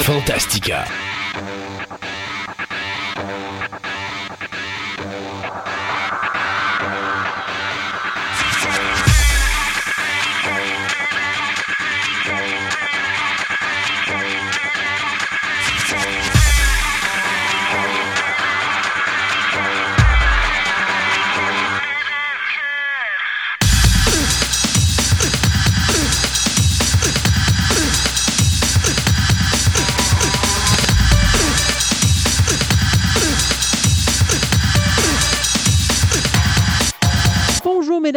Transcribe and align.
Fantastica. 0.00 0.86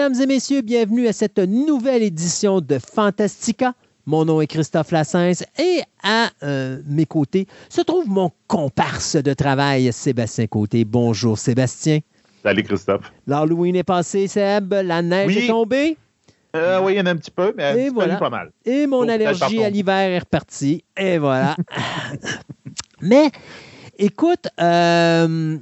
Mesdames 0.08 0.22
et 0.22 0.28
messieurs, 0.28 0.62
bienvenue 0.62 1.08
à 1.08 1.14
cette 1.14 1.40
nouvelle 1.40 2.04
édition 2.04 2.62
de 2.62 2.78
Fantastica. 2.78 3.74
Mon 4.06 4.24
nom 4.24 4.40
est 4.40 4.46
Christophe 4.46 4.92
Lassens 4.92 5.44
et 5.58 5.82
à 6.04 6.30
euh, 6.44 6.80
mes 6.86 7.08
côtés 7.08 7.48
se 7.70 7.82
trouve 7.82 8.08
mon 8.08 8.30
comparse 8.46 9.16
de 9.16 9.34
travail, 9.34 9.92
Sébastien 9.92 10.46
Côté. 10.46 10.86
Bonjour 10.86 11.40
Sébastien. 11.40 12.02
Salut 12.44 12.62
Christophe. 12.62 13.12
L'Halloween 13.26 13.78
est 13.78 13.84
passé, 13.84 14.28
Seb. 14.28 14.74
La 14.74 15.02
neige 15.02 15.36
est 15.38 15.48
tombée. 15.48 15.98
Euh, 16.56 16.80
oui, 16.84 16.94
il 16.94 16.98
y 16.98 17.02
en 17.02 17.08
a 17.08 17.12
un 17.12 17.18
petit 17.18 17.32
peu, 17.32 17.52
mais 17.58 17.90
voilà. 17.90 18.18
pas 18.18 18.30
mal. 18.30 18.52
Et 18.64 18.86
mon 18.86 19.10
allergie 19.10 19.64
à 19.64 19.72
l'hiver 19.72 20.12
est 20.12 20.20
repartie. 20.20 20.84
Et 20.96 21.18
voilà. 21.18 21.56
mais 23.02 23.32
écoute, 23.98 24.48
euh, 24.62 25.58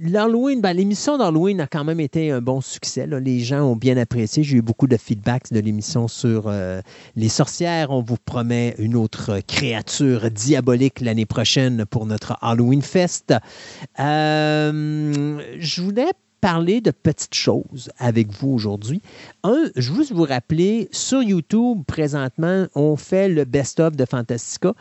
l'Halloween, 0.00 0.60
ben, 0.60 0.72
l'émission 0.72 1.18
d'Halloween 1.18 1.60
a 1.60 1.66
quand 1.66 1.84
même 1.84 2.00
été 2.00 2.30
un 2.30 2.40
bon 2.40 2.60
succès. 2.60 3.06
Les 3.06 3.40
gens 3.40 3.62
ont 3.62 3.76
bien 3.76 3.96
apprécié. 3.96 4.42
J'ai 4.42 4.58
eu 4.58 4.62
beaucoup 4.62 4.86
de 4.86 4.96
feedbacks 4.96 5.52
de 5.52 5.60
l'émission 5.60 6.08
sur 6.08 6.44
euh, 6.46 6.80
les 7.14 7.28
sorcières. 7.28 7.90
On 7.90 8.02
vous 8.02 8.16
promet 8.24 8.74
une 8.78 8.96
autre 8.96 9.40
créature 9.46 10.30
diabolique 10.30 11.00
l'année 11.00 11.26
prochaine 11.26 11.84
pour 11.86 12.06
notre 12.06 12.36
Halloween 12.40 12.82
Fest. 12.82 13.34
Euh, 13.98 15.40
je 15.58 15.82
voulais 15.82 16.12
parler 16.40 16.80
de 16.80 16.90
petites 16.90 17.34
choses 17.34 17.90
avec 17.98 18.30
vous 18.30 18.50
aujourd'hui. 18.50 19.02
Un, 19.42 19.64
je 19.74 19.92
veux 19.92 20.04
vous 20.12 20.24
rappeler, 20.24 20.88
sur 20.92 21.22
YouTube, 21.22 21.82
présentement, 21.86 22.66
on 22.74 22.96
fait 22.96 23.28
le 23.28 23.44
best-of 23.44 23.96
de 23.96 24.04
Fantastica 24.04 24.74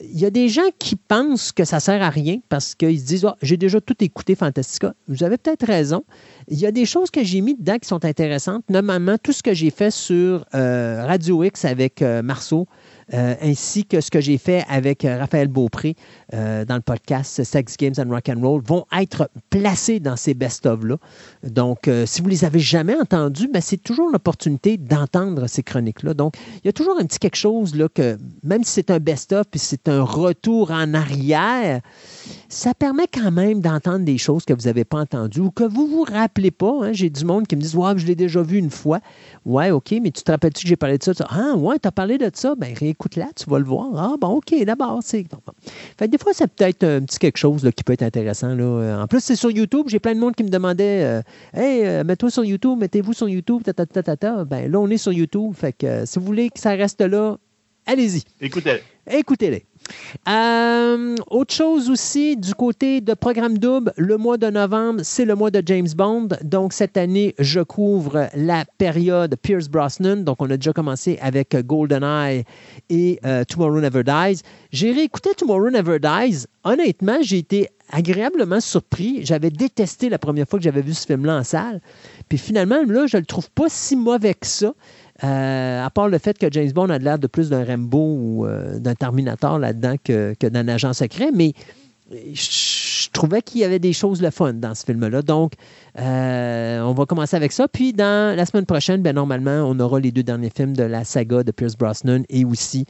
il 0.00 0.18
y 0.18 0.24
a 0.24 0.30
des 0.30 0.48
gens 0.48 0.68
qui 0.78 0.96
pensent 0.96 1.52
que 1.52 1.64
ça 1.64 1.80
sert 1.80 2.02
à 2.02 2.10
rien 2.10 2.38
parce 2.48 2.74
qu'ils 2.74 3.00
se 3.00 3.06
disent 3.06 3.24
ah, 3.24 3.36
j'ai 3.42 3.56
déjà 3.56 3.80
tout 3.80 3.96
écouté 4.00 4.34
Fantastica. 4.34 4.94
Vous 5.08 5.22
avez 5.24 5.36
peut-être 5.38 5.66
raison. 5.66 6.04
Il 6.48 6.58
y 6.58 6.66
a 6.66 6.72
des 6.72 6.84
choses 6.84 7.10
que 7.10 7.24
j'ai 7.24 7.40
mis 7.40 7.54
dedans 7.54 7.78
qui 7.78 7.88
sont 7.88 8.04
intéressantes, 8.04 8.64
notamment 8.68 9.16
tout 9.22 9.32
ce 9.32 9.42
que 9.42 9.54
j'ai 9.54 9.70
fait 9.70 9.90
sur 9.90 10.44
euh, 10.54 11.04
Radio 11.06 11.42
X 11.44 11.64
avec 11.64 12.02
euh, 12.02 12.22
Marceau, 12.22 12.66
euh, 13.14 13.34
ainsi 13.40 13.84
que 13.84 14.00
ce 14.00 14.10
que 14.10 14.20
j'ai 14.20 14.36
fait 14.36 14.64
avec 14.68 15.04
euh, 15.04 15.18
Raphaël 15.18 15.46
Beaupré 15.46 15.94
euh, 16.34 16.64
dans 16.64 16.74
le 16.74 16.80
podcast 16.80 17.44
Sex 17.44 17.76
Games 17.76 17.94
and 17.98 18.10
Rock 18.10 18.28
and 18.28 18.40
Roll 18.40 18.60
vont 18.62 18.84
être 18.98 19.30
placés 19.48 20.00
dans 20.00 20.16
ces 20.16 20.34
best-of-là. 20.34 20.96
Donc, 21.44 21.88
si 22.06 22.20
vous 22.20 22.28
les 22.28 22.44
avez 22.44 22.58
jamais 22.58 22.96
entendus, 22.96 23.48
ben, 23.52 23.62
c'est 23.62 23.76
toujours 23.76 24.10
l'opportunité 24.10 24.76
d'entendre 24.76 25.46
ces 25.46 25.62
chroniques-là. 25.62 26.14
Donc, 26.14 26.34
il 26.64 26.66
y 26.66 26.68
a 26.68 26.72
toujours 26.72 26.98
un 26.98 27.04
petit 27.04 27.18
quelque 27.18 27.36
chose 27.36 27.76
là, 27.76 27.88
que, 27.88 28.16
même 28.42 28.64
si 28.64 28.72
c'est 28.72 28.90
un 28.90 28.98
best-of 28.98 29.46
puis 29.50 29.60
c'est 29.60 29.88
un 29.88 30.02
retour 30.02 30.72
en 30.72 30.92
arrière, 30.94 31.80
ça 32.48 32.74
permet 32.74 33.06
quand 33.06 33.30
même 33.30 33.60
d'entendre 33.60 34.04
des 34.04 34.18
choses 34.18 34.44
que 34.44 34.52
vous 34.52 34.66
n'avez 34.66 34.84
pas 34.84 34.98
entendues 34.98 35.40
ou 35.40 35.50
que 35.50 35.64
vous 35.64 35.86
ne 35.86 35.92
vous 35.92 36.02
rappelez 36.02 36.50
pas. 36.50 36.72
Hein. 36.82 36.92
J'ai 36.92 37.10
du 37.10 37.24
monde 37.24 37.46
qui 37.46 37.56
me 37.56 37.60
dit 37.60 37.76
Ouais, 37.76 37.92
je 37.96 38.06
l'ai 38.06 38.16
déjà 38.16 38.42
vu 38.42 38.58
une 38.58 38.70
fois. 38.70 39.00
Ouais, 39.44 39.70
OK, 39.70 39.94
mais 40.02 40.10
tu 40.10 40.22
te 40.22 40.30
rappelles-tu 40.30 40.64
que 40.64 40.68
j'ai 40.68 40.76
parlé 40.76 40.98
de 40.98 41.04
ça? 41.04 41.12
Ah, 41.28 41.54
ouais, 41.56 41.78
tu 41.78 41.86
as 41.86 41.92
parlé 41.92 42.18
de 42.18 42.30
ça? 42.34 42.54
Ben, 42.56 42.74
réécoute-la, 42.96 43.28
tu 43.36 43.48
vas 43.48 43.58
le 43.58 43.64
voir. 43.64 43.88
Ah, 43.96 44.16
bon, 44.20 44.28
OK, 44.36 44.54
d'abord, 44.64 45.00
c'est. 45.02 45.24
Fait 45.98 46.08
des 46.08 46.18
fois, 46.18 46.32
c'est 46.34 46.46
peut-être 46.46 46.84
un 46.84 47.02
petit 47.02 47.18
quelque 47.18 47.36
chose 47.36 47.64
là, 47.64 47.72
qui 47.72 47.84
peut 47.84 47.92
être 47.92 48.02
intéressant. 48.02 48.54
Là. 48.54 48.98
En 49.02 49.06
plus, 49.06 49.20
c'est 49.20 49.36
sur 49.36 49.50
YouTube. 49.50 49.86
J'ai 49.88 49.98
plein 49.98 50.14
de 50.14 50.20
monde 50.20 50.34
qui 50.34 50.44
me 50.44 50.48
demandait 50.48 51.04
euh, 51.04 51.22
Hey, 51.54 51.86
euh, 51.86 52.04
mets-toi 52.04 52.30
sur 52.30 52.44
YouTube, 52.44 52.78
mettez-vous 52.78 53.12
sur 53.12 53.28
YouTube, 53.28 53.62
ta, 53.62 53.72
ta, 53.72 53.86
ta, 53.86 54.16
ta, 54.16 54.44
Ben, 54.44 54.70
là, 54.70 54.80
on 54.80 54.88
est 54.88 54.98
sur 54.98 55.12
YouTube. 55.12 55.52
Fait 55.54 55.72
que 55.72 55.86
euh, 55.86 56.06
si 56.06 56.18
vous 56.18 56.24
voulez 56.24 56.48
que 56.50 56.58
ça 56.58 56.70
reste 56.70 57.00
là, 57.00 57.36
allez-y. 57.86 58.22
Écoutez-les. 58.40 58.82
Écoutez-les. 59.18 59.66
Euh, 60.28 61.14
autre 61.30 61.54
chose 61.54 61.90
aussi, 61.90 62.36
du 62.36 62.54
côté 62.54 63.00
de 63.00 63.14
Programme 63.14 63.58
Double, 63.58 63.92
le 63.96 64.16
mois 64.16 64.36
de 64.36 64.48
novembre, 64.48 65.00
c'est 65.02 65.24
le 65.24 65.34
mois 65.34 65.50
de 65.50 65.62
James 65.64 65.88
Bond. 65.96 66.28
Donc, 66.42 66.72
cette 66.72 66.96
année, 66.96 67.34
je 67.38 67.60
couvre 67.60 68.28
la 68.34 68.64
période 68.78 69.36
Pierce 69.40 69.68
Brosnan. 69.68 70.24
Donc, 70.24 70.36
on 70.40 70.50
a 70.50 70.56
déjà 70.56 70.72
commencé 70.72 71.18
avec 71.20 71.56
GoldenEye 71.64 72.44
et 72.90 73.18
euh, 73.24 73.44
Tomorrow 73.44 73.80
Never 73.80 74.02
Dies. 74.02 74.42
J'ai 74.72 74.92
réécouté 74.92 75.30
Tomorrow 75.36 75.70
Never 75.70 75.98
Dies. 75.98 76.46
Honnêtement, 76.64 77.18
j'ai 77.20 77.38
été 77.38 77.68
agréablement 77.92 78.60
surpris. 78.60 79.24
J'avais 79.24 79.50
détesté 79.50 80.08
la 80.08 80.18
première 80.18 80.48
fois 80.48 80.58
que 80.58 80.64
j'avais 80.64 80.82
vu 80.82 80.94
ce 80.94 81.06
film-là 81.06 81.38
en 81.38 81.44
salle. 81.44 81.80
Puis 82.28 82.38
finalement, 82.38 82.82
là, 82.86 83.06
je 83.06 83.16
le 83.16 83.24
trouve 83.24 83.50
pas 83.50 83.68
si 83.68 83.96
mauvais 83.96 84.34
que 84.34 84.46
ça. 84.46 84.74
Euh, 85.24 85.84
à 85.84 85.90
part 85.90 86.08
le 86.08 86.18
fait 86.18 86.36
que 86.36 86.46
James 86.50 86.70
Bond 86.72 86.90
a 86.90 86.98
l'air 86.98 87.18
de 87.18 87.26
plus 87.26 87.48
d'un 87.48 87.64
Rambo 87.64 87.98
ou 87.98 88.46
euh, 88.46 88.78
d'un 88.78 88.94
Terminator 88.94 89.58
là-dedans 89.58 89.94
que, 90.02 90.34
d'un 90.42 90.68
agent 90.68 90.92
secret, 90.92 91.30
mais 91.34 91.54
je 92.10 93.08
trouvais 93.12 93.40
qu'il 93.42 93.62
y 93.62 93.64
avait 93.64 93.78
des 93.78 93.92
choses 93.92 94.20
le 94.20 94.30
fun 94.30 94.52
dans 94.52 94.74
ce 94.74 94.84
film-là. 94.84 95.22
Donc, 95.22 95.52
euh, 95.98 96.80
on 96.82 96.92
va 96.92 97.06
commencer 97.06 97.34
avec 97.34 97.50
ça. 97.52 97.66
Puis, 97.66 97.92
dans 97.92 98.36
la 98.36 98.46
semaine 98.46 98.66
prochaine, 98.66 99.02
ben, 99.02 99.14
normalement, 99.14 99.64
on 99.66 99.80
aura 99.80 99.98
les 99.98 100.12
deux 100.12 100.22
derniers 100.22 100.52
films 100.54 100.76
de 100.76 100.84
la 100.84 101.04
saga 101.04 101.42
de 101.42 101.50
Pierce 101.50 101.76
Brosnan 101.76 102.22
et 102.28 102.44
aussi 102.44 102.84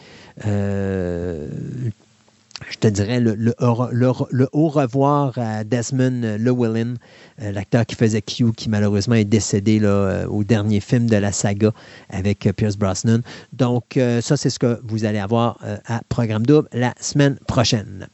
je 2.71 2.77
te 2.79 2.89
dirais, 2.89 3.21
le, 3.21 3.35
le, 3.35 3.55
au 3.61 4.69
revoir 4.69 5.33
à 5.37 5.65
Desmond 5.65 6.39
Llewellyn, 6.39 6.95
euh, 7.43 7.53
l'acteur 7.53 7.85
qui 7.85 7.95
faisait 7.95 8.23
Q, 8.23 8.53
qui 8.53 8.71
malheureusement 8.71 9.15
est 9.15 9.25
décédé 9.25 9.79
là, 9.79 9.89
euh, 9.89 10.27
au 10.27 10.43
dernier 10.43 10.81
film 10.81 11.07
de 11.07 11.17
la 11.17 11.33
saga 11.33 11.73
avec 12.09 12.47
euh, 12.47 12.53
Pierce 12.53 12.77
Brosnan. 12.77 13.21
Donc, 13.53 13.99
ça, 14.21 14.37
c'est 14.37 14.51
ce 14.51 14.59
que 14.59 14.81
vous 14.85 15.05
allez 15.05 15.19
avoir 15.19 15.59
à 15.87 16.01
Programme 16.09 16.45
Double 16.45 16.69
la 16.73 16.95
semaine 17.01 17.37
prochaine. 17.47 18.07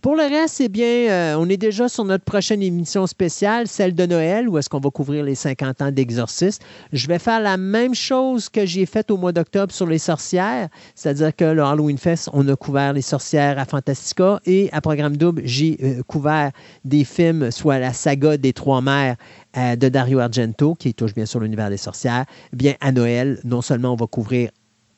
Pour 0.00 0.16
le 0.16 0.22
reste, 0.22 0.60
eh 0.60 0.68
bien, 0.68 1.38
on 1.38 1.48
est 1.48 1.56
déjà 1.56 1.88
sur 1.88 2.04
notre 2.04 2.24
prochaine 2.24 2.62
émission 2.62 3.06
spéciale, 3.06 3.66
celle 3.66 3.94
de 3.94 4.06
Noël, 4.06 4.48
où 4.48 4.58
est-ce 4.58 4.68
qu'on 4.68 4.80
va 4.80 4.90
couvrir 4.90 5.24
les 5.24 5.34
50 5.34 5.82
ans 5.82 5.90
d'exorcisme. 5.90 6.62
Je 6.92 7.06
vais 7.06 7.18
faire 7.18 7.40
la 7.40 7.56
même 7.56 7.94
chose 7.94 8.48
que 8.48 8.66
j'ai 8.66 8.86
faite 8.86 9.10
au 9.10 9.16
mois 9.16 9.32
d'octobre 9.32 9.72
sur 9.72 9.86
les 9.86 9.98
sorcières, 9.98 10.68
c'est-à-dire 10.94 11.34
que 11.34 11.44
le 11.44 11.62
Halloween 11.62 11.98
Fest, 11.98 12.28
on 12.32 12.46
a 12.48 12.56
couvert 12.56 12.92
les 12.92 13.02
sorcières 13.02 13.58
à 13.58 13.64
Fantasy 13.64 13.89
et 14.46 14.68
à 14.72 14.80
Programme 14.80 15.16
Double, 15.16 15.42
j'ai 15.44 15.78
euh, 15.82 16.02
couvert 16.02 16.50
des 16.84 17.04
films, 17.04 17.50
soit 17.50 17.78
la 17.78 17.92
saga 17.92 18.36
des 18.36 18.52
Trois 18.52 18.80
Mères 18.80 19.16
euh, 19.56 19.76
de 19.76 19.88
Dario 19.88 20.18
Argento, 20.18 20.74
qui 20.74 20.94
touche 20.94 21.14
bien 21.14 21.26
sûr 21.26 21.40
l'univers 21.40 21.70
des 21.70 21.76
sorcières. 21.76 22.24
Bien, 22.52 22.74
à 22.80 22.92
Noël, 22.92 23.40
non 23.44 23.62
seulement 23.62 23.92
on 23.92 23.96
va 23.96 24.06
couvrir 24.06 24.50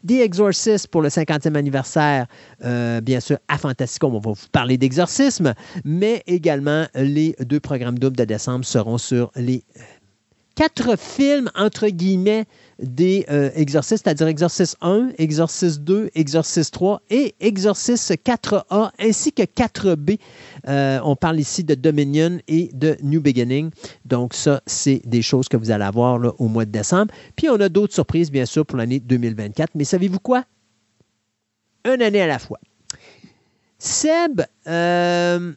The 0.06 0.12
Exorcist 0.12 0.88
pour 0.88 1.00
le 1.00 1.08
50e 1.08 1.54
anniversaire, 1.54 2.26
euh, 2.64 3.00
bien 3.00 3.20
sûr, 3.20 3.38
à 3.48 3.56
Fantastica, 3.56 4.06
on 4.06 4.18
va 4.18 4.18
vous 4.18 4.34
parler 4.50 4.76
d'exorcisme, 4.76 5.54
mais 5.84 6.22
également 6.26 6.86
les 6.94 7.36
deux 7.40 7.60
programmes 7.60 7.98
doubles 7.98 8.16
de 8.16 8.24
décembre 8.24 8.64
seront 8.64 8.98
sur 8.98 9.30
les 9.36 9.62
quatre 10.56 10.98
films, 10.98 11.50
entre 11.54 11.88
guillemets, 11.88 12.46
des 12.82 13.24
euh, 13.30 13.50
exorcistes, 13.54 14.04
c'est-à-dire 14.04 14.26
Exorciste 14.26 14.76
1, 14.80 15.10
Exorciste 15.18 15.80
2, 15.80 16.10
Exorciste 16.14 16.74
3 16.74 17.02
et 17.10 17.34
Exorciste 17.40 18.12
4A 18.24 18.90
ainsi 18.98 19.32
que 19.32 19.42
4B. 19.42 20.18
Euh, 20.68 21.00
on 21.04 21.16
parle 21.16 21.40
ici 21.40 21.64
de 21.64 21.74
Dominion 21.74 22.38
et 22.48 22.70
de 22.72 22.96
New 23.02 23.20
Beginning. 23.20 23.70
Donc 24.04 24.34
ça, 24.34 24.62
c'est 24.66 25.00
des 25.04 25.22
choses 25.22 25.48
que 25.48 25.56
vous 25.56 25.70
allez 25.70 25.84
avoir 25.84 26.20
au 26.38 26.48
mois 26.48 26.64
de 26.64 26.70
décembre. 26.70 27.12
Puis 27.36 27.48
on 27.48 27.60
a 27.60 27.68
d'autres 27.68 27.94
surprises, 27.94 28.30
bien 28.30 28.46
sûr, 28.46 28.66
pour 28.66 28.78
l'année 28.78 29.00
2024. 29.00 29.70
Mais 29.74 29.84
savez-vous 29.84 30.20
quoi? 30.20 30.44
Une 31.84 32.02
année 32.02 32.20
à 32.20 32.26
la 32.26 32.38
fois. 32.38 32.58
Seb, 33.78 34.42
euh, 34.68 35.52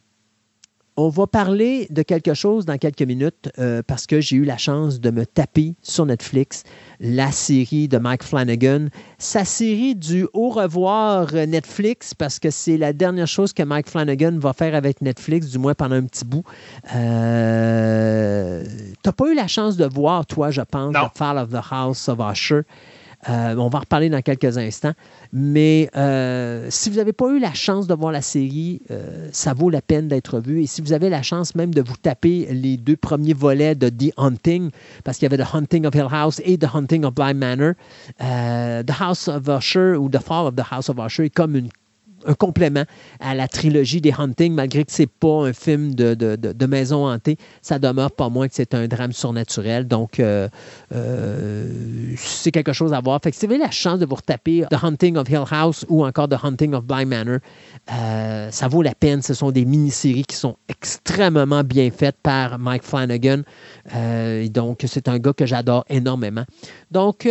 on 0.96 1.08
va 1.10 1.26
parler 1.26 1.86
de 1.90 2.02
quelque 2.02 2.34
chose 2.34 2.64
dans 2.64 2.78
quelques 2.78 3.02
minutes 3.02 3.50
euh, 3.58 3.82
parce 3.86 4.06
que 4.06 4.20
j'ai 4.20 4.36
eu 4.36 4.44
la 4.44 4.56
chance 4.56 5.00
de 5.00 5.10
me 5.10 5.26
taper 5.26 5.74
sur 5.82 6.06
Netflix 6.06 6.64
la 7.00 7.30
série 7.32 7.88
de 7.88 7.98
Mike 7.98 8.22
Flanagan, 8.22 8.86
sa 9.18 9.44
série 9.44 9.94
du 9.94 10.26
au 10.32 10.48
revoir 10.48 11.32
Netflix 11.32 12.14
parce 12.14 12.38
que 12.38 12.50
c'est 12.50 12.78
la 12.78 12.92
dernière 12.92 13.26
chose 13.26 13.52
que 13.52 13.62
Mike 13.62 13.90
Flanagan 13.90 14.38
va 14.38 14.52
faire 14.52 14.74
avec 14.74 15.02
Netflix, 15.02 15.50
du 15.50 15.58
moins 15.58 15.74
pendant 15.74 15.96
un 15.96 16.04
petit 16.04 16.24
bout. 16.24 16.44
Euh, 16.94 18.64
T'as 19.02 19.12
pas 19.12 19.30
eu 19.30 19.34
la 19.34 19.46
chance 19.46 19.76
de 19.76 19.84
voir, 19.84 20.24
toi, 20.26 20.50
je 20.50 20.62
pense, 20.62 20.94
The 20.94 21.16
Fall 21.16 21.38
of 21.38 21.50
the 21.50 21.62
House 21.70 22.08
of 22.08 22.18
Usher? 22.18 22.62
Euh, 23.28 23.56
on 23.56 23.68
va 23.68 23.78
en 23.78 23.80
reparler 23.80 24.08
dans 24.08 24.22
quelques 24.22 24.58
instants. 24.58 24.92
Mais 25.32 25.90
euh, 25.96 26.66
si 26.70 26.90
vous 26.90 26.96
n'avez 26.96 27.12
pas 27.12 27.28
eu 27.28 27.38
la 27.38 27.52
chance 27.54 27.86
de 27.86 27.94
voir 27.94 28.12
la 28.12 28.22
série, 28.22 28.82
euh, 28.90 29.28
ça 29.32 29.54
vaut 29.54 29.70
la 29.70 29.82
peine 29.82 30.08
d'être 30.08 30.40
vu. 30.40 30.62
Et 30.62 30.66
si 30.66 30.80
vous 30.80 30.92
avez 30.92 31.08
la 31.08 31.22
chance 31.22 31.54
même 31.54 31.74
de 31.74 31.82
vous 31.82 31.96
taper 31.96 32.46
les 32.50 32.76
deux 32.76 32.96
premiers 32.96 33.34
volets 33.34 33.74
de 33.74 33.88
The 33.88 34.12
Hunting, 34.16 34.70
parce 35.04 35.18
qu'il 35.18 35.30
y 35.30 35.32
avait 35.32 35.42
The 35.42 35.54
Hunting 35.54 35.86
of 35.86 35.94
Hill 35.94 36.08
House 36.10 36.40
et 36.44 36.58
The 36.58 36.68
Hunting 36.72 37.04
of 37.04 37.14
Bly 37.14 37.34
Manor, 37.34 37.72
The 38.18 39.00
House 39.00 39.28
of 39.28 39.48
Usher 39.48 39.96
ou 39.96 40.08
The 40.08 40.20
Fall 40.20 40.46
of 40.46 40.54
the 40.54 40.72
House 40.72 40.88
of 40.88 40.98
Usher 40.98 41.26
est 41.26 41.30
comme 41.30 41.56
une 41.56 41.68
un 42.26 42.34
complément 42.34 42.84
à 43.20 43.34
la 43.34 43.48
trilogie 43.48 44.00
des 44.00 44.12
Hunting, 44.16 44.52
malgré 44.52 44.84
que 44.84 44.92
ce 44.92 45.02
n'est 45.02 45.06
pas 45.06 45.46
un 45.46 45.52
film 45.52 45.94
de, 45.94 46.66
maison 46.66 47.08
hantée, 47.08 47.38
ça 47.62 47.78
demeure 47.78 48.10
pas 48.10 48.28
moins 48.28 48.48
que 48.48 48.54
c'est 48.54 48.74
un 48.74 48.88
drame 48.88 49.12
surnaturel. 49.12 49.86
Donc, 49.86 50.18
euh, 50.18 50.48
euh, 50.94 51.68
c'est 52.16 52.50
quelque 52.50 52.72
chose 52.72 52.92
à 52.92 53.00
voir. 53.00 53.20
Si 53.32 53.46
vous 53.46 53.52
avez 53.52 53.62
la 53.62 53.70
chance 53.70 54.00
de 54.00 54.06
vous 54.06 54.16
retaper 54.16 54.64
The 54.70 54.82
Hunting 54.82 55.16
of 55.16 55.28
Hill 55.28 55.44
House 55.50 55.86
ou 55.88 56.04
encore 56.04 56.28
The 56.28 56.42
Hunting 56.42 56.74
of 56.74 56.84
Bly 56.84 57.04
Manor, 57.06 57.38
euh, 57.92 58.50
ça 58.50 58.68
vaut 58.68 58.82
la 58.82 58.94
peine. 58.94 59.22
Ce 59.22 59.34
sont 59.34 59.52
des 59.52 59.64
mini-séries 59.64 60.24
qui 60.24 60.36
sont 60.36 60.56
extrêmement 60.68 61.62
bien 61.62 61.90
faites 61.90 62.16
par 62.22 62.58
Mike 62.58 62.82
Flanagan. 62.82 63.42
donc, 64.50 64.84
c'est 64.86 65.08
un 65.08 65.18
gars 65.18 65.32
que 65.32 65.46
j'adore 65.46 65.84
énormément. 65.88 66.44
Donc, 66.90 67.28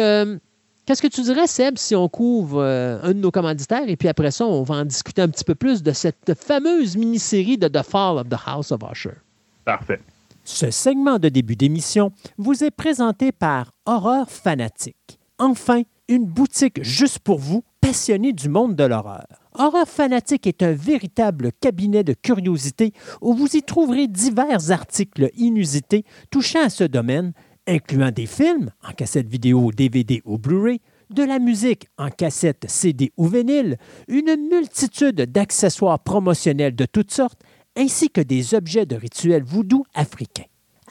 Qu'est-ce 0.85 1.01
que 1.01 1.07
tu 1.07 1.21
dirais, 1.23 1.47
Seb, 1.47 1.79
si 1.79 1.95
on 1.95 2.07
couvre 2.07 2.61
euh, 2.61 2.99
un 3.01 3.13
de 3.13 3.19
nos 3.19 3.31
commanditaires 3.31 3.89
et 3.89 3.95
puis 3.95 4.07
après 4.07 4.29
ça, 4.29 4.45
on 4.45 4.61
va 4.61 4.75
en 4.75 4.85
discuter 4.85 5.21
un 5.21 5.29
petit 5.29 5.43
peu 5.43 5.55
plus 5.55 5.81
de 5.81 5.91
cette 5.91 6.33
fameuse 6.39 6.95
mini-série 6.95 7.57
de 7.57 7.67
The 7.67 7.81
Fall 7.81 8.19
of 8.19 8.29
the 8.29 8.37
House 8.45 8.71
of 8.71 8.81
Usher? 8.91 9.15
Parfait. 9.63 9.99
Ce 10.43 10.69
segment 10.69 11.17
de 11.17 11.29
début 11.29 11.55
d'émission 11.55 12.11
vous 12.37 12.63
est 12.63 12.69
présenté 12.69 13.31
par 13.31 13.71
Horreur 13.87 14.29
Fanatique. 14.29 15.17
Enfin, 15.39 15.81
une 16.07 16.25
boutique 16.25 16.83
juste 16.83 17.17
pour 17.17 17.39
vous, 17.39 17.63
passionnés 17.81 18.31
du 18.31 18.47
monde 18.47 18.75
de 18.75 18.83
l'horreur. 18.83 19.25
Horreur 19.55 19.87
Fanatique 19.87 20.45
est 20.45 20.61
un 20.61 20.73
véritable 20.73 21.51
cabinet 21.61 22.03
de 22.03 22.13
curiosité 22.13 22.93
où 23.21 23.33
vous 23.33 23.55
y 23.55 23.63
trouverez 23.63 24.07
divers 24.07 24.69
articles 24.69 25.31
inusités 25.35 26.05
touchant 26.29 26.63
à 26.63 26.69
ce 26.69 26.83
domaine 26.83 27.33
incluant 27.67 28.11
des 28.11 28.25
films 28.25 28.71
en 28.87 28.91
cassette 28.93 29.27
vidéo, 29.27 29.71
DVD 29.71 30.21
ou 30.25 30.37
Blu-ray, 30.37 30.81
de 31.09 31.23
la 31.23 31.39
musique 31.39 31.87
en 31.97 32.09
cassette, 32.09 32.65
CD 32.67 33.11
ou 33.17 33.27
vinyle, 33.27 33.77
une 34.07 34.35
multitude 34.49 35.21
d'accessoires 35.21 35.99
promotionnels 35.99 36.75
de 36.75 36.85
toutes 36.85 37.11
sortes, 37.11 37.41
ainsi 37.77 38.09
que 38.09 38.21
des 38.21 38.55
objets 38.55 38.85
de 38.85 38.95
rituels 38.95 39.43
voodoo 39.43 39.85
africains. 39.93 40.45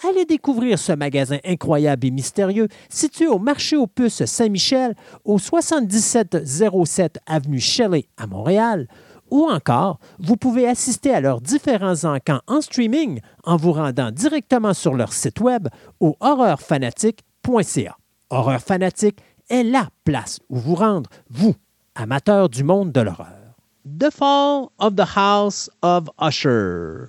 Allez 0.09 0.25
découvrir 0.25 0.79
ce 0.79 0.93
magasin 0.93 1.38
incroyable 1.44 2.06
et 2.06 2.11
mystérieux 2.11 2.69
situé 2.88 3.27
au 3.29 3.38
marché 3.38 3.77
aux 3.77 3.87
puces 3.87 4.25
Saint-Michel, 4.25 4.94
au 5.25 5.38
7707 5.38 7.20
avenue 7.27 7.61
Shelley 7.61 8.06
à 8.17 8.27
Montréal, 8.27 8.88
ou 9.34 9.50
encore, 9.50 9.98
vous 10.20 10.36
pouvez 10.36 10.69
assister 10.69 11.12
à 11.12 11.20
leurs 11.20 11.40
différents 11.40 12.04
encans 12.04 12.40
en 12.46 12.60
streaming 12.60 13.19
en 13.42 13.56
vous 13.56 13.72
rendant 13.72 14.12
directement 14.12 14.75
sur 14.75 14.94
leur 14.94 15.12
site 15.12 15.40
web 15.40 15.66
au 15.98 16.16
horreurfanatique.ca. 16.20 17.96
Horreur 18.31 18.60
Fanatique 18.60 19.19
est 19.50 19.64
la 19.64 19.88
place 20.04 20.38
où 20.48 20.56
vous 20.56 20.76
rendre, 20.76 21.10
vous, 21.31 21.56
amateurs 21.96 22.48
du 22.48 22.62
monde 22.62 22.92
de 22.92 23.00
l'horreur. 23.00 23.56
The 23.84 24.10
Fall 24.12 24.69
of 24.78 24.94
the 24.94 25.16
House 25.16 25.69
of 25.82 26.04
Usher. 26.22 27.08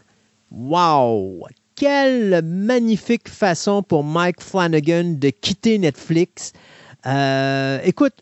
Wow! 0.50 1.46
Quelle 1.76 2.42
magnifique 2.44 3.30
façon 3.30 3.84
pour 3.84 4.04
Mike 4.04 4.42
Flanagan 4.42 5.18
de 5.20 5.30
quitter 5.30 5.78
Netflix. 5.78 6.54
Euh, 7.06 7.80
écoute, 7.84 8.14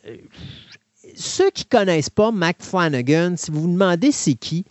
ceux 1.15 1.49
qui 1.51 1.65
ne 1.71 1.77
connaissent 1.77 2.09
pas 2.09 2.31
Mac 2.31 2.57
Flanagan, 2.59 3.35
si 3.37 3.51
vous 3.51 3.61
vous 3.61 3.71
demandez 3.71 4.11
c'est 4.11 4.33
qui, 4.33 4.65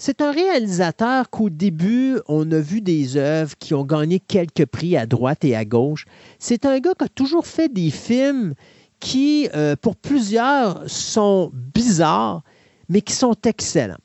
c'est 0.00 0.22
un 0.22 0.30
réalisateur 0.30 1.28
qu'au 1.28 1.50
début, 1.50 2.18
on 2.28 2.50
a 2.52 2.60
vu 2.60 2.80
des 2.80 3.16
œuvres 3.16 3.56
qui 3.58 3.74
ont 3.74 3.84
gagné 3.84 4.20
quelques 4.20 4.64
prix 4.64 4.96
à 4.96 5.06
droite 5.06 5.44
et 5.44 5.56
à 5.56 5.64
gauche. 5.64 6.04
C'est 6.38 6.64
un 6.66 6.78
gars 6.78 6.94
qui 6.96 7.04
a 7.04 7.08
toujours 7.08 7.48
fait 7.48 7.68
des 7.68 7.90
films 7.90 8.54
qui, 9.00 9.48
euh, 9.54 9.74
pour 9.74 9.96
plusieurs, 9.96 10.88
sont 10.88 11.50
bizarres, 11.52 12.42
mais 12.88 13.00
qui 13.00 13.12
sont 13.12 13.34
excellents. 13.44 13.98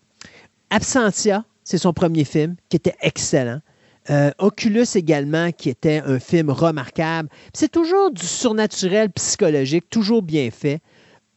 Absentia, 0.71 1.45
c'est 1.63 1.77
son 1.77 1.94
premier 1.94 2.24
film, 2.24 2.56
qui 2.69 2.77
était 2.77 2.95
excellent. 3.01 3.60
Euh, 4.10 4.31
Oculus 4.39 4.88
également, 4.95 5.51
qui 5.51 5.69
était 5.69 6.01
un 6.06 6.19
film 6.19 6.50
remarquable. 6.50 7.30
C'est 7.54 7.71
toujours 7.71 8.12
du 8.12 8.25
surnaturel 8.25 9.12
psychologique, 9.12 9.89
toujours 9.92 10.24
bien 10.24 10.50
fait. 10.50 10.81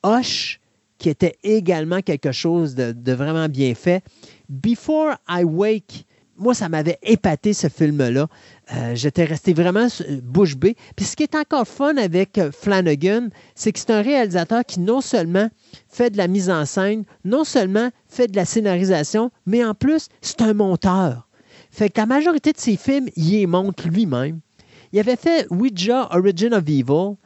Hush, 0.07 0.61
qui 0.99 1.09
était 1.09 1.37
également 1.43 2.01
quelque 2.01 2.33
chose 2.33 2.75
de, 2.75 3.13
vraiment 3.13 3.49
bien 3.49 3.75
fait. 3.75 4.03
Before 4.49 5.15
I 5.29 5.45
Wake, 5.45 6.07
moi, 6.39 6.55
ça 6.55 6.69
m'avait 6.69 6.99
épaté 7.03 7.53
ce 7.55 7.69
film-là. 7.69 8.29
Euh, 8.75 8.95
j'étais 8.95 9.25
resté 9.25 9.55
vraiment 9.55 9.89
bouche 10.23 10.57
bée. 10.57 10.77
Puis 10.95 11.07
ce 11.07 11.17
qui 11.17 11.23
est 11.23 11.35
encore 11.35 11.67
fun 11.67 11.97
avec 11.97 12.37
euh, 12.37 12.51
Flanagan, 12.53 13.29
c'est 13.55 13.73
que 13.73 13.79
c'est 13.79 13.91
un 13.91 14.03
réalisateur 14.03 14.65
qui 14.65 14.81
non 14.81 15.01
seulement 15.01 15.49
fait 15.89 16.11
de 16.11 16.19
la 16.19 16.29
mise 16.29 16.51
en 16.51 16.67
scène, 16.67 17.05
non 17.25 17.45
seulement 17.45 17.91
fait 18.07 18.29
de 18.29 18.37
la 18.37 18.45
scénarisation, 18.45 19.31
mais 19.47 19.65
en 19.65 19.75
plus, 19.75 20.09
c'est 20.21 20.43
un 20.43 20.53
monteur. 20.53 21.27
Fait 21.71 21.91
que 21.91 22.01
la 22.01 22.07
majorité 22.07 22.53
de 22.53 22.59
ses 22.59 22.77
films, 22.77 23.09
il 23.17 23.33
les 23.33 23.47
monte 23.47 23.85
lui-même. 23.85 24.41
Il 24.93 25.01
avait 25.01 25.17
fait 25.17 25.47
Ouija 25.51 26.09
Origin 26.11 26.55
of 26.55 26.65
Evil, 26.69 27.17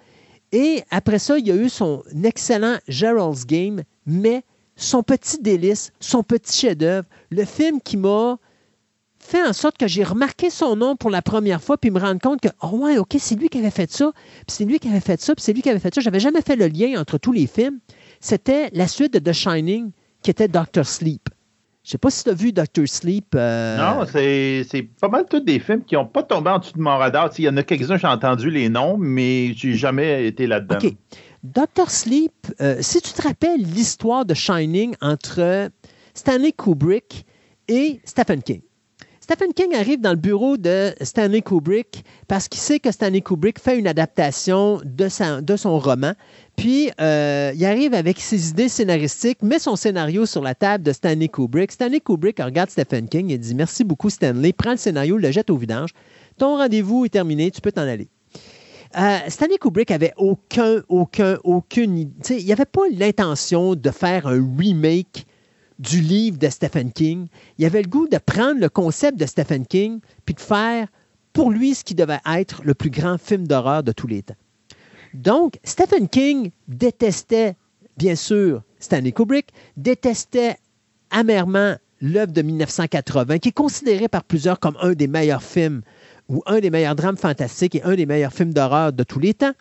et 0.52 0.82
après 0.90 1.18
ça, 1.18 1.38
il 1.38 1.46
y 1.46 1.50
a 1.50 1.56
eu 1.56 1.68
son 1.68 2.02
excellent 2.24 2.78
Gerald's 2.88 3.46
Game, 3.46 3.82
mais 4.06 4.42
son 4.76 5.02
petit 5.02 5.38
délice, 5.38 5.92
son 6.00 6.22
petit 6.22 6.58
chef-d'œuvre, 6.58 7.06
le 7.30 7.44
film 7.44 7.80
qui 7.80 7.96
m'a 7.96 8.38
fait 9.18 9.42
en 9.42 9.52
sorte 9.52 9.76
que 9.76 9.86
j'ai 9.86 10.02
remarqué 10.02 10.50
son 10.50 10.74
nom 10.74 10.96
pour 10.96 11.10
la 11.10 11.22
première 11.22 11.62
fois, 11.62 11.76
puis 11.76 11.90
me 11.90 12.00
rendre 12.00 12.20
compte 12.20 12.40
que, 12.40 12.48
oh 12.62 12.78
ouais, 12.78 12.98
OK, 12.98 13.16
c'est 13.18 13.36
lui 13.36 13.48
qui 13.48 13.58
avait 13.58 13.70
fait 13.70 13.90
ça, 13.90 14.10
puis 14.14 14.56
c'est 14.56 14.64
lui 14.64 14.78
qui 14.78 14.88
avait 14.88 15.00
fait 15.00 15.20
ça, 15.20 15.34
puis 15.34 15.42
c'est 15.42 15.52
lui 15.52 15.62
qui 15.62 15.70
avait 15.70 15.78
fait 15.78 15.94
ça. 15.94 16.00
J'avais 16.00 16.20
jamais 16.20 16.40
fait 16.42 16.56
le 16.56 16.66
lien 16.66 16.98
entre 16.98 17.18
tous 17.18 17.32
les 17.32 17.46
films. 17.46 17.78
C'était 18.20 18.70
la 18.72 18.88
suite 18.88 19.12
de 19.12 19.18
The 19.18 19.32
Shining, 19.32 19.92
qui 20.22 20.30
était 20.30 20.48
Doctor 20.48 20.84
Sleep. 20.84 21.28
Je 21.90 21.94
sais 21.94 21.98
pas 21.98 22.10
si 22.10 22.22
tu 22.22 22.30
as 22.30 22.34
vu 22.34 22.52
Doctor 22.52 22.86
Sleep. 22.86 23.34
Euh, 23.34 23.76
non, 23.76 24.06
c'est 24.06 24.88
pas 25.00 25.08
mal 25.08 25.26
tous 25.28 25.40
des 25.40 25.58
films 25.58 25.82
qui 25.82 25.96
n'ont 25.96 26.06
pas 26.06 26.22
tombé 26.22 26.48
en 26.48 26.60
dessous 26.60 26.74
de 26.74 26.80
mon 26.80 26.96
radar. 26.96 27.30
Il 27.36 27.42
y 27.42 27.48
en 27.48 27.56
a 27.56 27.64
quelques-uns, 27.64 27.96
j'ai 27.96 28.06
entendu 28.06 28.48
les 28.48 28.68
noms, 28.68 28.96
mais 28.96 29.54
j'ai 29.54 29.74
jamais 29.74 30.24
été 30.24 30.46
là-dedans. 30.46 30.78
OK. 30.80 30.94
Doctor 31.42 31.90
Sleep, 31.90 32.32
euh, 32.60 32.76
si 32.78 33.00
tu 33.00 33.12
te 33.12 33.22
rappelles 33.22 33.60
l'histoire 33.60 34.24
de 34.24 34.34
Shining 34.34 34.94
entre 35.00 35.68
Stanley 36.14 36.52
Kubrick 36.52 37.26
et 37.66 38.00
Stephen 38.04 38.40
King. 38.40 38.60
Stephen 39.32 39.54
King 39.54 39.76
arrive 39.76 40.00
dans 40.00 40.10
le 40.10 40.16
bureau 40.16 40.56
de 40.56 40.92
Stanley 41.02 41.40
Kubrick 41.40 42.04
parce 42.26 42.48
qu'il 42.48 42.60
sait 42.60 42.80
que 42.80 42.90
Stanley 42.90 43.20
Kubrick 43.20 43.60
fait 43.60 43.78
une 43.78 43.86
adaptation 43.86 44.80
de, 44.84 45.40
de 45.40 45.56
son 45.56 45.78
roman. 45.78 46.14
Puis, 46.56 46.90
euh, 47.00 47.52
il 47.54 47.64
arrive 47.64 47.94
avec 47.94 48.18
ses 48.18 48.48
idées 48.48 48.68
scénaristiques, 48.68 49.40
met 49.42 49.60
son 49.60 49.76
scénario 49.76 50.26
sur 50.26 50.42
la 50.42 50.56
table 50.56 50.82
de 50.82 50.90
Stanley 50.90 51.28
Kubrick. 51.28 51.70
Stanley 51.70 52.00
Kubrick 52.00 52.40
regarde 52.40 52.70
Stephen 52.70 53.08
King 53.08 53.30
et 53.30 53.38
dit 53.38 53.54
Merci 53.54 53.84
beaucoup, 53.84 54.10
Stanley. 54.10 54.52
Prends 54.52 54.72
le 54.72 54.78
scénario, 54.78 55.16
le 55.16 55.30
jette 55.30 55.50
au 55.50 55.56
vidange. 55.56 55.90
Ton 56.36 56.56
rendez-vous 56.56 57.04
est 57.04 57.10
terminé, 57.10 57.52
tu 57.52 57.60
peux 57.60 57.70
t'en 57.70 57.82
aller. 57.82 58.08
Euh, 58.98 59.18
Stanley 59.28 59.58
Kubrick 59.58 59.92
avait 59.92 60.12
aucun, 60.16 60.82
aucun, 60.88 61.38
aucune. 61.44 62.10
Il 62.30 62.46
n'avait 62.48 62.64
pas 62.64 62.82
l'intention 62.92 63.76
de 63.76 63.90
faire 63.92 64.26
un 64.26 64.44
remake 64.58 65.24
du 65.80 66.00
livre 66.00 66.38
de 66.38 66.48
Stephen 66.48 66.92
King. 66.92 67.26
Il 67.58 67.64
avait 67.64 67.82
le 67.82 67.88
goût 67.88 68.06
de 68.06 68.18
prendre 68.18 68.60
le 68.60 68.68
concept 68.68 69.18
de 69.18 69.26
Stephen 69.26 69.66
King 69.66 70.00
puis 70.26 70.34
de 70.34 70.40
faire 70.40 70.86
pour 71.32 71.50
lui 71.50 71.74
ce 71.74 71.82
qui 71.82 71.94
devait 71.94 72.20
être 72.26 72.60
le 72.64 72.74
plus 72.74 72.90
grand 72.90 73.18
film 73.18 73.46
d'horreur 73.46 73.82
de 73.82 73.92
tous 73.92 74.06
les 74.06 74.22
temps. 74.22 74.34
Donc, 75.14 75.58
Stephen 75.64 76.08
King 76.08 76.50
détestait, 76.68 77.56
bien 77.96 78.14
sûr, 78.14 78.62
Stanley 78.78 79.12
Kubrick, 79.12 79.48
détestait 79.76 80.56
amèrement 81.10 81.76
l'œuvre 82.00 82.32
de 82.32 82.42
1980, 82.42 83.38
qui 83.38 83.48
est 83.48 83.52
considéré 83.52 84.08
par 84.08 84.24
plusieurs 84.24 84.60
comme 84.60 84.76
un 84.82 84.92
des 84.92 85.08
meilleurs 85.08 85.42
films 85.42 85.82
ou 86.28 86.42
un 86.46 86.60
des 86.60 86.70
meilleurs 86.70 86.94
drames 86.94 87.16
fantastiques 87.16 87.74
et 87.74 87.82
un 87.82 87.94
des 87.94 88.06
meilleurs 88.06 88.32
films 88.32 88.52
d'horreur 88.52 88.92
de 88.92 89.02
tous 89.02 89.18
les 89.18 89.34
temps. 89.34 89.52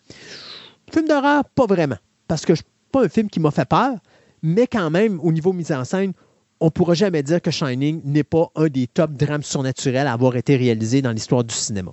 Film 0.92 1.08
d'horreur, 1.08 1.44
pas 1.54 1.66
vraiment, 1.66 1.98
parce 2.28 2.44
que 2.44 2.52
n'est 2.52 2.58
pas 2.92 3.04
un 3.04 3.08
film 3.08 3.28
qui 3.28 3.40
m'a 3.40 3.50
fait 3.50 3.68
peur, 3.68 3.96
mais 4.42 4.66
quand 4.66 4.90
même, 4.90 5.20
au 5.20 5.32
niveau 5.32 5.52
mise 5.52 5.72
en 5.72 5.84
scène, 5.84 6.12
on 6.60 6.66
ne 6.66 6.70
pourra 6.70 6.94
jamais 6.94 7.22
dire 7.22 7.40
que 7.40 7.50
Shining 7.50 8.02
n'est 8.04 8.24
pas 8.24 8.50
un 8.54 8.68
des 8.68 8.86
top 8.86 9.12
drames 9.12 9.42
surnaturels 9.42 10.06
à 10.06 10.12
avoir 10.12 10.36
été 10.36 10.56
réalisé 10.56 11.00
dans 11.02 11.12
l'histoire 11.12 11.42
du 11.42 11.54
cinéma. 11.54 11.92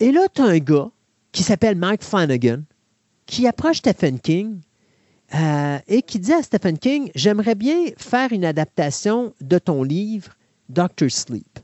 Et 0.00 0.12
là, 0.12 0.26
tu 0.32 0.42
as 0.42 0.46
un 0.46 0.58
gars 0.58 0.90
qui 1.32 1.42
s'appelle 1.42 1.76
Mike 1.76 2.02
Flanagan 2.02 2.62
qui 3.26 3.46
approche 3.46 3.78
Stephen 3.78 4.20
King 4.20 4.60
euh, 5.34 5.78
et 5.88 6.02
qui 6.02 6.18
dit 6.18 6.32
à 6.32 6.42
Stephen 6.42 6.78
King 6.78 7.10
J'aimerais 7.14 7.54
bien 7.54 7.86
faire 7.96 8.32
une 8.32 8.44
adaptation 8.44 9.32
de 9.40 9.58
ton 9.58 9.82
livre 9.82 10.32
Doctor 10.68 11.10
Sleep. 11.10 11.58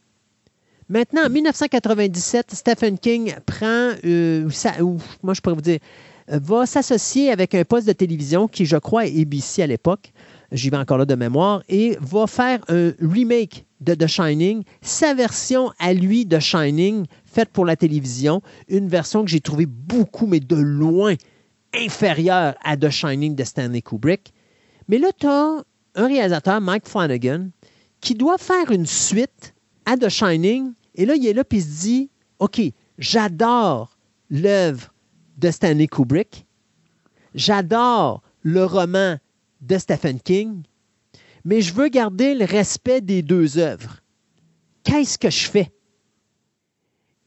Maintenant, 0.88 1.26
en 1.26 1.30
1997, 1.30 2.52
Stephen 2.52 2.98
King 2.98 3.34
prend, 3.46 3.92
euh, 4.04 4.48
moi 5.22 5.34
je 5.34 5.40
pourrais 5.40 5.54
vous 5.54 5.60
dire, 5.60 5.78
va 6.30 6.66
s'associer 6.66 7.30
avec 7.30 7.54
un 7.54 7.64
poste 7.64 7.86
de 7.86 7.92
télévision 7.92 8.48
qui, 8.48 8.64
je 8.64 8.76
crois, 8.76 9.06
est 9.06 9.20
ABC 9.20 9.62
à 9.62 9.66
l'époque. 9.66 10.12
J'y 10.52 10.70
vais 10.70 10.76
encore 10.76 10.98
là 10.98 11.04
de 11.04 11.14
mémoire. 11.14 11.62
Et 11.68 11.96
va 12.00 12.26
faire 12.26 12.60
un 12.68 12.92
remake 13.00 13.66
de 13.80 13.94
The 13.94 14.06
Shining, 14.06 14.62
sa 14.82 15.14
version 15.14 15.72
à 15.78 15.92
lui 15.92 16.26
de 16.26 16.38
Shining, 16.38 17.06
faite 17.24 17.50
pour 17.50 17.64
la 17.64 17.76
télévision. 17.76 18.42
Une 18.68 18.88
version 18.88 19.24
que 19.24 19.30
j'ai 19.30 19.40
trouvée 19.40 19.66
beaucoup, 19.66 20.26
mais 20.26 20.40
de 20.40 20.56
loin, 20.56 21.14
inférieure 21.74 22.54
à 22.64 22.76
The 22.76 22.90
Shining 22.90 23.34
de 23.34 23.44
Stanley 23.44 23.82
Kubrick. 23.82 24.32
Mais 24.88 24.98
là, 24.98 25.08
tu 25.18 25.26
as 25.26 25.62
un 25.94 26.06
réalisateur, 26.06 26.60
Mike 26.60 26.86
Flanagan, 26.86 27.48
qui 28.00 28.14
doit 28.14 28.38
faire 28.38 28.70
une 28.70 28.86
suite 28.86 29.54
à 29.86 29.96
The 29.96 30.08
Shining. 30.08 30.72
Et 30.94 31.06
là, 31.06 31.14
il 31.14 31.26
est 31.26 31.32
là, 31.32 31.44
puis 31.44 31.58
il 31.58 31.64
se 31.64 31.80
dit 31.82 32.10
OK, 32.38 32.60
j'adore 32.98 33.96
l'œuvre 34.30 34.89
de 35.40 35.50
Stanley 35.50 35.88
Kubrick. 35.88 36.46
J'adore 37.34 38.22
le 38.42 38.64
roman 38.64 39.16
de 39.60 39.78
Stephen 39.78 40.20
King, 40.20 40.62
mais 41.44 41.60
je 41.62 41.72
veux 41.72 41.88
garder 41.88 42.34
le 42.34 42.44
respect 42.44 43.00
des 43.00 43.22
deux 43.22 43.58
œuvres. 43.58 44.00
Qu'est-ce 44.84 45.18
que 45.18 45.30
je 45.30 45.48
fais? 45.48 45.70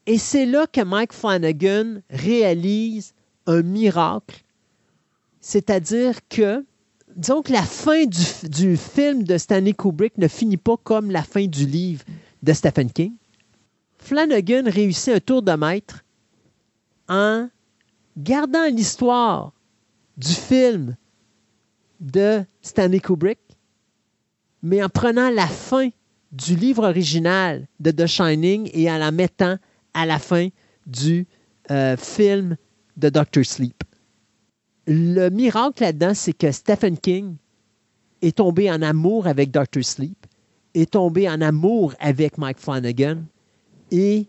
Et 0.06 0.18
c'est 0.18 0.46
là 0.46 0.66
que 0.66 0.82
Mike 0.82 1.12
Flanagan 1.12 2.00
réalise 2.10 3.14
un 3.46 3.62
miracle, 3.62 4.42
c'est-à-dire 5.40 6.20
que, 6.28 6.64
disons 7.16 7.42
que 7.42 7.52
la 7.52 7.62
fin 7.62 8.04
du, 8.04 8.48
du, 8.48 8.76
film 8.76 9.24
de 9.24 9.38
Stanley 9.38 9.72
Kubrick 9.72 10.18
ne 10.18 10.28
finit 10.28 10.56
pas 10.56 10.76
comme 10.76 11.10
la 11.10 11.22
fin 11.22 11.46
du 11.46 11.66
livre 11.66 12.04
de 12.42 12.52
Stephen 12.52 12.90
King. 12.90 13.14
Flanagan 13.98 14.64
réussit 14.66 15.14
un 15.14 15.20
tour 15.20 15.42
de 15.42 15.52
maître 15.52 16.04
en 17.08 17.48
gardant 18.16 18.66
l'histoire 18.66 19.52
du 20.16 20.32
film 20.32 20.96
de 22.00 22.44
Stanley 22.62 23.00
Kubrick, 23.00 23.38
mais 24.62 24.82
en 24.82 24.88
prenant 24.88 25.30
la 25.30 25.46
fin 25.46 25.88
du 26.32 26.56
livre 26.56 26.88
original 26.88 27.66
de 27.80 27.90
The 27.90 28.06
Shining 28.06 28.70
et 28.72 28.90
en 28.90 28.98
la 28.98 29.10
mettant 29.10 29.56
à 29.94 30.06
la 30.06 30.18
fin 30.18 30.48
du 30.86 31.26
euh, 31.70 31.96
film 31.96 32.56
de 32.96 33.08
Doctor 33.08 33.44
Sleep. 33.44 33.82
Le 34.86 35.28
miracle 35.30 35.82
là-dedans, 35.82 36.14
c'est 36.14 36.32
que 36.32 36.50
Stephen 36.52 36.98
King 36.98 37.36
est 38.20 38.36
tombé 38.36 38.70
en 38.70 38.82
amour 38.82 39.26
avec 39.26 39.50
Doctor 39.50 39.84
Sleep, 39.84 40.26
est 40.74 40.92
tombé 40.92 41.28
en 41.28 41.40
amour 41.40 41.94
avec 42.00 42.36
Mike 42.36 42.58
Flanagan 42.58 43.22
et 43.90 44.26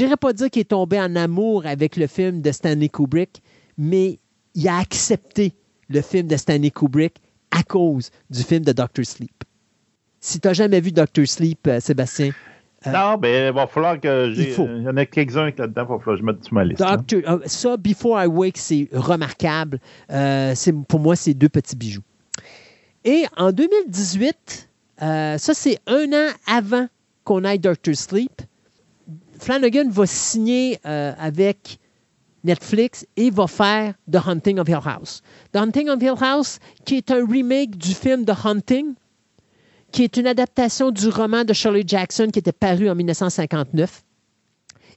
n'irai 0.00 0.16
pas 0.16 0.32
dire 0.32 0.50
qu'il 0.50 0.60
est 0.60 0.70
tombé 0.70 1.00
en 1.00 1.14
amour 1.16 1.66
avec 1.66 1.96
le 1.96 2.06
film 2.06 2.40
de 2.40 2.50
Stanley 2.50 2.88
Kubrick, 2.88 3.42
mais 3.76 4.18
il 4.54 4.68
a 4.68 4.78
accepté 4.78 5.52
le 5.88 6.00
film 6.00 6.26
de 6.26 6.36
Stanley 6.36 6.70
Kubrick 6.70 7.16
à 7.50 7.62
cause 7.62 8.10
du 8.30 8.42
film 8.42 8.64
de 8.64 8.72
Doctor 8.72 9.04
Sleep. 9.04 9.44
Si 10.20 10.40
tu 10.40 10.48
n'as 10.48 10.54
jamais 10.54 10.80
vu 10.80 10.92
Doctor 10.92 11.26
Sleep, 11.26 11.66
euh, 11.66 11.80
Sébastien. 11.80 12.30
Euh, 12.86 12.90
non, 12.90 13.18
mais 13.20 13.48
il 13.48 13.52
va 13.52 13.66
falloir 13.66 14.00
que 14.00 14.32
j'ai. 14.34 14.54
Il, 14.54 14.82
y 14.82 14.88
en 14.88 14.96
a 14.96 15.04
quelques-uns 15.04 15.46
là-dedans, 15.46 15.82
il 15.82 15.88
va 15.88 15.98
falloir 15.98 16.04
que 16.04 16.16
je 16.16 16.22
mette 16.22 16.44
sur 16.44 16.54
ma 16.54 16.64
liste. 16.64 16.80
Doctor, 16.80 17.20
euh, 17.28 17.38
ça, 17.46 17.76
Before 17.76 18.22
I 18.22 18.26
Wake, 18.26 18.56
c'est 18.56 18.88
remarquable. 18.92 19.78
pour 20.88 21.00
moi, 21.00 21.16
c'est 21.16 21.34
deux 21.34 21.48
petits 21.48 21.76
bijoux. 21.76 22.02
Et 23.04 23.24
en 23.36 23.52
2018, 23.52 24.68
ça, 24.98 25.38
c'est 25.38 25.78
un 25.86 26.12
an 26.12 26.30
avant 26.46 26.86
qu'on 27.24 27.44
aille 27.44 27.58
Doctor 27.58 27.94
Sleep. 27.94 28.42
Flanagan 29.42 29.88
va 29.90 30.06
signer 30.06 30.78
avec 30.84 31.78
Netflix 32.44 33.06
et 33.16 33.30
va 33.30 33.46
faire 33.46 33.94
The 34.10 34.26
Hunting 34.26 34.58
of 34.58 34.68
Hill 34.68 34.80
House. 34.84 35.22
The 35.52 35.56
Hunting 35.58 35.88
of 35.88 36.02
Hill 36.02 36.14
House, 36.20 36.58
qui 36.84 36.96
est 36.96 37.10
un 37.10 37.26
remake 37.26 37.76
du 37.76 37.94
film 37.94 38.24
The 38.24 38.34
Hunting, 38.44 38.94
qui 39.90 40.04
est 40.04 40.16
une 40.16 40.26
adaptation 40.26 40.90
du 40.90 41.08
roman 41.08 41.44
de 41.44 41.52
Shirley 41.52 41.84
Jackson 41.86 42.28
qui 42.32 42.38
était 42.38 42.52
paru 42.52 42.88
en 42.88 42.94
1959 42.94 44.02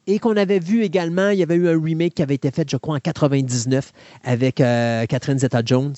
et 0.07 0.19
qu'on 0.19 0.37
avait 0.37 0.59
vu 0.59 0.83
également, 0.83 1.29
il 1.29 1.39
y 1.39 1.43
avait 1.43 1.55
eu 1.55 1.67
un 1.67 1.81
remake 1.81 2.15
qui 2.15 2.21
avait 2.21 2.35
été 2.35 2.51
fait, 2.51 2.69
je 2.69 2.77
crois, 2.77 2.95
en 2.95 2.99
99 2.99 3.91
avec 4.23 4.61
euh, 4.61 5.05
Catherine 5.07 5.39
Zeta-Jones, 5.39 5.95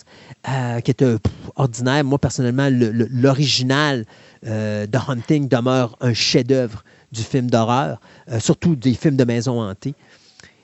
euh, 0.47 0.79
qui 0.79 0.91
était 0.91 1.15
ordinaire. 1.55 2.03
Moi, 2.05 2.17
personnellement, 2.17 2.69
l'original 2.71 4.05
euh, 4.45 4.87
The 4.87 5.09
Hunting 5.09 5.49
demeure 5.49 5.97
un 5.99 6.13
chef-d'œuvre 6.13 6.83
du 7.17 7.23
film 7.23 7.49
d'horreur, 7.49 7.99
surtout 8.39 8.75
des 8.75 8.93
films 8.93 9.17
de 9.17 9.25
maison 9.25 9.61
hantée. 9.61 9.95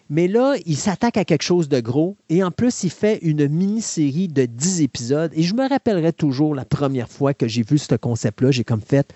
Mais 0.10 0.27
là, 0.27 0.55
il 0.65 0.77
s'attaque 0.77 1.17
à 1.17 1.25
quelque 1.25 1.43
chose 1.43 1.69
de 1.69 1.79
gros 1.79 2.15
et 2.29 2.43
en 2.43 2.51
plus, 2.51 2.83
il 2.83 2.91
fait 2.91 3.17
une 3.24 3.48
mini-série 3.48 4.27
de 4.27 4.45
10 4.45 4.81
épisodes. 4.81 5.31
Et 5.33 5.43
je 5.43 5.55
me 5.55 5.67
rappellerai 5.67 6.13
toujours 6.13 6.53
la 6.53 6.65
première 6.65 7.10
fois 7.10 7.33
que 7.33 7.48
j'ai 7.48 7.63
vu 7.63 7.77
ce 7.77 7.95
concept-là, 7.95 8.51
j'ai 8.51 8.63
comme 8.63 8.81
fait 8.81 9.12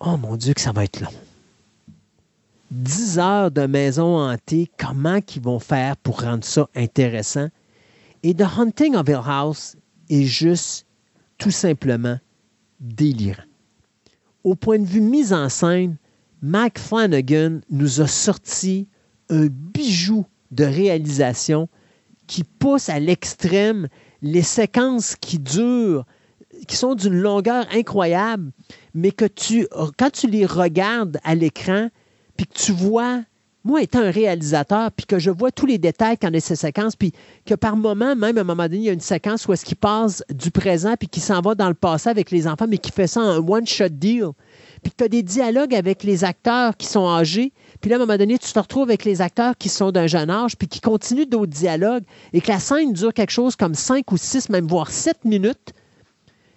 Oh 0.00 0.16
mon 0.16 0.36
Dieu, 0.36 0.54
que 0.54 0.60
ça 0.60 0.72
va 0.72 0.84
être 0.84 1.00
long. 1.00 1.08
10 2.70 3.18
heures 3.18 3.50
de 3.50 3.66
maison 3.66 4.18
hantée, 4.18 4.70
comment 4.76 5.20
qu'ils 5.22 5.42
vont 5.42 5.60
faire 5.60 5.96
pour 5.96 6.20
rendre 6.20 6.44
ça 6.44 6.68
intéressant? 6.76 7.48
Et 8.22 8.34
The 8.34 8.44
Hunting 8.58 8.96
of 8.96 9.08
Hill 9.08 9.22
House 9.24 9.76
est 10.10 10.24
juste 10.24 10.84
tout 11.38 11.52
simplement 11.52 12.18
délirant. 12.80 13.47
Au 14.48 14.54
point 14.54 14.78
de 14.78 14.86
vue 14.86 15.02
mise 15.02 15.34
en 15.34 15.50
scène, 15.50 15.98
Mike 16.40 16.78
Flanagan 16.78 17.60
nous 17.68 18.00
a 18.00 18.06
sorti 18.06 18.88
un 19.28 19.48
bijou 19.50 20.24
de 20.52 20.64
réalisation 20.64 21.68
qui 22.26 22.44
pousse 22.44 22.88
à 22.88 22.98
l'extrême 22.98 23.88
les 24.22 24.40
séquences 24.40 25.16
qui 25.16 25.38
durent, 25.38 26.06
qui 26.66 26.76
sont 26.76 26.94
d'une 26.94 27.20
longueur 27.20 27.66
incroyable, 27.74 28.50
mais 28.94 29.10
que 29.10 29.26
tu, 29.26 29.68
quand 29.98 30.12
tu 30.12 30.28
les 30.28 30.46
regardes 30.46 31.18
à 31.24 31.34
l'écran, 31.34 31.90
puis 32.38 32.46
que 32.46 32.58
tu 32.58 32.72
vois, 32.72 33.24
moi 33.68 33.82
étant 33.82 34.00
un 34.00 34.10
réalisateur, 34.10 34.90
puis 34.90 35.04
que 35.04 35.18
je 35.18 35.30
vois 35.30 35.52
tous 35.52 35.66
les 35.66 35.76
détails 35.76 36.16
quand 36.16 36.28
il 36.28 36.34
y 36.34 36.38
a 36.38 36.40
ces 36.40 36.56
séquences, 36.56 36.96
puis 36.96 37.12
que 37.44 37.54
par 37.54 37.76
moment, 37.76 38.16
même 38.16 38.38
à 38.38 38.40
un 38.40 38.44
moment 38.44 38.62
donné, 38.62 38.76
il 38.78 38.84
y 38.84 38.88
a 38.88 38.94
une 38.94 39.00
séquence 39.00 39.46
où 39.46 39.52
est-ce 39.52 39.66
qu'il 39.66 39.76
passe 39.76 40.24
du 40.30 40.50
présent, 40.50 40.94
puis 40.98 41.06
qui 41.06 41.20
s'en 41.20 41.42
va 41.42 41.54
dans 41.54 41.68
le 41.68 41.74
passé 41.74 42.08
avec 42.08 42.30
les 42.30 42.46
enfants, 42.46 42.64
mais 42.66 42.78
qui 42.78 42.90
fait 42.90 43.06
ça 43.06 43.20
en 43.20 43.46
one-shot 43.46 43.90
deal, 43.90 44.30
puis 44.82 44.90
que 44.90 44.96
tu 44.96 45.04
as 45.04 45.08
des 45.08 45.22
dialogues 45.22 45.74
avec 45.74 46.02
les 46.02 46.24
acteurs 46.24 46.78
qui 46.78 46.86
sont 46.86 47.06
âgés, 47.06 47.52
puis 47.82 47.90
là, 47.90 47.96
à 47.96 47.98
un 47.98 48.06
moment 48.06 48.16
donné, 48.16 48.38
tu 48.38 48.50
te 48.50 48.58
retrouves 48.58 48.88
avec 48.88 49.04
les 49.04 49.20
acteurs 49.20 49.54
qui 49.58 49.68
sont 49.68 49.92
d'un 49.92 50.06
jeune 50.06 50.30
âge, 50.30 50.56
puis 50.56 50.66
qui 50.66 50.80
continuent 50.80 51.28
d'autres 51.28 51.52
dialogues, 51.52 52.04
et 52.32 52.40
que 52.40 52.48
la 52.48 52.60
scène 52.60 52.94
dure 52.94 53.12
quelque 53.12 53.32
chose 53.32 53.54
comme 53.54 53.74
cinq 53.74 54.10
ou 54.12 54.16
six, 54.16 54.48
même 54.48 54.66
voire 54.66 54.90
sept 54.90 55.26
minutes, 55.26 55.74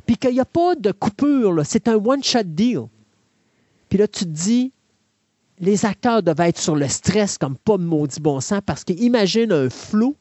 puis 0.06 0.15
qu'il 0.15 0.32
n'y 0.32 0.39
a 0.39 0.46
pas 0.46 0.75
de 0.75 0.91
coupure. 0.94 1.62
C'est 1.65 1.89
un 1.89 1.96
one-shot 1.96 2.44
deal. 2.46 2.84
Puis 3.89 4.00
là, 4.00 4.08
tu 4.08 4.24
te 4.24 4.30
dis, 4.30 4.72
les 5.62 5.86
acteurs 5.86 6.24
doivent 6.24 6.41
être 6.41 6.58
sur 6.58 6.75
le 6.75 6.88
stress 6.88 7.38
comme 7.38 7.56
pas 7.56 7.77
de 7.77 7.84
maudit 7.84 8.20
bon 8.20 8.41
sens, 8.41 8.62
parce 8.65 8.84
qu'imagine 8.84 9.51
un 9.51 9.70
flou 9.70 10.18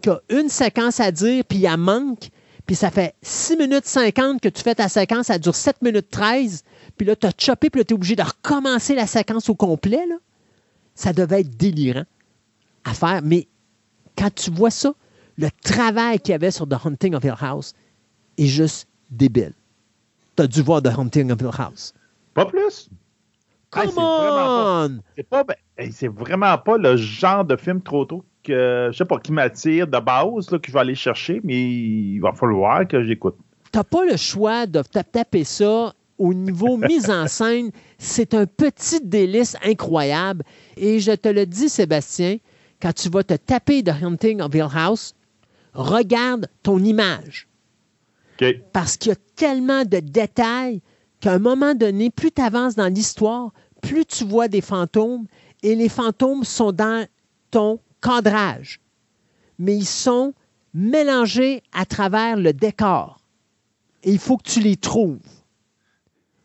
qui 0.00 0.08
a 0.08 0.20
une 0.30 0.48
séquence 0.48 1.00
à 1.00 1.10
dire, 1.10 1.44
puis 1.44 1.58
il 1.58 1.76
manque, 1.76 2.30
puis 2.66 2.76
ça 2.76 2.90
fait 2.90 3.14
6 3.20 3.56
minutes 3.56 3.86
50 3.86 4.40
que 4.40 4.48
tu 4.48 4.62
fais 4.62 4.76
ta 4.76 4.88
séquence, 4.88 5.26
ça 5.26 5.38
dure 5.38 5.56
7 5.56 5.82
minutes 5.82 6.08
13, 6.08 6.62
puis 6.96 7.04
là, 7.04 7.16
tu 7.16 7.26
as 7.26 7.32
chopé, 7.36 7.68
puis 7.68 7.80
là, 7.80 7.84
tu 7.84 7.92
es 7.92 7.96
obligé 7.96 8.14
de 8.14 8.22
recommencer 8.22 8.94
la 8.94 9.08
séquence 9.08 9.48
au 9.48 9.56
complet. 9.56 10.06
Ça 10.94 11.12
devait 11.12 11.40
être 11.40 11.56
délirant 11.56 12.04
à 12.84 12.94
faire. 12.94 13.20
Mais 13.24 13.48
quand 14.16 14.32
tu 14.32 14.50
vois 14.50 14.70
ça, 14.70 14.94
le 15.36 15.48
travail 15.64 16.20
qu'il 16.20 16.32
y 16.32 16.34
avait 16.34 16.50
sur 16.50 16.68
The 16.68 16.76
Hunting 16.84 17.14
of 17.14 17.24
Hill 17.24 17.34
House 17.40 17.74
est 18.38 18.46
juste 18.46 18.86
débile. 19.10 19.54
Tu 20.36 20.42
as 20.42 20.46
dû 20.46 20.62
voir 20.62 20.80
The 20.82 20.96
Hunting 20.96 21.32
of 21.32 21.40
Hill 21.40 21.50
House. 21.58 21.92
Pas 22.34 22.46
plus. 22.46 22.88
Come 23.70 23.92
on! 23.96 25.00
C'est 25.90 26.08
vraiment 26.08 26.58
pas 26.58 26.76
le 26.76 26.96
genre 26.96 27.44
de 27.44 27.56
film 27.56 27.80
trop 27.80 28.04
tôt 28.04 28.24
que 28.42 28.88
je 28.92 28.96
sais 28.96 29.04
pas 29.04 29.18
qui 29.18 29.32
m'attire 29.32 29.86
de 29.86 29.98
base, 29.98 30.50
là, 30.50 30.58
que 30.58 30.68
je 30.68 30.72
vais 30.72 30.80
aller 30.80 30.94
chercher, 30.94 31.40
mais 31.44 31.60
il 31.60 32.18
va 32.20 32.32
falloir 32.32 32.86
que 32.88 33.02
j'écoute. 33.04 33.36
T'as 33.70 33.84
pas 33.84 34.04
le 34.04 34.16
choix 34.16 34.66
de 34.66 34.82
taper 34.82 35.44
ça 35.44 35.92
au 36.18 36.34
niveau 36.34 36.76
mise 36.88 37.10
en 37.10 37.26
scène, 37.26 37.70
c'est 37.98 38.34
un 38.34 38.46
petit 38.46 39.00
délice 39.02 39.56
incroyable. 39.64 40.44
Et 40.76 41.00
je 41.00 41.12
te 41.12 41.28
le 41.28 41.46
dis, 41.46 41.68
Sébastien, 41.68 42.38
quand 42.80 42.92
tu 42.92 43.08
vas 43.08 43.22
te 43.22 43.34
taper 43.34 43.82
The 43.82 43.92
Hunting 44.02 44.40
of 44.40 44.54
Hill 44.54 44.68
House, 44.74 45.14
regarde 45.74 46.48
ton 46.62 46.78
image. 46.78 47.46
Parce 48.72 48.96
qu'il 48.96 49.10
y 49.10 49.12
a 49.12 49.18
tellement 49.36 49.84
de 49.84 49.98
détails 49.98 50.80
qu'à 51.20 51.32
un 51.32 51.38
moment 51.38 51.74
donné, 51.74 52.10
plus 52.10 52.32
tu 52.32 52.42
avances 52.42 52.74
dans 52.74 52.92
l'histoire, 52.92 53.52
plus 53.82 54.04
tu 54.04 54.24
vois 54.24 54.48
des 54.48 54.60
fantômes 54.60 55.26
et 55.62 55.74
les 55.74 55.88
fantômes 55.88 56.44
sont 56.44 56.72
dans 56.72 57.06
ton 57.50 57.78
cadrage. 58.02 58.80
Mais 59.58 59.76
ils 59.76 59.86
sont 59.86 60.32
mélangés 60.72 61.62
à 61.72 61.84
travers 61.84 62.36
le 62.36 62.52
décor. 62.52 63.20
Et 64.02 64.12
il 64.12 64.18
faut 64.18 64.38
que 64.38 64.48
tu 64.48 64.60
les 64.60 64.76
trouves. 64.76 65.18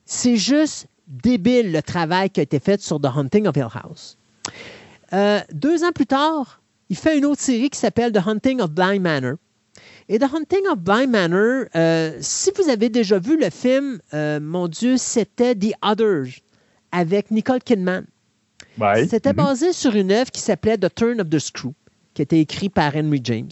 C'est 0.05 0.35
juste 0.35 0.87
débile 1.07 1.71
le 1.71 1.81
travail 1.81 2.29
qui 2.29 2.39
a 2.39 2.43
été 2.43 2.59
fait 2.59 2.81
sur 2.81 2.99
The 2.99 3.05
Hunting 3.15 3.47
of 3.47 3.55
Hill 3.55 3.67
House. 3.73 4.17
Euh, 5.13 5.39
deux 5.51 5.83
ans 5.83 5.91
plus 5.91 6.07
tard, 6.07 6.61
il 6.89 6.97
fait 6.97 7.17
une 7.17 7.25
autre 7.25 7.41
série 7.41 7.69
qui 7.69 7.79
s'appelle 7.79 8.11
The 8.11 8.27
Hunting 8.27 8.59
of 8.59 8.71
Blind 8.71 9.01
Manor. 9.01 9.35
Et 10.07 10.19
The 10.19 10.23
Hunting 10.31 10.67
of 10.71 10.79
Blind 10.79 11.09
Manor, 11.09 11.65
euh, 11.75 12.17
si 12.21 12.51
vous 12.55 12.69
avez 12.69 12.89
déjà 12.89 13.17
vu 13.17 13.39
le 13.39 13.49
film, 13.49 13.99
euh, 14.13 14.39
mon 14.39 14.67
Dieu, 14.67 14.97
c'était 14.97 15.55
The 15.55 15.73
Others 15.81 16.41
avec 16.91 17.31
Nicole 17.31 17.59
Kidman. 17.61 18.05
Ouais. 18.79 19.07
C'était 19.07 19.31
Mhm. 19.31 19.37
basé 19.37 19.73
sur 19.73 19.95
une 19.95 20.11
œuvre 20.11 20.29
qui 20.29 20.41
s'appelait 20.41 20.77
The 20.77 20.93
Turn 20.93 21.19
of 21.21 21.29
the 21.29 21.39
Screw, 21.39 21.73
qui 22.13 22.21
a 22.21 22.23
été 22.23 22.39
écrit 22.39 22.69
par 22.69 22.95
Henry 22.95 23.19
James. 23.23 23.49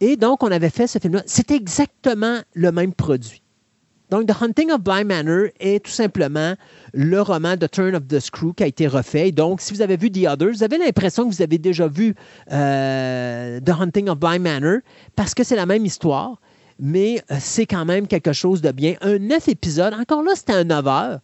Et 0.00 0.16
donc, 0.16 0.42
on 0.42 0.50
avait 0.50 0.70
fait 0.70 0.86
ce 0.86 0.98
film-là. 0.98 1.22
C'était 1.26 1.56
exactement 1.56 2.40
le 2.54 2.72
même 2.72 2.94
produit. 2.94 3.41
Donc, 4.12 4.26
The 4.26 4.42
Hunting 4.42 4.70
of 4.70 4.80
Blind 4.82 5.06
Manor 5.06 5.46
est 5.58 5.82
tout 5.82 5.90
simplement 5.90 6.54
le 6.92 7.22
roman 7.22 7.56
The 7.56 7.70
Turn 7.70 7.94
of 7.96 8.06
the 8.08 8.20
Screw 8.20 8.52
qui 8.54 8.62
a 8.62 8.66
été 8.66 8.86
refait. 8.86 9.32
Donc, 9.32 9.62
si 9.62 9.72
vous 9.72 9.80
avez 9.80 9.96
vu 9.96 10.10
The 10.10 10.26
Others, 10.28 10.52
vous 10.52 10.62
avez 10.62 10.76
l'impression 10.76 11.26
que 11.26 11.34
vous 11.34 11.40
avez 11.40 11.56
déjà 11.56 11.88
vu 11.88 12.14
euh, 12.52 13.58
The 13.60 13.70
Hunting 13.70 14.10
of 14.10 14.18
Blind 14.18 14.42
Manor 14.42 14.80
parce 15.16 15.32
que 15.32 15.42
c'est 15.44 15.56
la 15.56 15.64
même 15.64 15.86
histoire, 15.86 16.36
mais 16.78 17.22
euh, 17.30 17.36
c'est 17.40 17.64
quand 17.64 17.86
même 17.86 18.06
quelque 18.06 18.34
chose 18.34 18.60
de 18.60 18.70
bien. 18.70 18.96
Un 19.00 19.18
neuf 19.18 19.48
épisodes, 19.48 19.94
encore 19.94 20.22
là, 20.22 20.32
c'était 20.34 20.52
un 20.52 20.64
9 20.64 20.86
heures. 20.88 21.18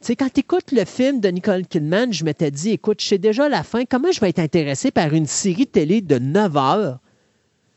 Tu 0.00 0.06
sais, 0.06 0.16
quand 0.16 0.32
tu 0.32 0.38
écoutes 0.40 0.70
le 0.70 0.84
film 0.84 1.18
de 1.18 1.28
Nicole 1.30 1.66
Kidman, 1.66 2.12
je 2.12 2.24
m'étais 2.24 2.52
dit, 2.52 2.70
écoute, 2.70 3.00
je 3.02 3.08
sais 3.08 3.18
déjà 3.18 3.48
la 3.48 3.64
fin, 3.64 3.84
comment 3.84 4.12
je 4.12 4.20
vais 4.20 4.28
être 4.28 4.38
intéressé 4.38 4.92
par 4.92 5.12
une 5.12 5.26
série 5.26 5.66
télé 5.66 6.00
de 6.00 6.18
9 6.18 6.56
heures 6.56 6.98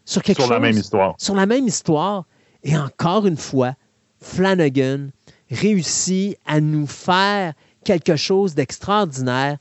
sur 0.06 0.22
quelque 0.22 0.42
Sur 0.44 0.50
la 0.52 0.58
chose- 0.58 0.62
même 0.62 0.78
histoire. 0.78 1.16
Sur 1.18 1.34
la 1.34 1.46
même 1.48 1.68
histoire? 1.68 2.26
Et 2.64 2.78
encore 2.78 3.26
une 3.26 3.36
fois, 3.36 3.74
Flanagan 4.24 5.10
réussit 5.52 6.38
à 6.46 6.60
nous 6.62 6.88
faire 6.88 7.54
quelque 7.84 8.16
chose 8.16 8.56
d'extraordinaire. 8.56 9.58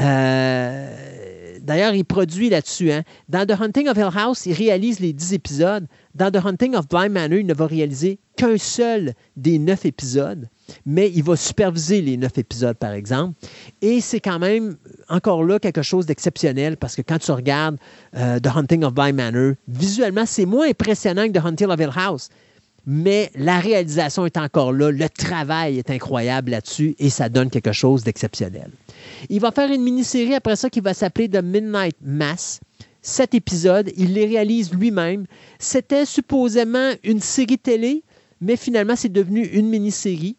Euh, 0.00 0.96
D'ailleurs, 1.60 1.94
il 1.94 2.04
produit 2.04 2.48
là-dessus. 2.48 2.92
hein. 2.92 3.02
Dans 3.28 3.44
The 3.44 3.60
Hunting 3.60 3.88
of 3.88 3.96
Hill 3.96 4.10
House, 4.14 4.46
il 4.46 4.52
réalise 4.52 5.00
les 5.00 5.12
10 5.12 5.32
épisodes. 5.32 5.86
Dans 6.14 6.30
The 6.30 6.44
Hunting 6.46 6.76
of 6.76 6.86
Blind 6.88 7.10
Manor, 7.10 7.40
il 7.40 7.46
ne 7.46 7.54
va 7.54 7.66
réaliser 7.66 8.20
qu'un 8.36 8.56
seul 8.56 9.14
des 9.36 9.58
9 9.58 9.84
épisodes, 9.86 10.48
mais 10.84 11.10
il 11.12 11.24
va 11.24 11.34
superviser 11.34 12.02
les 12.02 12.16
9 12.18 12.38
épisodes, 12.38 12.76
par 12.76 12.92
exemple. 12.92 13.34
Et 13.82 14.00
c'est 14.00 14.20
quand 14.20 14.38
même, 14.38 14.76
encore 15.08 15.42
là, 15.42 15.58
quelque 15.58 15.82
chose 15.82 16.06
d'exceptionnel 16.06 16.76
parce 16.76 16.94
que 16.94 17.02
quand 17.02 17.18
tu 17.18 17.32
regardes 17.32 17.78
euh, 18.16 18.38
The 18.38 18.48
Hunting 18.54 18.84
of 18.84 18.94
Blind 18.94 19.16
Manor, 19.16 19.54
visuellement, 19.66 20.24
c'est 20.26 20.46
moins 20.46 20.68
impressionnant 20.68 21.26
que 21.26 21.32
The 21.32 21.44
Hunting 21.44 21.68
of 21.68 21.80
Hill 21.80 21.90
House. 21.96 22.28
Mais 22.86 23.32
la 23.34 23.58
réalisation 23.58 24.26
est 24.26 24.36
encore 24.36 24.72
là, 24.72 24.92
le 24.92 25.08
travail 25.08 25.78
est 25.78 25.90
incroyable 25.90 26.52
là-dessus 26.52 26.94
et 27.00 27.10
ça 27.10 27.28
donne 27.28 27.50
quelque 27.50 27.72
chose 27.72 28.04
d'exceptionnel. 28.04 28.70
Il 29.28 29.40
va 29.40 29.50
faire 29.50 29.72
une 29.72 29.82
mini-série 29.82 30.34
après 30.34 30.54
ça 30.54 30.70
qui 30.70 30.80
va 30.80 30.94
s'appeler 30.94 31.28
The 31.28 31.42
Midnight 31.42 31.96
Mass. 32.00 32.60
Sept 33.02 33.34
épisodes, 33.34 33.90
il 33.96 34.14
les 34.14 34.26
réalise 34.26 34.72
lui-même. 34.72 35.26
C'était 35.58 36.06
supposément 36.06 36.92
une 37.02 37.20
série 37.20 37.58
télé, 37.58 38.04
mais 38.40 38.56
finalement 38.56 38.94
c'est 38.94 39.12
devenu 39.12 39.44
une 39.46 39.68
mini-série. 39.68 40.36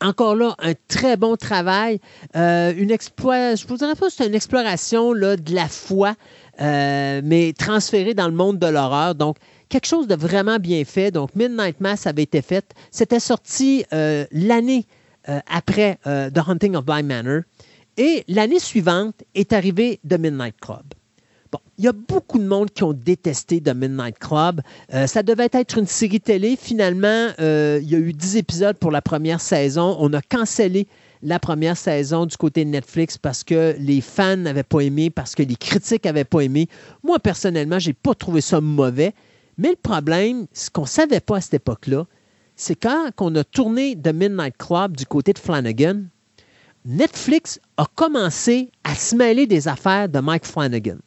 Encore 0.00 0.36
là, 0.36 0.54
un 0.58 0.74
très 0.86 1.16
bon 1.16 1.36
travail. 1.36 1.98
Euh, 2.36 2.72
une 2.76 2.94
vous 2.94 3.76
dirais 3.76 3.94
pas 3.94 4.10
c'est 4.10 4.26
une 4.26 4.34
exploration 4.34 5.12
de 5.12 5.54
la 5.54 5.66
foi, 5.66 6.14
euh, 6.60 7.20
mais 7.24 7.52
transférée 7.52 8.14
dans 8.14 8.28
le 8.28 8.34
monde 8.34 8.58
de 8.58 8.66
l'horreur. 8.66 9.14
Donc, 9.14 9.36
quelque 9.68 9.86
chose 9.86 10.06
de 10.06 10.14
vraiment 10.14 10.58
bien 10.58 10.84
fait. 10.84 11.10
Donc, 11.10 11.34
Midnight 11.34 11.80
Mass 11.80 12.06
avait 12.06 12.22
été 12.22 12.42
fait. 12.42 12.74
C'était 12.90 13.20
sorti 13.20 13.84
euh, 13.92 14.26
l'année 14.32 14.86
euh, 15.28 15.40
après 15.46 15.98
euh, 16.06 16.30
The 16.30 16.40
Hunting 16.46 16.76
of 16.76 16.84
Blind 16.84 17.06
Manor. 17.06 17.42
Et 17.96 18.24
l'année 18.28 18.60
suivante 18.60 19.22
est 19.34 19.52
arrivé 19.52 20.00
The 20.08 20.18
Midnight 20.18 20.54
Club. 20.60 20.84
Bon, 21.50 21.58
il 21.78 21.84
y 21.84 21.88
a 21.88 21.92
beaucoup 21.92 22.38
de 22.38 22.46
monde 22.46 22.70
qui 22.70 22.84
ont 22.84 22.92
détesté 22.92 23.60
The 23.60 23.74
Midnight 23.74 24.18
Club. 24.18 24.60
Ça 25.06 25.22
devait 25.22 25.48
être 25.50 25.78
une 25.78 25.86
série 25.86 26.20
télé. 26.20 26.56
Finalement, 26.60 27.30
il 27.38 27.88
y 27.88 27.94
a 27.94 27.98
eu 27.98 28.12
10 28.12 28.36
épisodes 28.36 28.76
pour 28.76 28.90
la 28.90 29.00
première 29.00 29.40
saison. 29.40 29.96
On 29.98 30.12
a 30.12 30.20
cancellé 30.20 30.86
la 31.22 31.38
première 31.38 31.76
saison 31.76 32.26
du 32.26 32.36
côté 32.36 32.64
de 32.64 32.70
Netflix 32.70 33.18
parce 33.18 33.42
que 33.42 33.74
les 33.78 34.00
fans 34.00 34.36
n'avaient 34.36 34.62
pas 34.62 34.80
aimé, 34.80 35.10
parce 35.10 35.34
que 35.34 35.42
les 35.42 35.56
critiques 35.56 36.04
n'avaient 36.04 36.24
pas 36.24 36.40
aimé. 36.40 36.68
Moi, 37.02 37.18
personnellement, 37.18 37.78
j'ai 37.78 37.94
pas 37.94 38.14
trouvé 38.14 38.40
ça 38.40 38.60
mauvais. 38.60 39.14
Mais 39.58 39.70
le 39.70 39.76
problème, 39.76 40.46
ce 40.52 40.70
qu'on 40.70 40.82
ne 40.82 40.86
savait 40.86 41.20
pas 41.20 41.36
à 41.36 41.40
cette 41.40 41.54
époque-là, 41.54 42.06
c'est 42.54 42.76
quand 42.76 43.10
on 43.20 43.34
a 43.34 43.44
tourné 43.44 43.96
The 44.00 44.12
Midnight 44.12 44.56
Club 44.56 44.96
du 44.96 45.04
côté 45.04 45.32
de 45.32 45.38
Flanagan, 45.38 46.04
Netflix 46.84 47.60
a 47.76 47.86
commencé 47.94 48.70
à 48.84 48.94
se 48.94 49.16
mêler 49.16 49.46
des 49.46 49.68
affaires 49.68 50.08
de 50.08 50.20
Mike 50.20 50.46
Flanagan. 50.46 50.98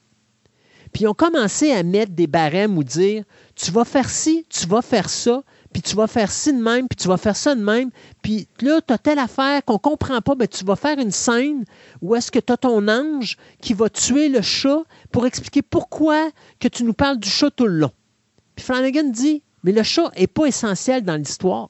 Puis 0.91 1.03
ils 1.03 1.07
ont 1.07 1.13
commencé 1.13 1.71
à 1.71 1.83
mettre 1.83 2.11
des 2.11 2.27
barèmes 2.27 2.77
ou 2.77 2.83
dire 2.83 3.23
tu 3.55 3.71
vas 3.71 3.85
faire 3.85 4.09
ci, 4.09 4.45
tu 4.49 4.67
vas 4.67 4.81
faire 4.81 5.09
ça, 5.09 5.43
puis 5.71 5.81
tu 5.81 5.95
vas 5.95 6.07
faire 6.07 6.29
ci 6.29 6.51
de 6.51 6.61
même, 6.61 6.87
puis 6.89 6.97
tu 6.97 7.07
vas 7.07 7.17
faire 7.17 7.37
ça 7.37 7.55
de 7.55 7.63
même, 7.63 7.91
puis 8.21 8.47
là, 8.61 8.81
tu 8.85 8.93
as 8.93 8.97
telle 8.97 9.19
affaire 9.19 9.63
qu'on 9.63 9.77
comprend 9.77 10.19
pas, 10.19 10.35
mais 10.35 10.47
tu 10.47 10.65
vas 10.65 10.75
faire 10.75 10.99
une 10.99 11.11
scène 11.11 11.63
où 12.01 12.15
est-ce 12.15 12.31
que 12.31 12.39
tu 12.39 12.51
as 12.51 12.57
ton 12.57 12.87
ange 12.89 13.37
qui 13.61 13.73
va 13.73 13.89
tuer 13.89 14.27
le 14.27 14.41
chat 14.41 14.83
pour 15.11 15.25
expliquer 15.25 15.61
pourquoi 15.61 16.29
que 16.59 16.67
tu 16.67 16.83
nous 16.83 16.93
parles 16.93 17.19
du 17.19 17.29
chat 17.29 17.51
tout 17.51 17.67
le 17.67 17.77
long. 17.77 17.91
Flanagan 18.61 19.09
dit 19.09 19.43
mais 19.63 19.71
le 19.71 19.83
chat 19.83 20.11
n'est 20.17 20.27
pas 20.27 20.45
essentiel 20.45 21.03
dans 21.03 21.15
l'histoire. 21.15 21.69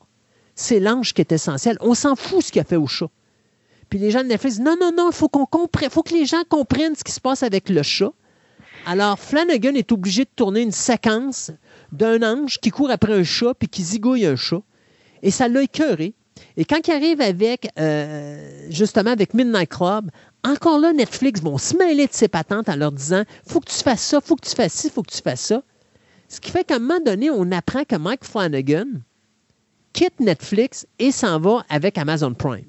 C'est 0.56 0.80
l'ange 0.80 1.14
qui 1.14 1.22
est 1.22 1.32
essentiel. 1.32 1.78
On 1.82 1.94
s'en 1.94 2.16
fout 2.16 2.44
ce 2.44 2.52
qu'il 2.52 2.62
a 2.62 2.66
fait 2.66 2.76
au 2.76 2.88
chat. 2.88 3.10
Puis 3.90 4.00
les 4.00 4.12
gens 4.12 4.22
de 4.22 4.28
Netflix 4.28 4.56
disent 4.56 4.66
non, 4.66 4.78
non, 4.80 4.92
non, 4.96 5.10
il 5.10 5.16
faut 5.16 5.28
qu'on 5.28 5.46
comprenne, 5.46 5.90
faut 5.90 6.04
que 6.04 6.14
les 6.14 6.26
gens 6.26 6.44
comprennent 6.48 6.96
ce 6.96 7.04
qui 7.04 7.12
se 7.12 7.20
passe 7.20 7.44
avec 7.44 7.70
le 7.70 7.84
chat. 7.84 8.12
Alors, 8.86 9.20
Flanagan 9.20 9.76
est 9.76 9.92
obligé 9.92 10.24
de 10.24 10.30
tourner 10.36 10.62
une 10.62 10.72
séquence 10.72 11.52
d'un 11.92 12.24
ange 12.24 12.60
qui 12.60 12.72
court 12.72 12.90
après 12.90 13.14
un 13.14 13.24
chat 13.24 13.54
puis 13.54 13.68
qui 13.68 13.84
zigouille 13.84 14.26
un 14.26 14.36
chat. 14.36 14.62
Et 15.22 15.30
ça 15.30 15.48
l'a 15.48 15.62
écœuré. 15.62 16.14
Et 16.58 16.66
quand 16.66 16.88
il 16.88 16.92
arrive 16.92 17.22
avec, 17.22 17.70
euh, 17.78 18.68
justement, 18.70 19.12
avec 19.12 19.34
Midnight 19.34 19.70
Club, 19.70 20.10
encore 20.44 20.80
là, 20.80 20.94
Netflix 20.94 21.42
vont 21.42 21.58
se 21.58 21.76
mêler 21.76 22.08
de 22.08 22.14
ses 22.14 22.28
patentes 22.28 22.70
en 22.70 22.76
leur 22.76 22.92
disant 22.92 23.24
faut 23.46 23.60
que 23.60 23.70
tu 23.70 23.78
fasses 23.78 24.02
ça, 24.02 24.22
faut 24.22 24.36
que 24.36 24.48
tu 24.48 24.56
fasses 24.56 24.74
ci, 24.74 24.90
faut 24.90 25.04
que 25.04 25.12
tu 25.12 25.22
fasses 25.22 25.42
ça. 25.42 25.62
Ce 26.32 26.40
qui 26.40 26.50
fait 26.50 26.64
qu'à 26.64 26.78
un 26.78 26.80
moment 26.80 27.02
donné, 27.02 27.30
on 27.30 27.52
apprend 27.52 27.84
que 27.84 27.98
Mike 27.98 28.24
Flanagan 28.24 28.86
quitte 29.92 30.18
Netflix 30.22 30.88
et 30.98 31.12
s'en 31.12 31.42
va 31.42 31.66
avec 31.68 31.98
Amazon 31.98 32.34
Prime. 32.34 32.64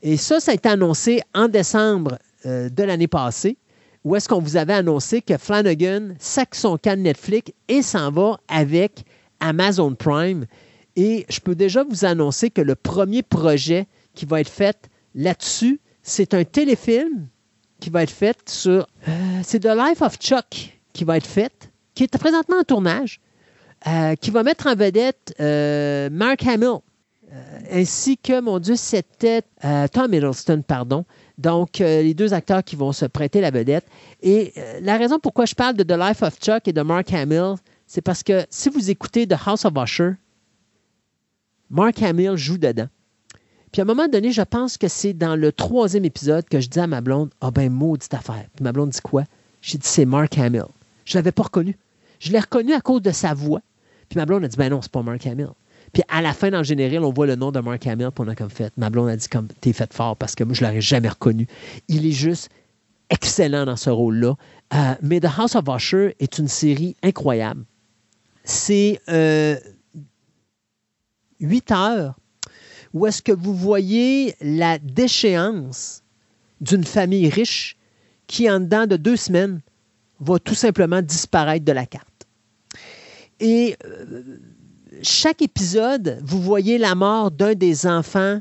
Et 0.00 0.16
ça, 0.16 0.40
ça 0.40 0.52
a 0.52 0.54
été 0.54 0.70
annoncé 0.70 1.20
en 1.34 1.48
décembre 1.48 2.18
euh, 2.46 2.70
de 2.70 2.82
l'année 2.82 3.08
passée, 3.08 3.58
où 4.04 4.16
est-ce 4.16 4.26
qu'on 4.26 4.40
vous 4.40 4.56
avait 4.56 4.72
annoncé 4.72 5.20
que 5.20 5.36
Flanagan 5.36 6.14
sac 6.18 6.54
son 6.54 6.78
camp 6.78 6.96
de 6.96 7.02
Netflix 7.02 7.52
et 7.68 7.82
s'en 7.82 8.10
va 8.10 8.40
avec 8.48 9.04
Amazon 9.40 9.94
Prime. 9.94 10.46
Et 10.96 11.26
je 11.28 11.40
peux 11.40 11.54
déjà 11.54 11.84
vous 11.84 12.06
annoncer 12.06 12.48
que 12.48 12.62
le 12.62 12.74
premier 12.74 13.22
projet 13.22 13.86
qui 14.14 14.24
va 14.24 14.40
être 14.40 14.48
fait 14.48 14.88
là-dessus, 15.14 15.78
c'est 16.02 16.32
un 16.32 16.44
téléfilm 16.44 17.28
qui 17.80 17.90
va 17.90 18.02
être 18.02 18.10
fait 18.10 18.38
sur... 18.48 18.86
euh, 19.08 19.40
c'est 19.42 19.60
The 19.60 19.76
Life 19.76 20.00
of 20.00 20.16
Chuck 20.16 20.78
qui 20.94 21.04
va 21.04 21.18
être 21.18 21.26
fait, 21.26 21.69
qui 22.00 22.04
est 22.04 22.18
présentement 22.18 22.56
en 22.56 22.64
tournage, 22.64 23.20
euh, 23.86 24.14
qui 24.14 24.30
va 24.30 24.42
mettre 24.42 24.66
en 24.68 24.74
vedette 24.74 25.34
euh, 25.38 26.08
Mark 26.10 26.46
Hamill, 26.46 26.78
euh, 27.30 27.58
ainsi 27.70 28.16
que, 28.16 28.40
mon 28.40 28.58
Dieu, 28.58 28.74
c'était 28.74 29.42
Tom 29.92 30.14
Hiddleston, 30.14 30.62
pardon. 30.66 31.04
Donc, 31.36 31.78
les 31.78 32.14
deux 32.14 32.32
acteurs 32.32 32.64
qui 32.64 32.74
vont 32.74 32.92
se 32.92 33.04
prêter 33.04 33.42
la 33.42 33.50
vedette. 33.50 33.84
Et 34.22 34.54
la 34.80 34.96
raison 34.96 35.18
pourquoi 35.18 35.44
je 35.44 35.54
parle 35.54 35.74
de 35.74 35.82
The 35.82 35.98
Life 35.98 36.22
of 36.22 36.38
Chuck 36.38 36.66
et 36.68 36.72
de 36.72 36.80
Mark 36.80 37.12
Hamill, 37.12 37.56
c'est 37.86 38.00
parce 38.00 38.22
que 38.22 38.46
si 38.48 38.70
vous 38.70 38.90
écoutez 38.90 39.26
The 39.26 39.36
House 39.46 39.66
of 39.66 39.74
Usher, 39.76 40.12
Mark 41.68 42.02
Hamill 42.02 42.36
joue 42.36 42.56
dedans. 42.56 42.88
Puis 43.72 43.82
à 43.82 43.84
un 43.84 43.86
moment 43.86 44.08
donné, 44.08 44.32
je 44.32 44.42
pense 44.42 44.78
que 44.78 44.88
c'est 44.88 45.12
dans 45.12 45.36
le 45.36 45.52
troisième 45.52 46.06
épisode 46.06 46.48
que 46.48 46.60
je 46.60 46.68
dis 46.68 46.80
à 46.80 46.86
ma 46.86 47.02
blonde 47.02 47.30
Ah 47.42 47.50
ben, 47.50 47.70
maudite 47.70 48.12
affaire. 48.14 48.46
Puis 48.54 48.64
ma 48.64 48.72
blonde 48.72 48.90
dit 48.90 49.00
quoi? 49.02 49.24
J'ai 49.60 49.76
dit 49.76 49.86
C'est 49.86 50.06
Mark 50.06 50.36
Hamill. 50.38 50.64
Je 51.10 51.16
ne 51.16 51.22
l'avais 51.22 51.32
pas 51.32 51.42
reconnu. 51.42 51.76
Je 52.20 52.30
l'ai 52.30 52.38
reconnu 52.38 52.72
à 52.74 52.80
cause 52.80 53.02
de 53.02 53.10
sa 53.10 53.34
voix. 53.34 53.60
Puis 54.08 54.18
ma 54.18 54.26
blonde 54.26 54.44
a 54.44 54.48
dit 54.48 54.56
Ben 54.56 54.70
non, 54.70 54.80
c'est 54.82 54.92
pas 54.92 55.02
Mark 55.02 55.26
Hamill. 55.26 55.48
Puis 55.92 56.02
à 56.08 56.22
la 56.22 56.32
fin, 56.32 56.50
le 56.50 56.62
général, 56.62 57.02
on 57.02 57.12
voit 57.12 57.26
le 57.26 57.34
nom 57.34 57.50
de 57.50 57.58
Mark 57.58 57.84
Hamill, 57.86 58.10
puis 58.14 58.24
on 58.24 58.28
a 58.28 58.36
comme 58.36 58.50
fait. 58.50 58.72
Ma 58.76 58.86
a 58.86 59.16
dit 59.16 59.28
comme 59.28 59.48
T'es 59.60 59.72
fait 59.72 59.92
fort 59.92 60.16
parce 60.16 60.34
que 60.34 60.44
moi, 60.44 60.54
je 60.54 60.62
l'aurais 60.62 60.80
jamais 60.80 61.08
reconnu. 61.08 61.48
Il 61.88 62.06
est 62.06 62.12
juste 62.12 62.50
excellent 63.08 63.64
dans 63.64 63.76
ce 63.76 63.90
rôle-là. 63.90 64.36
Euh, 64.74 64.94
mais 65.02 65.20
The 65.20 65.28
House 65.36 65.56
of 65.56 65.64
Usher 65.68 66.14
est 66.20 66.38
une 66.38 66.46
série 66.46 66.94
incroyable. 67.02 67.64
C'est 68.44 69.00
euh, 69.08 69.56
8 71.40 71.72
heures 71.72 72.14
où 72.92 73.06
est-ce 73.06 73.22
que 73.22 73.32
vous 73.32 73.54
voyez 73.54 74.34
la 74.40 74.78
déchéance 74.78 76.02
d'une 76.60 76.84
famille 76.84 77.28
riche 77.28 77.76
qui, 78.26 78.50
en 78.50 78.60
dedans 78.60 78.86
de 78.86 78.96
deux 78.96 79.16
semaines, 79.16 79.60
va 80.20 80.38
tout 80.38 80.54
simplement 80.54 81.02
disparaître 81.02 81.64
de 81.64 81.72
la 81.72 81.86
carte. 81.86 82.09
Et 83.40 83.76
euh, 83.84 84.22
chaque 85.02 85.42
épisode, 85.42 86.18
vous 86.22 86.40
voyez 86.40 86.78
la 86.78 86.94
mort 86.94 87.30
d'un 87.30 87.54
des 87.54 87.86
enfants 87.86 88.40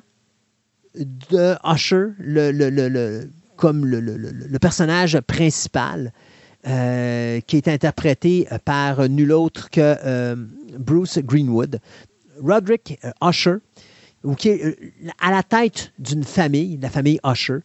de 0.95 1.55
Usher, 1.65 2.07
le, 2.19 2.51
le- 2.51 2.69
le- 2.69 3.29
comme 3.55 3.85
le, 3.85 4.59
personnage 4.59 5.19
principal. 5.21 6.11
euh, 6.67 7.39
qui 7.47 7.55
est 7.55 7.69
interprété 7.69 8.45
par 8.65 9.07
nul 9.07 9.31
autre 9.31 9.69
que 9.69 10.35
Bruce 10.77 11.17
Greenwood. 11.19 11.79
Roderick 12.43 12.99
Usher, 13.23 13.55
qui 14.37 14.49
est 14.49 14.77
à 15.21 15.31
la 15.31 15.41
tête 15.41 15.93
d'une 15.99 16.25
famille, 16.25 16.77
la 16.81 16.89
famille 16.89 17.17
Usher. 17.25 17.59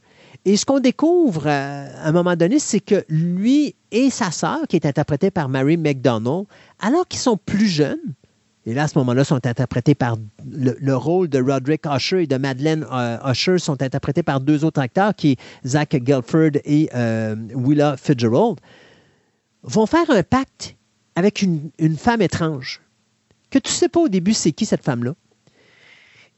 Et 0.44 0.57
ce 0.57 0.66
qu'on 0.66 0.81
découvre 0.81 1.47
à 1.47 2.07
un 2.07 2.12
moment 2.12 2.37
donné, 2.37 2.59
c'est 2.59 2.81
que 2.81 3.05
lui 3.09 3.75
et 3.90 4.11
sa 4.11 4.31
sœur, 4.31 4.66
qui 4.68 4.77
est 4.77 4.87
interprétée 4.87 5.31
par 5.31 5.49
Mary 5.49 5.77
McDonald, 5.77 6.47
alors 6.81 7.07
qu'ils 7.07 7.20
sont 7.20 7.37
plus 7.37 7.68
jeunes, 7.68 8.14
et 8.66 8.73
là, 8.73 8.85
à 8.85 8.88
ce 8.88 8.99
moment-là, 8.99 9.25
sont 9.25 9.47
interprétés 9.47 9.94
par 9.94 10.16
le, 10.51 10.94
rôle 10.94 11.29
de 11.29 11.38
Roderick 11.38 11.85
Usher 11.85 12.23
et 12.23 12.27
de 12.27 12.37
Madeleine 12.37 12.87
euh, 12.90 13.18
Usher 13.31 13.59
sont 13.59 13.83
interprétés 13.83 14.23
par 14.23 14.40
deux 14.40 14.64
autres 14.64 14.81
acteurs, 14.81 15.14
qui 15.14 15.33
est 15.33 15.38
Zach 15.66 15.94
Gelford 16.05 16.53
et 16.64 16.88
euh, 16.94 17.37
Willa 17.55 17.97
Fitzgerald, 17.99 18.57
vont 19.62 19.87
faire 19.87 20.11
un 20.11 20.23
pacte 20.23 20.77
avec 21.14 21.42
une, 21.42 21.70
femme 21.97 22.23
étrange 22.23 22.81
que 23.51 23.59
tu 23.59 23.70
ne 23.70 23.75
sais 23.75 23.88
pas 23.88 24.01
au 24.01 24.09
début 24.09 24.33
c'est 24.33 24.53
qui 24.53 24.66
cette 24.66 24.83
femme-là. 24.83 25.14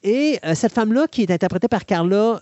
Et 0.06 0.38
euh, 0.44 0.54
cette 0.54 0.72
femme-là, 0.72 1.06
qui 1.08 1.22
est 1.22 1.30
interprétée 1.30 1.68
par 1.68 1.84
Carla 1.84 2.40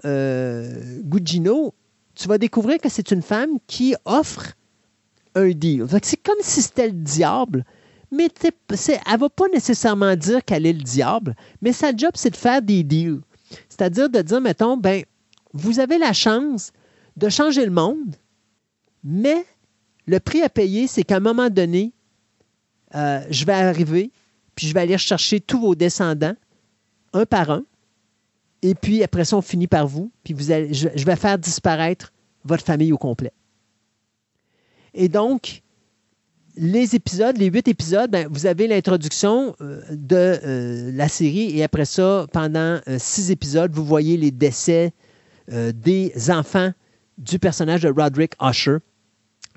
Gugino, 1.03 1.75
tu 2.15 2.29
vas 2.29 2.39
découvrir 2.39 2.79
que 2.79 2.89
c'est 2.89 3.11
une 3.11 3.23
femme 3.23 3.59
qui 3.67 3.97
offre 4.05 4.53
un 5.35 5.51
deal. 5.51 5.87
C'est 6.03 6.23
comme 6.23 6.37
si 6.41 6.63
c'était 6.63 6.87
le 6.87 6.93
diable 6.93 7.65
mais 8.15 8.29
elle 8.43 8.53
ne 9.13 9.19
va 9.19 9.29
pas 9.29 9.49
nécessairement 9.53 10.15
dire 10.17 10.45
qu'elle 10.45 10.67
est 10.67 10.73
le 10.73 10.83
diable, 10.83 11.35
mais 11.61 11.73
sa 11.73 11.95
job, 11.95 12.13
c'est 12.15 12.31
de 12.31 12.37
faire 12.37 12.63
des 12.63 12.83
deals. 12.83 13.21
C'est-à-dire 13.69 14.09
de 14.09 14.23
dire, 14.23 14.41
mettons, 14.41 14.77
ben, 14.77 15.05
vous 15.53 15.81
avez 15.81 15.99
la 15.99 16.13
chance 16.13 16.73
de 17.17 17.29
changer 17.29 17.65
le 17.65 17.71
monde, 17.71 18.17
mais 19.03 19.45
le 20.07 20.21
prix 20.21 20.43
à 20.43 20.49
payer, 20.49 20.87
c'est 20.87 21.03
qu'à 21.03 21.17
un 21.17 21.21
moment 21.21 21.51
donné, 21.51 21.93
euh, 22.95 23.21
je 23.31 23.45
vais 23.45 23.53
arriver, 23.53 24.11
puis 24.55 24.69
je 24.69 24.75
vais 24.75 24.81
aller 24.81 24.99
chercher 24.99 25.41
tous 25.41 25.61
vos 25.61 25.75
descendants, 25.75 26.35
un 27.15 27.25
par 27.25 27.51
un, 27.51 27.65
et 28.63 28.75
puis 28.75 29.03
après 29.03 29.25
ça, 29.25 29.37
on 29.37 29.43
finit 29.43 29.67
par 29.67 29.87
vous, 29.87 30.11
puis 30.25 30.33
vous 30.33 30.51
allez, 30.51 30.73
je, 30.73 30.89
vais 30.89 31.17
faire 31.17 31.39
disparaître 31.39 32.13
votre 32.45 32.65
famille 32.65 32.93
au 32.93 32.99
complet. 32.99 33.33
Et 34.95 35.09
donc, 35.09 35.63
les 36.57 36.95
épisodes, 36.95 37.37
les 37.37 37.47
huit 37.47 37.69
épisodes, 37.69 38.11
ben, 38.11 38.27
vous 38.31 38.47
avez 38.47 38.67
l'introduction 38.67 39.55
euh, 39.61 39.83
de 39.91 40.17
euh, 40.17 40.91
la 40.95 41.09
série 41.09 41.59
et 41.59 41.63
après 41.63 41.85
ça, 41.85 42.27
pendant 42.33 42.81
euh, 42.89 42.97
six 42.99 43.31
épisodes, 43.31 43.73
vous 43.73 43.85
voyez 43.85 44.17
les 44.17 44.31
décès 44.31 44.93
des 45.47 46.15
enfants 46.31 46.73
du 47.19 47.39
personnage 47.39 47.83
de 47.83 47.91
Roderick 47.91 48.33
Usher 48.41 48.79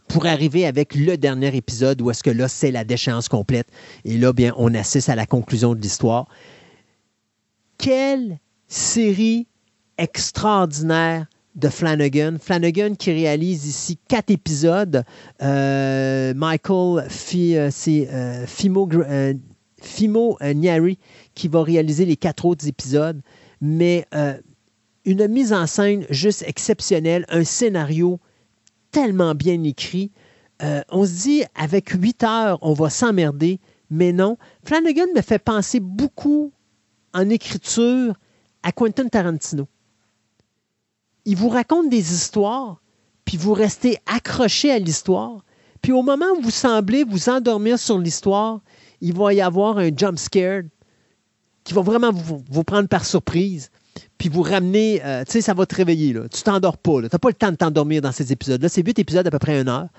pour 0.09 0.25
arriver 0.25 0.65
avec 0.65 0.95
le 0.95 1.15
dernier 1.15 1.55
épisode 1.55 2.01
où 2.01 2.11
est-ce 2.11 2.23
que 2.23 2.29
là, 2.29 2.49
c'est 2.49 2.71
la 2.71 2.83
déchéance 2.83 3.29
complète. 3.29 3.67
Et 4.03 4.17
là, 4.17 4.33
bien, 4.33 4.53
on 4.57 4.73
assiste 4.73 5.07
à 5.07 5.15
la 5.15 5.25
conclusion 5.25 5.75
de 5.75 5.79
l'histoire. 5.79 6.27
Quelle 7.77 8.39
série 8.67 9.47
extraordinaire 9.97 11.27
de 11.57 11.69
Flanagan. 11.69 12.37
Flanagan 12.39 12.95
qui 12.95 13.11
réalise 13.11 13.65
ici 13.65 13.97
quatre 14.07 14.29
épisodes. 14.29 15.03
Euh, 15.41 16.33
Michael 16.35 17.07
euh, 17.07 17.69
c'est 17.71 18.07
euh, 18.09 18.45
Fimo, 18.45 18.87
Fimo 19.81 20.37
Nyari 20.41 20.99
qui 21.33 21.47
va 21.47 21.63
réaliser 21.63 22.05
les 22.05 22.15
quatre 22.15 22.45
autres 22.45 22.67
épisodes. 22.67 23.21
Mais 23.59 24.05
une 25.05 25.27
mise 25.27 25.51
en 25.51 25.65
scène 25.65 26.05
juste 26.11 26.43
exceptionnelle, 26.47 27.25
un 27.29 27.43
scénario 27.43 28.19
tellement 28.91 29.33
bien 29.33 29.63
écrit. 29.63 30.11
on 30.91 31.05
se 31.05 31.23
dit, 31.23 31.43
avec 31.55 31.89
huit 31.89 32.23
heures, 32.23 32.59
on 32.61 32.73
va 32.73 32.91
s'emmerder, 32.91 33.59
mais 33.89 34.11
non. 34.11 34.37
Flanagan 34.63 35.07
me 35.15 35.21
fait 35.21 35.39
penser 35.39 35.79
beaucoup 35.79 36.51
en 37.17 37.29
écriture 37.29 38.13
à 38.63 38.71
Quentin 38.71 39.07
Tarantino 39.07 39.67
il 41.27 41.35
vous 41.35 41.49
raconte 41.49 41.89
des 41.89 42.13
histoires, 42.13 42.81
puis 43.25 43.35
vous 43.35 43.53
restez 43.53 43.97
accroché 44.05 44.71
à 44.71 44.79
l'histoire. 44.79 45.43
Puis 45.81 45.91
au 45.91 46.01
moment 46.01 46.25
où 46.37 46.41
vous 46.41 46.51
semblez 46.51 47.03
vous 47.03 47.27
endormir 47.27 47.77
sur 47.77 47.99
l'histoire, 47.99 48.61
il 49.01 49.13
va 49.13 49.33
y 49.33 49.41
avoir 49.41 49.77
un 49.77 49.89
jump 49.93 50.17
scare 50.17 50.63
qui 51.65 51.73
va 51.73 51.81
vraiment 51.81 52.13
vous, 52.13 52.63
prendre 52.63 52.87
par 52.87 53.03
surprise, 53.03 53.71
puis 54.17 54.29
vous 54.29 54.41
ramener, 54.41 55.01
euh, 55.03 55.25
tu 55.25 55.33
sais, 55.33 55.41
ça 55.41 55.53
va 55.53 55.65
te 55.65 55.75
réveiller. 55.75 56.13
Là. 56.13 56.29
Tu 56.29 56.41
t'endors 56.43 56.77
pas. 56.77 57.01
Tu 57.01 57.09
n'as 57.11 57.19
pas 57.19 57.27
le 57.27 57.33
temps 57.33 57.51
de 57.51 57.57
t'endormir 57.57 58.01
dans 58.01 58.13
ces 58.13 58.31
épisodes-là. 58.31 58.69
C'est 58.69 58.81
huit 58.81 58.97
épisodes 58.97 59.27
à 59.27 59.29
peu 59.29 59.39
près 59.39 59.59
une 59.59 59.67
heure. 59.67 59.89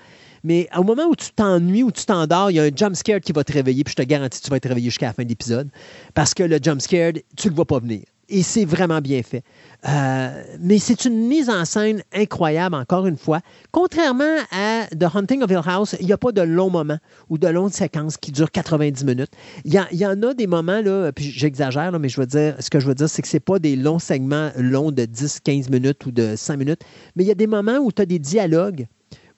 Mais 0.43 0.67
au 0.77 0.83
moment 0.83 1.05
où 1.05 1.15
tu 1.15 1.31
t'ennuies, 1.31 1.83
ou 1.83 1.91
tu 1.91 2.05
t'endors, 2.05 2.51
il 2.51 2.55
y 2.55 2.59
a 2.59 2.63
un 2.63 2.71
jump 2.75 2.95
scare 2.95 3.19
qui 3.19 3.31
va 3.31 3.43
te 3.43 3.53
réveiller, 3.53 3.83
puis 3.83 3.93
je 3.97 4.03
te 4.03 4.07
garantis 4.07 4.39
que 4.39 4.45
tu 4.45 4.49
vas 4.49 4.57
être 4.57 4.67
réveillé 4.67 4.89
jusqu'à 4.89 5.07
la 5.07 5.13
fin 5.13 5.23
de 5.23 5.29
l'épisode. 5.29 5.69
Parce 6.13 6.33
que 6.33 6.43
le 6.43 6.59
jump 6.61 6.81
scare, 6.81 7.13
tu 7.35 7.47
ne 7.47 7.51
le 7.51 7.55
vois 7.55 7.65
pas 7.65 7.79
venir. 7.79 8.01
Et 8.31 8.43
c'est 8.43 8.65
vraiment 8.65 9.01
bien 9.01 9.23
fait. 9.23 9.43
Euh, 9.87 10.43
mais 10.59 10.77
c'est 10.77 11.05
une 11.05 11.27
mise 11.27 11.49
en 11.49 11.65
scène 11.65 12.03
incroyable, 12.13 12.75
encore 12.75 13.07
une 13.07 13.17
fois. 13.17 13.39
Contrairement 13.71 14.35
à 14.51 14.85
The 14.87 15.15
Hunting 15.15 15.41
of 15.41 15.49
Hill 15.49 15.61
House, 15.65 15.95
il 15.99 16.05
n'y 16.05 16.13
a 16.13 16.17
pas 16.17 16.31
de 16.31 16.41
longs 16.41 16.69
moments 16.69 16.99
ou 17.29 17.39
de 17.39 17.47
longues 17.47 17.71
séquences 17.71 18.17
qui 18.17 18.31
durent 18.31 18.51
90 18.51 19.03
minutes. 19.03 19.31
Il 19.65 19.73
y, 19.73 20.05
en 20.05 20.21
a 20.21 20.33
des 20.35 20.45
moments, 20.45 20.81
là, 20.81 21.11
puis 21.11 21.25
j'exagère, 21.25 21.97
mais 21.99 22.09
je 22.09 22.19
veux 22.21 22.27
dire, 22.27 22.55
ce 22.59 22.69
que 22.69 22.79
je 22.79 22.85
veux 22.85 22.95
dire, 22.95 23.09
c'est 23.09 23.23
que 23.23 23.27
ce 23.27 23.37
n'est 23.37 23.41
pas 23.41 23.57
des 23.57 23.75
longs 23.75 23.99
segments 23.99 24.51
longs 24.57 24.91
de 24.91 25.05
10, 25.05 25.39
15 25.39 25.69
minutes 25.69 26.05
ou 26.05 26.11
de 26.11 26.35
5 26.35 26.57
minutes, 26.57 26.81
mais 27.15 27.23
il 27.23 27.27
y 27.27 27.31
a 27.31 27.35
des 27.35 27.47
moments 27.47 27.77
où 27.77 27.91
tu 27.91 28.01
as 28.01 28.05
des 28.05 28.19
dialogues 28.19 28.87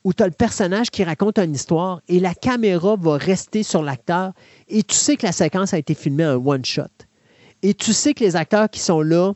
où 0.03 0.13
tu 0.13 0.23
as 0.23 0.27
le 0.27 0.33
personnage 0.33 0.89
qui 0.89 1.03
raconte 1.03 1.37
une 1.37 1.53
histoire 1.53 2.01
et 2.07 2.19
la 2.19 2.33
caméra 2.33 2.95
va 2.99 3.17
rester 3.17 3.63
sur 3.63 3.83
l'acteur 3.83 4.33
et 4.67 4.83
tu 4.83 4.95
sais 4.95 5.15
que 5.15 5.25
la 5.25 5.31
séquence 5.31 5.73
a 5.73 5.77
été 5.77 5.93
filmée 5.93 6.25
en 6.25 6.35
one-shot. 6.35 6.83
Et 7.61 7.73
tu 7.73 7.93
sais 7.93 8.13
que 8.13 8.23
les 8.23 8.35
acteurs 8.35 8.69
qui 8.69 8.79
sont 8.79 9.01
là, 9.01 9.33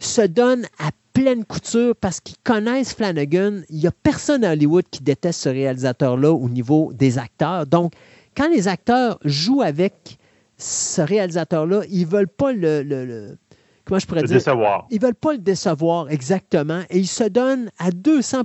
se 0.00 0.22
donnent 0.22 0.66
à 0.78 0.90
pleine 1.12 1.44
couture 1.44 1.94
parce 1.94 2.20
qu'ils 2.20 2.38
connaissent 2.42 2.94
Flanagan. 2.94 3.60
Il 3.68 3.78
n'y 3.78 3.86
a 3.86 3.92
personne 3.92 4.44
à 4.44 4.52
Hollywood 4.52 4.84
qui 4.90 5.02
déteste 5.02 5.42
ce 5.42 5.48
réalisateur-là 5.48 6.32
au 6.32 6.48
niveau 6.48 6.92
des 6.94 7.18
acteurs. 7.18 7.66
Donc, 7.66 7.92
quand 8.36 8.48
les 8.48 8.68
acteurs 8.68 9.18
jouent 9.24 9.62
avec 9.62 10.18
ce 10.56 11.02
réalisateur-là, 11.02 11.82
ils 11.90 12.06
ne 12.06 12.10
veulent 12.10 12.28
pas 12.28 12.52
le, 12.52 13.36
comment 13.84 13.98
je 13.98 14.06
pourrais 14.06 14.22
dire? 14.22 14.36
décevoir. 14.36 14.86
Ils 14.90 15.00
veulent 15.00 15.14
pas 15.14 15.32
le 15.32 15.38
décevoir, 15.38 16.10
exactement. 16.10 16.82
Et 16.90 16.98
ils 16.98 17.06
se 17.08 17.24
donnent 17.24 17.70
à 17.78 17.90
200 17.90 18.44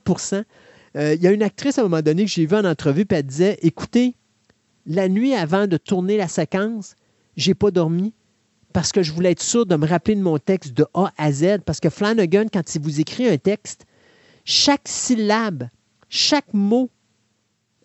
euh, 0.96 1.16
Il 1.16 1.22
y 1.22 1.28
a 1.28 1.32
une 1.32 1.44
actrice 1.44 1.78
à 1.78 1.82
un 1.82 1.86
moment 1.86 2.02
donné 2.02 2.26
que 2.26 2.32
j'ai 2.32 2.46
vue 2.46 2.56
en 2.56 2.66
entrevue, 2.66 3.06
puis 3.06 3.18
elle 3.18 3.26
disait 3.26 3.58
Écoutez, 3.62 4.16
la 4.86 5.10
nuit 5.10 5.34
avant 5.34 5.68
de 5.68 5.78
tourner 5.78 6.18
la 6.18 6.28
séquence, 6.28 6.96
j'ai 7.38 7.54
pas 7.54 7.72
dormi 7.72 8.14
parce 8.76 8.92
que 8.92 9.04
je 9.04 9.14
voulais 9.14 9.32
être 9.32 9.42
sûr 9.42 9.66
de 9.66 9.78
me 9.78 9.88
rappeler 9.88 10.16
de 10.16 10.22
mon 10.22 10.38
texte 10.38 10.74
de 10.74 10.86
A 10.94 11.10
à 11.18 11.32
Z, 11.32 11.60
parce 11.66 11.80
que 11.80 11.90
Flanagan, 11.90 12.48
quand 12.52 12.76
il 12.76 12.82
vous 12.82 13.00
écrit 13.00 13.26
un 13.26 13.38
texte, 13.38 13.86
chaque 14.44 14.82
syllabe, 14.90 15.70
chaque 16.10 16.54
mot 16.54 16.90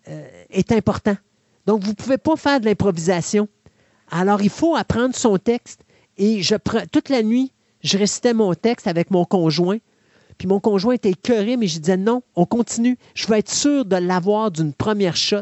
euh, 0.09 0.27
est 0.49 0.73
important. 0.73 1.15
Donc, 1.65 1.81
vous 1.83 1.91
ne 1.91 1.95
pouvez 1.95 2.17
pas 2.17 2.35
faire 2.35 2.59
de 2.59 2.65
l'improvisation. 2.65 3.47
Alors, 4.09 4.41
il 4.41 4.49
faut 4.49 4.75
apprendre 4.75 5.15
son 5.15 5.37
texte. 5.37 5.81
Et 6.17 6.41
je 6.41 6.55
prends, 6.55 6.85
toute 6.91 7.07
la 7.07 7.23
nuit, 7.23 7.53
je 7.83 7.97
récitais 7.97 8.33
mon 8.33 8.53
texte 8.53 8.85
avec 8.85 9.11
mon 9.11 9.23
conjoint. 9.23 9.77
Puis 10.37 10.47
mon 10.47 10.59
conjoint 10.59 10.93
était 10.93 11.11
écœuré, 11.11 11.57
mais 11.57 11.67
je 11.67 11.79
disais 11.79 11.97
non, 11.97 12.21
on 12.35 12.45
continue. 12.45 12.97
Je 13.13 13.27
veux 13.27 13.37
être 13.37 13.51
sûr 13.51 13.85
de 13.85 13.95
l'avoir 13.95 14.51
d'une 14.51 14.73
première 14.73 15.15
shot. 15.15 15.41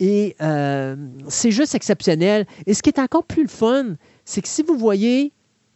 Et 0.00 0.36
euh, 0.40 0.96
c'est 1.28 1.50
juste 1.50 1.74
exceptionnel. 1.74 2.46
Et 2.66 2.74
ce 2.74 2.82
qui 2.82 2.90
est 2.90 3.00
encore 3.00 3.24
plus 3.24 3.42
le 3.42 3.48
fun, 3.48 3.96
c'est 4.24 4.42
que 4.42 4.48
si 4.48 4.62
vous 4.62 4.76
voyez 4.76 5.32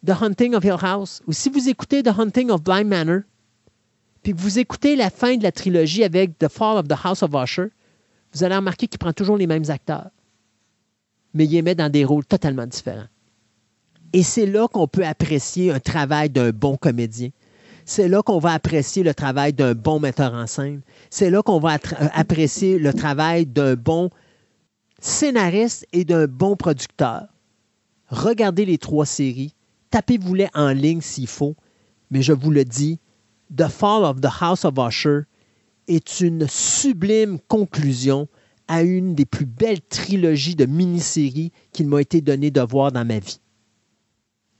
The 0.07 0.11
Hunting 0.21 0.55
of 0.55 0.65
Hill 0.65 0.77
House 0.81 1.23
ou 1.27 1.33
si 1.33 1.49
vous 1.49 1.69
écoutez 1.69 2.03
The 2.03 2.19
Hunting 2.19 2.51
of 2.51 2.63
Blind 2.63 2.87
Manor, 2.87 3.21
puis 4.23 4.33
que 4.33 4.39
vous 4.39 4.59
écoutez 4.59 4.95
la 4.95 5.11
fin 5.11 5.37
de 5.37 5.43
la 5.43 5.53
trilogie 5.53 6.05
avec 6.05 6.39
The 6.39 6.49
Fall 6.49 6.79
of 6.79 6.89
the 6.89 6.97
House 7.05 7.23
of 7.23 7.31
Usher, 7.35 7.69
vous 8.33 8.45
allez 8.45 8.57
remarquer 8.57 8.87
qu'il 8.87 8.99
prend 8.99 9.13
toujours 9.13 9.37
les 9.37 9.47
mêmes 9.47 9.69
acteurs, 9.69 10.11
mais 11.35 11.45
il 11.45 11.51
les 11.51 11.63
met 11.63 11.75
dans 11.75 11.91
des 11.91 12.05
rôles 12.05 12.25
totalement 12.25 12.67
différents. 12.67 13.09
Et 14.13 14.23
c'est 14.23 14.47
là 14.47 14.69
qu'on 14.69 14.87
peut 14.87 15.05
apprécier 15.05 15.71
un 15.71 15.81
travail 15.81 16.31
d'un 16.31 16.51
bon 16.51 16.77
comédien. 16.77 17.31
C'est 17.85 18.09
là 18.09 18.23
qu'on 18.23 18.39
va 18.39 18.53
apprécier 18.53 19.03
le 19.03 19.15
travail 19.15 19.53
d'un 19.53 19.75
bon 19.75 20.01
metteur 20.01 20.35
en 20.35 20.47
scène. 20.47 20.83
C'est 21.11 21.31
là 21.31 21.43
qu'on 21.43 21.59
va 21.59 21.75
euh, 21.75 22.09
apprécier 22.13 22.79
le 22.79 22.93
travail 22.93 23.47
d'un 23.47 23.75
bon 23.75 24.11
scénariste 25.01 25.87
et 25.93 26.05
d'un 26.05 26.27
bon 26.27 26.57
producteur 26.57 27.27
regardez 28.13 28.65
les 28.67 28.79
trois 28.79 29.07
séries, 29.07 29.55
tapez-vous-les 29.91 30.49
en 30.55 30.69
ligne 30.69 31.01
s'il 31.01 31.27
faut, 31.27 31.57
mais 32.11 32.23
je 32.23 32.33
vous 32.33 32.51
le 32.51 32.65
dis, 32.65 33.01
The 33.57 33.69
Fall 33.69 34.05
of 34.05 34.21
the 34.21 34.29
House 34.41 34.65
of 34.65 34.75
Usher 34.79 35.23
est 35.89 36.21
une 36.21 36.47
sublime 36.49 37.39
conclusion 37.49 38.29
à 38.69 38.83
une 38.83 39.15
des 39.15 39.25
plus 39.25 39.47
belles 39.47 39.81
trilogies 39.81 40.55
de 40.55 40.67
mini-séries 40.67 41.53
qu'il 41.73 41.89
m'a 41.89 42.01
été 42.01 42.21
donné 42.21 42.51
de 42.51 42.61
voir 42.61 42.93
dans 42.93 43.05
ma 43.05 43.19
vie. 43.19 43.41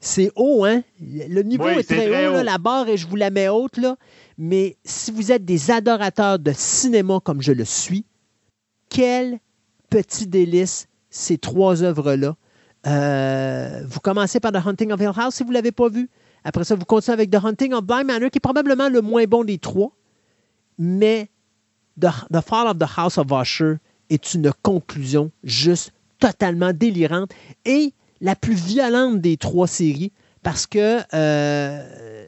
C'est 0.05 0.33
haut, 0.35 0.65
hein? 0.65 0.83
Le 1.01 1.43
niveau 1.43 1.69
est 1.69 1.85
très, 1.85 2.27
haut, 2.27 2.43
la 2.43 2.59
barre, 2.59 2.89
et 2.89 2.97
je 2.97 3.07
vous 3.07 3.15
la 3.15 3.31
mets 3.31 3.49
haute, 3.49 3.77
là. 3.77 3.97
Mais 4.37 4.77
si 4.85 5.13
vous 5.13 5.31
êtes 5.31 5.45
des 5.45 5.71
adorateurs 5.71 6.41
de 6.41 6.53
cinéma 6.53 7.21
comme 7.23 7.41
je 7.41 7.53
le 7.53 7.65
suis, 7.65 8.05
Quel 8.91 9.39
petit 9.91 10.27
délice 10.27 10.89
ces 11.09 11.39
trois 11.39 11.85
œuvres-là. 11.85 12.35
Euh, 12.87 13.85
vous 13.87 14.01
commencez 14.01 14.41
par 14.41 14.51
The 14.51 14.67
Hunting 14.67 14.91
of 14.91 15.01
Hill 15.01 15.13
House 15.15 15.37
si 15.37 15.45
vous 15.45 15.51
ne 15.51 15.55
l'avez 15.55 15.71
pas 15.71 15.89
vu. 15.89 16.11
Après 16.43 16.65
ça, 16.65 16.75
vous 16.75 16.85
continuez 16.85 17.15
avec 17.15 17.31
The 17.31 17.45
Hunting 17.45 17.73
of 17.73 17.85
Blind 17.85 18.07
Manor, 18.07 18.31
qui 18.31 18.39
est 18.39 18.41
probablement 18.41 18.89
le 18.89 19.03
moins 19.03 19.25
bon 19.25 19.45
des 19.45 19.59
trois. 19.59 19.93
Mais 20.79 21.31
The, 22.01 22.09
the 22.33 22.41
Fall 22.41 22.67
of 22.67 22.79
the 22.79 22.91
House 22.99 23.19
of 23.19 23.27
Usher 23.31 23.77
est 24.11 24.35
une 24.35 24.51
conclusion 24.63 25.31
juste 25.45 25.93
totalement 26.19 26.73
délirante 26.73 27.31
et 27.65 27.93
la 28.23 28.37
plus 28.37 28.55
violente 28.55 29.21
des 29.21 29.37
trois 29.37 29.67
séries 29.67 30.13
parce 30.43 30.67
que, 30.67 31.01
euh, 31.13 32.27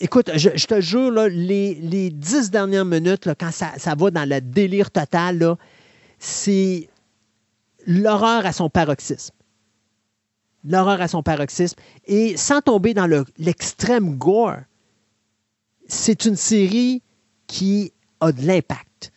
écoute, 0.00 0.30
je, 0.34 0.66
te 0.66 0.80
jure, 0.80 1.10
les, 1.10 2.10
dix 2.10 2.50
dernières 2.50 2.84
minutes, 2.84 3.28
quand 3.38 3.52
ça, 3.52 3.72
ça 3.76 3.94
va 3.94 4.10
dans 4.10 4.28
le 4.28 4.40
délire 4.40 4.90
total, 4.90 5.56
c'est 6.18 6.88
l'horreur 7.86 8.44
à 8.44 8.52
son 8.52 8.68
paroxysme. 8.68 9.34
L'horreur 10.64 11.00
à 11.00 11.08
son 11.08 11.22
paroxysme. 11.22 11.78
Et 12.06 12.36
sans 12.36 12.60
tomber 12.60 12.92
dans 12.92 13.06
le- 13.06 13.24
l'extrême 13.38 14.16
gore, 14.16 14.56
c'est 15.86 16.24
une 16.24 16.36
série 16.36 17.02
qui 17.46 17.92
a 18.20 18.32
de 18.32 18.44
l'impact. 18.44 19.12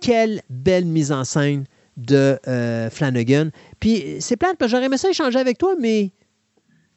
Quelle 0.00 0.42
belle 0.48 0.84
mise 0.84 1.10
en 1.10 1.24
scène 1.24 1.64
de 1.98 2.38
euh, 2.48 2.88
Flanagan. 2.90 3.50
Puis 3.80 4.16
c'est 4.20 4.36
plate, 4.36 4.56
parce 4.56 4.70
que 4.70 4.76
j'aurais 4.76 4.86
aimé 4.86 4.96
ça 4.96 5.10
échanger 5.10 5.38
avec 5.38 5.58
toi, 5.58 5.74
mais 5.78 6.10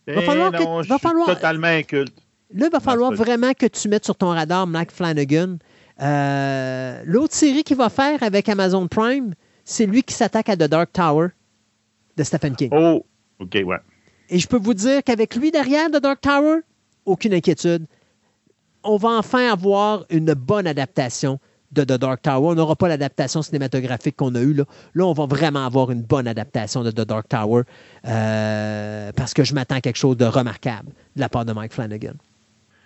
Va 0.08 0.14
Eh 0.18 0.22
falloir 0.22 0.52
que- 0.52 0.88
va 0.88 0.98
falloir- 0.98 1.28
totalement 1.28 1.68
inculte. 1.68 2.14
Là, 2.54 2.68
il 2.68 2.72
va 2.72 2.80
falloir 2.80 3.12
vraiment 3.14 3.54
que 3.54 3.66
tu 3.66 3.88
mettes 3.90 4.06
sur 4.06 4.16
ton 4.16 4.30
radar 4.30 4.66
Mike 4.68 4.92
Flanagan. 4.92 5.58
Euh, 6.02 7.02
L'autre 7.06 7.34
série 7.34 7.64
qu'il 7.64 7.78
va 7.78 7.90
faire 7.90 8.22
avec 8.24 8.50
Amazon 8.50 8.88
Prime, 8.88 9.34
c'est 9.64 9.86
lui 9.86 10.04
qui 10.04 10.14
s'attaque 10.14 10.50
à 10.50 10.56
The 10.56 10.64
Dark 10.64 10.92
Tower 10.92 11.28
de 12.18 12.24
Stephen 12.24 12.56
King. 12.56 12.70
Oh, 12.74 13.06
OK, 13.40 13.58
ouais. 13.66 13.78
Et 14.30 14.40
je 14.40 14.48
peux 14.48 14.58
vous 14.58 14.74
dire 14.74 15.04
qu'avec 15.04 15.36
lui 15.36 15.52
derrière 15.52 15.88
The 15.90 16.02
Dark 16.02 16.20
Tower, 16.22 16.58
aucune 17.06 17.34
inquiétude. 17.34 17.86
On 18.84 18.98
va 18.98 19.10
enfin 19.10 19.52
avoir 19.52 20.06
une 20.10 20.34
bonne 20.34 20.66
adaptation 20.68 21.40
de 21.72 21.84
The 21.84 21.94
Dark 22.00 22.22
Tower. 22.22 22.50
On 22.50 22.56
n'aura 22.56 22.76
pas 22.76 22.88
l'adaptation 22.88 23.42
cinématographique 23.42 24.16
qu'on 24.16 24.36
a 24.36 24.42
eue. 24.42 24.54
Là. 24.54 24.66
là, 24.94 25.06
on 25.06 25.14
va 25.14 25.26
vraiment 25.26 25.66
avoir 25.66 25.92
une 25.92 26.02
bonne 26.02 26.28
adaptation 26.28 26.84
de 26.84 26.92
The 26.92 27.02
Dark 27.02 27.28
Tower 27.30 27.64
euh, 28.08 29.12
parce 29.16 29.34
que 29.34 29.44
je 29.44 29.54
m'attends 29.54 29.76
à 29.76 29.82
quelque 29.82 29.98
chose 29.98 30.18
de 30.18 30.26
remarquable 30.26 30.90
de 31.16 31.22
la 31.22 31.30
part 31.30 31.46
de 31.46 31.54
Mike 31.54 31.74
Flanagan. 31.74 32.14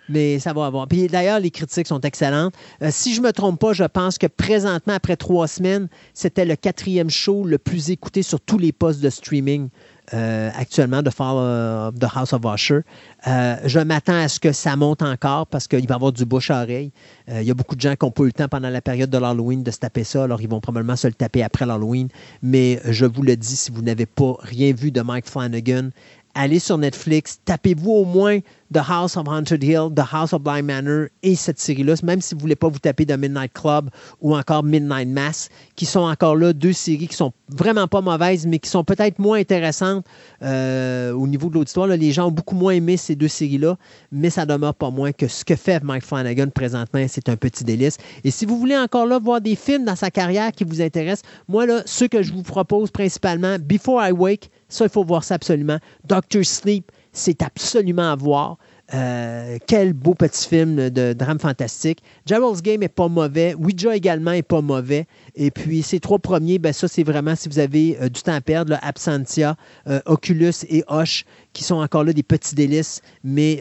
Mais 0.08 0.38
ça 0.38 0.52
va 0.52 0.66
avoir. 0.66 0.86
Puis 0.86 1.08
d'ailleurs, 1.08 1.40
les 1.40 1.50
critiques 1.50 1.86
sont 1.86 2.00
excellentes. 2.00 2.54
Euh, 2.82 2.90
si 2.92 3.14
je 3.14 3.20
ne 3.20 3.26
me 3.26 3.32
trompe 3.32 3.58
pas, 3.58 3.72
je 3.72 3.84
pense 3.84 4.18
que 4.18 4.26
présentement, 4.26 4.94
après 4.94 5.16
trois 5.16 5.48
semaines, 5.48 5.88
c'était 6.14 6.44
le 6.44 6.54
quatrième 6.54 7.10
show 7.10 7.44
le 7.44 7.58
plus 7.58 7.90
écouté 7.90 8.22
sur 8.22 8.40
tous 8.40 8.58
les 8.58 8.72
postes 8.72 9.00
de 9.00 9.10
streaming 9.10 9.68
euh, 10.14 10.50
actuellement 10.56 11.02
de 11.02 11.10
Fall 11.10 11.36
of 11.36 11.98
the 11.98 12.06
House 12.14 12.32
of 12.32 12.42
Usher. 12.44 12.80
Euh, 13.26 13.56
je 13.64 13.80
m'attends 13.80 14.18
à 14.18 14.28
ce 14.28 14.38
que 14.38 14.52
ça 14.52 14.76
monte 14.76 15.02
encore 15.02 15.46
parce 15.48 15.66
qu'il 15.66 15.86
va 15.86 15.94
y 15.94 15.96
avoir 15.96 16.12
du 16.12 16.24
bouche 16.24 16.50
à 16.50 16.62
oreille. 16.62 16.92
Euh, 17.28 17.42
il 17.42 17.48
y 17.48 17.50
a 17.50 17.54
beaucoup 17.54 17.74
de 17.74 17.80
gens 17.80 17.94
qui 17.96 18.04
n'ont 18.04 18.12
pas 18.12 18.22
eu 18.22 18.26
le 18.26 18.32
temps 18.32 18.48
pendant 18.48 18.70
la 18.70 18.80
période 18.80 19.10
de 19.10 19.18
l'Halloween 19.18 19.62
de 19.62 19.70
se 19.70 19.78
taper 19.78 20.04
ça, 20.04 20.24
alors 20.24 20.40
ils 20.40 20.48
vont 20.48 20.60
probablement 20.60 20.96
se 20.96 21.08
le 21.08 21.14
taper 21.14 21.42
après 21.42 21.66
l'Halloween. 21.66 22.08
Mais 22.42 22.80
je 22.84 23.04
vous 23.04 23.22
le 23.22 23.36
dis, 23.36 23.56
si 23.56 23.72
vous 23.72 23.82
n'avez 23.82 24.06
pas 24.06 24.36
rien 24.40 24.72
vu 24.72 24.92
de 24.92 25.00
Mike 25.00 25.26
Flanagan, 25.26 25.90
allez 26.34 26.60
sur 26.60 26.78
Netflix, 26.78 27.40
tapez-vous 27.44 27.90
au 27.90 28.04
moins 28.04 28.38
The 28.72 28.82
House 28.88 29.16
of 29.16 29.28
Haunted 29.28 29.62
Hill, 29.62 29.90
The 29.94 30.04
House 30.12 30.32
of 30.32 30.42
Blind 30.42 30.66
Manor 30.66 31.06
et 31.22 31.36
cette 31.36 31.58
série-là, 31.58 31.94
même 32.02 32.20
si 32.20 32.34
vous 32.34 32.38
ne 32.38 32.42
voulez 32.42 32.56
pas 32.56 32.68
vous 32.68 32.78
taper 32.78 33.06
The 33.06 33.16
Midnight 33.16 33.52
Club 33.52 33.90
ou 34.20 34.36
encore 34.36 34.62
Midnight 34.62 35.08
Mass, 35.08 35.48
qui 35.76 35.86
sont 35.86 36.00
encore 36.00 36.36
là, 36.36 36.52
deux 36.52 36.72
séries 36.72 37.08
qui 37.08 37.16
sont 37.16 37.32
vraiment 37.48 37.86
pas 37.86 38.00
mauvaises, 38.00 38.46
mais 38.46 38.58
qui 38.58 38.68
sont 38.68 38.84
peut-être 38.84 39.18
moins 39.18 39.38
intéressantes 39.38 40.04
euh, 40.42 41.12
au 41.12 41.26
niveau 41.26 41.48
de 41.48 41.54
l'auditoire. 41.54 41.86
Les 41.86 42.12
gens 42.12 42.28
ont 42.28 42.32
beaucoup 42.32 42.56
moins 42.56 42.72
aimé 42.72 42.96
ces 42.96 43.14
deux 43.14 43.28
séries-là, 43.28 43.76
mais 44.10 44.30
ça 44.30 44.46
demeure 44.46 44.74
pas 44.74 44.90
moins 44.90 45.12
que 45.12 45.28
ce 45.28 45.44
que 45.44 45.56
fait 45.56 45.82
Mike 45.82 46.04
Flanagan 46.04 46.48
présentement, 46.48 47.04
c'est 47.08 47.28
un 47.28 47.36
petit 47.36 47.64
délice. 47.64 47.98
Et 48.24 48.30
si 48.30 48.46
vous 48.46 48.58
voulez 48.58 48.76
encore 48.76 49.06
là 49.06 49.18
voir 49.18 49.40
des 49.40 49.56
films 49.56 49.84
dans 49.84 49.96
sa 49.96 50.10
carrière 50.10 50.52
qui 50.52 50.64
vous 50.64 50.82
intéressent, 50.82 51.28
moi, 51.48 51.66
là, 51.66 51.82
ceux 51.86 52.08
que 52.08 52.22
je 52.22 52.32
vous 52.32 52.42
propose 52.42 52.90
principalement, 52.90 53.56
Before 53.60 54.04
I 54.04 54.12
Wake, 54.12 54.50
ça, 54.68 54.84
il 54.84 54.90
faut 54.90 55.04
voir 55.04 55.22
ça 55.22 55.34
absolument. 55.34 55.78
Doctor 56.04 56.44
Sleep, 56.44 56.90
c'est 57.16 57.42
absolument 57.42 58.12
à 58.12 58.16
voir. 58.16 58.58
Euh, 58.94 59.58
quel 59.66 59.94
beau 59.94 60.14
petit 60.14 60.46
film 60.46 60.90
de 60.90 61.12
drame 61.12 61.40
fantastique. 61.40 62.04
Gerald's 62.24 62.62
Game 62.62 62.84
est 62.84 62.88
pas 62.88 63.08
mauvais. 63.08 63.54
Ouija 63.54 63.96
également 63.96 64.30
est 64.30 64.42
pas 64.42 64.60
mauvais. 64.60 65.06
Et 65.34 65.50
puis, 65.50 65.82
ces 65.82 65.98
trois 65.98 66.20
premiers, 66.20 66.60
ben 66.60 66.72
ça, 66.72 66.86
c'est 66.86 67.02
vraiment, 67.02 67.34
si 67.34 67.48
vous 67.48 67.58
avez 67.58 67.98
euh, 68.00 68.08
du 68.08 68.22
temps 68.22 68.34
à 68.34 68.40
perdre, 68.40 68.78
Absentia, 68.82 69.56
euh, 69.88 70.00
Oculus 70.06 70.52
et 70.68 70.84
Hoche, 70.86 71.24
qui 71.52 71.64
sont 71.64 71.76
encore 71.76 72.04
là 72.04 72.12
des 72.12 72.22
petits 72.22 72.54
délices. 72.54 73.02
Mais 73.24 73.56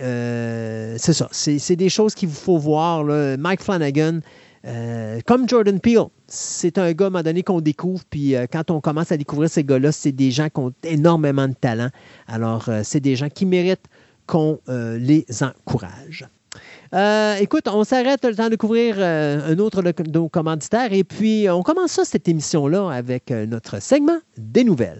c'est 0.99 1.13
ça. 1.13 1.27
C'est 1.31 1.75
des 1.75 1.89
choses 1.89 2.13
qu'il 2.13 2.29
vous 2.29 2.35
faut 2.35 2.57
voir. 2.59 3.03
Mike 3.03 3.63
Flanagan, 3.63 4.19
euh, 4.65 5.19
comme 5.25 5.47
Jordan 5.47 5.79
Peele, 5.79 6.07
c'est 6.27 6.77
un 6.77 6.91
gars, 6.93 7.05
à 7.05 7.07
un 7.07 7.11
moment 7.11 7.23
donné, 7.23 7.43
qu'on 7.43 7.61
découvre. 7.61 8.03
Puis 8.09 8.35
euh, 8.35 8.45
quand 8.51 8.71
on 8.71 8.81
commence 8.81 9.11
à 9.11 9.17
découvrir 9.17 9.49
ces 9.49 9.63
gars-là, 9.63 9.91
c'est 9.91 10.11
des 10.11 10.31
gens 10.31 10.49
qui 10.49 10.59
ont 10.59 10.73
énormément 10.83 11.47
de 11.47 11.53
talent. 11.53 11.89
Alors, 12.27 12.67
euh, 12.69 12.81
c'est 12.83 12.99
des 12.99 13.15
gens 13.15 13.29
qui 13.29 13.45
méritent 13.45 13.85
qu'on 14.25 14.59
les 14.67 15.23
encourage. 15.41 16.27
Écoute, 17.39 17.67
on 17.67 17.83
s'arrête 17.83 18.25
le 18.25 18.33
temps 18.33 18.49
de 18.49 18.55
couvrir 18.55 18.99
un 18.99 19.59
autre 19.59 19.83
de 19.83 20.11
nos 20.11 20.29
commanditaires. 20.29 20.91
Et 20.93 21.03
puis, 21.03 21.47
on 21.47 21.61
commence 21.61 21.91
ça, 21.91 22.05
cette 22.05 22.27
émission-là, 22.27 22.89
avec 22.89 23.29
notre 23.29 23.79
segment 23.79 24.17
des 24.35 24.63
nouvelles. 24.63 24.99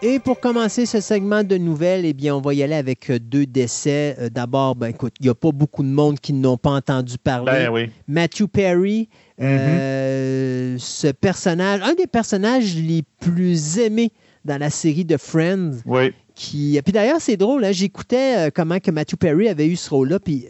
Et 0.04 0.18
pour 0.18 0.40
commencer 0.40 0.84
ce 0.84 1.00
segment 1.00 1.44
de 1.44 1.56
nouvelles, 1.56 2.04
eh 2.04 2.12
bien, 2.12 2.34
on 2.34 2.40
va 2.40 2.54
y 2.54 2.64
aller 2.64 2.74
avec 2.74 3.08
euh, 3.08 3.20
deux 3.20 3.46
décès. 3.46 4.16
Euh, 4.18 4.28
D'abord, 4.30 4.74
ben, 4.74 4.88
écoute, 4.88 5.14
il 5.20 5.24
n'y 5.26 5.28
a 5.28 5.34
pas 5.34 5.52
beaucoup 5.52 5.84
de 5.84 5.88
monde 5.88 6.18
qui 6.18 6.32
n'ont 6.32 6.56
pas 6.56 6.70
entendu 6.70 7.18
parler. 7.18 7.52
Ben 7.52 7.68
oui. 7.70 7.90
Matthew 8.08 8.48
Perry, 8.48 9.08
euh, 9.40 10.74
ce 10.76 11.06
personnage, 11.06 11.82
un 11.82 11.94
des 11.94 12.08
personnages 12.08 12.74
les 12.74 13.04
plus 13.20 13.78
aimés 13.78 14.10
dans 14.44 14.58
la 14.58 14.70
série 14.70 15.04
de 15.04 15.16
Friends. 15.16 15.70
Oui. 15.86 16.12
Qui, 16.34 16.80
puis 16.82 16.92
d'ailleurs, 16.92 17.20
c'est 17.20 17.36
drôle, 17.36 17.64
hein, 17.64 17.70
j'écoutais 17.70 18.50
comment 18.52 18.80
que 18.80 18.90
Matthew 18.90 19.16
Perry 19.16 19.48
avait 19.48 19.68
eu 19.68 19.76
ce 19.76 19.90
rôle-là, 19.90 20.18
puis 20.18 20.46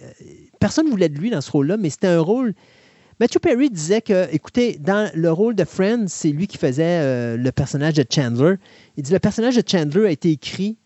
personne 0.60 0.86
ne 0.86 0.90
voulait 0.90 1.08
de 1.08 1.18
lui 1.18 1.28
dans 1.28 1.40
ce 1.40 1.50
rôle-là, 1.50 1.76
mais 1.76 1.90
c'était 1.90 2.06
un 2.06 2.20
rôle. 2.20 2.54
Matthew 3.22 3.38
Perry 3.38 3.70
disait 3.70 4.00
que, 4.00 4.26
écoutez, 4.34 4.78
dans 4.80 5.08
le 5.14 5.30
rôle 5.30 5.54
de 5.54 5.62
Friends, 5.62 6.08
c'est 6.08 6.30
lui 6.30 6.48
qui 6.48 6.58
faisait 6.58 6.82
euh, 6.82 7.36
le 7.36 7.52
personnage 7.52 7.94
de 7.94 8.04
Chandler. 8.12 8.56
Il 8.96 9.04
dit 9.04 9.12
le 9.12 9.20
personnage 9.20 9.54
de 9.54 9.62
Chandler 9.64 10.06
a 10.06 10.10
été 10.10 10.32
écrit 10.32 10.76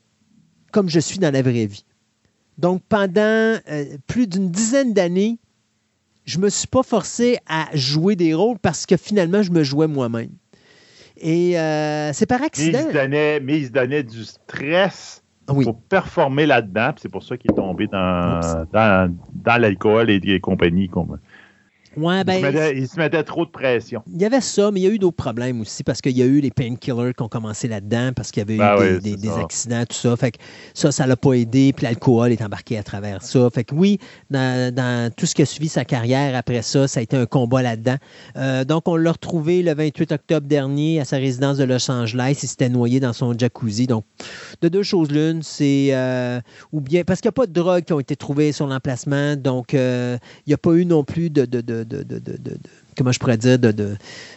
comme 0.71 0.91
je 0.91 1.01
suis 1.01 1.19
dans 1.19 1.33
la 1.33 1.41
vraie 1.41 1.65
vie. 1.65 1.87
Donc, 2.59 2.83
pendant 2.91 3.23
euh, 3.23 3.85
plus 4.07 4.27
d'une 4.27 4.51
dizaine 4.51 4.93
d'années, 4.93 5.39
je 6.27 6.37
ne 6.37 6.43
me 6.43 6.51
suis 6.51 6.67
pas 6.67 6.83
forcé 6.83 7.39
à 7.49 7.69
jouer 7.73 8.17
des 8.17 8.35
rôles 8.35 8.59
parce 8.59 8.85
que 8.85 8.99
finalement, 8.99 9.41
je 9.41 9.51
me 9.51 9.63
jouais 9.63 9.87
moi-même. 9.87 10.33
Et 11.17 11.59
euh, 11.59 12.13
c'est 12.13 12.27
par 12.27 12.43
accident. 12.43 12.81
Mais 12.93 13.41
il, 13.49 13.67
se 13.69 13.73
donnait, 13.73 14.03
du 14.03 14.25
stress 14.27 15.23
pour 15.47 15.81
performer 15.89 16.45
là-dedans. 16.45 16.91
C'est 17.01 17.09
pour 17.09 17.23
ça 17.23 17.39
qu'il 17.39 17.51
est 17.51 17.55
tombé 17.55 17.87
dans, 17.87 18.67
dans, 18.75 19.17
dans 19.33 19.57
l'alcool 19.57 20.11
et 20.11 20.21
des 20.21 20.39
compagnies. 20.39 20.91
Comme, 20.91 21.19
ben, 21.97 22.73
il, 22.75 22.89
se 22.89 22.99
mettait, 22.99 23.23
trop 23.23 23.45
de 23.45 23.51
pression. 23.51 24.03
Il 24.13 24.21
y 24.21 24.25
avait 24.25 24.41
ça, 24.41 24.71
mais 24.71 24.81
il 24.81 24.83
y 24.85 24.87
a 24.87 24.91
eu 24.91 24.99
d'autres 24.99 25.17
problèmes 25.17 25.61
aussi 25.61 25.83
parce 25.83 26.01
qu'il 26.01 26.17
y 26.17 26.23
a 26.23 26.27
eu 26.27 26.41
les 26.41 26.51
painkillers 26.51 27.15
qui 27.17 27.23
ont 27.23 27.29
commencé 27.29 27.69
là-dedans 27.69 28.11
parce 28.15 28.31
qu'il 28.31 28.41
y 28.41 28.45
avait 28.45 28.55
eu 28.55 28.59
ben 28.59 28.99
des, 28.99 29.31
accidents, 29.31 29.85
tout 29.89 29.97
ça. 29.97 30.17
Fait 30.17 30.33
que 30.33 30.39
ça, 30.75 30.93
ça 30.93 31.07
l'a 31.07 31.17
pas 31.17 31.33
aidé. 31.33 31.73
Puis 31.73 31.85
l'alcool 31.85 32.33
est 32.33 32.43
embarqué 32.43 32.79
à 32.79 32.83
travers 32.83 33.23
ça. 33.23 33.49
Fait 33.51 33.65
que 33.65 33.75
oui, 33.75 33.99
dans, 34.31 35.11
tout 35.17 35.27
ce 35.27 35.35
qui 35.35 35.43
a 35.43 35.47
suivi 35.47 35.69
sa 35.69 35.85
carrière 35.85 36.37
après 36.37 36.63
ça, 36.63 36.87
ça 36.87 37.01
a 37.01 37.03
été 37.03 37.17
un 37.17 37.27
combat 37.27 37.63
là-dedans. 37.63 37.97
Euh, 38.37 38.65
donc, 38.65 38.89
on 38.89 38.97
l'a 38.97 39.13
retrouvé 39.13 39.63
le 39.63 39.75
28 39.75 40.13
octobre 40.13 40.47
dernier 40.47 41.01
à 41.01 41.05
sa 41.05 41.17
résidence 41.17 41.57
de 41.57 41.65
Los 41.65 41.91
Angeles. 41.91 42.39
Il 42.43 42.49
s'était 42.49 42.69
noyé 42.69 43.01
dans 43.01 43.13
son 43.13 43.37
jacuzzi. 43.37 43.87
Donc, 43.87 44.05
de 44.61 44.69
deux 44.69 44.83
choses 44.83 45.11
l'une, 45.11 45.43
c'est 45.43 45.89
euh, 45.93 46.41
ou 46.73 46.81
bien 46.81 47.05
parce 47.05 47.21
qu'il 47.21 47.29
n'y 47.29 47.35
a 47.35 47.41
pas 47.41 47.47
de 47.47 47.53
drogues 47.53 47.85
qui 47.85 47.93
ont 47.93 48.01
été 48.01 48.17
trouvées 48.17 48.53
sur 48.53 48.67
l'emplacement. 48.67 49.37
Donc, 49.37 49.75
euh, 49.75 50.19
il 50.47 50.51
n'y 50.51 50.55
a 50.55 50.59
pas 50.59 50.73
eu 50.73 50.85
non 50.85 51.05
plus 51.05 51.31
de 51.31 51.47
de, 51.47 51.61
de, 51.61 51.85
de, 51.89 52.05
de 52.05 52.59
comment 52.97 53.13
je 53.13 53.19
pourrais 53.19 53.37
dire, 53.37 53.59
de, 53.59 53.73
de, 53.73 53.97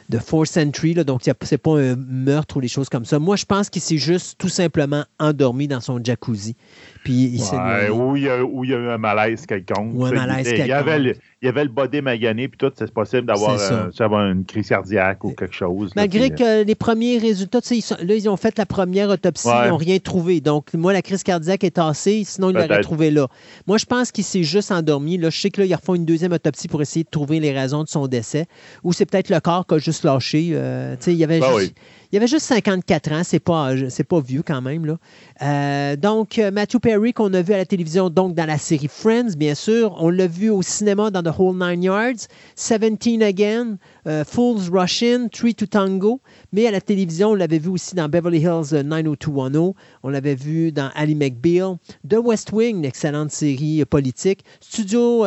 de 0.10 0.18
force 0.18 0.58
entry. 0.58 0.94
Là, 0.94 1.04
donc, 1.04 1.22
c'est 1.24 1.58
pas 1.58 1.80
un 1.80 1.96
meurtre 1.96 2.58
ou 2.58 2.62
des 2.62 2.68
choses 2.68 2.90
comme 2.90 3.06
ça. 3.06 3.20
Moi, 3.20 3.36
je 3.36 3.46
pense 3.46 3.70
qu'il 3.70 3.82
s'est 3.82 3.98
juste 3.98 4.38
tout 4.38 4.50
simplement 4.50 5.04
endormi 5.20 5.68
dans 5.68 5.82
son 5.82 6.04
jacuzzi. 6.04 6.56
Puis 7.04 7.14
il 7.14 7.42
ouais, 7.42 7.90
ou, 7.90 8.18
il 8.18 8.24
y 8.24 8.30
a, 8.30 8.44
ou 8.44 8.66
il 8.66 8.72
y 8.72 8.74
a 8.74 8.78
eu 8.78 8.90
un 8.90 8.98
malaise 8.98 9.46
quelconque. 9.46 9.94
Ou 9.94 10.06
un 10.06 10.12
malaise 10.12 10.48
quelconque. 10.48 10.66
Il 10.66 10.70
y 10.70 10.74
avait 10.74 11.00
le, 11.00 11.16
il 11.42 11.46
y 11.46 11.48
avait 11.48 11.64
le 11.64 11.70
body 11.70 12.02
magané, 12.02 12.50
puis 12.50 12.58
tout, 12.58 12.72
c'est 12.78 12.92
possible 12.92 13.26
d'avoir 13.26 14.26
une 14.26 14.44
crise 14.44 14.68
cardiaque 14.68 15.24
ou 15.24 15.32
quelque 15.32 15.56
chose. 15.56 15.94
Malgré 15.96 16.30
que 16.30 16.64
les 16.64 16.76
premiers 16.76 17.18
résultats, 17.18 17.60
ils 17.72 17.84
là, 18.06 18.16
ils 18.16 18.28
ont 18.28 18.36
fait 18.36 18.58
la 18.58 18.66
première 18.66 19.10
autopsie, 19.10 19.48
ils 19.48 19.70
n'ont 19.70 19.78
rien 19.78 20.00
trouvé. 20.00 20.42
Donc, 20.42 20.74
moi, 20.74 20.92
la 20.92 21.02
crise 21.02 21.24
cardiaque 21.24 21.64
est 21.64 21.72
tassée, 21.72 22.24
sinon, 22.26 22.50
ils 22.50 22.56
l'auraient 22.58 22.82
trouvé 22.82 23.10
là. 23.12 23.28
Moi, 23.68 23.78
je 23.78 23.86
pense 23.86 24.12
qu'il 24.12 24.26
s'est 24.26 24.44
juste 24.44 24.72
endormi. 24.72 25.18
Là, 25.18 25.30
je 25.30 25.40
sais 25.40 25.50
que 25.50 25.62
là, 25.62 25.68
ils 25.68 25.76
refont 25.76 25.96
une 25.96 26.06
deuxième 26.06 26.34
autopsie 26.34 26.68
pour 26.68 26.82
essayer 26.82 27.06
de 27.06 27.10
trouver 27.10 27.40
les 27.40 27.54
raisons 27.58 27.84
de 27.84 27.90
son 27.90 28.08
décès. 28.08 28.46
Ou 28.84 28.94
c'est 28.94 29.06
peut-être 29.06 29.30
le 29.30 29.40
corps 29.40 29.66
qui 29.66 29.76
a 29.76 29.78
juste 29.78 30.04
lâché. 30.04 30.52
Euh, 30.54 30.96
il 31.08 31.14
y 31.14 31.24
avait 31.24 31.40
ben 31.40 31.60
juste... 31.60 31.76
Il 32.12 32.18
avait 32.18 32.26
juste 32.26 32.48
54 32.48 33.12
ans, 33.12 33.22
c'est 33.24 33.40
pas, 33.40 33.70
pas 34.08 34.20
vieux 34.20 34.42
quand 34.42 34.64
même. 34.64 34.84
Là. 34.84 34.98
Euh, 35.44 35.96
donc, 35.96 36.40
euh, 36.40 36.50
Matthew 36.50 36.80
Perry, 36.80 37.14
qu'on 37.14 37.32
a 37.36 37.44
vu 37.44 37.54
à 37.54 37.58
la 37.58 37.68
télévision, 37.68 38.10
donc 38.10 38.34
dans 38.34 38.48
la 38.48 38.58
série 38.58 38.88
Friends, 38.88 39.36
bien 39.38 39.54
sûr. 39.54 39.96
On 40.00 40.10
l'a 40.10 40.26
vu 40.26 40.50
au 40.50 40.64
cinéma 40.64 41.12
dans 41.12 41.22
The 41.22 41.32
Whole 41.38 41.58
Nine 41.60 41.84
Yards, 41.84 42.26
17 42.56 43.22
Again, 43.22 43.78
euh, 44.08 44.24
Fools 44.26 44.72
Rush 44.72 45.04
In, 45.04 45.28
Three 45.28 45.54
to 45.54 45.68
Tango. 45.68 46.20
Mais 46.52 46.66
à 46.66 46.72
la 46.72 46.82
télévision, 46.82 47.30
on 47.30 47.36
l'avait 47.36 47.60
vu 47.60 47.70
aussi 47.70 47.94
dans 47.94 48.10
Beverly 48.10 48.40
Hills 48.40 48.84
90210. 48.84 49.76
On 50.02 50.10
l'avait 50.10 50.34
vu 50.34 50.72
dans 50.72 50.90
Ali 50.96 51.14
McBeal. 51.14 51.76
The 52.10 52.18
West 52.18 52.52
Wing, 52.52 52.78
une 52.78 52.86
excellente 52.86 53.30
série 53.30 53.86
politique. 53.86 54.44
Studio 54.62 55.26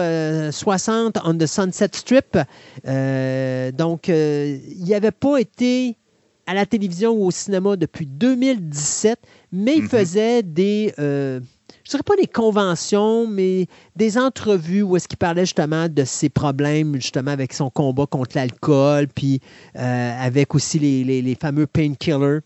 60 0.50 1.18
on 1.24 1.38
the 1.38 1.46
Sunset 1.46 1.90
Strip. 1.92 2.36
donc, 3.78 4.08
il 4.08 4.82
n'y 4.82 4.94
avait 4.94 5.12
pas 5.12 5.38
été 5.38 5.96
à 6.46 6.54
la 6.54 6.66
télévision 6.66 7.10
ou 7.12 7.26
au 7.26 7.30
cinéma 7.30 7.76
depuis 7.76 8.06
2017, 8.06 9.18
mais 9.52 9.76
il 9.76 9.82
mhm. 9.82 9.88
faisait 9.88 10.42
des, 10.42 10.92
euh, 10.98 11.40
je 11.84 11.90
dirais 11.90 12.02
pas 12.04 12.16
des 12.16 12.26
conventions, 12.26 13.26
mais 13.26 13.66
des 13.96 14.18
entrevues 14.18 14.82
où 14.82 14.96
est-ce 14.96 15.08
qu'il 15.08 15.18
parlait 15.18 15.44
justement 15.44 15.88
de 15.88 16.04
ses 16.04 16.28
problèmes, 16.28 16.94
justement 16.96 17.30
avec 17.30 17.52
son 17.52 17.70
combat 17.70 18.06
contre 18.06 18.36
l'alcool, 18.36 19.08
puis 19.08 19.40
euh, 19.76 20.12
avec 20.20 20.54
aussi 20.54 20.78
les, 20.78 21.34
fameux 21.40 21.66
painkillers. 21.66 22.40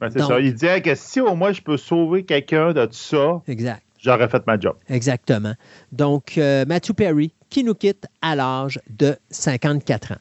Ben, 0.00 0.10
c'est 0.10 0.20
ça. 0.20 0.40
Il 0.40 0.52
disait 0.52 0.82
que 0.82 0.94
si 0.94 1.20
au 1.20 1.34
moins 1.34 1.52
je 1.52 1.62
peux 1.62 1.76
sauver 1.76 2.24
quelqu'un 2.24 2.72
de 2.72 2.84
tout 2.86 2.92
ça, 2.92 3.40
exact. 3.46 3.82
j'aurais 3.98 4.28
fait 4.28 4.44
ma 4.46 4.58
job. 4.58 4.76
Exactement. 4.88 5.54
Donc, 5.92 6.38
euh, 6.38 6.64
Matthew 6.66 6.92
Perry, 6.92 7.32
qui 7.50 7.62
nous 7.62 7.74
quitte 7.74 8.06
à 8.20 8.34
l'âge 8.34 8.80
de 8.90 9.16
54 9.30 10.12
ans. 10.12 10.16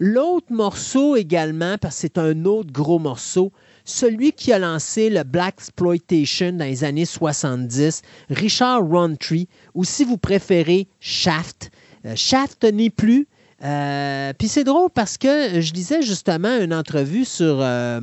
L'autre 0.00 0.52
morceau 0.52 1.16
également, 1.16 1.76
parce 1.78 1.96
que 1.96 2.00
c'est 2.02 2.18
un 2.18 2.44
autre 2.44 2.72
gros 2.72 2.98
morceau, 2.98 3.52
celui 3.84 4.32
qui 4.32 4.52
a 4.52 4.58
lancé 4.58 5.10
le 5.10 5.24
Black 5.24 5.54
Exploitation 5.58 6.52
dans 6.52 6.64
les 6.64 6.84
années 6.84 7.04
70, 7.04 8.02
Richard 8.30 8.86
Roundtree, 8.86 9.48
ou 9.74 9.84
si 9.84 10.04
vous 10.04 10.18
préférez, 10.18 10.86
Shaft. 11.00 11.70
Euh, 12.04 12.12
Shaft 12.14 12.64
n'est 12.64 12.90
plus. 12.90 13.26
Euh, 13.64 14.32
puis 14.38 14.46
c'est 14.46 14.62
drôle 14.62 14.88
parce 14.94 15.18
que 15.18 15.60
je 15.60 15.72
lisais 15.72 16.00
justement 16.00 16.60
une 16.60 16.72
entrevue 16.72 17.24
sur, 17.24 17.58
euh, 17.60 18.00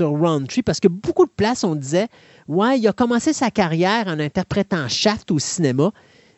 Roundtree, 0.00 0.62
parce 0.62 0.80
que 0.80 0.88
beaucoup 0.88 1.24
de 1.24 1.30
places, 1.30 1.64
on 1.64 1.76
disait, 1.76 2.08
ouais, 2.48 2.78
il 2.78 2.86
a 2.86 2.92
commencé 2.92 3.32
sa 3.32 3.50
carrière 3.50 4.04
en 4.08 4.18
interprétant 4.18 4.86
Shaft 4.88 5.30
au 5.30 5.38
cinéma. 5.38 5.92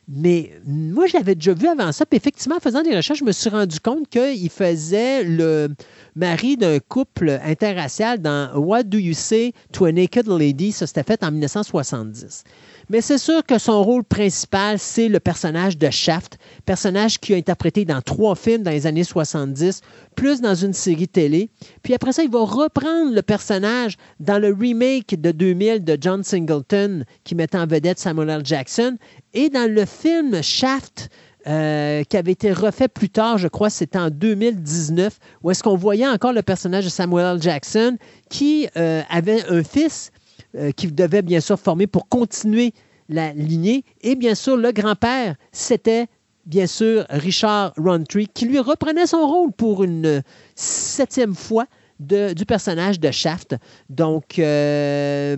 Mais 0.06 0.52
moi, 0.66 1.06
je 1.06 1.16
l'avais 1.16 1.34
déjà 1.34 1.54
vu 1.54 1.66
avant 1.66 1.90
ça. 1.92 2.04
Puis 2.04 2.16
effectivement, 2.16 2.56
en 2.56 2.60
faisant 2.60 2.82
des 2.82 2.94
recherches, 2.94 3.20
je 3.20 3.24
me 3.24 3.32
suis 3.32 3.48
rendu 3.50 3.80
compte 3.80 4.08
qu'il 4.08 4.50
faisait 4.50 5.24
le 5.24 5.68
mari 6.14 6.56
d'un 6.56 6.78
couple 6.78 7.40
interracial 7.42 8.20
dans 8.20 8.54
What 8.54 8.84
Do 8.84 8.98
You 8.98 9.14
Say 9.14 9.52
to 9.72 9.86
a 9.86 9.92
Naked 9.92 10.28
Lady? 10.28 10.72
Ça, 10.72 10.86
s'était 10.86 11.02
fait 11.04 11.24
en 11.24 11.30
1970. 11.30 12.44
Mais 12.88 13.00
c'est 13.00 13.18
sûr 13.18 13.44
que 13.44 13.58
son 13.58 13.82
rôle 13.82 14.04
principal, 14.04 14.78
c'est 14.78 15.08
le 15.08 15.20
personnage 15.20 15.78
de 15.78 15.90
Shaft, 15.90 16.38
personnage 16.66 17.18
qui 17.18 17.34
a 17.34 17.36
interprété 17.36 17.84
dans 17.84 18.02
trois 18.02 18.34
films 18.34 18.62
dans 18.62 18.70
les 18.70 18.86
années 18.86 19.04
70, 19.04 19.80
plus 20.14 20.40
dans 20.40 20.54
une 20.54 20.72
série 20.72 21.08
télé. 21.08 21.50
Puis 21.82 21.94
après 21.94 22.12
ça, 22.12 22.22
il 22.22 22.30
va 22.30 22.40
reprendre 22.40 23.14
le 23.14 23.22
personnage 23.22 23.96
dans 24.20 24.38
le 24.38 24.52
remake 24.52 25.20
de 25.20 25.30
2000 25.30 25.84
de 25.84 25.96
John 26.00 26.22
Singleton 26.22 27.04
qui 27.24 27.34
met 27.34 27.54
en 27.56 27.66
vedette 27.66 27.98
Samuel 27.98 28.30
L. 28.30 28.40
Jackson 28.44 28.96
et 29.32 29.48
dans 29.48 29.70
le 29.70 29.84
film 29.84 30.42
Shaft. 30.42 31.10
Euh, 31.46 32.04
qui 32.04 32.16
avait 32.16 32.32
été 32.32 32.54
refait 32.54 32.88
plus 32.88 33.10
tard, 33.10 33.36
je 33.36 33.48
crois, 33.48 33.68
c'était 33.68 33.98
en 33.98 34.08
2019, 34.08 35.18
où 35.42 35.50
est-ce 35.50 35.62
qu'on 35.62 35.76
voyait 35.76 36.08
encore 36.08 36.32
le 36.32 36.40
personnage 36.40 36.86
de 36.86 36.88
Samuel 36.88 37.36
L. 37.36 37.42
Jackson 37.42 37.98
qui 38.30 38.66
euh, 38.78 39.02
avait 39.10 39.44
un 39.50 39.62
fils 39.62 40.10
euh, 40.56 40.70
qui 40.72 40.86
devait 40.86 41.22
bien 41.22 41.40
sûr 41.40 41.58
former 41.58 41.86
pour 41.86 42.08
continuer 42.08 42.72
la 43.08 43.32
lignée. 43.32 43.84
Et 44.02 44.14
bien 44.14 44.34
sûr, 44.34 44.56
le 44.56 44.72
grand-père, 44.72 45.36
c'était 45.52 46.06
bien 46.46 46.66
sûr 46.66 47.06
Richard 47.10 47.72
Roundtree, 47.76 48.28
qui 48.32 48.46
lui 48.46 48.58
reprenait 48.58 49.06
son 49.06 49.26
rôle 49.26 49.52
pour 49.52 49.82
une 49.82 50.22
septième 50.54 51.34
fois 51.34 51.66
du 52.00 52.44
personnage 52.44 52.98
de 52.98 53.10
Shaft. 53.10 53.56
Donc, 53.88 54.38
euh, 54.38 55.36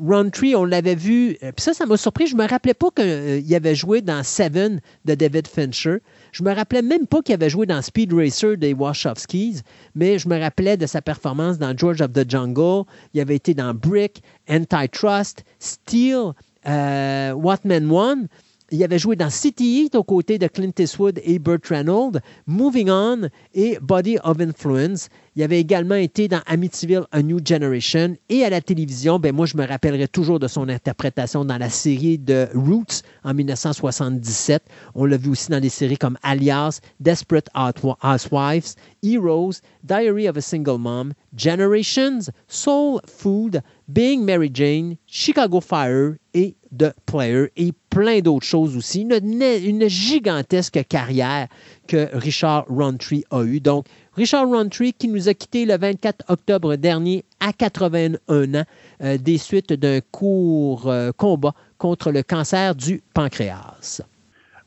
on 0.00 0.64
l'avait 0.64 0.94
vu, 0.94 1.36
puis 1.40 1.52
ça, 1.56 1.72
ça 1.72 1.86
m'a 1.86 1.96
surpris. 1.96 2.26
Je 2.26 2.36
ne 2.36 2.42
me 2.42 2.48
rappelais 2.48 2.74
pas 2.74 2.90
qu'il 2.90 3.54
avait 3.54 3.74
joué 3.74 4.02
dans 4.02 4.22
Seven 4.22 4.80
de 5.04 5.14
David 5.14 5.46
Fincher. 5.46 5.98
Je 6.34 6.42
me 6.42 6.52
rappelais 6.52 6.82
même 6.82 7.06
pas 7.06 7.22
qu'il 7.22 7.32
avait 7.32 7.48
joué 7.48 7.64
dans 7.64 7.80
Speed 7.80 8.12
Racer 8.12 8.56
des 8.56 8.74
Wachowskis, 8.74 9.60
mais 9.94 10.18
je 10.18 10.28
me 10.28 10.36
rappelais 10.36 10.76
de 10.76 10.84
sa 10.84 11.00
performance 11.00 11.58
dans 11.58 11.76
George 11.76 12.00
of 12.00 12.12
the 12.12 12.28
Jungle. 12.28 12.82
Il 13.12 13.20
avait 13.20 13.36
été 13.36 13.54
dans 13.54 13.72
Brick, 13.72 14.20
Antitrust, 14.50 15.44
Steel, 15.60 16.32
euh, 16.66 17.32
What 17.34 17.58
Men 17.62 17.88
One. 17.88 18.26
Il 18.70 18.82
avait 18.82 18.98
joué 18.98 19.14
dans 19.14 19.28
City 19.28 19.82
Heat 19.82 19.94
aux 19.94 20.04
côtés 20.04 20.38
de 20.38 20.46
Clint 20.46 20.72
Eastwood 20.78 21.20
et 21.22 21.38
Burt 21.38 21.66
Reynolds, 21.68 22.18
Moving 22.46 22.88
On 22.90 23.28
et 23.52 23.78
Body 23.82 24.16
of 24.24 24.40
Influence. 24.40 25.10
Il 25.36 25.42
avait 25.42 25.60
également 25.60 25.96
été 25.96 26.28
dans 26.28 26.40
Amityville 26.46 27.04
A 27.12 27.22
New 27.22 27.40
Generation 27.44 28.16
et 28.30 28.42
à 28.42 28.48
la 28.48 28.62
télévision, 28.62 29.18
ben 29.18 29.34
moi 29.34 29.44
je 29.44 29.56
me 29.58 29.66
rappellerai 29.66 30.08
toujours 30.08 30.38
de 30.38 30.48
son 30.48 30.68
interprétation 30.70 31.44
dans 31.44 31.58
la 31.58 31.68
série 31.68 32.18
de 32.18 32.48
Roots 32.54 33.02
en 33.22 33.34
1977. 33.34 34.62
On 34.94 35.04
l'a 35.04 35.18
vu 35.18 35.30
aussi 35.30 35.50
dans 35.50 35.60
des 35.60 35.68
séries 35.68 35.98
comme 35.98 36.16
Alias, 36.22 36.80
Desperate 37.00 37.48
Housewives, 37.54 38.74
Heroes, 39.02 39.60
Diary 39.82 40.26
of 40.26 40.38
a 40.38 40.40
Single 40.40 40.78
Mom, 40.78 41.12
Generations, 41.36 42.30
Soul 42.48 43.00
Food, 43.06 43.60
Being 43.88 44.24
Mary 44.24 44.50
Jane, 44.54 44.96
Chicago 45.06 45.60
Fire 45.60 46.14
et 46.32 46.56
The 46.76 46.92
Player 47.06 47.46
et 47.56 47.72
plein 47.90 48.20
d'autres 48.20 48.46
choses 48.46 48.76
aussi. 48.76 49.02
Une, 49.02 49.12
une, 49.12 49.88
gigantesque 49.88 50.84
carrière 50.88 51.48
que 51.86 52.08
Richard 52.12 52.66
Roundtree 52.68 53.24
a 53.30 53.42
eue. 53.42 53.60
Donc, 53.60 53.86
Richard 54.16 54.48
Roundtree 54.48 54.92
qui 54.92 55.08
nous 55.08 55.28
a 55.28 55.34
quittés 55.34 55.64
le 55.64 55.76
24 55.76 56.24
octobre 56.28 56.76
dernier 56.76 57.24
à 57.40 57.52
81 57.52 58.54
ans 58.54 58.64
euh, 59.02 59.18
des 59.18 59.38
suites 59.38 59.72
d'un 59.72 60.00
court 60.10 60.88
euh, 60.88 61.10
combat 61.16 61.54
contre 61.78 62.12
le 62.12 62.22
cancer 62.22 62.74
du 62.74 63.02
pancréas. 63.12 64.00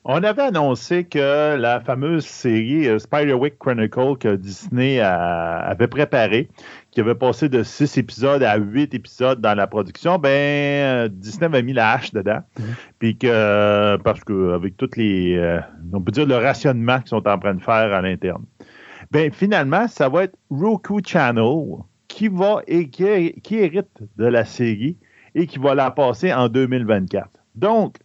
On 0.10 0.24
avait 0.24 0.44
annoncé 0.44 1.04
que 1.04 1.56
la 1.56 1.82
fameuse 1.82 2.26
série 2.26 2.88
euh, 2.88 3.00
Spiderwick 3.00 3.58
Chronicle 3.60 4.18
que 4.18 4.36
Disney 4.36 5.00
avait 5.00 5.88
préparée, 5.88 6.50
qui 6.98 7.02
avait 7.02 7.14
passé 7.14 7.48
de 7.48 7.62
six 7.62 7.96
épisodes 8.00 8.42
à 8.42 8.58
huit 8.58 8.92
épisodes 8.96 9.40
dans 9.40 9.54
la 9.54 9.68
production, 9.68 10.18
ben 10.18 10.30
euh, 10.30 11.08
Disney 11.08 11.46
avait 11.46 11.62
mis 11.62 11.74
la 11.74 11.92
hache 11.92 12.12
dedans. 12.12 12.40
Mm-hmm. 12.60 12.64
Puis 12.98 13.18
que 13.20 13.98
parce 13.98 14.24
que 14.24 14.56
avec 14.56 14.78
toutes 14.78 14.98
les 14.98 15.60
on 15.94 16.02
peut 16.02 16.12
dire 16.12 16.26
le 16.26 16.38
rationnement 16.38 16.98
qu'ils 16.98 17.10
sont 17.10 17.28
en 17.28 17.38
train 17.38 17.54
de 17.54 17.62
faire 17.62 17.94
à 17.94 18.02
l'interne. 18.02 18.46
Ben 19.12 19.32
finalement, 19.32 19.88
ça 19.88 20.10
va 20.10 20.24
être 20.24 20.36
Roku 20.50 21.02
Channel 21.06 21.84
qui 22.08 22.30
va 22.30 22.64
et 22.66 22.90
qui 22.90 23.56
hérite 23.56 24.00
de 24.18 24.26
la 24.26 24.44
série 24.44 24.98
et 25.36 25.46
qui 25.46 25.60
va 25.60 25.76
la 25.76 25.92
passer 25.92 26.34
en 26.34 26.50
2024. 26.50 27.30
Donc, 27.54 27.98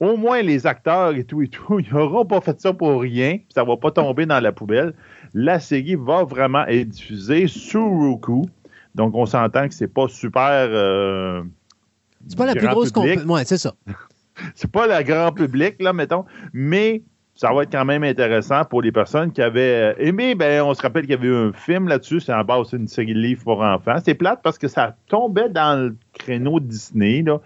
au 0.00 0.16
moins 0.16 0.40
les 0.40 0.66
acteurs 0.66 1.14
et 1.14 1.24
tout 1.24 1.42
et 1.42 1.48
tout, 1.48 1.78
ils 1.78 1.92
n'auront 1.92 2.24
pas 2.24 2.40
fait 2.40 2.58
ça 2.58 2.72
pour 2.72 3.02
rien, 3.02 3.38
ça 3.54 3.64
ne 3.64 3.68
va 3.68 3.76
pas 3.76 3.90
tomber 3.90 4.24
dans 4.24 4.40
la 4.40 4.52
poubelle. 4.52 4.94
La 5.34 5.60
série 5.60 5.96
va 5.96 6.24
vraiment 6.24 6.64
être 6.66 6.88
diffusée 6.88 7.46
sur 7.48 7.82
Roku. 7.82 8.46
Donc, 8.94 9.14
on 9.14 9.26
s'entend 9.26 9.68
que 9.68 9.74
c'est 9.74 9.92
pas 9.92 10.08
super. 10.08 10.68
Euh, 10.70 11.42
c'est 12.28 12.38
pas 12.38 12.46
la 12.46 12.54
plus 12.54 12.66
grosse. 12.66 12.92
Ouais, 13.26 13.44
c'est 13.44 13.58
ça. 13.58 13.74
c'est 14.54 14.70
pas 14.70 14.86
le 14.86 15.04
grand 15.04 15.32
public, 15.32 15.76
là, 15.80 15.92
mettons, 15.92 16.24
mais 16.52 17.02
ça 17.34 17.52
va 17.52 17.64
être 17.64 17.72
quand 17.72 17.84
même 17.84 18.04
intéressant 18.04 18.64
pour 18.64 18.82
les 18.82 18.92
personnes 18.92 19.32
qui 19.32 19.42
avaient 19.42 19.96
aimé. 19.98 20.36
Ben, 20.36 20.62
on 20.62 20.72
se 20.72 20.80
rappelle 20.80 21.02
qu'il 21.02 21.10
y 21.10 21.14
avait 21.14 21.26
eu 21.26 21.34
un 21.34 21.52
film 21.52 21.88
là-dessus. 21.88 22.20
C'est 22.20 22.32
en 22.32 22.44
base 22.44 22.70
d'une 22.70 22.86
série 22.86 23.14
de 23.14 23.18
livres 23.18 23.42
pour 23.42 23.60
enfants. 23.60 23.96
C'est 24.04 24.14
plate 24.14 24.40
parce 24.42 24.56
que 24.56 24.68
ça 24.68 24.96
tombait 25.08 25.48
dans 25.48 25.80
le 25.80 25.96
créneau 26.12 26.60
Disney. 26.60 27.22
Là. 27.22 27.40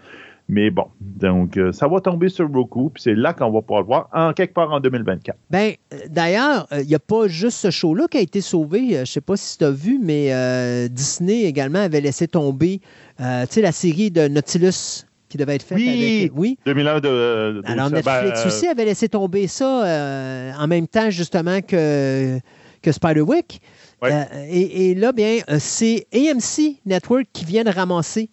Mais 0.49 0.71
bon, 0.71 0.87
donc 0.99 1.57
euh, 1.57 1.71
ça 1.71 1.87
va 1.87 2.01
tomber 2.01 2.27
sur 2.27 2.51
Roku, 2.51 2.89
puis 2.89 3.03
c'est 3.03 3.13
là 3.13 3.33
qu'on 3.33 3.51
va 3.51 3.61
pouvoir 3.61 3.81
le 3.81 3.85
voir 3.85 4.09
en 4.13 4.33
quelque 4.33 4.53
part 4.53 4.71
en 4.73 4.79
2024. 4.79 5.37
Ben, 5.51 5.73
euh, 5.93 5.97
d'ailleurs, 6.09 6.67
il 6.71 6.87
n'y 6.87 6.95
a 6.95 6.99
pas 6.99 7.27
juste 7.27 7.59
ce 7.59 7.69
show-là 7.69 8.07
qui 8.09 8.17
a 8.17 8.21
été 8.21 8.41
sauvé. 8.41 8.89
Je 8.89 8.99
ne 9.01 9.05
sais 9.05 9.21
pas 9.21 9.37
si 9.37 9.59
tu 9.59 9.63
as 9.63 9.71
vu, 9.71 9.99
mais 10.01 10.89
Disney 10.89 11.43
également 11.43 11.79
avait 11.79 12.01
laissé 12.01 12.27
tomber, 12.27 12.81
tu 13.19 13.23
sais, 13.49 13.61
la 13.61 13.71
série 13.71 14.11
de 14.11 14.27
Nautilus 14.27 15.05
qui 15.29 15.37
devait 15.37 15.55
être 15.55 15.63
faite 15.63 15.77
oui, 15.77 16.19
avec. 16.21 16.31
Oui, 16.35 16.57
2001 16.65 16.99
de, 16.99 17.61
Alors, 17.65 17.89
Netflix 17.89 18.41
ben, 18.41 18.47
aussi 18.47 18.67
avait 18.67 18.85
laissé 18.85 19.07
tomber 19.07 19.47
ça 19.47 19.85
euh, 19.85 20.51
en 20.57 20.67
même 20.67 20.87
temps, 20.87 21.09
justement, 21.11 21.61
que, 21.61 22.39
que 22.81 22.91
Spiderwick. 22.91 23.61
Euh, 24.03 24.23
et, 24.49 24.95
là, 24.95 25.11
bien, 25.11 25.39
euh, 25.49 25.57
c'est 25.59 26.07
AMC 26.13 26.79
Network 26.85 27.27
qui 27.31 27.45
vient 27.45 27.63
de 27.63 27.69
ramasser 27.69 28.29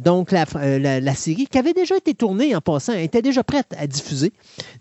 donc 0.00 0.32
la, 0.32 0.44
la, 1.00 1.14
série 1.14 1.46
qui 1.46 1.56
avait 1.58 1.72
déjà 1.72 1.96
été 1.96 2.14
tournée 2.14 2.54
en 2.56 2.60
passant, 2.60 2.94
elle 2.94 3.04
était 3.04 3.22
déjà 3.22 3.44
prête 3.44 3.68
à 3.78 3.86
diffuser. 3.86 4.32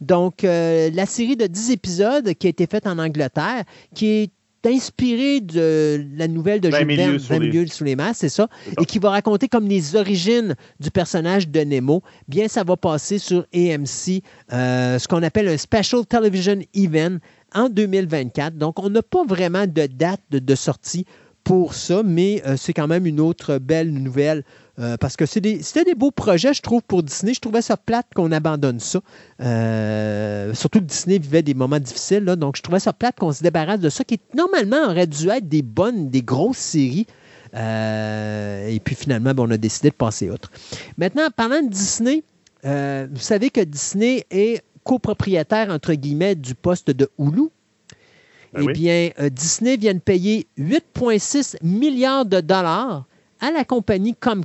Donc, 0.02 0.42
la 0.44 1.06
série 1.06 1.36
de 1.36 1.46
10 1.46 1.72
épisodes 1.72 2.34
qui 2.34 2.48
a 2.48 2.50
été 2.50 2.66
faite 2.66 2.88
en 2.88 2.98
Angleterre, 2.98 3.64
qui 3.94 4.08
est 4.08 4.32
inspiré 4.68 5.40
de 5.40 6.04
la 6.16 6.28
nouvelle 6.28 6.62
de 6.62 6.70
Jules 6.70 6.96
Verne, 6.96 7.20
sous, 7.20 7.40
les... 7.40 7.68
sous 7.68 7.84
les 7.84 7.96
masses, 7.96 8.18
c'est 8.18 8.30
ça, 8.30 8.48
et 8.80 8.86
qui 8.86 9.00
va 9.00 9.12
raconter 9.12 9.48
comme 9.48 9.68
les 9.68 9.96
origines 9.96 10.56
du 10.80 10.92
personnage 10.92 11.48
de 11.48 11.62
Nemo. 11.62 12.04
Bien, 12.28 12.48
ça 12.48 12.64
va 12.64 12.76
passer 12.78 13.18
sur 13.18 13.46
AMC, 13.54 14.22
euh, 14.54 15.00
ce 15.00 15.08
qu'on 15.08 15.24
appelle 15.24 15.48
un 15.48 15.58
Special 15.58 16.06
Television 16.06 16.60
Event 16.74 17.18
en 17.54 17.70
2024. 17.70 18.58
Donc, 18.58 18.80
on 18.80 18.90
n'a 18.90 19.02
pas 19.02 19.24
vraiment 19.26 19.66
de 19.66 19.88
date 19.88 20.22
de, 20.30 20.56
sortie 20.56 21.06
pour 21.44 21.74
ça, 21.74 22.04
mais 22.04 22.42
euh, 22.46 22.58
c'est 22.58 22.74
quand 22.74 22.88
même 22.88 23.06
une 23.06 23.20
autre 23.20 23.58
belle 23.58 23.92
nouvelle 23.92 24.44
euh, 24.80 24.96
parce 24.96 25.18
que 25.18 25.26
c'était 25.26 25.84
des, 25.86 25.96
beaux 25.96 26.12
projets, 26.12 26.54
je 26.54 26.62
trouve, 26.62 26.84
pour 26.84 27.02
Disney. 27.02 27.34
Je 27.34 27.40
trouvais 27.40 27.64
ça 27.64 27.78
plate 27.78 28.06
qu'on 28.16 28.32
abandonne 28.32 28.80
ça. 28.80 29.00
Euh, 29.42 30.54
surtout 30.54 30.80
que 30.80 30.86
Disney 30.86 31.18
vivait 31.18 31.42
des 31.42 31.56
moments 31.56 31.80
difficiles. 31.80 32.26
donc, 32.26 32.58
je 32.58 32.62
trouvais 32.62 32.80
ça 32.80 32.94
plate 32.94 33.18
qu'on 33.18 33.32
se 33.32 33.42
débarrasse 33.42 33.80
de 33.80 33.90
ça, 33.90 34.04
qui 34.04 34.20
normalement 34.36 34.84
aurait 34.86 35.08
dû 35.08 35.30
être 35.30 35.50
des 35.50 35.64
bonnes, 35.64 36.10
des 36.10 36.22
grosses 36.22 36.58
séries. 36.58 37.08
Euh, 37.56 38.68
et 38.68 38.80
puis 38.80 38.94
finalement, 38.94 39.34
ben, 39.34 39.44
on 39.48 39.52
a 39.52 39.58
décidé 39.58 39.90
de 39.90 39.96
passer 39.96 40.30
autre. 40.30 40.52
Maintenant, 40.98 41.28
parlant 41.36 41.64
de 41.64 41.70
Disney, 41.70 42.24
vous 42.64 43.20
savez 43.20 43.50
que 43.50 43.62
Disney 43.62 44.26
est 44.30 44.62
copropriétaire, 44.84 45.70
entre 45.72 45.94
guillemets, 45.94 46.36
du 46.36 46.54
poste 46.54 46.92
de 46.92 47.10
Hulu. 47.18 47.50
Ben 48.54 48.66
eh 48.70 48.74
bien, 48.74 49.10
Disney 49.32 49.76
vient 49.76 49.94
de 49.94 50.00
payer 50.00 50.48
8,6 50.58 51.58
milliards 51.64 52.26
de 52.26 52.42
dollars 52.42 53.06
à 53.40 53.52
la 53.52 53.66
compagnie 53.66 54.16
comme 54.16 54.44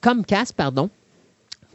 Comcast, 0.00 0.54
pardon, 0.54 0.90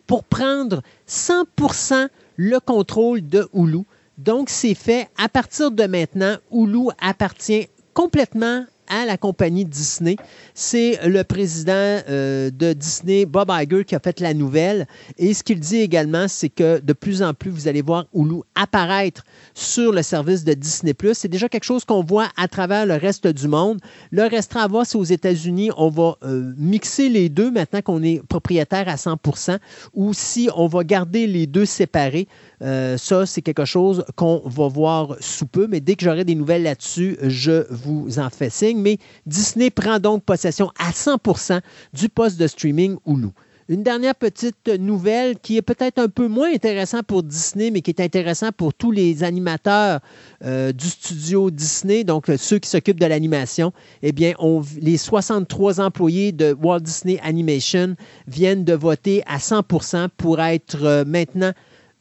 pour 0.05 0.23
prendre 0.23 0.81
100% 1.07 2.07
le 2.37 2.59
contrôle 2.59 3.27
de 3.27 3.47
Hulu. 3.53 3.83
Donc, 4.17 4.49
c'est 4.49 4.75
fait. 4.75 5.09
À 5.17 5.29
partir 5.29 5.71
de 5.71 5.83
maintenant, 5.83 6.37
Hulu 6.51 6.87
appartient 6.99 7.67
complètement 7.93 8.65
à 8.87 9.05
la 9.05 9.17
compagnie 9.17 9.65
Disney. 9.65 10.15
C'est 10.53 10.99
le 11.07 11.23
président 11.23 11.73
euh, 11.73 12.49
de 12.49 12.73
Disney, 12.73 13.25
Bob 13.25 13.51
Iger, 13.51 13.83
qui 13.85 13.95
a 13.95 13.99
fait 13.99 14.19
la 14.19 14.33
nouvelle. 14.33 14.87
Et 15.17 15.33
ce 15.33 15.43
qu'il 15.43 15.59
dit 15.59 15.77
également, 15.77 16.27
c'est 16.27 16.49
que 16.49 16.79
de 16.79 16.93
plus 16.93 17.21
en 17.21 17.33
plus, 17.33 17.49
vous 17.49 17.67
allez 17.67 17.81
voir 17.81 18.05
Hulu 18.13 18.41
apparaître 18.55 19.23
sur 19.53 19.91
le 19.91 20.01
service 20.01 20.43
de 20.43 20.53
Disney+. 20.53 20.93
C'est 21.13 21.27
déjà 21.27 21.49
quelque 21.49 21.63
chose 21.63 21.85
qu'on 21.85 22.03
voit 22.03 22.29
à 22.37 22.47
travers 22.47 22.85
le 22.85 22.95
reste 22.95 23.27
du 23.27 23.47
monde. 23.47 23.79
Le 24.11 24.23
restera 24.23 24.63
à 24.63 24.67
voir, 24.67 24.85
c'est 24.85 24.97
aux 24.97 25.03
États-Unis, 25.03 25.71
on 25.77 25.89
va 25.89 26.15
euh, 26.23 26.53
mixer 26.57 27.09
les 27.09 27.29
deux 27.29 27.51
maintenant 27.51 27.81
qu'on 27.81 28.03
est 28.03 28.21
propriétaire 28.27 28.87
à 28.89 28.95
100% 28.95 29.57
ou 29.93 30.13
si 30.13 30.49
on 30.55 30.67
va 30.67 30.83
garder 30.83 31.27
les 31.27 31.47
deux 31.47 31.65
séparés. 31.65 32.27
Euh, 32.61 32.97
ça, 32.97 33.25
c'est 33.25 33.41
quelque 33.41 33.65
chose 33.65 34.03
qu'on 34.15 34.41
va 34.45 34.67
voir 34.67 35.15
sous 35.19 35.45
peu, 35.45 35.67
mais 35.67 35.79
dès 35.79 35.95
que 35.95 36.03
j'aurai 36.03 36.25
des 36.25 36.35
nouvelles 36.35 36.63
là-dessus, 36.63 37.17
je 37.21 37.65
vous 37.71 38.19
en 38.19 38.29
fais 38.29 38.49
signe. 38.49 38.79
Mais 38.79 38.97
Disney 39.25 39.69
prend 39.69 39.99
donc 39.99 40.23
possession 40.23 40.71
à 40.79 40.91
100% 40.91 41.61
du 41.93 42.09
poste 42.09 42.39
de 42.39 42.47
streaming 42.47 42.97
Hulu. 43.05 43.29
Une 43.69 43.83
dernière 43.83 44.15
petite 44.15 44.69
nouvelle 44.79 45.37
qui 45.39 45.57
est 45.57 45.61
peut-être 45.61 45.99
un 45.99 46.07
peu 46.07 46.29
moins 46.29 46.53
intéressant 46.53 47.03
pour 47.03 47.21
Disney, 47.21 47.69
mais 47.69 47.81
qui 47.81 47.91
est 47.91 47.99
intéressant 47.99 48.53
pour 48.55 48.73
tous 48.73 48.91
les 48.91 49.25
animateurs 49.25 49.99
euh, 50.45 50.71
du 50.71 50.87
studio 50.87 51.51
Disney, 51.51 52.05
donc 52.05 52.29
euh, 52.29 52.37
ceux 52.37 52.59
qui 52.59 52.69
s'occupent 52.69 52.99
de 52.99 53.05
l'animation. 53.05 53.73
Eh 54.03 54.13
bien, 54.13 54.31
les 54.79 54.95
63 54.95 55.81
employés 55.81 56.31
de 56.31 56.55
Walt 56.63 56.79
Disney 56.79 57.19
Animation 57.21 57.97
viennent 58.25 58.63
de 58.63 58.73
voter 58.73 59.21
à 59.27 59.37
100% 59.37 60.07
pour 60.15 60.39
être 60.39 61.03
maintenant 61.05 61.51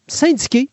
syndiqués. 0.07 0.69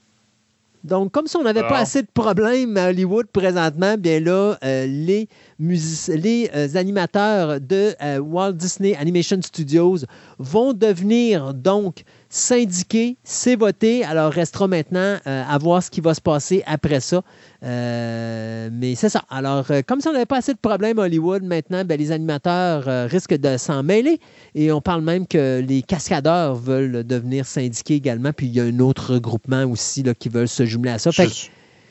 Donc, 0.84 1.14
comme 1.14 1.28
si 1.28 1.38
on 1.38 1.44
n'avait 1.44 1.62
pas 1.62 1.80
assez 1.80 2.02
de 2.02 2.08
problèmes 2.14 2.76
à 2.76 2.90
Hollywood 2.90 3.28
présentement, 3.28 3.96
bien 3.98 4.20
là, 4.20 4.58
euh, 4.66 4.86
les, 4.86 5.30
les 5.60 6.50
euh, 6.54 6.68
animateurs 6.76 7.62
de 7.62 7.96
euh, 8.02 8.20
Walt 8.20 8.52
Disney 8.54 8.94
Animation 8.98 9.42
Studios 9.42 10.00
vont 10.40 10.74
devenir 10.74 11.54
donc 11.54 12.04
syndiqué, 12.34 13.18
c'est 13.24 13.56
voté. 13.56 14.04
Alors, 14.04 14.34
restera 14.34 14.68
maintenant 14.68 15.18
euh, 15.28 15.44
à 15.48 15.58
voir 15.60 15.84
ce 15.84 15.92
qui 15.92 16.02
va 16.02 16.16
se 16.16 16.20
passer 16.20 16.64
après 16.66 17.00
ça. 17.00 17.22
Euh, 17.64 18.70
mais 18.74 18.96
c'est 18.96 19.10
ça. 19.10 19.24
Alors, 19.30 19.70
euh, 19.70 19.82
comme 19.86 20.02
si 20.02 20.08
on 20.08 20.14
n'avait 20.14 20.26
pas 20.26 20.38
assez 20.38 20.54
de 20.54 20.58
problèmes 20.60 20.98
à 20.98 21.04
Hollywood, 21.04 21.44
maintenant, 21.44 21.86
ben, 21.86 21.96
les 21.96 22.12
animateurs 22.12 22.86
risquent 23.08 23.38
de 23.38 23.58
s'en 23.58 23.84
mêler. 23.84 24.20
Et 24.56 24.72
on 24.72 24.82
parle 24.82 25.04
même 25.04 25.28
que 25.28 25.60
les 25.60 25.84
cascadeurs 25.84 26.56
veulent 26.56 27.04
devenir 27.06 27.46
syndiqués 27.46 27.96
également. 27.96 28.34
Puis 28.34 28.48
il 28.48 28.54
y 28.54 28.60
a 28.60 28.64
un 28.64 28.80
autre 28.80 29.14
regroupement 29.14 29.66
aussi 29.66 30.02
là, 30.02 30.16
qui 30.16 30.30
veulent 30.30 30.48
se 30.48 30.66
jumeler 30.66 30.94
à 30.94 30.98
ça. 30.98 31.12
Je, 31.12 31.24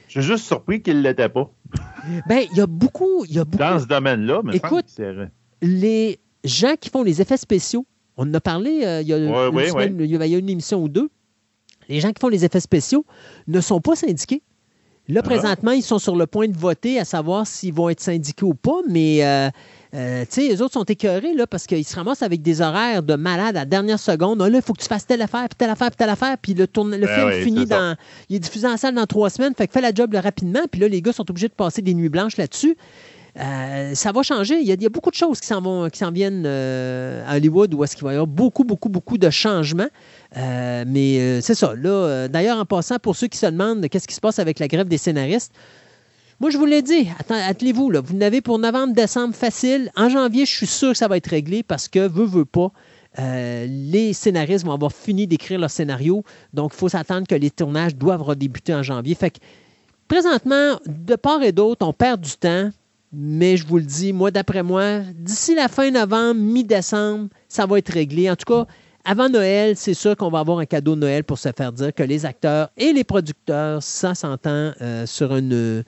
suis 0.09 0.23
juste 0.23 0.45
surpris 0.45 0.83
qu'ils 0.83 0.99
ne 0.99 1.03
l'étaient 1.03 1.29
pas. 1.29 1.49
ben, 2.29 2.45
il 2.51 2.59
y 2.59 2.61
a 2.61 2.67
beaucoup. 2.67 3.25
Y 3.27 3.39
a 3.39 3.45
beaucoup... 3.45 3.63
Dans 3.63 3.79
ce 3.79 3.87
domaine-là, 3.87 4.41
mais 4.43 4.57
écoute, 4.57 4.87
les 5.63 6.19
gens 6.43 6.75
qui 6.81 6.91
font 6.91 7.05
les 7.05 7.23
effets 7.23 7.37
spéciaux 7.37 7.87
on 8.17 8.29
en 8.29 8.35
a 8.35 8.41
parlé 8.41 8.83
euh, 8.85 9.03
il, 9.03 9.09
y 9.09 9.13
a 9.13 9.19
une 9.19 10.39
une 10.39 10.49
émission 10.49 10.83
ou 10.83 10.89
deux. 10.89 11.11
Les 11.89 12.01
gens 12.01 12.13
qui 12.13 12.21
font 12.21 12.29
les 12.29 12.45
effets 12.45 12.61
spéciaux 12.61 13.05
ne 13.49 13.61
sont 13.61 13.81
pas 13.81 13.97
syndiqués. 13.97 14.43
Là, 15.09 15.21
ah. 15.25 15.29
présentement, 15.29 15.73
ils 15.73 15.83
sont 15.83 15.99
sur 15.99 16.15
le 16.15 16.27
point 16.27 16.49
de 16.49 16.57
voter 16.57 17.01
à 17.01 17.05
savoir 17.05 17.47
s'ils 17.47 17.75
vont 17.75 17.89
être 17.89 18.01
syndiqués 18.01 18.45
ou 18.45 18.55
pas, 18.55 18.81
mais 18.89 19.25
euh, 19.25 19.51
euh, 19.95 20.25
les 20.37 20.63
autres 20.63 20.75
sont 20.75 20.85
écœurés 20.85 21.35
là, 21.35 21.47
parce 21.47 21.67
qu'ils 21.67 21.85
se 21.85 21.97
ramassent 21.97 22.23
avec 22.23 22.41
des 22.41 22.61
horaires 22.61 23.03
de 23.03 23.17
malade 23.17 23.57
à 23.57 23.61
la 23.61 23.65
dernière 23.65 23.99
seconde. 23.99 24.41
là, 24.41 24.49
il 24.49 24.63
faut 24.63 24.73
que 24.73 24.81
tu 24.81 24.87
fasses 24.87 25.07
telle 25.07 25.21
affaire, 25.21 25.49
puis 25.49 25.57
telle 25.59 25.71
affaire, 25.71 25.89
puis 25.89 25.97
telle 25.97 26.11
affaire, 26.11 26.37
puis 26.41 26.55
le, 26.55 26.69
tourne, 26.69 26.95
le 26.95 27.07
ben 27.07 27.31
film 27.31 27.45
finit 27.45 27.67
dans. 27.67 27.97
Il 28.29 28.37
est 28.37 28.41
diffusé 28.41 28.67
en 28.69 28.77
salle 28.77 28.95
dans 28.95 29.07
trois 29.07 29.29
semaines, 29.29 29.55
fait 29.57 29.67
que 29.67 29.73
fais 29.73 29.81
la 29.81 29.93
job 29.93 30.15
rapidement, 30.15 30.63
puis 30.71 30.81
là, 30.81 30.89
les 30.89 31.03
gars 31.03 31.13
sont 31.13 31.29
obligés 31.29 31.49
de 31.49 31.55
passer 31.55 31.83
des 31.83 31.95
nuits 31.95 32.09
blanches 32.09 32.37
là-dessus. 32.37 32.77
Euh, 33.39 33.95
ça 33.95 34.13
va 34.13 34.23
changer. 34.23 34.61
Il 34.61 34.67
y, 34.67 34.87
a, 34.87 34.89
beaucoup 34.91 35.11
de 35.11 35.15
choses 35.15 35.41
qui 35.41 35.47
s'en 35.47 36.11
viennent 36.13 36.45
euh, 36.47 37.25
à 37.27 37.37
Hollywood 37.37 37.73
où 37.73 37.83
est-ce 37.83 37.97
qu'il 37.97 38.05
va 38.05 38.11
y 38.13 38.15
avoir 38.15 38.27
beaucoup, 38.27 38.65
beaucoup, 38.65 38.89
beaucoup 38.89 39.17
de 39.17 39.31
changements. 39.31 39.89
Euh, 40.37 40.85
mais 40.87 41.41
c'est 41.41 41.55
ça. 41.55 41.75
Là, 41.75 42.29
d'ailleurs, 42.29 42.59
en 42.59 42.65
passant, 42.65 42.99
pour 42.99 43.17
ceux 43.17 43.29
qui 43.29 43.39
se 43.39 43.47
demandent 43.47 43.89
qu'est-ce 43.89 44.09
qui 44.09 44.15
se 44.15 44.21
passe 44.21 44.39
avec 44.39 44.59
la 44.59 44.69
grève 44.69 44.89
des 44.89 44.99
scénaristes, 44.99 45.53
moi, 46.41 46.51
je 46.51 46.59
vous 46.59 46.67
l'ai 46.67 46.83
dit, 46.83 47.09
attelez-vous, 47.29 47.93
vous 48.05 48.17
n'avez 48.17 48.41
pour 48.41 48.59
novembre, 48.59 48.95
décembre 48.95 49.35
facile. 49.35 49.93
En 49.97 50.09
janvier, 50.09 50.45
je 50.45 50.51
suis 50.51 50.67
sûr 50.67 50.91
que 50.91 50.99
ça 50.99 51.07
va 51.07 51.17
être 51.17 51.29
réglé 51.29 51.63
parce 51.63 51.87
que, 51.87 52.01
veut, 52.01 52.25
veut 52.25 52.45
pas, 52.45 52.73
les 53.17 54.13
scénaristes 54.13 54.65
vont 54.67 54.73
avoir 54.73 54.93
fini 54.93 55.29
d'écrire 55.29 55.61
leur 55.61 55.71
scénario, 55.71 56.25
donc 56.53 56.73
il 56.75 56.79
faut 56.79 56.89
s'attendre 56.89 57.29
que 57.29 57.37
les 57.37 57.51
tournages 57.51 57.95
doivent 57.95 58.23
redébuter 58.23 58.75
en 58.75 58.83
janvier. 58.83 59.15
Fait 59.15 59.31
que, 59.31 59.39
présentement, 60.09 60.81
de 60.87 61.15
part 61.15 61.45
et 61.45 61.53
d'autre, 61.53 61.87
on 61.87 61.93
perd 61.93 62.21
du 62.21 62.33
temps, 62.33 62.71
mais 63.13 63.57
je 63.57 63.67
vous 63.67 63.79
le 63.79 63.85
dis, 63.85 64.13
moi, 64.13 64.31
d'après 64.31 64.63
moi, 64.63 65.01
d'ici 65.15 65.55
la 65.55 65.69
fin 65.69 65.91
novembre, 65.91 66.41
mi-décembre, 66.41 67.29
ça 67.49 67.67
va 67.67 67.79
être 67.79 67.93
réglé. 67.93 68.31
En 68.31 68.37
tout 68.37 68.53
cas, 68.53 68.67
avant 69.05 69.29
Noël, 69.29 69.77
c'est 69.77 69.95
sûr 69.95 70.17
qu'on 70.17 70.31
va 70.31 70.39
avoir 70.39 70.59
un 70.59 70.65
cadeau 70.65 70.95
de 70.95 71.01
Noël 71.01 71.25
pour 71.25 71.39
se 71.39 71.51
faire 71.55 71.73
dire 71.73 71.93
que 71.93 72.03
les 72.03 72.25
acteurs 72.25 72.71
et 72.77 72.93
les 72.93 73.05
producteurs, 73.05 73.83
ça 73.83 74.15
s'entend 74.15 74.73
euh, 74.81 75.05
sur 75.07 75.35
une, 75.37 75.53
euh, 75.53 75.83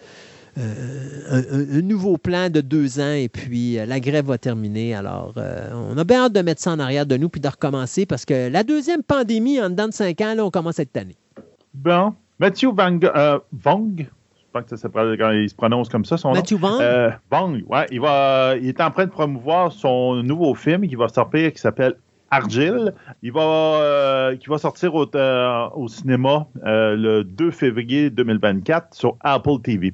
un, 1.30 1.80
nouveau 1.80 2.18
plan 2.18 2.50
de 2.50 2.60
deux 2.60 3.00
ans 3.00 3.12
et 3.12 3.28
puis 3.28 3.78
euh, 3.78 3.86
la 3.86 4.00
grève 4.00 4.26
va 4.26 4.36
terminer. 4.36 4.94
Alors, 4.94 5.32
on 5.72 5.96
a 5.96 6.04
bien 6.04 6.24
hâte 6.24 6.32
de 6.32 6.42
mettre 6.42 6.60
ça 6.60 6.72
en 6.72 6.78
arrière 6.78 7.06
de 7.06 7.16
nous 7.16 7.28
puis 7.28 7.40
de 7.40 7.48
recommencer 7.48 8.04
parce 8.04 8.24
que 8.24 8.48
la 8.48 8.64
deuxième 8.64 9.02
pandémie 9.02 9.60
en 9.60 9.70
dedans 9.70 9.88
de 9.88 9.94
cinq 9.94 10.20
ans, 10.20 10.34
là, 10.34 10.44
on 10.44 10.50
commence 10.50 10.76
cette 10.76 10.96
année. 10.96 11.16
Bon. 11.72 12.14
Mathieu 12.40 12.70
Vang, 12.70 12.98
Vong, 13.52 14.08
je 14.54 14.60
pense 14.60 14.70
que 14.70 14.76
ça 14.76 14.88
quand 14.88 15.30
il 15.32 15.50
se 15.50 15.54
prononce 15.54 15.88
comme 15.88 16.04
ça, 16.04 16.16
son 16.16 16.32
Matthew 16.32 16.60
nom. 16.60 16.78
Vong, 17.30 17.64
ouais, 17.66 17.86
il, 17.90 18.00
va, 18.00 18.54
il 18.56 18.68
est 18.68 18.80
en 18.80 18.90
train 18.90 19.06
de 19.06 19.10
promouvoir 19.10 19.72
son 19.72 20.22
nouveau 20.22 20.54
film 20.54 20.86
qui 20.86 20.94
va 20.94 21.08
sortir 21.08 21.52
qui 21.52 21.60
s'appelle 21.60 21.94
Argile. 22.30 22.94
Il 23.22 23.32
va, 23.32 23.42
euh, 23.42 24.36
qui 24.36 24.48
va 24.48 24.58
sortir 24.58 24.94
au, 24.94 25.06
euh, 25.16 25.68
au 25.74 25.88
cinéma 25.88 26.46
euh, 26.64 26.94
le 26.96 27.24
2 27.24 27.50
février 27.50 28.10
2024 28.10 28.94
sur 28.94 29.16
Apple 29.20 29.60
TV+. 29.62 29.92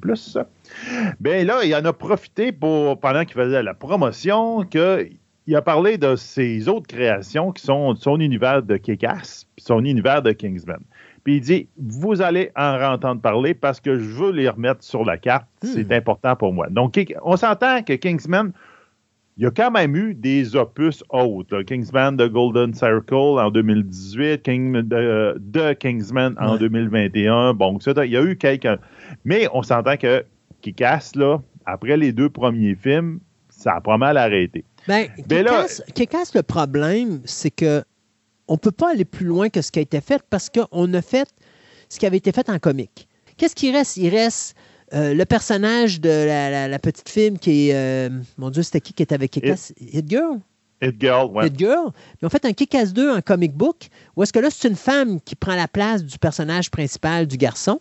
Bien 1.20 1.44
là, 1.44 1.64
il 1.64 1.74
en 1.74 1.84
a 1.84 1.92
profité 1.92 2.52
pour, 2.52 3.00
pendant 3.00 3.24
qu'il 3.24 3.34
faisait 3.34 3.62
la 3.62 3.74
promotion 3.74 4.64
qu'il 4.64 5.56
a 5.56 5.62
parlé 5.62 5.96
de 5.96 6.16
ses 6.16 6.68
autres 6.68 6.86
créations 6.86 7.52
qui 7.52 7.62
sont 7.62 7.94
son 7.96 8.20
univers 8.20 8.62
de 8.62 8.76
Kick-Ass 8.76 9.46
son 9.60 9.84
univers 9.84 10.22
de 10.22 10.32
Kingsman. 10.32 10.80
Puis 11.24 11.36
il 11.36 11.40
dit, 11.40 11.68
vous 11.76 12.22
allez 12.22 12.50
en 12.56 12.80
entendre 12.80 13.20
parler 13.20 13.54
parce 13.54 13.80
que 13.80 13.98
je 13.98 14.08
veux 14.08 14.32
les 14.32 14.48
remettre 14.48 14.82
sur 14.82 15.04
la 15.04 15.18
carte. 15.18 15.46
C'est 15.62 15.88
hmm. 15.88 15.92
important 15.92 16.36
pour 16.36 16.52
moi. 16.52 16.68
Donc, 16.70 16.98
on 17.22 17.36
s'entend 17.36 17.82
que 17.82 17.92
Kingsman, 17.92 18.52
il 19.36 19.44
y 19.44 19.46
a 19.46 19.50
quand 19.50 19.70
même 19.70 19.96
eu 19.96 20.14
des 20.14 20.56
opus 20.56 21.02
autres. 21.10 21.62
Kingsman 21.62 22.16
de 22.16 22.26
Golden 22.26 22.74
Circle 22.74 23.14
en 23.14 23.50
2018, 23.50 24.42
King, 24.42 24.72
de, 24.82 25.72
Kingsman 25.74 26.34
en 26.38 26.56
2021. 26.56 27.54
Bon, 27.54 27.78
il 27.78 28.10
y 28.10 28.16
a 28.16 28.22
eu 28.22 28.36
quelques. 28.36 28.78
Mais 29.24 29.48
on 29.52 29.62
s'entend 29.62 29.96
que 29.96 30.24
qui 30.60 30.74
casse, 30.74 31.16
là, 31.16 31.38
après 31.64 31.96
les 31.96 32.12
deux 32.12 32.28
premiers 32.28 32.74
films, 32.74 33.20
ça 33.48 33.76
a 33.76 33.80
pas 33.80 33.96
mal 33.96 34.16
arrêté. 34.16 34.64
Ben, 34.88 35.06
qui 35.94 36.06
casse 36.06 36.34
le 36.34 36.42
problème, 36.42 37.20
c'est 37.24 37.50
que 37.50 37.82
on 38.50 38.58
peut 38.58 38.72
pas 38.72 38.90
aller 38.90 39.04
plus 39.04 39.26
loin 39.26 39.48
que 39.48 39.62
ce 39.62 39.70
qui 39.70 39.78
a 39.78 39.82
été 39.82 40.00
fait 40.00 40.22
parce 40.28 40.50
qu'on 40.50 40.92
a 40.92 41.02
fait 41.02 41.28
ce 41.88 41.98
qui 41.98 42.04
avait 42.04 42.18
été 42.18 42.32
fait 42.32 42.50
en 42.50 42.58
comique. 42.58 43.08
Qu'est-ce 43.36 43.54
qui 43.54 43.70
reste? 43.70 43.96
Il 43.96 44.08
reste 44.08 44.56
euh, 44.92 45.14
le 45.14 45.24
personnage 45.24 46.00
de 46.00 46.26
la, 46.68 46.78
petite 46.80 47.08
fille 47.08 47.38
qui 47.38 47.68
est. 47.68 47.74
Euh, 47.74 48.10
mon 48.36 48.50
Dieu, 48.50 48.62
c'était 48.64 48.80
qui 48.80 48.92
qui 48.92 49.04
était 49.04 49.14
avec 49.14 49.30
Kick-Ass? 49.30 49.72
Hit 49.80 50.10
Girl? 50.10 50.40
Hit 50.82 51.00
Girl, 51.00 51.30
ouais. 51.30 51.46
Hit 51.46 51.58
Girl. 51.58 51.92
Ils 52.20 52.26
ont 52.26 52.28
fait 52.28 52.44
un 52.44 52.52
Kick-Ass 52.52 52.92
2 52.92 53.18
en 53.18 53.20
comic 53.20 53.54
book, 53.54 53.88
où 54.16 54.22
est-ce 54.24 54.32
que 54.32 54.40
là, 54.40 54.48
c'est 54.50 54.68
une 54.68 54.76
femme 54.76 55.20
qui 55.20 55.36
prend 55.36 55.54
la 55.54 55.68
place 55.68 56.04
du 56.04 56.18
personnage 56.18 56.72
principal 56.72 57.28
du 57.28 57.36
garçon. 57.36 57.80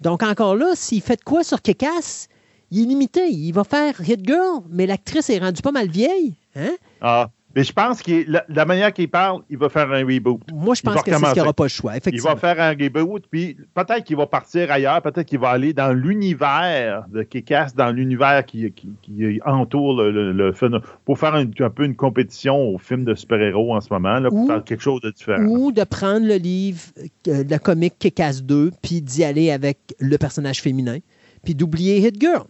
Donc, 0.00 0.24
encore 0.24 0.56
là, 0.56 0.72
s'il 0.74 1.00
fait 1.00 1.22
quoi 1.22 1.44
sur 1.44 1.62
Kick-Ass, 1.62 2.28
il 2.72 2.82
est 2.82 2.86
limité. 2.86 3.28
Il 3.28 3.52
va 3.52 3.62
faire 3.62 3.94
Hit 4.00 4.26
Girl, 4.26 4.62
mais 4.68 4.86
l'actrice 4.86 5.30
est 5.30 5.38
rendue 5.38 5.62
pas 5.62 5.72
mal 5.72 5.88
vieille. 5.88 6.34
Hein? 6.56 6.74
Ah. 7.00 7.30
Mais 7.54 7.64
je 7.64 7.72
pense 7.72 8.02
que 8.02 8.26
la, 8.48 8.64
manière 8.66 8.92
qu'il 8.92 9.08
parle, 9.08 9.42
il 9.48 9.56
va 9.56 9.68
faire 9.70 9.90
un 9.90 10.04
reboot. 10.04 10.40
Moi, 10.52 10.74
je 10.74 10.82
pense 10.82 11.02
que 11.02 11.10
c'est 11.10 11.16
ce 11.16 11.32
qu'il 11.32 11.42
n'aura 11.42 11.54
pas 11.54 11.64
le 11.64 11.68
choix, 11.68 11.96
effectivement. 11.96 12.30
Il 12.30 12.34
va 12.34 12.40
faire 12.40 12.60
un 12.60 12.70
reboot, 12.72 13.24
puis 13.30 13.56
peut-être 13.74 14.04
qu'il 14.04 14.16
va 14.16 14.26
partir 14.26 14.70
ailleurs, 14.70 15.00
peut-être 15.00 15.26
qu'il 15.26 15.38
va 15.38 15.48
aller 15.50 15.72
dans 15.72 15.92
l'univers 15.92 17.06
de 17.10 17.22
Kikas, 17.22 17.72
dans 17.74 17.90
l'univers 17.90 18.44
qui, 18.44 18.70
qui, 18.72 19.40
entoure 19.46 20.02
le, 20.02 20.52
film, 20.52 20.80
pour 21.06 21.18
faire 21.18 21.34
un, 21.34 21.46
peu 21.46 21.84
une 21.84 21.96
compétition 21.96 22.54
au 22.56 22.78
film 22.78 23.04
de 23.04 23.14
super-héros 23.14 23.74
en 23.74 23.80
ce 23.80 23.92
moment, 23.92 24.20
là, 24.20 24.28
pour 24.28 24.46
faire 24.46 24.62
quelque 24.62 24.82
chose 24.82 25.00
de 25.00 25.10
différent. 25.10 25.44
Ou 25.44 25.72
de 25.72 25.84
prendre 25.84 26.26
le 26.26 26.36
livre, 26.36 26.80
euh, 27.28 27.44
le 27.48 27.58
comic 27.58 27.98
Kikas 27.98 28.40
2, 28.42 28.72
puis 28.82 29.00
d'y 29.00 29.24
aller 29.24 29.50
avec 29.50 29.78
le 29.98 30.18
personnage 30.18 30.60
féminin, 30.60 30.98
puis 31.42 31.54
d'oublier 31.54 31.98
Hit 32.06 32.20
Girl. 32.20 32.44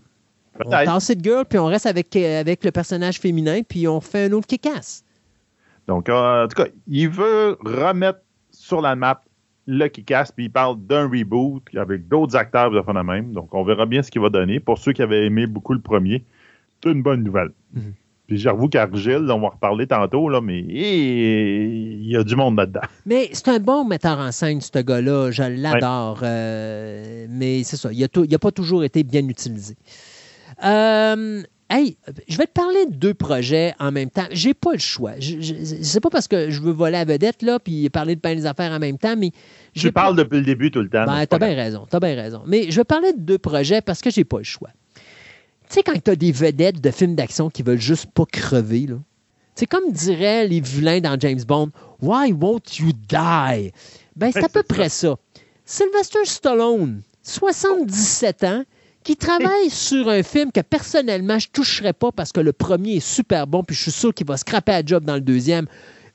On 0.64 0.70
tasse 0.70 1.08
Hit 1.08 1.22
Girl, 1.22 1.44
puis 1.44 1.58
on 1.58 1.66
reste 1.66 1.86
avec, 1.86 2.14
avec 2.16 2.64
le 2.64 2.70
personnage 2.70 3.18
féminin, 3.18 3.62
puis 3.66 3.86
on 3.88 4.00
fait 4.00 4.26
un 4.26 4.32
autre 4.32 4.46
kick-ass. 4.46 5.04
Donc, 5.86 6.08
euh, 6.08 6.44
en 6.44 6.48
tout 6.48 6.62
cas, 6.62 6.68
il 6.86 7.08
veut 7.08 7.56
remettre 7.64 8.20
sur 8.50 8.80
la 8.80 8.94
map 8.94 9.22
le 9.66 9.86
kick-ass, 9.88 10.32
puis 10.32 10.46
il 10.46 10.50
parle 10.50 10.78
d'un 10.86 11.08
reboot 11.08 11.62
avec 11.76 12.08
d'autres 12.08 12.36
acteurs 12.36 12.70
de 12.70 12.82
la 12.92 13.02
même. 13.02 13.32
Donc, 13.32 13.54
on 13.54 13.64
verra 13.64 13.86
bien 13.86 14.02
ce 14.02 14.10
qu'il 14.10 14.22
va 14.22 14.30
donner. 14.30 14.60
Pour 14.60 14.78
ceux 14.78 14.92
qui 14.92 15.02
avaient 15.02 15.26
aimé 15.26 15.46
beaucoup 15.46 15.74
le 15.74 15.80
premier, 15.80 16.24
c'est 16.82 16.90
une 16.90 17.02
bonne 17.02 17.22
nouvelle. 17.22 17.50
Mhm. 17.74 17.94
Puis 18.28 18.36
j'avoue 18.36 18.68
qu'Argile, 18.68 19.26
on 19.30 19.40
va 19.40 19.48
reparler 19.48 19.86
tantôt, 19.86 20.28
là, 20.28 20.42
mais 20.42 20.60
il 20.60 22.06
y 22.06 22.14
a 22.14 22.22
du 22.22 22.36
monde 22.36 22.58
là-dedans. 22.58 22.82
Mais 23.06 23.30
c'est 23.32 23.48
un 23.48 23.58
bon 23.58 23.86
metteur 23.86 24.18
en 24.18 24.32
scène, 24.32 24.60
ce 24.60 24.78
gars-là. 24.78 25.30
Je 25.30 25.44
l'adore. 25.44 26.20
Euh, 26.22 27.26
mais 27.30 27.62
c'est 27.64 27.78
ça, 27.78 27.88
il 27.90 28.06
n'a 28.30 28.38
pas 28.38 28.52
toujours 28.52 28.84
été 28.84 29.02
bien 29.02 29.26
utilisé. 29.26 29.76
Euh, 30.64 31.42
hey, 31.70 31.96
je 32.28 32.36
vais 32.36 32.46
te 32.46 32.52
parler 32.52 32.86
de 32.86 32.94
deux 32.94 33.14
projets 33.14 33.74
en 33.78 33.92
même 33.92 34.10
temps. 34.10 34.26
J'ai 34.30 34.54
pas 34.54 34.72
le 34.72 34.78
choix. 34.78 35.12
C'est 35.20 36.00
pas 36.00 36.10
parce 36.10 36.28
que 36.28 36.50
je 36.50 36.60
veux 36.60 36.72
voler 36.72 36.96
à 36.96 37.04
vedette, 37.04 37.42
là, 37.42 37.58
puis 37.58 37.88
parler 37.90 38.16
de 38.16 38.20
plein 38.20 38.34
des 38.34 38.46
affaires 38.46 38.72
en 38.72 38.78
même 38.78 38.98
temps, 38.98 39.16
mais. 39.16 39.30
Je 39.74 39.88
parle 39.88 40.16
depuis 40.16 40.38
le 40.38 40.44
début 40.44 40.70
tout 40.70 40.80
le 40.80 40.88
temps. 40.88 41.06
Ben, 41.06 41.26
t'as 41.26 41.38
bien 41.38 41.54
raison, 41.54 41.86
t'as 41.88 42.00
bien 42.00 42.14
raison. 42.14 42.42
Mais 42.46 42.70
je 42.70 42.76
vais 42.76 42.84
parler 42.84 43.12
de 43.12 43.20
deux 43.20 43.38
projets 43.38 43.80
parce 43.80 44.00
que 44.00 44.10
j'ai 44.10 44.24
pas 44.24 44.38
le 44.38 44.44
choix. 44.44 44.70
Tu 45.68 45.74
sais, 45.74 45.82
quand 45.82 46.02
t'as 46.02 46.16
des 46.16 46.32
vedettes 46.32 46.80
de 46.80 46.90
films 46.90 47.14
d'action 47.14 47.50
qui 47.50 47.62
veulent 47.62 47.80
juste 47.80 48.06
pas 48.12 48.24
crever, 48.24 48.86
là. 48.86 48.96
C'est 49.54 49.66
comme 49.66 49.90
diraient 49.90 50.46
les 50.46 50.60
vilains 50.60 51.00
dans 51.00 51.18
James 51.18 51.42
Bond, 51.44 51.72
Why 52.00 52.32
won't 52.32 52.78
you 52.78 52.92
die? 52.92 53.72
Ben, 54.14 54.30
c'est 54.32 54.44
à 54.44 54.48
peu 54.48 54.62
près 54.62 54.88
ça. 54.88 55.16
Sylvester 55.64 56.24
Stallone, 56.24 57.02
77 57.24 58.44
ans, 58.44 58.62
qui 59.04 59.16
travaille 59.16 59.70
sur 59.70 60.08
un 60.08 60.22
film 60.22 60.52
que 60.52 60.60
personnellement, 60.60 61.38
je 61.38 61.48
ne 61.48 61.52
toucherais 61.52 61.92
pas 61.92 62.12
parce 62.12 62.32
que 62.32 62.40
le 62.40 62.52
premier 62.52 62.96
est 62.96 63.00
super 63.06 63.46
bon, 63.46 63.62
puis 63.62 63.76
je 63.76 63.82
suis 63.82 63.92
sûr 63.92 64.14
qu'il 64.14 64.26
va 64.26 64.36
scraper 64.36 64.72
à 64.72 64.84
job 64.84 65.04
dans 65.04 65.14
le 65.14 65.20
deuxième. 65.20 65.66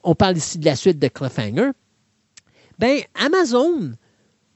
On 0.03 0.15
parle 0.15 0.37
ici 0.37 0.59
de 0.59 0.65
la 0.65 0.75
suite 0.75 0.99
de 0.99 1.07
Cliffhanger. 1.07 1.71
Ben, 2.79 2.99
Amazon 3.15 3.93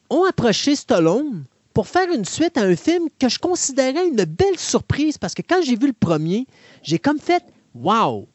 ont 0.09 0.23
approché 0.25 0.75
Stallone 0.75 1.45
pour 1.73 1.87
faire 1.87 2.11
une 2.11 2.25
suite 2.25 2.57
à 2.57 2.61
un 2.61 2.75
film 2.75 3.07
que 3.19 3.29
je 3.29 3.39
considérais 3.39 4.07
une 4.07 4.25
belle 4.25 4.57
surprise 4.57 5.17
parce 5.17 5.33
que 5.33 5.43
quand 5.47 5.61
j'ai 5.63 5.75
vu 5.75 5.87
le 5.87 5.93
premier, 5.93 6.47
j'ai 6.81 6.99
comme 6.99 7.19
fait 7.19 7.43
Wow! 7.75 8.27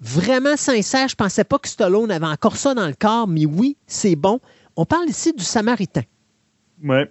Vraiment 0.00 0.56
sincère, 0.56 1.08
je 1.08 1.14
pensais 1.14 1.44
pas 1.44 1.58
que 1.58 1.68
Stallone 1.68 2.10
avait 2.10 2.26
encore 2.26 2.56
ça 2.56 2.74
dans 2.74 2.86
le 2.86 2.94
corps, 2.94 3.26
mais 3.26 3.44
oui, 3.44 3.76
c'est 3.86 4.16
bon. 4.16 4.40
On 4.76 4.84
parle 4.84 5.08
ici 5.08 5.32
du 5.32 5.44
Samaritain. 5.44 6.02
Ouais. 6.82 7.10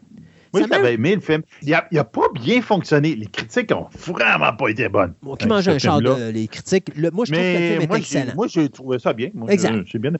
Moi, 0.59 0.67
j'avais 0.71 0.93
aimé 0.93 1.15
le 1.15 1.21
film. 1.21 1.41
Il 1.61 1.69
n'a 1.69 2.03
pas 2.03 2.29
bien 2.33 2.61
fonctionné. 2.61 3.15
Les 3.15 3.27
critiques 3.27 3.71
n'ont 3.71 3.87
vraiment 4.07 4.53
pas 4.55 4.69
été 4.69 4.89
bonnes. 4.89 5.13
Moi 5.21 5.37
qui 5.37 5.47
mange 5.47 5.67
un 5.67 5.77
char 5.77 6.01
de 6.01 6.29
les 6.31 6.47
critiques. 6.47 6.89
moi, 7.11 7.25
je 7.25 7.33
trouve 7.33 7.43
que 7.43 7.73
le 7.73 7.79
film 7.79 7.91
est 7.91 7.97
excellent. 7.97 8.35
Moi, 8.35 8.47
j'ai 8.47 8.69
trouvé 8.69 8.99
ça 8.99 9.13
bien. 9.13 9.29
Moi, 9.33 9.51
exact. 9.51 9.85
J'ai 9.85 9.99
bien 9.99 10.11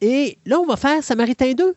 Et 0.00 0.38
là, 0.46 0.58
on 0.60 0.66
va 0.66 0.76
faire 0.76 1.02
Samaritain 1.02 1.52
2. 1.52 1.74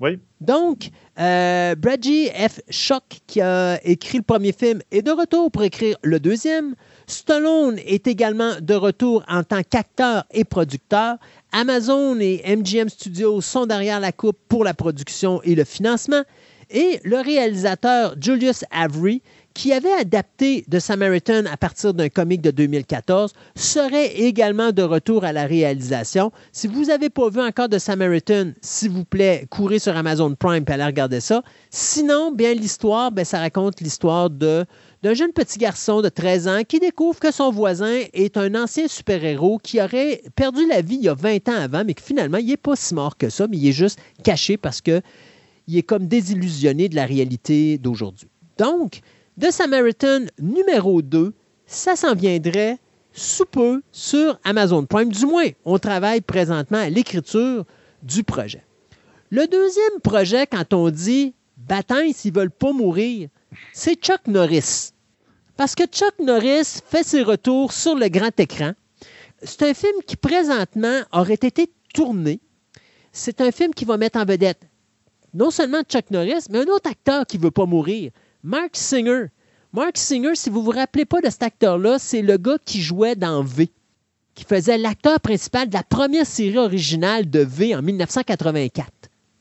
Oui. 0.00 0.18
Donc, 0.40 0.90
euh, 1.20 1.74
F. 1.74 2.60
Schock, 2.68 3.04
qui 3.26 3.40
a 3.40 3.78
écrit 3.84 4.18
le 4.18 4.24
premier 4.24 4.52
film, 4.52 4.80
est 4.90 5.02
de 5.02 5.12
retour 5.12 5.50
pour 5.50 5.62
écrire 5.62 5.96
le 6.02 6.18
deuxième. 6.18 6.74
Stallone 7.06 7.78
est 7.78 8.06
également 8.06 8.54
de 8.60 8.74
retour 8.74 9.24
en 9.28 9.44
tant 9.44 9.62
qu'acteur 9.62 10.24
et 10.32 10.44
producteur. 10.44 11.16
Amazon 11.52 12.18
et 12.18 12.42
MGM 12.44 12.88
Studios 12.88 13.40
sont 13.40 13.66
derrière 13.66 14.00
la 14.00 14.10
coupe 14.10 14.38
pour 14.48 14.64
la 14.64 14.74
production 14.74 15.40
et 15.42 15.54
le 15.54 15.64
financement. 15.64 16.22
Et 16.70 17.00
le 17.04 17.18
réalisateur 17.18 18.14
Julius 18.20 18.64
Avery, 18.70 19.22
qui 19.54 19.72
avait 19.72 19.92
adapté 19.92 20.64
The 20.68 20.80
Samaritan 20.80 21.44
à 21.50 21.56
partir 21.56 21.94
d'un 21.94 22.08
comic 22.08 22.40
de 22.40 22.50
2014, 22.50 23.32
serait 23.54 24.14
également 24.16 24.72
de 24.72 24.82
retour 24.82 25.24
à 25.24 25.32
la 25.32 25.46
réalisation. 25.46 26.32
Si 26.50 26.66
vous 26.66 26.86
n'avez 26.86 27.08
pas 27.08 27.28
vu 27.28 27.40
encore 27.40 27.68
The 27.68 27.78
Samaritan, 27.78 28.50
s'il 28.60 28.90
vous 28.90 29.04
plaît, 29.04 29.46
courez 29.50 29.78
sur 29.78 29.96
Amazon 29.96 30.34
Prime 30.34 30.64
et 30.68 30.72
allez 30.72 30.84
regarder 30.84 31.20
ça. 31.20 31.42
Sinon, 31.70 32.32
bien 32.32 32.52
l'histoire, 32.52 33.12
ben, 33.12 33.24
ça 33.24 33.38
raconte 33.38 33.80
l'histoire 33.80 34.28
de 34.28 34.64
d'un 35.04 35.12
jeune 35.12 35.32
petit 35.32 35.58
garçon 35.58 36.00
de 36.00 36.08
13 36.08 36.48
ans 36.48 36.62
qui 36.66 36.80
découvre 36.80 37.20
que 37.20 37.30
son 37.30 37.50
voisin 37.50 38.04
est 38.14 38.38
un 38.38 38.54
ancien 38.54 38.88
super-héros 38.88 39.58
qui 39.62 39.78
aurait 39.78 40.22
perdu 40.34 40.66
la 40.66 40.80
vie 40.80 40.94
il 40.94 41.02
y 41.02 41.08
a 41.10 41.14
20 41.14 41.46
ans 41.50 41.60
avant, 41.60 41.84
mais 41.84 41.92
que 41.92 42.02
finalement, 42.02 42.38
il 42.38 42.46
n'est 42.46 42.56
pas 42.56 42.74
si 42.74 42.94
mort 42.94 43.18
que 43.18 43.28
ça, 43.28 43.46
mais 43.46 43.58
il 43.58 43.68
est 43.68 43.72
juste 43.72 43.98
caché 44.22 44.56
parce 44.56 44.80
que 44.80 45.02
il 45.66 45.78
est 45.78 45.82
comme 45.82 46.06
désillusionné 46.06 46.88
de 46.88 46.96
la 46.96 47.06
réalité 47.06 47.78
d'aujourd'hui. 47.78 48.28
Donc, 48.58 49.00
The 49.40 49.50
Samaritan 49.50 50.26
numéro 50.38 51.02
2, 51.02 51.32
ça 51.66 51.96
s'en 51.96 52.14
viendrait 52.14 52.78
sous 53.12 53.46
peu 53.46 53.82
sur 53.92 54.38
Amazon 54.44 54.84
Prime. 54.86 55.10
Du 55.10 55.26
moins, 55.26 55.48
on 55.64 55.78
travaille 55.78 56.20
présentement 56.20 56.78
à 56.78 56.90
l'écriture 56.90 57.64
du 58.02 58.22
projet. 58.24 58.64
Le 59.30 59.46
deuxième 59.46 60.00
projet, 60.02 60.46
quand 60.46 60.74
on 60.74 60.90
dit 60.90 61.34
bataille 61.56 62.12
s'ils 62.12 62.32
ne 62.32 62.40
veulent 62.40 62.50
pas 62.50 62.72
mourir, 62.72 63.28
c'est 63.72 63.94
Chuck 63.94 64.26
Norris. 64.26 64.90
Parce 65.56 65.74
que 65.74 65.84
Chuck 65.86 66.14
Norris 66.20 66.80
fait 66.86 67.04
ses 67.04 67.22
retours 67.22 67.72
sur 67.72 67.94
le 67.94 68.08
grand 68.08 68.38
écran. 68.38 68.72
C'est 69.42 69.62
un 69.62 69.74
film 69.74 70.02
qui 70.06 70.16
présentement 70.16 71.00
aurait 71.12 71.34
été 71.34 71.70
tourné. 71.92 72.40
C'est 73.12 73.40
un 73.40 73.52
film 73.52 73.72
qui 73.72 73.84
va 73.84 73.96
mettre 73.96 74.18
en 74.18 74.24
vedette 74.24 74.66
non 75.34 75.50
seulement 75.50 75.82
Chuck 75.82 76.10
Norris, 76.10 76.46
mais 76.50 76.58
un 76.60 76.72
autre 76.72 76.90
acteur 76.90 77.26
qui 77.26 77.38
ne 77.38 77.42
veut 77.42 77.50
pas 77.50 77.66
mourir, 77.66 78.10
Mark 78.42 78.70
Singer. 78.72 79.26
Mark 79.72 79.96
Singer, 79.96 80.34
si 80.34 80.50
vous 80.50 80.60
ne 80.60 80.64
vous 80.64 80.70
rappelez 80.70 81.04
pas 81.04 81.20
de 81.20 81.28
cet 81.28 81.42
acteur-là, 81.42 81.98
c'est 81.98 82.22
le 82.22 82.36
gars 82.36 82.58
qui 82.64 82.80
jouait 82.80 83.16
dans 83.16 83.42
V, 83.42 83.68
qui 84.34 84.44
faisait 84.44 84.78
l'acteur 84.78 85.20
principal 85.20 85.68
de 85.68 85.74
la 85.74 85.82
première 85.82 86.26
série 86.26 86.58
originale 86.58 87.28
de 87.28 87.40
V 87.40 87.74
en 87.74 87.82
1984. 87.82 88.88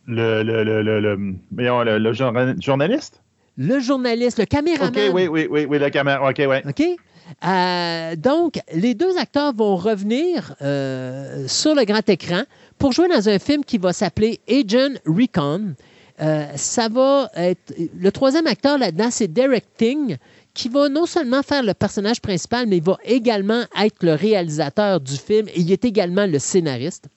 Le, 0.08 0.44
le, 0.44 0.64
le, 0.64 0.82
le, 0.82 2.00
le 2.00 2.14
journaliste? 2.60 3.22
Le 3.56 3.80
journaliste, 3.80 4.40
le 4.40 4.46
caméraman. 4.46 4.90
OK, 4.90 5.14
oui, 5.14 5.28
oui, 5.28 5.48
oui, 5.50 5.66
oui, 5.70 5.80
le 5.80 5.90
caméraman. 5.90 6.30
OK, 6.32 6.42
oui. 6.48 6.58
OK? 6.68 7.00
Euh, 7.46 8.16
donc, 8.16 8.60
les 8.74 8.96
deux 8.96 9.18
acteurs 9.18 9.54
vont 9.54 9.76
revenir 9.76 10.56
euh, 10.62 11.48
sur 11.48 11.76
le 11.76 11.86
grand 11.86 12.08
écran 12.10 12.44
pour 12.84 12.92
jouer 12.92 13.08
dans 13.08 13.30
un 13.30 13.40
film 13.40 13.64
qui 13.64 13.78
va 13.78 13.94
s'appeler 13.94 14.42
Agent 14.46 14.96
Recon. 15.06 15.74
Euh, 16.20 16.48
ça 16.58 16.90
va 16.90 17.32
être. 17.34 17.74
Le 17.98 18.12
troisième 18.12 18.46
acteur 18.46 18.78
là-dedans, 18.78 19.08
c'est 19.10 19.30
Derek 19.30 19.64
Ting, 19.78 20.18
qui 20.54 20.68
va 20.68 20.90
non 20.90 21.06
seulement 21.06 21.44
faire 21.44 21.64
le 21.64 21.74
personnage 21.74 22.20
principal, 22.20 22.68
mais 22.68 22.76
il 22.76 22.84
va 22.84 22.98
également 23.06 23.64
être 23.82 24.04
le 24.04 24.16
réalisateur 24.16 25.00
du 25.00 25.16
film 25.16 25.48
et 25.48 25.62
il 25.62 25.72
est 25.72 25.86
également 25.86 26.26
le 26.26 26.40
scénariste. 26.40 27.08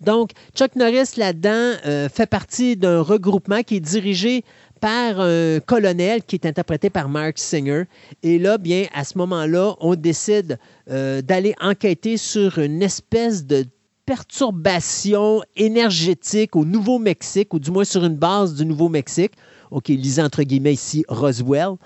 Donc, 0.00 0.30
Chuck 0.54 0.74
Norris 0.76 1.10
là-dedans 1.18 1.74
fait 2.10 2.30
partie 2.30 2.74
d'un 2.74 3.02
regroupement 3.02 3.62
qui 3.62 3.76
est 3.76 3.80
dirigé 3.80 4.44
par 4.80 5.20
un 5.20 5.60
colonel 5.60 6.22
qui 6.22 6.36
est 6.36 6.46
interprété 6.46 6.88
par 6.88 7.10
Mark 7.10 7.36
Singer. 7.36 7.84
Et 8.22 8.38
là, 8.38 8.56
bien, 8.56 8.86
à 8.94 9.04
ce 9.04 9.18
moment-là, 9.18 9.74
on 9.80 9.94
décide 9.94 10.58
euh, 10.90 11.20
d'aller 11.20 11.54
enquêter 11.60 12.16
sur 12.16 12.58
une 12.58 12.82
espèce 12.82 13.44
de 13.44 13.66
perturbation 14.10 15.40
énergétique 15.54 16.56
au 16.56 16.64
Nouveau-Mexique, 16.64 17.54
ou 17.54 17.60
du 17.60 17.70
moins 17.70 17.84
sur 17.84 18.04
une 18.04 18.16
base 18.16 18.56
du 18.56 18.66
Nouveau-Mexique. 18.66 19.34
OK, 19.70 19.86
lisez 19.86 20.20
entre 20.20 20.42
guillemets 20.42 20.72
ici 20.72 21.04
Roswell. 21.06 21.76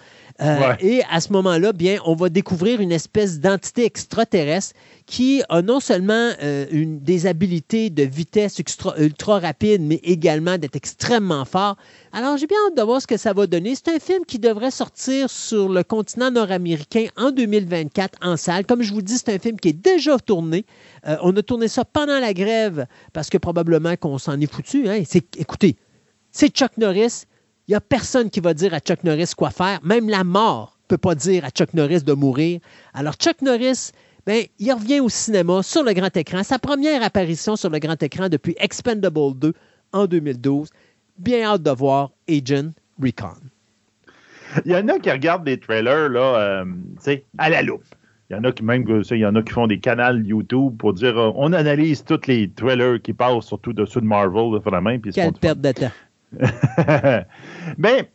Euh, 0.40 0.74
et 0.80 1.02
à 1.10 1.20
ce 1.20 1.32
moment-là, 1.32 1.72
bien, 1.72 1.98
on 2.04 2.16
va 2.16 2.28
découvrir 2.28 2.80
une 2.80 2.90
espèce 2.90 3.38
d'entité 3.38 3.84
extraterrestre 3.84 4.74
qui 5.06 5.42
a 5.48 5.62
non 5.62 5.78
seulement 5.78 6.32
euh, 6.42 6.66
une, 6.72 6.98
des 6.98 7.26
habiletés 7.26 7.88
de 7.88 8.02
vitesse 8.02 8.58
ultra 8.98 9.38
rapide, 9.38 9.82
mais 9.82 10.00
également 10.02 10.58
d'être 10.58 10.74
extrêmement 10.74 11.44
fort. 11.44 11.76
Alors, 12.12 12.36
j'ai 12.36 12.48
bien 12.48 12.56
hâte 12.66 12.76
de 12.76 12.82
voir 12.82 13.00
ce 13.00 13.06
que 13.06 13.16
ça 13.16 13.32
va 13.32 13.46
donner. 13.46 13.76
C'est 13.76 13.94
un 13.94 14.00
film 14.00 14.24
qui 14.26 14.40
devrait 14.40 14.72
sortir 14.72 15.30
sur 15.30 15.68
le 15.68 15.84
continent 15.84 16.32
nord-américain 16.32 17.06
en 17.16 17.30
2024 17.30 18.18
en 18.22 18.36
salle. 18.36 18.66
Comme 18.66 18.82
je 18.82 18.92
vous 18.92 19.02
dis, 19.02 19.18
c'est 19.18 19.32
un 19.32 19.38
film 19.38 19.60
qui 19.60 19.68
est 19.68 19.72
déjà 19.72 20.18
tourné. 20.18 20.66
Euh, 21.06 21.16
on 21.22 21.36
a 21.36 21.42
tourné 21.42 21.68
ça 21.68 21.84
pendant 21.84 22.18
la 22.18 22.34
grève 22.34 22.86
parce 23.12 23.30
que 23.30 23.38
probablement 23.38 23.94
qu'on 23.96 24.18
s'en 24.18 24.40
est 24.40 24.52
foutu. 24.52 24.88
Hein. 24.88 25.02
Écoutez, 25.38 25.76
c'est 26.32 26.48
Chuck 26.48 26.76
Norris 26.76 27.26
il 27.66 27.72
n'y 27.72 27.74
a 27.74 27.80
personne 27.80 28.30
qui 28.30 28.40
va 28.40 28.52
dire 28.52 28.74
à 28.74 28.80
Chuck 28.80 29.04
Norris 29.04 29.32
quoi 29.36 29.50
faire. 29.50 29.80
Même 29.82 30.08
la 30.08 30.22
mort 30.24 30.76
ne 30.84 30.88
peut 30.88 30.98
pas 30.98 31.14
dire 31.14 31.44
à 31.44 31.50
Chuck 31.50 31.72
Norris 31.72 32.02
de 32.02 32.12
mourir. 32.12 32.60
Alors, 32.92 33.14
Chuck 33.14 33.40
Norris, 33.40 33.90
ben, 34.26 34.44
il 34.58 34.72
revient 34.72 35.00
au 35.00 35.08
cinéma 35.08 35.62
sur 35.62 35.82
le 35.82 35.92
grand 35.94 36.14
écran. 36.16 36.42
Sa 36.42 36.58
première 36.58 37.02
apparition 37.02 37.56
sur 37.56 37.70
le 37.70 37.78
grand 37.78 38.02
écran 38.02 38.28
depuis 38.28 38.54
Expendable 38.58 39.34
2 39.36 39.54
en 39.92 40.06
2012. 40.06 40.68
Bien 41.18 41.44
hâte 41.44 41.62
de 41.62 41.70
voir 41.70 42.10
Agent 42.28 42.72
Recon. 43.02 43.34
Il 44.64 44.72
y 44.72 44.76
en 44.76 44.88
a 44.88 44.98
qui 44.98 45.10
regardent 45.10 45.44
des 45.44 45.58
trailers 45.58 46.08
là, 46.10 46.60
euh, 46.60 46.64
à 47.38 47.50
la 47.50 47.62
loupe. 47.62 47.84
Il 48.30 48.36
y 48.36 48.38
en 48.38 48.44
a 48.44 48.52
qui 48.52 48.62
même 48.62 48.84
il 49.10 49.16
y 49.18 49.26
en 49.26 49.34
a 49.36 49.42
qui 49.42 49.52
font 49.52 49.66
des 49.66 49.78
canaux 49.78 50.18
YouTube 50.18 50.76
pour 50.78 50.94
dire 50.94 51.18
euh, 51.18 51.32
on 51.36 51.52
analyse 51.52 52.04
tous 52.04 52.26
les 52.26 52.50
trailers 52.50 53.00
qui 53.02 53.12
passent 53.12 53.46
surtout 53.46 53.72
dessus 53.72 54.00
de 54.00 54.06
Marvel 54.06 54.58
vraiment. 54.64 54.96
Quelle 55.12 55.32
perte 55.34 55.60
de 55.60 55.72
temps. 55.72 55.90
Mais 57.78 58.10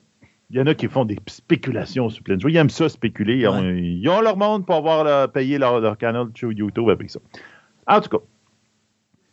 il 0.50 0.58
y 0.58 0.62
en 0.62 0.68
a 0.68 0.74
qui 0.74 0.88
font 0.88 1.06
des 1.06 1.18
spéculations 1.28 2.10
sur 2.10 2.24
plein 2.24 2.36
de 2.36 2.50
Ils 2.50 2.58
aiment 2.58 2.70
ça 2.70 2.90
spéculer. 2.90 3.38
Ils 3.38 4.10
ont, 4.10 4.22
leur 4.22 4.38
monde 4.38 4.66
pour 4.66 4.76
avoir 4.76 5.32
payé 5.32 5.58
leur, 5.58 5.98
canal 5.98 6.28
sur 6.34 6.52
YouTube 6.52 6.90
avec 6.90 7.10
ça. 7.10 7.20
En 7.88 8.02
tout 8.02 8.10
cas, 8.10 8.24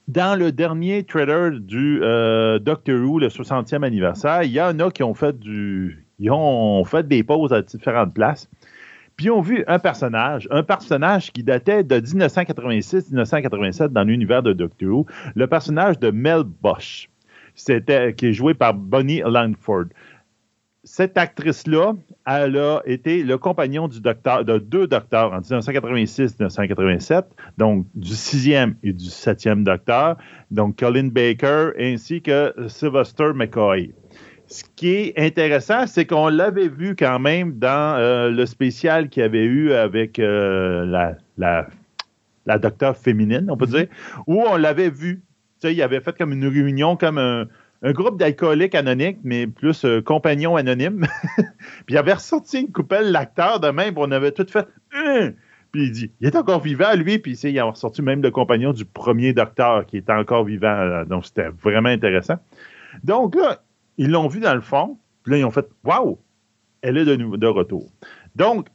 dans 0.09 0.39
le 0.39 0.53
dernier 0.53 1.05
trailer 1.05 1.53
du 1.53 2.01
euh, 2.03 2.59
Doctor 2.59 3.01
Who, 3.01 3.19
le 3.19 3.29
60e 3.29 3.83
anniversaire, 3.83 4.43
il 4.43 4.53
y 4.53 4.61
en 4.61 4.79
a 4.79 4.91
qui 4.91 5.03
ont 5.03 5.15
fait 5.15 5.39
du. 5.39 6.07
Ils 6.19 6.31
ont 6.31 6.85
fait 6.85 7.07
des 7.07 7.23
pauses 7.23 7.53
à 7.53 7.63
différentes 7.63 8.15
places. 8.15 8.49
Puis 9.17 9.27
ils 9.27 9.31
ont 9.31 9.41
vu 9.41 9.65
un 9.67 9.79
personnage, 9.79 10.47
un 10.51 10.63
personnage 10.63 11.33
qui 11.33 11.43
datait 11.43 11.83
de 11.83 11.97
1986-1987 11.97 13.89
dans 13.89 14.05
l'univers 14.05 14.43
de 14.43 14.53
Doctor 14.53 14.89
Who, 14.91 15.07
le 15.35 15.47
personnage 15.47 15.99
de 15.99 16.11
Mel 16.11 16.43
Bosch 16.45 17.09
c'était, 17.57 18.15
qui 18.15 18.27
est 18.27 18.33
joué 18.33 18.55
par 18.55 18.75
Bonnie 18.75 19.23
Langford. 19.25 19.87
Cette 20.85 21.19
actrice-là, 21.19 21.95
elle 22.27 22.57
a 22.57 22.81
été 22.87 23.25
le 23.25 23.39
compagnon 23.39 23.89
du 23.89 24.01
docteur, 24.01 24.45
de 24.45 24.59
deux 24.59 24.87
docteurs 24.87 25.33
en 25.33 25.41
1986-1987, 25.41 27.25
donc 27.59 27.87
du 27.97 28.15
sixième 28.15 28.77
et 28.85 28.93
du 28.93 29.07
septième 29.07 29.65
docteur, 29.65 30.17
donc 30.53 30.77
Colin 30.79 31.09
Baker 31.09 31.71
ainsi 31.77 32.23
que 32.23 32.55
Sylvester 32.69 33.33
McCoy. 33.35 33.93
Ce 34.47 34.63
qui 34.77 34.95
est 34.95 35.19
intéressant, 35.19 35.89
c'est 35.89 36.07
qu'on 36.07 36.29
l'avait 36.29 36.69
vu 36.69 36.95
quand 36.95 37.19
même 37.19 37.59
dans 37.59 37.97
euh, 37.99 38.31
le 38.31 38.47
spécial 38.47 39.09
qu'il 39.09 39.23
y 39.23 39.27
avait 39.27 39.45
eu 39.45 39.73
avec 39.73 40.21
euh, 40.21 40.87
la, 40.87 41.17
la, 41.37 41.67
la 42.47 42.59
docteure 42.61 42.97
féminine, 42.97 43.49
on 43.51 43.57
peut 43.57 43.67
mm-hmm. 43.67 43.77
dire, 43.77 43.89
où 44.29 44.41
on 44.41 44.57
l'avait 44.57 44.91
vu 44.91 45.23
il 45.65 45.83
avait 45.83 46.01
fait 46.01 46.17
comme 46.17 46.33
une 46.33 46.47
réunion, 46.47 46.97
comme 46.97 47.19
un, 47.19 47.47
groupe 47.93 48.19
d'alcooliques 48.19 48.75
anonymes, 48.75 49.19
mais 49.23 49.47
plus 49.47 49.85
euh, 49.85 50.01
compagnons 50.03 50.57
anonymes. 50.57 51.07
puis 51.87 51.95
il 51.95 51.99
avait 51.99 52.15
ressorti 52.15 52.61
une 52.61 52.73
coupelle 52.73 53.13
l'acteur 53.13 53.61
de 53.61 53.69
même, 53.69 53.95
puis 53.95 54.03
on 54.05 54.11
avait 54.11 54.33
tout 54.33 54.47
fait. 54.49 54.67
Hein? 54.93 55.33
Puis 55.73 55.85
il 55.85 55.93
dit, 55.93 56.11
il 56.21 56.27
est 56.27 56.37
encore 56.37 56.61
vivant, 56.61 56.95
lui, 56.95 57.19
puis 57.19 57.33
il 57.39 57.59
a 57.59 57.65
ressorti 57.65 58.03
même 58.03 58.23
le 58.23 58.31
compagnon 58.31 58.73
du 58.73 58.85
premier 58.85 59.33
docteur 59.33 59.87
qui 59.87 59.99
était 59.99 60.13
encore 60.13 60.45
vivant. 60.45 60.69
Euh, 60.69 61.05
donc 61.05 61.27
c'était 61.27 61.49
vraiment 61.49 61.91
intéressant. 61.91 62.37
Donc 63.05 63.35
là, 63.35 63.63
ils 63.99 64.11
l'ont 64.11 64.29
vu 64.29 64.41
dans 64.41 64.55
le 64.55 64.61
fond, 64.61 64.99
puis 65.23 65.33
là, 65.33 65.39
ils 65.39 65.45
ont 65.45 65.51
fait 65.51 65.69
Waouh, 65.85 66.19
elle 66.83 66.97
est 66.99 67.05
de, 67.05 67.17
de 67.17 67.47
retour. 67.47 67.91
Donc, 68.35 68.69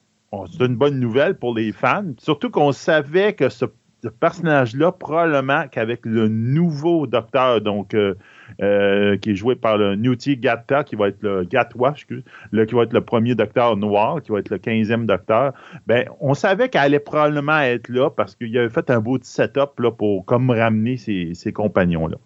c'est 0.52 0.66
une 0.66 0.76
bonne 0.76 1.00
nouvelle 1.00 1.38
pour 1.38 1.54
les 1.54 1.72
fans, 1.72 2.14
surtout 2.18 2.50
qu'on 2.50 2.72
savait 2.72 3.34
que 3.34 3.50
ce 3.50 3.66
ce 4.04 4.10
personnage-là, 4.10 4.92
probablement 4.92 5.68
qu'avec 5.68 6.06
le 6.06 6.28
nouveau 6.28 7.06
docteur, 7.06 7.62
donc 7.62 7.94
euh, 7.94 8.16
euh, 8.62 9.16
qui 9.18 9.32
est 9.32 9.36
joué 9.36 9.56
par 9.56 9.78
le 9.78 9.96
Newty 9.96 10.38
Gatta, 10.38 10.84
qui 10.84 10.96
va 10.96 11.10
être 11.10 11.22
le 11.22 11.44
Gatwa, 11.44 11.92
excuse, 11.92 12.24
le, 12.52 12.66
qui 12.66 12.74
va 12.74 12.84
être 12.84 12.94
le 12.94 13.02
premier 13.02 13.36
docteur 13.36 13.78
noir, 13.78 14.22
qui 14.22 14.32
va 14.32 14.40
être 14.40 14.50
le 14.50 14.58
15e 14.58 15.06
docteur, 15.06 15.54
ben, 15.86 16.06
on 16.20 16.34
savait 16.34 16.70
qu'elle 16.70 16.82
allait 16.82 17.00
probablement 17.00 17.60
être 17.60 17.90
là 17.90 18.10
parce 18.10 18.36
qu'il 18.36 18.58
avait 18.58 18.70
fait 18.70 18.90
un 18.90 19.00
beau 19.00 19.20
setup 19.22 19.80
là, 19.80 19.92
pour 19.92 20.26
comme 20.26 20.50
ramener 20.50 20.98
ses, 20.98 21.34
ses 21.36 21.54
compagnons-là. 21.54 22.18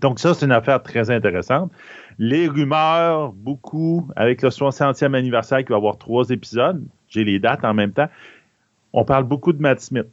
Donc, 0.00 0.18
ça, 0.18 0.34
c'est 0.34 0.44
une 0.44 0.52
affaire 0.52 0.82
très 0.82 1.10
intéressante. 1.10 1.72
Les 2.18 2.48
rumeurs, 2.48 3.32
beaucoup, 3.32 4.08
avec 4.16 4.42
le 4.42 4.50
60e 4.50 5.14
anniversaire 5.14 5.64
qui 5.64 5.70
va 5.70 5.76
avoir 5.76 5.98
trois 5.98 6.28
épisodes, 6.30 6.82
j'ai 7.08 7.24
les 7.24 7.38
dates 7.38 7.64
en 7.64 7.74
même 7.74 7.92
temps, 7.92 8.08
on 8.92 9.04
parle 9.04 9.24
beaucoup 9.24 9.52
de 9.52 9.60
Matt 9.60 9.80
Smith. 9.80 10.08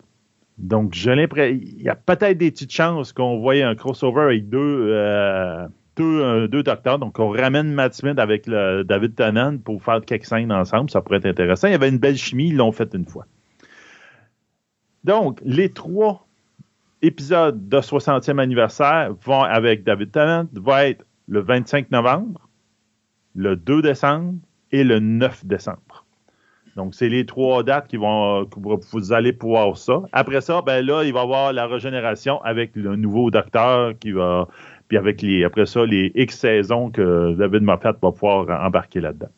Donc, 0.58 0.94
j'ai 0.94 1.16
l'impression, 1.16 1.60
il 1.62 1.82
y 1.82 1.90
a 1.90 1.96
peut-être 1.96 2.38
des 2.38 2.52
petites 2.52 2.72
chances 2.72 3.12
qu'on 3.12 3.40
voie 3.40 3.56
un 3.56 3.76
crossover 3.76 4.22
avec 4.22 4.50
deux, 4.50 4.88
euh, 4.90 5.68
deux, 5.96 6.48
deux, 6.48 6.64
docteurs. 6.64 7.00
Donc, 7.00 7.20
on 7.20 7.30
ramène 7.30 7.74
Matt 7.74 7.96
Smith 7.96 8.20
avec 8.20 8.46
le, 8.48 8.84
David 8.84 9.16
Tennant 9.16 9.58
pour 9.58 9.82
faire 9.84 10.02
quelques 10.06 10.26
scènes 10.26 10.52
ensemble. 10.52 10.90
Ça 10.90 11.02
pourrait 11.02 11.18
être 11.18 11.26
intéressant. 11.26 11.68
Il 11.68 11.72
y 11.72 11.76
avait 11.76 11.90
une 11.90 11.98
belle 11.98 12.18
chimie, 12.18 12.50
ils 12.50 12.56
l'ont 12.56 12.72
fait 12.72 12.94
une 12.94 13.06
fois. 13.06 13.26
Donc, 15.04 15.40
les 15.44 15.70
trois 15.70 16.28
épisodes 17.02 17.68
de 17.68 17.78
60e 17.78 18.40
anniversaire 18.40 19.14
vont 19.26 19.42
avec 19.42 19.84
David 19.84 20.12
Tennant 20.12 20.48
vont 20.54 20.78
être 20.78 21.06
le 21.28 21.42
25 21.42 21.92
novembre, 21.92 22.48
le 23.36 23.56
2 23.56 23.82
décembre 23.82 24.36
et 24.72 24.84
le 24.84 25.00
9 25.00 25.46
décembre. 25.46 26.03
Donc, 26.76 26.96
c'est 26.96 27.10
les 27.10 27.26
trois 27.26 27.62
dates 27.62 27.88
qui 27.88 27.98
vont, 27.98 28.46
que 28.46 28.60
vous 28.92 29.14
allez 29.14 29.32
pouvoir 29.32 29.78
ça. 29.78 30.02
Après 30.12 30.42
ça, 30.42 30.64
ben 30.64 30.84
là, 30.84 31.04
il 31.04 31.14
va 31.14 31.20
y 31.20 31.24
avoir 31.24 31.54
la 31.54 31.68
régénération 31.68 32.42
avec 32.42 32.76
le 32.76 32.96
nouveau 32.96 33.30
docteur 33.30 33.94
qui 34.00 34.12
va, 34.12 34.48
puis 34.88 34.98
avec 34.98 35.22
les, 35.22 35.44
après 35.44 35.68
ça, 35.68 35.86
les 35.86 36.12
X 36.16 36.40
saisons 36.40 36.90
que 36.90 37.34
David 37.34 37.62
Moffat 37.62 37.94
va 38.02 38.12
pouvoir 38.12 38.66
embarquer 38.66 39.02
là-dedans. 39.02 39.30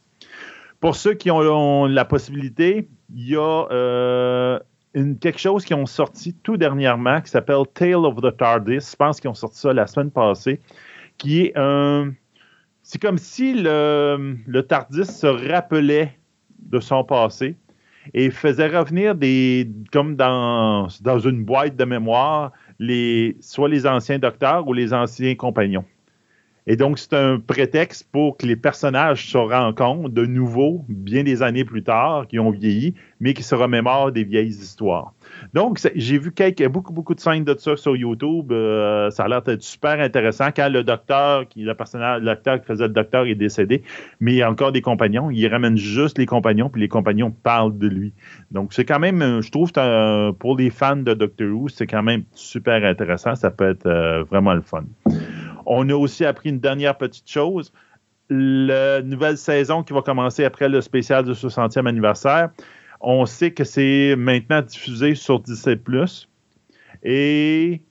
pour 0.79 0.95
ceux 0.95 1.13
qui 1.13 1.31
ont, 1.31 1.85
la 1.87 2.05
possibilité, 2.05 2.87
il 3.13 3.29
y 3.29 3.35
a 3.35 3.67
euh, 3.71 4.59
quelque 5.19 5.39
chose 5.39 5.65
qui 5.65 5.73
ont 5.73 5.85
sorti 5.85 6.33
tout 6.35 6.57
dernièrement 6.57 7.21
qui 7.21 7.31
s'appelle 7.31 7.63
Tale 7.73 8.05
of 8.05 8.21
the 8.21 8.35
TARDIS. 8.35 8.91
Je 8.91 8.95
pense 8.95 9.19
qu'ils 9.19 9.29
ont 9.29 9.33
sorti 9.35 9.59
ça 9.59 9.73
la 9.73 9.87
semaine 9.87 10.11
passée, 10.11 10.61
qui 11.17 11.41
est 11.41 11.53
un. 11.55 12.13
C'est 12.83 13.01
comme 13.01 13.17
si 13.17 13.55
le, 13.55 14.37
le 14.45 14.63
TARDIS 14.63 15.05
se 15.05 15.25
rappelait 15.25 16.17
de 16.59 16.79
son 16.79 17.03
passé 17.03 17.55
et 18.13 18.29
faisait 18.29 18.67
revenir 18.67 19.15
des. 19.15 19.69
comme 19.91 20.15
dans, 20.15 20.87
dans 21.01 21.19
une 21.19 21.43
boîte 21.43 21.75
de 21.75 21.85
mémoire, 21.85 22.51
les, 22.79 23.37
soit 23.41 23.69
les 23.69 23.87
anciens 23.87 24.19
docteurs 24.19 24.67
ou 24.67 24.73
les 24.73 24.93
anciens 24.93 25.35
compagnons. 25.35 25.85
Et 26.67 26.75
donc, 26.77 26.97
c'est 26.97 27.13
un 27.13 27.39
prétexte 27.39 28.07
pour 28.11 28.37
que 28.37 28.47
les 28.47 28.55
personnages 28.55 29.27
se 29.27 29.37
rencontrent 29.37 30.09
de 30.09 30.25
nouveau, 30.25 30.83
bien 30.89 31.23
des 31.23 31.43
années 31.43 31.63
plus 31.63 31.83
tard, 31.83 32.25
qui 32.27 32.39
ont 32.39 32.49
vieilli, 32.49 32.95
mais 33.19 33.35
qui 33.35 33.43
se 33.43 33.53
remémorent 33.53 34.11
des 34.11 34.23
vieilles 34.23 34.49
histoires. 34.49 35.13
Donc, 35.53 35.79
j'ai 35.93 36.17
vu 36.17 36.31
quelques, 36.31 36.67
beaucoup, 36.67 36.91
beaucoup 36.91 37.13
de 37.13 37.19
scènes 37.19 37.43
de 37.43 37.55
ça 37.57 37.75
sur 37.75 37.95
YouTube. 37.95 38.51
Euh, 38.51 39.11
ça 39.11 39.25
a 39.25 39.27
l'air 39.27 39.43
d'être 39.43 39.61
super 39.61 39.99
intéressant. 39.99 40.47
Quand 40.55 40.69
le 40.69 40.83
docteur, 40.83 41.47
qui, 41.47 41.61
le 41.61 41.75
personnage, 41.75 42.23
l'acteur 42.23 42.59
qui 42.59 42.65
faisait 42.65 42.87
le 42.87 42.93
docteur 42.93 43.25
est 43.25 43.35
décédé, 43.35 43.83
mais 44.19 44.33
il 44.33 44.37
y 44.37 44.41
a 44.41 44.49
encore 44.49 44.71
des 44.71 44.81
compagnons, 44.81 45.29
il 45.29 45.47
ramène 45.47 45.77
juste 45.77 46.17
les 46.17 46.25
compagnons, 46.25 46.69
puis 46.69 46.81
les 46.81 46.87
compagnons 46.87 47.31
parlent 47.31 47.77
de 47.77 47.87
lui. 47.87 48.13
Donc, 48.49 48.73
c'est 48.73 48.85
quand 48.85 48.99
même, 48.99 49.41
je 49.41 49.51
trouve, 49.51 49.71
pour 50.39 50.57
les 50.57 50.71
fans 50.71 50.95
de 50.95 51.13
Doctor 51.13 51.47
Who, 51.47 51.69
c'est 51.69 51.87
quand 51.87 52.03
même 52.03 52.23
super 52.33 52.83
intéressant. 52.83 53.35
Ça 53.35 53.51
peut 53.51 53.69
être 53.69 53.85
euh, 53.85 54.23
vraiment 54.23 54.53
le 54.53 54.61
fun. 54.61 54.83
On 55.65 55.89
a 55.89 55.93
aussi 55.95 56.25
appris 56.25 56.49
une 56.49 56.59
dernière 56.59 56.97
petite 56.97 57.29
chose. 57.29 57.71
La 58.29 59.01
nouvelle 59.01 59.37
saison 59.37 59.83
qui 59.83 59.93
va 59.93 60.01
commencer 60.01 60.45
après 60.45 60.69
le 60.69 60.81
spécial 60.81 61.23
du 61.23 61.31
60e 61.31 61.87
anniversaire, 61.87 62.49
on 63.01 63.25
sait 63.25 63.51
que 63.51 63.63
c'est 63.63 64.15
maintenant 64.17 64.61
diffusé 64.61 65.15
sur 65.15 65.39
Disney+. 65.39 65.79
Et 67.03 67.81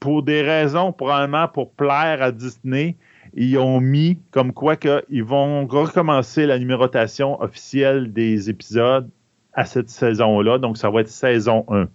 pour 0.00 0.22
des 0.22 0.42
raisons, 0.42 0.92
probablement 0.92 1.46
pour 1.48 1.72
plaire 1.72 2.22
à 2.22 2.32
Disney, 2.32 2.96
ils 3.34 3.58
ont 3.58 3.80
mis 3.80 4.18
comme 4.30 4.52
quoi 4.52 4.76
qu'ils 4.76 5.24
vont 5.24 5.66
recommencer 5.66 6.46
la 6.46 6.58
numérotation 6.58 7.40
officielle 7.40 8.12
des 8.12 8.50
épisodes 8.50 9.08
à 9.52 9.64
cette 9.64 9.90
saison-là. 9.90 10.58
Donc, 10.58 10.78
ça 10.78 10.90
va 10.90 11.02
être 11.02 11.08
saison 11.08 11.64
1. 11.68 11.88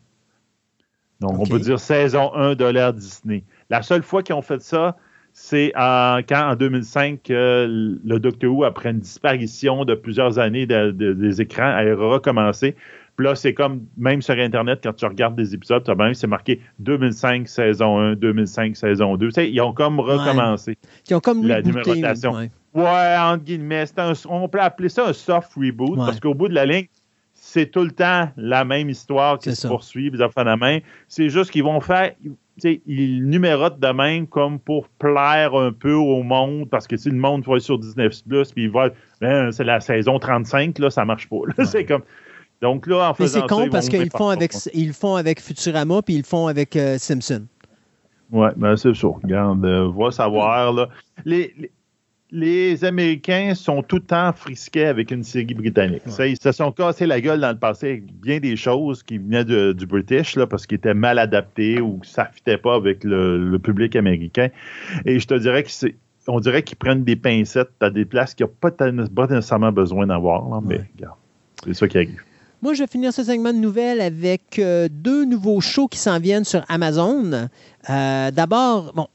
Donc, 1.19 1.39
on 1.39 1.45
peut 1.45 1.59
dire 1.59 1.79
saison 1.79 2.33
1 2.33 2.55
de 2.55 2.65
l'ère 2.65 2.93
Disney. 2.93 3.43
La 3.69 3.81
seule 3.81 4.03
fois 4.03 4.23
qu'ils 4.23 4.35
ont 4.35 4.41
fait 4.41 4.61
ça, 4.61 4.97
c'est 5.33 5.71
quand 5.75 6.23
en 6.31 6.55
2005 6.55 7.21
le 7.29 8.17
Doctor 8.19 8.53
Who, 8.53 8.63
après 8.63 8.91
une 8.91 8.99
disparition 8.99 9.85
de 9.85 9.95
plusieurs 9.95 10.39
années 10.39 10.65
des 10.65 11.41
écrans, 11.41 11.63
a 11.63 11.83
recommencé. 11.95 12.75
Puis 13.17 13.25
là, 13.25 13.35
c'est 13.35 13.53
comme, 13.53 13.85
même 13.97 14.21
sur 14.21 14.35
Internet, 14.35 14.79
quand 14.83 14.93
tu 14.93 15.05
regardes 15.05 15.35
des 15.35 15.53
épisodes, 15.53 15.87
même, 15.97 16.13
c'est 16.13 16.27
marqué 16.27 16.61
2005 16.79 17.47
saison 17.47 17.99
1, 17.99 18.15
2005 18.15 18.75
saison 18.75 19.17
2. 19.17 19.27
Tu 19.27 19.33
sais, 19.33 19.51
ils 19.51 19.61
ont 19.61 19.73
comme 19.73 19.99
recommencé. 19.99 20.77
Ils 21.09 21.15
ont 21.15 21.19
comme 21.19 21.45
la 21.45 21.61
numérotation. 21.61 22.33
Ouais. 22.33 22.49
ouais, 22.73 23.15
entre 23.19 23.43
guillemets. 23.43 23.85
on 24.29 24.47
peut 24.47 24.61
appeler 24.61 24.89
ça 24.89 25.07
un 25.07 25.13
soft 25.13 25.51
reboot 25.55 25.97
parce 25.97 26.19
qu'au 26.19 26.33
bout 26.33 26.47
de 26.47 26.55
la 26.55 26.65
ligne, 26.65 26.87
c'est 27.33 27.65
tout 27.65 27.83
le 27.83 27.91
temps 27.91 28.29
la 28.37 28.63
même 28.63 28.89
histoire 28.89 29.39
qui 29.39 29.53
se 29.55 29.67
poursuit, 29.67 30.09
les 30.09 30.21
enfants 30.21 30.45
de 30.45 30.55
main. 30.55 30.79
C'est 31.07 31.29
juste 31.29 31.51
qu'ils 31.51 31.63
vont 31.63 31.81
faire, 31.81 32.11
ils 32.63 33.25
numérotent 33.25 33.79
de 33.79 33.87
même 33.87 34.27
comme 34.27 34.59
pour 34.59 34.87
plaire 34.87 35.55
un 35.55 35.71
peu 35.71 35.93
au 35.93 36.23
monde, 36.23 36.69
parce 36.69 36.87
que 36.87 36.97
si 36.97 37.09
le 37.09 37.17
monde 37.17 37.43
va 37.45 37.59
sur 37.59 37.79
19 37.79 38.11
puis 38.53 38.63
il 38.63 38.71
va, 38.71 38.89
ben, 39.19 39.51
c'est 39.51 39.63
la 39.63 39.79
saison 39.79 40.19
35, 40.19 40.79
là, 40.79 40.89
ça 40.89 41.05
marche 41.05 41.29
pas. 41.29 41.37
c'est 41.65 41.85
comme. 41.85 42.03
Donc 42.61 42.85
là, 42.85 43.09
en 43.09 43.15
Mais 43.19 43.27
c'est 43.27 43.47
con 43.47 43.67
parce 43.71 43.89
qu'ils 43.89 44.11
font 44.11 44.29
avec 44.29 44.53
ils 44.73 44.93
font 44.93 45.15
avec 45.15 45.41
Futurama 45.41 46.01
puis 46.03 46.15
ils 46.15 46.19
le 46.19 46.23
font 46.23 46.47
avec 46.47 46.75
euh, 46.75 46.97
Simpson. 46.99 47.45
Oui, 48.31 48.47
ben 48.55 48.77
c'est 48.77 48.93
sûr. 48.93 49.19
Regarde, 49.21 49.65
euh, 49.65 49.91
va 49.91 50.11
savoir. 50.11 50.71
Là. 50.71 50.87
les, 51.25 51.53
les 51.57 51.71
Américains 52.83 53.53
sont 53.55 53.83
tout 53.83 53.97
le 53.97 54.03
temps 54.03 54.31
frisqués 54.33 54.85
avec 54.85 55.11
une 55.11 55.23
série 55.23 55.53
britannique. 55.53 56.03
ils 56.19 56.39
se 56.41 56.51
sont 56.51 56.71
cassés 56.71 57.05
la 57.05 57.19
gueule 57.19 57.41
dans 57.41 57.51
le 57.51 57.57
passé 57.57 57.87
avec 57.87 58.13
bien 58.21 58.39
des 58.39 58.55
choses 58.55 59.03
qui 59.03 59.17
venaient 59.17 59.43
du 59.73 59.85
British, 59.85 60.35
là, 60.35 60.47
parce 60.47 60.65
qu'ils 60.65 60.77
étaient 60.77 60.93
mal 60.93 61.19
adaptés 61.19 61.81
ou 61.81 61.97
que 61.97 62.07
ça 62.07 62.23
ne 62.23 62.35
fitait 62.35 62.57
pas 62.57 62.75
avec 62.75 63.03
le, 63.03 63.57
public 63.57 63.95
américain. 63.95 64.49
Et 65.05 65.19
je 65.19 65.27
te 65.27 65.33
dirais 65.33 65.63
que 65.63 65.71
c'est. 65.71 65.95
On 66.27 66.39
dirait 66.39 66.61
qu'ils 66.63 66.77
prennent 66.77 67.03
des 67.03 67.15
pincettes 67.15 67.71
à 67.81 67.89
des 67.89 68.05
places 68.05 68.35
qu'il 68.35 68.45
n'y 68.45 68.51
a 68.51 68.69
pas, 68.69 69.27
nécessairement 69.27 69.71
besoin 69.71 70.07
d'avoir. 70.07 70.61
Mais 70.61 70.81
regarde, 70.95 71.17
c'est 71.65 71.73
ça 71.73 71.87
qui 71.87 71.97
arrive. 71.97 72.21
Moi, 72.61 72.75
je 72.75 72.83
vais 72.83 72.87
finir 72.87 73.11
ce 73.11 73.23
segment 73.23 73.51
de 73.51 73.57
nouvelles 73.57 74.01
avec 74.01 74.59
euh, 74.59 74.87
deux 74.89 75.25
nouveaux 75.25 75.61
shows 75.61 75.87
qui 75.87 75.97
s'en 75.97 76.19
viennent 76.19 76.43
sur 76.43 76.63
Amazon. 76.69 77.49
Euh, 77.89 78.31
d'abord, 78.31 78.93
bon, 78.93 79.07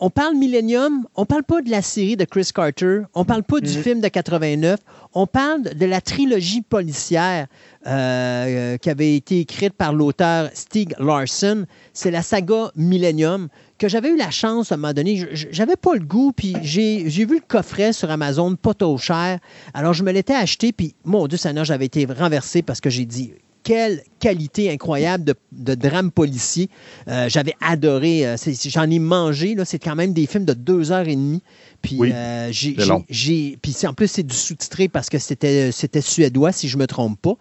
on 0.00 0.10
parle 0.10 0.36
Millennium, 0.36 1.06
on 1.16 1.26
parle 1.26 1.42
pas 1.42 1.60
de 1.60 1.70
la 1.70 1.82
série 1.82 2.16
de 2.16 2.24
Chris 2.24 2.50
Carter, 2.54 3.00
on 3.14 3.24
parle 3.24 3.42
pas 3.42 3.60
du 3.60 3.76
mhm. 3.76 3.82
film 3.82 4.00
de 4.00 4.08
89, 4.08 4.78
on 5.14 5.26
parle 5.26 5.62
de 5.62 5.86
la 5.86 6.00
trilogie 6.00 6.62
policière 6.62 7.46
euh, 7.86 8.76
qui 8.76 8.90
avait 8.90 9.16
été 9.16 9.40
écrite 9.40 9.72
par 9.72 9.92
l'auteur 9.92 10.50
Stieg 10.54 10.94
Larsson. 10.98 11.66
C'est 11.92 12.10
la 12.10 12.22
saga 12.22 12.70
Millennium 12.76 13.48
que 13.78 13.88
j'avais 13.88 14.10
eu 14.10 14.16
la 14.16 14.30
chance 14.30 14.70
à 14.70 14.74
un 14.74 14.78
moment 14.78 14.92
donné. 14.92 15.26
J'avais 15.32 15.76
pas 15.76 15.94
le 15.94 16.04
goût, 16.04 16.32
puis 16.32 16.54
j'ai 16.62 17.04
vu 17.04 17.36
le 17.36 17.44
coffret 17.46 17.92
sur 17.92 18.10
Amazon, 18.10 18.56
pas 18.56 18.74
trop 18.74 18.98
cher. 18.98 19.38
Alors 19.74 19.94
je 19.94 20.02
me 20.04 20.12
l'étais 20.12 20.34
acheté, 20.34 20.72
puis 20.72 20.94
mon 21.04 21.26
Dieu 21.26 21.38
Seigneur, 21.38 21.64
j'avais 21.64 21.86
été 21.86 22.04
renversé 22.04 22.62
parce 22.62 22.80
que 22.80 22.90
j'ai 22.90 23.04
dit 23.04 23.32
quelle 23.62 24.02
qualité 24.18 24.70
incroyable 24.70 25.34
de, 25.52 25.74
drame 25.74 26.10
policier. 26.10 26.68
Euh, 27.08 27.28
j'avais 27.28 27.54
adoré. 27.60 28.26
Euh, 28.26 28.36
j'en 28.66 28.90
ai 28.90 28.98
mangé. 28.98 29.56
C'est 29.64 29.78
quand 29.78 29.94
même 29.94 30.12
des 30.12 30.26
films 30.26 30.44
de 30.44 30.54
deux 30.54 30.92
heures 30.92 31.06
et 31.08 31.14
demie. 31.14 31.42
Puis, 31.82 31.98
euh, 32.02 32.50
j'ai, 32.52 33.58
puis 33.60 33.74
en 33.86 33.94
plus, 33.94 34.08
c'est 34.08 34.22
du 34.22 34.34
sous-titré 34.34 34.88
parce 34.88 35.08
que 35.08 35.18
c'était, 35.18 35.70
c'était 35.70 36.00
suédois, 36.00 36.52
si 36.52 36.68
je 36.68 36.76
ne 36.76 36.82
me 36.82 36.86
trompe 36.86 37.20
pas. 37.20 37.34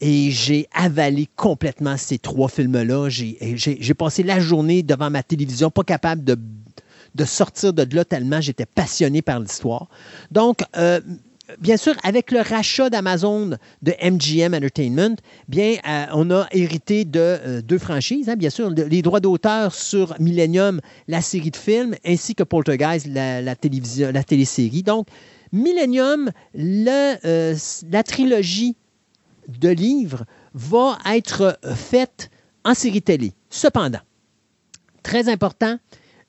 Et 0.00 0.30
j'ai 0.30 0.68
avalé 0.72 1.28
complètement 1.34 1.96
ces 1.96 2.18
trois 2.18 2.48
films-là. 2.48 3.08
J'ai, 3.08 3.94
passé 3.98 4.22
la 4.22 4.38
journée 4.38 4.82
devant 4.82 5.10
ma 5.10 5.22
télévision, 5.22 5.70
pas 5.70 5.82
capable 5.82 6.22
de, 6.22 6.38
de 7.14 7.24
sortir 7.24 7.72
de 7.72 7.96
là 7.96 8.04
tellement 8.04 8.40
j'étais 8.40 8.66
passionné 8.66 9.22
par 9.22 9.40
l'histoire. 9.40 9.88
Donc, 10.30 10.62
bien 11.60 11.76
sûr, 11.76 11.94
avec 12.02 12.30
le 12.30 12.40
rachat 12.40 12.90
d'Amazon 12.90 13.56
de 13.82 13.92
MGM 14.02 14.54
Entertainment, 14.54 15.16
bien, 15.48 15.76
euh, 15.86 16.06
on 16.12 16.30
a 16.30 16.46
hérité 16.52 17.04
de 17.04 17.20
euh, 17.20 17.62
deux 17.62 17.78
franchises, 17.78 18.28
hein, 18.28 18.36
bien 18.36 18.50
sûr, 18.50 18.70
les 18.70 19.02
droits 19.02 19.20
d'auteur 19.20 19.74
sur 19.74 20.14
Millennium, 20.20 20.80
la 21.08 21.20
série 21.20 21.50
de 21.50 21.56
films, 21.56 21.94
ainsi 22.04 22.34
que 22.34 22.42
Poltergeist, 22.42 23.06
la, 23.06 23.56
télévision, 23.56 24.12
télésérie. 24.26 24.82
Donc, 24.82 25.08
Millennium, 25.52 26.30
euh, 26.56 27.56
la 27.90 28.02
trilogie 28.02 28.76
de 29.48 29.68
livres 29.68 30.24
va 30.54 30.98
être 31.12 31.58
faite 31.74 32.30
en 32.64 32.74
série 32.74 33.02
télé. 33.02 33.32
Cependant, 33.50 34.00
très 35.02 35.28
important, 35.28 35.78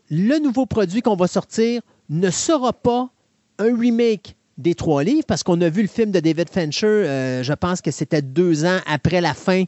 le 0.10 0.40
nouveau 0.40 0.66
produit 0.66 1.02
qu'on 1.02 1.16
va 1.16 1.28
sortir 1.28 1.82
ne 2.10 2.30
sera 2.30 2.74
pas 2.74 3.10
un 3.60 3.78
remake 3.78 4.36
des 4.58 4.76
trois 4.76 5.04
livres, 5.04 5.26
parce 5.28 5.42
qu'on 5.44 5.60
a 5.62 5.70
vu 5.70 5.82
le 5.82 5.88
film 5.88 6.12
de 6.12 6.20
David 6.20 6.50
Fincher, 6.50 6.86
euh, 6.86 7.44
je 7.44 7.54
pense 7.54 7.82
que 7.82 7.90
c'était 7.90 8.22
deux 8.22 8.66
ans 8.66 8.80
après 8.86 9.20
la 9.20 9.34
fin 9.34 9.64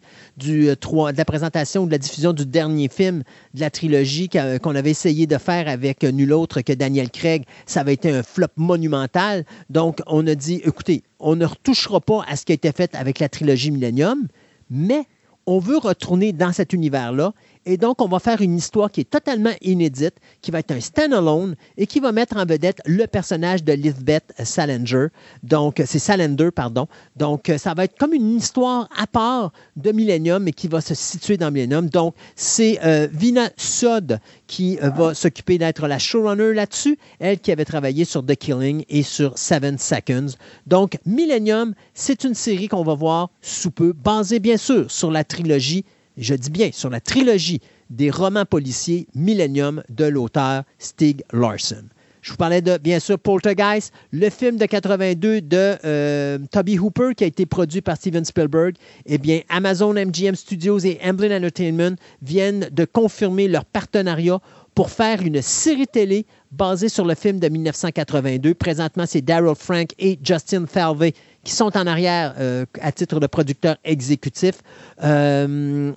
euh, 0.47 0.75
de 0.75 1.17
la 1.17 1.25
présentation 1.25 1.83
ou 1.83 1.85
de 1.87 1.91
la 1.91 1.97
diffusion 1.97 2.33
du 2.33 2.45
dernier 2.45 2.87
film 2.87 3.23
de 3.53 3.61
la 3.61 3.69
trilogie 3.69 4.29
qu'on 4.29 4.75
avait 4.75 4.91
essayé 4.91 5.25
de 5.25 5.37
faire 5.37 5.67
avec 5.67 6.03
nul 6.03 6.33
autre 6.33 6.61
que 6.61 6.73
Daniel 6.73 7.09
Craig. 7.09 7.45
Ça 7.65 7.81
avait 7.81 7.93
été 7.93 8.11
un 8.11 8.21
flop 8.21 8.47
monumental. 8.57 9.45
Donc, 9.69 10.01
on 10.05 10.25
a 10.27 10.35
dit, 10.35 10.61
écoutez, 10.63 11.03
on 11.19 11.35
ne 11.35 11.45
retouchera 11.45 11.99
pas 11.99 12.23
à 12.27 12.35
ce 12.35 12.45
qui 12.45 12.51
a 12.51 12.55
été 12.55 12.71
fait 12.71 12.93
avec 12.95 13.19
la 13.19 13.29
trilogie 13.29 13.71
Millennium, 13.71 14.27
mais 14.69 15.05
on 15.47 15.59
veut 15.59 15.77
retourner 15.77 16.33
dans 16.33 16.51
cet 16.51 16.73
univers-là 16.73 17.33
et 17.65 17.77
donc, 17.77 18.01
on 18.01 18.07
va 18.07 18.19
faire 18.19 18.41
une 18.41 18.55
histoire 18.55 18.91
qui 18.91 19.01
est 19.01 19.09
totalement 19.09 19.53
inédite, 19.61 20.15
qui 20.41 20.51
va 20.51 20.59
être 20.59 20.71
un 20.71 20.79
stand-alone 20.79 21.55
et 21.77 21.87
qui 21.87 21.99
va 21.99 22.11
mettre 22.11 22.37
en 22.37 22.45
vedette 22.45 22.79
le 22.85 23.07
personnage 23.07 23.63
de 23.63 23.73
Lisbeth 23.73 24.33
Salinger. 24.43 25.07
Donc, 25.41 25.81
c'est 25.85 25.97
Salander, 25.97 26.51
pardon. 26.51 26.87
Donc, 27.15 27.51
ça 27.57 27.73
va 27.73 27.85
être 27.85 27.97
comme 27.97 28.13
une 28.13 28.35
histoire 28.35 28.87
à 28.95 29.07
part 29.07 29.51
de 29.75 29.91
Millennium, 29.91 30.43
mais 30.43 30.51
qui 30.51 30.67
va 30.67 30.79
se 30.79 30.93
situer 30.93 31.37
dans 31.37 31.49
Millennium. 31.49 31.89
Donc, 31.89 32.13
c'est 32.35 32.79
euh, 32.83 33.07
Vina 33.11 33.49
Sod 33.57 34.19
qui 34.45 34.77
euh, 34.83 34.89
va 34.89 35.15
s'occuper 35.15 35.57
d'être 35.57 35.87
la 35.87 35.97
showrunner 35.97 36.53
là-dessus, 36.53 36.99
elle 37.19 37.39
qui 37.39 37.51
avait 37.51 37.65
travaillé 37.65 38.05
sur 38.05 38.23
The 38.23 38.35
Killing 38.35 38.85
et 38.89 39.01
sur 39.01 39.37
Seven 39.37 39.79
Seconds. 39.79 40.35
Donc, 40.67 40.99
Millennium, 41.05 41.73
c'est 41.95 42.23
une 42.23 42.35
série 42.35 42.67
qu'on 42.67 42.83
va 42.83 42.93
voir 42.93 43.31
sous 43.41 43.71
peu, 43.71 43.93
basée 43.93 44.39
bien 44.39 44.57
sûr 44.57 44.91
sur 44.91 45.09
la 45.09 45.23
trilogie 45.23 45.83
je 46.17 46.35
dis 46.35 46.49
bien 46.49 46.69
sur 46.71 46.89
la 46.89 46.99
trilogie 46.99 47.61
des 47.89 48.09
romans 48.09 48.45
policiers 48.45 49.07
Millennium 49.15 49.83
de 49.89 50.05
l'auteur 50.05 50.63
Stig 50.79 51.23
Larsson. 51.31 51.85
Je 52.25 52.31
vous 52.31 52.37
parlais 52.37 52.61
de, 52.63 52.79
bien 52.79 52.99
sûr, 52.99 53.19
Poltergeist, 53.19 53.93
le 54.11 54.31
film 54.31 54.57
de 54.57 54.65
82 54.65 55.41
de 55.41 55.75
euh, 55.85 56.39
Toby 56.49 56.79
Hooper 56.79 57.13
qui 57.15 57.23
a 57.23 57.27
été 57.27 57.45
produit 57.45 57.81
par 57.81 57.97
Steven 57.97 58.25
Spielberg. 58.25 58.77
Eh 59.05 59.19
bien, 59.19 59.41
Amazon 59.47 59.93
MGM 59.93 60.33
Studios 60.33 60.79
et 60.79 60.99
Amblin 61.05 61.37
Entertainment 61.37 61.95
viennent 62.23 62.67
de 62.71 62.83
confirmer 62.83 63.47
leur 63.47 63.63
partenariat 63.63 64.39
pour 64.73 64.89
faire 64.89 65.21
une 65.21 65.39
série 65.43 65.85
télé 65.85 66.25
basée 66.51 66.89
sur 66.89 67.05
le 67.05 67.13
film 67.13 67.39
de 67.39 67.47
1982. 67.47 68.55
Présentement, 68.55 69.05
c'est 69.05 69.21
Daryl 69.21 69.53
Frank 69.53 69.89
et 69.99 70.17
Justin 70.23 70.65
Falvey 70.65 71.13
qui 71.45 71.53
sont 71.53 71.77
en 71.77 71.87
arrière 71.87 72.33
euh, 72.39 72.65
à 72.81 72.91
titre 72.91 73.21
de 73.21 73.27
producteur 73.27 73.77
exécutif. 73.85 74.55
Euh, 75.03 75.93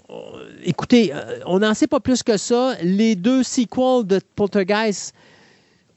écoutez, 0.63 1.11
euh, 1.13 1.41
on 1.47 1.59
n'en 1.59 1.75
sait 1.75 1.89
pas 1.89 2.01
plus 2.01 2.23
que 2.23 2.37
ça. 2.37 2.75
Les 2.83 3.17
deux 3.17 3.43
sequels 3.43 4.07
de 4.07 4.21
Poltergeist 4.37 5.15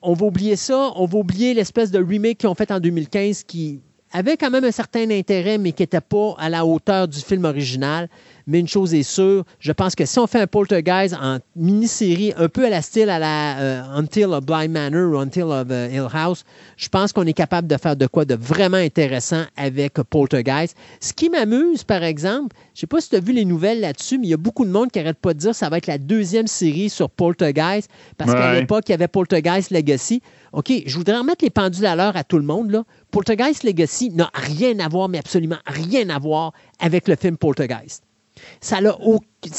on 0.02 0.14
va 0.14 0.26
oublier 0.26 0.56
ça. 0.56 0.93
On 0.95 1.06
va 1.06 1.20
oublier 1.20 1.54
l'espèce 1.54 1.91
de 1.91 1.99
remake 1.99 2.39
qu'ils 2.39 2.49
ont 2.49 2.56
fait 2.56 2.72
en 2.72 2.80
2015 2.80 3.43
qui 3.43 3.82
avait 4.12 4.36
quand 4.36 4.49
même 4.49 4.66
un 4.66 4.72
certain 4.72 5.10
intérêt, 5.12 5.58
mais 5.58 5.72
qui 5.74 5.84
n'était 5.84 6.02
pas 6.02 6.36
à 6.38 6.49
la 6.49 6.66
hauteur 6.66 7.08
du 7.08 7.20
film 7.20 7.45
original. 7.45 8.10
Mais 8.48 8.60
une 8.60 8.68
chose 8.68 8.94
est 8.94 9.04
sûre, 9.04 9.44
je 9.60 9.72
pense 9.72 9.96
que 9.96 10.06
si 10.06 10.20
on 10.20 10.28
fait 10.28 10.39
un 10.39 10.48
Poltergeist 10.48 11.16
en 11.22 11.39
mini-série, 11.56 12.34
un 12.38 12.50
peu 12.50 12.66
à 12.66 12.70
la 12.70 12.82
style 12.82 13.10
à 13.10 13.20
la 13.20 13.60
euh, 13.60 13.82
Until 13.94 14.34
a 14.34 14.42
Blind 14.42 14.72
Manor 14.72 15.14
ou 15.14 15.18
Until 15.18 15.44
of 15.44 15.68
uh, 15.70 15.94
Hill 15.94 16.08
House, 16.12 16.44
je 16.78 16.89
pense 16.89 17.14
qu'on 17.14 17.26
est 17.26 17.34
capable 17.34 17.68
de 17.68 17.78
faire 17.78 17.96
de 17.96 18.08
quoi 18.08 18.26
de 18.26 18.36
vraiment 18.36 18.78
intéressant 18.78 19.44
avec 19.58 19.94
Poltergeist. 19.94 20.76
Ce 21.00 21.14
qui 21.14 21.30
m'amuse, 21.30 21.84
par 21.84 22.04
exemple, 22.04 22.56
je 22.74 22.78
ne 22.78 22.80
sais 22.82 22.88
pas 22.88 23.02
si 23.02 23.10
tu 23.10 23.16
as 23.16 23.20
vu 23.20 23.34
les 23.34 23.46
nouvelles 23.46 23.82
là-dessus, 23.82 24.18
mais 24.18 24.28
il 24.28 24.30
y 24.32 24.34
a 24.34 24.38
beaucoup 24.38 24.66
de 24.66 24.72
monde 24.72 24.92
qui 24.92 25.00
n'arrête 25.00 25.20
pas 25.20 25.34
de 25.34 25.39
dire 25.39 25.52
que 25.52 25.58
ça 25.58 25.70
va 25.70 25.78
être 25.78 25.88
la 25.88 25.98
deuxième 25.98 26.48
série 26.48 26.89
sur 26.89 27.10
Poltergeist, 27.10 27.89
parce 28.18 28.34
qu'à 28.34 28.60
l'époque, 28.60 28.86
il 28.88 28.92
y 28.92 28.96
avait 28.96 29.08
Poltergeist 29.08 29.72
Legacy. 29.72 30.22
OK, 30.54 30.72
je 30.86 30.98
voudrais 30.98 31.18
remettre 31.18 31.44
les 31.44 31.50
pendules 31.50 31.86
à 31.86 31.96
l'heure 31.96 32.18
à 32.18 32.24
tout 32.24 32.38
le 32.38 32.44
monde. 32.44 32.72
Là. 32.72 32.84
Poltergeist 33.12 33.64
Legacy 33.64 34.10
n'a 34.10 34.30
rien 34.34 34.80
à 34.80 34.89
voir, 34.89 35.10
mais 35.10 35.18
absolument 35.18 35.60
rien 35.66 36.10
à 36.10 36.20
voir 36.20 36.54
avec 36.80 37.08
le 37.08 37.16
film 37.16 37.38
Poltergeist. 37.38 38.04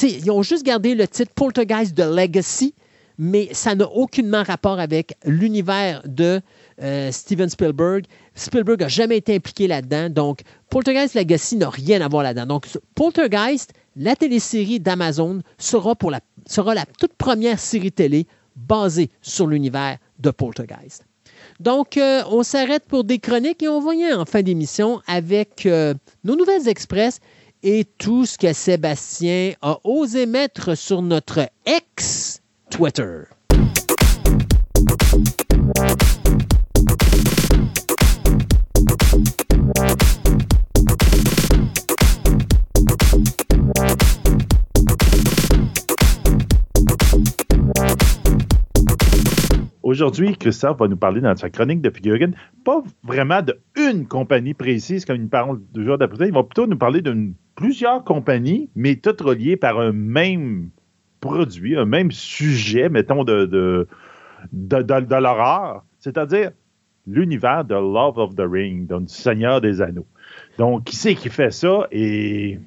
Ils 0.02 0.30
ont 0.30 0.42
juste 0.42 0.64
gardé 0.64 0.94
le 0.94 1.06
titre 1.08 1.32
Poltergeist 1.34 1.94
de 1.94 2.04
Legacy, 2.04 2.74
mais 3.18 3.48
ça 3.52 3.74
n'a 3.74 3.88
aucunement 3.88 4.42
rapport 4.42 4.80
avec 4.80 5.14
l'univers 5.24 6.02
de 6.06 6.40
euh, 6.82 7.12
Steven 7.12 7.48
Spielberg. 7.48 8.04
Spielberg 8.34 8.80
n'a 8.80 8.88
jamais 8.88 9.18
été 9.18 9.34
impliqué 9.34 9.66
là-dedans. 9.66 10.08
Donc, 10.10 10.40
Poltergeist 10.70 11.14
Legacy 11.14 11.56
n'a 11.56 11.70
rien 11.70 12.00
à 12.00 12.08
voir 12.08 12.22
là-dedans. 12.22 12.46
Donc, 12.46 12.66
Poltergeist, 12.94 13.72
la 13.96 14.16
télésérie 14.16 14.80
d'Amazon, 14.80 15.42
sera, 15.58 15.94
la, 16.10 16.86
toute 16.98 17.14
première 17.14 17.58
série 17.58 17.92
télé 17.92 18.26
basée 18.56 19.10
sur 19.20 19.46
l'univers 19.46 19.98
de 20.18 20.30
Poltergeist. 20.30 21.04
Donc, 21.60 21.96
euh, 21.96 22.22
on 22.30 22.42
s'arrête 22.42 22.84
pour 22.86 23.04
des 23.04 23.18
chroniques 23.18 23.62
et 23.62 23.68
on 23.68 23.80
va 23.80 23.92
en 24.18 24.24
fin 24.24 24.42
d'émission 24.42 25.00
avec 25.06 25.66
euh, 25.66 25.94
nos 26.24 26.36
nouvelles 26.36 26.68
express 26.68 27.20
et 27.62 27.84
tout 27.98 28.26
ce 28.26 28.38
que 28.38 28.52
Sébastien 28.52 29.52
a 29.62 29.78
osé 29.84 30.26
mettre 30.26 30.74
sur 30.74 31.02
notre 31.02 31.48
ex-Twitter. 31.66 33.22
Aujourd'hui, 49.92 50.38
Christophe 50.38 50.78
va 50.78 50.88
nous 50.88 50.96
parler 50.96 51.20
dans 51.20 51.36
sa 51.36 51.50
chronique 51.50 51.82
de 51.82 51.90
figurines, 51.90 52.34
pas 52.64 52.82
vraiment 53.02 53.40
d'une 53.76 54.06
compagnie 54.08 54.54
précise 54.54 55.04
comme 55.04 55.20
il 55.20 55.28
parle 55.28 55.60
du 55.74 55.84
jour 55.84 55.98
d'après, 55.98 56.28
il 56.28 56.32
va 56.32 56.42
plutôt 56.42 56.66
nous 56.66 56.78
parler 56.78 57.02
d'une 57.02 57.34
plusieurs 57.56 58.02
compagnies, 58.02 58.70
mais 58.74 58.96
toutes 58.96 59.20
reliées 59.20 59.58
par 59.58 59.78
un 59.78 59.92
même 59.92 60.70
produit, 61.20 61.76
un 61.76 61.84
même 61.84 62.10
sujet, 62.10 62.88
mettons, 62.88 63.22
de, 63.22 63.44
de, 63.44 63.86
de, 64.52 65.14
l'horreur, 65.14 65.84
c'est-à-dire 65.98 66.52
l'univers 67.06 67.66
de 67.66 67.74
Love 67.74 68.16
of 68.16 68.34
the 68.34 68.48
Ring, 68.50 68.86
donc 68.86 69.08
du 69.08 69.12
Seigneur 69.12 69.60
des 69.60 69.82
Anneaux. 69.82 70.06
Donc, 70.56 70.84
qui 70.84 70.96
c'est 70.96 71.14
qui 71.14 71.28
fait 71.28 71.52
ça? 71.52 71.86
Et 71.92 72.58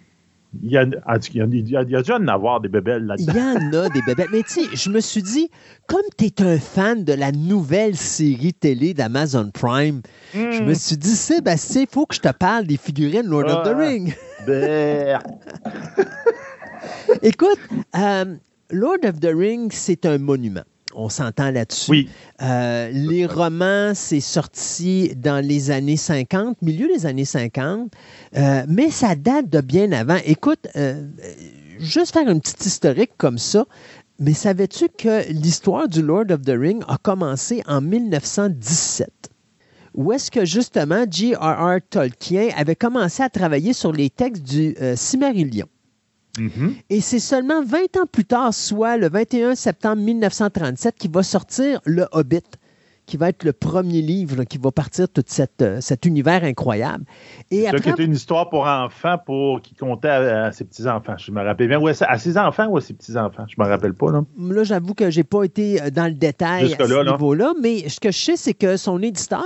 il 0.61 0.71
y, 0.71 0.77
a, 0.77 0.83
il, 0.83 1.69
y 1.69 1.77
a, 1.77 1.83
déjà 1.83 2.17
en 2.17 2.27
avoir 2.27 2.61
des 2.61 2.69
bébelles 2.69 3.05
là-dedans. 3.05 3.33
Il 3.33 3.37
y 3.37 3.41
en 3.41 3.83
a 3.83 3.89
des 3.89 4.01
bébelles. 4.01 4.29
Mais 4.31 4.43
tu 4.43 4.61
sais, 4.61 4.75
je 4.75 4.89
me 4.89 4.99
suis 4.99 5.23
dit, 5.23 5.49
comme 5.87 6.03
tu 6.17 6.25
es 6.25 6.41
un 6.41 6.57
fan 6.57 7.03
de 7.03 7.13
la 7.13 7.31
nouvelle 7.31 7.95
série 7.95 8.53
télé 8.53 8.93
d'Amazon 8.93 9.51
Prime, 9.51 10.01
je 10.33 10.61
me 10.61 10.71
hmm. 10.71 10.75
suis 10.75 10.97
dit, 10.97 11.15
Sébastien, 11.15 11.81
il 11.81 11.87
faut 11.87 12.05
que 12.05 12.15
je 12.15 12.21
te 12.21 12.31
parle 12.31 12.67
des 12.67 12.77
figurines 12.77 13.27
Lord 13.27 13.45
of 13.45 13.63
the 13.63 13.73
ah. 13.73 13.77
Ring. 13.77 14.13
Écoute, 17.21 17.59
euh, 17.97 18.35
Lord 18.71 18.99
of 19.03 19.19
the 19.19 19.31
Ring, 19.33 19.71
c'est 19.71 20.05
un 20.05 20.17
monument 20.17 20.63
on 20.95 21.09
s'entend 21.09 21.51
là-dessus. 21.51 21.91
Oui. 21.91 22.09
Euh, 22.41 22.89
les 22.91 23.25
romans, 23.25 23.93
c'est 23.93 24.19
sorti 24.19 25.13
dans 25.15 25.45
les 25.45 25.71
années 25.71 25.97
50, 25.97 26.61
milieu 26.61 26.87
des 26.87 27.05
années 27.05 27.25
50, 27.25 27.91
euh, 28.35 28.63
mais 28.67 28.89
ça 28.89 29.15
date 29.15 29.49
de 29.49 29.61
bien 29.61 29.91
avant. 29.91 30.17
Écoute, 30.25 30.67
euh, 30.75 31.07
juste 31.79 32.13
faire 32.13 32.29
une 32.29 32.41
petite 32.41 32.65
historique 32.65 33.11
comme 33.17 33.37
ça, 33.37 33.65
mais 34.19 34.33
savais-tu 34.33 34.87
que 34.89 35.29
l'histoire 35.31 35.87
du 35.87 36.01
Lord 36.01 36.31
of 36.31 36.41
the 36.41 36.55
Ring 36.57 36.83
a 36.87 36.97
commencé 36.97 37.61
en 37.67 37.81
1917? 37.81 39.09
Où 39.93 40.11
est-ce 40.11 40.29
que 40.29 40.43
justement 40.43 41.05
J.R.R. 41.09 41.79
Tolkien 41.89 42.49
avait 42.57 42.75
commencé 42.75 43.23
à 43.23 43.29
travailler 43.29 43.71
sur 43.71 43.93
les 43.93 44.09
textes 44.09 44.43
du 44.43 44.75
Cimmerillion? 44.95 45.67
Mm-hmm. 46.37 46.73
Et 46.89 47.01
c'est 47.01 47.19
seulement 47.19 47.63
20 47.63 47.97
ans 47.97 48.05
plus 48.11 48.25
tard, 48.25 48.53
soit 48.53 48.97
le 48.97 49.09
21 49.09 49.55
septembre 49.55 50.01
1937, 50.01 50.95
qui 50.97 51.07
va 51.07 51.23
sortir 51.23 51.79
Le 51.85 52.05
Hobbit, 52.11 52.43
qui 53.05 53.17
va 53.17 53.29
être 53.29 53.43
le 53.43 53.53
premier 53.53 54.01
livre 54.01 54.43
qui 54.43 54.57
va 54.57 54.71
partir 54.71 55.07
tout 55.09 55.23
euh, 55.61 55.77
cet 55.79 56.05
univers 56.05 56.43
incroyable. 56.43 57.05
Et 57.51 57.67
après... 57.67 57.91
C'était 57.91 58.03
une 58.03 58.13
histoire 58.13 58.49
pour 58.49 58.65
enfants 58.65 59.17
pour 59.23 59.61
qui 59.61 59.75
comptait 59.75 60.09
à, 60.09 60.51
ses 60.51 60.65
petits-enfants. 60.65 61.15
Je 61.17 61.31
me 61.31 61.43
rappelle 61.43 61.67
bien. 61.67 61.81
à 61.83 62.17
ses 62.17 62.37
enfants 62.37 62.67
ou 62.67 62.77
à 62.77 62.81
ses 62.81 62.93
petits-enfants? 62.93 63.45
Je 63.47 63.61
me 63.61 63.67
rappelle 63.67 63.93
pas. 63.93 64.11
Là, 64.11 64.23
là 64.37 64.63
j'avoue 64.63 64.93
que 64.93 65.09
j'ai 65.09 65.23
pas 65.23 65.43
été 65.43 65.81
euh, 65.81 65.89
dans 65.89 66.05
le 66.05 66.15
détail 66.15 66.73
à 66.73 66.87
ce 66.87 67.11
niveau-là, 67.11 67.53
mais 67.61 67.87
ce 67.89 67.99
que 67.99 68.11
je 68.11 68.17
sais, 68.17 68.37
c'est 68.37 68.53
que 68.53 68.77
son 68.77 69.01
éditeur, 69.01 69.43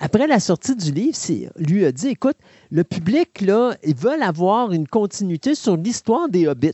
après 0.00 0.26
la 0.26 0.40
sortie 0.40 0.76
du 0.76 0.92
livre, 0.92 1.16
lui 1.56 1.84
a 1.84 1.92
dit, 1.92 2.08
écoute, 2.08 2.36
le 2.70 2.84
public, 2.84 3.40
là, 3.40 3.76
ils 3.84 3.94
veulent 3.94 4.22
avoir 4.22 4.72
une 4.72 4.88
continuité 4.88 5.54
sur 5.54 5.76
l'histoire 5.76 6.28
des 6.28 6.46
hobbits. 6.46 6.72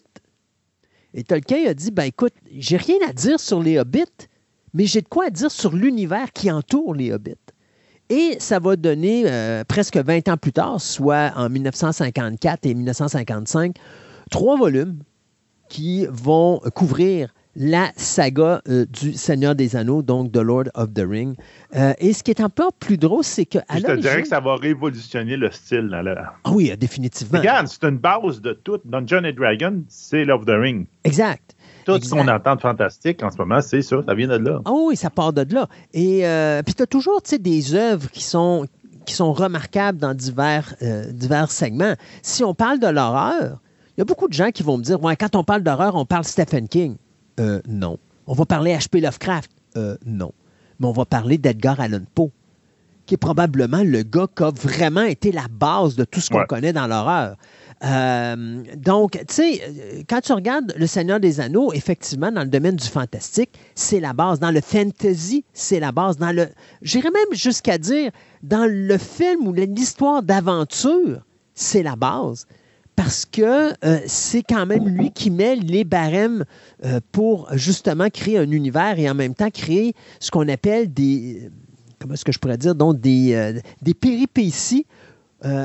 Et 1.14 1.24
Tolkien 1.24 1.66
a 1.68 1.74
dit, 1.74 1.90
ben 1.90 2.05
écoute, 2.05 2.32
j'ai 2.57 2.76
rien 2.76 2.97
à 3.07 3.12
dire 3.12 3.38
sur 3.38 3.62
les 3.62 3.78
hobbits, 3.78 4.28
mais 4.72 4.86
j'ai 4.86 5.03
de 5.03 5.09
quoi 5.09 5.30
dire 5.30 5.51
sur 5.51 5.74
l'univers 5.74 6.32
qui 6.32 6.51
entoure 6.51 6.95
les 6.95 7.12
hobbits. 7.12 7.34
Et 8.09 8.36
ça 8.40 8.59
va 8.59 8.76
donner 8.76 9.24
euh, 9.26 9.64
presque 9.64 9.97
20 9.97 10.28
ans 10.28 10.36
plus 10.36 10.53
tard, 10.53 10.80
soit 10.80 11.32
en 11.36 11.49
1954 11.49 12.66
et 12.66 12.74
1955, 12.74 13.76
trois 14.30 14.57
volumes 14.57 14.99
qui 15.68 16.07
vont 16.11 16.61
couvrir 16.74 17.32
la 17.55 17.90
saga 17.96 18.62
euh, 18.68 18.86
du 18.86 19.12
Seigneur 19.12 19.55
des 19.55 19.76
Anneaux, 19.76 20.03
donc 20.03 20.32
The 20.32 20.38
Lord 20.38 20.64
of 20.74 20.94
the 20.94 21.05
Ring. 21.07 21.36
Euh, 21.76 21.92
et 21.98 22.12
ce 22.12 22.22
qui 22.22 22.30
est 22.30 22.40
encore 22.40 22.72
plus 22.72 22.96
drôle, 22.96 23.24
c'est 23.24 23.44
que. 23.44 23.59
Je 23.74 23.80
te 23.80 23.96
dirais 23.96 24.22
que 24.22 24.28
ça 24.28 24.40
va 24.40 24.57
révolutionner 24.57 25.36
le 25.36 25.50
style. 25.50 25.86
Là, 25.86 26.34
Ah 26.44 26.50
oui, 26.53 26.74
définitivement. 26.76 27.38
Regarde, 27.38 27.68
c'est 27.68 27.84
une 27.84 27.98
base 27.98 28.40
de 28.40 28.53
tout. 28.53 28.78
Dungeon 28.84 29.24
and 29.24 29.32
Dragon, 29.36 29.82
c'est 29.88 30.24
Love 30.24 30.40
of 30.40 30.46
the 30.46 30.59
Ring. 30.59 30.86
Exact. 31.05 31.55
Tout 31.84 32.00
ce 32.00 32.11
qu'on 32.11 32.28
entend 32.28 32.55
de 32.55 32.61
fantastique 32.61 33.22
en 33.24 33.30
ce 33.30 33.38
moment, 33.38 33.61
c'est 33.61 33.82
ça, 33.82 33.96
ça 34.07 34.14
vient 34.14 34.28
de 34.28 34.36
là. 34.36 34.61
Ah 34.64 34.70
oui, 34.72 34.96
ça 34.96 35.11
part 35.11 35.32
de 35.32 35.44
là. 35.53 35.68
Et 35.92 36.26
euh, 36.26 36.62
puis 36.62 36.74
tu 36.74 36.82
as 36.82 36.86
toujours 36.86 37.20
des 37.22 37.74
œuvres 37.74 38.09
qui 38.11 38.22
sont, 38.22 38.66
qui 39.05 39.14
sont 39.14 39.32
remarquables 39.32 39.98
dans 39.98 40.14
divers, 40.14 40.76
divers 41.11 41.50
segments. 41.50 41.94
Si 42.22 42.44
on 42.44 42.55
parle 42.55 42.78
de 42.78 42.86
l'horreur, 42.86 43.59
il 43.96 44.00
y 44.00 44.03
a 44.03 44.05
beaucoup 44.05 44.28
de 44.28 44.32
gens 44.32 44.53
qui 44.53 44.62
vont 44.62 44.78
me 44.78 44.82
dire 44.84 45.03
ouais, 45.03 45.16
quand 45.16 45.34
on 45.34 45.42
parle 45.42 45.62
d'horreur, 45.62 45.96
on 45.96 46.07
parle 46.07 46.24
Stephen 46.24 46.68
King. 46.68 46.96
Euh, 47.40 47.60
non. 47.66 47.98
On 48.26 48.34
va 48.34 48.46
parler 48.46 48.72
H.P. 48.72 49.00
Lovecraft? 49.00 49.50
Euh, 49.76 49.96
non. 50.04 50.32
Mais 50.78 50.86
on 50.86 50.92
va 50.92 51.04
parler 51.04 51.38
d'Edgar 51.38 51.80
Allan 51.80 52.02
Poe, 52.14 52.30
qui 53.06 53.14
est 53.14 53.18
probablement 53.18 53.82
le 53.82 54.02
gars 54.02 54.26
qui 54.34 54.42
a 54.42 54.50
vraiment 54.50 55.02
été 55.02 55.32
la 55.32 55.46
base 55.50 55.96
de 55.96 56.04
tout 56.04 56.20
ce 56.20 56.30
qu'on 56.30 56.44
connaît 56.44 56.72
dans 56.72 56.86
l'horreur. 56.86 57.36
Euh, 57.84 58.62
donc, 58.76 59.12
tu 59.12 59.34
sais, 59.34 60.04
quand 60.08 60.20
tu 60.20 60.32
regardes 60.32 60.72
Le 60.76 60.86
Seigneur 60.86 61.18
des 61.18 61.40
Anneaux, 61.40 61.72
effectivement, 61.72 62.30
dans 62.30 62.42
le 62.42 62.48
domaine 62.48 62.76
du 62.76 62.86
fantastique, 62.86 63.50
c'est 63.74 63.98
la 63.98 64.12
base. 64.12 64.38
Dans 64.38 64.52
le 64.52 64.60
fantasy, 64.60 65.44
c'est 65.52 65.80
la 65.80 65.90
base. 65.90 66.16
Dans 66.16 66.30
le, 66.34 66.48
j'irais 66.82 67.10
même 67.10 67.36
jusqu'à 67.36 67.78
dire, 67.78 68.12
dans 68.42 68.70
le 68.70 68.98
film 68.98 69.48
ou 69.48 69.52
l'histoire 69.52 70.22
d'aventure, 70.22 71.22
c'est 71.54 71.82
la 71.82 71.96
base. 71.96 72.46
Parce 72.97 73.24
que 73.24 73.72
euh, 73.84 74.01
c'est 74.07 74.43
quand 74.43 74.66
même 74.66 74.88
lui 74.88 75.11
qui 75.11 75.30
met 75.30 75.57
les 75.57 75.84
barèmes 75.84 76.45
euh, 76.84 77.01
pour 77.11 77.49
justement 77.53 78.09
créer 78.11 78.38
un 78.38 78.51
univers 78.51 78.99
et 78.99 79.09
en 79.09 79.14
même 79.14 79.34
temps 79.34 79.51
créer 79.51 79.95
ce 80.20 80.30
qu'on 80.30 80.49
appelle 80.49 80.93
des, 80.93 81.51
comment 81.99 82.14
est-ce 82.14 82.24
que 82.24 82.32
je 82.32 82.38
pourrais 82.38 82.59
dire, 82.59 82.74
donc 82.74 83.01
des, 83.01 83.34
euh, 83.34 83.59
des 83.82 83.95
péripéties 83.95 84.86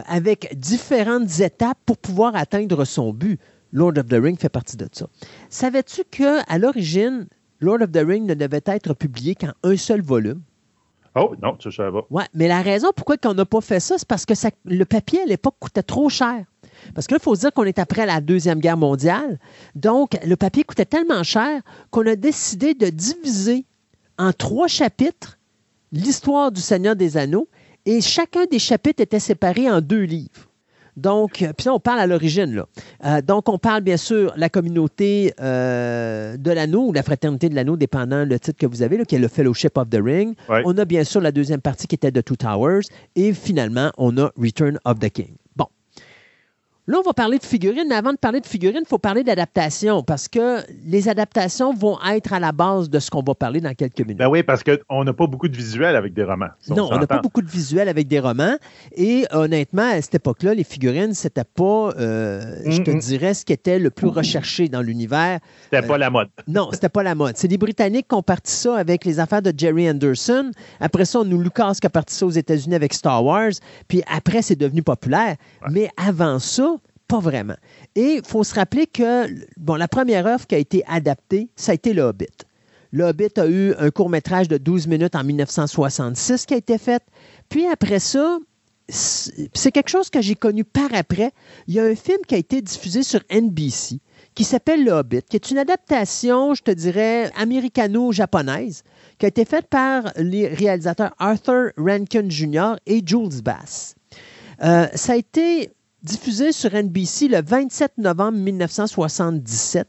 avec 0.07 0.57
différentes 0.57 1.39
étapes 1.39 1.77
pour 1.85 1.99
pouvoir 1.99 2.35
atteindre 2.35 2.83
son 2.83 3.13
but. 3.13 3.39
Lord 3.71 3.99
of 3.99 4.07
the 4.07 4.15
Ring 4.19 4.35
fait 4.39 4.49
partie 4.49 4.75
de 4.75 4.87
ça. 4.91 5.05
Savais-tu 5.51 6.03
qu'à 6.09 6.57
l'origine, 6.57 7.27
Lord 7.59 7.83
of 7.83 7.91
the 7.91 8.03
Ring 8.03 8.25
ne 8.25 8.33
devait 8.33 8.63
être 8.65 8.95
publié 8.95 9.35
qu'en 9.35 9.51
un 9.61 9.77
seul 9.77 10.01
volume? 10.01 10.41
Oh, 11.13 11.35
non, 11.41 11.57
ça, 11.59 11.69
je 11.69 11.75
savais 11.75 11.91
pas. 11.91 12.07
Oui, 12.09 12.23
mais 12.33 12.47
la 12.47 12.61
raison 12.61 12.89
pourquoi 12.95 13.17
on 13.25 13.33
n'a 13.33 13.45
pas 13.45 13.61
fait 13.61 13.79
ça, 13.79 13.99
c'est 13.99 14.07
parce 14.07 14.25
que 14.25 14.33
le 14.65 14.85
papier 14.85 15.21
à 15.21 15.25
l'époque 15.25 15.55
coûtait 15.59 15.83
trop 15.83 16.09
cher. 16.09 16.45
Parce 16.93 17.07
que 17.07 17.13
là, 17.13 17.19
il 17.21 17.23
faut 17.23 17.35
se 17.35 17.41
dire 17.41 17.53
qu'on 17.53 17.63
est 17.63 17.79
après 17.79 18.05
la 18.05 18.21
Deuxième 18.21 18.59
Guerre 18.59 18.77
mondiale. 18.77 19.39
Donc, 19.75 20.17
le 20.25 20.35
papier 20.35 20.63
coûtait 20.63 20.85
tellement 20.85 21.23
cher 21.23 21.61
qu'on 21.91 22.05
a 22.07 22.15
décidé 22.15 22.73
de 22.73 22.89
diviser 22.89 23.65
en 24.17 24.33
trois 24.33 24.67
chapitres 24.67 25.37
l'histoire 25.91 26.51
du 26.51 26.61
Seigneur 26.61 26.95
des 26.95 27.17
Anneaux 27.17 27.47
et 27.85 28.01
chacun 28.01 28.45
des 28.45 28.59
chapitres 28.59 29.01
était 29.01 29.19
séparé 29.19 29.69
en 29.69 29.81
deux 29.81 30.03
livres. 30.03 30.47
Donc, 30.97 31.43
euh, 31.43 31.53
puis 31.55 31.67
là, 31.67 31.73
on 31.75 31.79
parle 31.79 31.99
à 31.99 32.07
l'origine. 32.07 32.55
Là. 32.55 32.65
Euh, 33.05 33.21
donc, 33.21 33.47
on 33.47 33.59
parle 33.59 33.81
bien 33.81 33.97
sûr 33.97 34.33
la 34.35 34.49
communauté 34.49 35.31
euh, 35.39 36.35
de 36.37 36.51
l'anneau 36.51 36.87
ou 36.87 36.91
la 36.91 37.03
fraternité 37.03 37.49
de 37.49 37.55
l'anneau, 37.55 37.77
dépendant 37.77 38.25
le 38.25 38.39
titre 38.39 38.57
que 38.59 38.65
vous 38.65 38.81
avez, 38.81 38.97
là, 38.97 39.05
qui 39.05 39.15
est 39.15 39.19
le 39.19 39.27
Fellowship 39.27 39.77
of 39.77 39.89
the 39.89 39.99
Ring. 40.03 40.35
On 40.49 40.75
a 40.77 40.85
bien 40.85 41.03
sûr 41.03 41.21
la 41.21 41.31
deuxième 41.31 41.61
partie 41.61 41.87
qui 41.87 41.95
était 41.95 42.11
The 42.11 42.25
Two 42.25 42.35
Towers. 42.35 42.81
Et 43.15 43.31
finalement, 43.31 43.91
on 43.97 44.17
a 44.17 44.31
Return 44.37 44.79
of 44.85 44.97
the 44.99 45.09
King. 45.09 45.35
Là, 46.89 46.99
on 46.99 47.01
va 47.01 47.11
parler 47.11 47.37
de 47.37 47.43
figurines, 47.43 47.87
mais 47.89 47.95
avant 47.95 48.13
de 48.13 48.17
parler 48.17 48.39
de 48.39 48.45
figurines, 48.45 48.83
il 48.85 48.87
faut 48.87 48.97
parler 48.97 49.21
d'adaptation 49.21 50.03
parce 50.03 50.29
que 50.29 50.61
les 50.85 51.09
adaptations 51.09 51.73
vont 51.73 51.97
être 52.09 52.31
à 52.31 52.39
la 52.39 52.53
base 52.53 52.89
de 52.89 52.97
ce 52.99 53.11
qu'on 53.11 53.21
va 53.21 53.35
parler 53.35 53.59
dans 53.59 53.73
quelques 53.73 53.99
minutes. 53.99 54.17
Ben 54.17 54.29
oui, 54.29 54.41
parce 54.41 54.63
qu'on 54.63 55.03
n'a 55.03 55.11
pas 55.11 55.27
beaucoup 55.27 55.49
de 55.49 55.57
visuels 55.57 55.97
avec 55.97 56.13
des 56.13 56.23
romans. 56.23 56.47
non, 56.69 56.87
on 56.89 56.97
n'a 56.97 57.05
pas 57.05 57.19
beaucoup 57.19 57.41
de 57.41 57.49
visuels 57.49 57.89
avec 57.89 58.07
des 58.07 58.21
romans. 58.21 58.55
Et 58.95 59.25
honnêtement, 59.31 59.89
à 59.91 60.01
cette 60.01 60.15
époque-là, 60.15 60.53
les 60.53 60.63
figurines, 60.63 61.13
c'était 61.13 61.43
pas, 61.43 61.91
euh, 61.99 62.55
je 62.65 62.81
te 62.81 62.91
dirais, 62.91 63.33
ce 63.33 63.43
qui 63.43 63.51
était 63.51 63.79
le 63.79 63.89
plus 63.89 64.07
recherché 64.07 64.69
dans 64.69 64.81
l'univers. 64.81 65.39
C'était 65.65 65.85
pas 65.85 65.97
la 65.97 66.09
mode. 66.09 66.29
Non, 66.47 66.69
c'était 66.71 66.87
pas 66.87 67.03
la 67.03 67.15
mode. 67.15 67.35
C'est 67.35 67.49
les 67.49 67.57
Britanniques 67.57 68.07
qui 68.07 68.15
ont 68.15 68.23
parti 68.23 68.53
ça 68.53 68.77
avec 68.77 69.03
les 69.03 69.19
affaires 69.19 69.41
de 69.41 69.51
Jerry 69.55 69.89
Anderson. 69.89 70.51
Après 70.79 71.03
ça, 71.03 71.19
on 71.19 71.25
nous 71.25 71.41
Lucas 71.41 71.73
qui 71.81 71.87
a 71.87 71.89
parti 71.89 72.15
ça 72.15 72.25
aux 72.25 72.31
États-Unis 72.31 72.75
avec 72.75 72.93
Star 72.93 73.25
Wars. 73.25 73.51
Puis 73.89 74.03
après, 74.09 74.41
c'est 74.41 74.55
devenu 74.55 74.83
populaire. 74.83 75.35
Mais 75.69 75.89
avant 75.97 76.39
ça, 76.39 76.76
pas 77.07 77.19
vraiment. 77.19 77.55
Et 77.95 78.15
il 78.15 78.25
faut 78.25 78.43
se 78.43 78.55
rappeler 78.55 78.87
que 78.87 79.27
bon, 79.57 79.75
la 79.75 79.87
première 79.87 80.27
œuvre 80.27 80.45
qui 80.45 80.55
a 80.55 80.57
été 80.57 80.83
adaptée, 80.87 81.49
ça 81.55 81.71
a 81.71 81.75
été 81.75 81.93
Le 81.93 82.03
Hobbit. 82.03 82.27
Le 82.91 83.05
Hobbit 83.05 83.37
a 83.37 83.47
eu 83.47 83.73
un 83.77 83.89
court 83.89 84.09
métrage 84.09 84.47
de 84.47 84.57
12 84.57 84.87
minutes 84.87 85.15
en 85.15 85.23
1966 85.23 86.45
qui 86.45 86.53
a 86.53 86.57
été 86.57 86.77
fait. 86.77 87.03
Puis 87.49 87.65
après 87.67 87.99
ça, 87.99 88.39
c'est 88.89 89.71
quelque 89.71 89.89
chose 89.89 90.09
que 90.09 90.21
j'ai 90.21 90.35
connu 90.35 90.63
par 90.63 90.93
après. 90.93 91.31
Il 91.67 91.73
y 91.73 91.79
a 91.79 91.83
un 91.83 91.95
film 91.95 92.19
qui 92.27 92.35
a 92.35 92.37
été 92.37 92.61
diffusé 92.61 93.03
sur 93.03 93.21
NBC 93.29 93.99
qui 94.37 94.43
s'appelle 94.43 94.85
Le 94.85 94.91
Hobbit, 94.91 95.23
qui 95.23 95.35
est 95.35 95.49
une 95.49 95.57
adaptation, 95.57 96.53
je 96.53 96.61
te 96.61 96.69
dirais, 96.69 97.31
américano-japonaise, 97.35 98.83
qui 99.17 99.25
a 99.25 99.29
été 99.29 99.45
faite 99.45 99.65
par 99.65 100.13
les 100.15 100.47
réalisateurs 100.47 101.15
Arthur 101.17 101.71
Rankin 101.75 102.29
Jr. 102.29 102.75
et 102.85 103.01
Jules 103.03 103.41
Bass. 103.41 103.95
Euh, 104.63 104.85
ça 104.93 105.13
a 105.13 105.15
été 105.15 105.71
diffusé 106.07 106.53
sur 106.53 106.73
NBC 106.73 107.27
le 107.27 107.41
27 107.41 107.97
novembre 107.97 108.37
1977. 108.37 109.87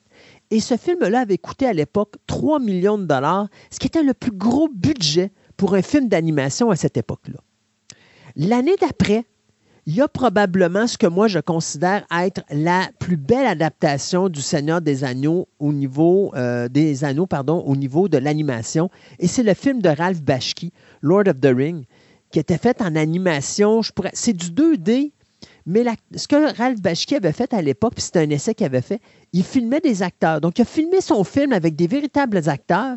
Et 0.51 0.61
ce 0.61 0.77
film-là 0.77 1.21
avait 1.21 1.39
coûté 1.39 1.67
à 1.67 1.73
l'époque 1.73 2.17
3 2.27 2.59
millions 2.59 2.99
de 2.99 3.05
dollars, 3.05 3.49
ce 3.71 3.79
qui 3.79 3.87
était 3.87 4.03
le 4.03 4.15
plus 4.15 4.33
gros 4.33 4.69
budget 4.69 5.31
pour 5.57 5.75
un 5.75 5.83
film 5.83 6.09
d'animation 6.09 6.71
à 6.71 6.77
cette 6.77 6.97
époque-là. 6.97 7.39
L'année 8.35 8.77
d'après, 8.81 9.27
il 9.87 9.95
y 9.95 10.01
a 10.01 10.09
probablement 10.09 10.87
ce 10.87 10.99
que 10.99 11.07
moi 11.07 11.29
je 11.29 11.39
considère 11.39 12.05
être 12.11 12.43
la 12.51 12.91
plus 12.99 13.17
belle 13.17 13.47
adaptation 13.47 14.29
du 14.29 14.43
Seigneur 14.43 14.81
des 14.81 15.05
Anneaux 15.05 15.49
au 15.61 15.73
niveau 15.73 16.33
euh, 16.35 16.69
des 16.69 17.05
Anneaux, 17.05 17.27
pardon, 17.27 17.63
au 17.65 17.77
niveau 17.77 18.09
de 18.09 18.19
l'animation, 18.19 18.91
et 19.19 19.29
c'est 19.29 19.45
le 19.45 19.55
film 19.55 19.81
de 19.81 19.89
Ralph 19.89 20.21
Bashki, 20.21 20.73
Lord 21.01 21.29
of 21.29 21.41
the 21.41 21.55
Ring, 21.55 21.85
qui 22.31 22.39
était 22.39 22.59
fait 22.59 22.83
en 22.83 22.97
animation. 22.97 23.81
C'est 24.13 24.35
du 24.35 24.51
2D, 24.51 25.13
mais 25.69 25.85
ce 26.15 26.27
que 26.27 26.57
Ralph 26.57 26.81
Bashki 26.81 27.15
avait 27.15 27.33
fait 27.33 27.53
à 27.53 27.61
l'époque, 27.61 27.93
puis 27.95 28.03
c'était 28.03 28.21
un 28.21 28.31
essai 28.31 28.55
qu'il 28.55 28.65
avait 28.65 28.81
fait, 28.81 29.01
il 29.35 29.45
filmait 29.45 29.81
des 29.81 30.03
acteurs. 30.03 30.41
Donc, 30.41 30.59
il 30.59 30.63
a 30.63 30.65
filmé 30.65 31.03
son 31.03 31.25
film 31.25 31.53
avec 31.53 31.77
des 31.77 31.87
véritables 31.87 32.49
acteurs 32.49 32.97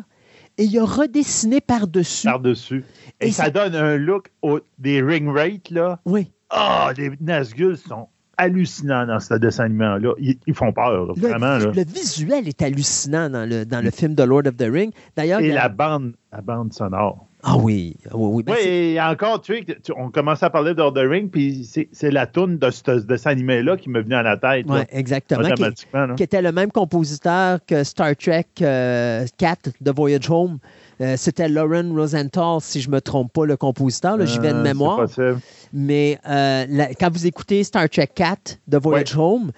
et 0.56 0.64
il 0.64 0.78
a 0.78 0.84
redessiné 0.84 1.60
par-dessus. 1.60 2.26
Par-dessus. 2.26 2.84
Et, 3.20 3.30
ça, 3.30 3.50
donne 3.50 3.74
un 3.74 3.98
look 3.98 4.30
des 4.78 5.02
ring 5.02 5.28
rates, 5.28 5.70
là. 5.70 6.00
Oui. 6.06 6.32
Ah, 6.48 6.92
les 6.96 7.10
Nazgûl 7.20 7.76
sont 7.76 8.08
hallucinants 8.38 9.06
dans 9.06 9.20
ce 9.20 9.34
dessin 9.34 9.64
animé-là. 9.64 10.14
Ils, 10.18 10.54
font 10.54 10.72
peur, 10.72 11.12
vraiment. 11.14 11.58
Le 11.58 11.84
visuel 11.84 12.48
est 12.48 12.62
hallucinant 12.62 13.28
dans 13.28 13.46
le, 13.46 13.66
dans 13.66 13.84
le 13.84 13.90
film 13.90 14.14
de 14.14 14.22
Lord 14.22 14.46
of 14.46 14.56
the 14.56 14.68
Ring. 14.70 14.92
D'ailleurs, 15.14 15.40
Et 15.40 15.52
la, 15.52 15.68
bande, 15.68 16.14
la 16.32 16.40
bande 16.40 16.72
sonore. 16.72 17.26
Ah 17.44 17.56
oui, 17.56 17.96
oui, 18.12 18.28
oui. 18.34 18.42
Ben 18.44 18.54
oui, 18.56 18.68
et 18.68 19.00
encore, 19.00 19.40
tu 19.40 19.54
sais, 19.54 19.76
on 19.96 20.10
commençait 20.10 20.46
à 20.46 20.50
parler 20.50 20.74
de 20.74 21.08
Ring, 21.08 21.28
puis 21.28 21.68
c'est 21.92 22.10
la 22.12 22.26
toune 22.26 22.56
de 22.58 22.70
ce 22.70 23.00
dessin 23.00 23.30
animé-là 23.30 23.76
qui 23.76 23.90
me 23.90 24.00
venait 24.00 24.14
à 24.14 24.22
la 24.22 24.36
tête. 24.36 24.64
Oui, 24.68 24.78
exactement. 24.90 25.48
Qui, 26.14 26.22
était 26.22 26.40
le 26.40 26.52
même 26.52 26.70
compositeur 26.70 27.58
que 27.66 27.82
Star 27.82 28.14
Trek 28.16 28.46
4, 28.54 28.62
euh, 28.62 29.26
The 29.84 29.94
Voyage 29.94 30.30
Home. 30.30 30.58
Euh, 31.00 31.16
c'était 31.16 31.48
Lauren 31.48 31.92
Rosenthal, 31.92 32.60
si 32.60 32.80
je 32.80 32.88
ne 32.88 32.94
me 32.94 33.00
trompe 33.00 33.32
pas, 33.32 33.44
le 33.44 33.56
compositeur. 33.56 34.24
J'y 34.24 34.38
vais 34.38 34.52
de 34.52 34.58
euh, 34.58 34.62
mémoire. 34.62 35.06
Mais 35.72 36.20
quand 37.00 37.12
vous 37.12 37.26
écoutez 37.26 37.64
Star 37.64 37.88
Trek 37.88 38.10
4, 38.14 38.58
The 38.70 38.76
Voyage 38.76 39.16
Home, 39.18 39.50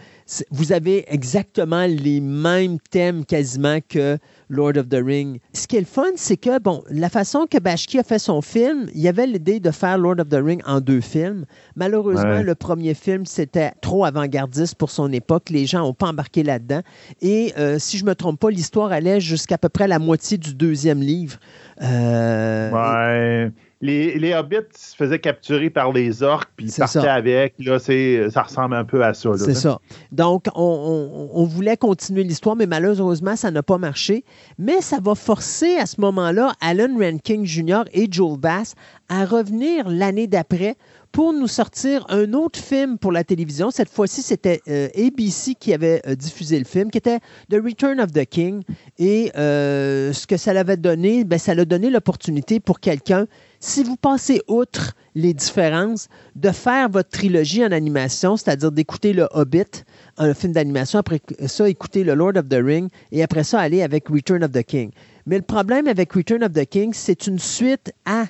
vous 0.51 0.73
avez 0.73 1.05
exactement 1.13 1.85
les 1.87 2.21
mêmes 2.21 2.79
thèmes 2.91 3.27
quasiment 3.27 3.79
que 3.87 4.17
Lord 4.55 4.77
of 4.77 4.89
the 4.89 5.01
Ring. 5.05 5.41
Ce 5.53 5.67
qui 5.67 5.77
est 5.77 5.81
le 5.81 5.87
fun, 5.87 6.13
c'est 6.17 6.37
que, 6.37 6.59
bon, 6.59 6.83
la 6.91 7.09
façon 7.09 7.47
que 7.51 7.59
Bashki 7.59 7.99
a 7.99 8.03
fait 8.03 8.19
son 8.19 8.41
film, 8.41 8.87
il 8.95 9.01
y 9.01 9.09
avait 9.09 9.27
l'idée 9.27 9.61
de 9.61 9.71
faire 9.71 9.99
Lord 9.99 10.21
of 10.21 10.29
the 10.29 10.41
Ring 10.43 10.63
en 10.67 10.81
deux 10.81 11.01
films. 11.01 11.45
Malheureusement, 11.77 12.43
le 12.43 12.55
premier 12.55 12.95
film, 12.95 13.27
c'était 13.27 13.73
trop 13.81 14.05
avant-gardiste 14.05 14.77
pour 14.77 14.91
son 14.91 15.13
époque. 15.13 15.51
Les 15.51 15.67
gens 15.67 15.81
n'ont 15.81 15.95
pas 15.95 16.09
embarqué 16.09 16.43
là-dedans. 16.43 16.83
Et 17.21 17.53
euh, 17.59 17.79
si 17.79 17.99
je 17.99 18.05
ne 18.05 18.11
me 18.11 18.15
trompe 18.15 18.41
pas, 18.41 18.51
l'histoire 18.51 18.93
allait 18.93 19.21
jusqu'à 19.21 19.59
peu 19.59 19.69
près 19.69 19.89
la 19.89 19.99
moitié 19.99 20.39
du 20.39 20.55
deuxième 20.55 21.01
livre. 21.01 21.39
Euh, 21.83 22.71
ouais 22.71 23.53
les, 23.81 24.19
les, 24.19 24.35
hobbits 24.35 24.57
se 24.77 24.97
faisaient 24.97 25.19
capturer 25.19 25.69
par 25.71 25.93
les 25.93 26.23
orques, 26.23 26.51
puis 26.57 26.67
ils 26.67 26.75
partaient 26.79 27.09
avec. 27.09 27.55
Là, 27.59 27.79
ça 27.79 28.43
ressemble 28.43 28.75
un 28.75 28.85
peu 28.85 29.05
à 29.05 29.15
ça. 29.15 29.31
C'est 29.37 29.55
ça. 29.55 29.81
Donc, 30.13 30.47
on, 30.55 31.45
voulait 31.45 31.77
continuer 31.77 32.25
l'histoire, 32.25 32.57
mais 32.57 32.67
malheureusement, 32.67 33.37
ça 33.37 33.51
n'a 33.51 33.63
pas 33.63 33.79
marché. 33.79 34.25
Mais 34.59 34.81
ça 34.81 34.99
va 35.03 35.15
forcer 35.15 35.77
à 35.77 35.87
ce 35.87 36.01
moment-là 36.01 36.53
Alan 36.61 36.97
Rankin 36.99 37.45
Jr. 37.45 37.83
et 37.93 38.09
Joel 38.11 38.39
Bass 38.39 38.75
à 39.09 39.25
revenir 39.25 39.89
l'année 39.89 40.27
d'après 40.27 40.77
pour 41.15 41.33
nous 41.33 41.47
sortir 41.47 42.05
un 42.09 42.33
autre 42.33 42.59
film 42.59 42.99
pour 42.99 43.13
la 43.13 43.23
télévision. 43.23 43.71
Cette 43.71 43.89
fois-ci, 43.89 44.21
c'était 44.21 44.61
euh, 44.67 44.89
ABC 44.99 45.55
qui 45.55 45.73
avait 45.73 46.03
euh, 46.09 46.17
diffusé 46.17 46.59
le 46.59 46.65
film, 46.65 46.91
qui 46.91 46.99
était 46.99 47.21
The 47.51 47.61
Return 47.65 48.01
of 48.01 48.11
the 48.11 48.25
King. 48.25 48.63
Et 48.99 49.31
euh, 49.37 50.13
ce 50.13 50.27
que 50.27 50.37
ça 50.37 50.53
l'avait 50.53 50.77
donné, 50.77 51.23
ben, 51.23 51.39
ça 51.39 51.55
l'a 51.55 51.65
donné 51.65 51.89
l'opportunité 51.89 52.59
pour 52.59 52.81
quelqu'un 52.81 53.27
si 53.65 53.83
vous 53.83 53.97
passez 53.97 54.43
outre 54.47 54.95
les 55.15 55.33
différences, 55.33 56.09
de 56.37 56.51
faire 56.51 56.91
votre 56.91 57.09
trilogie 57.09 57.65
en 57.65 57.73
animation, 57.73 58.37
c'est-à-dire 58.37 58.71
d'écouter 58.71 59.15
le 59.15 59.27
Hobbit, 59.31 59.85
un 60.19 60.35
film 60.35 60.53
d'animation, 60.53 60.99
après 60.99 61.23
ça, 61.47 61.67
écouter 61.69 62.05
le 62.05 62.15
Lord 62.15 62.37
of 62.37 62.49
the 62.49 62.61
Ring, 62.63 62.91
et 63.11 63.23
après 63.23 63.43
ça, 63.43 63.61
aller 63.61 63.83
avec 63.83 64.09
Return 64.09 64.45
of 64.45 64.53
the 64.53 64.63
King. 64.63 64.91
Mais 65.27 65.37
le 65.37 65.43
problème 65.43 65.89
avec 65.89 66.13
Return 66.13 66.45
of 66.45 66.53
the 66.53 66.67
King, 66.67 66.93
c'est 66.93 67.27
une 67.27 67.39
suite 67.39 67.93
à 68.05 68.27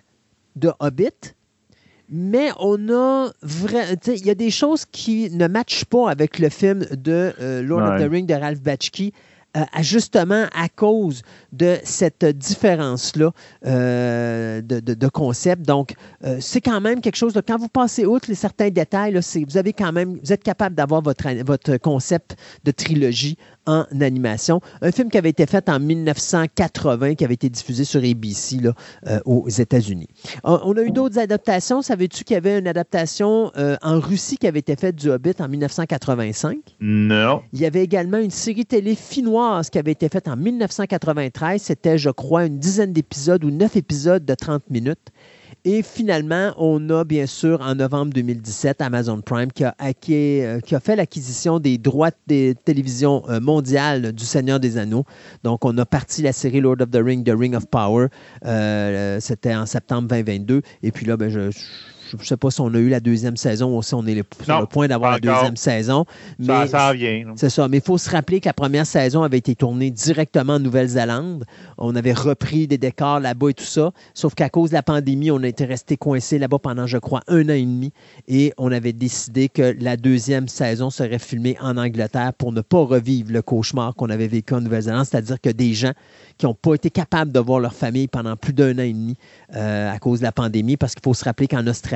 de 0.55 0.71
Hobbit, 0.79 1.35
mais 2.09 2.51
on 2.61 2.89
a 2.91 3.33
vrai, 3.43 3.99
il 4.07 4.25
y 4.25 4.31
a 4.31 4.37
des 4.37 4.51
choses 4.51 4.85
qui 4.85 5.31
ne 5.31 5.49
matchent 5.49 5.87
pas 5.87 6.11
avec 6.11 6.39
le 6.39 6.49
film 6.49 6.87
de 6.93 7.33
euh, 7.41 7.61
Lord 7.61 7.83
of 7.83 8.01
the 8.01 8.09
Ring 8.09 8.27
de 8.27 8.35
Ralph 8.35 8.61
Bakshi 8.61 9.13
euh, 9.57 9.63
justement 9.83 10.47
à 10.53 10.69
cause 10.69 11.23
de 11.55 11.79
cette 11.85 12.25
différence-là 12.25 13.31
euh, 13.67 14.61
de, 14.63 15.09
concept. 15.09 15.63
Donc, 15.63 15.95
euh, 16.25 16.39
c'est 16.41 16.61
quand 16.61 16.81
même 16.81 17.01
quelque 17.01 17.17
chose, 17.17 17.33
de, 17.33 17.41
quand 17.41 17.59
vous 17.59 17.69
passez 17.69 18.05
outre 18.05 18.29
les 18.29 18.35
certains 18.35 18.71
détails, 18.71 19.19
vous 19.47 19.57
avez 19.57 19.73
quand 19.73 19.93
même, 19.93 20.19
vous 20.23 20.33
êtes 20.33 20.43
capable 20.43 20.75
d'avoir 20.75 21.03
votre, 21.03 21.29
votre 21.45 21.77
concept 21.77 22.37
de 22.65 22.71
trilogie 22.71 23.37
en 23.67 23.85
animation. 24.01 24.61
Un 24.83 24.93
film 24.93 25.11
qui 25.11 25.19
avait 25.19 25.31
été 25.31 25.47
fait 25.47 25.69
en 25.69 25.81
1980, 25.81 27.15
qui 27.15 27.25
avait 27.25 27.35
été 27.35 27.49
diffusé 27.49 27.85
sur 27.85 28.03
ABC 28.03 28.59
là, 28.59 28.73
euh, 29.07 29.21
aux 29.25 29.49
États-Unis. 29.49 30.09
On, 30.43 30.61
on 30.65 30.77
a 30.77 30.83
eu 30.83 30.91
d'autres 30.91 31.19
adaptations. 31.19 31.83
Savais-tu 31.83 32.25
qu'il 32.25 32.35
y 32.35 32.37
avait 32.37 32.59
une 32.59 32.69
adaptation 32.69 33.53
euh, 33.57 33.77
en 33.83 34.01
Russie 34.01 34.37
qui 34.37 34.47
avait 34.47 34.59
été 34.59 34.77
faite 34.77 34.97
du 34.97 35.11
Hobbit 35.11 35.35
en 35.39 35.49
1985? 35.49 36.59
Non. 36.81 37.43
Il 37.53 37.61
y 37.61 37.67
avait 37.67 37.83
également 37.83 38.19
une 38.19 38.31
série 38.31 38.67
télé 38.67 38.95
finnoise 38.95 39.71
qui 39.71 39.79
avait 39.79 39.93
été 39.93 40.09
faite 40.09 40.29
en 40.29 40.37
1993. 40.37 41.44
C'était, 41.59 41.99
je 41.99 42.11
crois, 42.11 42.47
une 42.47 42.59
dizaine 42.59 42.93
d'épisodes 42.93 43.45
ou 43.45 43.51
neuf 43.51 43.77
épisodes 43.77 44.25
de 44.25 44.35
30 44.35 44.71
minutes. 44.71 45.11
Et 45.67 45.83
finalement, 45.83 46.53
on 46.59 46.91
a 46.91 47.05
bien 47.05 47.25
sûr 47.25 47.63
en 47.63 47.75
novembre 47.75 48.13
2017 48.13 48.83
Amazon 48.83 49.23
Prime 49.23 49.51
qui 49.51 49.65
a, 49.65 49.75
euh, 49.81 50.61
qui 50.61 50.75
a 50.75 50.81
fait 50.81 50.95
l'acquisition 50.95 51.59
des 51.59 51.79
droits 51.79 52.11
des 52.27 52.55
télévisions 52.67 53.23
euh, 53.31 53.41
mondiales 53.41 54.13
du 54.13 54.25
Seigneur 54.27 54.61
des 54.61 54.77
Anneaux. 54.77 55.05
Donc, 55.43 55.65
on 55.65 55.77
a 55.79 55.87
parti 55.87 56.21
la 56.21 56.33
série 56.33 56.61
Lord 56.61 56.77
of 56.81 56.91
the 56.91 57.01
Ring, 57.03 57.25
The 57.25 57.35
Ring 57.35 57.55
of 57.55 57.67
Power. 57.67 58.09
Euh, 58.45 59.19
C'était 59.21 59.55
en 59.55 59.65
septembre 59.65 60.09
2022. 60.09 60.61
Et 60.83 60.93
puis 60.93 61.07
là, 61.07 61.17
ben, 61.17 61.31
je 61.31 61.51
ne 62.17 62.23
sais 62.23 62.37
pas 62.37 62.51
si 62.51 62.61
on 62.61 62.73
a 62.75 62.79
eu 62.79 62.89
la 62.89 63.01
deuxième 63.01 63.37
saison 63.37 63.77
ou 63.77 63.83
si 63.83 63.95
on 63.95 64.05
est 64.07 64.15
le- 64.15 64.25
sur 64.45 64.61
le 64.61 64.67
point 64.67 64.89
d'avoir 64.89 65.13
la 65.13 65.19
deuxième 65.21 65.57
saison. 65.57 66.05
Ça, 66.45 66.61
Mais 66.61 66.67
ça 66.67 66.93
vient. 66.93 67.25
là. 67.27 67.33
c'est 67.37 67.51
ça. 67.51 67.69
Mais 67.69 67.79
il 67.79 67.83
faut 67.83 67.99
se 67.99 68.11
rappeler 68.11 68.41
que 68.41 68.49
la 68.49 68.53
première 68.53 68.87
saison 68.87 69.23
avait 69.23 69.39
été 69.39 69.55
tournée 69.55 69.91
directement 69.91 70.55
en 70.55 70.61
Nouvelle-Zélande. 70.61 71.45
On 71.79 71.95
avait 71.97 72.13
repris 72.13 72.67
des 72.67 72.79
décors 72.79 73.21
là-bas 73.21 73.51
et 73.51 73.55
tout 73.55 73.65
ça. 73.65 73.93
Sauf 74.15 74.35
qu'à 74.35 74.49
cause 74.49 74.71
de 74.71 74.75
la 74.75 74.83
pandémie, 74.83 75.31
on 75.31 75.43
a 75.43 75.49
été 75.49 75.65
resté 75.65 75.97
coincé 75.97 76.39
là-bas 76.39 76.59
pendant, 76.59 76.87
je 76.87 76.99
crois, 76.99 77.21
un 77.29 77.45
an 77.49 77.53
et 77.55 77.63
demi. 77.63 77.93
Et 78.29 78.53
on 78.59 78.71
avait 78.73 78.93
décidé 78.93 79.49
que 79.49 79.75
la 79.81 79.97
deuxième 79.97 80.49
saison 80.49 80.91
serait 80.91 81.19
filmée 81.19 81.57
en 81.61 81.77
Angleterre 81.77 82.33
pour 82.35 82.53
ne 82.53 82.61
pas 82.61 82.85
revivre 82.85 83.33
le 83.33 83.43
cauchemar 83.43 83.95
qu'on 83.95 84.11
avait 84.11 84.29
vécu 84.29 84.55
en 84.55 84.61
Nouvelle-Zélande. 84.61 85.07
C'est-à-dire 85.07 85.41
que 85.41 85.51
des 85.51 85.75
gens 85.75 85.93
qui 86.37 86.47
n'ont 86.47 86.55
pas 86.55 86.75
été 86.75 86.91
capables 86.91 87.31
de 87.31 87.39
voir 87.39 87.61
leur 87.61 87.73
famille 87.75 88.09
pendant 88.09 88.35
plus 88.37 88.53
d'un 88.53 88.75
an 88.79 88.83
et 88.83 88.93
demi 88.93 89.17
euh, 89.55 89.93
à 89.93 89.99
cause 90.01 90.19
de 90.19 90.25
la 90.25 90.33
pandémie, 90.33 90.77
parce 90.77 90.93
qu'il 90.95 91.03
faut 91.05 91.15
se 91.15 91.25
rappeler 91.25 91.47
qu'en 91.47 91.65
Australie, 91.69 91.94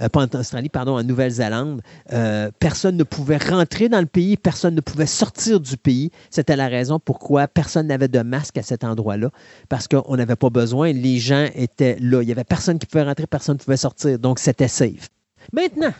euh, 0.00 0.08
pas 0.08 0.20
en 0.22 0.38
Australie, 0.38 0.68
pardon, 0.68 0.98
en 0.98 1.02
Nouvelle-Zélande, 1.02 1.82
euh, 2.12 2.50
personne 2.58 2.96
ne 2.96 3.04
pouvait 3.04 3.38
rentrer 3.38 3.88
dans 3.88 4.00
le 4.00 4.06
pays, 4.06 4.36
personne 4.36 4.74
ne 4.74 4.80
pouvait 4.80 5.06
sortir 5.06 5.60
du 5.60 5.76
pays. 5.76 6.10
C'était 6.30 6.56
la 6.56 6.68
raison 6.68 6.98
pourquoi 6.98 7.48
personne 7.48 7.86
n'avait 7.86 8.08
de 8.08 8.20
masque 8.20 8.58
à 8.58 8.62
cet 8.62 8.84
endroit-là, 8.84 9.30
parce 9.68 9.88
qu'on 9.88 10.16
n'avait 10.16 10.36
pas 10.36 10.50
besoin. 10.50 10.92
Les 10.92 11.18
gens 11.18 11.48
étaient 11.54 11.96
là. 12.00 12.22
Il 12.22 12.26
n'y 12.26 12.32
avait 12.32 12.44
personne 12.44 12.78
qui 12.78 12.86
pouvait 12.86 13.04
rentrer, 13.04 13.26
personne 13.26 13.56
ne 13.56 13.64
pouvait 13.64 13.76
sortir. 13.76 14.18
Donc, 14.18 14.38
c'était 14.38 14.68
safe. 14.68 15.08
Maintenant, 15.52 15.92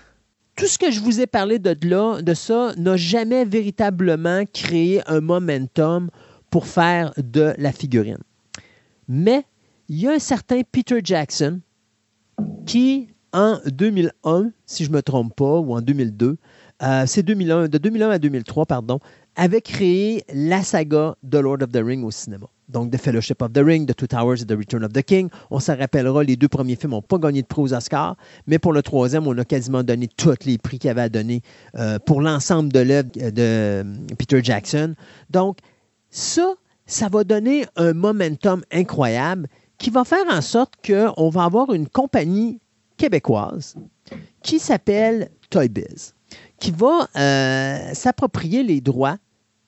tout 0.57 0.67
ce 0.67 0.79
que 0.79 0.91
je 0.91 1.01
vous 1.01 1.21
ai 1.21 1.27
parlé 1.27 1.59
de, 1.59 1.77
là, 1.89 2.21
de 2.23 2.35
ça 2.35 2.75
n'a 2.77 2.97
jamais 2.97 3.45
véritablement 3.45 4.45
créé 4.53 5.03
un 5.07 5.21
momentum 5.21 6.11
pour 6.51 6.67
faire 6.67 7.13
de 7.17 7.55
la 7.59 7.73
figurine. 7.73 8.19
Mais 9.09 9.45
il 9.89 10.01
y 10.01 10.09
a 10.09 10.13
un 10.13 10.19
certain 10.19 10.61
Peter 10.71 11.01
Jackson 11.03 11.61
qui, 12.67 13.09
en 13.33 13.59
2001, 13.67 14.51
si 14.67 14.85
je 14.85 14.91
ne 14.91 14.97
me 14.97 15.03
trompe 15.03 15.35
pas, 15.35 15.59
ou 15.59 15.75
en 15.75 15.81
2002, 15.81 16.37
euh, 16.83 17.05
c'est 17.07 17.23
2001, 17.23 17.69
de 17.69 17.79
2001 17.79 18.11
à 18.11 18.19
2003, 18.19 18.67
pardon, 18.67 18.99
avait 19.37 19.61
créé 19.61 20.25
la 20.33 20.63
saga 20.63 21.17
de 21.23 21.39
Lord 21.39 21.63
of 21.63 21.71
the 21.71 21.81
Ring 21.83 22.05
au 22.05 22.11
cinéma. 22.11 22.47
Donc, 22.69 22.91
The 22.91 22.97
Fellowship 22.97 23.43
of 23.43 23.53
the 23.53 23.59
Ring, 23.59 23.87
The 23.87 23.95
Two 23.95 24.07
Towers 24.07 24.43
et 24.43 24.47
The 24.47 24.57
Return 24.57 24.85
of 24.85 24.93
the 24.93 25.03
King. 25.03 25.29
On 25.51 25.61
s'en 25.61 25.77
rappellera, 25.77 26.25
les 26.25 26.37
deux 26.37 26.49
premiers 26.49 26.77
films 26.77 26.93
n'ont 26.93 27.03
pas 27.03 27.19
gagné 27.19 27.43
de 27.43 27.47
prix 27.47 27.63
aux 27.63 27.75
Oscars, 27.75 28.17
mais 28.47 28.59
pour 28.59 28.73
le 28.73 28.83
troisième, 28.83 29.27
on 29.27 29.37
a 29.39 29.45
quasiment 29.45 29.83
donné 29.83 30.09
tous 30.09 30.35
les 30.45 30.59
prix 30.59 30.79
qu'il 30.79 30.91
avait 30.91 31.03
à 31.03 31.09
donner 31.09 31.43
euh, 31.77 31.99
pour 31.99 32.21
l'ensemble 32.21 32.73
de 32.73 32.81
l'œuvre 32.81 33.09
de 33.13 33.33
euh, 33.39 33.85
Peter 34.19 34.41
Jackson. 34.43 34.95
Donc, 35.31 35.59
ça, 36.11 36.55
ça 36.87 37.09
va 37.09 37.25
donner 37.25 37.67
un 37.77 37.93
momentum 37.93 38.63
incroyable 38.73 39.49
qui 39.79 39.91
va 39.91 40.05
faire 40.05 40.25
en 40.31 40.41
sorte 40.41 40.75
qu'on 40.87 41.29
va 41.29 41.45
avoir 41.45 41.73
une 41.73 41.89
compagnie 41.89 42.61
québécoise 42.97 43.77
qui 44.43 44.59
s'appelle 44.59 45.31
Toy 45.51 45.69
Biz, 45.69 46.15
qui 46.59 46.71
va 46.71 47.09
euh, 47.17 47.95
s'approprier 47.95 48.63
les 48.63 48.81
droits 48.81 49.17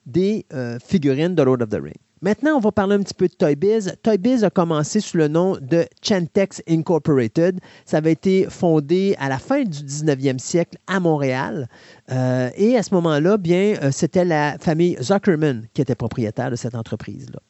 des 0.06 0.46
euh, 0.52 0.78
figurines 0.84 1.34
de 1.34 1.42
Lord 1.42 1.62
of 1.62 1.68
the 1.68 1.80
Ring. 1.80 1.94
Maintenant, 2.22 2.56
on 2.56 2.60
va 2.60 2.72
parler 2.72 2.94
un 2.94 3.00
petit 3.00 3.12
peu 3.12 3.28
de 3.28 3.34
Toy 3.34 3.54
Biz. 3.54 3.96
Toy 4.02 4.16
Biz 4.16 4.44
a 4.44 4.50
commencé 4.50 5.00
sous 5.00 5.18
le 5.18 5.28
nom 5.28 5.58
de 5.60 5.84
Chantex 6.00 6.62
Incorporated. 6.66 7.60
Ça 7.84 7.98
avait 7.98 8.12
été 8.12 8.46
fondé 8.48 9.14
à 9.18 9.28
la 9.28 9.38
fin 9.38 9.62
du 9.62 9.78
19e 9.80 10.38
siècle 10.38 10.78
à 10.86 11.00
Montréal. 11.00 11.68
Euh, 12.10 12.48
et 12.56 12.78
à 12.78 12.82
ce 12.82 12.94
moment-là, 12.94 13.36
bien, 13.36 13.74
c'était 13.90 14.24
la 14.24 14.56
famille 14.58 14.96
Zuckerman 15.02 15.66
qui 15.74 15.82
était 15.82 15.94
propriétaire 15.94 16.50
de 16.50 16.56
cette 16.56 16.74
entreprise-là. 16.74 17.40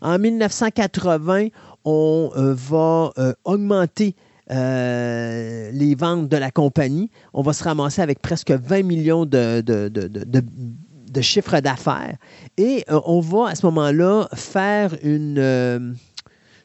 En 0.00 0.16
1980, 0.18 1.48
on 1.84 2.30
va 2.34 3.12
augmenter 3.44 4.14
euh, 4.50 5.70
les 5.72 5.94
ventes 5.94 6.28
de 6.28 6.36
la 6.36 6.50
compagnie. 6.50 7.10
On 7.32 7.42
va 7.42 7.52
se 7.52 7.64
ramasser 7.64 8.02
avec 8.02 8.20
presque 8.20 8.50
20 8.50 8.82
millions 8.82 9.26
de, 9.26 9.60
de, 9.60 11.20
chiffre 11.20 11.60
d'affaires. 11.60 12.16
Et 12.56 12.84
euh, 12.90 13.00
on 13.04 13.20
va 13.20 13.48
à 13.48 13.54
ce 13.54 13.66
moment-là 13.66 14.28
faire 14.34 14.96
une, 15.02 15.38
euh, 15.38 15.92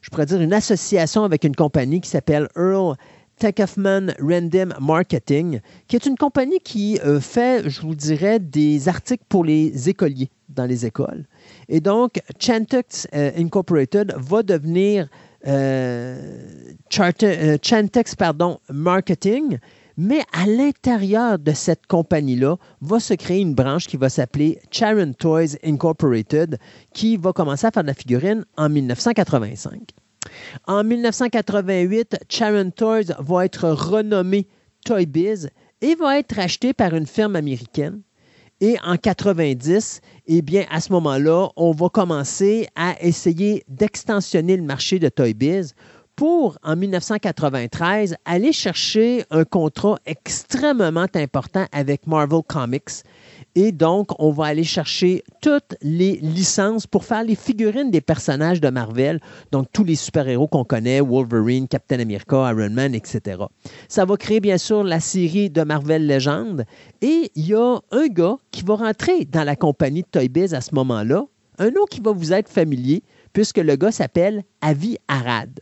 je 0.01 0.09
pourrais 0.09 0.25
dire, 0.25 0.41
une 0.41 0.53
association 0.53 1.23
avec 1.23 1.43
une 1.43 1.55
compagnie 1.55 2.01
qui 2.01 2.09
s'appelle 2.09 2.47
Earl 2.55 2.95
Techofman 3.37 4.13
Random 4.19 4.73
Marketing, 4.79 5.59
qui 5.87 5.95
est 5.97 6.05
une 6.05 6.17
compagnie 6.17 6.59
qui 6.59 6.97
fait, 7.19 7.69
je 7.69 7.81
vous 7.81 7.95
dirais, 7.95 8.39
des 8.39 8.87
articles 8.87 9.25
pour 9.27 9.43
les 9.43 9.89
écoliers 9.89 10.29
dans 10.49 10.65
les 10.65 10.85
écoles. 10.85 11.25
Et 11.69 11.79
donc, 11.79 12.21
Chantex 12.39 13.07
euh, 13.13 13.31
Incorporated 13.37 14.13
va 14.17 14.43
devenir 14.43 15.07
euh, 15.47 16.17
euh, 17.23 17.57
Chantex 17.61 18.15
pardon, 18.15 18.59
Marketing, 18.69 19.59
mais 19.97 20.21
à 20.33 20.45
l'intérieur 20.45 21.39
de 21.39 21.51
cette 21.51 21.87
compagnie-là, 21.87 22.57
va 22.81 22.99
se 22.99 23.13
créer 23.13 23.41
une 23.41 23.55
branche 23.55 23.87
qui 23.87 23.97
va 23.97 24.09
s'appeler 24.09 24.59
Charon 24.71 25.13
Toys 25.13 25.57
Incorporated, 25.63 26.57
qui 26.93 27.17
va 27.17 27.31
commencer 27.31 27.67
à 27.67 27.71
faire 27.71 27.83
de 27.83 27.87
la 27.87 27.93
figurine 27.93 28.45
en 28.57 28.69
1985. 28.69 29.91
En 30.67 30.83
1988, 30.83 32.17
Charon 32.29 32.71
Toys 32.71 33.13
va 33.19 33.45
être 33.45 33.69
renommé 33.69 34.47
Toy 34.83 35.05
Biz 35.05 35.49
et 35.81 35.95
va 35.95 36.19
être 36.19 36.39
acheté 36.39 36.73
par 36.73 36.93
une 36.93 37.07
firme 37.07 37.35
américaine. 37.35 38.01
Et 38.67 38.77
en 38.83 38.97
90, 38.97 40.01
eh 40.25 40.41
bien, 40.41 40.65
à 40.71 40.81
ce 40.81 40.91
moment-là, 40.93 41.49
on 41.55 41.71
va 41.71 41.87
commencer 41.87 42.67
à 42.75 42.95
essayer 42.99 43.63
d'extensionner 43.67 44.57
le 44.57 44.63
marché 44.63 44.97
de 44.97 45.07
Toy 45.07 45.35
Biz 45.35 45.75
pour, 46.15 46.57
en 46.63 46.75
1993, 46.75 48.15
aller 48.25 48.51
chercher 48.51 49.23
un 49.29 49.43
contrat 49.43 49.99
extrêmement 50.07 51.05
important 51.13 51.67
avec 51.71 52.07
Marvel 52.07 52.41
Comics. 52.47 53.03
Et 53.57 53.71
donc, 53.71 54.09
on 54.19 54.31
va 54.31 54.47
aller 54.47 54.65
chercher 54.65 55.23
toutes 55.41 55.75
les 55.81 56.17
licences 56.17 56.85
pour 56.85 57.05
faire 57.05 57.23
les 57.23 57.35
figurines 57.35 57.89
des 57.89 58.01
personnages 58.01 58.59
de 58.59 58.69
Marvel, 58.69 59.21
donc 59.53 59.67
tous 59.71 59.85
les 59.85 59.95
super-héros 59.95 60.47
qu'on 60.47 60.65
connaît, 60.65 60.99
Wolverine, 60.99 61.69
Captain 61.69 62.01
America, 62.01 62.51
Iron 62.51 62.71
Man, 62.71 62.93
etc. 62.93 63.43
Ça 63.87 64.03
va 64.03 64.17
créer, 64.17 64.41
bien 64.41 64.57
sûr, 64.57 64.83
la 64.83 64.99
série 64.99 65.49
de 65.49 65.63
Marvel 65.63 66.05
Legends. 66.05 66.57
Et 67.01 67.31
il 67.35 67.47
y 67.47 67.53
a 67.53 67.79
un 67.91 68.07
gars 68.07 68.35
qui 68.51 68.63
va 68.63 68.75
rentrer 68.75 69.23
dans 69.23 69.45
la 69.45 69.55
compagnie 69.55 70.01
de 70.01 70.07
Toy 70.11 70.27
Biz 70.27 70.53
à 70.53 70.59
ce 70.59 70.75
moment-là, 70.75 71.23
un 71.57 71.69
nom 71.71 71.85
qui 71.89 72.01
va 72.01 72.11
vous 72.11 72.33
être 72.33 72.49
familier, 72.49 73.03
puisque 73.31 73.59
le 73.59 73.77
gars 73.77 73.93
s'appelle 73.93 74.43
Avi 74.59 74.97
Arad. 75.07 75.61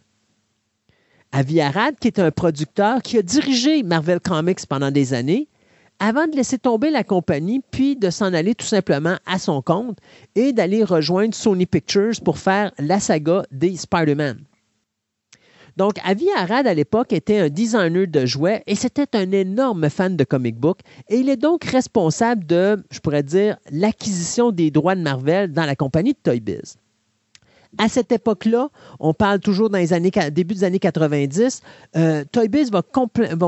Avi 1.31 1.61
Arad, 1.61 1.95
qui 1.99 2.07
est 2.07 2.19
un 2.19 2.31
producteur 2.31 3.03
qui 3.03 3.19
a 3.19 3.21
dirigé 3.21 3.83
Marvel 3.83 4.19
Comics 4.19 4.65
pendant 4.67 4.89
des 4.89 5.13
années, 5.13 5.47
avant 6.05 6.27
de 6.27 6.35
laisser 6.35 6.57
tomber 6.57 6.89
la 6.89 7.05
compagnie, 7.05 7.61
puis 7.71 7.95
de 7.95 8.09
s'en 8.09 8.33
aller 8.33 8.55
tout 8.55 8.65
simplement 8.65 9.15
à 9.25 9.39
son 9.39 9.61
compte 9.61 9.99
et 10.35 10.51
d'aller 10.51 10.83
rejoindre 10.83 11.33
Sony 11.33 11.65
Pictures 11.65 12.19
pour 12.25 12.39
faire 12.39 12.73
la 12.77 12.99
saga 12.99 13.43
des 13.51 13.77
Spider-Man. 13.77 14.41
Donc, 15.77 15.93
Avi 16.03 16.27
Arad, 16.35 16.67
à 16.67 16.73
l'époque, 16.73 17.13
était 17.13 17.39
un 17.39 17.47
designer 17.47 18.05
de 18.05 18.25
jouets 18.25 18.63
et 18.67 18.75
c'était 18.75 19.15
un 19.15 19.31
énorme 19.31 19.89
fan 19.89 20.17
de 20.17 20.25
comic 20.25 20.57
book. 20.57 20.79
Et 21.07 21.19
il 21.19 21.29
est 21.29 21.37
donc 21.37 21.63
responsable 21.63 22.45
de, 22.45 22.83
je 22.91 22.99
pourrais 22.99 23.23
dire, 23.23 23.55
l'acquisition 23.71 24.51
des 24.51 24.71
droits 24.71 24.95
de 24.95 25.01
Marvel 25.01 25.53
dans 25.53 25.65
la 25.65 25.77
compagnie 25.77 26.11
de 26.11 26.19
Toy 26.21 26.41
Biz. 26.41 26.75
À 27.77 27.89
cette 27.89 28.11
époque-là, 28.11 28.69
on 28.99 29.13
parle 29.13 29.39
toujours 29.39 29.69
dans 29.69 29.79
les 29.79 29.93
années, 29.93 30.11
début 30.31 30.53
des 30.53 30.63
années 30.63 30.79
90, 30.79 31.61
euh, 31.95 32.23
Toy 32.31 32.47
Biz 32.47 32.71
va, 32.71 32.81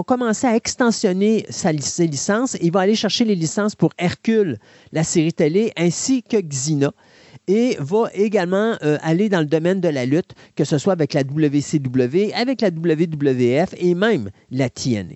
commencer 0.03 0.47
à 0.47 0.55
extensionner 0.55 1.45
sa, 1.49 1.77
ses 1.77 2.07
licences 2.07 2.55
et 2.55 2.65
il 2.65 2.71
va 2.71 2.81
aller 2.81 2.95
chercher 2.95 3.23
les 3.25 3.35
licences 3.35 3.75
pour 3.75 3.91
Hercule, 3.97 4.57
la 4.91 5.03
série 5.03 5.33
télé, 5.33 5.71
ainsi 5.77 6.23
que 6.23 6.37
Xena 6.37 6.91
et 7.47 7.77
va 7.79 8.09
également 8.13 8.75
euh, 8.83 8.97
aller 9.01 9.29
dans 9.29 9.39
le 9.39 9.45
domaine 9.45 9.81
de 9.81 9.89
la 9.89 10.05
lutte, 10.05 10.33
que 10.55 10.63
ce 10.63 10.77
soit 10.77 10.93
avec 10.93 11.13
la 11.13 11.21
WCW, 11.21 12.33
avec 12.33 12.61
la 12.61 12.69
WWF 12.69 13.75
et 13.77 13.93
même 13.93 14.29
la 14.51 14.69
TNA. 14.69 15.15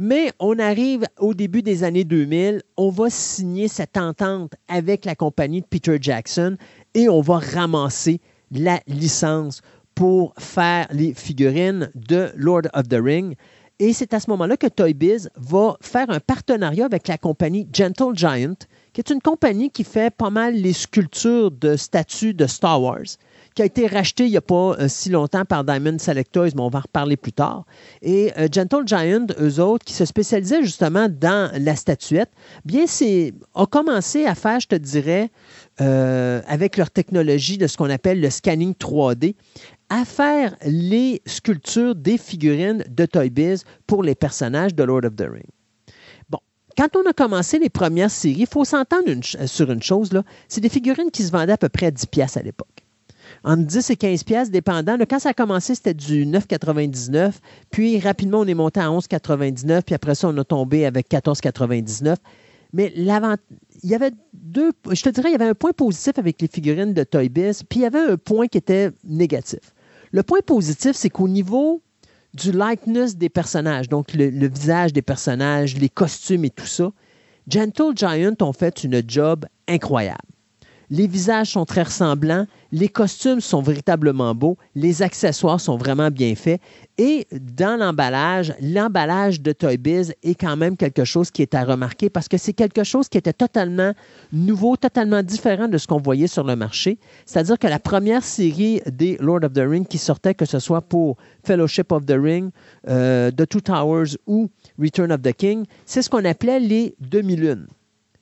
Mais 0.00 0.30
on 0.38 0.60
arrive 0.60 1.04
au 1.18 1.34
début 1.34 1.60
des 1.62 1.82
années 1.82 2.04
2000, 2.04 2.62
on 2.76 2.90
va 2.90 3.10
signer 3.10 3.66
cette 3.66 3.96
entente 3.96 4.52
avec 4.68 5.04
la 5.04 5.16
compagnie 5.16 5.60
de 5.60 5.66
Peter 5.66 5.98
Jackson 6.00 6.56
et 6.94 7.08
on 7.08 7.20
va 7.20 7.38
ramasser 7.38 8.20
la 8.50 8.80
licence 8.86 9.62
pour 9.94 10.32
faire 10.38 10.86
les 10.90 11.12
figurines 11.14 11.90
de 11.94 12.30
Lord 12.36 12.62
of 12.72 12.88
the 12.88 12.98
Ring. 13.02 13.34
Et 13.80 13.92
c'est 13.92 14.12
à 14.12 14.20
ce 14.20 14.30
moment-là 14.30 14.56
que 14.56 14.66
Toy 14.66 14.92
Biz 14.92 15.30
va 15.36 15.76
faire 15.80 16.10
un 16.10 16.18
partenariat 16.18 16.84
avec 16.84 17.06
la 17.06 17.18
compagnie 17.18 17.68
Gentle 17.72 18.14
Giant, 18.14 18.54
qui 18.92 19.00
est 19.00 19.10
une 19.10 19.20
compagnie 19.20 19.70
qui 19.70 19.84
fait 19.84 20.12
pas 20.12 20.30
mal 20.30 20.54
les 20.54 20.72
sculptures 20.72 21.52
de 21.52 21.76
statues 21.76 22.34
de 22.34 22.46
Star 22.46 22.82
Wars 22.82 23.06
qui 23.58 23.62
a 23.62 23.64
été 23.64 23.88
racheté 23.88 24.24
il 24.24 24.30
n'y 24.30 24.36
a 24.36 24.40
pas 24.40 24.76
euh, 24.78 24.86
si 24.86 25.10
longtemps 25.10 25.44
par 25.44 25.64
Diamond 25.64 25.98
Selectors, 25.98 26.46
mais 26.54 26.60
on 26.60 26.68
va 26.68 26.78
en 26.78 26.82
reparler 26.82 27.16
plus 27.16 27.32
tard. 27.32 27.64
Et 28.02 28.32
euh, 28.38 28.46
Gentle 28.52 28.86
Giant, 28.86 29.26
eux 29.40 29.58
autres, 29.58 29.84
qui 29.84 29.94
se 29.94 30.04
spécialisaient 30.04 30.62
justement 30.62 31.08
dans 31.08 31.50
la 31.60 31.74
statuette, 31.74 32.30
bien, 32.64 32.86
c'est 32.86 33.34
ont 33.56 33.66
commencé 33.66 34.26
à 34.26 34.36
faire, 34.36 34.60
je 34.60 34.68
te 34.68 34.76
dirais, 34.76 35.30
euh, 35.80 36.40
avec 36.46 36.76
leur 36.76 36.90
technologie 36.90 37.58
de 37.58 37.66
ce 37.66 37.76
qu'on 37.76 37.90
appelle 37.90 38.20
le 38.20 38.30
scanning 38.30 38.74
3D, 38.74 39.34
à 39.88 40.04
faire 40.04 40.56
les 40.64 41.22
sculptures 41.26 41.94
des 41.94 42.18
figurines 42.18 42.84
de 42.88 43.06
Toy 43.06 43.30
Biz 43.30 43.64
pour 43.86 44.02
les 44.02 44.14
personnages 44.14 44.74
de 44.74 44.82
Lord 44.82 45.04
of 45.04 45.16
the 45.16 45.22
Rings. 45.22 45.52
Bon, 46.28 46.38
quand 46.76 46.96
on 46.96 47.08
a 47.08 47.12
commencé 47.12 47.58
les 47.58 47.70
premières 47.70 48.10
séries, 48.10 48.40
il 48.40 48.46
faut 48.46 48.64
s'entendre 48.64 49.10
sur 49.46 49.70
une 49.70 49.82
chose, 49.82 50.12
là, 50.12 50.22
c'est 50.48 50.60
des 50.60 50.68
figurines 50.68 51.10
qui 51.10 51.22
se 51.22 51.32
vendaient 51.32 51.52
à 51.52 51.58
peu 51.58 51.68
près 51.68 51.86
à 51.86 51.90
10 51.90 52.06
pièces 52.06 52.36
à 52.36 52.42
l'époque 52.42 52.84
entre 53.44 53.62
10 53.64 53.90
et 53.90 53.96
15 53.96 54.24
pièces 54.24 54.50
dépendant. 54.50 54.96
quand 55.08 55.18
ça 55.18 55.30
a 55.30 55.34
commencé, 55.34 55.74
c'était 55.74 55.94
du 55.94 56.26
9,99. 56.26 57.32
Puis 57.70 57.98
rapidement, 58.00 58.40
on 58.40 58.46
est 58.46 58.54
monté 58.54 58.80
à 58.80 58.88
11,99. 58.88 59.82
Puis 59.82 59.94
après 59.94 60.14
ça, 60.14 60.28
on 60.28 60.36
a 60.38 60.44
tombé 60.44 60.86
avec 60.86 61.08
14,99. 61.10 62.16
Mais 62.72 62.92
il 62.94 63.04
y 63.04 63.94
avait 63.94 64.10
deux, 64.34 64.72
je 64.90 65.02
te 65.02 65.08
dirais, 65.08 65.30
il 65.30 65.32
y 65.32 65.34
avait 65.34 65.48
un 65.48 65.54
point 65.54 65.72
positif 65.72 66.18
avec 66.18 66.40
les 66.42 66.48
figurines 66.48 66.92
de 66.92 67.02
Toy 67.04 67.28
Biz, 67.28 67.62
puis 67.68 67.80
il 67.80 67.82
y 67.82 67.86
avait 67.86 67.98
un 68.00 68.16
point 68.16 68.46
qui 68.46 68.58
était 68.58 68.90
négatif. 69.04 69.60
Le 70.12 70.22
point 70.22 70.40
positif, 70.44 70.92
c'est 70.94 71.10
qu'au 71.10 71.28
niveau 71.28 71.82
du 72.34 72.52
likeness 72.52 73.16
des 73.16 73.28
personnages, 73.28 73.88
donc 73.88 74.12
le, 74.14 74.48
visage 74.48 74.92
des 74.92 75.02
personnages, 75.02 75.76
les 75.76 75.88
costumes 75.88 76.44
et 76.44 76.50
tout 76.50 76.66
ça, 76.66 76.90
Gentle 77.46 77.92
Giant 77.94 78.34
ont 78.40 78.52
fait 78.52 78.84
une 78.84 79.02
job 79.06 79.46
incroyable. 79.66 80.18
Les 80.90 81.06
visages 81.06 81.50
sont 81.50 81.66
très 81.66 81.82
ressemblants, 81.82 82.46
les 82.72 82.88
costumes 82.88 83.42
sont 83.42 83.60
véritablement 83.60 84.34
beaux, 84.34 84.56
les 84.74 85.02
accessoires 85.02 85.60
sont 85.60 85.76
vraiment 85.76 86.10
bien 86.10 86.34
faits. 86.34 86.62
Et 86.96 87.26
dans 87.32 87.78
l'emballage, 87.78 88.54
l'emballage 88.62 89.42
de 89.42 89.52
Toy 89.52 89.76
Biz 89.76 90.14
est 90.22 90.34
quand 90.34 90.56
même 90.56 90.78
quelque 90.78 91.04
chose 91.04 91.30
qui 91.30 91.42
est 91.42 91.54
à 91.54 91.64
remarquer 91.64 92.08
parce 92.08 92.26
que 92.26 92.38
c'est 92.38 92.54
quelque 92.54 92.84
chose 92.84 93.10
qui 93.10 93.18
était 93.18 93.34
totalement 93.34 93.92
nouveau, 94.32 94.76
totalement 94.78 95.22
différent 95.22 95.68
de 95.68 95.76
ce 95.76 95.86
qu'on 95.86 96.00
voyait 96.00 96.26
sur 96.26 96.44
le 96.44 96.56
marché. 96.56 96.98
C'est-à-dire 97.26 97.58
que 97.58 97.66
la 97.66 97.78
première 97.78 98.24
série 98.24 98.80
des 98.86 99.18
Lord 99.20 99.44
of 99.44 99.52
the 99.52 99.64
Ring 99.68 99.86
qui 99.86 99.98
sortait, 99.98 100.34
que 100.34 100.46
ce 100.46 100.58
soit 100.58 100.80
pour 100.80 101.18
Fellowship 101.44 101.92
of 101.92 102.06
the 102.06 102.16
Ring, 102.18 102.50
euh, 102.88 103.30
The 103.30 103.46
Two 103.46 103.60
Towers 103.60 104.16
ou 104.26 104.48
Return 104.78 105.12
of 105.12 105.20
the 105.20 105.34
King, 105.34 105.66
c'est 105.84 106.00
ce 106.00 106.08
qu'on 106.08 106.24
appelait 106.24 106.60
les 106.60 106.94
demi-lunes. 106.98 107.66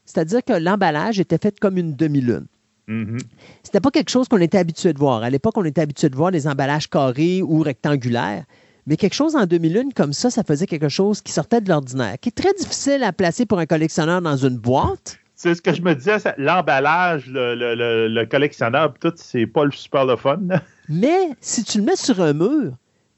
C'est-à-dire 0.04 0.42
que 0.42 0.52
l'emballage 0.52 1.20
était 1.20 1.38
fait 1.38 1.58
comme 1.60 1.78
une 1.78 1.94
demi-lune. 1.94 2.46
Mm-hmm. 2.88 3.20
C'était 3.62 3.80
pas 3.80 3.90
quelque 3.90 4.10
chose 4.10 4.28
qu'on 4.28 4.40
était 4.40 4.58
habitué 4.58 4.92
de 4.92 4.98
voir. 4.98 5.22
À 5.22 5.30
l'époque, 5.30 5.56
on 5.56 5.64
était 5.64 5.80
habitué 5.80 6.08
de 6.08 6.16
voir 6.16 6.30
des 6.30 6.46
emballages 6.46 6.88
carrés 6.88 7.42
ou 7.42 7.60
rectangulaires. 7.60 8.44
Mais 8.86 8.96
quelque 8.96 9.14
chose 9.14 9.34
en 9.34 9.46
2001 9.46 9.90
comme 9.90 10.12
ça, 10.12 10.30
ça 10.30 10.44
faisait 10.44 10.66
quelque 10.66 10.88
chose 10.88 11.20
qui 11.20 11.32
sortait 11.32 11.60
de 11.60 11.68
l'ordinaire, 11.68 12.16
qui 12.20 12.28
est 12.28 12.36
très 12.36 12.52
difficile 12.54 13.02
à 13.02 13.12
placer 13.12 13.44
pour 13.44 13.58
un 13.58 13.66
collectionneur 13.66 14.22
dans 14.22 14.36
une 14.36 14.58
boîte. 14.58 15.18
C'est 15.34 15.54
ce 15.54 15.60
que 15.60 15.74
je 15.74 15.82
me 15.82 15.94
disais, 15.94 16.16
l'emballage, 16.38 17.24
le, 17.28 18.24
collectionneur, 18.24 18.94
tout, 19.00 19.12
c'est 19.16 19.46
pas 19.46 19.64
le 19.64 19.72
super 19.72 20.06
le 20.06 20.16
fun. 20.16 20.38
Mais 20.88 21.30
si 21.40 21.64
tu 21.64 21.78
le 21.78 21.84
mets 21.84 21.96
sur 21.96 22.22
un 22.22 22.32
mur, 22.32 22.72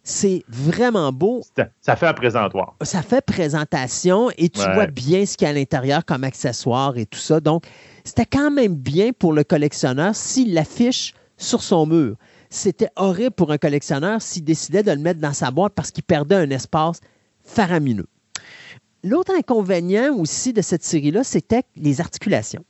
c'est 0.08 0.42
vraiment 0.48 1.12
beau. 1.12 1.42
Ça 1.82 1.94
fait 1.94 2.06
un 2.06 2.14
présentoir. 2.14 2.74
Ça 2.80 3.02
fait 3.02 3.20
présentation 3.20 4.30
et 4.38 4.48
tu 4.48 4.62
vois 4.72 4.86
bien 4.86 5.26
ce 5.26 5.36
qu'il 5.36 5.44
y 5.44 5.48
a 5.48 5.50
à 5.50 5.52
l'intérieur 5.52 6.02
comme 6.02 6.24
accessoire 6.24 6.96
et 6.96 7.04
tout 7.04 7.18
ça. 7.18 7.40
Donc, 7.40 7.66
c'était 8.04 8.24
quand 8.24 8.50
même 8.50 8.74
bien 8.74 9.10
pour 9.12 9.34
le 9.34 9.44
collectionneur 9.44 10.16
s'il 10.16 10.54
l'affiche 10.54 11.12
sur 11.36 11.62
son 11.62 11.86
mur. 11.86 12.16
C'était 12.48 12.88
horrible 12.96 13.32
pour 13.32 13.52
un 13.52 13.58
collectionneur 13.58 14.22
s'il 14.22 14.44
décidait 14.44 14.82
de 14.82 14.92
le 14.92 14.98
mettre 14.98 15.20
dans 15.20 15.34
sa 15.34 15.50
boîte 15.50 15.74
parce 15.74 15.90
qu'il 15.90 16.04
perdait 16.04 16.36
un 16.36 16.48
espace 16.48 17.00
faramineux. 17.44 18.08
L'autre 19.04 19.32
inconvénient 19.38 20.14
aussi 20.16 20.54
de 20.54 20.62
cette 20.62 20.84
série-là, 20.84 21.22
c'était 21.22 21.64
les 21.76 22.00
articulations. 22.00 22.64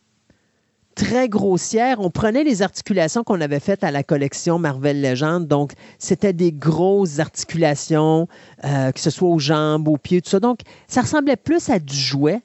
Très 0.98 1.28
grossières. 1.28 2.00
On 2.00 2.10
prenait 2.10 2.42
les 2.42 2.60
articulations 2.60 3.22
qu'on 3.22 3.40
avait 3.40 3.60
faites 3.60 3.84
à 3.84 3.92
la 3.92 4.02
collection 4.02 4.58
Marvel 4.58 5.00
Legends. 5.00 5.38
Donc, 5.40 5.72
c'était 6.00 6.32
des 6.32 6.50
grosses 6.50 7.20
articulations, 7.20 8.26
euh, 8.64 8.90
que 8.90 8.98
ce 8.98 9.10
soit 9.10 9.28
aux 9.28 9.38
jambes, 9.38 9.86
aux 9.86 9.96
pieds, 9.96 10.20
tout 10.20 10.28
ça. 10.28 10.40
Donc, 10.40 10.60
ça 10.88 11.02
ressemblait 11.02 11.36
plus 11.36 11.70
à 11.70 11.78
du 11.78 11.94
jouet 11.94 12.42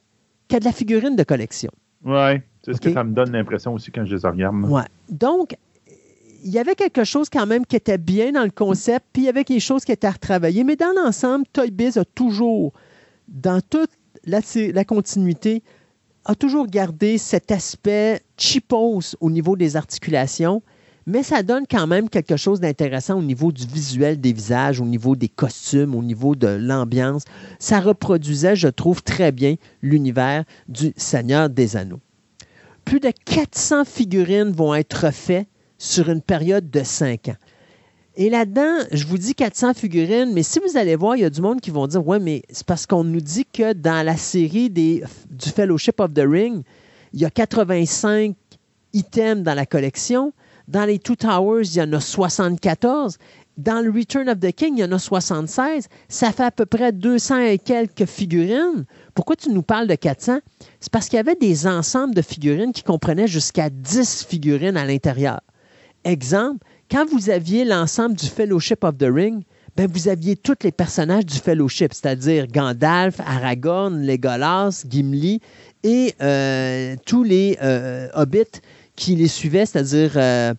qu'à 0.47 0.59
de 0.59 0.65
la 0.65 0.71
figurine 0.71 1.15
de 1.15 1.23
collection. 1.23 1.71
Oui. 2.05 2.41
C'est 2.63 2.73
ce 2.73 2.79
que 2.79 2.93
ça 2.93 3.03
me 3.03 3.13
donne 3.13 3.31
l'impression 3.31 3.73
aussi 3.73 3.89
quand 3.89 4.05
je 4.05 4.15
les 4.15 4.27
regarde. 4.27 4.55
Ouais. 4.65 4.85
Donc, 5.09 5.57
il 6.45 6.51
y 6.51 6.59
avait 6.59 6.75
quelque 6.75 7.03
chose 7.03 7.29
quand 7.31 7.47
même 7.47 7.65
qui 7.65 7.75
était 7.75 7.97
bien 7.97 8.33
dans 8.33 8.43
le 8.43 8.51
concept, 8.51 9.07
puis 9.13 9.23
il 9.23 9.25
y 9.25 9.29
avait 9.29 9.45
quelque 9.45 9.61
chose 9.61 9.83
qui 9.83 9.91
était 9.91 10.07
à 10.07 10.11
retravailler. 10.11 10.63
Mais 10.63 10.75
dans 10.75 10.93
l'ensemble, 10.95 11.45
Toy 11.51 11.71
Biz 11.71 11.97
a 11.97 12.05
toujours, 12.05 12.71
dans 13.27 13.61
toute 13.67 13.89
la, 14.25 14.41
la 14.73 14.85
continuité, 14.85 15.63
a 16.25 16.35
toujours 16.35 16.67
gardé 16.67 17.17
cet 17.17 17.51
aspect 17.51 18.21
cheapos 18.37 19.15
au 19.19 19.29
niveau 19.29 19.55
des 19.55 19.75
articulations, 19.75 20.61
mais 21.05 21.23
ça 21.23 21.43
donne 21.43 21.65
quand 21.69 21.87
même 21.87 22.09
quelque 22.09 22.37
chose 22.37 22.59
d'intéressant 22.59 23.19
au 23.19 23.23
niveau 23.23 23.51
du 23.51 23.65
visuel 23.65 24.21
des 24.21 24.31
visages, 24.31 24.79
au 24.79 24.85
niveau 24.85 25.15
des 25.15 25.27
costumes, 25.27 25.95
au 25.95 26.03
niveau 26.03 26.35
de 26.35 26.47
l'ambiance. 26.47 27.23
Ça 27.59 27.79
reproduisait, 27.81 28.55
je 28.55 28.69
trouve, 28.69 29.03
très 29.03 29.31
bien 29.31 29.55
l'univers 29.81 30.45
du 30.69 30.93
Seigneur 30.95 31.49
des 31.49 31.75
Anneaux 31.75 31.99
plus 32.83 32.99
de 32.99 33.11
400 33.25 33.85
figurines 33.85 34.51
vont 34.51 34.75
être 34.75 35.11
faites 35.11 35.47
sur 35.77 36.09
une 36.09 36.21
période 36.21 36.69
de 36.69 36.83
5 36.83 37.29
ans. 37.29 37.35
Et 38.15 38.29
là-dedans, 38.29 38.85
je 38.91 39.07
vous 39.07 39.17
dis 39.17 39.33
400 39.33 39.73
figurines, 39.73 40.33
mais 40.33 40.43
si 40.43 40.59
vous 40.59 40.77
allez 40.77 40.95
voir, 40.95 41.15
il 41.15 41.21
y 41.21 41.25
a 41.25 41.31
du 41.31 41.41
monde 41.41 41.61
qui 41.61 41.71
vont 41.71 41.87
dire 41.87 42.05
Ouais, 42.05 42.19
mais 42.19 42.43
c'est 42.49 42.65
parce 42.65 42.85
qu'on 42.85 43.03
nous 43.03 43.21
dit 43.21 43.45
que 43.45 43.73
dans 43.73 44.05
la 44.05 44.17
série 44.17 44.69
du 44.69 45.01
Fellowship 45.39 45.99
of 45.99 46.13
the 46.13 46.23
Ring, 46.23 46.63
il 47.13 47.21
y 47.21 47.25
a 47.25 47.31
85 47.31 48.35
items 48.93 49.43
dans 49.43 49.55
la 49.55 49.65
collection. 49.65 50.31
Dans 50.67 50.85
les 50.85 50.99
Two 50.99 51.15
Towers, 51.15 51.63
il 51.63 51.77
y 51.77 51.81
en 51.81 51.91
a 51.91 51.99
74. 51.99 53.17
Dans 53.57 53.83
le 53.83 53.91
Return 53.91 54.29
of 54.29 54.39
the 54.39 54.51
King, 54.51 54.75
il 54.77 54.81
y 54.81 54.83
en 54.83 54.91
a 54.91 54.99
76. 54.99 55.87
Ça 56.07 56.31
fait 56.31 56.43
à 56.43 56.51
peu 56.51 56.65
près 56.67 56.91
200 56.91 57.39
et 57.39 57.57
quelques 57.57 58.05
figurines. 58.05 58.85
Pourquoi 59.15 59.35
tu 59.35 59.49
nous 59.49 59.63
parles 59.63 59.87
de 59.87 59.95
400? 59.95 60.39
C'est 60.79 60.91
parce 60.91 61.09
qu'il 61.09 61.17
y 61.17 61.19
avait 61.19 61.35
des 61.35 61.65
ensembles 61.65 62.13
de 62.13 62.21
figurines 62.21 62.73
qui 62.73 62.83
comprenaient 62.83 63.27
jusqu'à 63.27 63.69
10 63.71 64.25
figurines 64.29 64.77
à 64.77 64.85
l'intérieur. 64.85 65.41
Exemple, 66.03 66.65
quand 66.93 67.09
vous 67.09 67.31
aviez 67.31 67.65
l'ensemble 67.65 68.15
du 68.15 68.27
Fellowship 68.27 68.83
of 68.83 68.99
the 68.99 69.07
Ring, 69.09 69.41
ben 69.75 69.89
vous 69.91 70.09
aviez 70.09 70.35
tous 70.35 70.57
les 70.61 70.71
personnages 70.71 71.25
du 71.25 71.39
Fellowship, 71.39 71.91
c'est-à-dire 71.91 72.45
Gandalf, 72.45 73.19
Aragorn, 73.19 74.05
Legolas, 74.05 74.83
Gimli 74.87 75.41
et 75.81 76.13
euh, 76.21 76.95
tous 77.03 77.23
les 77.23 77.57
euh, 77.63 78.09
hobbits 78.13 78.61
qui 78.95 79.15
les 79.15 79.27
suivaient, 79.27 79.65
c'est-à-dire 79.65 80.11
euh, 80.17 80.53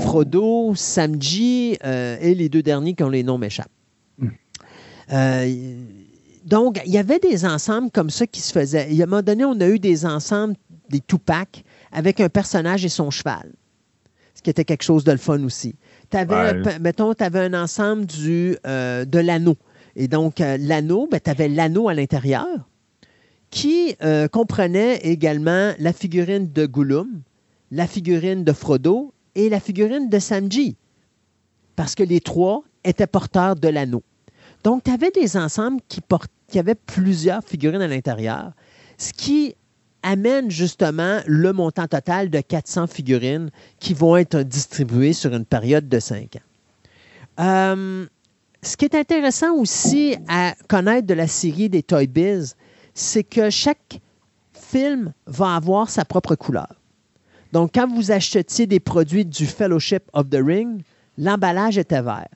Frodo, 0.00 0.74
Samji 0.74 1.78
et 1.84 2.34
les 2.34 2.48
deux 2.48 2.62
derniers 2.62 2.94
qui 2.94 3.04
ont 3.04 3.08
les 3.08 3.22
noms 3.22 3.38
m'échappent. 3.38 3.70
Hmm. 4.18 4.30
Donc, 6.44 6.80
il 6.86 6.92
y 6.92 6.98
avait 6.98 7.20
des 7.20 7.44
ensembles 7.44 7.92
comme 7.92 8.10
ça 8.10 8.26
qui 8.26 8.40
se 8.40 8.52
faisaient. 8.52 8.88
A 9.00 9.04
un 9.04 9.06
moment 9.06 9.22
donné, 9.22 9.44
on 9.44 9.60
a 9.60 9.68
eu 9.68 9.78
des 9.78 10.04
ensembles, 10.04 10.56
des 10.90 11.00
Tupac, 11.00 11.62
avec 11.92 12.18
un 12.18 12.28
personnage 12.28 12.84
et 12.84 12.88
son 12.88 13.12
cheval, 13.12 13.52
ce 14.38 14.42
qui 14.42 14.50
était 14.50 14.64
quelque 14.64 14.84
chose 14.84 15.02
de 15.02 15.10
le 15.10 15.18
fun 15.18 15.42
aussi. 15.42 15.74
Avais, 16.12 16.78
Mettons, 16.78 17.12
tu 17.12 17.24
avais 17.24 17.40
un 17.40 17.60
ensemble 17.60 18.06
du, 18.06 18.56
euh, 18.68 19.04
de 19.04 19.18
l'anneau. 19.18 19.56
Et 19.96 20.06
donc, 20.06 20.40
euh, 20.40 20.56
l'anneau, 20.60 21.08
ben, 21.10 21.18
tu 21.18 21.28
avais 21.28 21.48
l'anneau 21.48 21.88
à 21.88 21.94
l'intérieur 21.94 22.46
qui 23.50 23.96
euh, 24.02 24.28
comprenait 24.28 24.98
également 24.98 25.72
la 25.80 25.92
figurine 25.92 26.52
de 26.52 26.66
Gollum, 26.66 27.22
la 27.72 27.88
figurine 27.88 28.44
de 28.44 28.52
Frodo 28.52 29.12
et 29.34 29.48
la 29.48 29.58
figurine 29.58 30.08
de 30.08 30.20
Samji. 30.20 30.76
Parce 31.74 31.96
que 31.96 32.04
les 32.04 32.20
trois 32.20 32.62
étaient 32.84 33.08
porteurs 33.08 33.56
de 33.56 33.66
l'anneau. 33.66 34.04
Donc, 34.62 34.84
tu 34.84 34.92
avais 34.92 35.10
des 35.10 35.36
ensembles 35.36 35.80
qui 35.88 36.00
y 36.54 36.58
avait 36.60 36.76
plusieurs 36.76 37.42
figurines 37.42 37.82
à 37.82 37.88
l'intérieur, 37.88 38.52
ce 38.98 39.12
qui 39.12 39.56
amène 40.02 40.50
justement 40.50 41.20
le 41.26 41.52
montant 41.52 41.86
total 41.86 42.30
de 42.30 42.40
400 42.40 42.86
figurines 42.86 43.50
qui 43.80 43.94
vont 43.94 44.16
être 44.16 44.42
distribuées 44.42 45.12
sur 45.12 45.34
une 45.34 45.44
période 45.44 45.88
de 45.88 45.98
5 45.98 46.36
ans. 46.36 47.40
Euh, 47.40 48.06
ce 48.62 48.76
qui 48.76 48.84
est 48.84 48.94
intéressant 48.94 49.54
aussi 49.54 50.16
à 50.28 50.54
connaître 50.68 51.06
de 51.06 51.14
la 51.14 51.26
série 51.26 51.68
des 51.68 51.82
Toy 51.82 52.06
Biz, 52.06 52.56
c'est 52.94 53.24
que 53.24 53.50
chaque 53.50 54.00
film 54.52 55.12
va 55.26 55.56
avoir 55.56 55.88
sa 55.88 56.04
propre 56.04 56.34
couleur. 56.34 56.74
Donc, 57.52 57.70
quand 57.74 57.88
vous 57.88 58.10
achetiez 58.10 58.66
des 58.66 58.80
produits 58.80 59.24
du 59.24 59.46
Fellowship 59.46 60.02
of 60.12 60.28
the 60.28 60.40
Ring, 60.44 60.82
l'emballage 61.16 61.78
était 61.78 62.02
vert. 62.02 62.28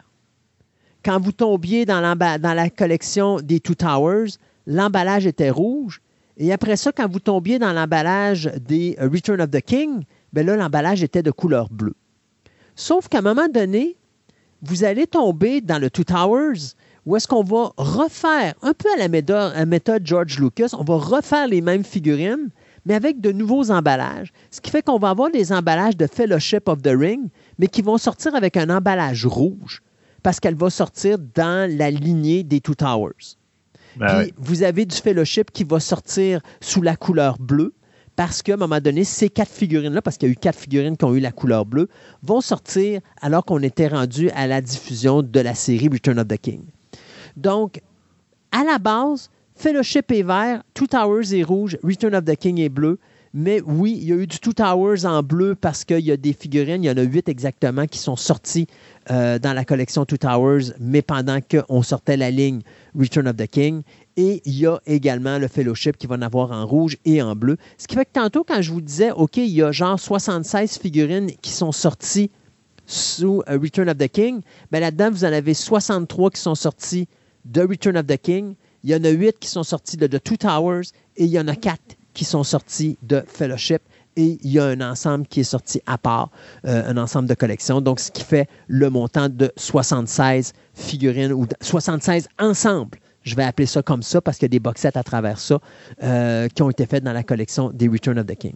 Quand 1.05 1.20
vous 1.20 1.32
tombiez 1.32 1.84
dans, 1.84 2.16
dans 2.16 2.55
la 2.55 2.70
collection 2.70 3.40
des 3.40 3.60
Two 3.60 3.74
Towers, 3.74 4.30
l'emballage 4.66 5.26
était 5.26 5.51
rouge. 5.51 6.01
Et 6.38 6.52
après 6.52 6.76
ça, 6.76 6.92
quand 6.92 7.10
vous 7.10 7.20
tombiez 7.20 7.59
dans 7.59 7.72
l'emballage 7.72 8.50
des 8.60 8.96
Return 8.98 9.40
of 9.40 9.50
the 9.50 9.60
King, 9.60 10.04
ben 10.32 10.46
là, 10.46 10.56
l'emballage 10.56 11.02
était 11.02 11.22
de 11.22 11.30
couleur 11.30 11.68
bleue. 11.70 11.94
Sauf 12.74 13.09
qu'à 13.09 13.18
un 13.18 13.22
moment 13.22 13.48
donné, 13.48 13.96
vous 14.62 14.84
allez 14.84 15.06
tomber 15.06 15.60
dans 15.60 15.78
le 15.78 15.90
Two 15.90 16.04
Towers, 16.04 16.74
où 17.04 17.16
est-ce 17.16 17.28
qu'on 17.28 17.42
va 17.42 17.72
refaire, 17.76 18.54
un 18.62 18.72
peu 18.72 18.88
à 18.94 18.96
la 18.96 19.09
méthode, 19.66 20.06
George 20.06 20.38
Lucas, 20.38 20.70
on 20.72 20.84
va 20.84 20.96
refaire 20.96 21.48
les 21.48 21.60
mêmes 21.60 21.84
figurines, 21.84 22.48
mais 22.86 22.94
avec 22.94 23.20
de 23.20 23.30
nouveaux 23.32 23.70
emballages. 23.70 24.32
Ce 24.50 24.60
qui 24.60 24.70
fait 24.70 24.82
qu'on 24.82 24.98
va 24.98 25.10
avoir 25.10 25.30
des 25.30 25.52
emballages 25.52 25.96
de 25.96 26.06
Fellowship 26.06 26.68
of 26.68 26.80
the 26.80 26.92
Ring, 26.96 27.28
mais 27.59 27.66
qui 27.66 27.82
vont 27.82 27.98
sortir 27.98 28.34
avec 28.34 28.56
un 28.56 28.70
emballage 28.70 29.26
rouge, 29.26 29.82
parce 30.22 30.40
qu'elle 30.40 30.54
va 30.54 30.70
sortir 30.70 31.18
dans 31.18 31.70
la 31.76 31.90
lignée 31.90 32.42
des 32.42 32.60
Two 32.60 32.74
Towers. 32.74 33.36
Ben 33.97 34.24
Puis 34.24 34.35
vous 34.39 34.62
avez 34.62 34.86
du 34.86 34.97
Fellowship 34.97 35.51
qui 35.51 35.64
va 35.64 35.81
sortir 35.81 36.40
sous 36.60 36.82
la 36.82 36.97
couleur 36.97 37.39
bleue, 37.39 37.74
parce 38.16 38.43
qu'à 38.43 38.55
un 38.55 38.56
moment 38.56 38.81
donné, 38.81 39.05
ces 39.05 39.28
quatre 39.28 39.51
figurines-là, 39.51 40.02
parce 40.02 40.19
qu'il 40.19 40.28
y 40.28 40.31
a 40.31 40.32
eu 40.32 40.36
quatre 40.36 40.59
figurines 40.59 40.97
qui 40.97 41.05
ont 41.05 41.14
eu 41.14 41.20
la 41.20 41.32
couleur 41.32 41.64
bleue, 41.64 41.89
vont 42.23 42.40
sortir 42.40 43.01
alors 43.20 43.44
qu'on 43.44 43.62
était 43.62 43.89
rendu 43.89 44.31
à 44.31 44.47
la 44.47 44.60
diffusion 44.60 45.23
de 45.23 45.40
la 45.40 45.55
série 45.55 45.89
Return 45.89 46.19
of 46.19 46.28
the 46.28 46.39
King. 46.39 46.62
Donc, 47.36 47.81
à 48.51 48.64
la 48.64 48.78
base, 48.78 49.31
Fellowship 49.55 50.10
est 50.12 50.23
vert, 50.23 50.62
Two 50.74 50.86
Towers 50.86 51.35
est 51.35 51.43
rouge, 51.43 51.78
Return 51.82 52.14
of 52.14 52.24
the 52.24 52.36
King 52.36 52.59
est 52.60 52.69
bleu. 52.69 52.98
Mais 53.35 53.62
oui, 53.64 53.97
il 53.98 54.09
y 54.09 54.12
a 54.12 54.16
eu 54.16 54.27
du 54.27 54.39
Two 54.39 54.52
Towers 54.52 55.06
en 55.06 55.23
bleu 55.23 55.55
parce 55.55 55.85
qu'il 55.85 56.01
y 56.01 56.12
a 56.12 56.19
des 56.19 56.35
figurines, 56.35 56.85
il 56.85 56.86
y 56.86 56.90
en 56.90 56.97
a 56.98 57.02
huit 57.02 57.31
exactement, 57.31 57.86
qui 57.86 57.98
sont 57.98 58.16
sorties 58.16 58.66
euh, 59.10 59.39
dans 59.39 59.55
la 59.55 59.64
collection 59.64 60.05
Two 60.05 60.19
Towers, 60.19 60.74
mais 60.78 61.01
pendant 61.01 61.39
qu'on 61.40 61.82
sortait 61.82 62.19
la 62.19 62.31
ligne 62.31 62.60
Return 62.98 63.27
of 63.27 63.36
the 63.36 63.47
King. 63.47 63.82
Et 64.16 64.43
il 64.44 64.59
y 64.59 64.66
a 64.66 64.81
également 64.86 65.39
le 65.39 65.48
Fellowship 65.48 65.97
qui 65.97 66.06
va 66.06 66.16
en 66.16 66.23
avoir 66.23 66.52
en 66.52 66.66
rouge 66.66 66.97
et 67.05 67.23
en 67.23 67.35
bleu. 67.35 67.56
Ce 67.78 67.86
qui 67.86 67.94
fait 67.94 68.05
que 68.05 68.12
tantôt, 68.12 68.44
quand 68.44 68.60
je 68.60 68.73
vous 68.73 68.81
disais, 68.81 69.10
OK, 69.10 69.39
il 69.39 69.48
y 69.48 69.62
a 69.62 69.73
genre 69.73 69.98
76 69.98 70.78
figurines 70.78 71.31
qui 71.40 71.51
sont 71.51 71.73
sorties 71.73 72.31
sous 72.86 73.43
euh, 73.48 73.59
Return 73.60 73.89
of 73.89 73.97
the 73.97 74.09
King, 74.09 74.43
bien 74.70 74.81
là-dedans, 74.81 75.10
vous 75.10 75.24
en 75.24 75.32
avez 75.32 75.55
63 75.55 76.31
qui 76.31 76.40
sont 76.40 76.55
sorties 76.55 77.09
de 77.44 77.62
Return 77.62 77.97
of 77.97 78.06
the 78.06 78.19
King. 78.19 78.55
Il 78.85 78.90
y 78.90 78.94
en 78.94 79.05
a 79.05 79.10
8 79.10 79.39
qui 79.39 79.48
sont 79.48 79.62
sortis 79.62 79.97
de 79.97 80.06
The 80.06 80.23
Two 80.23 80.36
Towers 80.36 80.86
et 81.16 81.24
il 81.24 81.31
y 81.31 81.39
en 81.39 81.48
a 81.48 81.56
4 81.56 81.78
qui 82.12 82.24
sont 82.24 82.44
sortis 82.44 82.98
de 83.02 83.23
Fellowship. 83.27 83.81
Et 84.16 84.39
il 84.43 84.51
y 84.51 84.59
a 84.59 84.66
un 84.66 84.80
ensemble 84.80 85.26
qui 85.26 85.40
est 85.40 85.44
sorti 85.44 85.80
à 85.86 85.97
part, 85.98 86.30
euh, 86.66 86.82
un 86.86 86.97
ensemble 86.97 87.28
de 87.28 87.34
collections. 87.34 87.80
Donc, 87.80 88.01
ce 88.01 88.10
qui 88.10 88.24
fait 88.24 88.48
le 88.68 88.90
montant 88.90 89.28
de 89.28 89.51
76 89.56 90.52
figurines 90.74 91.32
ou 91.32 91.47
76 91.60 92.28
ensembles 92.39 92.98
je 93.24 93.36
vais 93.36 93.44
appeler 93.44 93.66
ça 93.66 93.82
comme 93.82 94.02
ça 94.02 94.20
parce 94.20 94.36
qu'il 94.36 94.47
y 94.47 94.51
a 94.51 94.56
des 94.56 94.60
box 94.60 94.84
à 94.84 94.90
travers 94.90 95.39
ça 95.39 95.60
euh, 96.02 96.48
qui 96.48 96.62
ont 96.62 96.70
été 96.70 96.86
faits 96.86 97.05
dans 97.05 97.12
la 97.12 97.22
collection 97.22 97.70
des 97.70 97.89
Return 97.89 98.18
of 98.18 98.26
the 98.26 98.34
King. 98.34 98.55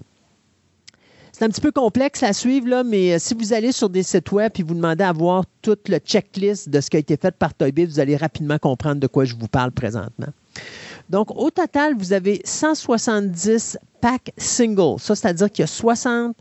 C'est 1.32 1.44
un 1.44 1.48
petit 1.48 1.60
peu 1.60 1.70
complexe 1.70 2.22
à 2.22 2.32
suivre, 2.32 2.66
là, 2.66 2.82
mais 2.82 3.12
euh, 3.12 3.18
si 3.18 3.34
vous 3.34 3.52
allez 3.52 3.70
sur 3.70 3.90
des 3.90 4.02
sites 4.02 4.32
web 4.32 4.52
et 4.58 4.62
vous 4.62 4.74
demandez 4.74 5.04
à 5.04 5.12
voir 5.12 5.44
toute 5.60 5.88
le 5.88 5.98
checklist 5.98 6.70
de 6.70 6.80
ce 6.80 6.88
qui 6.88 6.96
a 6.96 7.00
été 7.00 7.18
fait 7.18 7.34
par 7.36 7.52
Toy 7.52 7.72
Biz, 7.72 7.90
vous 7.90 8.00
allez 8.00 8.16
rapidement 8.16 8.58
comprendre 8.58 9.00
de 9.00 9.06
quoi 9.06 9.26
je 9.26 9.34
vous 9.34 9.46
parle 9.46 9.70
présentement. 9.70 10.28
Donc, 11.10 11.30
au 11.36 11.50
total, 11.50 11.94
vous 11.96 12.12
avez 12.12 12.40
170 12.44 13.78
packs 14.00 14.32
singles. 14.36 14.98
Ça, 14.98 15.14
c'est-à-dire 15.14 15.50
qu'il 15.50 15.62
y 15.62 15.64
a 15.64 15.68
60 15.68 16.36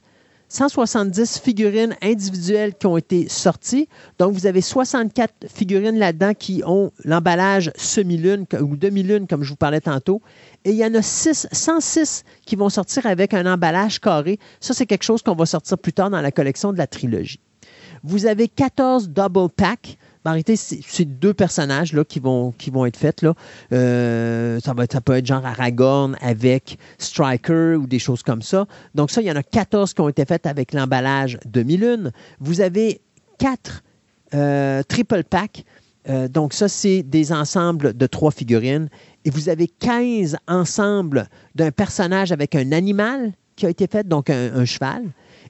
170 0.47 1.39
figurines 1.39 1.95
individuelles 2.01 2.75
qui 2.75 2.85
ont 2.85 2.97
été 2.97 3.27
sorties. 3.27 3.89
Donc, 4.19 4.33
vous 4.33 4.45
avez 4.45 4.61
64 4.61 5.47
figurines 5.47 5.97
là-dedans 5.97 6.33
qui 6.33 6.61
ont 6.65 6.91
l'emballage 7.03 7.71
semi-lune 7.75 8.45
ou 8.61 8.77
demi-lune, 8.77 9.27
comme 9.27 9.43
je 9.43 9.49
vous 9.49 9.55
parlais 9.55 9.81
tantôt. 9.81 10.21
Et 10.63 10.71
il 10.71 10.77
y 10.77 10.85
en 10.85 10.93
a 10.93 11.01
6, 11.01 11.47
106 11.51 12.23
qui 12.45 12.55
vont 12.55 12.69
sortir 12.69 13.05
avec 13.05 13.33
un 13.33 13.51
emballage 13.51 13.99
carré. 13.99 14.39
Ça, 14.59 14.73
c'est 14.73 14.85
quelque 14.85 15.03
chose 15.03 15.21
qu'on 15.21 15.35
va 15.35 15.45
sortir 15.45 15.77
plus 15.77 15.93
tard 15.93 16.09
dans 16.09 16.21
la 16.21 16.31
collection 16.31 16.71
de 16.71 16.77
la 16.77 16.87
trilogie. 16.87 17.39
Vous 18.03 18.27
avez 18.27 18.47
14 18.47 19.09
double 19.09 19.49
packs. 19.49 19.97
En 20.25 20.35
c'est 20.55 21.05
deux 21.05 21.33
personnages 21.33 21.93
là, 21.93 22.03
qui, 22.03 22.19
vont, 22.19 22.53
être 22.85 22.97
faits. 22.97 23.25
Euh, 23.71 24.59
ça, 24.59 24.73
peut 24.73 25.13
être 25.13 25.25
genre 25.25 25.45
Aragorn 25.45 26.17
avec 26.19 26.79
Striker 26.97 27.75
ou 27.75 27.85
des 27.85 27.99
choses 27.99 28.23
comme 28.23 28.41
ça. 28.41 28.65
Donc 28.95 29.11
ça, 29.11 29.21
il 29.21 29.27
y 29.27 29.31
en 29.31 29.35
a 29.35 29.43
14 29.43 29.93
qui 29.93 30.01
ont 30.01 30.09
été 30.09 30.25
faites 30.25 30.47
avec 30.47 30.73
l'emballage 30.73 31.37
demi-lune. 31.45 32.11
Vous 32.39 32.61
avez 32.61 33.01
quatre 33.37 33.83
euh, 34.33 34.81
triple 34.83 35.23
packs. 35.23 35.63
Euh, 36.09 36.27
donc 36.27 36.53
ça, 36.53 36.67
c'est 36.67 37.03
des 37.03 37.31
ensembles 37.31 37.95
de 37.95 38.07
trois 38.07 38.31
figurines. 38.31 38.89
Et 39.25 39.29
vous 39.29 39.49
avez 39.49 39.67
15 39.67 40.37
ensembles 40.47 41.27
d'un 41.53 41.71
personnage 41.71 42.31
avec 42.31 42.55
un 42.55 42.71
animal 42.71 43.33
qui 43.55 43.67
a 43.67 43.69
été 43.69 43.85
fait, 43.87 44.07
donc 44.07 44.31
un, 44.31 44.55
un 44.55 44.65
cheval. 44.65 45.03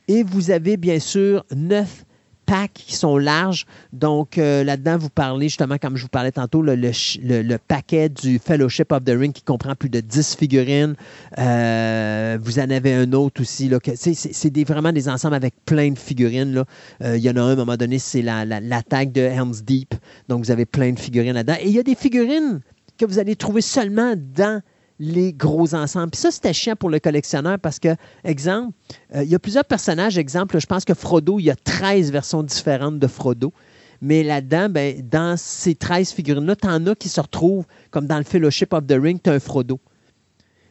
Et 0.09 0.23
vous 0.23 0.51
avez 0.51 0.75
bien 0.75 0.99
sûr 0.99 1.45
neuf 1.55 2.05
packs 2.45 2.73
qui 2.73 2.95
sont 2.95 3.17
larges. 3.17 3.65
Donc, 3.93 4.37
euh, 4.37 4.63
là-dedans, 4.63 4.97
vous 4.97 5.09
parlez 5.09 5.47
justement, 5.47 5.77
comme 5.77 5.97
je 5.97 6.03
vous 6.03 6.09
parlais 6.09 6.31
tantôt, 6.31 6.61
le, 6.61 6.75
le, 6.75 7.57
paquet 7.57 8.09
du 8.09 8.39
Fellowship 8.39 8.91
of 8.91 9.03
the 9.03 9.11
Ring 9.11 9.33
qui 9.33 9.41
comprend 9.41 9.75
plus 9.75 9.89
de 9.89 9.99
10 9.99 10.35
figurines. 10.35 10.95
Euh, 11.37 12.37
vous 12.41 12.59
en 12.59 12.69
avez 12.69 12.93
un 12.93 13.11
autre 13.13 13.41
aussi. 13.41 13.71
C'est 13.95 14.63
vraiment 14.67 14.91
des 14.91 15.09
ensembles 15.09 15.35
avec 15.35 15.53
plein 15.65 15.91
de 15.91 15.99
figurines. 15.99 16.53
Là. 16.53 16.65
Euh, 17.03 17.17
il 17.17 17.23
y 17.23 17.29
en 17.29 17.35
a 17.35 17.41
un, 17.41 17.49
à 17.49 17.53
un 17.53 17.55
moment 17.55 17.77
donné, 17.77 17.99
c'est 17.99 18.21
l'attaque 18.21 19.11
de 19.11 19.21
Helm's 19.21 19.63
Deep. 19.63 19.95
Donc, 20.29 20.43
vous 20.43 20.51
avez 20.51 20.65
plein 20.65 20.91
de 20.91 20.99
figurines 20.99 21.33
là-dedans. 21.33 21.57
Et 21.59 21.67
il 21.67 21.73
y 21.73 21.79
a 21.79 21.83
des 21.83 21.95
figurines 21.95 22.61
que 22.97 23.05
vous 23.05 23.19
allez 23.19 23.35
trouver 23.35 23.61
seulement 23.61 24.15
dans 24.15 24.61
les 24.99 25.33
gros 25.33 25.75
ensembles. 25.75 26.11
Puis 26.11 26.21
ça, 26.21 26.31
c'était 26.31 26.53
chiant 26.53 26.75
pour 26.75 26.89
le 26.89 26.99
collectionneur 26.99 27.59
parce 27.59 27.79
que, 27.79 27.95
exemple, 28.23 28.73
euh, 29.15 29.23
il 29.23 29.29
y 29.29 29.35
a 29.35 29.39
plusieurs 29.39 29.65
personnages. 29.65 30.17
Exemple, 30.17 30.59
je 30.59 30.65
pense 30.65 30.85
que 30.85 30.93
Frodo, 30.93 31.39
il 31.39 31.45
y 31.45 31.51
a 31.51 31.55
13 31.55 32.11
versions 32.11 32.43
différentes 32.43 32.99
de 32.99 33.07
Frodo. 33.07 33.53
Mais 34.01 34.23
là-dedans, 34.23 34.69
ben, 34.69 35.01
dans 35.01 35.37
ces 35.37 35.75
13 35.75 36.11
figurines-là, 36.11 36.55
tu 36.55 36.67
en 36.67 36.85
as 36.87 36.95
qui 36.95 37.09
se 37.09 37.19
retrouvent, 37.19 37.65
comme 37.91 38.07
dans 38.07 38.17
le 38.17 38.23
Fellowship 38.23 38.73
of 38.73 38.85
the 38.87 38.97
Ring, 38.99 39.19
tu 39.21 39.29
as 39.29 39.33
un 39.33 39.39
Frodo. 39.39 39.79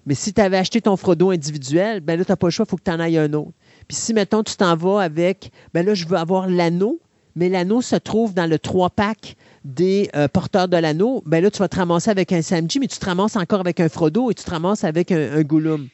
Mais 0.06 0.14
si 0.14 0.32
tu 0.32 0.40
avais 0.40 0.59
acheté 0.59 0.82
ton 0.82 0.96
Frodo 0.96 1.30
individuel, 1.30 2.01
ben 2.01 2.18
là, 2.18 2.24
tu 2.24 2.32
n'as 2.32 2.36
pas 2.36 2.46
le 2.46 2.51
choix, 2.51 2.66
il 2.66 2.70
faut 2.70 2.76
que 2.76 2.82
tu 2.82 2.90
en 2.90 3.01
ailles 3.01 3.18
un 3.18 3.32
autre. 3.32 3.52
Puis 3.88 3.96
si, 3.96 4.12
mettons, 4.12 4.42
tu 4.42 4.55
t'en 4.56 4.76
vas 4.76 5.01
avec, 5.01 5.51
ben 5.72 5.84
là, 5.84 5.94
je 5.94 6.06
veux 6.06 6.16
avoir 6.16 6.48
l'anneau, 6.48 7.01
mais 7.34 7.48
l'anneau 7.48 7.80
se 7.80 7.96
trouve 7.96 8.34
dans 8.34 8.48
le 8.48 8.56
3-pack 8.56 9.36
des 9.64 10.10
euh, 10.14 10.28
porteurs 10.28 10.68
de 10.68 10.76
l'anneau, 10.76 11.22
ben 11.24 11.42
là, 11.42 11.50
tu 11.50 11.58
vas 11.58 11.68
te 11.68 11.76
ramasser 11.76 12.10
avec 12.10 12.32
un 12.32 12.42
Samji, 12.42 12.78
mais 12.78 12.86
tu 12.86 12.98
te 12.98 13.06
ramasses 13.06 13.36
encore 13.36 13.60
avec 13.60 13.80
un 13.80 13.88
Frodo 13.88 14.30
et 14.30 14.34
tu 14.34 14.44
te 14.44 14.50
ramasses 14.50 14.84
avec 14.84 15.10
un, 15.10 15.42
Gollum. 15.42 15.88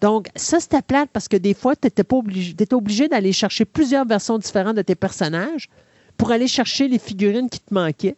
Donc, 0.00 0.28
ça, 0.36 0.60
c'était 0.60 0.82
plate 0.82 1.08
parce 1.12 1.28
que 1.28 1.36
des 1.36 1.54
fois, 1.54 1.74
tu 1.74 1.88
étais, 1.88 2.04
obligé, 2.12 2.54
obligé 2.72 3.08
d'aller 3.08 3.32
chercher 3.32 3.64
plusieurs 3.64 4.06
versions 4.06 4.36
différentes 4.36 4.76
de 4.76 4.82
tes 4.82 4.94
personnages 4.94 5.68
pour 6.18 6.30
aller 6.30 6.48
chercher 6.48 6.88
les 6.88 6.98
figurines 6.98 7.48
qui 7.48 7.60
te 7.60 7.72
manquaient 7.72 8.16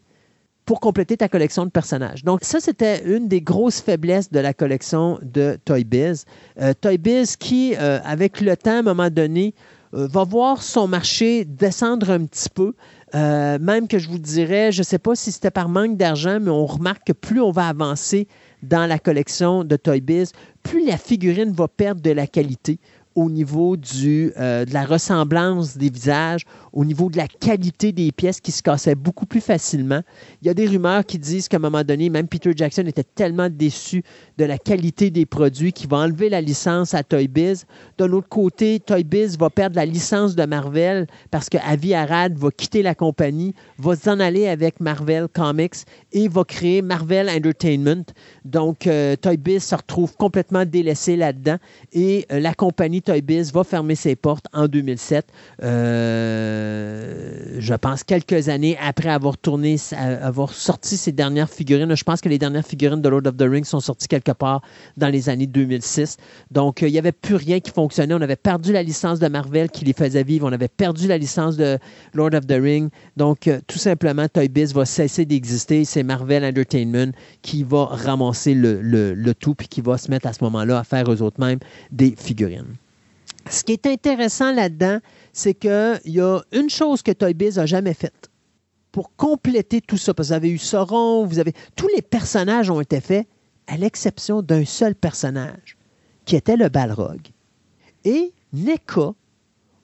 pour 0.65 0.81
compléter 0.81 1.17
ta 1.17 1.29
collection 1.29 1.65
de 1.65 1.71
personnages. 1.71 2.25
Donc, 2.25 2.41
ça, 2.43 2.59
c'était 2.59 3.05
une 3.05 3.29
des 3.29 3.41
grosses 3.41 3.81
faiblesses 3.81 4.33
de 4.33 4.41
la 4.41 4.53
collection 4.53 5.21
de 5.23 5.57
Toy 5.65 5.85
Biz. 5.85 6.25
Euh, 6.61 6.75
Toy 6.81 6.99
Biz 6.99 7.37
qui, 7.37 7.77
euh, 7.77 8.01
avec 8.05 8.41
le 8.41 8.57
temps, 8.57 8.73
à 8.73 8.79
un 8.79 8.83
moment 8.83 9.11
donné, 9.11 9.55
va 9.93 10.25
voir 10.25 10.63
son 10.63 10.89
marché 10.89 11.47
descendre 11.47 12.11
un 12.11 12.27
petit 12.27 12.51
peu. 12.51 12.75
Euh, 13.15 13.59
même 13.61 13.87
que 13.87 13.99
je 13.99 14.09
vous 14.09 14.19
dirais, 14.19 14.73
je 14.73 14.81
ne 14.81 14.85
sais 14.85 14.99
pas 14.99 15.15
si 15.15 15.31
c'était 15.31 15.51
par 15.51 15.69
manque 15.69 15.97
d'argent, 15.97 16.39
mais 16.41 16.51
on 16.51 16.67
remarque 16.67 17.07
que 17.07 17.13
plus 17.13 17.41
on 17.41 17.53
va 17.53 17.69
avancer 17.69 18.27
dans 18.63 18.87
la 18.87 18.99
collection 18.99 19.63
de 19.63 19.77
Toy 19.77 20.01
Biz, 20.01 20.33
plus 20.63 20.85
la 20.85 20.97
figurine 20.97 21.53
va 21.53 21.69
perdre 21.69 22.01
de 22.01 22.11
la 22.11 22.27
qualité 22.27 22.81
au 23.17 23.31
niveau 23.31 23.77
du, 23.77 24.33
euh, 24.39 24.67
de 24.67 24.75
la 24.75 24.85
ressemblance 24.85 25.77
des 25.77 25.89
visages, 25.89 26.43
au 26.75 26.85
niveau 26.85 27.09
de 27.09 27.17
la 27.17 27.27
qualité 27.27 27.91
des 27.91 28.13
pièces 28.13 28.43
qui 28.43 28.53
se 28.53 28.63
cassaient 28.63 28.95
beaucoup 28.95 29.25
plus 29.25 29.41
facilement. 29.41 30.03
Il 30.43 30.47
y 30.47 30.51
a 30.51 30.55
des 30.55 30.67
rumeurs 30.67 31.05
qui 31.05 31.19
disent 31.19 31.49
qu'à 31.49 31.57
un 31.57 31.61
moment 31.61 31.83
donné, 31.83 32.11
même 32.11 32.29
Peter 32.29 32.53
Jackson 32.55 32.85
était 32.87 33.03
tellement 33.03 33.49
déçu 33.49 34.05
de 34.37 34.45
la 34.45 34.59
qualité 34.59 35.11
des 35.11 35.25
produits 35.25 35.73
qu'il 35.73 35.89
va 35.89 35.97
enlever 35.97 36.29
la 36.29 36.43
licence 36.43 36.93
à 36.93 37.03
Toy 37.03 37.27
Biz. 37.27 37.65
De 37.97 38.05
l'autre 38.05 38.29
côté, 38.29 38.81
Toy 38.81 39.03
Biz 39.03 39.39
va 39.39 39.49
perdre 39.49 39.77
la 39.77 39.87
licence 39.87 40.37
de 40.37 40.45
Marvel 40.45 41.07
parce 41.31 41.49
que 41.49 41.57
Avi 41.67 41.95
Arad 41.95 42.37
va 42.37 42.51
quitter 42.51 42.83
la 42.83 42.95
compagnie, 42.95 43.55
va 43.79 43.97
s'en 43.97 44.21
aller 44.21 44.47
avec 44.47 44.79
Marvel 44.79 45.27
Comics 45.33 45.87
et 46.13 46.29
va 46.29 46.45
créer 46.45 46.83
Marvel 46.83 47.31
Entertainment. 47.31 48.05
Donc, 48.45 48.87
euh, 48.87 49.17
Toy 49.17 49.39
Biz 49.39 49.65
se 49.65 49.75
retrouve 49.75 50.15
complètement 50.17 50.67
délaissé 50.67 51.17
là-dedans 51.17 51.57
et 51.95 52.27
euh, 52.31 52.41
la 52.41 52.53
compagnie 52.53 53.01
Toy 53.07 53.23
Biz 53.23 53.53
va 53.53 53.63
fermer 53.63 53.95
ses 53.95 54.17
portes 54.17 54.47
en 54.53 54.67
2007. 54.67 55.27
Euh, 55.63 57.57
je 57.59 57.75
pense 57.75 58.03
quelques 58.03 58.49
années 58.49 58.77
après 58.83 59.09
avoir 59.09 59.39
tourné, 59.39 59.77
avoir 60.21 60.53
sorti 60.53 60.97
ses 60.97 61.13
dernières 61.13 61.49
figurines. 61.49 61.95
Je 61.95 62.05
pense 62.05 62.21
que 62.21 62.29
les 62.29 62.39
dernières 62.39 62.67
figurines 62.67 63.01
de 63.01 63.09
Lord 63.09 63.27
of 63.27 63.37
the 63.37 63.43
Rings 63.49 63.65
sont 63.65 63.79
sorties 63.79 64.09
quelque 64.09 64.33
part 64.33 64.61
dans 64.97 65.09
les 65.09 65.29
années 65.29 65.47
2006. 65.47 66.17
Donc, 66.51 66.83
euh, 66.83 66.89
il 66.89 66.93
n'y 66.93 66.99
avait 66.99 67.13
plus 67.13 67.37
rien 67.37 67.61
qui 67.61 67.71
fonctionnait. 67.71 68.15
On 68.15 68.21
avait 68.21 68.35
perdu 68.35 68.73
la 68.73 68.83
licence 68.83 69.21
de 69.21 69.29
Marvel 69.29 69.71
qui 69.71 69.85
les 69.85 69.93
faisait 69.93 70.25
vivre. 70.25 70.49
On 70.49 70.53
avait 70.53 70.69
perdu 70.69 71.07
la 71.07 71.17
licence 71.17 71.57
de 71.57 71.79
Lord 72.13 72.35
of 72.35 72.47
the 72.47 72.59
Rings. 72.61 72.91
Donc, 73.17 73.47
euh, 73.47 73.61
tout 73.69 73.79
simplement, 73.79 74.27
Toy 74.29 74.49
Biz 74.49 74.75
va 74.75 74.85
cesser 74.85 75.25
d'exister. 75.25 75.85
C'est 75.85 76.03
Marvel 76.03 76.45
Entertainment 76.45 77.13
qui 77.43 77.63
va 77.63 77.85
ramasser 77.87 78.55
le, 78.55 79.33
tout 79.39 79.55
puis 79.55 79.69
qui 79.69 79.81
va 79.81 79.97
se 79.97 80.11
mettre 80.11 80.27
à 80.27 80.33
ce 80.33 80.43
moment-là 80.43 80.81
à 80.81 80.85
faire 80.85 81.11
eux 81.13 81.23
autres 81.23 81.41
mêmes 81.41 81.61
des 81.93 82.15
figurines. 82.17 82.75
Ce 83.49 83.63
qui 83.63 83.73
est 83.73 83.87
intéressant 83.87 84.53
là-dedans, 84.53 84.99
c'est 85.33 85.55
qu'il 85.55 86.01
y 86.07 86.21
a 86.21 86.41
une 86.53 86.71
chose 86.71 87.03
que 87.03 87.13
Toy 87.13 87.35
Biz 87.35 87.57
n'a 87.57 87.67
jamais 87.67 87.95
faite 87.95 88.31
pour 88.93 89.15
compléter 89.17 89.81
tout 89.81 89.97
ça. 89.97 90.15
Parce 90.15 90.29
que 90.29 90.33
vous 90.33 90.37
avez 90.37 90.51
eu 90.51 90.59
Sauron, 90.59 91.27
vous 91.27 91.39
avez. 91.39 91.53
Tous 91.77 91.89
les 91.95 92.03
personnages 92.03 92.71
ont 92.71 92.81
été 92.81 93.01
faits, 93.01 93.27
à 93.67 93.77
l'exception 93.77 94.43
d'un 94.43 94.65
seul 94.65 94.95
personnage, 94.95 95.77
qui 96.25 96.37
était 96.37 96.57
le 96.57 96.69
Balrog. 96.69 97.21
Et 98.05 98.33
NECA 98.53 99.13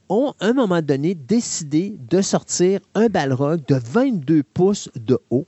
ont, 0.08 0.32
à 0.40 0.46
un 0.46 0.52
moment 0.52 0.82
donné, 0.82 1.14
décidé 1.14 1.94
de 1.98 2.20
sortir 2.20 2.80
un 2.94 3.08
Balrog 3.08 3.64
de 3.66 3.74
22 3.74 4.42
pouces 4.42 4.88
de 4.94 5.18
haut, 5.30 5.46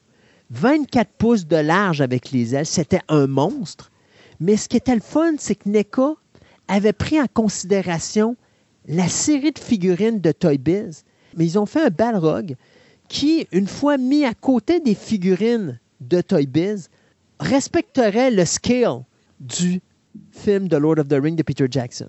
24 0.51 1.11
pouces 1.17 1.47
de 1.47 1.57
large 1.57 2.01
avec 2.01 2.33
les 2.33 2.55
ailes. 2.55 2.67
C'était 2.67 3.01
un 3.09 3.27
monstre. 3.27 3.91
Mais 4.41 4.57
ce 4.57 4.69
qui 4.69 4.77
était 4.77 4.95
le 4.95 5.01
fun, 5.01 5.35
c'est 5.39 5.55
que 5.55 5.69
NECA 5.69 6.15
avait 6.69 6.93
pris 6.93 7.21
en 7.21 7.27
considération 7.33 8.37
la 8.87 9.09
série 9.09 9.53
de 9.53 9.59
figurines 9.59 10.21
de 10.21 10.33
Toy 10.33 10.59
Biz, 10.59 11.05
mais 11.37 11.47
ils 11.47 11.59
ont 11.59 11.67
fait 11.67 11.83
un 11.83 11.91
Balrog 11.91 12.57
qui, 13.09 13.47
une 13.53 13.67
fois 13.67 13.97
mis 13.97 14.25
à 14.25 14.35
côté 14.35 14.81
des 14.81 14.95
figurines 14.95 15.79
de 16.01 16.21
Toy 16.21 16.47
Biz, 16.47 16.91
respecterait 17.41 18.31
le 18.31 18.45
scale 18.45 19.05
du 19.41 19.81
film 20.31 20.69
de 20.69 20.77
Lord 20.77 20.99
of 20.99 21.09
the 21.09 21.19
Ring 21.21 21.37
de 21.37 21.43
Peter 21.43 21.67
Jackson. 21.71 22.09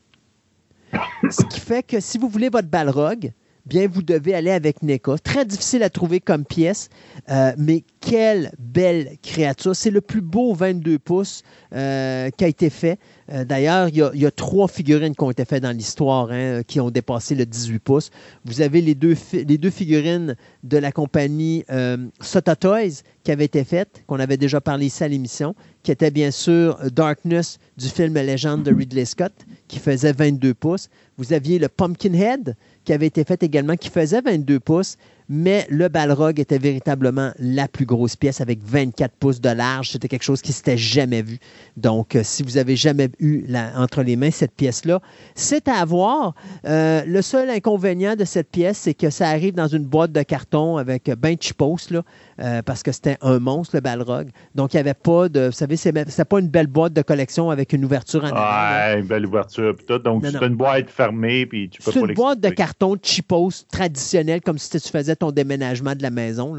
Ce 1.30 1.44
qui 1.46 1.60
fait 1.60 1.84
que 1.84 2.00
si 2.00 2.18
vous 2.18 2.30
voulez 2.30 2.50
votre 2.50 2.68
Balrog, 2.68 3.32
bien, 3.66 3.88
vous 3.88 4.02
devez 4.02 4.34
aller 4.34 4.52
avec 4.52 4.82
NECA. 4.84 5.18
Très 5.18 5.46
difficile 5.46 5.84
à 5.84 5.90
trouver 5.90 6.20
comme 6.20 6.46
pièce, 6.46 6.90
euh, 7.30 7.54
mais 7.58 7.84
quelle 8.00 8.52
belle 8.60 9.18
créature. 9.24 9.76
C'est 9.76 9.90
le 9.90 10.02
plus 10.02 10.22
beau 10.22 10.54
22 10.54 11.00
pouces 11.00 11.44
euh, 11.74 12.30
qui 12.30 12.44
a 12.44 12.48
été 12.48 12.70
fait. 12.70 13.00
Euh, 13.32 13.44
d'ailleurs, 13.44 13.90
il, 13.90 13.98
y, 13.98 14.26
a 14.26 14.32
trois 14.32 14.68
figurines 14.68 15.16
qui 15.16 15.24
ont 15.24 15.32
été 15.32 15.46
faites 15.46 15.64
dans 15.64 15.76
l'histoire, 15.76 16.30
hein, 16.32 16.62
qui 16.68 16.80
ont 16.80 16.92
dépassé 16.92 17.34
le 17.34 17.46
18 17.46 17.80
pouces. 17.80 18.12
Vous 18.46 18.62
avez 18.62 18.82
les 18.82 18.94
deux, 18.94 19.16
figurines 19.16 20.36
de 20.64 20.78
la 20.78 20.92
compagnie 20.92 21.66
euh, 21.72 21.98
Sota 22.22 22.56
Toys 22.56 23.02
qui 23.24 23.32
avaient 23.32 23.46
été 23.46 23.64
faites, 23.64 24.04
qu'on 24.06 24.20
avait 24.20 24.38
déjà 24.38 24.62
parlé 24.62 24.86
ici 24.86 25.04
à 25.04 25.08
l'émission, 25.08 25.56
qui 25.82 25.92
était 25.92 26.12
bien 26.12 26.30
sûr 26.30 26.78
Darkness 26.92 27.58
du 27.78 27.90
film 27.90 28.14
Légende 28.14 28.62
de 28.62 28.74
Ridley 28.74 29.06
Scott, 29.06 29.34
qui 29.68 29.80
faisait 29.80 30.14
22 30.14 30.54
pouces. 30.54 30.90
Vous 31.18 31.34
aviez 31.34 31.58
le 31.58 31.68
Pumpkinhead, 31.68 32.56
qui 32.86 32.94
avait 32.94 33.08
été 33.08 33.24
fait 33.24 33.44
également, 33.44 33.76
qui 33.76 33.90
faisait 33.90 34.22
22 34.22 34.60
pouces 34.60 34.98
mais 35.30 35.66
le 35.70 35.88
Balrog 35.88 36.40
était 36.40 36.58
véritablement 36.58 37.32
la 37.40 37.68
plus 37.68 37.86
grosse 37.86 38.16
pièce 38.16 38.42
avec 38.42 38.60
24 38.64 39.12
pouces 39.16 39.42
de 39.42 39.50
large. 39.50 39.92
C'était 39.92 40.08
quelque 40.08 40.24
chose 40.24 40.42
qui 40.42 40.54
s'était 40.54 40.78
jamais 40.78 41.22
vu. 41.22 41.40
Donc, 41.78 42.16
euh, 42.16 42.22
si 42.24 42.44
vous 42.44 42.58
avez 42.58 42.76
jamais 42.76 43.10
eu 43.20 43.46
entre 43.76 44.04
les 44.04 44.16
mains 44.16 44.32
cette 44.32 44.54
pièce-là, 44.54 45.02
c'est 45.34 45.68
à 45.68 45.84
voir. 45.86 46.36
Euh, 46.66 47.04
le 47.06 47.22
seul 47.22 47.50
inconvénient 47.50 48.16
de 48.16 48.26
cette 48.26 48.50
pièce, 48.50 48.78
c'est 48.78 48.94
que 48.94 49.10
ça 49.10 49.30
arrive 49.30 49.56
dans 49.56 49.68
une 49.68 49.86
boîte 49.86 50.12
de 50.12 50.22
carton 50.22 50.78
avec 50.78 51.10
ben 51.18 51.36
chipos, 51.40 51.90
là, 51.90 52.04
euh, 52.40 52.62
parce 52.62 52.84
que 52.84 52.92
c'était 52.92 53.18
un 53.22 53.40
monstre, 53.40 53.76
le 53.76 53.82
Balrog. 53.82 54.30
Donc, 54.56 54.74
il 54.74 54.78
n'y 54.78 54.82
avait 54.82 54.94
pas 54.94 55.30
de. 55.30 55.48
Vous 55.48 55.52
savez, 55.52 55.78
c'est 55.78 56.26
pas 56.26 56.40
une 56.40 56.48
belle 56.48 56.68
boîte 56.68 56.94
de 56.94 57.02
collection 57.02 57.50
avec 57.50 57.74
une 57.74 57.86
ouverture 57.86 58.24
en 58.24 58.30
arrière. 58.30 58.96
Ouais, 58.96 59.02
une 59.02 59.08
belle 59.08 59.26
ouverture. 59.26 59.76
Tout. 59.88 60.00
Donc, 60.00 60.26
c'est 60.26 60.46
une 60.46 60.56
boîte 60.56 60.90
fermée. 60.90 61.46
Puis 61.46 61.70
tu 61.70 61.82
peux 61.82 61.92
c'est 61.92 62.00
une 62.00 62.14
boîte 62.14 62.40
de 62.40 62.50
carton 62.50 62.98
chipos 63.02 63.66
traditionnelle, 63.72 64.42
comme 64.42 64.58
si 64.58 64.70
tu 64.70 64.90
faisais 64.90 65.16
ton 65.16 65.32
déménagement 65.32 65.96
de 65.96 66.04
la 66.04 66.10
maison. 66.10 66.56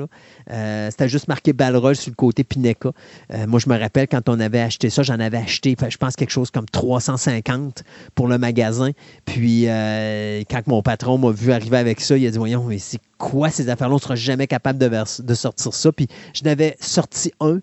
Euh, 0.51 0.91
c'était 0.91 1.09
juste 1.09 1.29
marqué 1.29 1.53
Balrog 1.53 1.95
sur 1.95 2.11
le 2.11 2.17
côté 2.17 2.45
Pineka. 2.45 2.93
Euh, 3.33 3.47
moi, 3.47 3.61
je 3.61 3.69
me 3.69 3.79
rappelle 3.79 4.09
quand 4.09 4.29
on 4.29 4.41
avait 4.41 4.61
acheté 4.61 4.91
ça, 4.91 5.03
j'en 5.03 5.21
avais 5.21 5.39
acheté, 5.39 5.77
je 5.89 5.97
pense, 5.97 6.17
quelque 6.17 6.31
chose 6.31 6.51
comme 6.51 6.67
350 6.67 7.85
pour 8.15 8.29
le 8.29 8.39
magasin. 8.39 8.91
Puis, 9.25 9.65
euh, 9.69 10.43
quand 10.51 10.67
mon 10.67 10.83
patron 10.83 11.19
m'a 11.19 11.31
vu 11.31 11.53
arriver 11.53 11.77
avec 11.77 12.01
ça, 12.01 12.17
il 12.17 12.27
a 12.27 12.31
dit 12.31 12.39
Voyons, 12.39 12.65
mais 12.65 12.79
c'est 12.79 13.01
quoi 13.19 13.51
ces 13.51 13.69
affaires-là 13.69 13.95
On 13.95 13.99
ne 13.99 14.03
sera 14.03 14.17
jamais 14.17 14.47
capable 14.47 14.79
de, 14.79 14.89
de 14.89 15.35
sortir 15.35 15.75
ça. 15.75 15.93
Puis, 15.93 16.09
je 16.35 16.45
n'avais 16.45 16.77
sorti 16.81 17.33
un 17.41 17.61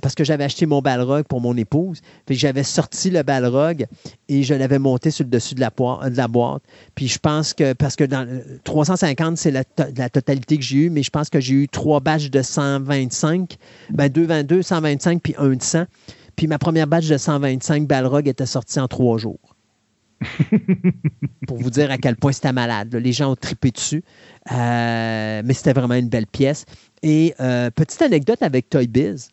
parce 0.00 0.14
que 0.14 0.24
j'avais 0.24 0.44
acheté 0.44 0.66
mon 0.66 0.80
balrog 0.80 1.24
pour 1.24 1.40
mon 1.40 1.56
épouse. 1.56 2.00
Puis 2.26 2.36
j'avais 2.36 2.62
sorti 2.62 3.10
le 3.10 3.22
balrog 3.22 3.86
et 4.28 4.42
je 4.42 4.54
l'avais 4.54 4.78
monté 4.78 5.10
sur 5.10 5.24
le 5.24 5.30
dessus 5.30 5.54
de 5.54 5.60
la, 5.60 5.70
de 5.70 6.16
la 6.16 6.28
boîte. 6.28 6.62
Puis 6.94 7.08
je 7.08 7.18
pense 7.18 7.54
que, 7.54 7.72
parce 7.72 7.96
que 7.96 8.04
dans 8.04 8.26
350, 8.64 9.36
c'est 9.36 9.50
la, 9.50 9.64
totalité 9.64 10.58
que 10.58 10.64
j'ai 10.64 10.78
eue, 10.78 10.90
mais 10.90 11.02
je 11.02 11.10
pense 11.10 11.30
que 11.30 11.40
j'ai 11.40 11.54
eu 11.54 11.68
trois 11.68 12.00
badges 12.00 12.30
de 12.30 12.42
125, 12.42 13.56
ben 13.90 14.08
222, 14.08 14.62
125 14.62 15.22
puis 15.22 15.34
un 15.38 15.50
de 15.50 15.62
100. 15.62 15.84
Puis 16.36 16.46
ma 16.46 16.58
première 16.58 16.86
badge 16.86 17.08
de 17.08 17.16
125 17.16 17.86
balrog 17.86 18.28
était 18.28 18.46
sortie 18.46 18.80
en 18.80 18.88
trois 18.88 19.18
jours. 19.18 19.38
pour 21.46 21.58
vous 21.58 21.70
dire 21.70 21.90
à 21.90 21.98
quel 21.98 22.16
point 22.16 22.32
c'était 22.32 22.52
malade. 22.52 22.94
Les 22.94 23.12
gens 23.12 23.32
ont 23.32 23.36
tripé 23.36 23.70
dessus. 23.70 24.04
Euh, 24.50 25.42
mais 25.44 25.54
c'était 25.54 25.72
vraiment 25.72 25.94
une 25.94 26.08
belle 26.08 26.26
pièce. 26.26 26.64
Et 27.02 27.34
euh, 27.40 27.70
petite 27.70 28.02
anecdote 28.02 28.42
avec 28.42 28.68
Toy 28.68 28.86
Biz 28.86 29.28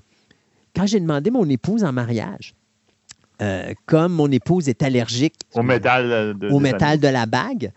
quand 0.76 0.86
j'ai 0.86 1.00
demandé 1.00 1.32
mon 1.32 1.50
épouse 1.50 1.84
en 1.84 1.92
mariage, 1.92 2.54
euh, 3.42 3.74
comme 3.86 4.14
mon 4.14 4.30
épouse 4.32 4.70
est 4.70 4.84
allergique 4.84 5.36
au 5.56 5.64
métal 5.64 6.38
de, 6.38 6.50
au 6.50 6.60
métal 6.60 7.00
de 7.00 7.08
la 7.08 7.26
bague, 7.26 7.72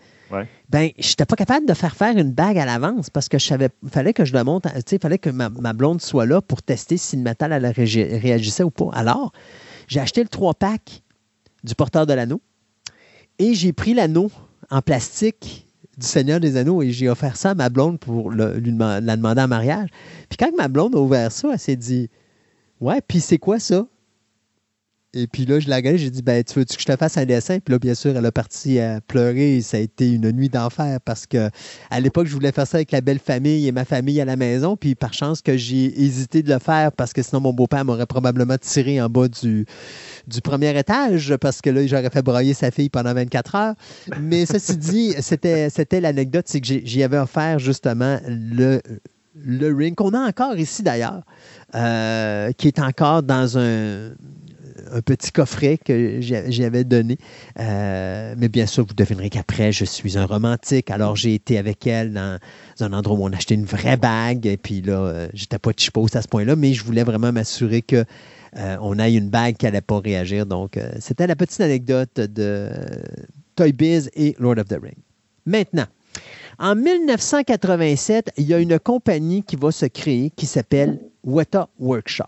ben, 0.71 0.91
je 0.99 1.09
n'étais 1.09 1.27
pas 1.27 1.37
capable 1.37 1.67
de 1.67 1.75
faire 1.75 1.95
faire 1.95 2.17
une 2.17 2.33
bague 2.33 2.57
à 2.59 2.65
l'avance 2.65 3.11
parce 3.11 3.29
que 3.29 3.39
je 3.39 3.47
savais, 3.47 3.69
fallait 3.91 4.15
que 4.15 4.25
je 4.25 4.33
le 4.33 4.43
monte, 4.45 4.67
il 4.91 4.99
fallait 4.99 5.19
que 5.19 5.29
ma, 5.29 5.51
blonde 5.73 6.01
soit 6.01 6.25
là 6.25 6.41
pour 6.41 6.63
tester 6.63 6.97
si 6.97 7.17
le 7.17 7.23
métal 7.23 7.53
elle 7.53 7.67
réagissait 7.67 8.63
ou 8.63 8.71
pas. 8.71 8.89
Alors, 8.95 9.33
j'ai 9.89 10.01
acheté 10.01 10.23
le 10.23 10.29
3-pack 10.29 11.03
du 11.65 11.75
porteur 11.75 12.07
de 12.07 12.15
l'anneau 12.15 12.41
et 13.39 13.55
j'ai 13.55 13.75
pris 13.75 13.93
l'anneau 13.93 14.31
en 14.71 14.81
plastique 14.81 15.67
du 15.99 16.07
Seigneur 16.07 16.41
des 16.41 16.57
Anneaux 16.57 16.83
et 16.83 16.91
j'ai 16.91 17.09
offert 17.09 17.37
ça 17.37 17.51
à 17.51 17.55
ma 17.55 17.69
blonde 17.69 17.99
pour 17.99 18.31
lui 18.31 18.77
la 18.79 19.17
demander 19.17 19.43
en 19.43 19.49
mariage. 19.49 19.89
Puis 20.29 20.37
quand 20.39 20.51
ma 20.57 20.69
blonde 20.69 20.95
a 20.95 20.99
ouvert 20.99 21.31
ça, 21.31 21.51
elle 21.53 21.59
s'est 21.59 21.77
dit 21.77 22.09
Ouais, 22.81 23.01
puis 23.07 23.21
c'est 23.21 23.39
quoi 23.39 23.59
ça? 23.59 23.87
Et 25.15 25.27
puis 25.27 25.45
là, 25.45 25.61
je 25.61 25.69
l'ai 25.69 25.75
regardé, 25.75 25.99
j'ai 25.99 26.09
dit, 26.09 26.23
ben, 26.23 26.43
tu 26.43 26.59
veux-tu 26.59 26.75
que 26.75 26.81
je 26.81 26.87
te 26.87 26.97
fasse 26.97 27.19
un 27.19 27.27
dessin? 27.27 27.59
Puis 27.59 27.73
là, 27.73 27.79
bien 27.79 27.95
sûr, 27.95 28.17
elle 28.17 28.25
a 28.25 28.33
parti 28.33 28.79
à 28.79 29.03
pleurer. 29.03 29.61
Ça 29.61 29.77
a 29.77 29.81
été 29.81 30.11
une 30.11 30.33
nuit 30.33 30.49
d'enfer 30.49 31.01
parce 31.05 31.27
que 31.27 31.51
à 31.91 32.01
l'époque, 32.01 32.27
je 32.27 32.33
voulais 32.33 32.51
faire 32.51 32.67
ça 32.67 32.79
avec 32.79 32.93
la 32.93 33.03
belle 33.03 33.19
famille 33.19 33.69
et 33.69 33.73
ma 33.73 33.85
famille 33.85 34.23
à 34.23 34.25
la 34.25 34.37
maison. 34.37 34.75
Puis 34.75 34.95
par 34.95 35.13
chance 35.13 35.43
que 35.43 35.55
j'ai 35.55 36.01
hésité 36.03 36.43
de 36.43 36.51
le 36.51 36.59
faire 36.59 36.93
parce 36.93 37.13
que 37.13 37.21
sinon, 37.23 37.43
mon 37.43 37.53
beau-père 37.53 37.85
m'aurait 37.85 38.07
probablement 38.07 38.57
tiré 38.59 39.03
en 39.03 39.11
bas 39.11 39.29
du, 39.29 39.67
du 40.27 40.41
premier 40.41 40.77
étage 40.79 41.37
parce 41.37 41.61
que 41.61 41.71
là, 41.71 41.87
j'aurais 41.87 42.11
fait 42.11 42.23
broyer 42.23 42.55
sa 42.55 42.71
fille 42.71 42.89
pendant 42.89 43.15
24 43.15 43.55
heures. 43.55 43.75
Mais 44.21 44.47
ceci 44.47 44.77
dit, 44.77 45.15
c'était, 45.21 45.71
c'était 45.71 46.01
l'anecdote, 46.01 46.45
c'est 46.49 46.61
que 46.61 46.67
j'y 46.67 47.03
avais 47.03 47.19
offert 47.19 47.59
justement 47.59 48.19
le, 48.27 48.81
le 49.35 49.75
ring 49.75 49.95
qu'on 49.95 50.15
a 50.15 50.21
encore 50.21 50.57
ici 50.57 50.83
d'ailleurs, 50.83 51.23
euh, 51.75 52.53
qui 52.53 52.69
est 52.69 52.79
encore 52.79 53.23
dans 53.23 53.59
un, 53.59 54.11
petit 55.07 55.33
coffret 55.33 55.79
que 55.79 56.21
j'avais 56.21 56.85
donné. 56.85 57.17
Euh, 57.59 58.35
mais 58.37 58.49
bien 58.49 58.67
sûr, 58.67 58.85
vous 58.87 58.95
devinerez 58.95 59.31
qu'après, 59.31 59.73
je 59.73 59.85
suis 59.85 60.19
un 60.19 60.27
romantique. 60.27 60.91
Alors, 60.91 61.17
j'ai 61.17 61.35
été 61.35 61.57
avec 61.57 61.87
elle 61.87 62.13
dans, 62.13 62.39
un 62.81 62.93
endroit 62.93 63.17
où 63.17 63.25
on 63.25 63.33
achetait 63.33 63.55
une 63.55 63.65
vraie 63.65 63.97
bague. 63.97 64.47
Et 64.47 64.57
puis 64.57 64.83
là, 64.83 64.93
euh, 64.93 65.29
j'étais 65.35 65.59
pas 65.59 65.71
chipose 65.77 66.15
à 66.17 66.23
ce 66.23 66.29
point-là, 66.29 66.57
mais 66.57 66.75
je 66.75 66.85
voulais 66.85 67.05
vraiment 67.05 67.33
m'assurer 67.33 67.81
que 67.81 68.05
on 68.55 68.99
ait 68.99 69.15
une 69.15 69.29
bague 69.29 69.57
qui 69.57 69.65
n'allait 69.65 69.81
pas 69.81 70.01
réagir. 70.01 70.47
Donc, 70.47 70.79
c'était 71.01 71.27
la 71.27 71.37
petite 71.37 71.61
anecdote 71.61 72.15
de 72.15 72.71
Toy 73.57 73.73
Biz 73.73 74.11
et 74.15 74.35
Lord 74.39 74.59
of 74.59 74.69
the 74.69 74.79
Ring. 74.83 74.97
Maintenant, 75.47 75.87
en 76.59 76.75
1987, 76.77 78.33
il 78.37 78.47
y 78.47 78.55
a 78.55 78.59
une 78.59 78.79
compagnie 78.79 79.43
qui 79.43 79.57
va 79.57 79.73
se 79.73 79.87
créer 79.87 80.31
qui 80.31 80.47
s'appelle 80.47 81.01
Weta 81.25 81.69
Workshop. 81.79 82.25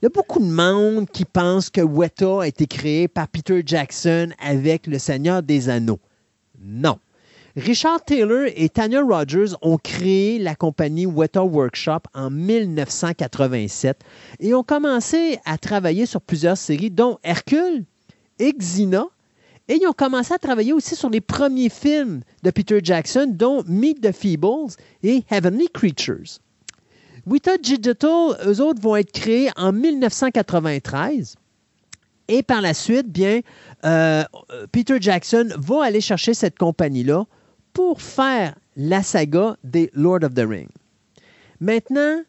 Il 0.00 0.04
y 0.04 0.06
a 0.06 0.10
beaucoup 0.10 0.40
de 0.40 0.50
monde 0.50 1.08
qui 1.10 1.24
pense 1.24 1.70
que 1.70 1.80
Weta 1.80 2.42
a 2.42 2.46
été 2.46 2.66
créé 2.66 3.08
par 3.08 3.26
Peter 3.26 3.62
Jackson 3.64 4.28
avec 4.38 4.86
Le 4.86 4.98
Seigneur 4.98 5.42
des 5.42 5.68
Anneaux. 5.70 6.00
Non. 6.60 6.98
Richard 7.56 8.04
Taylor 8.04 8.48
et 8.56 8.68
Tanya 8.68 9.00
Rogers 9.00 9.54
ont 9.62 9.78
créé 9.78 10.40
la 10.40 10.56
compagnie 10.56 11.06
Weta 11.06 11.44
Workshop 11.44 12.00
en 12.12 12.28
1987 12.28 14.00
et 14.40 14.54
ont 14.54 14.64
commencé 14.64 15.38
à 15.44 15.56
travailler 15.56 16.04
sur 16.04 16.20
plusieurs 16.20 16.56
séries, 16.56 16.90
dont 16.90 17.18
Hercule, 17.22 17.84
Xena 18.40 19.04
Et 19.68 19.76
ils 19.76 19.86
ont 19.86 19.92
commencé 19.92 20.34
à 20.34 20.38
travailler 20.38 20.72
aussi 20.72 20.96
sur 20.96 21.10
les 21.10 21.20
premiers 21.20 21.68
films 21.68 22.22
de 22.42 22.50
Peter 22.50 22.80
Jackson, 22.82 23.30
dont 23.32 23.62
Meet 23.68 24.00
the 24.00 24.10
Feebles 24.10 24.74
et 25.04 25.22
Heavenly 25.30 25.68
Creatures. 25.72 26.40
Weta 27.24 27.56
Digital, 27.56 28.36
eux 28.44 28.60
autres, 28.60 28.82
vont 28.82 28.96
être 28.96 29.12
créés 29.12 29.50
en 29.54 29.70
1993. 29.70 31.36
Et 32.26 32.42
par 32.42 32.60
la 32.60 32.74
suite, 32.74 33.06
bien, 33.06 33.42
euh, 33.84 34.24
Peter 34.72 34.96
Jackson 35.00 35.50
va 35.56 35.84
aller 35.84 36.00
chercher 36.00 36.34
cette 36.34 36.58
compagnie-là 36.58 37.26
pour 37.74 38.00
faire 38.00 38.54
la 38.76 39.02
saga 39.02 39.56
des 39.62 39.90
Lord 39.92 40.24
of 40.24 40.32
the 40.34 40.46
Rings. 40.48 40.70
Maintenant, 41.60 42.22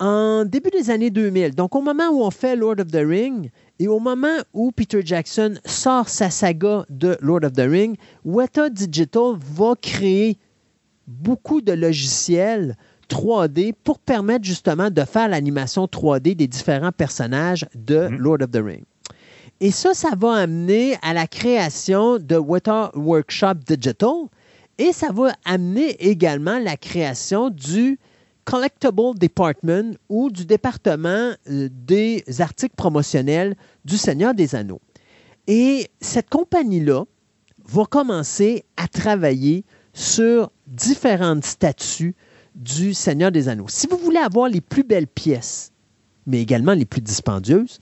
en 0.00 0.44
début 0.44 0.70
des 0.70 0.90
années 0.90 1.10
2000, 1.10 1.54
donc 1.54 1.74
au 1.76 1.82
moment 1.82 2.08
où 2.10 2.22
on 2.22 2.30
fait 2.30 2.56
Lord 2.56 2.76
of 2.80 2.86
the 2.88 3.04
Ring 3.06 3.50
et 3.78 3.86
au 3.88 3.98
moment 4.00 4.36
où 4.52 4.72
Peter 4.72 5.00
Jackson 5.04 5.54
sort 5.64 6.08
sa 6.08 6.30
saga 6.30 6.84
de 6.88 7.16
Lord 7.20 7.44
of 7.44 7.52
the 7.52 7.66
Ring, 7.68 7.96
Weta 8.24 8.70
Digital 8.70 9.34
va 9.38 9.74
créer 9.80 10.38
beaucoup 11.06 11.60
de 11.60 11.72
logiciels 11.72 12.76
3D 13.08 13.74
pour 13.84 13.98
permettre 13.98 14.44
justement 14.44 14.90
de 14.90 15.02
faire 15.02 15.28
l'animation 15.28 15.86
3D 15.86 16.34
des 16.34 16.46
différents 16.46 16.92
personnages 16.92 17.66
de 17.74 18.08
Mhm. 18.08 18.16
Lord 18.18 18.42
of 18.42 18.50
the 18.50 18.62
Ring. 18.64 18.84
Et 19.60 19.70
ça, 19.70 19.94
ça 19.94 20.10
va 20.16 20.34
amener 20.34 20.96
à 21.02 21.12
la 21.12 21.26
création 21.28 22.18
de 22.18 22.36
Weta 22.36 22.90
Workshop 22.96 23.54
Digital 23.66 24.26
et 24.82 24.92
ça 24.92 25.12
va 25.12 25.32
amener 25.44 25.90
également 26.04 26.58
la 26.58 26.76
création 26.76 27.50
du 27.50 28.00
Collectible 28.44 29.16
Department 29.16 29.94
ou 30.08 30.28
du 30.28 30.44
département 30.44 31.30
euh, 31.48 31.68
des 31.70 32.24
articles 32.40 32.74
promotionnels 32.74 33.54
du 33.84 33.96
Seigneur 33.96 34.34
des 34.34 34.56
Anneaux. 34.56 34.80
Et 35.46 35.88
cette 36.00 36.28
compagnie-là 36.28 37.04
va 37.64 37.84
commencer 37.84 38.64
à 38.76 38.88
travailler 38.88 39.64
sur 39.92 40.50
différentes 40.66 41.44
statues 41.44 42.16
du 42.56 42.92
Seigneur 42.92 43.30
des 43.30 43.48
Anneaux. 43.48 43.68
Si 43.68 43.86
vous 43.86 43.98
voulez 43.98 44.18
avoir 44.18 44.48
les 44.48 44.60
plus 44.60 44.82
belles 44.82 45.06
pièces, 45.06 45.70
mais 46.26 46.42
également 46.42 46.74
les 46.74 46.86
plus 46.86 47.02
dispendieuses, 47.02 47.78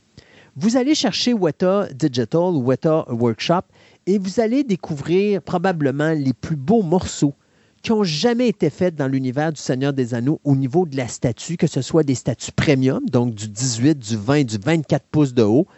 vous 0.55 0.77
allez 0.77 0.95
chercher 0.95 1.33
Weta 1.33 1.89
Digital 1.95 2.55
ou 2.55 2.63
Weta 2.63 3.07
Workshop 3.09 3.63
et 4.11 4.19
vous 4.19 4.41
allez 4.41 4.65
découvrir 4.65 5.41
probablement 5.41 6.11
les 6.11 6.32
plus 6.32 6.57
beaux 6.57 6.82
morceaux 6.82 7.32
qui 7.81 7.93
ont 7.93 8.03
jamais 8.03 8.49
été 8.49 8.69
faits 8.69 8.97
dans 8.97 9.07
l'univers 9.07 9.53
du 9.53 9.61
Seigneur 9.61 9.93
des 9.93 10.15
Anneaux 10.15 10.41
au 10.43 10.57
niveau 10.57 10.85
de 10.85 10.97
la 10.97 11.07
statue, 11.07 11.57
que 11.57 11.69
ce 11.69 11.81
soit 11.81 12.03
des 12.03 12.16
statues 12.16 12.51
premium, 12.51 13.09
donc 13.09 13.37
du 13.37 13.47
18, 13.47 13.97
du 13.97 14.16
20, 14.16 14.43
du 14.43 14.59
24 14.59 15.05
pouces 15.12 15.32
de 15.32 15.45
haut, 15.45 15.69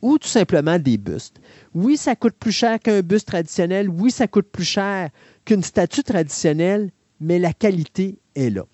ou 0.00 0.16
tout 0.16 0.26
simplement 0.26 0.78
des 0.78 0.96
bustes. 0.96 1.38
Oui, 1.74 1.98
ça 1.98 2.16
coûte 2.16 2.32
plus 2.40 2.50
cher 2.50 2.80
qu'un 2.80 3.02
buste 3.02 3.28
traditionnel, 3.28 3.90
oui, 3.90 4.10
ça 4.10 4.26
coûte 4.26 4.48
plus 4.50 4.64
cher 4.64 5.10
qu'une 5.44 5.62
statue 5.62 6.02
traditionnelle, 6.02 6.90
mais 7.20 7.38
la 7.38 7.52
qualité 7.52 8.16
est 8.34 8.48
là. 8.48 8.64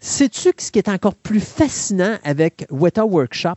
Sais-tu 0.00 0.48
ce 0.56 0.72
qui 0.72 0.78
est 0.78 0.88
encore 0.88 1.14
plus 1.14 1.40
fascinant 1.40 2.16
avec 2.24 2.64
Weta 2.70 3.04
Workshop? 3.04 3.56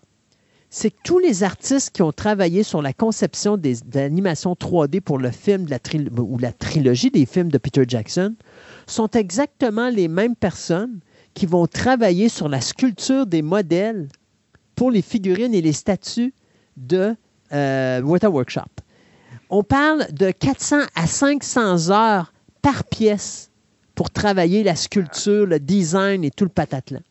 C'est 0.74 0.90
que 0.90 0.98
tous 1.04 1.20
les 1.20 1.44
artistes 1.44 1.90
qui 1.90 2.02
ont 2.02 2.14
travaillé 2.14 2.64
sur 2.64 2.82
la 2.82 2.94
conception 2.94 3.58
des, 3.58 3.76
de 3.76 4.00
l'animation 4.00 4.54
3D 4.54 5.02
pour 5.02 5.18
le 5.18 5.30
film 5.30 5.68
la 5.68 5.80
ou 6.18 6.38
la 6.38 6.54
trilogie 6.54 7.12
des 7.12 7.26
films 7.26 7.52
de 7.52 7.58
Peter 7.58 7.84
Jackson 7.86 8.36
sont 8.88 9.10
exactement 9.10 9.90
les 9.90 10.08
mêmes 10.08 10.36
personnes 10.36 11.02
qui 11.34 11.46
vont 11.46 11.68
travailler 11.68 12.30
sur 12.30 12.48
la 12.48 12.62
sculpture 12.62 13.26
des 13.26 13.42
modèles 13.42 14.08
pour 14.76 14.92
les 14.92 15.02
figurines 15.02 15.54
et 15.54 15.62
les 15.62 15.74
statues 15.74 16.34
de 16.78 17.18
euh, 17.52 18.02
Weta 18.02 18.30
Workshop. 18.30 18.72
On 19.50 19.64
parle 19.64 20.08
de 20.14 20.32
400 20.32 20.84
à 20.96 21.06
500 21.06 21.90
heures 21.90 22.32
par 22.62 22.86
pièce 22.86 23.52
pour 23.94 24.10
travailler 24.10 24.64
la 24.64 24.78
sculpture, 24.78 25.46
le 25.46 25.60
design 25.60 26.24
et 26.24 26.32
tout 26.32 26.46
le 26.46 26.50
patatlan. 26.50 27.02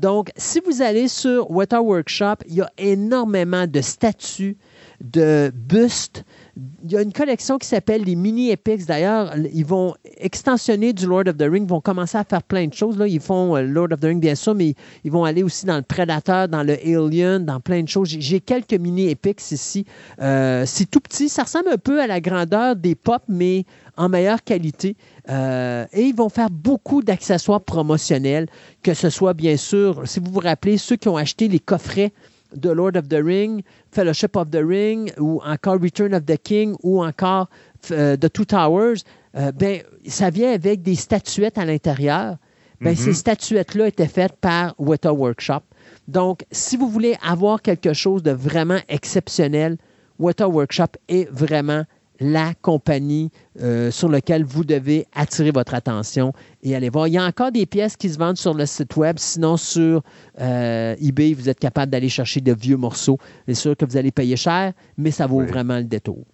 Donc, 0.00 0.30
si 0.34 0.60
vous 0.60 0.80
allez 0.80 1.08
sur 1.08 1.50
Weta 1.50 1.82
Workshop, 1.82 2.36
il 2.48 2.54
y 2.54 2.60
a 2.62 2.70
énormément 2.78 3.66
de 3.66 3.82
statues, 3.82 4.56
de 5.02 5.52
bustes. 5.54 6.24
Il 6.56 6.90
y 6.92 6.96
a 6.96 7.02
une 7.02 7.12
collection 7.12 7.58
qui 7.58 7.66
s'appelle 7.68 8.02
les 8.02 8.16
Mini 8.16 8.50
Epics. 8.50 8.84
D'ailleurs, 8.86 9.34
ils 9.54 9.64
vont 9.64 9.94
extensionner 10.18 10.92
du 10.92 11.06
Lord 11.06 11.24
of 11.28 11.36
the 11.36 11.42
Ring, 11.50 11.68
vont 11.68 11.80
commencer 11.80 12.18
à 12.18 12.24
faire 12.24 12.42
plein 12.42 12.66
de 12.66 12.74
choses. 12.74 12.98
Là. 12.98 13.06
Ils 13.06 13.20
font 13.20 13.56
euh, 13.56 13.62
Lord 13.62 13.88
of 13.92 14.00
the 14.00 14.04
Ring, 14.06 14.20
bien 14.20 14.34
sûr, 14.34 14.54
mais 14.54 14.74
ils 15.04 15.12
vont 15.12 15.24
aller 15.24 15.42
aussi 15.42 15.64
dans 15.66 15.76
le 15.76 15.82
Predator, 15.82 16.48
dans 16.48 16.62
le 16.62 16.74
Alien, 16.84 17.44
dans 17.44 17.60
plein 17.60 17.82
de 17.82 17.88
choses. 17.88 18.08
J'ai- 18.08 18.40
quelques 18.40 18.74
Mini 18.74 19.08
Epics 19.10 19.52
ici. 19.52 19.84
Euh, 20.20 20.64
C'est 20.66 20.90
tout 20.90 21.00
petit. 21.00 21.28
Ça 21.28 21.44
ressemble 21.44 21.68
un 21.68 21.78
peu 21.78 22.00
à 22.00 22.06
la 22.06 22.20
grandeur 22.20 22.74
des 22.76 22.94
pop, 22.94 23.22
mais 23.28 23.64
en 23.96 24.08
meilleure 24.08 24.42
qualité. 24.42 24.96
Euh, 25.28 25.84
et 25.92 26.02
ils 26.02 26.14
vont 26.16 26.28
faire 26.30 26.50
beaucoup 26.50 27.02
d'accessoires 27.02 27.60
promotionnels, 27.60 28.46
que 28.82 28.94
ce 28.94 29.10
soit 29.10 29.34
bien 29.34 29.56
sûr, 29.56 30.02
si 30.06 30.18
vous 30.20 30.30
vous 30.32 30.40
rappelez, 30.40 30.78
ceux 30.78 30.96
qui 30.96 31.08
ont 31.08 31.16
acheté 31.16 31.48
les 31.48 31.58
coffrets 31.60 32.12
de 32.54 32.70
Lord 32.70 32.96
of 32.96 33.08
the 33.08 33.20
Ring, 33.22 33.62
Fellowship 33.92 34.36
of 34.36 34.50
the 34.50 34.62
Ring, 34.62 35.12
ou 35.18 35.40
encore 35.44 35.78
Return 35.80 36.14
of 36.14 36.24
the 36.26 36.36
King, 36.36 36.74
ou 36.82 37.02
encore 37.02 37.48
euh, 37.90 38.16
The 38.16 38.32
Two 38.32 38.44
Towers, 38.44 38.98
euh, 39.36 39.52
ben, 39.52 39.82
ça 40.06 40.30
vient 40.30 40.52
avec 40.52 40.82
des 40.82 40.94
statuettes 40.96 41.58
à 41.58 41.64
l'intérieur. 41.64 42.36
Ben, 42.80 42.90
Mhm. 42.90 42.96
Ces 42.96 43.12
statuettes-là 43.14 43.88
étaient 43.88 44.08
faites 44.08 44.36
par 44.40 44.74
Weta 44.78 45.12
Workshop. 45.12 45.60
Donc, 46.08 46.44
si 46.50 46.76
vous 46.76 46.88
voulez 46.88 47.16
avoir 47.22 47.60
quelque 47.62 47.92
chose 47.92 48.22
de 48.22 48.30
vraiment 48.30 48.80
exceptionnel, 48.88 49.76
Weta 50.18 50.48
Workshop 50.48 50.96
est 51.08 51.30
vraiment 51.30 51.84
la 52.20 52.52
compagnie 52.60 53.30
euh, 53.60 53.90
sur 53.90 54.08
laquelle 54.08 54.44
vous 54.44 54.64
devez 54.64 55.06
attirer 55.14 55.50
votre 55.50 55.74
attention 55.74 56.32
et 56.62 56.76
aller 56.76 56.90
voir. 56.90 57.08
Il 57.08 57.14
y 57.14 57.18
a 57.18 57.24
encore 57.24 57.50
des 57.50 57.66
pièces 57.66 57.96
qui 57.96 58.10
se 58.10 58.18
vendent 58.18 58.36
sur 58.36 58.54
le 58.54 58.66
site 58.66 58.96
web. 58.96 59.16
Sinon, 59.18 59.56
sur 59.56 60.02
euh, 60.40 60.94
eBay, 61.00 61.32
vous 61.32 61.48
êtes 61.48 61.58
capable 61.58 61.90
d'aller 61.90 62.08
chercher 62.10 62.40
de 62.40 62.52
vieux 62.52 62.76
morceaux. 62.76 63.18
C'est 63.48 63.54
sûr 63.54 63.76
que 63.76 63.84
vous 63.86 63.96
allez 63.96 64.12
payer 64.12 64.36
cher, 64.36 64.72
mais 64.98 65.10
ça 65.10 65.26
vaut 65.26 65.40
Oui. 65.40 65.46
vraiment 65.46 65.78
le 65.78 65.84
détour. 65.84 66.24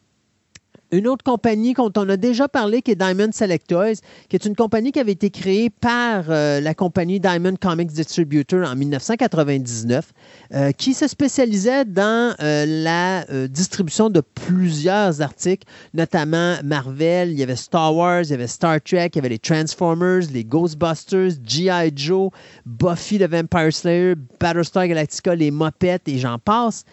Une 0.93 1.09
autre 1.09 1.25
compagnie 1.25 1.75
dont 1.75 1.93
on 1.97 2.09
a 2.09 2.17
déjà 2.17 2.47
parlé, 2.47 2.81
qui 2.81 2.93
est 2.93 2.97
Diamond 2.97 3.31
Select 3.33 3.67
Toys, 3.67 3.97
qui 4.29 4.37
est 4.37 4.45
une 4.45 4.55
compagnie 4.55 4.93
qui 4.93 5.01
avait 5.01 5.13
été 5.13 5.31
créée 5.31 5.69
par 5.69 6.27
euh, 6.29 6.61
la 6.61 6.75
compagnie 6.75 7.19
Diamond 7.19 7.57
Comics 7.61 7.91
Distributor 7.91 8.65
en 8.65 8.77
1999, 8.77 10.13
euh, 10.55 10.71
qui 10.71 10.95
se 10.95 11.09
spécialisait 11.09 11.85
dans 11.85 12.37
euh, 12.41 12.65
la 12.67 13.25
distribution 13.49 14.11
de 14.11 14.21
plusieurs 14.21 15.21
articles, 15.21 15.67
notamment 15.93 16.57
Marvel, 16.63 17.33
il 17.33 17.39
y 17.39 17.43
avait 17.43 17.57
Star 17.57 17.95
Wars, 17.95 18.23
il 18.23 18.31
y 18.31 18.35
avait 18.35 18.47
Star 18.47 18.81
Trek, 18.81 19.11
il 19.15 19.17
y 19.17 19.19
avait 19.19 19.31
les 19.31 19.39
Transformers, 19.39 20.23
les 20.33 20.45
Ghostbusters, 20.45 21.33
G.I. 21.45 21.93
Joe, 21.97 22.31
Buffy 22.65 23.19
the 23.19 23.29
Vampire 23.29 23.73
Slayer, 23.73 24.15
Battlestar 24.39 24.87
Galactica, 24.87 25.35
les 25.35 25.51
Mopettes 25.51 26.07
et 26.07 26.19
j'en 26.19 26.39
passe. 26.39 26.85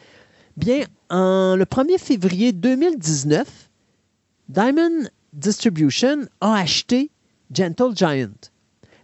Bien, 0.57 0.83
en 1.09 1.55
le 1.55 1.65
1er 1.65 1.99
février 1.99 2.51
2019, 2.51 3.69
Diamond 4.49 5.07
Distribution 5.31 6.27
a 6.41 6.55
acheté 6.55 7.09
Gentle 7.53 7.95
Giant. 7.95 8.49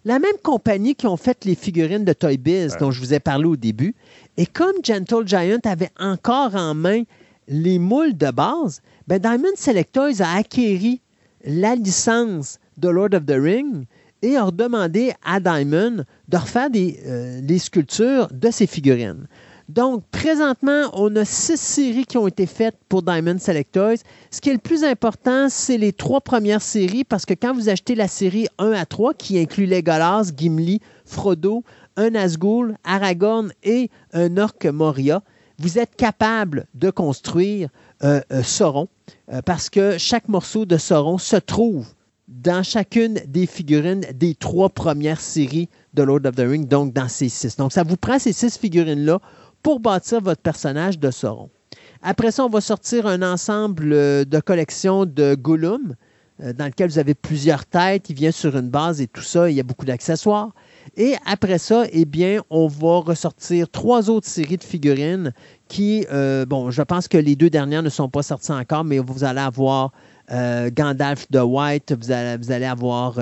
La 0.03 0.19
même 0.19 0.37
compagnie 0.43 0.95
qui 0.95 1.07
ont 1.07 1.17
fait 1.17 1.45
les 1.45 1.55
figurines 1.55 2.03
de 2.03 2.13
Toy 2.13 2.37
Biz 2.37 2.75
dont 2.77 2.91
je 2.91 2.99
vous 2.99 3.13
ai 3.13 3.19
parlé 3.19 3.45
au 3.45 3.55
début. 3.55 3.95
Et 4.37 4.45
comme 4.45 4.75
Gentle 4.83 5.25
Giant 5.25 5.59
avait 5.63 5.91
encore 5.97 6.55
en 6.55 6.73
main 6.73 7.03
les 7.47 7.79
moules 7.79 8.17
de 8.17 8.31
base, 8.31 8.81
ben 9.07 9.19
Diamond 9.19 9.55
Select 9.55 9.93
Toys 9.93 10.21
a 10.21 10.35
acquéri 10.35 11.01
la 11.45 11.75
licence 11.75 12.59
de 12.77 12.89
Lord 12.89 13.13
of 13.13 13.25
the 13.25 13.37
Ring 13.37 13.85
et 14.21 14.35
a 14.35 14.51
demandé 14.51 15.13
à 15.23 15.39
Diamond 15.39 16.03
de 16.27 16.37
refaire 16.37 16.69
des, 16.69 16.99
euh, 17.05 17.39
les 17.41 17.59
sculptures 17.59 18.27
de 18.31 18.51
ses 18.51 18.67
figurines. 18.67 19.25
Donc, 19.69 20.03
présentement, 20.09 20.89
on 20.93 21.15
a 21.15 21.23
six 21.23 21.59
séries 21.59 22.05
qui 22.05 22.17
ont 22.17 22.27
été 22.27 22.47
faites 22.47 22.75
pour 22.89 23.03
Diamond 23.03 23.37
Select 23.37 23.71
Toys. 23.71 23.97
Ce 24.31 24.41
qui 24.41 24.49
est 24.49 24.53
le 24.53 24.57
plus 24.57 24.83
important, 24.83 25.47
c'est 25.47 25.77
les 25.77 25.93
trois 25.93 26.21
premières 26.21 26.63
séries, 26.63 27.03
parce 27.03 27.23
que 27.23 27.35
quand 27.35 27.53
vous 27.53 27.69
achetez 27.69 27.93
la 27.93 28.07
série 28.07 28.47
1 28.57 28.71
à 28.71 28.87
3, 28.87 29.13
qui 29.13 29.37
inclut 29.37 29.67
Legolas, 29.67 30.31
Gimli, 30.35 30.81
Frodo, 31.05 31.63
un 31.97 32.09
Nazgûl, 32.09 32.77
Aragorn 32.83 33.53
et 33.61 33.91
un 34.11 34.37
Orc 34.37 34.65
Moria, 34.65 35.21
vous 35.59 35.77
êtes 35.77 35.95
capable 35.95 36.65
de 36.73 36.89
construire 36.89 37.69
euh, 38.03 38.21
euh, 38.31 38.41
Sauron, 38.41 38.87
euh, 39.31 39.43
parce 39.43 39.69
que 39.69 39.99
chaque 39.99 40.29
morceau 40.29 40.65
de 40.65 40.77
Sauron 40.77 41.19
se 41.19 41.35
trouve 41.35 41.85
dans 42.27 42.63
chacune 42.63 43.19
des 43.27 43.45
figurines 43.45 44.05
des 44.15 44.33
trois 44.33 44.69
premières 44.69 45.21
séries 45.21 45.69
de 45.93 46.01
Lord 46.01 46.21
of 46.25 46.35
the 46.35 46.39
Ring, 46.47 46.67
donc 46.67 46.91
dans 46.91 47.07
ces 47.07 47.29
six. 47.29 47.55
Donc, 47.57 47.71
ça 47.71 47.83
vous 47.83 47.97
prend 47.97 48.17
ces 48.17 48.33
six 48.33 48.57
figurines-là 48.57 49.19
pour 49.63 49.79
bâtir 49.79 50.21
votre 50.21 50.41
personnage 50.41 50.99
de 50.99 51.11
Sauron. 51.11 51.49
Après 52.01 52.31
ça, 52.31 52.45
on 52.45 52.49
va 52.49 52.61
sortir 52.61 53.07
un 53.07 53.21
ensemble 53.21 53.91
euh, 53.91 54.23
de 54.23 54.39
collections 54.39 55.05
de 55.05 55.35
Gollum, 55.35 55.95
euh, 56.41 56.53
dans 56.53 56.65
lequel 56.65 56.89
vous 56.89 56.99
avez 56.99 57.13
plusieurs 57.13 57.65
têtes, 57.65 58.09
il 58.09 58.15
vient 58.15 58.31
sur 58.31 58.57
une 58.57 58.69
base 58.69 59.01
et 59.01 59.07
tout 59.07 59.21
ça, 59.21 59.49
il 59.49 59.57
y 59.57 59.59
a 59.59 59.63
beaucoup 59.63 59.85
d'accessoires. 59.85 60.51
Et 60.95 61.15
après 61.25 61.57
ça, 61.57 61.83
eh 61.91 62.05
bien, 62.05 62.41
on 62.49 62.67
va 62.67 62.99
ressortir 62.99 63.69
trois 63.69 64.09
autres 64.09 64.27
séries 64.27 64.57
de 64.57 64.63
figurines 64.63 65.33
qui, 65.67 66.05
euh, 66.11 66.45
bon, 66.45 66.71
je 66.71 66.81
pense 66.81 67.09
que 67.09 67.17
les 67.17 67.35
deux 67.35 67.49
dernières 67.49 67.83
ne 67.83 67.89
sont 67.89 68.09
pas 68.09 68.23
sorties 68.23 68.53
encore, 68.53 68.85
mais 68.85 68.99
vous 68.99 69.23
allez 69.23 69.41
avoir 69.41 69.91
Gandalf 70.31 71.25
de 71.31 71.39
White, 71.39 71.91
vous 71.99 72.11
allez, 72.11 72.65
avoir 72.65 73.17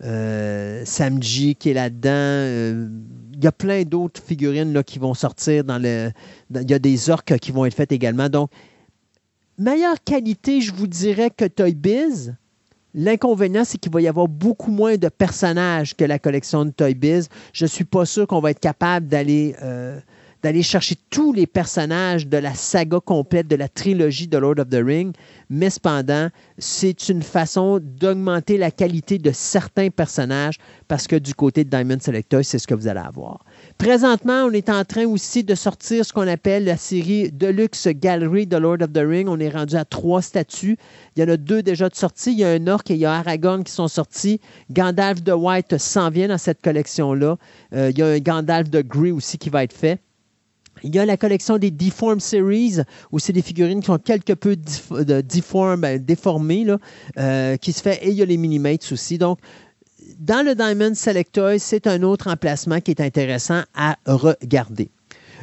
Samji 0.00 1.56
qui 1.56 1.70
est 1.70 1.74
là-dedans. 1.74 2.90
Il 3.34 3.44
y 3.44 3.46
a 3.46 3.52
plein 3.52 3.82
d'autres 3.82 4.22
figurines 4.22 4.82
qui 4.84 4.98
vont 4.98 5.14
sortir 5.14 5.64
dans 5.64 5.78
le. 5.78 6.10
il 6.54 6.70
y 6.70 6.74
a 6.74 6.78
des 6.78 7.10
orques 7.10 7.38
qui 7.38 7.52
vont 7.52 7.64
être 7.64 7.74
faites 7.74 7.92
également. 7.92 8.28
Donc, 8.28 8.50
meilleure 9.58 10.02
qualité, 10.02 10.60
je 10.60 10.72
vous 10.72 10.86
dirais, 10.86 11.30
que 11.30 11.44
Toy 11.44 11.74
Biz. 11.74 12.34
L'inconvénient, 12.94 13.64
c'est 13.64 13.78
qu'il 13.78 13.92
va 13.92 14.00
y 14.00 14.08
avoir 14.08 14.28
beaucoup 14.28 14.70
moins 14.70 14.96
de 14.96 15.08
personnages 15.08 15.94
que 15.94 16.04
la 16.04 16.18
collection 16.18 16.64
de 16.64 16.70
Toy 16.70 16.94
Biz. 16.94 17.28
Je 17.52 17.64
ne 17.64 17.68
suis 17.68 17.84
pas 17.84 18.06
sûr 18.06 18.26
qu'on 18.26 18.40
va 18.40 18.50
être 18.50 18.60
capable 18.60 19.08
d'aller 19.08 19.54
euh, 19.62 20.00
d'aller 20.42 20.62
chercher 20.62 20.96
tous 21.10 21.32
les 21.32 21.46
personnages 21.46 22.26
de 22.26 22.36
la 22.36 22.54
saga 22.54 23.00
complète 23.00 23.48
de 23.48 23.56
la 23.56 23.68
trilogie 23.68 24.28
de 24.28 24.38
Lord 24.38 24.58
of 24.58 24.68
the 24.68 24.82
Ring, 24.84 25.14
mais 25.50 25.70
cependant, 25.70 26.28
c'est 26.58 27.08
une 27.08 27.22
façon 27.22 27.80
d'augmenter 27.82 28.58
la 28.58 28.70
qualité 28.70 29.18
de 29.18 29.30
certains 29.32 29.90
personnages 29.90 30.58
parce 30.86 31.06
que 31.06 31.16
du 31.16 31.34
côté 31.34 31.64
de 31.64 31.70
Diamond 31.70 31.98
Selector, 32.00 32.40
c'est 32.44 32.58
ce 32.58 32.66
que 32.66 32.74
vous 32.74 32.86
allez 32.86 33.00
avoir. 33.00 33.44
Présentement, 33.78 34.44
on 34.44 34.52
est 34.52 34.68
en 34.68 34.84
train 34.84 35.06
aussi 35.06 35.44
de 35.44 35.54
sortir 35.54 36.04
ce 36.04 36.12
qu'on 36.12 36.28
appelle 36.28 36.64
la 36.64 36.76
série 36.76 37.30
Deluxe 37.32 37.88
Gallery 37.88 38.46
de 38.46 38.56
Lord 38.56 38.82
of 38.82 38.92
the 38.92 39.02
Ring. 39.04 39.28
On 39.28 39.40
est 39.40 39.48
rendu 39.48 39.76
à 39.76 39.84
trois 39.84 40.22
statues. 40.22 40.76
Il 41.16 41.20
y 41.20 41.24
en 41.24 41.28
a 41.28 41.36
deux 41.36 41.62
déjà 41.62 41.88
de 41.88 41.94
sortie. 41.94 42.32
Il 42.32 42.38
y 42.38 42.44
a 42.44 42.50
un 42.50 42.66
Orc 42.66 42.90
et 42.90 42.94
il 42.94 43.00
y 43.00 43.06
a 43.06 43.12
Aragorn 43.12 43.64
qui 43.64 43.72
sont 43.72 43.88
sortis. 43.88 44.40
Gandalf 44.70 45.22
de 45.22 45.32
White 45.32 45.78
s'en 45.78 46.10
vient 46.10 46.28
dans 46.28 46.38
cette 46.38 46.62
collection-là. 46.62 47.36
Euh, 47.74 47.90
il 47.90 47.98
y 47.98 48.02
a 48.02 48.06
un 48.06 48.18
Gandalf 48.18 48.70
de 48.70 48.82
Grey 48.82 49.10
aussi 49.10 49.38
qui 49.38 49.50
va 49.50 49.64
être 49.64 49.72
fait. 49.72 50.00
Il 50.82 50.94
y 50.94 50.98
a 50.98 51.06
la 51.06 51.16
collection 51.16 51.58
des 51.58 51.70
Deform 51.70 52.20
Series, 52.20 52.78
où 53.12 53.18
c'est 53.18 53.32
des 53.32 53.42
figurines 53.42 53.80
qui 53.80 53.86
sont 53.86 53.98
quelque 53.98 54.32
peu 54.32 54.56
ben, 54.90 55.98
déformées, 55.98 56.66
euh, 57.18 57.56
qui 57.56 57.72
se 57.72 57.82
fait, 57.82 57.98
et 58.02 58.10
il 58.10 58.14
y 58.14 58.22
a 58.22 58.24
les 58.24 58.36
Minimates 58.36 58.90
aussi. 58.92 59.18
Donc, 59.18 59.38
dans 60.18 60.44
le 60.44 60.54
Diamond 60.54 60.94
Selector, 60.94 61.52
c'est 61.58 61.86
un 61.86 62.02
autre 62.02 62.28
emplacement 62.28 62.80
qui 62.80 62.92
est 62.92 63.00
intéressant 63.00 63.62
à 63.74 63.96
regarder. 64.06 64.90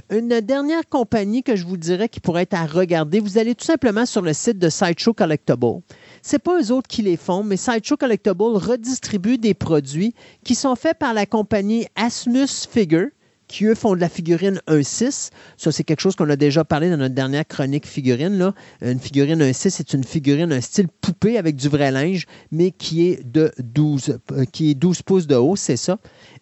Une 0.10 0.41
dernière 0.41 0.88
compagnie 0.90 1.41
que 1.41 1.56
je 1.56 1.66
vous 1.66 1.78
dirais 1.78 2.10
qui 2.10 2.20
pourrait 2.20 2.44
être 2.44 2.56
à 2.56 2.66
regarder, 2.66 3.20
vous 3.20 3.38
allez 3.38 3.56
tout 3.56 3.66
simplement 3.66 4.06
sur 4.06 4.22
le 4.22 4.34
site 4.34 4.60
de 4.60 4.70
Sideshow 4.70 5.14
Collectible. 5.14 5.82
Ce 6.22 6.36
n'est 6.36 6.40
pas 6.40 6.62
eux 6.62 6.72
autres 6.72 6.88
qui 6.88 7.02
les 7.02 7.18
font, 7.18 7.44
mais 7.44 7.57
Sideshow 7.57 7.98
Collectible 7.98 8.41
redistribue 8.41 9.38
des 9.38 9.53
produits 9.53 10.14
qui 10.44 10.53
sont 10.53 10.76
faits 10.76 10.99
par 10.99 11.14
la 11.14 11.26
compagnie 11.26 11.88
Asmus 11.95 12.68
Figure 12.70 13.07
qui, 13.47 13.65
eux, 13.65 13.76
font 13.76 13.95
de 13.95 14.01
la 14.01 14.09
figurine 14.09 14.61
1-6. 14.67 15.30
Ça, 15.57 15.72
c'est 15.72 15.84
quelque 15.84 15.99
chose 15.99 16.15
qu'on 16.15 16.30
a 16.30 16.35
déjà 16.35 16.63
parlé 16.63 16.89
dans 16.89 16.97
notre 16.97 17.15
dernière 17.15 17.47
chronique 17.47 17.85
figurine. 17.85 18.53
Une 18.81 18.99
figurine 18.99 19.41
1-6, 19.41 19.69
c'est 19.69 19.93
une 19.93 20.03
figurine, 20.03 20.51
un 20.51 20.61
style 20.61 20.88
poupée 20.88 21.38
avec 21.38 21.55
du 21.55 21.69
vrai 21.69 21.91
linge, 21.91 22.26
mais 22.51 22.72
qui 22.72 23.07
est 23.07 23.23
de 23.23 23.51
12, 23.59 24.19
euh, 24.31 24.45
qui 24.45 24.72
est 24.72 24.76
12 24.76 25.01
pouces 25.01 25.27
de 25.27 25.35
haut, 25.35 25.55
c'est 25.55 25.77
ça. 25.77 25.97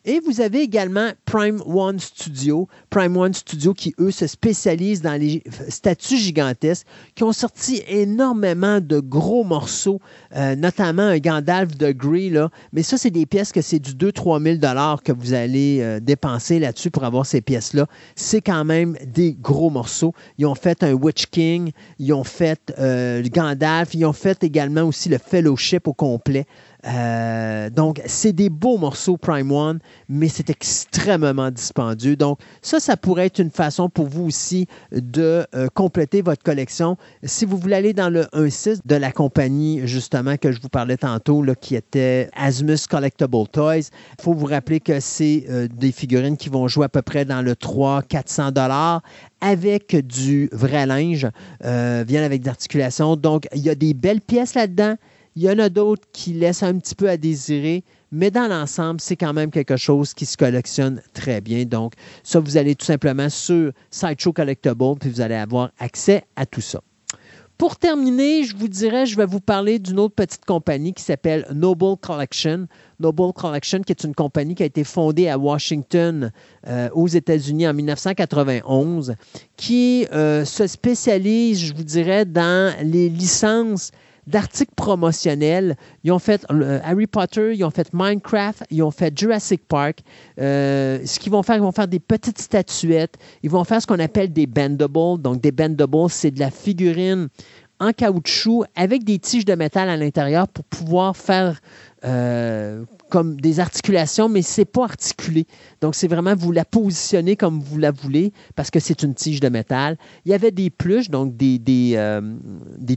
Et 0.05 0.19
vous 0.19 0.41
avez 0.41 0.61
également 0.61 1.11
Prime 1.23 1.61
One 1.65 1.97
Studio. 1.97 2.67
Prime 2.89 3.15
One 3.15 3.33
Studio 3.33 3.73
qui, 3.73 3.95
eux, 3.99 4.11
se 4.11 4.27
spécialisent 4.27 5.01
dans 5.01 5.19
les 5.19 5.41
statues 5.69 6.17
gigantesques, 6.17 6.85
qui 7.15 7.23
ont 7.23 7.31
sorti 7.31 7.81
énormément 7.87 8.81
de 8.81 8.99
gros 8.99 9.45
morceaux, 9.45 10.01
euh, 10.35 10.57
notamment 10.57 11.03
un 11.03 11.19
Gandalf 11.19 11.77
de 11.77 11.93
Grey. 11.93 12.29
Là. 12.29 12.49
Mais 12.73 12.83
ça, 12.83 12.97
c'est 12.97 13.11
des 13.11 13.25
pièces 13.25 13.53
que 13.53 13.61
c'est 13.61 13.79
du 13.79 13.93
2-3 13.93 14.43
000 14.59 14.97
que 15.03 15.13
vous 15.13 15.33
allez 15.33 15.79
euh, 15.79 16.01
dépenser 16.01 16.59
là-dessus 16.59 16.91
pour 16.91 17.05
avoir 17.05 17.25
ces 17.25 17.39
pièces-là. 17.39 17.87
C'est 18.17 18.41
quand 18.41 18.65
même 18.65 18.97
des 19.05 19.33
gros 19.33 19.69
morceaux. 19.69 20.13
Ils 20.37 20.45
ont 20.45 20.55
fait 20.55 20.83
un 20.83 20.91
Witch 20.91 21.27
King, 21.27 21.71
ils 21.97 22.11
ont 22.11 22.25
fait 22.25 22.73
euh, 22.77 23.21
le 23.21 23.29
Gandalf, 23.29 23.93
ils 23.93 24.05
ont 24.05 24.13
fait 24.13 24.43
également 24.43 24.83
aussi 24.83 25.07
le 25.07 25.17
Fellowship 25.17 25.87
au 25.87 25.93
complet. 25.93 26.45
Euh, 26.85 27.69
donc, 27.69 28.01
c'est 28.05 28.33
des 28.33 28.49
beaux 28.49 28.77
morceaux 28.77 29.17
Prime 29.17 29.51
One, 29.51 29.79
mais 30.09 30.27
c'est 30.27 30.49
extrêmement 30.49 31.49
dispendieux. 31.49 32.15
Donc, 32.15 32.39
ça, 32.61 32.79
ça 32.79 32.97
pourrait 32.97 33.27
être 33.27 33.39
une 33.39 33.51
façon 33.51 33.89
pour 33.89 34.07
vous 34.07 34.25
aussi 34.25 34.67
de 34.91 35.45
euh, 35.55 35.67
compléter 35.73 36.21
votre 36.21 36.43
collection. 36.43 36.97
Si 37.23 37.45
vous 37.45 37.57
voulez 37.57 37.75
aller 37.75 37.93
dans 37.93 38.09
le 38.09 38.23
1.6 38.33 38.79
de 38.85 38.95
la 38.95 39.11
compagnie, 39.11 39.81
justement, 39.87 40.35
que 40.37 40.51
je 40.51 40.59
vous 40.59 40.69
parlais 40.69 40.97
tantôt, 40.97 41.41
là, 41.41 41.55
qui 41.55 41.75
était 41.75 42.29
Asmus 42.35 42.87
Collectible 42.89 43.47
Toys, 43.51 43.77
il 43.77 44.21
faut 44.21 44.33
vous 44.33 44.45
rappeler 44.45 44.79
que 44.79 44.99
c'est 44.99 45.45
euh, 45.49 45.67
des 45.67 45.91
figurines 45.91 46.37
qui 46.37 46.49
vont 46.49 46.67
jouer 46.67 46.85
à 46.85 46.89
peu 46.89 47.01
près 47.01 47.23
dans 47.23 47.41
le 47.41 47.53
300-400 47.53 48.51
dollars 48.51 49.01
avec 49.41 49.95
du 50.07 50.47
vrai 50.53 50.85
linge, 50.85 51.27
viennent 51.61 52.23
avec 52.23 52.43
d'articulation. 52.43 53.17
Donc, 53.17 53.45
il 53.53 53.61
y 53.61 53.69
a 53.69 53.75
des 53.75 53.93
belles 53.93 54.21
pièces 54.21 54.53
là-dedans. 54.53 54.95
Il 55.35 55.41
y 55.41 55.49
en 55.49 55.57
a 55.57 55.69
d'autres 55.69 56.07
qui 56.13 56.33
laissent 56.33 56.63
un 56.63 56.77
petit 56.77 56.93
peu 56.93 57.09
à 57.09 57.17
désirer, 57.17 57.83
mais 58.11 58.29
dans 58.29 58.47
l'ensemble, 58.47 59.01
c'est 59.01 59.15
quand 59.15 59.33
même 59.33 59.49
quelque 59.49 59.77
chose 59.77 60.13
qui 60.13 60.27
se 60.27 60.37
collectionne 60.37 61.01
très 61.13 61.41
bien. 61.41 61.65
Donc, 61.65 61.93
ça, 62.21 62.39
vous 62.39 62.57
allez 62.57 62.75
tout 62.75 62.85
simplement 62.85 63.29
sur 63.29 63.71
Sideshow 63.89 64.31
Collectible, 64.31 64.95
puis 64.99 65.09
vous 65.09 65.21
allez 65.21 65.35
avoir 65.35 65.71
accès 65.79 66.23
à 66.35 66.45
tout 66.45 66.61
ça. 66.61 66.81
Pour 67.57 67.77
terminer, 67.77 68.43
je 68.43 68.55
vous 68.57 68.67
dirais, 68.67 69.05
je 69.05 69.15
vais 69.15 69.25
vous 69.25 69.39
parler 69.39 69.79
d'une 69.79 69.99
autre 69.99 70.15
petite 70.15 70.43
compagnie 70.43 70.93
qui 70.93 71.03
s'appelle 71.03 71.45
Noble 71.53 71.97
Collection. 71.97 72.67
Noble 72.99 73.31
Collection, 73.33 73.81
qui 73.81 73.91
est 73.91 74.03
une 74.03 74.13
compagnie 74.15 74.53
qui 74.53 74.63
a 74.63 74.65
été 74.65 74.83
fondée 74.83 75.29
à 75.29 75.37
Washington, 75.37 76.31
euh, 76.67 76.89
aux 76.93 77.07
États-Unis, 77.07 77.67
en 77.67 77.73
1991, 77.73 79.15
qui 79.55 80.07
euh, 80.11 80.45
se 80.45 80.67
spécialise, 80.67 81.59
je 81.61 81.73
vous 81.73 81.83
dirais, 81.83 82.25
dans 82.25 82.75
les 82.83 83.07
licences 83.07 83.91
d'articles 84.27 84.73
promotionnels. 84.75 85.75
Ils 86.03 86.11
ont 86.11 86.19
fait 86.19 86.45
euh, 86.51 86.79
Harry 86.83 87.07
Potter, 87.07 87.53
ils 87.55 87.63
ont 87.63 87.69
fait 87.69 87.89
Minecraft, 87.93 88.63
ils 88.69 88.83
ont 88.83 88.91
fait 88.91 89.17
Jurassic 89.17 89.67
Park. 89.67 89.99
Euh, 90.39 90.99
ce 91.05 91.19
qu'ils 91.19 91.31
vont 91.31 91.43
faire, 91.43 91.55
ils 91.55 91.61
vont 91.61 91.71
faire 91.71 91.87
des 91.87 91.99
petites 91.99 92.39
statuettes. 92.39 93.15
Ils 93.43 93.49
vont 93.49 93.63
faire 93.63 93.81
ce 93.81 93.87
qu'on 93.87 93.99
appelle 93.99 94.31
des 94.31 94.47
bendables. 94.47 95.21
Donc, 95.21 95.41
des 95.41 95.51
bendables, 95.51 96.09
c'est 96.09 96.31
de 96.31 96.39
la 96.39 96.51
figurine 96.51 97.27
en 97.79 97.91
caoutchouc 97.91 98.63
avec 98.75 99.03
des 99.03 99.19
tiges 99.19 99.45
de 99.45 99.55
métal 99.55 99.89
à 99.89 99.97
l'intérieur 99.97 100.47
pour 100.47 100.63
pouvoir 100.65 101.17
faire 101.17 101.59
euh, 102.05 102.85
comme 103.13 103.39
des 103.39 103.59
articulations, 103.59 104.27
mais 104.27 104.41
c'est 104.41 104.65
pas 104.65 104.85
articulé. 104.85 105.45
Donc, 105.81 105.93
c'est 105.93 106.07
vraiment 106.07 106.33
vous 106.35 106.51
la 106.51 106.65
positionnez 106.65 107.35
comme 107.35 107.59
vous 107.59 107.77
la 107.77 107.91
voulez 107.91 108.33
parce 108.55 108.71
que 108.71 108.79
c'est 108.79 109.03
une 109.03 109.13
tige 109.13 109.39
de 109.39 109.49
métal. 109.49 109.99
Il 110.25 110.31
y 110.31 110.33
avait 110.33 110.49
des 110.49 110.71
pluches, 110.71 111.11
donc 111.11 111.37
des, 111.37 111.59
des, 111.59 111.93
euh, 111.95 112.21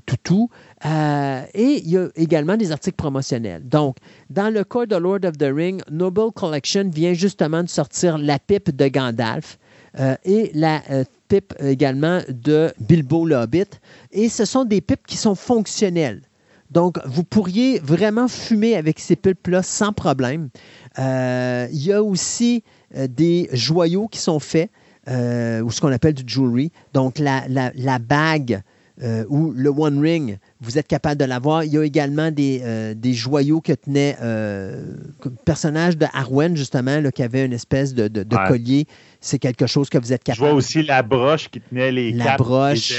toutous, 0.07 0.49
euh, 0.87 1.43
et 1.53 1.83
il 1.85 1.91
y 1.91 1.99
a 1.99 2.09
également 2.17 2.57
des 2.57 2.73
articles 2.73 2.97
promotionnels. 2.97 3.69
Donc, 3.69 3.99
dans 4.31 4.49
le 4.49 4.65
cas 4.65 4.87
de 4.87 4.97
Lord 4.97 5.27
of 5.27 5.37
the 5.37 5.53
Ring, 5.55 5.83
Noble 5.91 6.33
Collection 6.33 6.89
vient 6.89 7.13
justement 7.13 7.63
de 7.63 7.69
sortir 7.69 8.17
la 8.17 8.39
pipe 8.39 8.75
de 8.75 8.89
Gandalf. 8.89 9.59
et 10.25 10.51
la 10.55 10.83
pipe 11.29 11.53
également 11.61 12.21
de 12.31 12.73
Bilbo 12.81 13.27
le 13.27 13.37
Hobbit. 13.37 13.69
Et 14.13 14.31
ce 14.31 14.47
sont 14.47 14.65
des 14.65 14.81
pipes 14.81 15.07
qui 15.07 15.19
sont 15.19 15.35
fonctionnelles. 15.35 16.23
Donc, 16.71 16.99
vous 17.07 17.25
pourriez 17.25 17.79
vraiment 17.79 18.29
fumer 18.29 18.77
avec 18.77 18.99
ces 18.99 19.17
pulpes-là 19.17 19.63
sans 19.63 19.93
problème. 19.93 20.49
Euh, 20.99 21.69
il 21.73 21.85
y 21.85 21.93
a 21.93 22.03
aussi 22.03 22.63
euh, 22.97 23.07
des 23.07 23.49
joyaux 23.53 24.09
qui 24.09 24.19
sont 24.19 24.41
faits, 24.41 24.71
euh, 25.09 25.61
ou 25.61 25.71
ce 25.71 25.81
qu'on 25.81 25.93
appelle 25.93 26.15
du 26.15 26.25
jewelry. 26.27 26.73
Donc, 26.93 27.19
la, 27.19 27.45
la 27.49 27.99
bague 27.99 28.63
ou 29.29 29.53
le 29.53 29.69
One 29.69 30.01
Ring 30.01 30.39
vous 30.61 30.79
êtes 30.79 30.89
capable 30.89 31.21
de 31.21 31.25
l'avoir. 31.25 31.65
Il 31.65 31.73
y 31.73 31.79
a 31.79 31.85
également 31.85 32.31
des, 32.31 32.61
euh, 32.65 32.95
des 32.95 33.13
joyaux 33.13 33.61
que 33.61 33.73
tenait 33.73 34.17
euh, 34.23 34.95
le 35.25 35.31
personnage 35.45 35.97
de 35.99 36.07
Arwen, 36.13 36.57
justement, 36.57 37.01
là, 37.01 37.13
qui 37.13 37.23
avait 37.23 37.45
une 37.45 37.53
espèce 37.53 37.95
de, 37.95 38.09
de, 38.09 38.25
collier. 38.49 38.87
C'est 39.21 39.39
quelque 39.39 39.67
chose 39.67 39.89
que 39.91 39.99
vous 39.99 40.13
êtes 40.13 40.25
capable. 40.25 40.47
Je 40.47 40.51
vois 40.51 40.57
aussi 40.57 40.83
la 40.83 41.03
broche 41.03 41.49
qui 41.51 41.61
tenait 41.61 41.93
les 41.93 42.13
la 42.13 42.37
broche. 42.37 42.93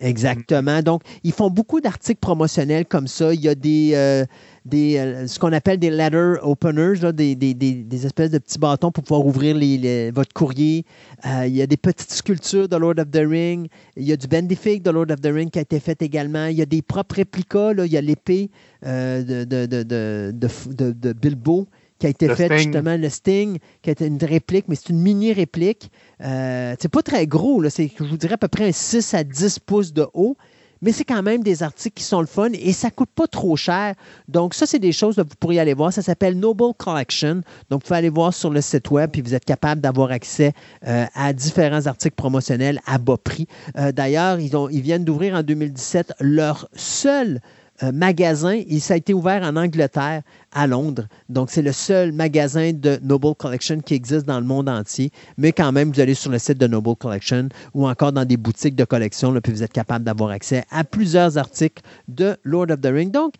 Exactement. 0.00 0.80
Donc, 0.82 1.02
ils 1.24 1.32
font 1.32 1.50
beaucoup 1.50 1.80
d'articles 1.80 2.20
promotionnels 2.20 2.86
comme 2.86 3.08
ça. 3.08 3.34
Il 3.34 3.40
y 3.40 3.48
a 3.48 3.54
des, 3.56 3.92
euh, 3.94 4.24
des, 4.64 4.96
euh, 4.96 5.26
ce 5.26 5.38
qu'on 5.40 5.52
appelle 5.52 5.78
des 5.78 5.90
letter 5.90 6.34
openers, 6.42 7.12
des, 7.12 7.34
des, 7.34 7.54
des, 7.54 8.06
espèces 8.06 8.30
de 8.30 8.38
petits 8.38 8.58
bâtons 8.58 8.92
pour 8.92 9.02
pouvoir 9.02 9.26
ouvrir 9.26 9.56
les, 9.56 10.10
votre 10.12 10.32
courrier. 10.32 10.84
Euh, 11.26 11.46
il 11.46 11.56
y 11.56 11.62
a 11.62 11.66
des 11.66 11.76
petites 11.76 12.12
sculptures 12.12 12.68
de 12.68 12.76
Lord 12.76 12.94
of 12.98 13.10
the 13.10 13.24
Ring. 13.28 13.68
Il 13.96 14.04
y 14.04 14.12
a 14.12 14.16
du 14.16 14.28
Bendific 14.28 14.82
de 14.84 14.90
Lord 14.90 15.10
of 15.10 15.20
the 15.20 15.32
Ring 15.32 15.50
qui 15.50 15.58
a 15.58 15.62
été 15.62 15.80
fait 15.80 16.00
également. 16.00 16.46
Il 16.46 16.56
y 16.56 16.62
a 16.62 16.66
des 16.66 16.82
propres 16.82 17.16
réplicas. 17.16 17.72
Là. 17.72 17.86
Il 17.86 17.92
y 17.92 17.96
a 17.96 18.00
l'épée 18.00 18.50
euh, 18.86 19.24
de, 19.24 19.44
de, 19.44 19.66
de, 19.66 20.92
de, 20.92 21.12
Bilbo 21.12 21.66
qui 21.98 22.06
a 22.06 22.10
été 22.10 22.28
faite 22.34 22.52
justement, 22.52 22.96
le 22.96 23.08
Sting, 23.08 23.58
qui 23.82 23.90
a 23.90 23.92
été 23.92 24.06
une 24.06 24.22
réplique, 24.22 24.66
mais 24.68 24.74
c'est 24.74 24.90
une 24.90 25.00
mini-réplique. 25.00 25.90
c'est 26.20 26.90
pas 26.90 27.02
très 27.02 27.26
gros, 27.26 27.60
là. 27.60 27.70
c'est, 27.70 27.90
je 27.98 28.04
vous 28.04 28.16
dirais, 28.16 28.34
à 28.34 28.38
peu 28.38 28.48
près 28.48 28.68
un 28.68 28.72
6 28.72 29.14
à 29.14 29.24
10 29.24 29.58
pouces 29.60 29.92
de 29.92 30.06
haut, 30.14 30.36
mais 30.82 30.92
c'est 30.92 31.04
quand 31.04 31.22
même 31.22 31.42
des 31.42 31.62
articles 31.62 31.94
qui 31.94 32.04
sont 32.04 32.20
le 32.20 32.26
fun 32.26 32.50
et 32.52 32.72
ça 32.72 32.90
coûte 32.90 33.10
pas 33.14 33.26
trop 33.26 33.56
cher. 33.56 33.94
Donc, 34.28 34.54
ça, 34.54 34.66
c'est 34.66 34.78
des 34.78 34.92
choses 34.92 35.16
que 35.16 35.22
vous 35.22 35.36
pourriez 35.40 35.60
aller 35.60 35.74
voir. 35.74 35.92
Ça 35.92 36.02
s'appelle 36.02 36.38
Noble 36.38 36.74
Collection. 36.76 37.42
Donc, 37.70 37.82
vous 37.82 37.88
pouvez 37.88 37.98
aller 37.98 38.08
voir 38.08 38.32
sur 38.32 38.50
le 38.50 38.60
site 38.60 38.90
web, 38.90 39.10
puis 39.10 39.22
vous 39.22 39.34
êtes 39.34 39.44
capable 39.44 39.80
d'avoir 39.80 40.10
accès 40.10 40.52
euh, 40.86 41.06
à 41.14 41.32
différents 41.32 41.86
articles 41.86 42.14
promotionnels 42.14 42.80
à 42.86 42.98
bas 42.98 43.16
prix. 43.16 43.46
Euh, 43.76 43.92
d'ailleurs, 43.92 44.38
ils, 44.38 44.52
ils 44.70 44.82
viennent 44.82 45.04
d'ouvrir 45.04 45.34
en 45.34 45.42
2017 45.42 46.14
leur 46.20 46.68
seul 46.74 47.40
euh, 47.82 47.92
magasin. 47.92 48.54
Il, 48.66 48.80
ça 48.80 48.94
a 48.94 48.96
été 48.96 49.14
ouvert 49.14 49.42
en 49.42 49.56
Angleterre, 49.56 50.22
à 50.52 50.66
Londres. 50.66 51.06
Donc, 51.28 51.50
c'est 51.50 51.62
le 51.62 51.72
seul 51.72 52.12
magasin 52.12 52.72
de 52.72 52.98
Noble 53.02 53.34
Collection 53.34 53.80
qui 53.80 53.94
existe 53.94 54.26
dans 54.26 54.40
le 54.40 54.46
monde 54.46 54.68
entier. 54.68 55.10
Mais 55.36 55.52
quand 55.52 55.72
même, 55.72 55.92
vous 55.92 56.00
allez 56.00 56.14
sur 56.14 56.30
le 56.30 56.38
site 56.38 56.58
de 56.58 56.66
Noble 56.66 56.96
Collection 56.96 57.48
ou 57.74 57.88
encore 57.88 58.12
dans 58.12 58.24
des 58.24 58.36
boutiques 58.36 58.76
de 58.76 58.84
collection, 58.84 59.30
là, 59.32 59.40
puis 59.40 59.52
vous 59.52 59.62
êtes 59.62 59.72
capable 59.72 60.04
d'avoir 60.04 60.30
accès 60.30 60.64
à 60.70 60.84
plusieurs 60.84 61.38
articles 61.38 61.82
de 62.08 62.36
Lord 62.44 62.70
of 62.70 62.80
the 62.80 62.86
Ring. 62.86 63.10
Donc, 63.10 63.34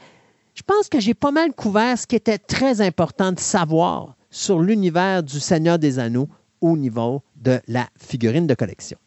je 0.54 0.62
pense 0.62 0.88
que 0.88 1.00
j'ai 1.00 1.14
pas 1.14 1.30
mal 1.30 1.52
couvert 1.52 1.98
ce 1.98 2.06
qui 2.06 2.16
était 2.16 2.38
très 2.38 2.80
important 2.80 3.32
de 3.32 3.38
savoir 3.38 4.16
sur 4.30 4.60
l'univers 4.60 5.22
du 5.22 5.40
Seigneur 5.40 5.78
des 5.78 5.98
Anneaux 5.98 6.28
au 6.60 6.76
niveau 6.76 7.22
de 7.36 7.60
la 7.68 7.86
figurine 7.96 8.46
de 8.46 8.54
collection. 8.54 8.98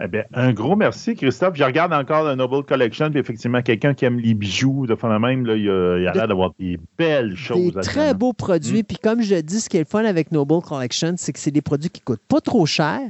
Eh 0.00 0.06
bien, 0.06 0.22
un 0.32 0.52
gros 0.52 0.76
merci, 0.76 1.16
Christophe. 1.16 1.56
Je 1.56 1.64
regarde 1.64 1.92
encore 1.92 2.22
la 2.22 2.36
Noble 2.36 2.64
Collection, 2.64 3.10
puis 3.10 3.18
effectivement, 3.18 3.62
quelqu'un 3.62 3.94
qui 3.94 4.04
aime 4.04 4.20
les 4.20 4.34
bijoux, 4.34 4.86
de 4.86 4.94
fond 4.94 5.08
même, 5.18 5.44
là, 5.44 5.56
il 5.56 5.68
a, 5.68 6.12
l'air 6.14 6.28
d'avoir 6.28 6.52
des 6.58 6.78
belles 6.96 7.36
choses. 7.36 7.74
Des 7.74 7.80
très 7.80 8.14
beaux 8.14 8.32
produits. 8.32 8.80
Mm. 8.80 8.84
Puis 8.84 8.96
comme 8.98 9.22
je 9.22 9.34
dis, 9.36 9.60
ce 9.60 9.68
qui 9.68 9.76
est 9.76 9.80
le 9.80 9.86
fun 9.86 10.04
avec 10.04 10.30
Noble 10.30 10.60
Collection, 10.62 11.14
c'est 11.16 11.32
que 11.32 11.40
c'est 11.40 11.50
des 11.50 11.62
produits 11.62 11.90
qui 11.90 12.00
coûtent 12.00 12.26
pas 12.28 12.40
trop 12.40 12.64
cher. 12.64 13.00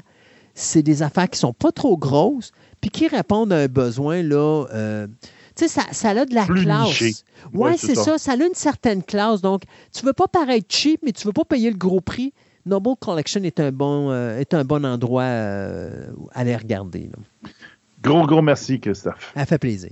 C'est 0.54 0.82
des 0.82 1.02
affaires 1.02 1.28
qui 1.28 1.38
sont 1.38 1.52
pas 1.52 1.72
trop 1.72 1.96
grosses, 1.98 2.52
puis 2.80 2.90
qui 2.90 3.06
répondent 3.06 3.52
à 3.52 3.58
un 3.58 3.68
besoin, 3.68 4.22
là. 4.22 4.64
Euh, 4.72 5.06
tu 5.54 5.66
sais, 5.66 5.68
ça, 5.68 5.82
ça, 5.92 6.10
a 6.10 6.24
de 6.24 6.34
la 6.34 6.46
classe. 6.46 7.24
Oui, 7.52 7.72
c'est 7.76 7.94
ça. 7.96 8.04
ça. 8.04 8.18
ça. 8.18 8.32
a 8.32 8.36
une 8.36 8.54
certaine 8.54 9.02
classe. 9.02 9.42
Donc, 9.42 9.62
tu 9.92 10.06
veux 10.06 10.12
pas 10.12 10.26
paraître 10.26 10.66
cheap, 10.68 11.00
mais 11.04 11.12
tu 11.12 11.26
veux 11.26 11.32
pas 11.32 11.44
payer 11.44 11.70
le 11.70 11.76
gros 11.76 12.00
prix. 12.00 12.32
Noble 12.66 12.96
Collection 13.00 13.42
est 13.42 13.60
un 13.60 13.72
bon, 13.72 14.10
euh, 14.10 14.38
est 14.38 14.54
un 14.54 14.64
bon 14.64 14.84
endroit 14.84 15.22
euh, 15.22 16.10
à 16.32 16.40
aller 16.40 16.56
regarder. 16.56 17.10
Gros, 18.02 18.26
gros 18.26 18.42
merci, 18.42 18.80
Christophe. 18.80 19.32
Ça 19.34 19.46
fait 19.46 19.58
plaisir. 19.58 19.90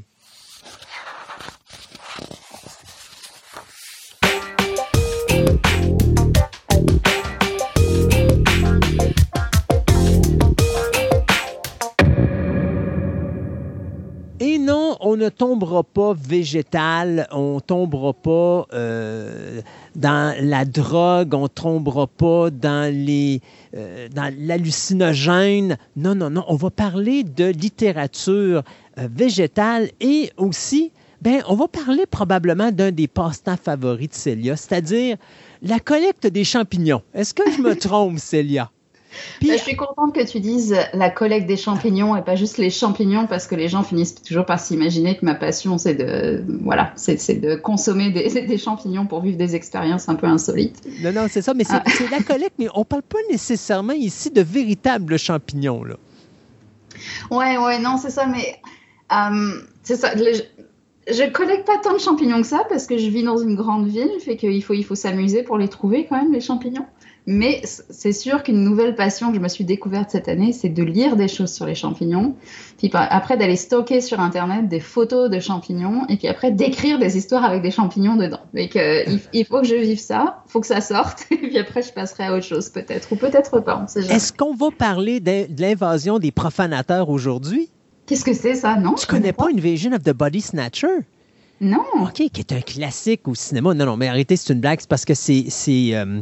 Et 14.56 14.58
non, 14.58 14.96
on 15.00 15.18
ne 15.18 15.28
tombera 15.28 15.84
pas 15.84 16.14
végétal, 16.14 17.28
on 17.30 17.60
tombera 17.60 18.14
pas 18.14 18.66
euh, 18.72 19.60
dans 19.94 20.34
la 20.40 20.64
drogue, 20.64 21.34
on 21.34 21.46
tombera 21.46 22.06
pas 22.06 22.48
dans 22.48 22.90
les 22.90 23.42
euh, 23.76 24.08
dans 24.08 24.34
l'hallucinogène. 24.38 25.76
Non, 25.94 26.14
non, 26.14 26.30
non, 26.30 26.42
on 26.48 26.56
va 26.56 26.70
parler 26.70 27.22
de 27.22 27.44
littérature 27.44 28.62
euh, 28.98 29.08
végétale 29.14 29.90
et 30.00 30.30
aussi, 30.38 30.90
ben, 31.20 31.42
on 31.48 31.54
va 31.54 31.68
parler 31.68 32.06
probablement 32.06 32.72
d'un 32.72 32.92
des 32.92 33.08
passe-temps 33.08 33.58
favoris 33.62 34.08
de 34.08 34.14
Célia, 34.14 34.56
c'est-à-dire 34.56 35.18
la 35.60 35.80
collecte 35.80 36.26
des 36.26 36.44
champignons. 36.44 37.02
Est-ce 37.12 37.34
que 37.34 37.42
je 37.54 37.60
me 37.60 37.76
trompe, 37.78 38.18
Célia? 38.18 38.70
Bah, 39.42 39.48
je 39.52 39.58
suis 39.58 39.76
contente 39.76 40.14
que 40.14 40.24
tu 40.24 40.40
dises 40.40 40.76
la 40.92 41.10
collecte 41.10 41.46
des 41.46 41.56
champignons 41.56 42.16
et 42.16 42.22
pas 42.22 42.36
juste 42.36 42.58
les 42.58 42.70
champignons 42.70 43.26
parce 43.26 43.46
que 43.46 43.54
les 43.54 43.68
gens 43.68 43.82
finissent 43.82 44.14
toujours 44.22 44.44
par 44.44 44.60
s'imaginer 44.60 45.16
que 45.16 45.24
ma 45.24 45.34
passion 45.34 45.78
c'est 45.78 45.94
de 45.94 46.44
voilà 46.62 46.92
c'est 46.96 47.40
de 47.40 47.54
consommer 47.56 48.10
des, 48.10 48.58
champignons 48.58 49.06
pour 49.06 49.20
vivre 49.20 49.36
des 49.36 49.54
expériences 49.54 50.08
un 50.08 50.14
peu 50.14 50.26
insolites. 50.26 50.82
Non 51.02 51.12
non 51.12 51.26
c'est 51.30 51.42
ça 51.42 51.54
mais 51.54 51.64
c'est 51.64 51.74
ah. 51.74 52.10
la 52.10 52.22
collecte 52.22 52.54
mais 52.58 52.68
on 52.74 52.84
parle 52.84 53.02
pas 53.02 53.18
nécessairement 53.30 53.92
ici 53.92 54.30
de 54.30 54.42
véritables 54.42 55.18
champignons 55.18 55.84
là. 55.84 55.96
Ouais 57.30 57.58
ouais 57.58 57.78
non 57.78 57.98
c'est 57.98 58.10
ça 58.10 58.26
mais 58.26 58.56
euh, 59.12 59.60
c'est 59.82 59.96
ça. 59.96 60.14
je 60.16 61.30
collecte 61.30 61.66
pas 61.66 61.78
tant 61.78 61.92
de 61.92 61.98
champignons 61.98 62.40
que 62.40 62.46
ça 62.46 62.64
parce 62.68 62.86
que 62.86 62.98
je 62.98 63.08
vis 63.08 63.22
dans 63.22 63.36
une 63.36 63.54
grande 63.54 63.86
ville, 63.86 64.10
fait 64.20 64.36
qu'il 64.36 64.62
faut, 64.62 64.74
il 64.74 64.84
faut 64.84 64.94
s'amuser 64.94 65.42
pour 65.42 65.58
les 65.58 65.68
trouver 65.68 66.06
quand 66.08 66.16
même, 66.16 66.32
les 66.32 66.40
champignons. 66.40 66.86
Mais 67.28 67.60
c'est 67.64 68.12
sûr 68.12 68.44
qu'une 68.44 68.62
nouvelle 68.62 68.94
passion 68.94 69.30
que 69.30 69.36
je 69.36 69.40
me 69.40 69.48
suis 69.48 69.64
découverte 69.64 70.10
cette 70.10 70.28
année, 70.28 70.52
c'est 70.52 70.68
de 70.68 70.84
lire 70.84 71.16
des 71.16 71.26
choses 71.26 71.52
sur 71.52 71.66
les 71.66 71.74
champignons, 71.74 72.36
puis 72.78 72.88
après 72.94 73.36
d'aller 73.36 73.56
stocker 73.56 74.00
sur 74.00 74.20
Internet 74.20 74.68
des 74.68 74.78
photos 74.78 75.28
de 75.28 75.40
champignons, 75.40 76.06
et 76.08 76.18
puis 76.18 76.28
après 76.28 76.52
d'écrire 76.52 77.00
des 77.00 77.16
histoires 77.18 77.44
avec 77.44 77.62
des 77.62 77.72
champignons 77.72 78.14
dedans. 78.14 78.38
Mais 78.54 78.70
il, 79.32 79.44
faut 79.44 79.60
que 79.60 79.66
je 79.66 79.74
vive 79.74 79.98
ça, 79.98 80.44
il 80.46 80.52
faut 80.52 80.60
que 80.60 80.68
ça 80.68 80.80
sorte, 80.80 81.26
et 81.32 81.36
puis 81.36 81.58
après 81.58 81.82
je 81.82 81.92
passerai 81.92 82.26
à 82.26 82.34
autre 82.34 82.46
chose 82.46 82.68
peut-être, 82.68 83.10
ou 83.10 83.16
peut-être 83.16 83.58
pas. 83.58 83.84
Est-ce 83.96 84.32
qu'on 84.32 84.54
va 84.54 84.70
parler 84.70 85.18
de, 85.18 85.46
l'invasion 85.60 86.20
des 86.20 86.30
profanateurs 86.30 87.08
aujourd'hui? 87.08 87.70
Qu'est-ce 88.06 88.24
que 88.24 88.34
c'est 88.34 88.54
ça, 88.54 88.76
non? 88.76 88.94
Tu 88.94 89.06
connais 89.06 89.32
pas, 89.32 89.48
Invasion 89.52 89.92
of 89.92 90.04
the 90.04 90.12
Body 90.12 90.40
Snatcher? 90.40 91.00
Non. 91.60 91.84
OK, 92.02 92.12
qui 92.12 92.40
est 92.40 92.52
un 92.52 92.60
classique 92.60 93.26
au 93.26 93.34
cinéma. 93.34 93.74
Non, 93.74 93.86
non, 93.86 93.96
mais 93.96 94.08
arrêtez, 94.08 94.36
c'est 94.36 94.52
une 94.52 94.60
blague. 94.60 94.78
C'est 94.80 94.88
parce 94.88 95.04
que 95.04 95.14
c'est, 95.14 95.48
euh, 95.94 96.20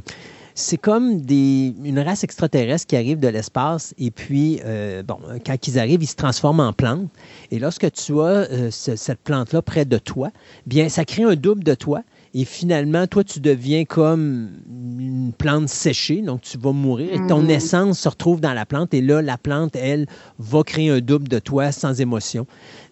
c'est 0.55 0.79
comme 0.79 1.21
des, 1.21 1.75
une 1.85 1.99
race 1.99 2.23
extraterrestre 2.23 2.87
qui 2.87 2.97
arrive 2.97 3.19
de 3.19 3.29
l'espace 3.29 3.93
et 3.99 4.13
puis, 4.13 4.61
euh, 4.65 5.03
bon, 5.03 5.19
quand 5.45 5.67
ils 5.67 5.79
arrivent, 5.79 6.03
ils 6.03 6.09
se 6.09 6.15
transforment 6.15 6.61
en 6.61 6.73
plantes. 6.73 7.09
Et 7.51 7.59
lorsque 7.59 7.91
tu 7.91 8.21
as 8.21 8.47
euh, 8.51 8.71
cette 8.71 9.21
plante-là 9.21 9.63
près 9.63 9.85
de 9.85 9.99
toi, 9.99 10.31
bien, 10.67 10.89
ça 10.89 11.05
crée 11.05 11.25
un 11.25 11.35
double 11.35 11.65
de 11.65 11.75
toi. 11.75 12.03
Et 12.37 12.45
finalement, 12.45 13.07
toi, 13.07 13.23
tu 13.23 13.39
deviens 13.39 13.85
comme 13.85 14.51
une 14.99 15.33
plante 15.37 15.69
séchée, 15.69 16.21
donc 16.21 16.41
tu 16.41 16.59
vas 16.59 16.73
mourir 16.73 17.13
et 17.13 17.27
ton 17.29 17.43
mm. 17.43 17.51
essence 17.51 18.01
se 18.01 18.09
retrouve 18.09 18.41
dans 18.41 18.53
la 18.53 18.67
plante. 18.67 18.93
Et 18.93 19.01
là, 19.01 19.23
la 19.23 19.39
plante, 19.39 19.77
elle, 19.77 20.07
va 20.41 20.65
créer 20.65 20.91
un 20.91 21.01
double 21.01 21.29
de 21.29 21.39
toi 21.39 21.71
sans 21.71 22.01
émotion. 22.01 22.47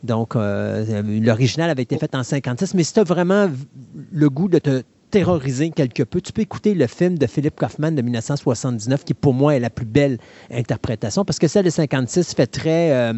Donc, 0.04 0.36
euh, 0.36 1.02
l'original 1.20 1.70
avait 1.70 1.82
été 1.82 1.98
fait 1.98 2.14
en 2.14 2.22
56, 2.22 2.74
mais 2.74 2.84
si 2.84 2.94
tu 2.94 3.00
as 3.00 3.04
vraiment 3.04 3.48
le 4.12 4.30
goût 4.30 4.48
de 4.48 4.58
te 4.58 4.82
terroriser 5.12 5.70
quelque 5.70 6.02
peu. 6.02 6.22
Tu 6.22 6.32
peux 6.32 6.40
écouter 6.40 6.72
le 6.74 6.86
film 6.86 7.18
de 7.18 7.26
Philippe 7.26 7.56
Kaufman 7.56 7.92
de 7.92 8.00
1979, 8.00 9.04
qui 9.04 9.12
pour 9.12 9.34
moi 9.34 9.54
est 9.54 9.60
la 9.60 9.68
plus 9.68 9.84
belle 9.84 10.16
interprétation, 10.50 11.24
parce 11.24 11.38
que 11.38 11.46
celle 11.46 11.66
de 11.66 11.70
56 11.70 12.34
fait 12.34 12.46
très... 12.46 12.92
Euh, 12.92 13.12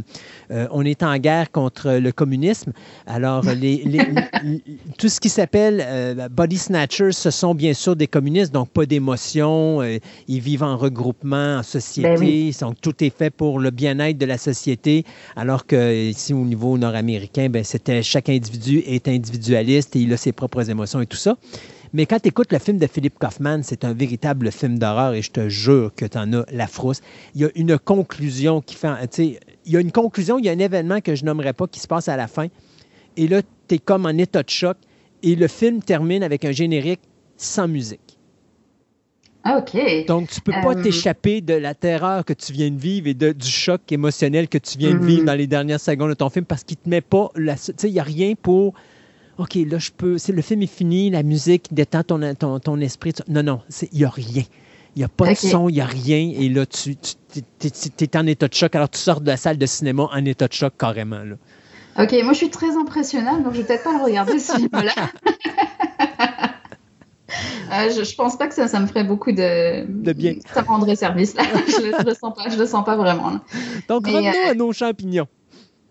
euh, 0.51 0.67
on 0.73 0.85
est 0.85 1.05
en 1.05 1.17
guerre 1.19 1.53
contre 1.53 1.93
le 1.93 2.11
communisme. 2.11 2.73
Alors, 3.07 3.45
les, 3.45 3.85
tout 4.99 5.09
ce 5.09 5.21
qui 5.21 5.29
s'appelle 5.29 5.83
euh, 5.87 6.29
body 6.29 6.59
snatchers, 6.59 7.13
ce 7.13 7.31
sont 7.31 7.55
bien 7.55 7.75
sûr 7.75 7.95
des 7.95 8.09
communistes, 8.09 8.53
donc 8.53 8.71
pas 8.71 8.87
d'émotion. 8.87 9.81
ils 10.27 10.41
vivent 10.41 10.65
en 10.65 10.77
regroupement, 10.77 11.59
en 11.59 11.63
société. 11.63 12.51
Ben 12.61 12.75
tout 12.83 13.05
est 13.05 13.17
fait 13.17 13.31
pour 13.31 13.61
le 13.61 13.71
bien-être 13.71 14.19
de 14.19 14.27
la 14.27 14.37
société, 14.37 15.05
alors 15.37 15.65
que 15.65 15.95
ici, 16.11 16.35
au 16.35 16.45
niveau 16.45 16.77
nord-américain, 16.77 17.49
ben, 17.49 17.63
c'était 17.63 18.03
chaque 18.03 18.29
individu 18.29 18.83
est 18.85 19.07
individualiste 19.07 19.95
et 19.95 20.01
il 20.01 20.13
a 20.13 20.17
ses 20.17 20.33
propres 20.33 20.69
émotions 20.69 21.01
et 21.01 21.07
tout 21.07 21.17
ça. 21.17 21.37
Mais 21.95 22.07
quand 22.07 22.19
tu 22.19 22.29
écoutes 22.29 22.53
le 22.53 22.59
film 22.59 22.77
de 22.77 22.89
Philippe 22.89 23.21
Kaufman, 23.21 23.61
c'est 23.63 23.85
un 23.85 23.95
véritable 23.95 24.51
film 24.51 24.81
d'horreur 24.81 25.15
et 25.15 25.23
je 25.23 25.31
te 25.31 25.49
jure 25.49 25.95
que 25.95 26.05
tu 26.05 26.19
en 26.19 26.33
as 26.33 26.45
la 26.51 26.67
frousse. 26.67 27.01
Il 27.37 27.43
y 27.43 27.45
a 27.45 27.51
une 27.55 27.79
conclusion 27.79 28.61
qui 28.61 28.75
fait. 28.75 28.89
Tu 29.03 29.09
sais, 29.13 29.41
il 29.65 29.73
y 29.73 29.77
a 29.77 29.81
une 29.81 29.93
conclusion, 29.93 30.41
il 30.41 30.45
y 30.45 30.49
a 30.49 30.53
un 30.53 30.59
événement 30.59 31.01
que 31.01 31.15
je 31.15 31.25
nommerai 31.25 31.53
pas 31.53 31.69
qui 31.69 31.79
se 31.79 31.87
passe 31.87 32.09
à 32.09 32.17
la 32.17 32.27
fin. 32.27 32.49
Et 33.17 33.29
là, 33.29 33.43
tu 33.69 33.77
es 33.77 33.79
comme 33.79 34.07
en 34.07 34.19
état 34.19 34.43
de 34.43 34.51
choc. 34.51 34.77
Et 35.23 35.37
le 35.37 35.47
film 35.47 35.85
termine 35.85 36.25
avec 36.25 36.45
un 36.45 36.51
générique 36.51 37.01
sans 37.37 37.69
musique. 37.69 38.19
Ah, 39.45 39.59
OK. 39.59 40.07
Donc, 40.09 40.29
tu 40.31 40.41
peux 40.41 40.53
pas 40.53 40.75
euh, 40.75 40.83
t'échapper 40.83 41.43
de 41.43 41.55
la 41.55 41.75
terreur 41.75 42.25
que 42.25 42.33
tu 42.33 42.53
viens 42.53 42.71
de 42.71 42.79
vivre 42.79 43.07
et 43.07 43.15
du 43.15 43.49
choc 43.49 43.81
émotionnel 43.93 44.49
que 44.49 44.59
tu 44.59 44.79
viens 44.79 44.95
de 44.95 45.05
vivre 45.05 45.23
mm. 45.23 45.27
dans 45.27 45.35
les 45.35 45.47
dernières 45.47 45.81
secondes 45.81 46.09
de 46.09 46.15
ton 46.15 46.29
film 46.29 46.45
parce 46.45 46.65
qu'il 46.65 46.77
te 46.77 46.89
met 46.89 47.03
pas... 47.03 47.31
Tu 47.37 47.45
sais, 47.57 47.89
il 47.89 47.93
n'y 47.93 48.01
a 48.01 48.05
rien 48.05 48.35
pour 48.35 48.75
OK, 49.39 49.55
là, 49.55 49.79
je 49.79 49.91
peux. 49.91 50.17
Le 50.29 50.43
film 50.43 50.63
est 50.63 50.67
fini, 50.67 51.11
la 51.11 51.23
musique 51.23 51.73
détend 51.73 52.03
ton, 52.03 52.35
ton, 52.35 52.61
ton 52.61 52.81
esprit. 52.81 53.13
Non, 53.29 53.43
non, 53.43 53.61
il 53.93 53.99
n'y 53.99 54.05
a 54.05 54.11
rien. 54.11 54.43
Il 54.97 55.01
n'y 55.01 55.05
a 55.05 55.09
pas 55.09 55.31
de 55.31 55.35
son, 55.35 55.69
il 55.69 55.75
n'y 55.75 55.81
a 55.81 55.87
rien. 55.87 56.33
Et 56.37 56.49
là, 56.49 56.67
tu, 56.67 56.95
tu 56.97 58.05
es, 58.05 58.17
en 58.17 58.27
état 58.27 58.47
de 58.47 58.55
choc. 58.55 58.75
Alors, 58.77 58.89
tu 58.89 58.99
sors 58.99 59.21
de 59.21 59.27
la 59.27 59.37
salle 59.37 59.59
de 59.59 59.67
cinéma 59.67 60.09
en 60.13 60.25
état 60.25 60.47
de 60.47 60.53
choc 60.53 60.75
carrément. 60.79 61.19
Là. 61.19 61.35
OK, 61.99 62.13
moi, 62.23 62.33
je 62.33 62.39
suis 62.39 62.51
très 62.51 62.77
impressionnable, 62.77 63.43
donc 63.43 63.55
je 63.55 63.59
vais 63.59 63.67
peut-être 63.67 63.85
pas 63.85 63.97
le 63.97 64.05
regarder 64.05 64.39
ce 64.39 64.55
film-là. 64.55 64.93
Euh, 67.73 67.91
je, 67.91 68.01
ne 68.01 68.17
pense 68.17 68.37
pas 68.37 68.47
que 68.47 68.55
ça, 68.55 68.69
ça 68.69 68.79
me 68.79 68.87
ferait 68.87 69.03
beaucoup 69.03 69.33
de, 69.33 69.87
de 69.89 70.13
bien. 70.13 70.35
Ça 70.53 70.63
rendrait 70.63 70.95
service 70.95 71.35
là. 71.35 71.43
je, 71.67 71.83
le, 71.83 72.09
le 72.09 72.15
sens 72.15 72.33
pas, 72.35 72.49
je 72.49 72.57
le 72.57 72.67
sens 72.67 72.85
pas 72.85 72.95
vraiment. 72.95 73.41
Donc 73.89 74.07
revenons 74.07 74.29
à 74.29 74.51
euh, 74.51 74.55
nos 74.55 74.73
champignons. 74.73 75.27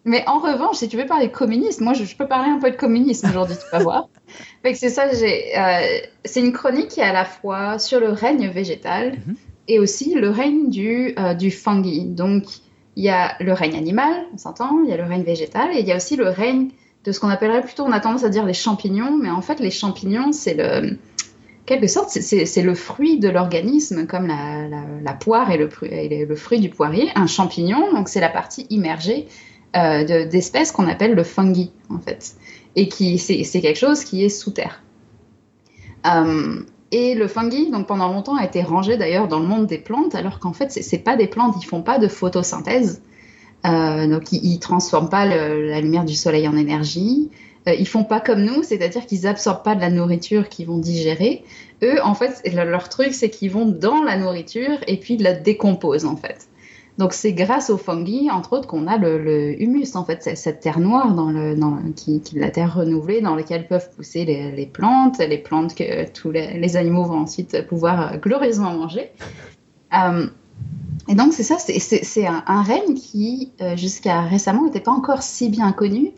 Mais 0.05 0.23
en 0.27 0.39
revanche, 0.39 0.77
si 0.77 0.89
tu 0.89 0.97
veux 0.97 1.05
parler 1.05 1.27
de 1.27 1.31
communisme, 1.31 1.83
moi 1.83 1.93
je, 1.93 2.03
peux 2.15 2.27
parler 2.27 2.49
un 2.49 2.59
peu 2.59 2.71
de 2.71 2.75
communisme 2.75 3.29
aujourd'hui, 3.29 3.55
tu 3.55 3.65
vas 3.71 3.83
voir. 3.83 4.09
c'est 4.73 4.89
ça, 4.89 5.05
euh, 5.05 5.99
c'est 6.25 6.41
une 6.41 6.51
chronique 6.51 6.89
qui 6.89 6.99
est 6.99 7.03
à 7.03 7.13
la 7.13 7.25
fois 7.25 7.79
sur 7.79 7.99
le 7.99 8.09
règne 8.09 8.49
végétal 8.49 9.13
mhm. 9.25 9.35
et 9.69 9.79
aussi 9.79 10.13
le 10.13 10.29
règne 10.29 10.69
du, 10.69 11.13
euh, 11.17 11.33
du 11.33 11.51
fungi. 11.51 12.03
Donc 12.03 12.43
il 12.95 13.03
y 13.03 13.09
a 13.09 13.35
le 13.39 13.53
règne 13.53 13.75
animal, 13.75 14.25
on 14.33 14.37
s'entend, 14.37 14.81
il 14.83 14.89
y 14.89 14.93
a 14.93 14.97
le 14.97 15.03
règne 15.03 15.23
végétal, 15.23 15.75
et 15.75 15.79
il 15.79 15.87
y 15.87 15.91
a 15.91 15.95
aussi 15.95 16.15
le 16.17 16.27
règne 16.27 16.69
de 17.05 17.11
ce 17.11 17.19
qu'on 17.19 17.29
appellerait 17.29 17.63
plutôt, 17.63 17.83
on 17.83 17.91
a 17.91 17.99
tendance 17.99 18.23
à 18.23 18.29
dire 18.29 18.45
les 18.45 18.53
champignons, 18.53 19.17
mais 19.17 19.29
en 19.29 19.41
fait 19.41 19.59
les 19.59 19.71
champignons, 19.71 20.31
c'est 20.31 20.53
le, 20.53 20.97
quelque 21.65 21.87
sorte, 21.87 22.09
c'est 22.09 22.61
le 22.61 22.75
fruit 22.75 23.19
de 23.19 23.29
l'organisme, 23.29 24.05
comme 24.05 24.27
la, 24.27 25.13
poire 25.13 25.49
et 25.51 25.57
le, 25.57 25.69
le, 25.81 26.35
fruit 26.35 26.59
du 26.59 26.69
poirier. 26.69 27.09
Un 27.15 27.27
champignon, 27.27 27.93
donc 27.93 28.09
c'est 28.09 28.19
la 28.19 28.29
partie 28.29 28.67
immergée 28.69 29.27
euh, 29.75 30.25
d'espèces 30.25 30.71
qu'on 30.71 30.87
appelle 30.87 31.13
le 31.13 31.23
fungi, 31.23 31.71
en 31.89 31.99
fait, 31.99 32.35
et 32.75 32.87
qui 32.87 33.17
c'est 33.17 33.61
quelque 33.61 33.79
chose 33.79 34.03
qui 34.03 34.23
est 34.23 34.29
sous 34.29 34.51
terre. 34.51 34.81
Euh, 36.05 36.61
et 36.91 37.15
le 37.15 37.27
fungi, 37.27 37.71
donc 37.71 37.87
pendant 37.87 38.07
longtemps, 38.07 38.35
a 38.35 38.45
été 38.45 38.61
rangé 38.61 38.97
d'ailleurs 38.97 39.27
dans 39.27 39.39
le 39.39 39.47
monde 39.47 39.65
des 39.65 39.79
plantes, 39.79 40.13
alors 40.15 40.39
qu'en 40.39 40.53
fait, 40.53 40.71
c'est 40.71 40.99
pas 40.99 41.15
des 41.15 41.27
plantes, 41.27 41.55
ils 41.59 41.65
font 41.65 41.81
pas 41.81 41.97
de 41.97 42.07
photosynthèse. 42.07 43.01
Euh, 43.65 44.07
donc, 44.07 44.31
ils, 44.31 44.53
ne 44.53 44.59
transforment 44.59 45.09
pas 45.09 45.25
la 45.25 45.81
lumière 45.81 46.05
du 46.05 46.13
soleil 46.15 46.47
en 46.47 46.55
énergie. 46.55 47.31
Euh, 47.67 47.73
ils 47.73 47.87
font 47.87 48.03
pas 48.03 48.19
comme 48.19 48.43
nous, 48.43 48.61
c'est-à-dire 48.63 49.05
qu'ils 49.05 49.25
absorbent 49.25 49.63
pas 49.63 49.75
de 49.75 49.81
la 49.81 49.89
nourriture 49.89 50.49
qu'ils 50.49 50.67
vont 50.67 50.77
digérer. 50.77 51.43
Eux, 51.81 51.99
en 52.03 52.13
fait, 52.13 52.41
leur 52.53 52.89
truc, 52.89 53.13
c'est 53.13 53.29
qu'ils 53.29 53.51
vont 53.51 53.65
dans 53.65 54.03
la 54.03 54.17
nourriture 54.17 54.79
et 54.87 54.97
puis 54.97 55.17
la 55.17 55.33
décomposent, 55.33 56.05
en 56.05 56.17
fait. 56.17 56.47
Donc 56.97 57.13
c'est 57.13 57.33
grâce 57.33 57.69
aux 57.69 57.77
fungi, 57.77 58.29
entre 58.29 58.53
autres, 58.53 58.67
qu'on 58.67 58.85
a 58.85 58.97
le, 58.97 59.59
humus, 59.61 59.95
en 59.95 60.05
fait, 60.05 60.37
cette 60.37 60.59
terre 60.59 60.79
noire 60.79 61.13
dans 61.13 61.31
le, 61.31 61.55
qui, 61.95 62.21
qui, 62.21 62.37
la 62.37 62.51
terre 62.51 62.75
renouvelée 62.75 63.21
dans 63.21 63.35
laquelle 63.35 63.67
peuvent 63.67 63.89
pousser 63.95 64.25
les, 64.25 64.65
plantes, 64.67 65.17
les 65.17 65.39
plantes 65.39 65.73
que 65.73 66.07
tous 66.11 66.29
les, 66.31 66.77
animaux 66.77 67.05
vont 67.05 67.19
ensuite 67.19 67.65
pouvoir 67.67 68.19
glorieusement 68.19 68.73
manger. 68.73 69.09
Euh, 69.93 70.27
et 71.09 71.15
donc 71.15 71.33
c'est 71.33 71.43
ça, 71.43 71.57
c'est 71.57 72.27
un, 72.27 72.43
un, 72.45 72.61
règne 72.61 72.93
qui, 72.93 73.51
euh, 73.61 73.75
jusqu'à 73.75 74.21
récemment, 74.21 74.65
n'était 74.65 74.79
pas 74.79 74.91
encore 74.91 75.23
si 75.23 75.49
bien 75.49 75.71
connu. 75.71 76.11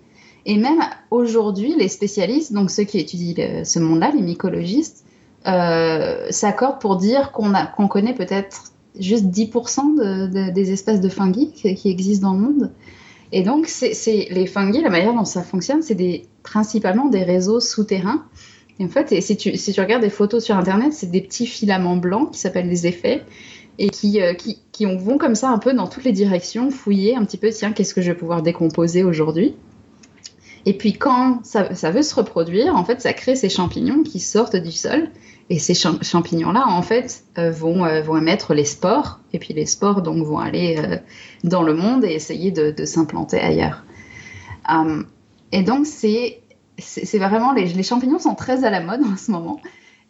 Et 0.46 0.58
même 0.58 0.82
aujourd'hui, 1.10 1.74
les 1.76 1.88
spécialistes, 1.88 2.54
donc 2.54 2.70
ceux 2.70 2.84
qui 2.84 3.00
étudient 3.00 3.64
ce 3.64 3.80
monde-là, 3.80 4.12
les 4.14 4.22
mycologistes, 4.22 5.06
euh, 5.48 6.28
s'accordent 6.32 6.80
pour 6.80 6.96
dire 6.98 7.32
qu'on 7.32 7.88
connaît 7.88 8.14
peut-être 8.14 8.72
juste 9.00 9.26
10% 9.26 10.52
des 10.52 10.72
espèces 10.72 11.02
de 11.02 11.10
fungi 11.10 11.52
qui, 11.52 11.90
existent 11.90 12.32
dans 12.32 12.38
le 12.38 12.42
monde. 12.42 12.72
Et 13.32 13.44
donc, 13.44 13.68
c'est 13.68 14.28
les 14.32 14.48
fungi, 14.48 14.82
la 14.82 14.90
manière 14.90 15.14
dont 15.14 15.26
ça 15.26 15.44
fonctionne, 15.44 15.82
c'est 15.82 16.24
principalement 16.44 17.08
des 17.08 17.24
réseaux 17.24 17.60
souterrains. 17.60 18.26
Et 18.80 18.86
en 18.86 18.90
fait, 18.90 19.22
si, 19.22 19.38
tu, 19.38 19.82
regardes 19.82 20.04
des 20.04 20.10
photos 20.10 20.44
sur 20.44 20.58
Internet, 20.58 20.94
c'est 20.94 21.10
des 21.10 21.22
petits 21.22 21.48
filaments 21.48 21.98
blancs 21.98 22.32
qui 22.32 22.40
s'appellent 22.40 22.70
des 22.70 22.88
effets 22.88 23.24
et 23.78 23.90
qui, 23.90 24.22
euh, 24.22 24.34
vont 24.98 25.18
comme 25.18 25.36
ça 25.36 25.50
un 25.50 25.58
peu 25.60 25.74
dans 25.74 25.88
toutes 25.88 26.04
les 26.04 26.12
directions, 26.12 26.72
fouiller 26.72 27.16
un 27.16 27.26
petit 27.26 27.38
peu, 27.38 27.50
tiens, 27.50 27.72
qu'est-ce 27.72 27.94
que 27.94 28.02
je 28.02 28.12
vais 28.12 28.18
pouvoir 28.18 28.42
décomposer 28.42 29.04
aujourd'hui 29.04 29.56
Et 30.66 30.74
puis 30.74 30.94
quand 30.94 31.40
ça, 31.44 31.74
ça, 31.76 31.92
veut 31.92 32.04
se 32.04 32.16
reproduire, 32.16 32.76
en 32.76 32.84
fait, 32.84 33.02
ça 33.02 33.14
crée 33.14 33.36
ces 33.36 33.50
champignons 33.50 34.04
qui 34.04 34.20
sortent 34.20 34.56
du 34.56 34.72
sol 34.72 35.10
et 35.50 35.60
ces 35.60 35.76
champignons-là, 35.76 36.68
en 36.68 36.82
fait, 36.82 37.24
euh, 37.38 37.52
vont, 37.52 37.86
euh, 37.86 38.02
vont 38.02 38.18
émettre 38.18 38.56
les 38.56 38.66
spores, 38.66 39.20
et 39.32 39.38
puis 39.38 39.54
les 39.54 39.68
spores 39.68 40.02
donc 40.02 40.26
vont 40.26 40.40
aller 40.40 40.78
euh, 40.80 40.98
dans 41.44 41.62
le 41.62 41.76
monde 41.76 42.04
et 42.04 42.14
essayer 42.14 42.52
de, 42.52 42.74
s'implanter 42.86 43.40
ailleurs. 43.40 43.84
Um, 44.68 45.06
et 45.52 45.62
donc, 45.62 45.86
c'est 45.86 46.42
vraiment, 47.14 47.54
les, 47.54 47.68
les, 47.68 47.84
champignons 47.84 48.18
sont 48.18 48.34
très 48.34 48.66
à 48.66 48.72
la 48.72 48.82
mode 48.82 49.02
en 49.04 49.18
ce 49.18 49.32
moment. 49.32 49.60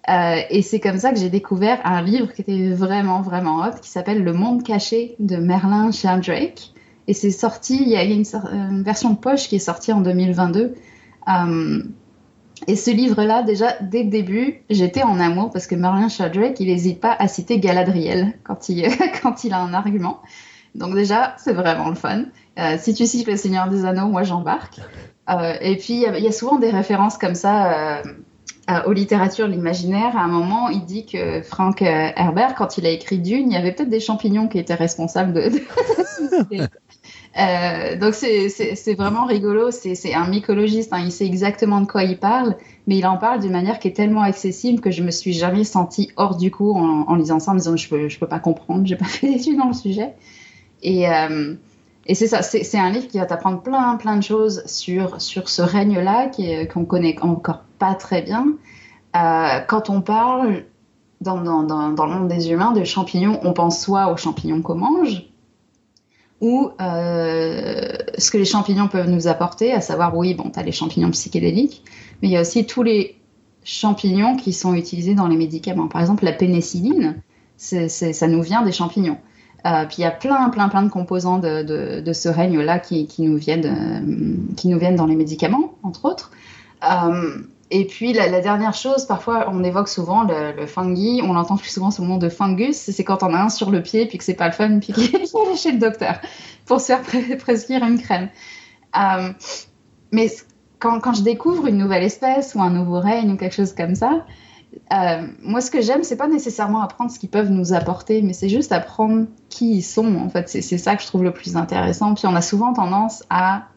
Et 0.08 0.62
c'est 0.62 0.80
comme 0.80 1.00
ça 1.00 1.12
que 1.12 1.20
j'ai 1.20 1.30
découvert 1.30 1.82
un 1.84 2.04
livre 2.04 2.32
qui 2.32 2.42
était 2.42 2.70
vraiment, 2.70 3.22
vraiment 3.22 3.64
hot, 3.64 3.80
qui 3.82 3.90
s'appelle 3.90 4.24
Le 4.24 4.34
monde 4.34 4.62
caché 4.64 5.16
de 5.20 5.36
Merlin 5.36 5.92
Sheldrake. 5.92 6.72
Et 7.08 7.14
c'est 7.14 7.32
sorti, 7.32 7.82
il 7.82 7.90
y 7.90 7.96
a 7.96 8.04
une, 8.04 8.24
une, 8.24 8.84
version 8.84 9.10
de 9.10 9.18
poche 9.18 9.48
qui 9.48 9.56
est 9.56 9.60
sortie 9.60 9.92
en 9.92 10.02
2022. 10.02 10.76
Et 12.68 12.76
ce 12.76 12.90
livre-là, 12.90 13.44
déjà, 13.44 13.74
dès 13.82 14.04
le 14.04 14.10
début, 14.10 14.62
j'étais 14.70 15.04
en 15.04 15.20
amour 15.20 15.52
parce 15.52 15.68
que 15.68 15.76
Merlin 15.76 16.10
Sheldrake, 16.10 16.60
il 16.60 16.68
n'hésite 16.68 17.00
pas 17.00 17.16
à 17.18 17.28
citer 17.28 17.60
Galadriel 17.60 18.34
quand 18.44 18.70
il, 18.70 19.54
a 19.54 19.60
un 19.60 19.74
argument. 19.74 20.22
Donc 20.74 20.94
déjà, 20.94 21.36
c'est 21.38 21.54
vraiment 21.54 21.90
le 21.90 21.96
fun. 21.96 22.26
Euh, 22.58 22.78
si 22.80 22.94
tu 22.94 23.06
cites 23.06 23.28
Le 23.28 23.38
Seigneur 23.38 23.70
des 23.70 23.86
Anneaux, 23.86 24.08
moi 24.08 24.24
j'embarque. 24.24 24.80
Euh, 25.30 25.56
et 25.62 25.76
puis, 25.78 26.06
il 26.06 26.24
y, 26.24 26.28
a 26.28 26.32
souvent 26.32 26.58
des 26.58 26.70
références 26.70 27.18
comme 27.18 27.36
ça 27.36 27.98
euh, 27.98 28.04
aux 28.86 28.94
littératures, 28.94 29.48
l'imaginaire. 29.48 30.18
À 30.18 30.22
un 30.22 30.28
moment, 30.28 30.70
il 30.70 30.86
dit 30.86 31.06
que 31.06 31.42
Frank 31.42 31.82
Herbert, 31.82 32.56
quand 32.56 32.78
il 32.78 32.86
a 32.86 32.90
écrit 32.90 33.20
Dune, 33.20 33.52
il 33.52 33.54
y 33.54 33.58
avait 33.58 33.72
peut-être 33.74 33.90
des 33.90 34.00
champignons 34.00 34.48
qui 34.48 34.60
étaient 34.60 34.76
responsables 34.76 35.34
de, 35.34 35.52
euh, 37.38 37.98
donc 37.98 38.14
c'est 38.14 38.94
vraiment 38.94 39.26
rigolo, 39.26 39.70
c'est 39.72 40.14
un 40.14 40.28
mycologiste, 40.28 40.94
hein. 40.94 41.02
il 41.04 41.12
sait 41.12 41.26
exactement 41.26 41.82
de 41.82 41.88
quoi 41.88 42.04
il 42.04 42.18
parle, 42.18 42.56
mais 42.88 42.98
il 42.98 43.06
en 43.06 43.18
parle 43.18 43.42
d'une 43.42 43.52
manière 43.52 43.80
qui 43.80 43.90
est 43.90 43.96
tellement 43.96 44.22
accessible 44.22 44.80
que 44.80 44.90
je 44.90 45.04
me 45.04 45.12
suis 45.12 45.34
jamais 45.34 45.66
sentie 45.66 46.12
hors 46.16 46.38
du 46.38 46.50
cours 46.50 46.78
en, 46.78 47.16
lisant 47.16 47.40
ça, 47.40 47.52
en 47.52 47.56
disant 47.56 47.76
je 47.76 47.90
peux, 47.90 48.08
je 48.08 48.20
peux 48.20 48.28
pas 48.28 48.40
comprendre, 48.40 48.86
j'ai 48.86 48.96
pas 48.96 49.06
fait 49.06 49.28
d'études 49.28 49.58
dans 49.58 49.68
le 49.68 49.74
sujet. 49.74 50.14
Et, 50.82 51.10
euh, 51.10 51.56
et 52.06 52.16
c'est 52.16 52.28
ça, 52.28 52.42
c'est 52.42 52.78
un 52.78 52.90
livre 52.90 53.08
qui 53.08 53.18
va 53.18 53.26
t'apprendre 53.26 53.62
plein 53.62 53.96
plein 53.98 54.16
de 54.16 54.24
choses 54.24 54.64
sur, 54.66 55.20
sur 55.20 55.50
ce 55.50 55.62
règne-là 55.62 56.32
qu'on 56.72 56.86
connaît 56.86 57.18
encore 57.22 57.64
pas 57.80 57.96
très 57.96 58.22
bien. 58.22 58.54
Euh, 59.16 59.60
quand 59.68 59.90
on 59.90 60.02
parle 60.02 60.64
dans, 61.22 61.42
dans, 61.42 61.64
dans, 61.64 62.06
le 62.06 62.14
monde 62.14 62.28
des 62.28 62.52
humains 62.52 62.72
de 62.72 62.84
champignons, 62.84 63.40
on 63.44 63.54
pense 63.54 63.82
soit 63.82 64.12
aux 64.12 64.18
champignons 64.18 64.62
qu'on 64.62 64.76
mange, 64.76 65.24
ou 66.42 66.72
euh, 66.82 67.94
ce 68.18 68.32
que 68.32 68.38
les 68.38 68.46
champignons 68.46 68.88
peuvent 68.88 69.10
nous 69.10 69.28
apporter, 69.28 69.72
à 69.72 69.82
savoir, 69.82 70.16
oui, 70.16 70.34
bon, 70.34 70.50
tu 70.50 70.60
as 70.60 70.64
les 70.64 70.72
champignons 70.72 71.12
psychédéliques, 71.12 71.84
mais 72.22 72.28
il 72.28 72.32
y 72.32 72.38
a 72.38 72.42
aussi 72.42 72.66
tous 72.66 72.84
les 72.84 73.16
champignons 73.64 74.36
qui 74.36 74.54
sont 74.54 74.74
utilisés 74.74 75.16
dans 75.16 75.28
les 75.28 75.38
médicaments. 75.38 75.88
Par 75.88 76.02
exemple, 76.02 76.26
la 76.26 76.34
pénicilline, 76.34 77.22
ça 77.58 78.28
nous 78.28 78.42
vient 78.42 78.64
des 78.64 78.72
champignons. 78.72 79.18
Euh, 79.66 79.86
puis 79.86 79.98
il 80.00 80.02
y 80.02 80.06
a 80.06 80.12
plein, 80.12 80.50
plein, 80.50 80.70
plein 80.70 80.84
de 80.84 80.90
composants 80.90 81.40
de, 81.40 82.14
ce 82.14 82.30
règne-là 82.30 82.76
euh, 82.76 83.06
qui 83.06 83.22
nous 83.24 83.38
viennent 83.38 84.96
dans 84.96 85.08
les 85.08 85.16
médicaments, 85.16 85.74
entre 85.82 86.06
autres. 86.06 86.32
Et 87.72 87.86
puis 87.86 88.14
la, 88.14 88.42
dernière 88.42 88.76
chose, 88.76 89.06
parfois 89.06 89.48
on 89.52 89.64
évoque 89.64 89.90
souvent 89.90 90.24
le, 90.24 90.68
fungi, 90.68 91.22
on 91.24 91.34
l'entend 91.34 91.58
plus 91.58 91.70
souvent 91.70 91.90
sous 91.90 92.04
le 92.04 92.08
nom 92.08 92.18
de 92.18 92.30
fungus, 92.30 92.76
c'est 92.76 93.04
quand 93.04 93.24
on 93.24 93.34
a 93.34 93.42
un 93.42 93.50
sur 93.50 93.72
le 93.72 93.82
pied 93.82 94.06
puis 94.06 94.20
que 94.20 94.24
c'est 94.24 94.36
pas 94.36 94.48
le 94.48 94.54
fun 94.54 94.80
puis 94.80 94.94
qu'il 94.94 95.16
est 95.16 95.56
chez 95.56 95.72
le 95.72 95.80
docteur 95.80 96.20
pour 96.66 96.80
se 96.80 96.88
faire 96.88 97.02
prescrire 97.40 97.84
une 97.84 98.00
crème. 98.00 98.30
Euh, 98.96 99.30
mais 100.12 100.32
quand, 100.80 101.00
quand, 101.00 101.14
je 101.14 101.24
découvre 101.24 101.66
une 101.66 101.78
nouvelle 101.78 102.04
espèce 102.04 102.54
ou 102.54 102.62
un 102.62 102.70
nouveau 102.70 103.00
règne 103.00 103.32
ou 103.32 103.38
quelque 103.38 103.56
chose 103.56 103.74
comme 103.74 103.96
ça, 103.96 104.26
euh, 104.94 105.28
moi 105.42 105.60
ce 105.60 105.72
que 105.72 105.82
j'aime 105.82 106.04
c'est 106.04 106.18
pas 106.18 106.28
nécessairement 106.28 106.82
apprendre 106.82 107.10
ce 107.10 107.18
qu'ils 107.18 107.30
peuvent 107.30 107.50
nous 107.50 107.74
apporter, 107.74 108.22
mais 108.22 108.34
c'est 108.34 108.50
juste 108.50 108.74
apprendre 108.74 109.26
qui 109.50 109.78
ils 109.78 109.82
sont. 109.82 110.18
En 110.18 110.30
fait, 110.30 110.50
c'est 110.50 110.78
ça 110.78 110.96
que 110.96 111.02
je 111.02 111.08
trouve 111.08 111.24
le 111.24 111.34
plus 111.34 111.58
intéressant. 111.58 112.14
Puis 112.14 112.28
on 112.28 112.36
a 112.36 112.42
souvent 112.42 112.74
tendance 112.74 113.24
à 113.32 113.70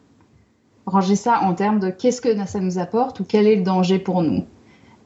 ranger 0.89 1.15
ça 1.15 1.41
en 1.41 1.53
termes 1.53 1.79
de 1.79 1.89
qu'est-ce 1.89 2.21
que 2.21 2.45
ça 2.45 2.59
nous 2.59 2.79
apporte 2.79 3.19
ou 3.19 3.25
quel 3.25 3.47
est 3.47 3.55
le 3.55 3.63
danger 3.63 3.99
pour 3.99 4.23
nous. 4.23 4.45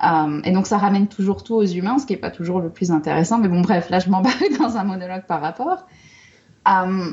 Euh, 0.03 0.41
et 0.43 0.51
donc 0.51 0.67
ça 0.67 0.77
ramène 0.77 1.07
toujours 1.07 1.43
tout 1.43 1.55
aux 1.55 1.65
humains, 1.65 1.97
ce 1.99 2.05
qui 2.05 2.13
n'est 2.13 2.19
pas 2.19 2.31
toujours 2.31 2.59
le 2.59 2.69
plus 2.69 2.91
intéressant. 2.91 3.37
Mais 3.37 3.47
bon, 3.47 3.61
bref, 3.61 3.89
là 3.89 3.99
je 3.99 4.09
m'embarque 4.09 4.43
dans 4.59 4.77
un 4.77 4.83
monologue 4.83 5.25
par 5.27 5.41
rapport. 5.41 5.85
Euh, 6.67 7.11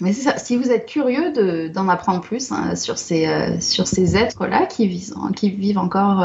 mais 0.00 0.12
si 0.12 0.56
vous 0.56 0.70
êtes 0.70 0.86
curieux 0.86 1.68
d'en 1.68 1.88
apprendre 1.88 2.20
plus 2.20 2.50
hein, 2.50 2.74
sur 2.74 2.98
ces, 2.98 3.26
euh, 3.26 3.60
sur 3.60 3.86
ces 3.86 4.16
êtres-là 4.16 4.66
qui 4.66 4.88
vivent, 4.88 5.14
vivent 5.40 5.78
encore 5.78 6.24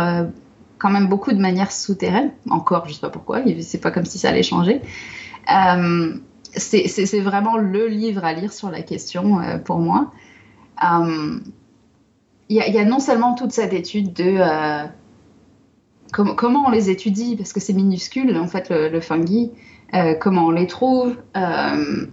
quand 0.79 0.89
même 0.89 1.07
beaucoup 1.07 1.33
de 1.33 1.39
manière 1.39 1.71
souterraine, 1.71 2.31
encore, 2.49 2.85
je 2.85 2.89
ne 2.89 2.93
sais 2.95 3.01
pas 3.01 3.09
pourquoi, 3.09 3.41
c'est 3.61 3.81
pas 3.81 3.91
comme 3.91 4.05
si 4.05 4.17
ça 4.17 4.29
allait 4.29 4.41
changer. 4.41 4.81
c'est 6.55 7.19
vraiment 7.19 7.57
le 7.57 7.87
livre 7.87 8.25
à 8.25 8.33
lire 8.33 8.51
sur 8.53 8.71
la 8.71 8.81
question 8.81 9.39
pour 9.65 9.77
moi 9.77 10.11
il 12.49 12.55
y, 12.55 12.79
a 12.79 12.85
non 12.85 12.99
seulement 12.99 13.35
toute 13.35 13.51
cette 13.51 13.73
étude 13.73 14.11
de 14.11 14.37
euh, 14.39 14.87
comment 16.11 16.65
on 16.65 16.71
les 16.71 16.89
étudie, 16.89 17.35
parce 17.35 17.53
que 17.53 17.59
c'est 17.59 17.73
minuscule 17.73 18.35
en 18.37 18.47
fait 18.47 18.69
le, 18.71 18.99
fungi, 19.01 19.51
euh, 19.93 20.15
comment 20.15 20.47
on 20.47 20.51
les 20.51 20.65
trouve, 20.65 21.15
euh, 21.37 22.05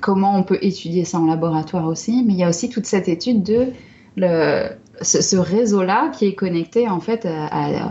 comment 0.00 0.38
on 0.38 0.44
peut 0.44 0.58
étudier 0.62 1.04
ça 1.04 1.18
en 1.18 1.26
laboratoire 1.26 1.88
aussi, 1.88 2.22
mais 2.24 2.34
il 2.34 2.38
y 2.38 2.44
a 2.44 2.48
aussi 2.48 2.68
toute 2.68 2.86
cette 2.86 3.08
étude 3.08 3.42
de 3.42 3.72
ce, 5.02 5.36
réseau-là 5.36 6.10
qui 6.10 6.26
est 6.26 6.34
connecté 6.34 6.88
en 6.88 7.00
fait 7.00 7.26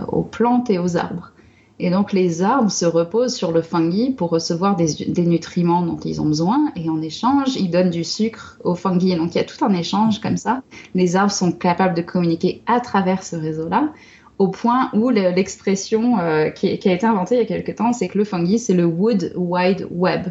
aux 0.08 0.24
plantes 0.24 0.70
et 0.70 0.80
aux 0.80 0.96
arbres. 0.96 1.34
Et 1.78 1.90
donc 1.90 2.14
les 2.14 2.42
arbres 2.42 2.72
se 2.72 2.86
reposent 2.86 3.36
sur 3.36 3.52
le 3.52 3.62
fungi 3.62 4.12
pour 4.12 4.30
recevoir 4.30 4.78
des, 4.78 5.26
nutriments 5.26 5.82
dont 5.82 6.00
ils 6.00 6.22
ont 6.22 6.26
besoin 6.26 6.72
et 6.78 6.90
en 6.90 7.02
échange, 7.02 7.58
ils 7.58 7.70
donnent 7.70 7.90
du 7.90 8.06
sucre 8.06 8.58
au 8.64 8.76
fungi. 8.76 9.16
Donc 9.16 9.36
il 9.36 9.38
y 9.38 9.42
a 9.42 9.44
tout 9.44 9.64
un 9.64 9.74
échange 9.74 10.22
comme 10.22 10.38
ça. 10.38 10.62
Les 10.94 11.18
arbres 11.18 11.34
sont 11.34 11.52
capables 11.52 11.94
de 11.94 12.02
communiquer 12.02 12.62
à 12.66 12.80
travers 12.80 13.24
ce 13.24 13.36
réseau-là 13.36 13.92
au 14.38 14.50
point 14.50 14.90
où 14.94 15.10
l'expression 15.10 16.20
euh, 16.20 16.50
qui, 16.50 16.68
a 16.68 16.94
été 16.94 17.06
inventée 17.06 17.36
il 17.36 17.40
y 17.40 17.42
a 17.42 17.46
quelque 17.46 17.72
temps, 17.72 17.94
c'est 17.94 18.08
que 18.08 18.18
le 18.18 18.26
fungi, 18.26 18.60
c'est 18.60 18.74
le 18.74 18.86
Wood 18.86 19.34
Wide 19.36 19.88
Web. 19.92 20.28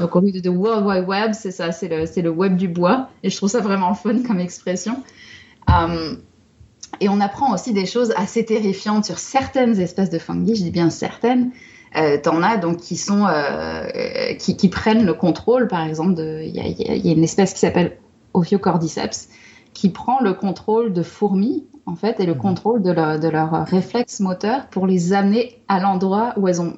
Donc 0.00 0.14
au 0.16 0.20
lieu 0.20 0.40
de 0.40 0.50
World 0.50 0.86
Wide 0.86 1.08
Web, 1.08 1.32
c'est 1.32 1.50
ça, 1.50 1.72
c'est 1.72 1.88
le, 1.88 2.04
le, 2.22 2.28
web 2.28 2.56
du 2.56 2.68
bois. 2.68 3.08
Et 3.22 3.30
je 3.30 3.36
trouve 3.36 3.48
ça 3.48 3.60
vraiment 3.60 3.94
fun 3.94 4.22
comme 4.22 4.38
expression. 4.38 5.02
Euh, 5.70 6.16
et 7.00 7.08
on 7.08 7.20
apprend 7.20 7.54
aussi 7.54 7.72
des 7.72 7.86
choses 7.86 8.12
assez 8.16 8.44
terrifiantes 8.44 9.04
sur 9.04 9.18
certaines 9.18 9.78
espèces 9.80 10.10
de 10.10 10.18
fungi, 10.18 10.56
je 10.56 10.62
dis 10.62 10.70
bien 10.70 10.90
certaines. 10.90 11.50
Euh, 11.96 12.18
T'en 12.22 12.42
as 12.42 12.58
donc 12.58 12.78
qui 12.78 12.96
sont 12.96 13.24
euh, 13.26 14.34
qui, 14.38 14.56
qui, 14.56 14.68
prennent 14.68 15.06
le 15.06 15.14
contrôle, 15.14 15.68
par 15.68 15.86
exemple, 15.86 16.20
il 16.20 16.54
y, 16.54 16.82
y, 16.82 17.10
a 17.10 17.12
une 17.12 17.24
espèce 17.24 17.54
qui 17.54 17.60
s'appelle 17.60 17.96
Ophiocordyceps 18.34 19.28
qui 19.72 19.90
prend 19.90 20.20
le 20.20 20.34
contrôle 20.34 20.92
de 20.92 21.02
fourmis 21.02 21.64
en 21.86 21.94
fait 21.94 22.20
et 22.20 22.26
le 22.26 22.34
mhm. 22.34 22.40
contrôle 22.40 22.82
de, 22.82 22.90
leur, 22.90 23.18
de 23.18 23.28
leurs 23.28 23.64
réflexes 23.66 24.20
moteurs 24.20 24.66
pour 24.66 24.86
les 24.86 25.12
amener 25.12 25.62
à 25.68 25.80
l'endroit 25.80 26.34
où 26.36 26.48
elles 26.48 26.60
ont 26.60 26.76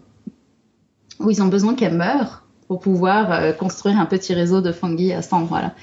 où 1.19 1.31
ils 1.31 1.43
ont 1.43 1.49
besoin 1.49 1.75
qu'elles 1.75 1.97
meurent 1.97 2.45
pour 2.69 2.81
pouvoir 2.81 3.33
euh, 3.33 3.53
construire 3.53 3.99
un 3.99 4.07
petit 4.07 4.33
réseau 4.33 4.61
de 4.61 4.73
fungi 4.73 5.13
à 5.13 5.23
cet 5.23 5.33
endroit-là. 5.33 5.75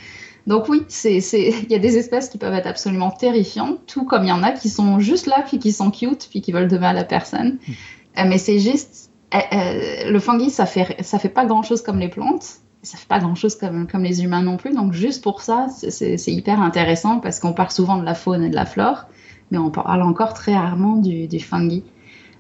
Donc 0.48 0.70
oui, 0.70 0.86
il 1.04 1.68
y 1.70 1.76
a 1.76 1.80
des 1.80 1.98
espèces 1.98 2.30
qui 2.30 2.38
peuvent 2.38 2.54
être 2.54 2.68
absolument 2.68 3.12
terrifiantes, 3.12 3.80
tout 3.86 4.06
comme 4.06 4.24
il 4.24 4.30
y 4.30 4.32
en 4.32 4.44
a 4.44 4.52
qui 4.52 4.70
sont 4.70 5.00
juste 5.00 5.28
là, 5.28 5.44
puis 5.46 5.60
qui 5.60 5.72
sont 5.72 5.92
cute, 5.92 6.28
puis 6.30 6.42
qui 6.42 6.52
veulent 6.52 6.70
de 6.70 6.78
mal 6.78 6.98
à 6.98 7.04
personne. 7.04 7.60
Hmm. 7.68 7.72
Euh, 8.20 8.24
mais 8.28 8.38
c'est 8.38 8.60
juste, 8.60 9.12
euh, 9.36 10.10
le 10.10 10.20
fungi, 10.20 10.50
ça 10.50 10.66
fait, 10.66 10.96
ça 11.04 11.20
fait 11.20 11.30
pas 11.30 11.46
grand-chose 11.46 11.82
comme 11.82 12.00
les 12.00 12.08
plantes, 12.08 12.46
ça 12.82 12.98
fait 12.98 13.08
pas 13.08 13.20
grand-chose 13.20 13.56
comme, 13.56 13.88
comme 13.88 14.04
les 14.04 14.24
humains 14.24 14.42
non 14.42 14.56
plus. 14.56 14.74
Donc 14.74 14.94
juste 14.94 15.22
pour 15.22 15.42
ça, 15.42 15.68
c'est 15.70 16.32
hyper 16.32 16.62
intéressant 16.62 17.20
parce 17.20 17.40
qu'on 17.40 17.52
parle 17.52 17.72
souvent 17.72 17.98
de 17.98 18.06
la 18.06 18.16
faune 18.16 18.44
et 18.44 18.50
de 18.50 18.56
la 18.56 18.66
flore, 18.66 19.08
mais 19.52 19.58
on 19.58 19.70
parle 19.70 20.02
encore 20.02 20.34
très 20.34 20.56
rarement 20.56 20.96
du, 20.96 21.28
du 21.28 21.40
fungi. 21.40 21.84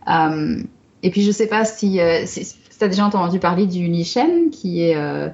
et 0.07 1.09
puis 1.11 1.23
je 1.23 1.31
sais 1.31 1.47
pas 1.47 1.65
si, 1.65 1.99
si 2.25 2.55
tu 2.77 2.85
as 2.85 2.87
déjà 2.87 3.05
entendu 3.05 3.39
parler 3.39 3.65
du 3.65 3.87
lichen, 3.87 4.49
qui 4.51 4.83
est, 4.83 4.95
euh, 4.95 5.29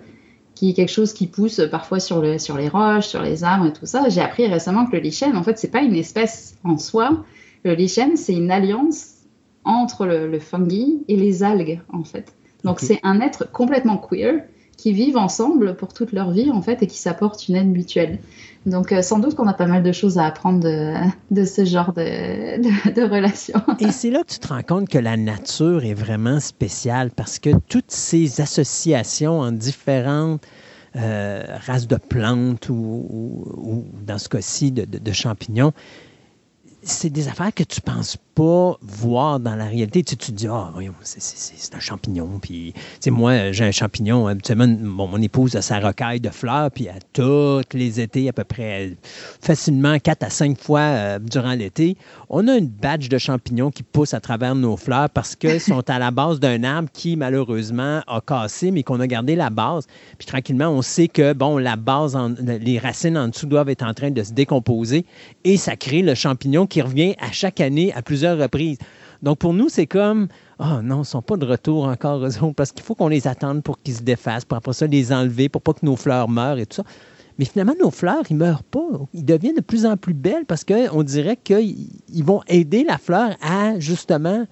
qui 0.55 0.69
est 0.69 0.73
quelque 0.73 0.91
chose 0.91 1.13
qui 1.13 1.27
pousse 1.27 1.61
parfois 1.71 1.99
sur, 1.99 2.21
le, 2.21 2.37
sur 2.37 2.57
les 2.57 2.69
roches, 2.69 3.07
sur 3.07 3.21
les 3.21 3.43
arbres 3.43 3.65
et 3.65 3.73
tout 3.73 3.85
ça. 3.85 4.09
J'ai 4.09 4.21
appris 4.21 4.47
récemment 4.47 4.85
que 4.85 4.93
le 4.93 4.99
lichen, 4.99 5.35
en 5.35 5.43
fait, 5.43 5.57
c'est 5.57 5.71
pas 5.71 5.81
une 5.81 5.95
espèce 5.95 6.55
en 6.63 6.77
soi. 6.77 7.23
Le 7.63 7.73
lichen, 7.73 8.15
c'est 8.17 8.33
une 8.33 8.51
alliance 8.51 9.13
entre 9.63 10.05
le, 10.05 10.39
fungi 10.39 11.03
et 11.07 11.15
les 11.15 11.43
algues, 11.43 11.81
en 11.91 12.03
fait. 12.03 12.33
Donc, 12.63 12.79
c'est 12.79 12.99
un 13.03 13.19
être 13.19 13.51
complètement 13.51 13.97
queer 13.97 14.43
qui 14.77 14.93
vivent 14.93 15.17
ensemble 15.17 15.75
pour 15.75 15.93
toute 15.93 16.11
leur 16.11 16.31
vie, 16.31 16.51
en 16.51 16.61
fait, 16.61 16.83
et 16.83 16.87
qui 16.87 16.97
s'apportent 16.97 17.47
une 17.47 17.55
aide 17.55 17.67
mutuelle. 17.67 18.19
Donc, 18.65 18.91
euh, 18.91 19.01
sans 19.01 19.19
doute 19.19 19.35
qu'on 19.35 19.47
a 19.47 19.53
pas 19.53 19.65
mal 19.65 19.83
de 19.83 19.91
choses 19.91 20.17
à 20.17 20.25
apprendre 20.25 20.61
de, 20.61 20.93
de 21.31 21.45
ce 21.45 21.65
genre 21.65 21.93
de, 21.93 22.91
de, 22.91 23.01
relation. 23.01 23.61
Et 23.79 23.91
c'est 23.91 24.09
là 24.09 24.23
que 24.23 24.33
tu 24.33 24.39
te 24.39 24.47
rends 24.47 24.63
compte 24.63 24.89
que 24.89 24.97
la 24.97 25.17
nature 25.17 25.83
est 25.83 25.93
vraiment 25.93 26.39
spéciale 26.39 27.11
parce 27.11 27.39
que 27.39 27.49
toutes 27.67 27.91
ces 27.91 28.41
associations 28.41 29.39
en 29.39 29.51
différentes 29.51 30.41
euh, 30.95 31.43
races 31.65 31.87
de 31.87 31.97
plantes 31.97 32.69
ou, 32.69 32.75
ou, 32.75 33.85
dans 34.05 34.17
ce 34.17 34.29
cas-ci 34.29 34.71
de, 34.71 34.85
de 34.85 35.11
champignons, 35.11 35.73
c'est 36.83 37.09
des 37.09 37.27
affaires 37.27 37.53
que 37.53 37.63
tu 37.63 37.81
penses 37.81 38.17
pas 38.35 38.77
voir 38.81 39.39
dans 39.39 39.55
la 39.55 39.65
réalité. 39.65 40.03
Tu, 40.03 40.17
te 40.17 40.31
dis, 40.31 40.47
ah, 40.47 40.69
voyons, 40.73 40.93
c'est 41.01 41.75
un 41.75 41.79
champignon. 41.79 42.39
Puis, 42.41 42.73
tu 43.01 43.11
moi, 43.11 43.51
j'ai 43.51 43.65
un 43.65 43.71
champignon. 43.71 44.27
Habituellement, 44.27 44.67
mon 44.67 45.21
épouse 45.21 45.55
a 45.55 45.61
sa 45.61 45.79
rocaille 45.79 46.19
de 46.19 46.29
fleurs, 46.29 46.71
puis 46.71 46.89
à 46.89 46.95
tous 47.13 47.61
les 47.73 48.01
étés, 48.01 48.27
à 48.29 48.33
peu 48.33 48.43
près 48.43 48.97
facilement 49.41 49.99
quatre 49.99 50.23
à 50.23 50.29
cinq 50.29 50.59
fois 50.59 50.79
euh, 50.79 51.19
durant 51.19 51.53
l'été, 51.53 51.95
on 52.29 52.47
a 52.47 52.57
une 52.57 52.67
badge 52.67 53.07
de 53.07 53.17
champignons 53.17 53.71
qui 53.71 53.83
pousse 53.83 54.13
à 54.13 54.19
travers 54.19 54.55
nos 54.55 54.77
fleurs 54.77 55.09
parce 55.09 55.35
qu'ils 55.35 55.61
sont 55.61 55.89
à 55.89 55.99
la 55.99 56.11
base 56.11 56.39
d'un 56.39 56.63
arbre 56.63 56.89
qui, 56.91 57.15
malheureusement, 57.15 58.01
a 58.07 58.21
cassé, 58.25 58.71
mais 58.71 58.83
qu'on 58.83 58.99
a 58.99 59.07
gardé 59.07 59.35
la 59.35 59.49
base. 59.49 59.85
Puis, 60.17 60.25
tranquillement, 60.25 60.69
on 60.69 60.81
sait 60.81 61.07
que, 61.07 61.33
bon, 61.33 61.57
la 61.57 61.75
base, 61.75 62.17
les 62.39 62.79
racines 62.79 63.17
en 63.17 63.27
dessous 63.27 63.45
doivent 63.45 63.69
être 63.69 63.83
en 63.83 63.93
train 63.93 64.11
de 64.11 64.23
se 64.23 64.33
décomposer 64.33 65.05
et 65.43 65.57
ça 65.57 65.75
crée 65.75 66.01
le 66.01 66.15
champignon 66.15 66.65
qui 66.73 66.81
revient 66.81 67.13
à 67.19 67.31
chaque 67.31 67.61
année 67.61 67.93
à 67.93 68.01
plusieurs 68.01 68.35
reprises. 68.39 68.79
Donc, 69.21 69.37
pour 69.37 69.53
nous, 69.53 69.69
c'est 69.69 69.85
comme, 69.85 70.27
oh 70.57 70.81
non, 70.81 70.95
ils 70.95 70.99
ne 70.99 71.03
sont 71.03 71.21
pas 71.21 71.37
de 71.37 71.45
retour 71.45 71.83
encore, 71.83 72.27
parce 72.55 72.71
qu'il 72.71 72.83
faut 72.83 72.95
qu'on 72.95 73.09
les 73.09 73.27
attende 73.27 73.61
pour 73.61 73.79
qu'ils 73.79 73.93
se 73.93 74.01
défassent, 74.01 74.43
pour 74.43 74.57
après 74.57 74.73
ça 74.73 74.87
les 74.87 75.13
enlever, 75.13 75.49
pour 75.49 75.61
pas 75.61 75.73
que 75.73 75.85
nos 75.85 75.95
fleurs 75.95 76.29
meurent 76.29 76.57
et 76.57 76.65
tout 76.65 76.77
ça. 76.77 76.83
Mais 77.37 77.45
finalement, 77.45 77.75
nos 77.79 77.91
fleurs, 77.91 78.23
ils 78.31 78.37
ne 78.37 78.39
meurent 78.39 78.63
pas. 78.63 78.87
Ils 79.13 79.23
deviennent 79.23 79.55
de 79.55 79.61
plus 79.61 79.85
en 79.85 79.97
plus 79.97 80.15
belles 80.15 80.45
parce 80.47 80.63
qu'on 80.63 81.03
dirait 81.03 81.37
qu'ils 81.37 82.23
vont 82.23 82.41
aider 82.47 82.83
la 82.83 82.97
fleur 82.97 83.37
à, 83.43 83.79
justement, 83.79 84.47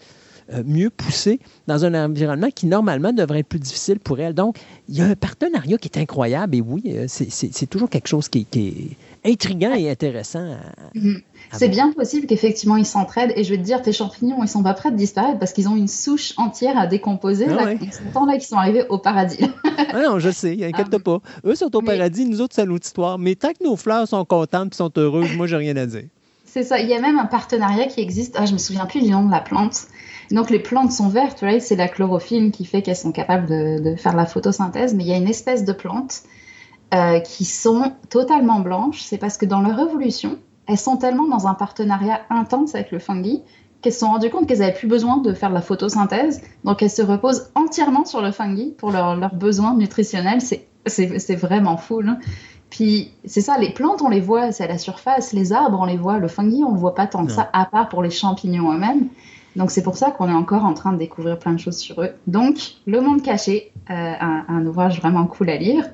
euh, 0.53 0.64
mieux 0.65 0.91
pousser 0.91 1.39
dans 1.68 1.85
un 1.85 2.06
environnement 2.06 2.49
qui, 2.53 2.68
normalement, 2.68 3.14
devrait 3.14 3.39
être 3.39 3.48
plus 3.48 3.60
difficile 3.60 3.99
pour 3.99 4.19
elle. 4.19 4.35
Donc, 4.35 4.60
il 4.89 4.95
y 4.95 5.02
a 5.02 5.06
un 5.06 5.15
partenariat 5.15 5.77
qui 5.77 5.88
est 5.88 5.98
incroyable 5.99 6.56
et 6.56 6.61
oui, 6.61 6.84
euh, 6.88 7.06
c'est 7.07 7.68
toujours 7.68 7.89
quelque 7.89 8.07
chose 8.07 8.30
qui, 8.30 8.48
est 8.56 8.98
intriguant 9.26 9.73
et 9.73 9.89
intéressant. 9.89 10.56
Mhm. 10.95 11.22
C'est 11.53 11.69
bien 11.69 11.91
possible 11.91 12.27
qu'effectivement 12.27 12.77
ils 12.77 12.85
s'entraident. 12.85 13.34
Et 13.35 13.43
je 13.43 13.52
vais 13.52 13.57
te 13.57 13.64
dire, 13.64 13.81
tes 13.81 13.93
champignons, 13.93 14.41
ils 14.41 14.48
sont 14.48 14.64
pas 14.64 14.73
prêts 14.73 14.91
de 14.91 14.95
disparaître 14.95 15.38
parce 15.39 15.53
qu'ils 15.53 15.68
ont 15.68 15.76
une 15.76 15.88
souche 15.88 16.34
entière 16.38 16.77
à 16.77 16.88
décomposer. 16.88 17.45
Ah 17.49 17.53
là, 17.53 17.73
Ils 17.73 17.91
sont 17.93 18.26
là 18.26 18.34
qu'ils 18.34 18.43
sont 18.43 18.57
arrivés 18.57 18.85
au 18.89 18.98
paradis. 18.98 19.39
ah 19.93 20.02
non, 20.02 20.19
je 20.19 20.30
sais, 20.30 20.57
inquiète 20.64 20.88
ah. 20.93 20.99
pas. 20.99 21.19
Eux 21.45 21.56
sont 21.56 21.76
au 21.76 21.81
paradis, 21.81 22.26
nous 22.26 22.41
autres, 22.41 22.56
c'est 22.56 22.65
notre 22.65 22.85
histoire. 22.85 23.18
Mais 23.19 23.35
tant 23.35 23.49
que 23.49 23.64
nos 23.64 23.76
fleurs 23.76 24.07
sont 24.07 24.23
contentes 24.26 24.73
et 24.73 24.77
sont 24.77 24.91
heureuses, 24.98 25.35
moi, 25.35 25.48
j'ai 25.48 25.57
rien 25.57 25.76
à 25.77 25.85
dire. 25.85 26.06
C'est 26.45 26.64
ça. 26.64 26.80
Il 26.80 26.89
y 26.89 26.93
a 26.93 26.99
même 26.99 27.18
un 27.18 27.26
partenariat 27.26 27.85
qui 27.85 28.02
existe. 28.02 28.35
Ah, 28.38 28.45
je 28.45 28.53
me 28.53 28.57
souviens 28.57 28.85
plus 28.85 29.02
du 29.02 29.10
nom 29.10 29.26
de 29.26 29.31
la 29.31 29.39
plante. 29.39 29.88
Donc 30.31 30.49
les 30.49 30.60
plantes 30.60 30.91
sont 30.91 31.10
vertes, 31.10 31.43
c'est 31.60 31.76
la 31.76 31.88
chlorophylle 31.88 32.52
qui 32.52 32.65
fait 32.65 32.81
qu'elles 32.81 32.95
sont 32.95 33.11
capables 33.11 33.48
de, 33.48 33.95
faire 33.95 34.15
la 34.15 34.26
photosynthèse. 34.26 34.93
Mais 34.93 35.03
il 35.03 35.10
y 35.10 35.14
a 35.14 35.18
une 35.18 35.27
espèce 35.27 35.65
de 35.65 35.73
plantes 35.73 36.23
euh, 36.93 37.19
qui 37.19 37.45
sont 37.45 37.93
totalement 38.09 38.59
blanches. 38.59 39.01
C'est 39.01 39.18
parce 39.18 39.38
que 39.38 39.45
dans 39.45 39.61
leur 39.61 39.80
évolution, 39.80 40.38
elles 40.68 40.77
sont 40.77 40.97
tellement 40.97 41.27
dans 41.27 41.47
un 41.47 41.53
partenariat 41.53 42.22
intense 42.30 42.76
avec 42.76 42.91
le 42.91 42.99
fungi 42.99 43.41
qu'elles 43.81 43.93
se 43.93 43.99
sont 43.99 44.11
rendues 44.11 44.30
compte 44.30 44.47
qu'elles 44.47 44.59
n'avaient 44.59 44.73
plus 44.73 44.88
besoin 44.88 45.18
de 45.18 45.34
faire 45.34 45.49
de 45.49 45.55
la 45.55 45.61
photosynthèse. 45.61 46.41
Donc 46.63 46.81
elles 46.84 46.89
se 46.89 47.01
reposent 47.01 47.49
entièrement 47.55 48.05
sur 48.05 48.22
le 48.22 48.31
fungi 48.31 48.73
pour 48.77 48.91
leurs 48.91 49.34
besoins 49.34 49.76
nutritionnels. 49.76 50.39
C'est 50.85 51.35
vraiment 51.35 51.77
fou. 51.77 52.01
Puis 52.69 53.11
c'est 53.26 53.41
ça, 53.41 53.57
les 53.57 53.72
plantes, 53.72 54.01
on 54.01 54.09
les 54.09 54.22
voit, 54.22 54.51
c'est 54.51 54.63
à 54.63 54.68
la 54.68 54.77
surface. 54.77 55.34
Les 55.34 55.51
arbres, 55.51 55.80
on 55.81 55.85
les 55.85 55.97
voit. 55.97 56.19
Le 56.19 56.27
fungi, 56.27 56.63
on 56.63 56.69
ne 56.69 56.76
le 56.76 56.80
voit 56.80 56.95
pas 56.95 57.07
tant 57.07 57.26
que 57.26 57.31
ça, 57.31 57.49
à 57.53 57.65
part 57.65 57.89
pour 57.89 58.01
les 58.03 58.11
champignons 58.11 58.72
eux-mêmes. 58.72 59.07
Donc 59.55 59.72
c'est 59.72 59.84
pour 59.84 59.97
ça 59.97 60.11
qu'on 60.11 60.30
est 60.30 60.34
encore 60.34 60.63
en 60.63 60.73
train 60.73 60.93
de 60.93 60.97
découvrir 60.97 61.38
plein 61.38 61.53
de 61.53 61.59
choses 61.59 61.77
sur 61.77 62.01
eux. 62.01 62.11
Donc 62.27 62.57
Le 62.88 63.01
Monde 63.01 63.22
Caché, 63.22 63.73
euh, 63.89 64.13
un, 64.19 64.65
ouvrage 64.65 64.99
vraiment 65.01 65.26
cool 65.26 65.49
à 65.49 65.57
lire. 65.57 65.89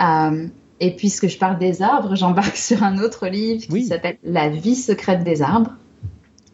Euh, 0.00 0.48
et 0.80 0.96
puisque 0.96 1.28
je 1.28 1.38
parle 1.38 1.58
des 1.58 1.82
arbres, 1.82 2.16
j'embarque 2.16 2.56
sur 2.56 2.82
un 2.82 2.98
autre 2.98 3.28
livre 3.28 3.66
qui 3.66 3.84
s'appelle 3.84 4.18
La 4.24 4.48
vie 4.48 4.74
secrète 4.74 5.22
des 5.22 5.42
arbres. 5.42 5.72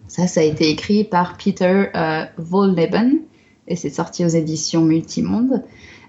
Ça, 0.09 0.27
ça 0.27 0.41
a 0.41 0.45
été 0.45 0.69
écrit 0.69 1.05
par 1.05 1.37
Peter 1.37 1.87
euh, 1.95 2.25
Volleben 2.37 3.21
et 3.69 3.77
c'est 3.77 3.91
sorti 3.91 4.25
aux 4.25 4.29
éditions 4.29 4.83
Multimonde. 4.83 5.65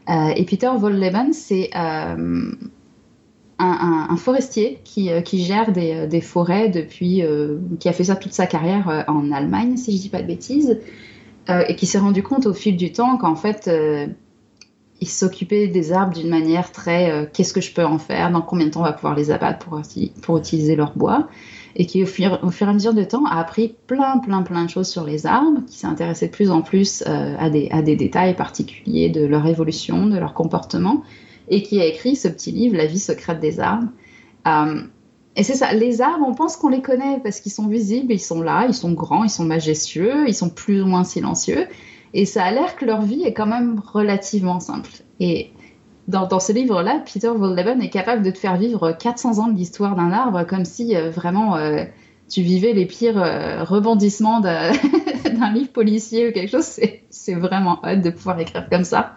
Euh, 0.10 0.30
et 0.36 0.46
Peter 0.46 0.70
Volleben, 0.78 1.34
c'est 1.34 1.70
euh, 1.76 2.52
un, 3.60 4.18
forestier 4.18 4.80
qui, 4.84 5.10
qui 5.24 5.44
gère 5.44 5.72
des, 5.72 6.08
des, 6.08 6.22
forêts 6.22 6.70
depuis, 6.70 7.24
qui 7.80 7.90
a 7.90 7.94
fait 7.94 8.06
ça 8.06 8.16
toute 8.16 8.34
sa 8.34 8.46
carrière 8.46 9.06
en 9.08 9.32
Allemagne, 9.32 9.76
si 9.76 9.92
je 9.92 9.98
ne 9.98 10.02
dis 10.04 10.10
pas 10.10 10.22
de 10.22 10.28
bêtises, 10.28 10.80
et 11.50 11.76
qui 11.76 11.88
s'est 11.88 11.98
rendu 11.98 12.22
compte 12.22 12.46
au 12.46 12.54
fil 12.54 12.78
du 12.78 12.92
temps 12.92 13.18
qu'en 13.18 13.36
fait, 13.36 13.68
il 15.00 15.08
s'occupait 15.08 15.68
des 15.68 15.92
arbres 15.92 16.14
d'une 16.14 16.30
manière 16.30 16.72
très 16.72 17.12
euh, 17.12 17.26
qu'est-ce 17.32 17.54
que 17.54 17.62
je 17.62 17.74
peux 17.74 17.86
en 17.86 18.00
faire, 18.00 18.32
dans 18.32 18.42
combien 18.42 18.68
de 18.68 18.72
temps 18.72 18.82
on 18.82 18.84
va 18.84 18.94
pouvoir 18.94 19.16
les 19.16 19.32
abattre 19.32 19.60
pour, 19.60 19.82
pour 20.22 20.38
utiliser 20.38 20.76
leur 20.76 20.94
bois, 20.96 21.28
et 21.76 21.86
qui 21.86 22.02
au 22.02 22.06
fur, 22.06 22.40
et 22.44 22.64
à 22.64 22.74
mesure 22.74 22.94
du 22.94 23.08
temps 23.08 23.26
a 23.26 23.40
appris 23.40 23.76
plein 23.86 24.18
plein 24.18 24.42
plein 24.42 24.66
de 24.66 24.70
choses 24.70 24.88
sur 24.88 25.04
les 25.04 25.26
arbres, 25.26 25.62
qui 25.68 25.78
s'est 25.78 25.88
intéressé 25.88 26.28
de 26.28 26.32
plus 26.32 26.50
en 26.50 26.62
plus 26.62 27.04
euh, 27.08 27.36
à, 27.38 27.50
des, 27.50 27.70
à 27.72 27.82
des 27.82 27.96
détails 27.96 28.36
particuliers 28.36 29.10
de 29.10 29.26
leur 29.26 29.46
évolution, 29.46 30.08
de 30.08 30.18
leur 30.18 30.34
comportement, 30.34 31.04
et 31.50 31.62
qui 31.64 31.80
a 31.80 31.86
écrit 31.86 32.16
ce 32.16 32.28
petit 32.28 32.52
livre, 32.52 32.76
La 32.76 32.88
vie 32.88 33.00
secrète 33.00 33.40
des 33.40 33.60
arbres. 33.60 33.90
Euh, 34.48 34.82
et 35.36 35.44
c'est 35.44 35.54
ça, 35.54 35.72
les 35.74 36.02
arbres, 36.02 36.26
on 36.28 36.34
pense 36.34 36.58
qu'on 36.58 36.70
les 36.70 36.82
connaît 36.82 37.20
parce 37.24 37.40
qu'ils 37.42 37.52
sont 37.52 37.68
visibles, 37.68 38.12
ils 38.12 38.20
sont 38.20 38.42
là, 38.42 38.66
ils 38.68 38.74
sont 38.74 38.92
grands, 38.92 39.24
ils 39.24 39.30
sont 39.30 39.46
majestueux, 39.46 40.28
ils 40.28 40.34
sont 40.34 40.50
plus 40.50 40.82
ou 40.82 40.88
moins 40.88 41.04
silencieux. 41.04 41.68
Et 42.14 42.26
ça 42.26 42.44
a 42.44 42.52
l'air 42.52 42.76
que 42.76 42.86
leur 42.86 43.02
vie 43.02 43.24
est 43.24 43.34
quand 43.34 43.46
même 43.46 43.82
relativement 43.94 44.60
simple. 44.60 44.92
Et 45.20 45.52
dans, 46.08 46.40
ce 46.40 46.54
livre-là, 46.54 47.04
Peter 47.12 47.30
Volleben 47.36 47.82
est 47.82 47.90
capable 47.90 48.24
de 48.24 48.32
te 48.32 48.38
faire 48.38 48.58
vivre 48.58 48.94
400 48.94 49.40
ans 49.40 49.48
de 49.48 49.58
l'histoire 49.58 49.96
d'un 49.96 50.12
arbre 50.12 50.44
comme 50.46 50.64
si 50.64 50.96
euh, 50.96 51.10
vraiment 51.10 51.58
euh, 51.58 51.84
tu 52.30 52.42
vivais 52.42 52.72
les 52.72 52.86
pires 52.86 53.22
euh, 53.22 53.64
rebondissements 53.64 54.40
d'un 54.40 55.52
livre 55.54 55.72
policier 55.72 56.30
ou 56.30 56.32
quelque 56.32 56.52
chose. 56.52 56.80
C'est 57.10 57.34
vraiment 57.34 57.84
hâte 57.84 58.02
de 58.02 58.10
pouvoir 58.10 58.40
écrire 58.40 58.70
comme 58.70 58.86
ça. 58.86 59.16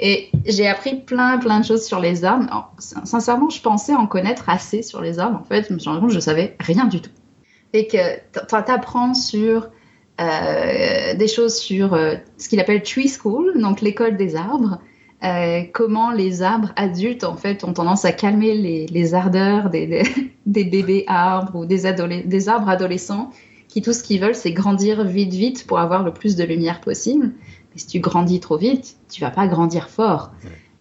Et 0.00 0.28
j'ai 0.44 0.66
appris 0.66 0.96
plein, 0.96 1.38
plein 1.38 1.60
de 1.60 1.64
choses 1.64 1.84
sur 1.84 2.00
les 2.00 2.24
arbres. 2.24 2.70
sincèrement, 2.78 3.48
je 3.48 3.62
pensais 3.62 3.94
en 3.94 4.06
connaître 4.06 4.50
assez 4.50 4.82
sur 4.82 5.00
les 5.00 5.18
arbres. 5.18 5.38
En 5.40 5.44
fait, 5.44 5.66
je 5.68 5.74
me 5.74 5.78
suis 5.78 5.88
rendu 5.88 6.00
compte 6.00 6.10
que 6.10 6.14
je 6.14 6.20
savais 6.20 6.56
rien 6.60 6.84
du 6.84 7.00
tout. 7.00 7.10
Et 7.72 7.86
que 7.86 7.96
tu 8.30 8.54
apprends 8.72 9.14
sur 9.14 9.70
des 10.18 11.28
choses 11.28 11.56
sur 11.56 11.94
euh, 11.94 12.14
ce 12.38 12.48
qu'il 12.48 12.60
appelle 12.60 12.82
Tree 12.82 13.08
School, 13.08 13.60
donc 13.60 13.80
l'école 13.80 14.16
des 14.16 14.34
arbres, 14.34 14.78
euh, 15.24 15.62
comment 15.72 16.10
les 16.10 16.42
arbres 16.42 16.72
adultes 16.76 17.24
en 17.24 17.36
fait 17.36 17.64
ont 17.64 17.72
tendance 17.72 18.04
à 18.04 18.12
calmer 18.12 18.54
les, 18.54 18.86
les 18.86 19.14
ardeurs 19.14 19.70
des, 19.70 19.86
des, 19.86 20.02
des, 20.46 20.64
bébés 20.64 21.04
arbres 21.06 21.56
ou 21.56 21.66
des, 21.66 21.82
des 22.24 22.48
arbres 22.48 22.68
adolescents 22.68 23.30
qui 23.68 23.82
tout 23.82 23.92
ce 23.92 24.02
qu'ils 24.02 24.20
veulent 24.20 24.34
c'est 24.34 24.52
grandir 24.52 25.04
vite 25.04 25.32
vite 25.32 25.66
pour 25.66 25.78
avoir 25.78 26.02
le 26.02 26.12
plus 26.12 26.36
de 26.36 26.44
lumière 26.44 26.80
possible. 26.80 27.32
Mais 27.72 27.78
si 27.78 27.86
tu 27.86 28.00
grandis 28.00 28.40
trop 28.40 28.56
vite, 28.56 28.96
tu 29.10 29.20
vas 29.20 29.30
pas 29.30 29.46
grandir 29.46 29.88
fort. 29.88 30.32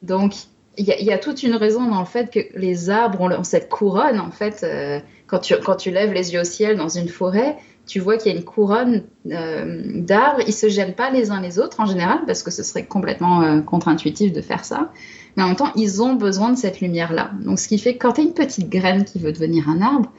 Donc 0.02 0.34
il 0.78 0.86
y, 0.86 1.04
y, 1.06 1.12
a 1.12 1.18
toute 1.18 1.44
une 1.44 1.56
raison 1.56 1.90
dans 1.90 2.00
le 2.00 2.06
fait 2.06 2.30
que 2.30 2.40
les 2.60 2.90
arbres 2.90 3.22
ont, 3.22 3.32
ont 3.32 3.44
cette 3.44 3.70
couronne 3.70 4.20
en 4.20 4.32
fait. 4.32 4.62
Euh, 4.64 5.00
quand, 5.28 5.40
tu, 5.40 5.56
quand 5.58 5.76
tu 5.76 5.92
lèves 5.92 6.14
les 6.14 6.34
yeux 6.34 6.42
au 6.42 6.46
ciel 6.46 6.78
dans 6.78 6.90
une 6.90 7.08
forêt, 7.08 7.58
tu 7.86 8.00
vois 8.00 8.18
qu'il 8.18 8.32
y 8.32 8.36
a 8.36 8.38
une 8.38 8.44
couronne 8.44 9.04
euh, 9.32 10.02
d'arbres. 10.02 10.42
Ils 10.48 10.54
se 10.54 10.70
gênent 10.70 10.96
pas 10.96 11.12
les 11.12 11.32
uns 11.32 11.40
les 11.40 11.60
autres 11.60 11.80
en 11.80 11.86
général 11.86 12.20
parce 12.26 12.44
que 12.44 12.52
ce 12.52 12.64
serait 12.64 12.86
complètement 12.86 13.42
euh, 13.42 13.62
contre-intuitif 13.62 14.34
de 14.34 14.42
faire 14.42 14.66
ça. 14.66 14.92
Mais 15.36 15.44
en 15.44 15.48
même 15.48 15.56
temps, 15.56 15.72
ils 15.76 16.02
ont 16.02 16.14
besoin 16.14 16.52
de 16.52 16.58
cette 16.58 16.82
lumière-là. 16.82 17.32
Donc, 17.44 17.60
ce 17.60 17.68
qui 17.68 17.78
fait 17.78 17.96
que 17.96 18.00
quand 18.00 18.14
tu 18.14 18.22
as 18.22 18.24
une 18.24 18.34
petite 18.34 18.70
graine 18.70 19.04
qui 19.04 19.20
veut 19.20 19.32
devenir 19.32 19.70
un 19.70 19.82
arbre, 19.82 20.12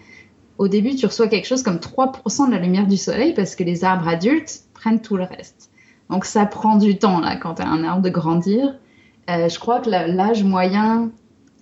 au 0.59 0.69
début, 0.69 0.95
tu 0.95 1.07
reçois 1.07 1.29
quelque 1.29 1.47
chose 1.47 1.63
comme 1.63 1.77
3% 1.77 2.47
de 2.47 2.53
la 2.53 2.61
lumière 2.61 2.87
du 2.87 2.97
soleil 2.97 3.35
parce 3.35 3.57
que 3.57 3.65
les 3.65 3.85
arbres 3.85 4.09
adultes 4.09 4.61
prennent 4.75 5.01
tout 5.01 5.17
le 5.17 5.25
reste. 5.25 5.71
Donc, 6.11 6.25
ça 6.25 6.47
prend 6.47 6.77
du 6.77 6.99
temps 6.99 7.21
là 7.21 7.37
quand 7.37 7.55
tu 7.55 7.63
as 7.63 7.69
un 7.69 7.83
arbre 7.83 8.03
de 8.03 8.11
grandir. 8.11 8.77
Euh, 9.29 9.49
je 9.49 9.59
crois 9.59 9.81
que 9.81 9.91
l'âge 9.91 10.45
moyen 10.45 11.11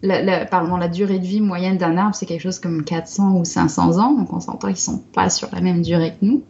la, 0.05 0.22
la, 0.22 0.44
pardon, 0.44 0.76
la 0.76 0.89
durée 0.89 1.18
de 1.18 1.26
vie 1.26 1.40
moyenne 1.40 1.78
d'un 1.78 1.97
arbre, 1.97 2.14
c'est 2.14 2.26
quelque 2.26 2.43
chose 2.43 2.59
comme 2.59 2.85
400 2.85 3.39
ou 3.39 3.44
500 3.44 3.98
ans. 3.98 4.12
Donc, 4.12 4.32
on 4.32 4.40
s'entend 4.40 4.68
qu'ils 4.68 4.76
sont 4.76 4.98
pas 4.98 5.31
sur 5.31 5.48
la 5.52 5.60
même 5.60 5.82
durée 5.82 6.10
que 6.10 6.24
nous. 6.24 6.43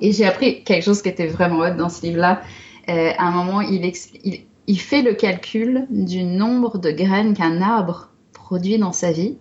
Et 0.00 0.12
j'ai 0.12 0.26
appris 0.26 0.64
quelque 0.64 0.82
chose 0.82 1.00
qui 1.00 1.08
était 1.08 1.26
vraiment 1.26 1.60
hot 1.60 1.74
dans 1.76 1.88
ce 1.88 2.02
livre-là. 2.02 2.42
Euh, 2.88 3.10
à 3.16 3.28
un 3.28 3.30
moment, 3.30 3.60
il, 3.60 3.84
il, 4.24 4.40
il, 4.66 4.78
fait 4.78 5.02
le 5.02 5.14
calcul 5.14 5.86
du 5.88 6.24
nombre 6.24 6.78
de 6.78 6.90
graines 6.90 7.34
qu'un 7.34 7.62
arbre 7.62 8.10
produit 8.32 8.78
dans 8.78 8.92
sa 8.92 9.12
vie. 9.12 9.36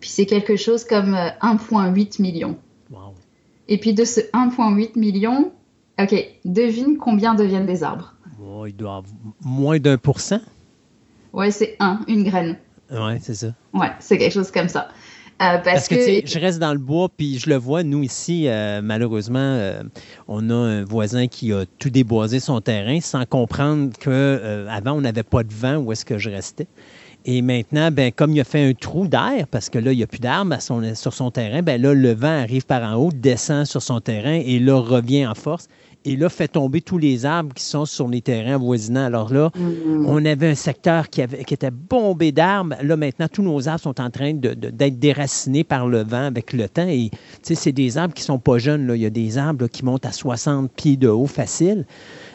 Puis 0.00 0.08
c'est 0.08 0.26
quelque 0.26 0.56
chose 0.56 0.84
comme 0.84 1.14
1,8 1.14 2.20
million. 2.20 2.56
Wow. 2.90 3.14
Et 3.68 3.78
puis 3.78 3.94
de 3.94 4.04
ce 4.04 4.20
1,8 4.20 4.98
million, 4.98 5.52
ok, 6.00 6.14
devine 6.44 6.96
combien 6.96 7.34
deviennent 7.34 7.66
des 7.66 7.82
arbres? 7.84 8.14
Oh, 8.42 8.66
il 8.66 8.74
doit 8.74 8.96
avoir 8.96 9.14
moins 9.42 9.78
d'un 9.78 9.98
pour 9.98 10.20
cent. 10.20 10.40
Ouais, 11.34 11.50
c'est 11.50 11.76
un, 11.80 12.00
une 12.06 12.22
graine. 12.22 12.56
Ouais, 12.90 13.18
c'est 13.20 13.34
ça. 13.34 13.48
Ouais, 13.72 13.90
c'est 13.98 14.18
quelque 14.18 14.32
chose 14.32 14.52
comme 14.52 14.68
ça. 14.68 14.88
Euh, 15.42 15.58
parce, 15.58 15.64
parce, 15.64 15.88
que, 15.88 15.96
que 15.96 16.00
tu 16.00 16.04
sais, 16.04 16.22
je 16.24 16.38
reste 16.38 16.60
dans 16.60 16.72
le 16.72 16.78
bois, 16.78 17.08
puis 17.08 17.40
je 17.40 17.50
le 17.50 17.56
vois, 17.56 17.82
nous 17.82 18.04
ici, 18.04 18.46
euh, 18.46 18.80
malheureusement, 18.80 19.40
euh, 19.40 19.82
on 20.28 20.48
a 20.48 20.54
un 20.54 20.84
voisin 20.84 21.26
qui 21.26 21.52
a 21.52 21.64
tout 21.80 21.90
déboisé 21.90 22.38
son 22.38 22.60
terrain 22.60 23.00
sans 23.00 23.26
comprendre 23.26 23.90
qu'avant, 23.98 24.92
on 24.92 25.00
n'avait 25.00 25.24
pas 25.24 25.42
de 25.42 25.52
vent 25.52 25.78
où 25.78 25.90
est-ce 25.90 26.04
que 26.04 26.18
je 26.18 26.30
restais. 26.30 26.68
Et 27.24 27.42
maintenant, 27.42 27.90
ben, 27.90 28.12
comme 28.12 28.32
il 28.32 28.40
a 28.40 28.44
fait 28.44 28.62
un 28.62 28.74
trou 28.74 29.08
d'air, 29.08 29.48
parce 29.50 29.70
que 29.70 29.78
là, 29.80 29.90
il 29.90 29.96
n'y 29.96 30.04
a 30.04 30.06
plus 30.06 30.20
d'armes 30.20 30.56
sur 30.60 31.12
son 31.12 31.30
terrain, 31.32 31.62
ben 31.62 31.82
là, 31.82 31.94
le 31.94 32.14
vent 32.14 32.42
arrive 32.42 32.64
par 32.64 32.82
en 32.84 32.94
haut, 32.94 33.10
descend 33.12 33.64
sur 33.64 33.82
son 33.82 34.00
terrain 34.00 34.40
et 34.44 34.60
là, 34.60 34.78
revient 34.78 35.26
en 35.26 35.34
force 35.34 35.66
et 36.04 36.16
là, 36.16 36.28
fait 36.28 36.48
tomber 36.48 36.80
tous 36.80 36.98
les 36.98 37.24
arbres 37.24 37.54
qui 37.54 37.62
sont 37.64 37.84
sur 37.86 38.08
les 38.08 38.20
terrains 38.20 38.58
voisinants. 38.58 39.04
Alors 39.04 39.32
là, 39.32 39.50
Mm. 39.54 40.06
on 40.06 40.24
avait 40.24 40.48
un 40.50 40.54
secteur 40.54 41.08
qui, 41.08 41.22
avait, 41.22 41.44
qui 41.44 41.54
était 41.54 41.70
bombé 41.70 42.30
d'arbres. 42.32 42.74
Là, 42.82 42.96
maintenant, 42.96 43.26
tous 43.32 43.42
nos 43.42 43.68
arbres 43.68 43.80
sont 43.80 44.00
en 44.00 44.10
train 44.10 44.34
de- 44.34 44.54
de- 44.54 44.70
d'être 44.70 44.98
déracinés 44.98 45.64
par 45.64 45.86
le 45.88 46.02
vent 46.04 46.24
avec 46.26 46.52
le 46.52 46.68
temps. 46.68 46.86
Et 46.88 47.10
tu 47.10 47.18
sais, 47.42 47.54
c'est 47.54 47.72
des 47.72 47.96
arbres 47.96 48.14
qui 48.14 48.22
sont 48.22 48.38
pas 48.38 48.58
jeunes. 48.58 48.86
Là. 48.86 48.96
Il 48.96 49.02
y 49.02 49.06
a 49.06 49.10
des 49.10 49.38
arbres 49.38 49.62
là, 49.62 49.68
qui 49.68 49.84
montent 49.84 50.06
à 50.06 50.12
60 50.12 50.70
pieds 50.72 50.96
de 50.96 51.08
haut 51.08 51.26
facile. 51.26 51.86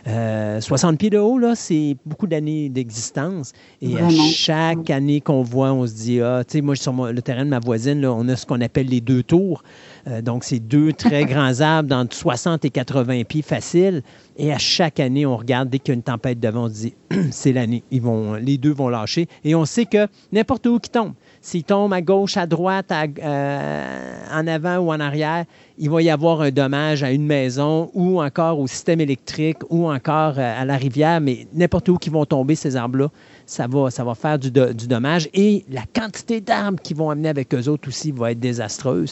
Euh, 0.07 0.59
60 0.61 0.97
pieds 0.97 1.09
de 1.09 1.17
haut, 1.17 1.37
là, 1.37 1.53
c'est 1.55 1.95
beaucoup 2.05 2.25
d'années 2.27 2.69
d'existence. 2.69 3.51
Et 3.81 3.97
à 3.97 4.09
chaque 4.09 4.89
année 4.89 5.21
qu'on 5.21 5.43
voit, 5.43 5.73
on 5.73 5.85
se 5.85 5.93
dit, 5.93 6.21
ah, 6.21 6.43
tu 6.47 6.53
sais, 6.57 6.61
moi, 6.61 6.75
sur 6.75 6.93
le 6.93 7.21
terrain 7.21 7.45
de 7.45 7.49
ma 7.49 7.59
voisine, 7.59 8.01
là, 8.01 8.11
on 8.13 8.27
a 8.29 8.35
ce 8.35 8.45
qu'on 8.45 8.61
appelle 8.61 8.87
les 8.87 9.01
deux 9.01 9.23
tours. 9.23 9.61
Euh, 10.07 10.21
donc, 10.21 10.43
c'est 10.43 10.59
deux 10.59 10.93
très 10.93 11.25
grands 11.25 11.59
arbres 11.61 11.89
d'entre 11.89 12.15
60 12.15 12.65
et 12.65 12.69
80 12.69 13.23
pieds 13.23 13.41
faciles. 13.41 14.01
Et 14.37 14.53
à 14.53 14.57
chaque 14.57 14.99
année, 14.99 15.25
on 15.25 15.35
regarde, 15.37 15.69
dès 15.69 15.79
qu'il 15.79 15.91
y 15.91 15.93
a 15.93 15.95
une 15.95 16.03
tempête 16.03 16.39
devant, 16.39 16.65
on 16.65 16.69
se 16.69 16.73
dit, 16.73 16.93
c'est 17.31 17.51
l'année. 17.53 17.83
Ils 17.91 18.01
vont, 18.01 18.33
les 18.35 18.57
deux 18.57 18.71
vont 18.71 18.89
lâcher. 18.89 19.27
Et 19.43 19.55
on 19.55 19.65
sait 19.65 19.85
que 19.85 20.07
n'importe 20.31 20.65
où 20.67 20.79
qu'ils 20.79 20.91
tombent, 20.91 21.13
s'ils 21.41 21.63
tombent 21.63 21.93
à 21.93 22.01
gauche, 22.01 22.37
à 22.37 22.45
droite, 22.45 22.91
à- 22.91 23.05
euh, 23.21 24.13
en 24.33 24.47
avant 24.47 24.77
ou 24.77 24.91
en 24.91 24.99
arrière, 24.99 25.45
il 25.77 25.89
va 25.89 26.01
y 26.01 26.09
avoir 26.09 26.41
un 26.41 26.51
dommage 26.51 27.03
à 27.03 27.11
une 27.11 27.25
maison 27.25 27.89
ou 27.93 28.21
encore 28.21 28.59
au 28.59 28.67
système 28.67 29.01
électrique 29.01 29.57
ou 29.69 29.89
encore 29.89 30.35
euh, 30.37 30.61
à 30.61 30.65
la 30.65 30.77
rivière. 30.77 31.21
Mais 31.21 31.47
n'importe 31.53 31.89
où 31.89 31.97
qu'ils 31.97 32.13
vont 32.13 32.25
tomber, 32.25 32.55
ces 32.55 32.75
arbres-là, 32.75 33.07
ça 33.49 33.65
va, 33.67 33.89
ça 33.89 34.03
va 34.03 34.13
faire 34.13 34.37
du, 34.37 34.51
do- 34.51 34.73
du 34.73 34.87
dommage. 34.87 35.27
Et 35.33 35.65
la 35.69 35.81
quantité 35.93 36.39
d'arbres 36.39 36.79
qu'ils 36.81 36.95
vont 36.95 37.09
amener 37.09 37.29
avec 37.29 37.53
eux 37.55 37.67
autres 37.67 37.87
aussi 37.89 38.11
va 38.11 38.31
être 38.31 38.39
désastreuse. 38.39 39.11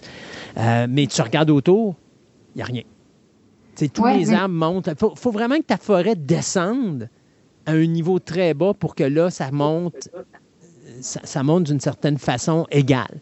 Euh, 0.57 0.85
mais 0.87 1.07
tu 1.07 1.21
regardes 1.23 1.49
autour, 1.49 1.95
il 2.53 2.57
n'y 2.57 2.61
a 2.61 2.65
rien. 2.65 2.83
Tous 3.93 4.01
Ouais, 4.01 4.17
les 4.17 4.33
arbres 4.33 4.53
montent. 4.53 4.87
Il 4.91 4.95
faut, 4.97 5.15
faut 5.15 5.31
vraiment 5.31 5.57
que 5.57 5.63
ta 5.63 5.77
forêt 5.77 6.15
descende 6.15 7.09
à 7.65 7.71
un 7.71 7.85
niveau 7.87 8.19
très 8.19 8.53
bas 8.53 8.73
pour 8.75 8.93
que 8.93 9.03
là, 9.03 9.29
ça 9.31 9.51
monte, 9.51 10.09
ça, 11.01 11.19
ça 11.23 11.43
monte 11.43 11.63
d'une 11.63 11.79
certaine 11.79 12.17
façon 12.19 12.67
égale. 12.71 13.19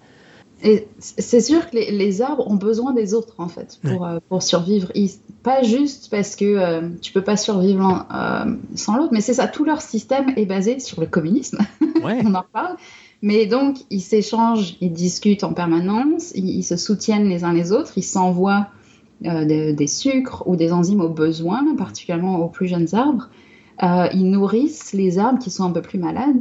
Et 0.67 0.87
c'est 0.97 1.41
sûr 1.41 1.69
que 1.69 1.75
les, 1.75 1.91
les 1.91 2.21
arbres 2.23 2.49
ont 2.49 2.55
besoin 2.55 2.91
des 2.93 3.13
autres, 3.13 3.35
en 3.37 3.47
fait, 3.47 3.79
pour, 3.83 4.05
euh, 4.05 4.17
pour 4.29 4.41
survivre. 4.43 4.91
Ils- 4.95 5.11
pas 5.43 5.61
juste 5.61 6.09
parce 6.09 6.35
que 6.35 6.43
euh, 6.45 6.89
tu 7.03 7.13
peux 7.13 7.21
pas 7.23 7.37
survivre 7.37 7.85
en- 7.85 8.05
euh, 8.15 8.55
sans 8.73 8.97
l'autre, 8.97 9.11
mais 9.13 9.21
c'est 9.21 9.35
ça, 9.35 9.47
tout 9.47 9.63
leur 9.63 9.81
système 9.81 10.33
est 10.35 10.47
basé 10.47 10.79
sur 10.79 10.99
le 10.99 11.05
communisme, 11.05 11.59
Ouais. 12.03 12.19
on 12.25 12.33
en 12.33 12.41
reparle. 12.41 12.77
Mais 13.21 13.45
donc, 13.45 13.77
ils 13.91 14.01
s'échangent, 14.01 14.75
ils 14.81 14.91
discutent 14.91 15.43
en 15.43 15.53
permanence, 15.53 16.31
ils, 16.35 16.49
ils 16.49 16.63
se 16.63 16.77
soutiennent 16.77 17.29
les 17.29 17.43
uns 17.43 17.53
les 17.53 17.71
autres, 17.71 17.93
ils 17.95 18.03
s'envoient 18.03 18.67
euh, 19.25 19.45
de- 19.45 19.71
des 19.71 19.87
sucres 19.87 20.43
ou 20.47 20.55
des 20.55 20.73
enzymes 20.73 21.01
aux 21.01 21.09
besoins, 21.09 21.63
particulièrement 21.77 22.39
aux 22.43 22.49
plus 22.49 22.67
jeunes 22.67 22.87
arbres. 22.93 23.29
Ils 24.13 24.29
nourrissent 24.31 24.93
les 24.93 25.19
arbres 25.19 25.37
qui 25.39 25.51
sont 25.51 25.63
un 25.65 25.71
peu 25.71 25.81
plus 25.81 25.99
malades. 25.99 26.37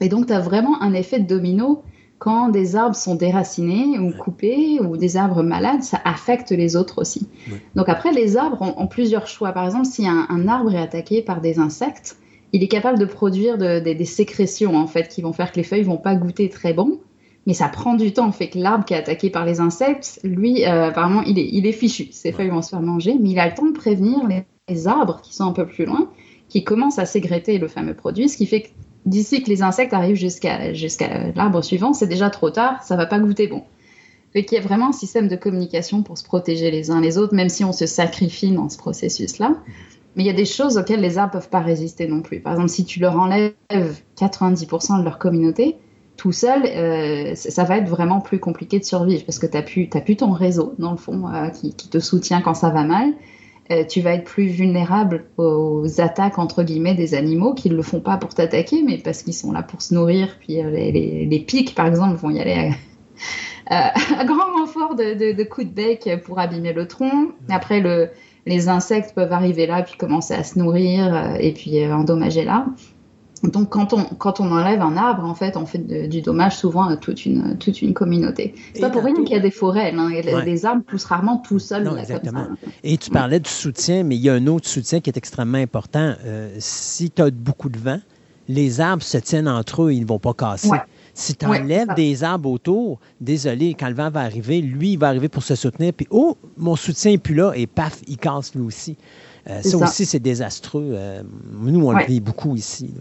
Et 0.00 0.08
donc, 0.08 0.26
tu 0.26 0.32
as 0.32 0.40
vraiment 0.40 0.80
un 0.82 0.94
effet 0.94 1.20
de 1.20 1.26
domino 1.26 1.82
quand 2.18 2.48
des 2.48 2.76
arbres 2.76 2.96
sont 2.96 3.14
déracinés 3.14 3.98
ou 3.98 4.10
coupés 4.10 4.78
ou 4.80 4.96
des 4.96 5.16
arbres 5.16 5.42
malades, 5.42 5.82
ça 5.82 6.00
affecte 6.04 6.50
les 6.50 6.74
autres 6.76 7.00
aussi. 7.00 7.28
Ouais. 7.50 7.60
Donc 7.74 7.88
après, 7.88 8.12
les 8.12 8.36
arbres 8.36 8.62
ont, 8.62 8.74
ont 8.82 8.86
plusieurs 8.86 9.26
choix. 9.26 9.52
Par 9.52 9.64
exemple, 9.66 9.84
si 9.86 10.06
un, 10.08 10.26
un 10.30 10.48
arbre 10.48 10.74
est 10.74 10.80
attaqué 10.80 11.22
par 11.22 11.40
des 11.40 11.58
insectes, 11.58 12.16
il 12.52 12.62
est 12.62 12.68
capable 12.68 12.98
de 12.98 13.04
produire 13.04 13.58
de- 13.58 13.80
des- 13.80 13.94
des 13.94 14.04
sécrétions 14.06 14.76
en 14.76 14.86
fait 14.86 15.08
qui 15.08 15.20
vont 15.20 15.32
faire 15.32 15.52
que 15.52 15.56
les 15.56 15.62
feuilles 15.62 15.82
vont 15.82 15.98
pas 15.98 16.14
goûter 16.14 16.48
très 16.48 16.72
bon. 16.72 17.00
Mais 17.46 17.54
ça 17.54 17.68
prend 17.68 17.94
du 17.94 18.12
temps, 18.12 18.32
fait 18.32 18.48
que 18.48 18.58
l'arbre 18.58 18.84
qui 18.84 18.94
est 18.94 18.96
attaqué 18.96 19.30
par 19.30 19.44
les 19.44 19.60
insectes, 19.60 20.18
lui, 20.24 20.64
euh, 20.64 20.88
apparemment, 20.88 21.22
il 21.22 21.38
est, 21.38 21.48
il 21.52 21.64
est 21.66 21.72
fichu. 21.72 22.08
Ses 22.10 22.32
feuilles 22.32 22.48
vont 22.48 22.60
se 22.62 22.70
faire 22.70 22.82
manger, 22.82 23.16
mais 23.20 23.30
il 23.30 23.38
a 23.38 23.46
le 23.46 23.54
temps 23.54 23.66
de 23.66 23.72
prévenir 23.72 24.26
les, 24.26 24.44
les 24.68 24.88
arbres 24.88 25.20
qui 25.22 25.32
sont 25.32 25.44
un 25.44 25.52
peu 25.52 25.64
plus 25.64 25.84
loin, 25.84 26.10
qui 26.48 26.64
commencent 26.64 26.98
à 26.98 27.06
sécréter 27.06 27.58
le 27.58 27.68
fameux 27.68 27.94
produit, 27.94 28.28
ce 28.28 28.36
qui 28.36 28.46
fait 28.46 28.62
que 28.62 28.68
d'ici 29.06 29.42
que 29.42 29.48
les 29.48 29.62
insectes 29.62 29.94
arrivent 29.94 30.16
jusqu'à 30.16 30.58
l'arbre 31.34 31.62
suivant, 31.62 31.92
c'est 31.92 32.08
déjà 32.08 32.28
trop 32.28 32.50
tard, 32.50 32.82
ça 32.82 32.96
va 32.96 33.06
pas 33.06 33.18
goûter 33.18 33.46
bon. 33.46 33.62
Fait 34.32 34.44
qu'il 34.44 34.58
y 34.58 34.60
a 34.60 34.64
vraiment 34.64 34.88
un 34.88 34.92
système 34.92 35.28
de 35.28 35.36
communication 35.36 36.02
pour 36.02 36.18
se 36.18 36.24
protéger 36.24 36.70
les 36.70 36.90
uns 36.90 37.00
les 37.00 37.16
autres, 37.16 37.34
même 37.34 37.48
si 37.48 37.64
on 37.64 37.72
se 37.72 37.86
sacrifie 37.86 38.50
dans 38.50 38.68
ce 38.68 38.76
processus-là. 38.76 39.54
Mais 40.14 40.24
il 40.24 40.26
y 40.26 40.30
a 40.30 40.34
des 40.34 40.44
choses 40.44 40.76
auxquelles 40.76 41.00
les 41.00 41.18
arbres 41.18 41.32
peuvent 41.32 41.48
pas 41.48 41.60
résister 41.60 42.06
non 42.06 42.20
plus. 42.20 42.40
Par 42.40 42.52
exemple, 42.52 42.70
si 42.70 42.84
tu 42.84 43.00
leur 43.00 43.18
enlèves 43.18 43.54
90% 44.18 44.98
de 44.98 45.04
leur 45.04 45.18
communauté, 45.18 45.76
tout 46.16 46.32
seul, 46.32 46.64
euh, 46.64 47.34
ça 47.34 47.64
va 47.64 47.78
être 47.78 47.88
vraiment 47.88 48.20
plus 48.20 48.38
compliqué 48.38 48.78
de 48.78 48.84
survivre 48.84 49.24
parce 49.24 49.38
que 49.38 49.46
tu 49.46 49.88
n'as 49.94 50.00
plus 50.00 50.16
ton 50.16 50.32
réseau, 50.32 50.74
dans 50.78 50.90
le 50.90 50.96
fond, 50.96 51.28
euh, 51.28 51.48
qui, 51.50 51.74
qui 51.74 51.88
te 51.88 51.98
soutient 51.98 52.40
quand 52.40 52.54
ça 52.54 52.70
va 52.70 52.82
mal. 52.82 53.12
Euh, 53.72 53.84
tu 53.84 54.00
vas 54.00 54.14
être 54.14 54.24
plus 54.24 54.46
vulnérable 54.46 55.24
aux 55.38 56.00
attaques, 56.00 56.38
entre 56.38 56.62
guillemets, 56.62 56.94
des 56.94 57.14
animaux 57.14 57.52
qui 57.54 57.68
ne 57.68 57.74
le 57.74 57.82
font 57.82 58.00
pas 58.00 58.16
pour 58.16 58.32
t'attaquer, 58.32 58.82
mais 58.82 58.98
parce 58.98 59.22
qu'ils 59.22 59.34
sont 59.34 59.50
là 59.52 59.62
pour 59.62 59.82
se 59.82 59.92
nourrir. 59.94 60.36
Puis 60.38 60.62
euh, 60.62 60.70
les, 60.70 61.26
les, 61.26 61.40
pics, 61.40 61.74
par 61.74 61.86
exemple, 61.86 62.14
vont 62.14 62.30
y 62.30 62.38
aller 62.38 62.70
à, 63.66 64.24
grand 64.24 64.52
renfort 64.56 64.94
de, 64.94 65.42
coups 65.44 65.66
de 65.66 65.72
bec 65.72 66.08
pour 66.24 66.38
abîmer 66.38 66.72
le 66.72 66.86
tronc. 66.86 67.32
Après, 67.48 67.80
le, 67.80 68.10
les 68.46 68.68
insectes 68.68 69.14
peuvent 69.14 69.32
arriver 69.32 69.66
là, 69.66 69.82
puis 69.82 69.96
commencer 69.96 70.34
à 70.34 70.44
se 70.44 70.58
nourrir 70.58 71.12
euh, 71.12 71.34
et 71.40 71.52
puis 71.52 71.84
endommager 71.86 72.44
l'arbre. 72.44 72.72
Donc, 73.52 73.70
quand 73.70 73.92
on, 73.92 74.04
quand 74.04 74.40
on 74.40 74.50
enlève 74.50 74.80
un 74.80 74.96
arbre, 74.96 75.24
en 75.24 75.34
fait, 75.34 75.56
on 75.56 75.66
fait 75.66 75.78
de- 75.78 76.06
du 76.06 76.20
dommage 76.22 76.56
souvent 76.56 76.84
à 76.88 76.96
toute 76.96 77.24
une, 77.26 77.56
toute 77.58 77.80
une 77.82 77.94
communauté. 77.94 78.54
C'est 78.74 78.80
pas 78.80 78.90
pour 78.90 79.02
rien 79.04 79.14
qu'il 79.14 79.30
y 79.34 79.38
a 79.38 79.40
des 79.40 79.50
forêts. 79.50 79.92
hein. 79.92 80.08
Les, 80.10 80.34
Ouais. 80.34 80.44
les 80.44 80.64
arbres 80.66 80.82
poussent 80.84 81.04
rarement 81.04 81.38
tout 81.38 81.58
seuls. 81.58 81.82
Non, 81.84 81.90
là, 81.94 82.02
comme 82.04 82.16
exactement. 82.16 82.44
ça. 82.44 82.70
Et 82.84 82.96
tu 82.96 83.10
parlais 83.10 83.40
du 83.40 83.50
soutien, 83.50 84.02
mais 84.04 84.16
il 84.16 84.22
y 84.22 84.28
a 84.30 84.34
un 84.34 84.46
autre 84.46 84.68
soutien 84.68 85.00
qui 85.00 85.10
est 85.10 85.16
extrêmement 85.16 85.58
important. 85.58 86.14
Euh, 86.24 86.54
si 86.58 87.10
tu 87.10 87.22
as 87.22 87.30
beaucoup 87.30 87.68
de 87.68 87.78
vent, 87.78 87.98
les 88.48 88.80
arbres 88.80 89.02
se 89.02 89.18
tiennent 89.18 89.48
entre 89.48 89.82
eux, 89.84 89.92
ils 89.92 90.02
ne 90.02 90.06
vont 90.06 90.18
pas 90.20 90.32
casser. 90.34 90.68
Ouais. 90.68 90.80
Si 91.14 91.34
tu 91.34 91.46
enlèves 91.46 91.94
des 91.96 92.22
arbres 92.24 92.50
autour, 92.50 92.98
désolé, 93.20 93.74
quand 93.78 93.88
le 93.88 93.94
vent 93.94 94.10
va 94.10 94.20
arriver, 94.20 94.60
lui, 94.60 94.92
il 94.92 94.98
va 94.98 95.08
arriver 95.08 95.28
pour 95.28 95.42
se 95.42 95.54
soutenir, 95.54 95.92
puis 95.94 96.06
oh, 96.10 96.36
mon 96.58 96.76
soutien 96.76 97.12
n'est 97.12 97.18
plus 97.18 97.34
là, 97.34 97.52
et 97.54 97.66
paf, 97.66 98.02
il 98.06 98.18
casse 98.18 98.54
lui 98.54 98.62
aussi. 98.62 98.96
Euh, 99.48 99.62
ça, 99.62 99.70
ça. 99.70 99.76
aussi, 99.78 100.04
c'est 100.04 100.18
désastreux. 100.20 100.90
Euh, 100.92 101.22
nous, 101.52 101.86
on 101.86 101.94
Ouais. 101.94 102.02
le 102.02 102.06
vit 102.06 102.20
beaucoup 102.20 102.54
ici. 102.54 102.90
là. 102.94 103.00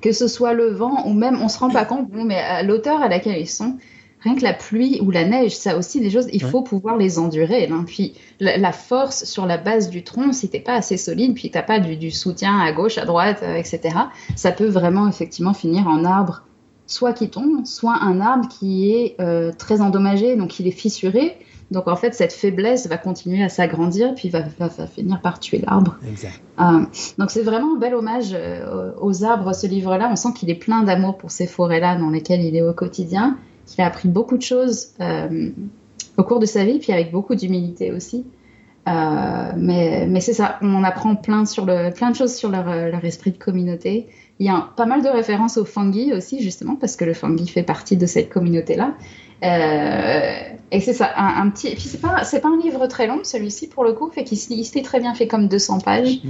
Que 0.00 0.12
ce 0.12 0.28
soit 0.28 0.52
le 0.52 0.70
vent 0.70 1.06
ou 1.06 1.12
même, 1.12 1.40
on 1.42 1.48
se 1.48 1.58
rend 1.58 1.70
pas 1.70 1.84
compte, 1.84 2.10
bon, 2.10 2.24
mais 2.24 2.38
à 2.38 2.62
l'auteur 2.62 3.02
à 3.02 3.08
laquelle 3.08 3.40
ils 3.40 3.48
sont, 3.48 3.76
rien 4.20 4.34
que 4.34 4.42
la 4.42 4.52
pluie 4.52 5.00
ou 5.00 5.10
la 5.10 5.24
neige, 5.24 5.56
ça 5.56 5.76
aussi 5.76 6.00
des 6.00 6.10
choses, 6.10 6.28
il 6.32 6.42
faut 6.42 6.62
pouvoir 6.62 6.96
les 6.96 7.18
endurer. 7.18 7.68
Hein. 7.70 7.84
Puis 7.86 8.14
la, 8.40 8.72
force 8.72 9.24
sur 9.24 9.46
la 9.46 9.58
base 9.58 9.90
du 9.90 10.02
tronc, 10.02 10.32
si 10.32 10.48
t'es 10.48 10.60
pas 10.60 10.74
assez 10.74 10.96
solide, 10.96 11.34
puis 11.34 11.50
t'as 11.50 11.62
pas 11.62 11.78
du, 11.78 12.10
soutien 12.10 12.58
à 12.58 12.72
gauche, 12.72 12.98
à 12.98 13.04
droite, 13.04 13.40
euh, 13.42 13.56
etc., 13.56 13.80
ça 14.36 14.52
peut 14.52 14.68
vraiment 14.68 15.08
effectivement 15.08 15.54
finir 15.54 15.86
en 15.86 16.04
arbre, 16.04 16.42
soit 16.86 17.12
qui 17.12 17.30
tombe, 17.30 17.64
soit 17.64 17.98
un 18.02 18.20
arbre 18.20 18.48
qui 18.48 18.90
est 18.92 19.16
euh, 19.20 19.52
très 19.56 19.80
endommagé, 19.80 20.36
donc 20.36 20.58
il 20.58 20.66
est 20.66 20.72
fissuré. 20.72 21.36
Donc 21.70 21.86
en 21.86 21.96
fait, 21.96 22.14
cette 22.14 22.32
faiblesse 22.32 22.86
va 22.86 22.96
continuer 22.96 23.42
à 23.42 23.48
s'agrandir, 23.48 24.14
puis 24.14 24.30
va, 24.30 24.44
finir 24.86 25.20
par 25.20 25.38
tuer 25.38 25.62
l'arbre. 25.66 25.98
Euh, 26.60 26.80
donc 27.18 27.30
c'est 27.30 27.42
vraiment 27.42 27.76
un 27.76 27.78
bel 27.78 27.94
hommage 27.94 28.34
aux 29.00 29.24
arbres, 29.24 29.54
ce 29.54 29.66
livre-là. 29.66 30.08
On 30.10 30.16
sent 30.16 30.30
qu'il 30.34 30.48
est 30.50 30.54
plein 30.54 30.82
d'amour 30.82 31.18
pour 31.18 31.30
ces 31.30 31.46
forêts-là 31.46 31.96
dans 31.96 32.10
lesquelles 32.10 32.42
il 32.42 32.56
est 32.56 32.62
au 32.62 32.72
quotidien 32.72 33.36
qu'il 33.68 33.84
a 33.84 33.86
appris 33.86 34.08
beaucoup 34.08 34.36
de 34.36 34.42
choses 34.42 34.88
euh, 35.00 35.50
au 36.16 36.24
cours 36.24 36.40
de 36.40 36.46
sa 36.46 36.64
vie, 36.64 36.78
puis 36.78 36.92
avec 36.92 37.12
beaucoup 37.12 37.34
d'humilité 37.34 37.92
aussi. 37.92 38.24
Euh, 38.88 39.52
mais, 39.56 40.06
mais 40.08 40.20
c'est 40.20 40.32
ça, 40.32 40.58
on 40.62 40.82
apprend 40.82 41.14
plein, 41.14 41.44
sur 41.44 41.66
le, 41.66 41.92
plein 41.92 42.10
de 42.10 42.16
choses 42.16 42.34
sur 42.34 42.50
leur, 42.50 42.64
leur 42.64 43.04
esprit 43.04 43.30
de 43.30 43.38
communauté. 43.38 44.08
Il 44.38 44.46
y 44.46 44.48
a 44.48 44.70
pas 44.76 44.86
mal 44.86 45.02
de 45.02 45.08
références 45.08 45.58
au 45.58 45.64
fungi 45.64 46.12
aussi, 46.14 46.42
justement, 46.42 46.76
parce 46.76 46.96
que 46.96 47.04
le 47.04 47.12
fungi 47.12 47.46
fait 47.46 47.62
partie 47.62 47.96
de 47.96 48.06
cette 48.06 48.30
communauté-là. 48.30 48.94
Euh, 49.44 50.40
et 50.70 50.80
c'est 50.80 50.92
ça, 50.92 51.10
un, 51.16 51.48
petit. 51.50 51.70
Puis 51.70 51.82
c'est 51.82 52.00
pas, 52.00 52.24
c'est 52.24 52.40
pas 52.40 52.48
un 52.48 52.58
livre 52.58 52.86
très 52.86 53.06
long, 53.06 53.20
celui-ci, 53.22 53.68
pour 53.68 53.84
le 53.84 53.92
coup, 53.92 54.10
fait 54.10 54.24
qu'il 54.24 54.38
se 54.38 54.82
très 54.82 55.00
bien 55.00 55.14
fait 55.14 55.26
comme 55.26 55.48
200 55.48 55.80
pages. 55.80 56.20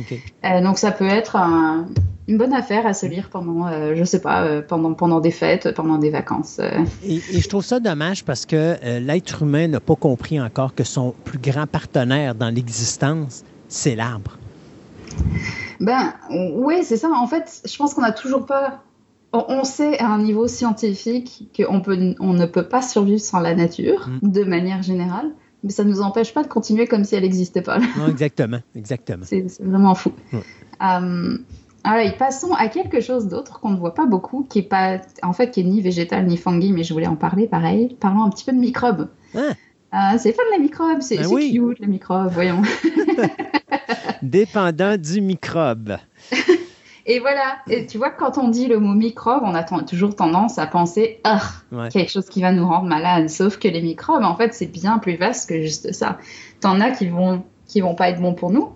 donc 0.62 0.78
ça 0.78 0.93
peut 0.93 1.09
être 1.09 1.36
un, 1.36 1.86
une 2.28 2.36
bonne 2.36 2.52
affaire 2.52 2.86
à 2.86 2.93
se 2.93 3.06
lire 3.06 3.30
pendant, 3.30 3.66
euh, 3.66 3.94
je 3.97 4.05
sais 4.05 4.20
pas, 4.20 4.43
euh, 4.43 4.60
pendant, 4.60 4.93
pendant 4.93 5.18
des 5.18 5.30
fêtes, 5.30 5.74
pendant 5.74 5.97
des 5.97 6.10
vacances. 6.10 6.59
Euh. 6.60 6.85
Et, 7.02 7.20
je 7.20 7.48
trouve 7.48 7.64
ça 7.64 7.80
dommage 7.80 8.22
parce 8.22 8.44
que 8.44 8.76
l'être 9.01 9.43
humain 9.43 9.66
n'a 9.66 9.80
pas 9.80 9.97
compris 9.97 10.39
encore 10.39 10.74
que 10.74 10.85
son 10.85 11.14
plus 11.24 11.39
grand 11.39 11.66
partenaire 11.66 12.35
dans 12.35 12.55
l'existence, 12.55 13.44
c'est 13.68 13.97
l'arbre. 13.97 14.36
Ben, 15.80 16.12
oui, 16.30 16.85
c'est 16.85 16.98
ça. 16.98 17.09
En 17.10 17.26
fait, 17.26 17.62
je 17.64 17.76
pense 17.76 17.94
qu'on 17.94 18.02
n'a 18.02 18.12
toujours 18.12 18.44
pas. 18.44 18.82
On, 19.32 19.62
sait 19.64 19.98
à 19.98 20.09
un 20.09 20.22
niveau 20.22 20.48
scientifique 20.48 21.48
qu'on 21.55 21.80
peut, 21.80 22.14
on 22.18 22.32
ne 22.32 22.46
peut 22.46 22.66
pas 22.66 22.80
survivre 22.80 23.20
sans 23.20 23.40
la 23.40 23.55
nature, 23.55 24.09
mm. 24.22 24.30
de 24.30 24.44
manière 24.44 24.82
générale 24.82 25.30
mais 25.62 25.70
ça 25.70 25.84
ne 25.84 25.90
nous 25.90 26.00
empêche 26.00 26.32
pas 26.32 26.42
de 26.42 26.48
continuer 26.48 26.86
comme 26.86 27.05
si 27.05 27.16
elle 27.16 27.22
n'existait 27.22 27.62
pas. 27.62 27.78
Non, 27.78 28.06
exactement, 28.09 28.60
exactement. 28.76 29.24
C'est 29.26 29.44
vraiment 29.60 29.94
fou. 29.94 30.12
Alors, 31.84 32.16
passons 32.16 32.52
à 32.52 32.68
quelque 32.68 33.00
chose 33.00 33.28
d'autre 33.28 33.60
qu'on 33.60 33.70
ne 33.70 33.76
voit 33.76 33.94
pas 33.94 34.06
beaucoup, 34.06 34.46
qui 34.48 34.60
est 34.60 34.68
pas, 34.68 34.98
en 35.22 35.32
fait, 35.32 35.50
qui 35.50 35.60
est 35.60 35.64
ni 35.64 35.80
végétal 35.80 36.26
ni 36.26 36.36
fungi, 36.36 36.72
mais 36.72 36.82
je 36.82 36.92
voulais 36.92 37.06
en 37.06 37.16
parler 37.16 37.46
pareil. 37.46 37.96
Parlons 38.00 38.24
un 38.24 38.30
petit 38.30 38.44
peu 38.44 38.52
de 38.52 38.59
microbes. 38.59 39.09
Ah. 39.34 39.55
Euh, 39.94 40.18
c'est 40.18 40.32
fun 40.32 40.42
les 40.52 40.59
microbes, 40.59 41.00
c'est 41.00 41.16
ben 41.16 41.28
cute 41.28 41.78
les 41.78 41.86
microbes, 41.86 42.30
voyons. 42.30 42.60
Dépendant 44.22 44.98
du 44.98 45.22
microbe. 45.22 45.96
Et 47.10 47.20
voilà, 47.20 47.56
et 47.70 47.86
tu 47.86 47.97
vois, 47.97 48.10
quand 48.10 48.36
on 48.36 48.48
dit 48.48 48.66
le 48.66 48.78
mot 48.78 48.93
microbe, 48.93 49.40
on 49.43 49.55
a 49.55 49.62
toujours 49.64 50.14
tendance 50.14 50.59
à 50.59 50.66
penser 50.66 51.20
ah, 51.24 51.40
quelque 51.90 52.10
chose 52.10 52.26
qui 52.26 52.43
va 52.43 52.52
nous 52.52 52.68
rendre 52.68 52.85
malade. 52.85 53.30
Sauf 53.30 53.59
que 53.59 53.66
les 53.66 53.80
microbes, 53.80 54.22
en 54.22 54.36
fait, 54.36 54.52
c'est 54.52 54.66
bien 54.66 54.98
plus 54.98 55.16
vaste 55.16 55.48
que 55.48 55.59
juste 55.59 55.93
ça. 55.93 56.18
T'en 56.60 56.80
as 56.80 56.90
qui 56.90 57.06
vont 57.09 57.43
qui 57.66 57.80
vont 57.80 57.94
pas 57.94 58.10
être 58.10 58.20
bons 58.20 58.35
pour 58.35 58.51
nous, 58.51 58.72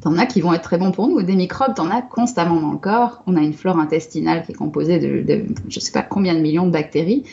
T'en 0.00 0.16
as 0.18 0.26
qui 0.26 0.40
vont 0.40 0.52
être 0.52 0.62
très 0.62 0.78
bons 0.78 0.92
pour 0.92 1.06
nous. 1.08 1.22
Des 1.22 1.36
microbes, 1.36 1.74
t'en 1.74 1.90
as 1.90 2.02
constamment 2.02 2.60
dans 2.60 2.72
le 2.72 2.78
corps. 2.78 3.22
On 3.26 3.36
a 3.36 3.40
une 3.40 3.52
flore 3.52 3.78
intestinale 3.78 4.44
qui 4.44 4.52
est 4.52 4.54
composée 4.56 4.98
de, 4.98 5.22
de 5.22 5.44
je 5.68 5.78
sais 5.78 5.92
pas 5.92 6.02
combien 6.02 6.34
de 6.34 6.40
millions 6.40 6.66
de 6.66 6.72
bactéries. 6.72 7.24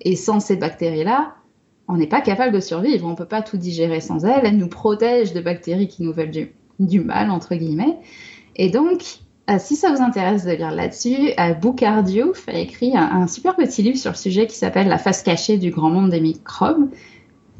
Et 0.00 0.16
sans 0.16 0.40
ces 0.40 0.56
bactéries-là, 0.56 1.34
on 1.86 1.96
n'est 1.96 2.08
pas 2.08 2.22
capable 2.22 2.52
de 2.52 2.60
survivre. 2.60 3.06
On 3.06 3.14
peut 3.14 3.26
pas 3.26 3.42
tout 3.42 3.58
digérer 3.58 4.00
sans 4.00 4.24
elles. 4.24 4.44
Elles 4.44 4.56
nous 4.56 4.68
protègent 4.68 5.34
de 5.34 5.40
bactéries 5.40 5.86
qui 5.86 6.02
nous 6.02 6.12
veulent 6.12 6.32
du, 6.32 6.50
du 6.80 7.00
mal, 7.00 7.30
entre 7.30 7.54
guillemets. 7.54 7.98
Et 8.56 8.70
donc, 8.70 9.20
euh, 9.48 9.56
si 9.58 9.76
ça 9.76 9.92
vous 9.92 10.02
intéresse 10.02 10.44
de 10.44 10.52
lire 10.52 10.72
là-dessus, 10.72 11.30
euh, 11.38 11.54
Boucardio 11.54 12.32
a 12.48 12.58
écrit 12.58 12.96
un, 12.96 13.22
un, 13.22 13.26
super 13.26 13.54
petit 13.54 13.82
livre 13.82 13.98
sur 13.98 14.10
le 14.10 14.16
sujet 14.16 14.46
qui 14.46 14.56
s'appelle 14.56 14.88
La 14.88 14.98
face 14.98 15.22
cachée 15.22 15.56
du 15.58 15.70
grand 15.70 15.90
monde 15.90 16.10
des 16.10 16.20
microbes 16.20 16.88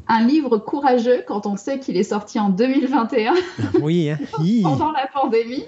un 0.07 0.25
livre 0.25 0.57
courageux 0.57 1.23
quand 1.27 1.45
on 1.45 1.57
sait 1.57 1.79
qu'il 1.79 1.97
est 1.97 2.03
sorti 2.03 2.39
en 2.39 2.49
2021. 2.49 3.33
Oui, 3.81 4.09
hein. 4.09 4.17
pendant 4.63 4.91
la 4.91 5.07
pandémie. 5.07 5.65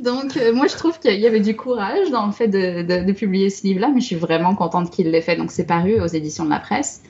Donc, 0.00 0.36
euh, 0.36 0.54
moi, 0.54 0.66
je 0.68 0.76
trouve 0.76 0.98
qu'il 0.98 1.20
y 1.20 1.26
avait 1.26 1.40
du 1.40 1.54
courage 1.54 2.10
dans 2.10 2.26
le 2.26 2.32
fait 2.32 2.48
de, 2.48 3.12
publier 3.12 3.50
ce 3.50 3.64
livre-là, 3.64 3.90
mais 3.92 4.00
je 4.00 4.06
suis 4.06 4.16
vraiment 4.16 4.54
contente 4.54 4.90
qu'il 4.90 5.10
l'ait 5.10 5.20
fait. 5.20 5.36
Donc, 5.36 5.50
c'est 5.50 5.66
paru 5.66 6.00
aux 6.00 6.06
éditions 6.06 6.44
de 6.44 6.50
la 6.50 6.60
presse. 6.60 7.02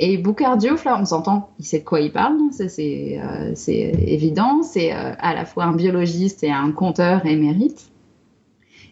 Et 0.00 0.16
Boucardio, 0.16 0.76
là, 0.84 0.96
on 1.00 1.04
s'entend, 1.04 1.50
il 1.58 1.64
sait 1.64 1.80
de 1.80 1.84
quoi 1.84 2.00
il 2.00 2.12
parle, 2.12 2.36
c'est 2.52 3.20
euh, 3.20 3.52
évident. 3.66 4.62
C'est 4.62 4.94
euh, 4.94 5.12
à 5.18 5.34
la 5.34 5.44
fois 5.44 5.64
un 5.64 5.72
biologiste 5.72 6.44
et 6.44 6.52
un 6.52 6.70
conteur 6.70 7.26
émérite. 7.26 7.90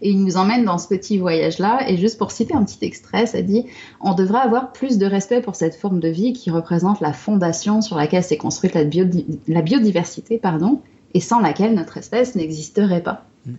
Et 0.03 0.11
il 0.11 0.24
nous 0.24 0.37
emmène 0.37 0.65
dans 0.65 0.78
ce 0.78 0.89
petit 0.89 1.16
voyage-là. 1.16 1.89
Et 1.89 1.97
juste 1.97 2.19
pour 2.19 2.33
citer 2.33 2.55
un 2.55 2.65
petit 2.65 2.85
extrait, 2.85 3.27
ça 3.27 3.41
dit 3.41 3.66
On 4.01 4.15
devrait 4.15 4.41
avoir 4.41 4.73
plus 4.73 4.99
de 4.99 5.07
respect 5.07 5.41
pour 5.41 5.55
cette 5.55 5.77
forme 5.77 6.01
de 6.01 6.09
vie 6.09 6.33
qui 6.33 6.51
représente 6.51 7.01
la 7.01 7.12
fondation 7.12 7.81
sur 7.83 7.97
laquelle 7.97 8.24
s'est 8.24 8.37
construite 8.37 8.74
la, 8.74 8.83
la, 8.83 9.62
biodiversité, 9.62 10.39
pardon, 10.39 10.81
et 11.15 11.20
sans 11.20 11.39
laquelle 11.39 11.74
notre 11.74 11.99
espèce 11.99 12.35
n'existerait 12.35 13.05
pas. 13.05 13.24
Mm. 13.47 13.53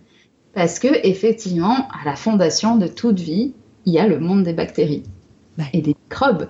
Parce 0.52 0.78
que, 0.78 0.88
effectivement, 1.02 1.88
à 1.88 2.04
la 2.04 2.14
fondation 2.14 2.76
de 2.76 2.88
toute 2.88 3.20
vie, 3.20 3.54
il 3.86 3.94
y 3.94 3.98
a 3.98 4.06
le 4.06 4.20
monde 4.20 4.42
des 4.42 4.52
bactéries 4.52 5.04
et 5.72 5.80
des 5.80 5.96
microbes. 6.04 6.48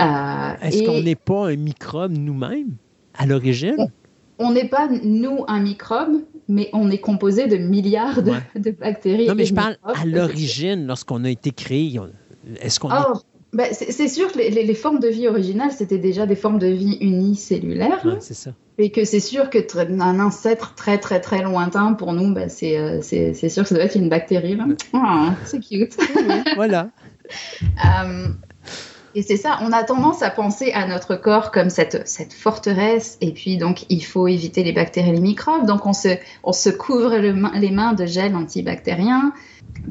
Euh, 0.00 0.52
Est-ce 0.62 0.84
qu'on 0.84 1.02
n'est 1.02 1.14
pas 1.14 1.48
un 1.48 1.56
microbe 1.56 2.12
nous-mêmes 2.12 2.76
à 3.14 3.26
l'origine? 3.26 3.90
On 4.38 4.52
n'est 4.52 4.68
pas, 4.68 4.88
nous, 5.02 5.44
un 5.48 5.60
microbe, 5.60 6.22
mais 6.48 6.70
on 6.72 6.90
est 6.90 6.98
composé 6.98 7.48
de 7.48 7.56
milliards 7.56 8.22
de, 8.22 8.70
bactéries. 8.70 9.26
Non, 9.26 9.34
mais 9.34 9.44
je 9.44 9.54
parle 9.54 9.76
à 9.82 10.04
l'origine, 10.04 10.86
lorsqu'on 10.86 11.24
a 11.24 11.30
été 11.30 11.50
créé. 11.50 11.98
Est-ce 12.60 12.78
qu'on 12.78 12.90
oh, 12.90 13.18
ben, 13.52 13.68
c'est 13.72 14.08
sûr 14.08 14.30
que 14.30 14.38
les, 14.38 14.74
formes 14.74 15.00
de 15.00 15.08
vie 15.08 15.26
originales, 15.26 15.72
c'était 15.72 15.98
déjà 15.98 16.26
des 16.26 16.36
formes 16.36 16.58
de 16.58 16.66
vie 16.66 16.98
unicellulaires. 17.00 18.04
c'est 18.20 18.34
ça. 18.34 18.50
Et 18.76 18.90
que 18.90 19.04
c'est 19.04 19.20
sûr 19.20 19.50
que 19.50 19.58
un 20.00 20.20
ancêtre 20.20 20.74
très 20.76 20.98
très 20.98 21.20
très 21.20 21.42
lointain 21.42 21.94
pour 21.94 22.12
nous, 22.12 22.32
ben, 22.32 22.48
euh, 22.62 22.98
c'est 23.02 23.48
sûr 23.48 23.62
que 23.62 23.68
ça 23.68 23.74
doit 23.74 23.84
être 23.84 23.96
une 23.96 24.08
bactérie. 24.08 24.56
Oh, 24.92 25.28
c'est 25.44 25.60
cute. 25.60 25.96
voilà. 26.56 26.90
Euh, 27.84 28.28
et 29.14 29.22
c'est 29.22 29.36
ça, 29.36 29.58
on 29.62 29.72
a 29.72 29.82
tendance 29.84 30.22
à 30.22 30.30
penser 30.30 30.72
à 30.72 30.86
notre 30.86 31.16
corps 31.16 31.50
comme 31.50 31.70
cette, 31.70 32.06
cette 32.06 32.32
forteresse, 32.32 33.18
et 33.20 33.32
puis 33.32 33.56
donc 33.56 33.86
il 33.88 34.04
faut 34.04 34.28
éviter 34.28 34.64
les 34.64 34.72
bactéries 34.72 35.10
et 35.10 35.12
les 35.12 35.20
microbes, 35.20 35.66
donc 35.66 35.86
on 35.86 35.92
se, 35.92 36.16
on 36.44 36.52
se 36.52 36.70
couvre 36.70 37.16
les 37.16 37.70
mains 37.70 37.92
de 37.94 38.06
gel 38.06 38.36
antibactérien. 38.36 39.32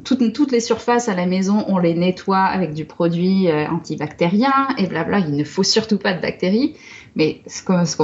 Toutes, 0.03 0.34
toutes, 0.34 0.52
les 0.52 0.60
surfaces 0.60 1.07
à 1.07 1.15
la 1.15 1.26
maison, 1.26 1.65
on 1.68 1.77
les 1.77 1.94
nettoie 1.94 2.39
avec 2.39 2.73
du 2.73 2.85
produit 2.85 3.49
euh, 3.49 3.68
antibactérien, 3.68 4.69
et 4.77 4.88
blabla, 4.88 5.19
il 5.19 5.35
ne 5.35 5.44
faut 5.44 5.64
surtout 5.64 5.98
pas 5.98 6.14
de 6.14 6.22
bactéries. 6.22 6.76
Mais 7.15 7.41
ce, 7.48 7.64
que, 7.64 7.85
ce, 7.85 7.98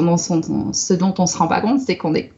ce 0.73 0.94
dont 0.94 1.14
on 1.19 1.26
se 1.26 1.38
rend 1.38 1.48
pas 1.48 1.61
compte, 1.61 1.80
c'est 1.80 1.98
qu'on 1.98 2.15
est 2.15 2.31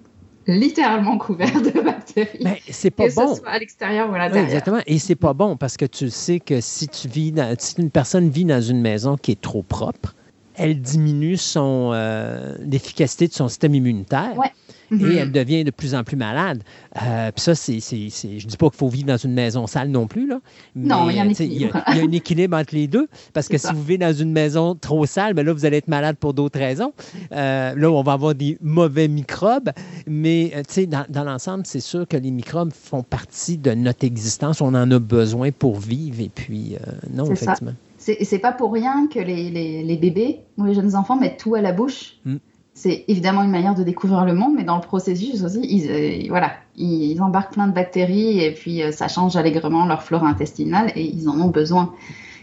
littéralement 0.48 1.18
couvert 1.18 1.62
de 1.62 1.82
bactéries. 1.82 2.40
Mais 2.42 2.62
c'est 2.70 2.92
pas 2.92 3.08
bon. 3.10 3.30
Que 3.30 3.36
ce 3.36 3.42
soit 3.42 3.50
à 3.50 3.60
l'extérieur 3.60 4.10
ou 4.10 4.14
à 4.14 4.20
l'intérieur. 4.20 4.46
exactement. 4.46 4.82
Et 4.86 5.00
c'est 5.00 5.16
pas 5.16 5.34
bon 5.34 5.58
parce 5.58 5.78
que 5.78 5.86
tu 5.86 6.10
sais 6.10 6.40
que 6.40 6.62
si 6.62 6.88
tu 6.88 7.08
vis, 7.08 7.34
si 7.60 7.82
une 7.82 7.92
personne 7.92 8.30
vit 8.30 8.46
dans 8.46 8.62
une 8.62 8.82
maison 8.82 9.18
qui 9.18 9.32
est 9.32 9.42
trop 9.42 9.64
propre, 9.64 10.16
elle 10.56 10.80
diminue 10.80 11.38
son 11.38 11.92
euh, 11.94 12.56
l'efficacité 12.60 13.28
de 13.28 13.34
son 13.34 13.48
système 13.48 13.76
immunitaire. 13.76 14.38
Ouais 14.38 14.52
et 14.91 14.95
mhm. 14.95 15.18
elle 15.18 15.32
devient 15.32 15.64
de 15.64 15.72
plus 15.72 15.95
en 15.95 16.03
plus 16.03 16.16
malade. 16.16 16.64
Euh, 17.02 17.32
puis 17.32 17.41
ça, 17.41 17.56
c'est, 17.56 17.80
je 17.80 18.48
dis 18.48 18.57
pas 18.57 18.70
qu'il 18.70 18.78
faut 18.78 18.90
vivre 18.90 19.07
dans 19.07 19.18
une 19.18 19.34
maison 19.34 19.68
sale 19.68 19.90
non 19.90 20.07
plus, 20.07 20.28
là. 20.28 20.40
non, 20.76 21.10
il 21.10 21.16
y 21.16 21.20
a 21.20 21.24
un 21.24 21.30
équilibre. 21.30 21.84
Il 21.90 21.98
y, 21.98 21.99
a, 21.99 22.03
un 22.03 22.12
équilibre 22.12 22.57
entre 22.57 22.76
les 22.76 22.88
deux, 22.88 23.07
parce 23.34 23.48
que 23.48 23.57
si 23.57 23.72
vous 23.74 23.82
vivez 23.82 23.98
dans 23.98 24.14
une 24.14 24.32
maison 24.32 24.76
trop 24.76 25.06
sale, 25.06 25.34
ben 25.34 25.45
là, 25.45 25.53
vous 25.53 25.66
allez 25.66 25.78
être 25.78 25.88
malade 25.88 26.18
pour 26.18 26.34
d'autres 26.34 26.60
raisons. 26.60 26.94
Euh, 27.32 27.74
là, 27.76 27.91
on 27.91 28.03
va 28.03 28.14
avoir 28.14 28.36
des 28.36 28.57
mauvais 28.62 29.07
microbes, 29.07 29.72
mais 30.07 30.52
euh, 30.56 30.62
tu 30.68 30.74
sais, 30.74 30.86
dans, 30.86 31.06
dans 31.10 31.24
l'ensemble, 31.24 31.66
c'est 31.66 31.80
sûr 31.80 32.07
que 32.07 32.18
les 32.18 32.32
microbes 32.32 32.72
font 32.74 33.03
partie 33.03 33.57
de 33.57 33.72
notre 33.72 34.06
existence. 34.06 34.62
On 34.62 34.74
en 34.74 34.90
a 34.91 34.99
besoin 34.99 35.52
pour 35.52 35.80
vivre, 35.80 36.22
et 36.22 36.30
puis 36.34 36.76
non, 37.12 37.32
effectivement. 37.32 37.74
C'est 37.98 38.40
pas 38.40 38.52
pour 38.52 38.72
rien 38.72 39.07
que 39.07 39.20
les, 39.20 39.49
les, 39.49 39.84
les, 39.84 39.98
bébés 39.98 40.41
ou 40.57 40.66
les 40.66 40.76
jeunes 40.76 40.95
enfants 40.95 41.16
mettent 41.16 41.40
tout 41.40 41.56
à 41.56 41.62
la 41.62 41.72
bouche. 41.72 42.18
Mm 42.24 42.36
c'est 42.78 43.06
évidemment 43.08 43.42
une 43.42 43.52
manière 43.52 43.74
de 43.74 43.84
découvrir 43.84 44.26
le 44.26 44.34
monde, 44.34 44.54
mais 44.56 44.66
dans 44.66 44.76
le 44.76 44.82
processus 44.82 45.44
aussi, 45.44 45.62
ils, 45.64 45.90
euh, 45.90 46.28
voilà, 46.28 46.52
ils, 46.76 47.20
embarquent 47.22 47.54
plein 47.54 47.68
de 47.68 47.74
bactéries 47.74 48.44
et 48.44 48.52
puis 48.52 48.84
euh, 48.84 48.92
ça 48.92 49.08
change 49.08 49.38
allègrement 49.38 49.86
leur 49.86 50.04
flore 50.04 50.26
intestinale 50.26 50.92
et 50.94 51.04
ils 51.04 51.30
en 51.30 51.40
ont 51.40 51.48
besoin. 51.48 51.94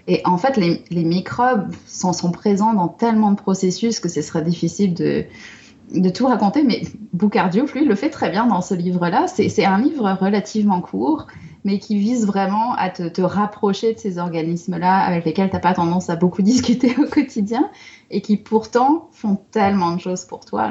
Et 0.09 0.23
en 0.25 0.39
fait, 0.39 0.57
les, 0.57 1.05
microbes 1.05 1.71
sont, 1.87 2.15
sont, 2.15 2.33
présents 2.33 2.73
dans 2.73 2.89
tellement 2.89 3.31
de 3.31 3.37
processus 3.37 4.01
que 4.01 4.09
ce 4.09 4.23
serait 4.23 4.43
difficile 4.43 4.95
de, 4.95 5.27
de 5.95 6.09
tout 6.09 6.27
raconter, 6.27 6.65
mais 6.65 6.81
Boucardio, 7.13 7.67
lui, 7.75 7.85
le 7.85 7.95
fait 7.95 8.11
très 8.11 8.31
bien 8.31 8.47
dans 8.47 8.63
ce 8.63 8.73
livre-là. 8.73 9.27
C'est 9.29 9.65
un 9.67 9.79
livre 9.79 10.17
relativement 10.19 10.81
court, 10.81 11.27
mais 11.65 11.79
qui 11.79 11.99
vise 11.99 12.27
vraiment 12.27 12.75
à 12.75 12.91
te, 12.91 13.09
te 13.09 13.23
rapprocher 13.23 13.95
de 13.95 13.99
ces 13.99 14.19
organismes-là 14.19 14.99
avec 14.99 15.25
lesquels 15.25 15.49
tu 15.49 15.57
n'as 15.57 15.61
pas 15.61 15.75
tendance 15.75 16.11
à 16.11 16.17
beaucoup 16.17 16.43
discuter 16.53 16.95
au 16.99 17.07
quotidien 17.07 17.71
et 18.11 18.21
qui 18.21 18.37
pourtant 18.37 19.09
font 19.13 19.39
tellement 19.51 19.95
de 19.95 20.01
choses 20.01 20.25
pour 20.25 20.45
toi. 20.45 20.71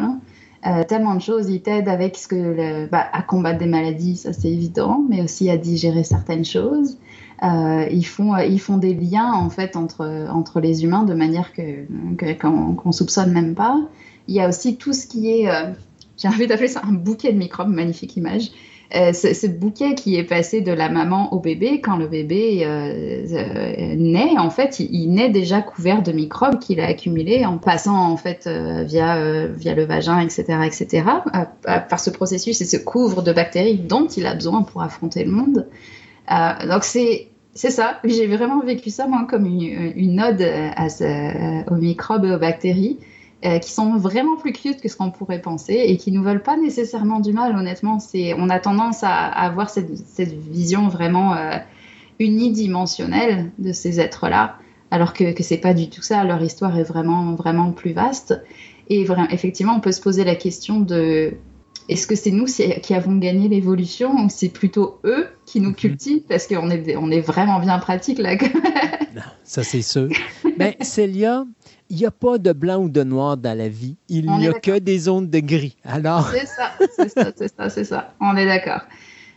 Euh, 0.67 0.83
tellement 0.83 1.15
de 1.15 1.21
choses. 1.21 1.49
Ils 1.49 1.61
t'aident 1.61 1.89
avec 1.89 2.17
ce 2.17 2.27
que 2.27 2.87
bah, 2.87 3.05
à 3.11 3.23
combattre 3.23 3.57
des 3.57 3.65
maladies, 3.65 4.15
ça 4.15 4.31
c'est 4.31 4.51
évident, 4.51 5.03
mais 5.09 5.21
aussi 5.21 5.49
à 5.49 5.57
digérer 5.57 6.03
certaines 6.03 6.45
choses. 6.45 6.97
Euh, 7.43 7.87
ils 7.89 8.05
font 8.05 8.37
ils 8.37 8.59
font 8.59 8.77
des 8.77 8.93
liens 8.93 9.33
en 9.33 9.49
fait 9.49 9.75
entre 9.75 10.27
entre 10.31 10.59
les 10.59 10.83
humains 10.83 11.03
de 11.03 11.15
manière 11.15 11.53
que 11.53 11.87
qu'on 12.35 12.91
soupçonne 12.91 13.31
même 13.31 13.55
pas. 13.55 13.81
Il 14.27 14.35
y 14.35 14.39
a 14.39 14.47
aussi 14.47 14.77
tout 14.77 14.93
ce 14.93 15.07
qui 15.07 15.31
est 15.31 15.49
euh, 15.49 15.71
j'ai 16.17 16.27
envie 16.27 16.45
d'appeler 16.45 16.67
ça 16.67 16.81
un 16.83 16.93
bouquet 16.93 17.33
de 17.33 17.37
microbes, 17.39 17.69
magnifique 17.69 18.15
image. 18.15 18.51
Euh, 18.93 19.13
ce, 19.13 19.47
bouquet 19.47 19.95
qui 19.95 20.17
est 20.17 20.25
passé 20.25 20.59
de 20.59 20.71
la 20.73 20.89
maman 20.89 21.33
au 21.33 21.39
bébé, 21.39 21.79
quand 21.79 21.95
le 21.95 22.07
bébé 22.07 22.63
euh, 22.65 23.25
euh, 23.31 23.95
naît, 23.95 24.37
en 24.37 24.49
fait, 24.49 24.79
il, 24.79 25.13
naît 25.13 25.29
déjà 25.29 25.61
couvert 25.61 26.03
de 26.03 26.11
microbes 26.11 26.59
qu'il 26.59 26.81
a 26.81 26.87
accumulés 26.87 27.45
en 27.45 27.57
passant 27.57 27.95
en 27.95 28.17
fait 28.17 28.47
via 28.47 29.47
via 29.47 29.75
le 29.75 29.85
vagin, 29.85 30.19
etc., 30.19 30.43
etc. 30.65 31.03
par 31.63 31.99
ce 32.01 32.09
processus, 32.09 32.59
il 32.59 32.65
se 32.65 32.77
couvre 32.77 33.21
de 33.21 33.31
bactéries 33.31 33.77
dont 33.77 34.07
il 34.07 34.25
a 34.25 34.33
besoin 34.33 34.63
pour 34.63 34.81
affronter 34.81 35.23
le 35.23 35.31
monde. 35.31 35.67
donc 36.67 36.83
c'est 36.83 37.27
c'est 37.53 37.71
ça, 37.71 37.99
j'ai 38.03 38.27
vraiment 38.27 38.61
vécu 38.61 38.89
ça 38.89 39.07
moi 39.07 39.25
comme 39.29 39.45
une, 39.45 39.93
une 39.95 40.21
ode 40.21 40.45
aux 41.69 41.75
microbes 41.75 42.25
et 42.25 42.33
aux 42.33 42.39
bactéries. 42.39 42.99
Euh, 43.43 43.57
qui 43.57 43.71
sont 43.71 43.97
vraiment 43.97 44.37
plus 44.37 44.53
cute 44.53 44.81
que 44.81 44.87
ce 44.87 44.95
qu'on 44.95 45.09
pourrait 45.09 45.41
penser 45.41 45.73
et 45.73 45.97
qui 45.97 46.11
nous 46.11 46.21
veulent 46.21 46.43
pas 46.43 46.57
nécessairement 46.57 47.19
du 47.19 47.33
mal, 47.33 47.55
honnêtement. 47.55 47.97
C'est, 47.99 48.35
on 48.37 48.49
a 48.49 48.59
tendance 48.59 49.01
à, 49.01 49.09
avoir 49.09 49.71
cette, 49.71 49.97
cette, 49.97 50.31
vision 50.31 50.89
vraiment 50.89 51.33
euh, 51.33 51.57
unidimensionnelle 52.19 53.49
de 53.57 53.71
ces 53.71 53.99
êtres-là, 53.99 54.59
alors 54.91 55.13
que, 55.13 55.33
que 55.33 55.41
c'est 55.41 55.57
pas 55.57 55.73
du 55.73 55.89
tout 55.89 56.03
ça. 56.03 56.23
Leur 56.23 56.39
histoire 56.43 56.77
est 56.77 56.83
vraiment, 56.83 57.33
vraiment 57.33 57.71
plus 57.71 57.93
vaste. 57.93 58.39
Et 58.89 59.05
vraiment, 59.05 59.27
effectivement, 59.29 59.73
on 59.73 59.79
peut 59.79 59.91
se 59.91 60.01
poser 60.01 60.23
la 60.23 60.35
question 60.35 60.79
de 60.79 61.33
est-ce 61.89 62.07
que 62.07 62.15
c'est 62.15 62.31
nous 62.31 62.45
qui 62.45 62.93
avons 62.93 63.17
gagné 63.17 63.49
l'évolution 63.49 64.11
ou 64.23 64.29
c'est 64.29 64.49
plutôt 64.49 64.99
eux 65.03 65.27
qui 65.47 65.61
nous 65.61 65.69
mhm. 65.69 65.75
cultivent? 65.75 66.23
Parce 66.29 66.45
qu'on 66.45 66.69
est, 66.69 66.95
on 66.95 67.09
est 67.09 67.21
vraiment 67.21 67.59
bien 67.59 67.79
pratique 67.79 68.19
là. 68.19 68.37
ça 69.43 69.63
c'est 69.63 69.81
sûr. 69.81 70.09
Mais 70.57 70.77
Célia, 70.81 71.45
il 71.91 71.97
n'y 71.97 72.05
a 72.05 72.11
pas 72.11 72.37
de 72.37 72.53
blanc 72.53 72.77
ou 72.77 72.89
de 72.89 73.03
noir 73.03 73.35
dans 73.35 73.55
la 73.55 73.67
vie. 73.67 73.97
Il 74.07 74.25
n'y 74.31 74.47
a 74.47 74.53
que 74.53 74.79
des 74.79 74.97
zones 74.97 75.29
de 75.29 75.39
gris. 75.39 75.75
Alors. 75.83 76.29
C'est 76.29 76.47
ça, 76.47 76.71
c'est 76.95 77.09
ça, 77.09 77.31
c'est 77.35 77.53
ça, 77.53 77.69
c'est 77.69 77.83
ça. 77.83 78.13
On 78.21 78.35
est 78.37 78.45
d'accord. 78.45 78.81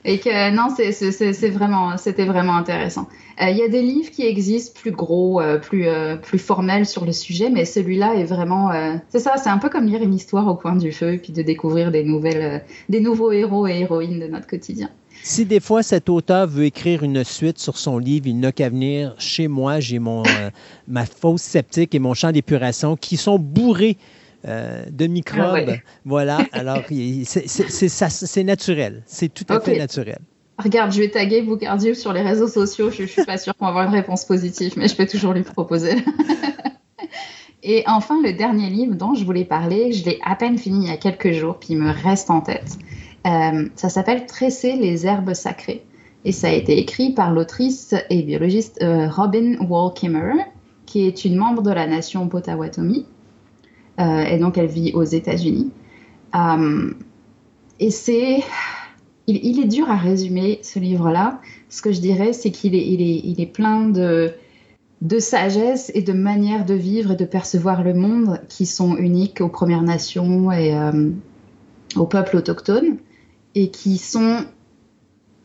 Et 0.05 0.19
que 0.19 0.51
non, 0.51 0.69
c'est 0.77 1.51
vraiment, 1.51 1.97
c'était 1.97 2.27
vraiment 2.27 2.57
intéressant. 2.57 3.09
Euh, 3.41 3.49
il 3.49 3.57
y 3.57 3.63
a 3.63 3.69
des 3.69 3.83
livres 3.83 4.11
qui 4.11 4.25
existent 4.25 4.79
plus 4.79 4.93
gros, 4.93 5.41
euh, 5.41 5.59
plus 5.59 5.89
euh, 5.89 6.17
plus 6.17 6.39
formels 6.39 6.87
sur 6.87 7.05
le 7.05 7.13
sujet, 7.13 7.51
mais 7.51 7.65
celui-là 7.65 8.15
est 8.15 8.25
vraiment, 8.25 8.71
c'est 9.09 9.19
ça, 9.19 9.37
c'est 9.37 9.49
un 9.49 9.59
peu 9.59 9.69
comme 9.69 9.87
lire 9.87 10.03
une 10.03 10.15
histoire 10.15 10.47
au 10.47 10.55
coin 10.55 10.77
du 10.77 10.93
feu, 10.93 11.19
puis 11.21 11.33
de 11.33 11.43
découvrir 11.43 11.91
des 11.91 12.05
nouvelles, 12.05 12.65
des 12.89 13.01
nouveaux 13.01 13.33
héros 13.33 13.67
et 13.67 13.81
héroïnes 13.81 14.21
de 14.21 14.27
notre 14.27 14.47
quotidien. 14.47 14.91
Si 15.27 15.47
des 15.47 15.59
fois 15.59 15.83
cet 15.83 16.11
auteur 16.11 16.47
veut 16.47 16.67
écrire 16.67 17.03
une 17.03 17.25
suite 17.25 17.59
sur 17.59 17.79
son 17.79 17.97
livre, 17.97 18.27
il 18.27 18.39
n'a 18.39 18.53
qu'à 18.53 18.69
venir 18.69 19.15
chez 19.17 19.49
moi. 19.49 19.81
J'ai 19.81 19.99
mon 19.99 20.23
euh, 20.23 20.51
ma 20.87 21.07
fausse 21.07 21.41
sceptique 21.41 21.95
et 21.95 21.99
mon 21.99 22.13
champ 22.13 22.31
d'épuration 22.31 22.95
qui 22.95 23.17
sont 23.17 23.39
bourrés 23.39 23.97
euh, 24.47 24.85
de 24.91 25.07
microbes. 25.07 25.71
Ah 25.71 25.77
voilà. 26.05 26.41
Alors, 26.53 26.83
c'est 26.91 28.45
naturel. 28.45 29.03
C'est 29.07 29.33
tout 29.33 29.47
à 29.49 29.61
fait 29.61 29.79
naturel. 29.79 30.19
Regarde, 30.59 30.93
je 30.93 31.01
vais 31.01 31.09
taguer 31.09 31.41
Boucardieu 31.41 31.95
sur 31.95 32.13
les 32.13 32.21
réseaux 32.21 32.47
sociaux. 32.47 32.91
Je 32.91 33.05
ne 33.05 33.07
suis 33.07 33.25
pas 33.25 33.39
sûre 33.39 33.57
qu'on 33.57 33.65
va 33.65 33.71
avoir 33.71 33.89
une 33.89 33.95
réponse 33.95 34.27
positive, 34.27 34.75
mais 34.77 34.89
je 34.89 34.95
peux 34.95 35.07
toujours 35.07 35.33
lui 35.33 35.43
proposer. 35.43 35.95
Et 37.63 37.83
enfin, 37.87 38.21
le 38.23 38.35
dernier 38.35 38.69
livre 38.69 38.95
dont 38.95 39.15
je 39.15 39.25
voulais 39.25 39.47
parler, 39.47 39.91
je 39.93 40.05
l'ai 40.05 40.19
à 40.23 40.37
peine 40.37 40.59
fini 40.59 40.85
il 40.85 40.91
y 40.91 40.93
a 40.93 40.99
quelques 40.99 41.33
jours, 41.33 41.59
puis 41.59 41.71
il 41.71 41.79
me 41.79 41.91
reste 41.91 42.29
en 42.29 42.43
tête. 42.43 42.77
Euh, 43.27 43.69
ça 43.75 43.89
s'appelle 43.89 44.27
Tresser 44.27 44.77
les 44.77 45.07
herbes 45.07 45.35
sacrées. 45.35 45.85
Et 46.25 46.33
ça 46.33 46.49
a 46.49 46.53
été 46.53 46.79
écrit 46.79 47.13
par 47.13 47.33
l'autrice 47.33 47.95
et 48.11 48.23
biologiste 48.23 48.79
euh, 48.83 49.09
Robin 49.09 49.57
Wall 49.61 49.93
Kimmerer, 49.95 50.45
qui 50.87 51.07
est 51.07 51.25
une 51.25 51.37
membre 51.37 51.63
de 51.63 51.71
la 51.71 51.87
nation 51.87 52.29
Potawatomi. 52.29 53.07
Euh, 54.01 54.23
et 54.25 54.39
donc, 54.39 54.59
elle 54.59 54.67
vit 54.67 54.93
aux 54.93 55.05
États-Unis. 55.05 55.71
et 57.81 57.91
c'est. 57.91 58.43
Il, 59.27 59.59
est 59.59 59.67
dur 59.67 59.91
à 59.91 59.97
résumer 59.97 60.59
ce 60.63 60.79
livre-là. 60.79 61.41
Ce 61.71 61.81
que 61.81 61.93
je 61.93 62.01
dirais, 62.01 62.35
c'est 62.35 62.51
qu'il 62.51 62.75
est, 62.75 63.47
plein 63.47 63.89
de 63.89 65.19
sagesse 65.19 65.91
et 65.95 66.03
de 66.03 66.13
manières 66.13 66.67
de 66.67 66.75
vivre 66.75 67.13
et 67.13 67.17
de 67.17 67.25
percevoir 67.25 67.83
le 67.83 67.95
monde 67.95 68.43
qui 68.51 68.67
sont 68.67 68.99
uniques 68.99 69.41
aux 69.41 69.49
Premières 69.49 69.81
Nations 69.81 70.53
et 70.53 70.79
aux 71.97 72.07
peuples 72.07 72.37
autochtones 72.37 72.99
et 73.55 73.71
qui 73.71 73.99
sont 73.99 74.45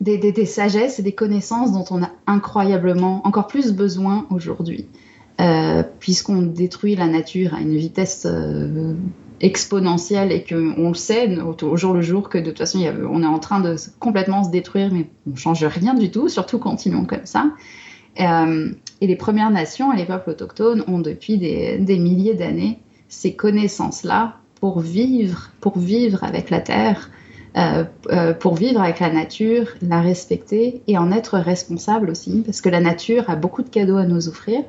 des, 0.00 0.18
des, 0.18 0.46
sagesses 0.46 0.98
et 0.98 1.02
des 1.02 1.12
connaissances 1.12 1.72
dont 1.72 1.84
on 1.90 2.02
a 2.02 2.10
incroyablement 2.26 3.26
encore 3.26 3.46
plus 3.46 3.72
besoin 3.72 4.26
aujourd'hui, 4.30 4.86
euh, 5.40 5.82
puisqu'on 6.00 6.42
détruit 6.42 6.96
la 6.96 7.06
nature 7.06 7.54
à 7.54 7.60
une 7.60 7.76
vitesse 7.76 8.26
euh, 8.26 8.94
exponentielle 9.40 10.32
et 10.32 10.42
qu'on 10.42 10.88
le 10.88 10.94
sait 10.94 11.38
au, 11.40 11.76
jour 11.76 11.92
le 11.92 12.02
jour 12.02 12.28
que 12.28 12.38
de 12.38 12.46
toute 12.46 12.58
façon 12.58 12.80
on 13.10 13.22
est 13.22 13.26
en 13.26 13.38
train 13.38 13.60
de 13.60 13.76
complètement 13.98 14.42
se 14.42 14.50
détruire, 14.50 14.90
mais 14.92 15.10
on 15.26 15.30
ne 15.30 15.36
change 15.36 15.64
rien 15.64 15.94
du 15.94 16.10
tout, 16.10 16.28
surtout 16.28 16.58
continuons 16.58 17.04
comme 17.04 17.26
ça. 17.26 17.50
Euh, 18.20 18.72
et 19.00 19.06
les 19.06 19.16
Premières 19.16 19.50
Nations 19.50 19.92
et 19.92 19.96
les 19.96 20.04
peuples 20.04 20.30
autochtones 20.30 20.82
ont 20.88 20.98
depuis 20.98 21.38
des, 21.38 21.78
des 21.78 21.98
milliers 21.98 22.34
d'années 22.34 22.80
ces 23.08 23.34
connaissances-là 23.34 24.36
pour 24.60 24.80
vivre, 24.80 25.50
pour 25.60 25.78
vivre 25.78 26.22
avec 26.24 26.50
la 26.50 26.60
terre, 26.60 27.10
pour 28.38 28.54
vivre 28.54 28.80
avec 28.80 29.00
la 29.00 29.12
nature, 29.12 29.66
la 29.82 30.00
respecter 30.00 30.82
et 30.86 30.98
en 30.98 31.10
être 31.10 31.38
responsable 31.38 32.10
aussi, 32.10 32.42
parce 32.44 32.60
que 32.60 32.68
la 32.68 32.80
nature 32.80 33.28
a 33.28 33.36
beaucoup 33.36 33.62
de 33.62 33.68
cadeaux 33.68 33.96
à 33.96 34.06
nous 34.06 34.28
offrir. 34.28 34.62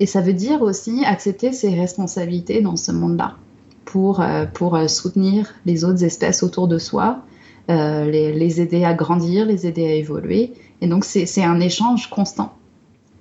Et 0.00 0.06
ça 0.06 0.20
veut 0.20 0.32
dire 0.32 0.62
aussi 0.62 1.04
accepter 1.04 1.52
ses 1.52 1.74
responsabilités 1.74 2.60
dans 2.60 2.76
ce 2.76 2.90
monde-là 2.90 3.36
pour, 3.84 4.20
euh, 4.20 4.46
pour 4.46 4.78
soutenir 4.88 5.54
les 5.64 5.84
autres 5.84 6.02
espèces 6.02 6.42
autour 6.42 6.66
de 6.66 6.78
soi, 6.78 7.20
les, 7.68 8.32
les, 8.32 8.60
aider 8.60 8.84
à 8.84 8.92
grandir, 8.92 9.46
les 9.46 9.66
aider 9.66 9.86
à 9.86 9.94
évoluer. 9.94 10.52
Et 10.80 10.88
donc 10.88 11.04
c'est 11.04 11.44
un 11.44 11.60
échange 11.60 12.10
constant. 12.10 12.52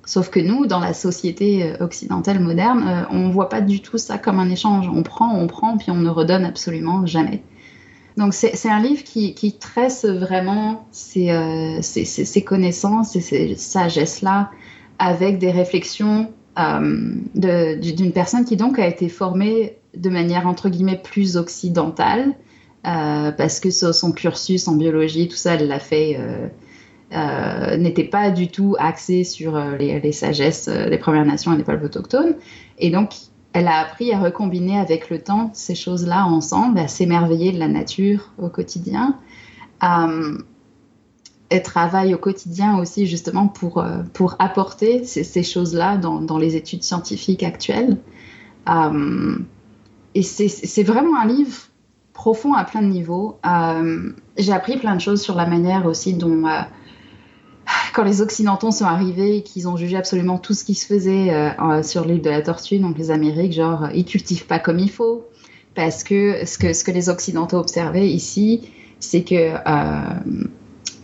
Sauf 0.03 0.30
que 0.30 0.40
nous, 0.40 0.66
dans 0.66 0.80
la 0.80 0.94
société 0.94 1.74
occidentale 1.80 2.40
moderne, 2.40 3.06
on 3.12 3.28
ne 3.28 3.32
voit 3.32 3.49
pas 3.49 3.62
du 3.62 3.82
tout 3.82 3.99
ça 3.99 4.18
comme 4.18 4.40
un 4.40 4.49
échange. 4.49 4.90
On 4.90 5.03
prend, 5.03 5.36
on 5.36 5.45
prend, 5.45 5.78
puis 5.78 5.91
on 5.91 5.95
ne 5.95 6.10
redonne 6.10 6.44
absolument 6.44 7.06
jamais. 7.06 7.44
Donc 8.18 8.34
c'est 8.34 8.70
un 8.70 8.82
livre 8.82 9.04
qui, 9.04 9.34
qui, 9.34 9.54
tresse 9.54 10.06
vraiment 10.06 10.86
ces, 10.92 11.30
euh, 11.32 11.82
connaissances 12.46 13.16
et 13.16 13.22
ces 13.22 13.56
sagesses-là 13.56 14.52
avec 15.00 15.40
des 15.40 15.52
réflexions 15.52 16.32
euh, 16.60 17.16
d'une 17.36 18.12
personne 18.12 18.44
qui 18.44 18.58
donc 18.58 18.80
a 18.80 18.88
été 18.88 19.08
formée 19.08 19.78
de 19.96 20.10
manière 20.10 20.46
entre 20.48 20.70
guillemets 20.70 21.02
plus 21.02 21.38
occidentale 21.38 22.34
euh, 22.86 23.32
parce 23.32 23.60
que 23.60 23.70
son 23.70 24.12
cursus 24.12 24.68
en 24.68 24.76
biologie, 24.76 25.28
tout 25.28 25.38
ça, 25.38 25.54
elle 25.54 25.68
l'a 25.68 25.80
fait, 25.80 26.20
n'était 27.78 28.04
pas 28.04 28.30
du 28.30 28.50
tout 28.50 28.76
axé 28.78 29.24
sur 29.24 29.58
les, 29.80 30.02
les 30.02 30.12
sagesses 30.12 30.68
des 30.68 30.98
Premières 30.98 31.26
Nations 31.26 31.54
et 31.54 31.58
des 31.58 31.64
peuples 31.64 31.86
autochtones. 31.86 32.36
Et 32.78 32.90
donc 32.90 33.12
elle 33.53 33.68
a 33.68 33.80
appris 33.80 34.14
à 34.14 34.19
recombiner 34.19 34.78
avec 34.78 35.10
le 35.10 35.19
temps 35.19 35.52
ces 35.53 35.76
choses-là 35.76 36.26
ensemble, 36.26 36.80
à 36.80 36.88
s'émerveiller 36.88 37.52
de 37.52 37.60
la 37.60 37.68
nature 37.68 38.32
au 38.38 38.49
quotidien. 38.49 39.18
Euh, 39.84 40.38
elle 41.49 41.64
travaille 41.64 42.14
au 42.14 42.18
quotidien 42.18 42.78
aussi 42.78 43.07
justement 43.07 43.48
pour, 43.48 43.80
euh, 43.80 44.03
pour 44.14 44.36
apporter 44.40 45.03
ces, 45.03 45.44
choses-là 45.44 45.98
dans, 45.98 46.38
les 46.38 46.56
études 46.56 46.84
scientifiques 46.84 47.44
actuelles. 47.44 47.98
Euh, 48.69 49.38
et 50.15 50.23
c'est 50.23 50.84
vraiment 50.84 51.19
un 51.19 51.26
livre 51.26 51.57
profond 52.14 52.53
à 52.53 52.64
plein 52.64 52.82
de 52.82 52.88
niveaux. 52.88 53.38
J'ai 54.38 54.53
appris 54.53 54.78
plein 54.78 54.95
de 54.95 55.02
choses 55.02 55.22
sur 55.22 55.36
la 55.36 55.45
manière 55.45 55.86
aussi 55.86 56.14
dont 56.14 56.45
quand 57.95 58.03
les 58.03 58.22
Occidentaux 58.22 58.72
sont 58.72 58.85
arrivés 58.85 59.38
et 59.38 59.43
qu'ils 59.43 59.68
ont 59.68 59.77
jugé 59.77 59.97
absolument 59.97 60.38
tout 60.38 60.53
ce 60.53 60.63
qui 60.63 60.76
se 60.76 60.85
faisait 60.85 61.34
euh, 61.34 61.84
sur 61.84 62.05
l'île 62.05 62.22
de 62.22 62.30
la 62.30 62.41
Tortue, 62.41 62.80
donc 62.80 62.97
les 62.97 63.11
Amériques, 63.11 63.53
genre 63.53 63.89
ils 63.93 64.05
cultivent 64.05 64.45
pas 64.45 64.59
comme 64.59 64.80
il 64.80 64.89
faut, 64.89 65.26
parce 65.76 66.03
que 66.03 66.45
ce 66.45 66.57
que, 66.57 66.73
ce 66.73 66.84
que 66.84 66.91
les 66.91 67.09
Occidentaux 67.09 67.57
observaient 67.57 68.09
ici, 68.09 68.61
c'est 68.99 69.23
que 69.23 69.35
euh, 69.35 70.19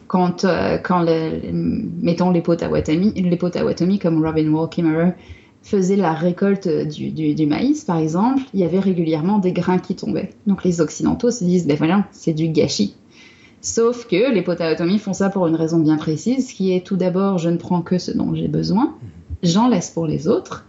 quand, 0.08 0.46
euh, 0.46 0.78
quand 0.78 1.06
mettons 1.52 2.32
les 2.32 2.42
Potawatomi, 2.42 3.14
les 3.16 3.38
Potawatomi 3.38 4.00
comme 4.00 4.24
Robin 4.24 4.48
Wall 4.50 4.70
Kimmerer 4.70 5.12
faisaient 5.64 5.98
la 5.98 6.14
récolte 6.14 6.68
du, 6.68 7.12
du, 7.12 7.46
maïs, 7.46 7.84
par 7.84 7.98
exemple, 7.98 8.42
il 8.54 8.62
y 8.62 8.64
avait 8.64 8.80
régulièrement 8.80 9.40
des 9.40 9.52
grains 9.52 9.80
qui 9.80 9.96
tombaient. 9.96 10.30
Donc 10.46 10.64
les 10.64 10.80
Occidentaux 10.80 11.30
se 11.30 11.44
disent, 11.44 11.68
ben 11.68 11.76
voilà, 11.76 12.06
c'est 12.12 12.32
du 12.32 12.48
gâchis. 12.48 12.96
Sauf 13.62 14.08
que 14.08 14.32
les 14.32 14.42
potatomies 14.42 15.00
font 15.00 15.14
ça 15.14 15.30
pour 15.30 15.48
une 15.48 15.56
raison 15.56 15.80
bien 15.80 15.98
précise, 15.98 16.54
qui 16.54 16.74
est 16.74 16.86
tout 16.86 16.96
d'abord, 16.96 17.38
je 17.38 17.50
ne 17.50 17.58
prends 17.58 17.82
que 17.82 17.98
ce 17.98 18.12
dont 18.12 18.34
j'ai 18.36 18.48
besoin, 18.48 18.96
j'en 19.44 19.68
laisse 19.68 19.90
pour 19.90 20.08
les 20.08 20.28
autres. 20.28 20.66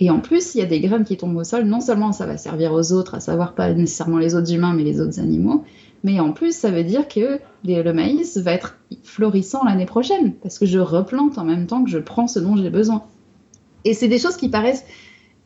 Et 0.00 0.10
en 0.10 0.18
plus, 0.18 0.54
il 0.54 0.58
y 0.58 0.62
a 0.62 0.66
des 0.66 0.80
graines 0.80 1.04
qui 1.04 1.16
tombent 1.16 1.36
au 1.36 1.44
sol. 1.44 1.64
Non 1.64 1.80
seulement 1.80 2.12
ça 2.12 2.26
va 2.26 2.36
servir 2.36 2.72
aux 2.72 2.92
autres, 2.92 3.14
à 3.14 3.20
savoir 3.20 3.54
pas 3.54 3.72
nécessairement 3.72 4.18
les 4.18 4.34
autres 4.34 4.52
humains, 4.52 4.74
mais 4.74 4.82
les 4.82 5.00
autres 5.00 5.20
animaux, 5.20 5.64
mais 6.04 6.18
en 6.18 6.32
plus, 6.32 6.54
ça 6.54 6.70
veut 6.70 6.84
dire 6.84 7.06
que 7.06 7.38
le 7.64 7.92
maïs 7.92 8.36
va 8.38 8.52
être 8.52 8.76
florissant 9.04 9.64
l'année 9.64 9.86
prochaine, 9.86 10.34
parce 10.42 10.58
que 10.58 10.66
je 10.66 10.80
replante 10.80 11.38
en 11.38 11.44
même 11.44 11.66
temps 11.66 11.84
que 11.84 11.90
je 11.90 11.98
prends 11.98 12.26
ce 12.26 12.40
dont 12.40 12.56
j'ai 12.56 12.70
besoin. 12.70 13.04
Et 13.84 13.94
c'est 13.94 14.08
des 14.08 14.18
choses 14.18 14.36
qui 14.36 14.48
paraissent 14.48 14.84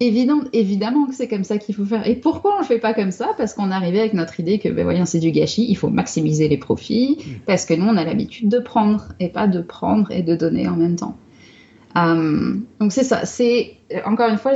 évidentes, 0.01 0.48
évidemment 0.52 1.06
que 1.06 1.14
c'est 1.14 1.28
comme 1.28 1.44
ça 1.44 1.59
qu'il 1.59 1.74
faut 1.74 1.85
faire. 1.85 2.06
Et 2.06 2.16
pourquoi 2.16 2.55
on 2.55 2.56
ne 2.56 2.60
le 2.60 2.66
fait 2.66 2.78
pas 2.78 2.94
comme 2.94 3.10
ça? 3.10 3.31
Parce 3.36 3.55
qu'on 3.55 3.70
est 3.70 3.74
arrivé 3.74 4.01
avec 4.01 4.14
notre 4.14 4.39
idée 4.40 4.59
que, 4.59 4.68
ben 4.68 4.85
voyons, 4.85 5.06
c'est 5.06 5.18
du 5.18 5.31
gâchis, 5.31 5.66
il 5.68 5.77
faut 5.77 5.89
maximiser 5.89 6.48
les 6.48 6.59
profits, 6.59 7.18
mm. 7.18 7.31
parce 7.47 7.64
que 7.64 7.74
nous, 7.74 7.86
on 7.86 7.97
a 7.97 8.05
l'habitude 8.05 8.48
de 8.48 8.59
prendre, 8.59 9.12
et 9.20 9.28
pas 9.28 9.47
de 9.47 9.60
prendre 9.60 10.10
et 10.10 10.23
de 10.23 10.36
donner 10.36 10.68
en 10.68 10.77
même 10.77 10.97
temps. 10.97 11.16
Euh, 11.97 12.55
donc 12.78 12.93
c'est 12.93 13.05
ça. 13.05 13.24
C'est 13.24 13.77
encore 14.05 14.28
une 14.28 14.39
fois, 14.39 14.52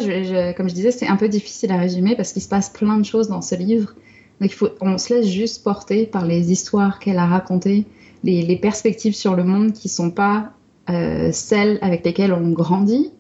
comme 0.56 0.68
je 0.68 0.74
disais, 0.74 0.90
c'est 0.90 1.06
un 1.06 1.16
peu 1.16 1.28
difficile 1.28 1.72
à 1.72 1.78
résumer 1.78 2.16
parce 2.16 2.32
qu'il 2.32 2.42
se 2.42 2.48
passe 2.48 2.68
plein 2.68 2.98
de 2.98 3.04
choses 3.04 3.28
dans 3.28 3.40
ce 3.40 3.54
livre. 3.54 3.94
Donc 4.40 4.50
il 4.50 4.54
faut, 4.54 4.68
on 4.80 4.98
se 4.98 5.14
laisse 5.14 5.26
juste 5.26 5.64
porter 5.64 6.06
par 6.06 6.26
les 6.26 6.52
histoires 6.52 6.98
qu'elle 6.98 7.18
a 7.18 7.26
racontées, 7.26 7.86
les, 8.24 8.56
perspectives 8.56 9.14
sur 9.14 9.34
le 9.34 9.44
monde 9.44 9.72
qui 9.72 9.88
sont 9.88 10.10
pas 10.10 10.52
euh, 10.90 11.30
celles 11.32 11.78
avec 11.80 12.04
lesquelles 12.04 12.32
on 12.32 12.50
grandit 12.50 13.10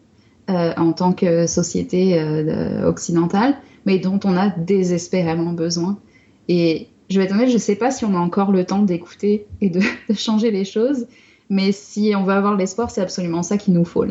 euh, 0.50 0.72
en 0.76 0.92
tant 0.92 1.12
que 1.12 1.46
société 1.46 2.22
occidentale, 2.84 3.54
mais 3.86 3.98
dont 3.98 4.20
on 4.24 4.36
a 4.36 4.50
désespérément 4.50 5.52
besoin. 5.52 5.98
Et 6.48 6.88
je 7.08 7.18
vais 7.18 7.26
être 7.26 7.32
honnête, 7.32 7.48
je 7.48 7.54
ne 7.54 7.58
sais 7.58 7.76
pas 7.76 7.90
si 7.90 8.04
on 8.04 8.14
a 8.14 8.18
encore 8.18 8.52
le 8.52 8.64
temps 8.64 8.82
d'écouter 8.82 9.46
et 9.60 9.70
de, 9.70 9.80
de 10.08 10.14
changer 10.14 10.50
les 10.50 10.64
choses. 10.64 11.06
Mais 11.50 11.72
si 11.72 12.12
on 12.16 12.22
veut 12.22 12.32
avoir 12.32 12.56
l'espoir, 12.56 12.92
c'est 12.92 13.00
absolument 13.00 13.42
ça 13.42 13.58
qu'il 13.58 13.74
nous 13.74 13.84
faut. 13.84 14.04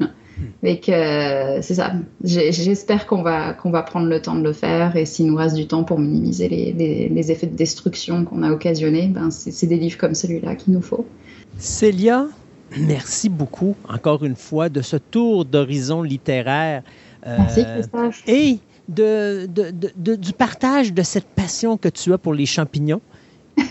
Et 0.61 0.81
que 0.81 0.91
c'est 1.61 1.75
ça. 1.75 1.93
J'espère 2.21 3.07
qu'on 3.07 3.21
va, 3.21 3.53
qu'on 3.53 3.71
va 3.71 3.81
prendre 3.81 4.07
le 4.07 4.21
temps 4.21 4.35
de 4.35 4.43
le 4.43 4.51
faire. 4.51 4.97
Et 4.97 5.05
s'il 5.05 5.27
nous 5.27 5.37
reste 5.37 5.55
du 5.55 5.65
temps 5.65 5.85
pour 5.85 5.99
minimiser 5.99 6.49
les, 6.49 7.09
les, 7.09 7.31
effets 7.31 7.47
de 7.47 7.55
destruction 7.55 8.25
qu'on 8.25 8.43
a 8.43 8.51
occasionnés, 8.51 9.07
ben 9.07 9.31
c'est 9.31 9.67
des 9.67 9.77
livres 9.77 9.97
comme 9.97 10.15
celui-là 10.15 10.55
qu'il 10.55 10.73
nous 10.73 10.81
faut. 10.81 11.05
Célia, 11.57 12.27
merci 12.77 13.29
beaucoup, 13.29 13.75
encore 13.87 14.23
une 14.25 14.35
fois, 14.35 14.69
de 14.69 14.81
ce 14.81 14.97
tour 14.97 15.45
d'horizon 15.45 16.01
littéraire. 16.01 16.83
Euh, 17.25 17.37
merci, 17.39 17.63
Christophe. 17.63 18.23
Et 18.27 18.59
de, 18.87 19.47
de, 19.47 19.71
de, 19.95 20.15
du 20.15 20.33
partage 20.33 20.93
de 20.93 21.01
cette 21.03 21.27
passion 21.27 21.77
que 21.77 21.89
tu 21.89 22.13
as 22.13 22.17
pour 22.17 22.33
les 22.33 22.45
champignons. 22.45 23.01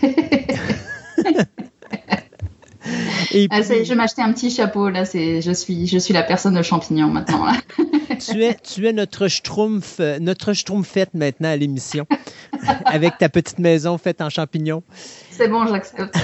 Ah, 3.51 3.62
je 3.62 3.89
vais 3.89 3.94
m'acheter 3.94 4.23
un 4.23 4.32
petit 4.32 4.51
chapeau. 4.51 4.89
Là, 4.89 5.05
je, 5.05 5.52
suis, 5.52 5.86
je 5.86 5.98
suis 5.98 6.15
la 6.15 6.23
personne 6.23 6.55
de 6.55 6.62
champignon 6.62 7.09
maintenant. 7.09 7.47
tu, 8.19 8.43
es, 8.43 8.55
tu 8.55 8.86
es 8.86 8.93
notre 8.93 9.28
schtroumpf, 9.28 10.01
notre 10.20 10.52
schtroumpfette 10.52 11.15
maintenant 11.15 11.51
à 11.51 11.56
l'émission, 11.56 12.06
avec 12.85 13.19
ta 13.19 13.28
petite 13.28 13.59
maison 13.59 13.98
faite 13.98 14.20
en 14.20 14.31
champignons. 14.31 14.82
C'est 15.31 15.48
bon, 15.48 15.66
j'accepte. 15.66 16.16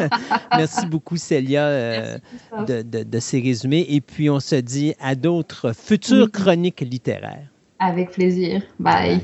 Merci 0.56 0.86
beaucoup, 0.86 1.16
Célia, 1.16 1.64
euh, 1.64 2.18
de, 2.66 2.82
de, 2.82 3.20
ces 3.20 3.40
résumés. 3.40 3.86
Et 3.88 4.00
puis, 4.00 4.30
on 4.30 4.40
se 4.40 4.56
dit 4.56 4.94
à 5.00 5.14
d'autres 5.14 5.72
futures 5.72 6.30
chroniques 6.30 6.80
littéraires. 6.80 7.48
Avec 7.78 8.12
plaisir. 8.12 8.62
Bye. 8.78 9.20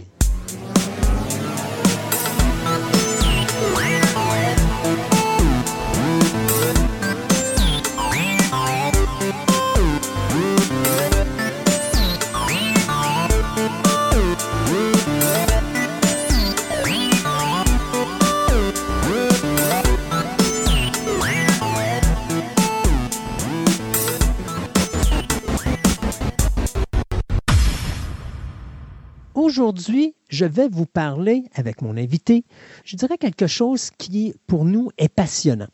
Aujourd'hui, 29.42 30.14
je 30.28 30.44
vais 30.44 30.68
vous 30.68 30.86
parler 30.86 31.42
avec 31.56 31.82
mon 31.82 31.96
invité, 31.96 32.44
je 32.84 32.94
dirais 32.94 33.18
quelque 33.18 33.48
chose 33.48 33.90
qui, 33.90 34.34
pour 34.46 34.64
nous, 34.64 34.90
est 34.98 35.08
passionnant. 35.08 35.66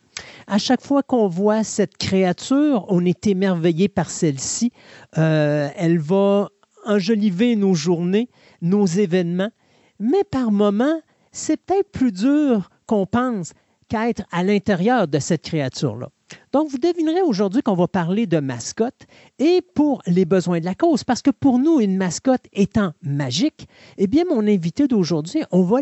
À 0.47 0.57
chaque 0.57 0.81
fois 0.81 1.03
qu'on 1.03 1.29
voit 1.29 1.65
cette 1.65 1.99
créature, 1.99 2.87
on 2.89 3.05
est 3.05 3.27
émerveillé 3.27 3.91
par 3.91 4.09
celle-ci. 4.09 4.73
Euh, 5.19 5.69
elle 5.77 5.99
va 5.99 6.49
enjoliver 6.87 7.57
nos 7.57 7.75
journées, 7.75 8.31
nos 8.63 8.87
événements, 8.87 9.51
mais 10.01 10.25
par 10.25 10.51
moments, 10.51 11.03
c'est 11.31 11.59
peut-être 11.59 11.91
plus 11.93 12.11
dur 12.11 12.71
qu'on 12.87 13.05
pense 13.05 13.53
qu'être 13.91 14.23
à 14.33 14.45
l'intérieur 14.45 15.09
de 15.09 15.19
cette 15.19 15.43
créature-là. 15.43 16.09
Donc, 16.53 16.69
vous 16.69 16.79
devinerez 16.79 17.23
aujourd'hui 17.23 17.63
qu'on 17.63 17.75
va 17.75 17.89
parler 17.89 18.27
de 18.27 18.41
mascotte 18.41 19.07
et 19.39 19.63
pour 19.75 20.03
les 20.07 20.25
besoins 20.25 20.61
de 20.61 20.65
la 20.65 20.75
cause, 20.75 21.05
parce 21.05 21.23
que 21.23 21.31
pour 21.31 21.59
nous, 21.59 21.81
une 21.81 21.97
mascotte 21.97 22.47
étant 22.53 22.93
magique, 23.03 23.69
eh 23.97 24.07
bien, 24.07 24.25
mon 24.29 24.47
invité 24.47 24.87
d'aujourd'hui, 24.89 25.43
on, 25.51 25.63
va 25.63 25.79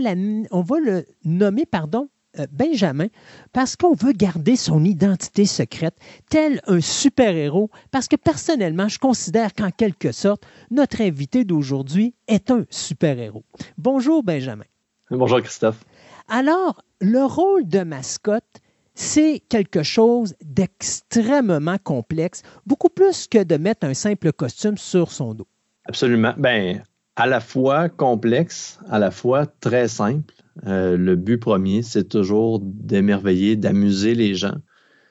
on 0.50 0.62
va 0.62 0.80
le 0.80 1.04
nommer, 1.24 1.66
pardon, 1.66 2.08
euh, 2.38 2.46
Benjamin, 2.52 3.06
parce 3.52 3.76
qu'on 3.76 3.94
veut 3.94 4.12
garder 4.12 4.56
son 4.56 4.84
identité 4.84 5.46
secrète, 5.46 5.96
tel 6.28 6.60
un 6.66 6.80
super-héros, 6.80 7.70
parce 7.90 8.08
que 8.08 8.16
personnellement, 8.16 8.88
je 8.88 8.98
considère 8.98 9.54
qu'en 9.54 9.70
quelque 9.70 10.12
sorte, 10.12 10.46
notre 10.70 11.00
invité 11.00 11.44
d'aujourd'hui 11.44 12.14
est 12.28 12.50
un 12.50 12.64
super-héros. 12.70 13.44
Bonjour, 13.78 14.22
Benjamin. 14.22 14.64
Bonjour, 15.10 15.40
Christophe. 15.40 15.84
Alors, 16.28 16.82
le 17.00 17.24
rôle 17.24 17.68
de 17.68 17.80
mascotte, 17.80 18.60
c'est 18.96 19.42
quelque 19.48 19.82
chose 19.82 20.34
d'extrêmement 20.42 21.76
complexe, 21.78 22.42
beaucoup 22.66 22.88
plus 22.88 23.28
que 23.28 23.44
de 23.44 23.56
mettre 23.56 23.86
un 23.86 23.94
simple 23.94 24.32
costume 24.32 24.78
sur 24.78 25.12
son 25.12 25.34
dos. 25.34 25.46
Absolument. 25.84 26.32
Ben, 26.38 26.82
à 27.14 27.26
la 27.26 27.40
fois 27.40 27.88
complexe, 27.90 28.80
à 28.90 28.98
la 28.98 29.10
fois 29.10 29.46
très 29.46 29.86
simple. 29.86 30.34
Euh, 30.66 30.96
le 30.96 31.14
but 31.14 31.36
premier, 31.36 31.82
c'est 31.82 32.08
toujours 32.08 32.60
d'émerveiller, 32.62 33.54
d'amuser 33.56 34.14
les 34.14 34.34
gens, 34.34 34.56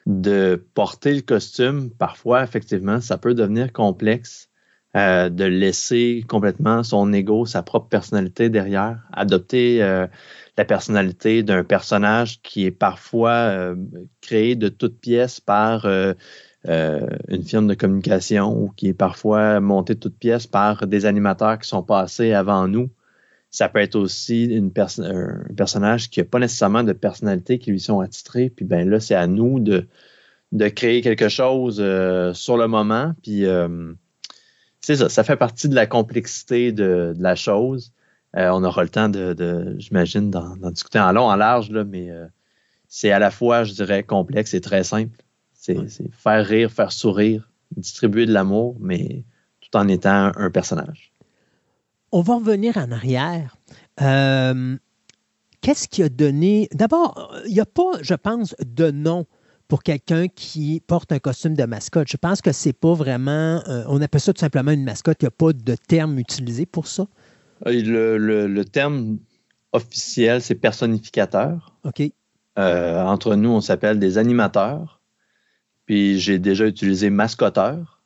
de 0.06 0.62
porter 0.74 1.14
le 1.14 1.22
costume. 1.22 1.90
Parfois, 1.90 2.42
effectivement, 2.42 3.00
ça 3.00 3.18
peut 3.18 3.34
devenir 3.34 3.72
complexe. 3.72 4.50
Euh, 4.96 5.28
de 5.28 5.44
laisser 5.44 6.24
complètement 6.26 6.82
son 6.82 7.12
ego, 7.12 7.44
sa 7.44 7.62
propre 7.62 7.86
personnalité 7.88 8.48
derrière, 8.48 9.02
adopter 9.12 9.82
euh, 9.82 10.06
la 10.56 10.64
personnalité 10.64 11.42
d'un 11.42 11.64
personnage 11.64 12.40
qui 12.42 12.64
est 12.64 12.70
parfois 12.70 13.30
euh, 13.30 13.76
créé 14.20 14.56
de 14.56 14.68
toutes 14.68 14.98
pièces 14.98 15.40
par 15.40 15.84
euh, 15.84 16.14
euh, 16.66 17.06
une 17.28 17.44
firme 17.44 17.66
de 17.66 17.74
communication 17.74 18.56
ou 18.56 18.68
qui 18.70 18.88
est 18.88 18.94
parfois 18.94 19.60
monté 19.60 19.94
de 19.94 20.00
toutes 20.00 20.18
pièces 20.18 20.46
par 20.46 20.86
des 20.86 21.04
animateurs 21.04 21.58
qui 21.58 21.68
sont 21.68 21.82
passés 21.82 22.32
avant 22.32 22.68
nous. 22.68 22.90
Ça 23.50 23.68
peut 23.68 23.80
être 23.80 23.96
aussi 23.96 24.44
une 24.44 24.72
un 24.98 25.54
personnage 25.56 26.10
qui 26.10 26.20
n'a 26.20 26.24
pas 26.24 26.38
nécessairement 26.38 26.82
de 26.84 26.92
personnalité 26.92 27.58
qui 27.58 27.70
lui 27.70 27.80
sont 27.80 28.00
attitrés. 28.00 28.50
Puis 28.50 28.64
ben 28.64 28.88
là, 28.88 28.98
c'est 29.00 29.14
à 29.14 29.26
nous 29.26 29.60
de, 29.60 29.86
de 30.52 30.68
créer 30.68 31.00
quelque 31.00 31.28
chose 31.28 31.76
sur 32.34 32.56
le 32.56 32.66
moment. 32.66 33.14
Puis 33.22 33.44
c'est 34.80 34.96
ça, 34.96 35.08
ça 35.08 35.24
fait 35.24 35.36
partie 35.36 35.68
de 35.68 35.74
la 35.74 35.86
complexité 35.86 36.72
de, 36.72 37.14
de 37.16 37.22
la 37.22 37.34
chose. 37.34 37.92
Euh, 38.36 38.50
on 38.50 38.62
aura 38.64 38.82
le 38.82 38.90
temps 38.90 39.08
de, 39.08 39.74
j'imagine, 39.78 40.30
d'en, 40.30 40.56
discuter 40.70 40.98
en 41.00 41.12
long, 41.12 41.24
en 41.24 41.36
large, 41.36 41.70
là, 41.70 41.84
mais 41.84 42.10
euh, 42.10 42.26
c'est 42.86 43.10
à 43.10 43.18
la 43.18 43.30
fois, 43.30 43.64
je 43.64 43.72
dirais, 43.72 44.02
complexe 44.02 44.52
et 44.52 44.60
très 44.60 44.84
simple. 44.84 45.16
C'est, 45.54 45.78
faire 46.12 46.44
rire, 46.46 46.70
faire 46.70 46.92
sourire, 46.92 47.50
distribuer 47.76 48.26
de 48.26 48.32
l'amour, 48.32 48.76
mais 48.78 49.24
tout 49.60 49.76
en 49.76 49.88
étant 49.88 50.30
un, 50.36 50.50
personnage. 50.50 51.12
On 52.12 52.20
va 52.20 52.36
revenir 52.36 52.76
en 52.76 52.92
arrière. 52.92 53.56
Euh, 54.00 54.76
qu'est-ce 55.62 55.88
qui 55.88 56.02
a 56.02 56.08
donné. 56.08 56.68
D'abord, 56.72 57.34
il 57.46 57.54
n'y 57.54 57.60
a 57.60 57.66
pas, 57.66 57.90
je 58.02 58.14
pense, 58.14 58.54
de 58.64 58.90
nom 58.90 59.26
pour 59.66 59.82
quelqu'un 59.82 60.28
qui 60.28 60.80
porte 60.86 61.10
un 61.10 61.18
costume 61.18 61.54
de 61.54 61.64
mascotte. 61.64 62.06
Je 62.08 62.16
pense 62.16 62.40
que 62.42 62.52
c'est 62.52 62.74
pas 62.74 62.94
vraiment. 62.94 63.60
on 63.88 64.00
appelle 64.00 64.20
ça 64.20 64.32
tout 64.32 64.40
simplement 64.40 64.70
une 64.70 64.84
mascotte. 64.84 65.16
Il 65.22 65.24
n'y 65.24 65.28
a 65.28 65.32
pas 65.32 65.52
de 65.52 65.74
terme 65.74 66.18
utilisé 66.18 66.66
pour 66.66 66.86
ça. 66.86 67.06
Euh, 67.66 68.18
le, 68.48 68.64
terme 68.64 69.18
officiel, 69.72 70.42
c'est 70.42 70.54
personnificateur. 70.54 71.74
OK. 71.84 72.02
Euh, 72.58 73.02
entre 73.02 73.34
nous, 73.34 73.50
on 73.50 73.60
s'appelle 73.60 73.98
des 73.98 74.18
animateurs. 74.18 75.00
Puis 75.86 76.18
j'ai 76.18 76.38
déjà 76.38 76.66
utilisé 76.66 77.10
mascoteur. 77.10 78.02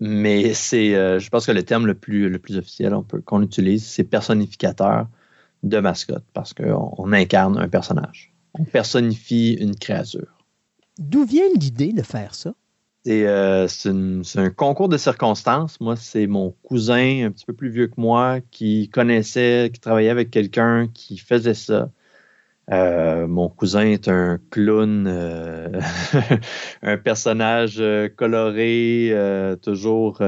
Mais 0.00 0.54
c'est, 0.54 0.94
euh, 0.94 1.18
je 1.18 1.30
pense 1.30 1.46
que 1.46 1.52
le 1.52 1.62
terme 1.62 1.86
le 1.86 1.94
plus, 1.94 2.28
le 2.28 2.38
plus 2.38 2.58
officiel 2.58 2.94
qu'on 3.24 3.42
utilise, 3.42 3.86
c'est 3.86 4.04
personnificateur 4.04 5.06
de 5.62 5.78
mascotte 5.78 6.24
parce 6.32 6.52
qu'on 6.52 6.92
on 6.98 7.12
incarne 7.12 7.58
un 7.58 7.68
personnage. 7.68 8.34
On 8.54 8.64
personnifie 8.64 9.54
une 9.54 9.76
créature. 9.76 10.44
D'où 10.98 11.24
vient 11.24 11.48
l'idée 11.58 11.92
de 11.92 12.02
faire 12.02 12.34
ça? 12.34 12.54
C'est 13.06 13.26
euh, 13.26 13.66
un 14.36 14.50
concours 14.50 14.88
de 14.88 14.96
circonstances. 14.96 15.78
Moi, 15.78 15.94
c'est 15.94 16.26
mon 16.26 16.52
cousin 16.62 17.26
un 17.26 17.30
petit 17.32 17.44
peu 17.44 17.52
plus 17.52 17.68
vieux 17.68 17.86
que 17.88 18.00
moi 18.00 18.38
qui 18.50 18.88
connaissait, 18.88 19.70
qui 19.74 19.78
travaillait 19.78 20.08
avec 20.08 20.30
quelqu'un 20.30 20.88
qui 20.88 21.18
faisait 21.18 21.52
ça. 21.52 21.90
Euh, 22.70 23.26
mon 23.26 23.50
cousin 23.50 23.82
est 23.82 24.08
un 24.08 24.38
clown, 24.50 25.06
euh, 25.06 25.80
un 26.82 26.96
personnage 26.96 27.82
coloré, 28.16 29.12
toujours, 29.62 30.22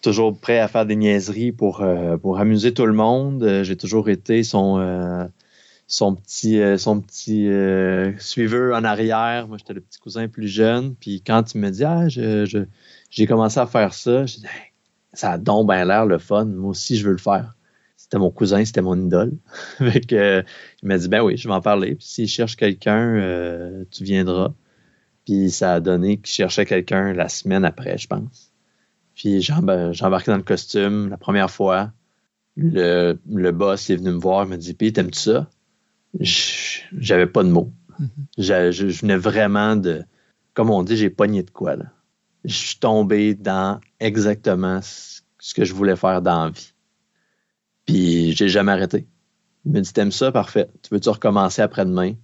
toujours 0.00 0.38
prêt 0.38 0.60
à 0.60 0.68
faire 0.68 0.86
des 0.86 0.94
niaiseries 0.94 1.50
pour, 1.50 1.84
pour 2.22 2.38
amuser 2.38 2.72
tout 2.72 2.86
le 2.86 2.92
monde. 2.92 3.62
J'ai 3.64 3.76
toujours 3.76 4.08
été 4.10 4.44
son 4.44 5.28
son 5.92 6.14
petit, 6.14 6.58
euh, 6.58 6.78
son 6.78 7.02
petit 7.02 7.48
euh, 7.48 8.16
suiveur 8.18 8.74
en 8.74 8.82
arrière. 8.82 9.46
Moi, 9.46 9.58
j'étais 9.58 9.74
le 9.74 9.82
petit 9.82 9.98
cousin 9.98 10.26
plus 10.26 10.48
jeune. 10.48 10.94
Puis 10.94 11.20
quand 11.20 11.54
il 11.54 11.60
me 11.60 11.68
dit 11.68 11.84
Ah, 11.84 12.08
j'ai 12.08 13.26
commencé 13.26 13.60
à 13.60 13.66
faire 13.66 13.92
ça, 13.92 14.24
j'ai 14.24 14.40
dit 14.40 14.46
Ça 15.12 15.32
a 15.32 15.38
donc 15.38 15.68
bien 15.68 15.84
l'air 15.84 16.06
le 16.06 16.16
fun. 16.16 16.46
Moi 16.46 16.70
aussi, 16.70 16.96
je 16.96 17.04
veux 17.04 17.12
le 17.12 17.18
faire. 17.18 17.56
C'était 17.98 18.16
mon 18.16 18.30
cousin, 18.30 18.64
c'était 18.64 18.80
mon 18.80 18.98
idole. 18.98 19.32
il 19.80 20.44
m'a 20.82 20.96
dit 20.96 21.08
Ben 21.08 21.22
oui, 21.22 21.36
je 21.36 21.46
vais 21.46 21.52
en 21.52 21.60
parler. 21.60 21.94
Puis 21.94 22.06
s'il 22.06 22.28
cherche 22.28 22.56
quelqu'un, 22.56 23.16
euh, 23.16 23.84
tu 23.90 24.02
viendras. 24.02 24.54
Puis 25.26 25.50
ça 25.50 25.74
a 25.74 25.80
donné 25.80 26.16
qu'il 26.16 26.32
cherchait 26.32 26.64
quelqu'un 26.64 27.12
la 27.12 27.28
semaine 27.28 27.66
après, 27.66 27.98
je 27.98 28.08
pense. 28.08 28.50
Puis 29.14 29.42
j'ai 29.42 29.52
embarqué 29.52 30.30
dans 30.30 30.38
le 30.38 30.42
costume 30.42 31.10
la 31.10 31.18
première 31.18 31.50
fois. 31.50 31.92
Le, 32.56 33.18
le 33.30 33.52
boss 33.52 33.90
est 33.90 33.96
venu 33.96 34.12
me 34.12 34.18
voir, 34.18 34.44
il 34.44 34.48
m'a 34.48 34.56
dit 34.56 34.72
Puis 34.72 34.94
t'aimes-tu 34.94 35.20
ça? 35.20 35.50
J'avais 36.20 37.26
pas 37.26 37.42
de 37.42 37.48
mots. 37.48 37.72
Mm-hmm. 38.00 38.72
je, 38.72 38.86
venais 38.86 39.16
vraiment 39.16 39.76
de, 39.76 40.04
comme 40.54 40.70
on 40.70 40.82
dit, 40.82 40.96
j'ai 40.96 41.10
pogné 41.10 41.42
de 41.42 41.50
quoi. 41.50 41.76
Là. 41.76 41.86
Je 42.44 42.54
suis 42.54 42.78
tombé 42.78 43.34
dans 43.34 43.80
exactement 44.00 44.80
ce 44.82 45.54
que 45.54 45.64
je 45.64 45.74
voulais 45.74 45.96
faire 45.96 46.22
dans 46.22 46.46
la 46.46 46.50
vie. 46.50 46.72
Puis 47.86 48.32
j'ai 48.32 48.48
jamais 48.48 48.72
arrêté. 48.72 49.06
Il 49.64 49.72
me 49.72 49.80
dit 49.80 49.92
T'aimes 49.92 50.12
ça? 50.12 50.32
Parfait. 50.32 50.68
Tu 50.82 50.94
veux-tu 50.94 51.08
recommencer 51.08 51.62
après-demain? 51.62 52.14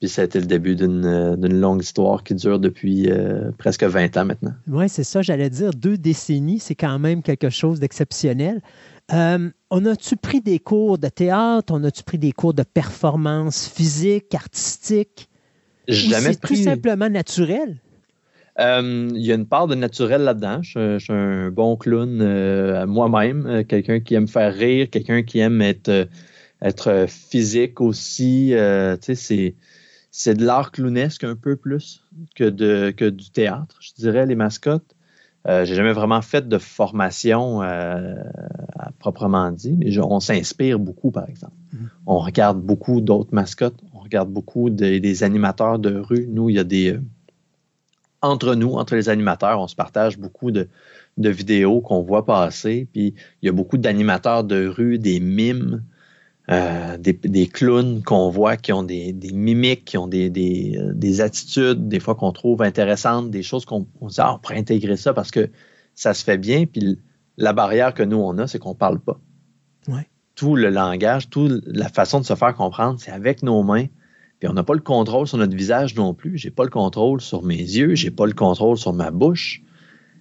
Puis 0.00 0.08
ça 0.08 0.22
a 0.22 0.24
été 0.24 0.40
le 0.40 0.46
début 0.46 0.74
d'une 0.76 1.60
longue 1.60 1.82
histoire 1.82 2.24
qui 2.24 2.34
dure 2.34 2.58
depuis 2.58 3.10
euh, 3.10 3.52
presque 3.56 3.84
20 3.84 4.16
ans 4.16 4.24
maintenant. 4.24 4.52
Oui, 4.66 4.88
c'est 4.88 5.04
ça, 5.04 5.22
j'allais 5.22 5.50
dire. 5.50 5.70
Deux 5.70 5.96
décennies, 5.96 6.58
c'est 6.58 6.74
quand 6.74 6.98
même 6.98 7.22
quelque 7.22 7.48
chose 7.48 7.80
d'exceptionnel. 7.80 8.60
Euh, 9.12 9.50
on 9.70 9.84
a-tu 9.84 10.16
pris 10.16 10.40
des 10.40 10.58
cours 10.58 10.98
de 10.98 11.08
théâtre? 11.08 11.72
On 11.74 11.84
a-tu 11.84 12.02
pris 12.02 12.18
des 12.18 12.32
cours 12.32 12.54
de 12.54 12.62
performance 12.62 13.68
physique, 13.68 14.34
artistique? 14.34 15.28
Jamais 15.88 16.32
c'est 16.32 16.40
tout 16.40 16.54
simplement 16.54 17.10
naturel? 17.10 17.76
Euh, 18.58 19.10
il 19.14 19.20
y 19.20 19.32
a 19.32 19.34
une 19.34 19.46
part 19.46 19.66
de 19.66 19.74
naturel 19.74 20.22
là-dedans. 20.22 20.62
Je, 20.62 20.98
suis 20.98 21.12
un 21.12 21.50
bon 21.50 21.76
clown 21.76 22.20
euh, 22.22 22.86
moi-même, 22.86 23.64
quelqu'un 23.64 24.00
qui 24.00 24.14
aime 24.14 24.28
faire 24.28 24.54
rire, 24.54 24.88
quelqu'un 24.90 25.22
qui 25.22 25.40
aime 25.40 25.60
être, 25.60 26.08
être 26.62 27.06
physique 27.08 27.80
aussi. 27.80 28.54
c'est, 29.02 29.54
c'est 30.10 30.34
de 30.34 30.44
l'art 30.46 30.72
clownesque 30.72 31.24
un 31.24 31.36
peu 31.36 31.56
plus 31.56 32.04
que, 32.36 32.44
de, 32.44 32.90
que 32.96 33.04
du 33.04 33.30
théâtre, 33.30 33.76
je 33.80 33.90
dirais, 33.96 34.24
les 34.24 34.36
mascottes. 34.36 34.93
Euh, 35.46 35.64
j'ai 35.66 35.74
jamais 35.74 35.92
vraiment 35.92 36.22
fait 36.22 36.48
de 36.48 36.56
formation 36.56 37.62
euh, 37.62 38.14
à 38.78 38.92
proprement 38.92 39.50
dit, 39.50 39.76
mais 39.78 39.98
on 39.98 40.18
s'inspire 40.18 40.78
beaucoup, 40.78 41.10
par 41.10 41.28
exemple. 41.28 41.52
Mm-hmm. 41.74 41.88
On 42.06 42.18
regarde 42.18 42.60
beaucoup 42.60 43.02
d'autres 43.02 43.34
mascottes, 43.34 43.78
on 43.94 43.98
regarde 43.98 44.30
beaucoup 44.30 44.70
des 44.70 45.22
animateurs 45.22 45.78
de 45.78 45.96
rue. 45.96 46.26
Nous, 46.30 46.48
il 46.48 46.56
y 46.56 46.58
a 46.58 46.64
des. 46.64 46.94
Euh, 46.94 47.02
entre 48.22 48.54
nous, 48.54 48.72
entre 48.72 48.94
les 48.94 49.10
animateurs, 49.10 49.60
on 49.60 49.68
se 49.68 49.76
partage 49.76 50.18
beaucoup 50.18 50.50
de, 50.50 50.68
de 51.18 51.28
vidéos 51.28 51.82
qu'on 51.82 52.00
voit 52.00 52.24
passer. 52.24 52.88
Puis 52.90 53.14
il 53.42 53.46
y 53.46 53.48
a 53.50 53.52
beaucoup 53.52 53.76
d'animateurs 53.76 54.44
de 54.44 54.66
rue, 54.66 54.98
des 54.98 55.20
mimes 55.20 55.82
euh, 56.50 56.98
des, 56.98 57.46
clowns 57.46 58.02
qu'on 58.02 58.28
voit 58.28 58.58
qui 58.58 58.72
ont 58.72 58.82
des, 58.82 59.14
mimiques, 59.32 59.86
qui 59.86 59.96
ont 59.96 60.06
des, 60.06 60.28
des, 60.28 61.20
attitudes, 61.22 61.88
des 61.88 62.00
fois 62.00 62.14
qu'on 62.14 62.32
trouve 62.32 62.60
intéressantes, 62.60 63.30
des 63.30 63.42
choses 63.42 63.64
qu'on 63.64 63.80
dit, 63.80 64.16
ah, 64.18 64.34
on 64.34 64.38
pourrait 64.38 64.58
intégrer 64.58 64.96
ça 64.96 65.14
parce 65.14 65.30
que 65.30 65.50
ça 65.94 66.12
se 66.12 66.22
fait 66.22 66.36
bien. 66.36 66.66
Puis 66.66 66.98
la 67.38 67.54
barrière 67.54 67.94
que 67.94 68.02
nous, 68.02 68.18
on 68.18 68.36
a, 68.38 68.46
c'est 68.46 68.58
qu'on 68.58 68.70
ne 68.70 68.74
parle 68.74 69.00
pas. 69.00 69.18
Tout 70.34 70.56
le 70.56 70.68
langage, 70.68 71.30
toute 71.30 71.62
la 71.64 71.88
façon 71.88 72.18
de 72.18 72.24
se 72.24 72.34
faire 72.34 72.54
comprendre, 72.54 72.98
c'est 73.00 73.12
avec 73.12 73.42
nos 73.42 73.62
mains. 73.62 73.86
Puis 74.40 74.48
on 74.48 74.52
n'a 74.52 74.64
pas 74.64 74.74
le 74.74 74.80
contrôle 74.80 75.28
sur 75.28 75.38
notre 75.38 75.56
visage 75.56 75.94
non 75.94 76.12
plus. 76.12 76.36
J'ai 76.36 76.50
pas 76.50 76.64
le 76.64 76.70
contrôle 76.70 77.20
sur 77.20 77.44
mes 77.44 77.56
yeux, 77.56 77.94
j'ai 77.94 78.10
pas 78.10 78.26
le 78.26 78.32
contrôle 78.32 78.76
sur 78.76 78.92
ma 78.92 79.12
bouche. 79.12 79.62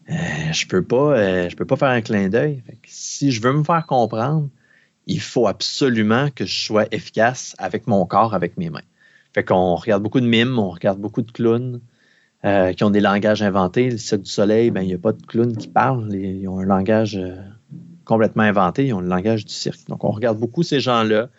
Euh, 0.10 0.14
je 0.52 0.68
peux 0.68 0.84
pas, 0.84 1.18
euh, 1.18 1.50
je 1.50 1.56
peux 1.56 1.66
pas 1.66 1.78
faire 1.78 1.90
un 1.90 2.02
clin 2.02 2.30
d'œil. 2.30 2.62
Si 2.86 3.32
je 3.32 3.42
veux 3.42 3.54
me 3.54 3.64
faire 3.64 3.88
comprendre, 3.88 4.50
il 5.08 5.20
faut 5.20 5.48
absolument 5.48 6.30
que 6.34 6.46
je 6.46 6.66
sois 6.66 6.86
efficace 6.92 7.56
avec 7.58 7.88
mon 7.88 8.06
corps, 8.06 8.34
avec 8.34 8.58
mes 8.58 8.70
mains. 8.70 8.82
Fait 9.34 9.44
qu'on 9.44 9.76
regarde 9.76 10.04
beaucoup 10.04 10.22
de 10.22 10.28
mimes, 10.28 10.60
on 10.60 10.70
regarde 10.70 11.00
beaucoup 11.00 11.22
de 11.22 11.32
clowns 11.32 11.82
euh, 12.46 12.74
qui 12.74 12.84
ont 12.84 12.90
des 12.90 13.00
langages 13.00 13.42
inventés. 13.42 13.90
Le 13.90 13.98
Cirque 13.98 14.22
du 14.22 14.30
Soleil, 14.30 14.72
ben, 14.72 14.82
il 14.82 14.88
n'y 14.88 14.94
a 14.94 15.00
pas 15.00 15.14
de 15.14 15.26
clowns 15.26 15.58
qui 15.58 15.68
parlent. 15.68 16.14
Ils 16.14 16.48
ont 16.48 16.60
un 16.60 16.66
langage 16.66 17.18
euh, 17.18 17.36
complètement 18.06 18.44
inventé. 18.44 18.86
Ils 18.88 18.94
ont 18.94 19.02
le 19.02 19.08
langage 19.08 19.46
du 19.46 19.54
cirque. 19.54 19.88
Donc, 19.88 20.04
on 20.04 20.12
regarde 20.12 20.38
beaucoup 20.38 20.64
ces 20.64 20.80
gens-là. 20.80 21.30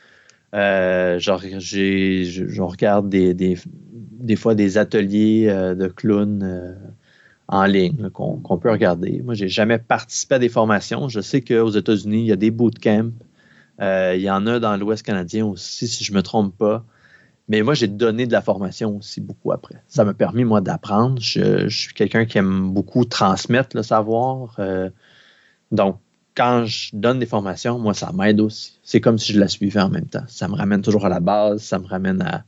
Euh, 0.54 1.18
genre, 1.18 1.40
je 1.40 2.62
regarde 2.62 3.08
des, 3.08 3.56
fois 4.36 4.54
des 4.54 4.78
ateliers 4.78 5.46
de 5.46 5.86
clowns 5.88 6.76
en 7.48 7.64
ligne 7.64 8.08
qu'on 8.10 8.58
peut 8.58 8.70
regarder. 8.70 9.20
Moi, 9.22 9.34
j'ai 9.34 9.48
jamais 9.48 9.78
participé 9.78 10.36
à 10.36 10.38
des 10.38 10.48
formations. 10.48 11.08
Je 11.08 11.20
sais 11.20 11.40
qu'aux 11.40 11.70
États-Unis, 11.70 12.20
il 12.20 12.26
y 12.26 12.32
a 12.32 12.36
des 12.36 12.50
bootcamps 12.50 13.10
euh, 13.10 13.23
il 13.80 14.20
y 14.20 14.30
en 14.30 14.46
a 14.46 14.58
dans 14.60 14.76
l'Ouest 14.76 15.02
canadien 15.02 15.46
aussi, 15.46 15.88
si 15.88 16.04
je 16.04 16.12
ne 16.12 16.16
me 16.16 16.22
trompe 16.22 16.56
pas. 16.56 16.84
Mais 17.48 17.62
moi, 17.62 17.74
j'ai 17.74 17.88
donné 17.88 18.26
de 18.26 18.32
la 18.32 18.40
formation 18.40 18.96
aussi 18.96 19.20
beaucoup 19.20 19.52
après. 19.52 19.82
Ça 19.86 20.04
m'a 20.04 20.14
permis, 20.14 20.44
moi, 20.44 20.60
d'apprendre. 20.60 21.20
Je, 21.20 21.68
suis 21.68 21.92
quelqu'un 21.92 22.24
qui 22.24 22.38
aime 22.38 22.72
beaucoup 22.72 23.04
transmettre 23.04 23.76
le 23.76 23.82
savoir. 23.82 24.56
Euh, 24.58 24.88
donc, 25.70 26.00
quand 26.34 26.64
je 26.64 26.90
donne 26.94 27.18
des 27.18 27.26
formations, 27.26 27.78
moi, 27.78 27.92
ça 27.92 28.12
m'aide 28.12 28.40
aussi. 28.40 28.80
C'est 28.82 29.00
comme 29.00 29.18
si 29.18 29.32
je 29.32 29.40
la 29.40 29.48
suivais 29.48 29.80
en 29.80 29.90
même 29.90 30.06
temps. 30.06 30.24
Ça 30.26 30.48
me 30.48 30.54
ramène 30.54 30.80
toujours 30.80 31.04
à 31.04 31.08
la 31.10 31.20
base, 31.20 31.62
ça 31.62 31.78
me 31.78 31.86
ramène 31.86 32.22
à, 32.22 32.44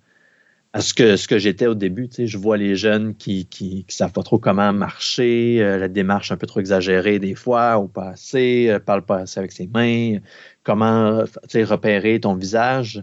ce 0.81 0.95
que, 0.95 1.17
ce 1.17 1.29
que 1.29 1.39
j'étais 1.39 1.67
au 1.67 1.75
début. 1.75 2.09
Tu 2.09 2.15
sais, 2.15 2.27
je 2.27 2.39
vois 2.39 2.57
les 2.57 2.77
jeunes 2.77 3.15
qui 3.15 3.49
ne 3.61 3.93
savent 3.93 4.13
pas 4.13 4.23
trop 4.23 4.39
comment 4.39 4.73
marcher, 4.73 5.59
euh, 5.61 5.79
la 5.79 5.89
démarche 5.89 6.33
un 6.33 6.37
peu 6.37 6.47
trop 6.47 6.61
exagérée 6.61 7.19
des 7.19 7.35
fois, 7.35 7.79
ou 7.79 7.89
pas 7.89 8.11
assez, 8.11 8.69
euh, 8.69 8.79
parle 8.79 9.03
pas 9.03 9.19
assez 9.19 9.39
avec 9.39 9.53
ses 9.53 9.67
mains, 9.67 10.19
comment 10.63 11.25
repérer 11.55 12.21
ton 12.21 12.35
visage. 12.35 13.03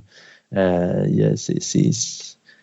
Euh, 0.56 1.36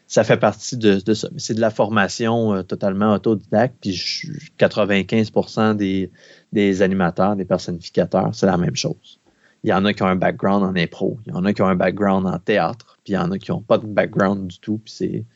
ça 0.06 0.24
fait 0.24 0.36
partie 0.36 0.76
de, 0.76 1.14
ça. 1.14 1.28
Mais 1.32 1.40
c'est 1.40 1.54
de 1.54 1.60
la 1.60 1.70
formation 1.70 2.62
totalement 2.64 3.14
autodidacte. 3.14 3.76
Puis 3.80 4.30
95% 4.58 5.76
des, 5.76 6.10
des 6.52 6.82
animateurs, 6.82 7.36
des 7.36 7.44
personnificateurs, 7.44 8.30
c'est 8.34 8.46
la 8.46 8.56
même 8.56 8.76
chose. 8.76 9.20
Il 9.62 9.70
y 9.70 9.72
en 9.72 9.84
a 9.84 9.92
qui 9.92 10.02
ont 10.02 10.06
un 10.06 10.16
background 10.16 10.64
en 10.64 10.74
impro, 10.74 11.18
il 11.26 11.32
y 11.32 11.36
en 11.36 11.44
a 11.44 11.52
qui 11.52 11.62
ont 11.62 11.66
un 11.66 11.76
background 11.76 12.26
en 12.26 12.38
théâtre, 12.38 12.89
puis 13.04 13.12
il 13.12 13.16
y 13.16 13.18
en 13.18 13.30
a 13.30 13.38
qui 13.38 13.50
n'ont 13.50 13.62
pas 13.62 13.78
de 13.78 13.86
background 13.86 14.48
du 14.48 14.58
tout, 14.58 14.78
puis 14.78 15.26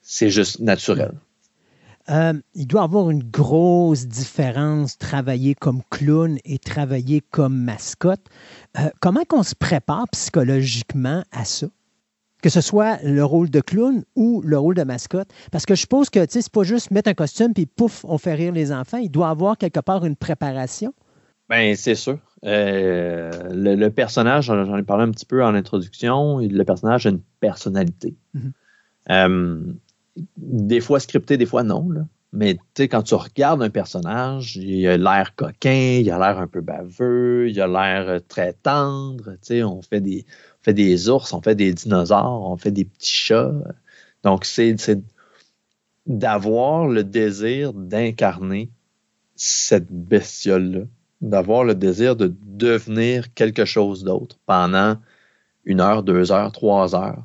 c'est 0.00 0.30
juste 0.30 0.60
naturel. 0.60 1.12
Euh, 2.10 2.32
il 2.54 2.66
doit 2.66 2.80
y 2.80 2.84
avoir 2.84 3.10
une 3.10 3.22
grosse 3.22 4.06
différence 4.06 4.98
travailler 4.98 5.54
comme 5.54 5.82
clown 5.90 6.38
et 6.44 6.58
travailler 6.58 7.20
comme 7.30 7.56
mascotte. 7.56 8.26
Euh, 8.78 8.90
comment 9.00 9.24
qu'on 9.24 9.44
se 9.44 9.54
prépare 9.54 10.08
psychologiquement 10.10 11.22
à 11.30 11.44
ça? 11.44 11.68
Que 12.42 12.48
ce 12.50 12.60
soit 12.60 12.98
le 13.04 13.24
rôle 13.24 13.50
de 13.50 13.60
clown 13.60 14.02
ou 14.16 14.42
le 14.44 14.58
rôle 14.58 14.74
de 14.74 14.82
mascotte. 14.82 15.28
Parce 15.52 15.64
que 15.64 15.76
je 15.76 15.82
suppose 15.82 16.10
que 16.10 16.26
c'est 16.28 16.50
pas 16.50 16.64
juste 16.64 16.90
mettre 16.90 17.08
un 17.08 17.14
costume 17.14 17.54
puis 17.54 17.66
pouf, 17.66 18.04
on 18.04 18.18
fait 18.18 18.34
rire 18.34 18.52
les 18.52 18.72
enfants. 18.72 18.98
Il 18.98 19.10
doit 19.10 19.28
y 19.28 19.30
avoir 19.30 19.56
quelque 19.56 19.80
part 19.80 20.04
une 20.04 20.16
préparation. 20.16 20.92
Bien, 21.48 21.74
c'est 21.76 21.94
sûr. 21.94 22.18
Euh, 22.44 23.30
le, 23.52 23.88
personnage, 23.90 24.46
j'en 24.46 24.76
ai 24.76 24.82
parlé 24.82 25.04
un 25.04 25.10
petit 25.10 25.26
peu 25.26 25.44
en 25.44 25.54
introduction, 25.54 26.38
le 26.38 26.64
personnage 26.64 27.06
a 27.06 27.10
une 27.10 27.22
personnalité. 27.40 28.14
Mhm. 28.34 28.52
Euh, 29.10 29.72
des 30.36 30.80
fois 30.80 31.00
scripté, 31.00 31.36
des 31.36 31.46
fois 31.46 31.62
non. 31.62 31.88
Mais 32.32 32.58
quand 32.78 33.02
tu 33.02 33.14
regardes 33.14 33.62
un 33.62 33.70
personnage, 33.70 34.56
il 34.56 34.86
a 34.86 34.96
l'air 34.96 35.34
coquin, 35.36 35.98
il 36.00 36.10
a 36.10 36.18
l'air 36.18 36.38
un 36.38 36.46
peu 36.46 36.62
baveux, 36.62 37.50
il 37.50 37.60
a 37.60 37.66
l'air 37.66 38.08
euh, 38.08 38.18
très 38.26 38.54
tendre. 38.54 39.36
On 39.50 39.82
fait, 39.82 40.00
des, 40.00 40.24
on 40.60 40.62
fait 40.64 40.74
des 40.74 41.08
ours, 41.10 41.32
on 41.32 41.42
fait 41.42 41.54
des 41.54 41.72
dinosaures, 41.74 42.50
on 42.50 42.56
fait 42.56 42.70
des 42.70 42.86
petits 42.86 43.12
chats. 43.12 43.52
Donc, 44.24 44.44
c'est 44.44 44.74
d'avoir 46.06 46.88
le 46.88 47.04
désir 47.04 47.72
d'incarner 47.72 48.70
cette 49.36 49.92
bestiole-là 49.92 50.84
d'avoir 51.22 51.64
le 51.64 51.74
désir 51.74 52.16
de 52.16 52.34
devenir 52.42 53.32
quelque 53.34 53.64
chose 53.64 54.04
d'autre 54.04 54.38
pendant 54.44 54.98
une 55.64 55.80
heure, 55.80 56.02
deux 56.02 56.32
heures, 56.32 56.52
trois 56.52 56.94
heures. 56.94 57.24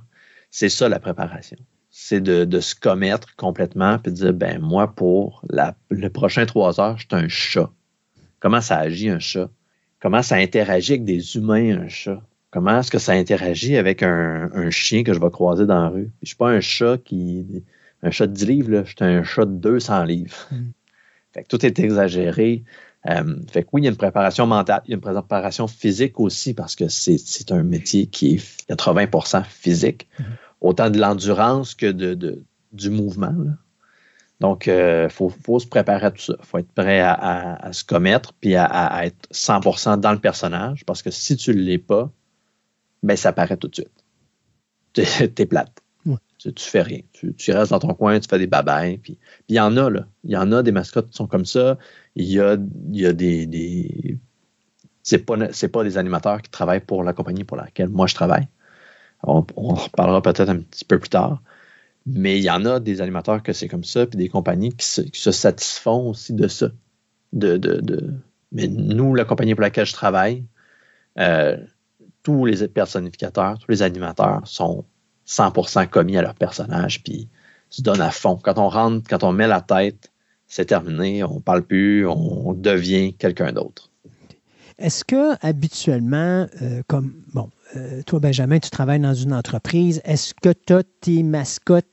C'est 0.52 0.70
ça 0.70 0.88
la 0.88 1.00
préparation. 1.00 1.58
C'est 1.90 2.22
de, 2.22 2.60
se 2.60 2.76
commettre 2.76 3.36
complètement 3.36 3.98
puis 3.98 4.12
de 4.12 4.18
dire 4.18 4.34
ben 4.34 4.60
moi, 4.60 4.94
pour 4.94 5.42
la, 5.50 5.76
le 5.90 6.10
prochain 6.10 6.46
trois 6.46 6.80
heures, 6.80 6.98
je 6.98 7.08
suis 7.10 7.26
un 7.26 7.28
chat. 7.28 7.72
Comment 8.40 8.62
ça 8.62 8.78
agit 8.78 9.10
un 9.10 9.20
chat? 9.20 9.50
Comment 10.00 10.22
ça 10.22 10.36
interagit 10.36 10.94
avec 10.94 11.06
des 11.06 11.36
humains, 11.36 11.82
un 11.82 11.88
chat? 11.88 12.22
Comment 12.52 12.80
est-ce 12.80 12.92
que 12.92 13.00
ça 13.00 13.14
interagit 13.14 13.78
avec 13.78 14.04
un, 14.04 14.70
chien 14.70 15.04
que 15.04 15.14
je 15.14 15.20
vais 15.20 15.32
croiser 15.32 15.66
dans 15.66 15.82
la 15.82 15.90
rue? 15.90 16.12
Je 16.22 16.28
suis 16.28 16.36
pas 16.36 16.50
un 16.50 16.62
chat 16.62 16.98
qui. 17.04 17.64
un 18.04 18.12
chat 18.12 18.28
de 18.28 18.34
10 18.34 18.46
livres, 18.46 18.72
là. 18.72 18.84
je 18.86 18.92
suis 18.92 19.04
un 19.04 19.24
chat 19.24 19.46
de 19.46 19.52
200 19.52 20.04
livres. 20.06 20.48
Mm. 20.52 20.70
Fait 21.34 21.44
que 21.44 21.48
tout 21.48 21.66
est 21.66 21.80
exagéré. 21.80 22.64
Euh, 23.08 23.36
fait 23.50 23.64
que 23.64 23.70
oui, 23.74 23.82
il 23.82 23.86
y 23.86 23.88
a 23.88 23.92
une 23.92 23.98
préparation 23.98 24.46
mentale, 24.48 24.82
il 24.86 24.92
y 24.92 24.94
a 24.94 24.96
une 24.96 25.02
préparation 25.02 25.68
physique 25.68 26.20
aussi 26.20 26.54
parce 26.54 26.76
que 26.76 26.88
c'est 26.90 27.52
un 27.52 27.64
métier 27.64 28.08
qui 28.08 28.36
est 28.36 28.72
80% 28.72 29.44
physique, 29.46 30.08
mm-hmm. 30.20 30.24
autant 30.62 30.90
de 30.90 31.00
l'endurance 31.00 31.74
que 31.74 31.92
de, 31.92 32.44
du 32.74 32.90
mouvement. 32.90 33.34
Donc, 34.40 34.68
il 34.68 34.72
euh, 34.72 35.10
faut, 35.10 35.60
se 35.60 35.68
préparer 35.68 36.08
à 36.08 36.12
tout 36.12 36.22
ça. 36.22 36.36
Il 36.40 36.46
faut 36.46 36.58
être 36.60 36.72
prêt 36.72 37.00
à, 37.00 37.70
se 37.72 37.84
commettre 37.84 38.34
puis 38.34 38.56
à, 38.56 39.06
être 39.06 39.28
100% 39.32 40.00
dans 40.00 40.12
le 40.12 40.20
personnage 40.20 40.86
parce 40.86 41.02
que 41.02 41.10
si 41.10 41.36
tu 41.38 41.52
ne 41.52 41.62
l'es 41.62 41.80
pas, 41.80 42.12
ben, 43.04 43.18
ça 43.18 43.34
paraît 43.34 43.58
tout 43.58 43.68
de 43.68 43.76
suite. 43.76 43.92
Tu 44.94 45.42
es 45.42 45.46
plate. 45.46 45.82
Tu, 46.38 46.54
tu, 46.54 46.64
fais 46.64 46.82
rien. 46.82 47.02
Tu, 47.14 47.52
restes 47.52 47.72
dans 47.72 47.80
ton 47.80 47.94
coin, 47.94 48.20
tu 48.20 48.28
fais 48.30 48.38
des 48.38 48.48
babayes. 48.48 48.98
Puis 48.98 49.18
il 49.50 49.56
y 49.56 49.60
en 49.60 49.76
a, 49.78 49.90
là. 49.90 50.06
Il 50.24 50.32
y 50.32 50.38
en 50.38 50.52
a 50.52 50.62
des 50.64 50.72
mascottes 50.72 51.10
qui 51.10 51.18
sont 51.18 51.28
comme 51.28 51.46
ça. 51.46 51.78
Il 52.16 52.26
y 52.26 52.40
a, 52.40 52.58
des. 52.58 53.46
des 53.46 54.18
c'est 55.04 55.20
pas, 55.20 55.38
pas 55.38 55.84
des 55.84 55.98
animateurs 55.98 56.42
qui 56.42 56.52
travaillent 56.52 56.86
pour 56.86 57.04
la 57.04 57.14
compagnie 57.14 57.44
pour 57.44 57.58
laquelle 57.58 57.90
moi 57.90 58.08
je 58.08 58.16
travaille. 58.16 58.48
On, 59.24 59.46
on 59.56 59.74
reparlera 59.74 60.22
peut-être 60.22 60.50
un 60.50 60.60
petit 60.60 60.86
peu 60.86 61.00
plus 61.00 61.10
tard. 61.10 61.42
Mais 62.08 62.38
il 62.38 62.44
y 62.44 62.50
en 62.50 62.64
a 62.66 62.80
des 62.80 63.02
animateurs 63.02 63.44
que 63.44 63.52
c'est 63.52 63.68
comme 63.68 63.84
ça, 63.84 64.08
puis 64.08 64.18
des 64.18 64.30
compagnies 64.30 64.74
qui 64.74 64.86
se, 64.86 65.32
satisfont 65.32 66.10
aussi 66.10 66.34
de 66.34 66.48
ça. 66.48 66.72
Mais 67.34 68.68
nous, 68.70 69.14
la 69.14 69.26
compagnie 69.26 69.56
pour 69.56 69.62
laquelle 69.62 69.86
je 69.86 69.94
travaille, 69.94 70.46
euh, 71.20 71.58
tous 72.24 72.46
les 72.46 72.66
personnificateurs, 72.70 73.60
tous 73.60 73.70
les 73.70 73.82
animateurs 73.82 74.42
sont 74.46 74.86
100% 75.28 75.88
commis 75.88 76.18
à 76.18 76.22
leur 76.22 76.36
personnage, 76.36 77.04
puis 77.04 77.28
se 77.70 77.82
donnent 77.82 78.02
à 78.02 78.12
fond. 78.12 78.40
Quand 78.42 78.58
on 78.58 78.70
rentre, 78.70 79.08
quand 79.10 79.24
on 79.24 79.34
met 79.34 79.48
la 79.48 79.62
tête, 79.62 80.12
c'est 80.48 80.66
terminé, 80.66 81.24
on 81.24 81.42
parle 81.42 81.64
plus, 81.64 82.08
on 82.08 82.54
devient 82.54 83.14
quelqu'un 83.14 83.52
d'autre. 83.52 83.92
Est-ce 84.80 85.04
que 85.04 85.36
habituellement, 85.46 86.48
euh, 86.62 86.82
comme 86.88 87.14
bon, 87.34 87.50
euh, 87.76 88.02
toi 88.04 88.20
Benjamin, 88.20 88.60
tu 88.60 88.70
travailles 88.70 89.00
dans 89.00 89.14
une 89.14 89.34
entreprise, 89.34 90.02
est-ce 90.06 90.34
que 90.36 90.54
tu 90.54 90.74
as 90.74 90.84
tes 91.02 91.24
mascottes 91.24 91.86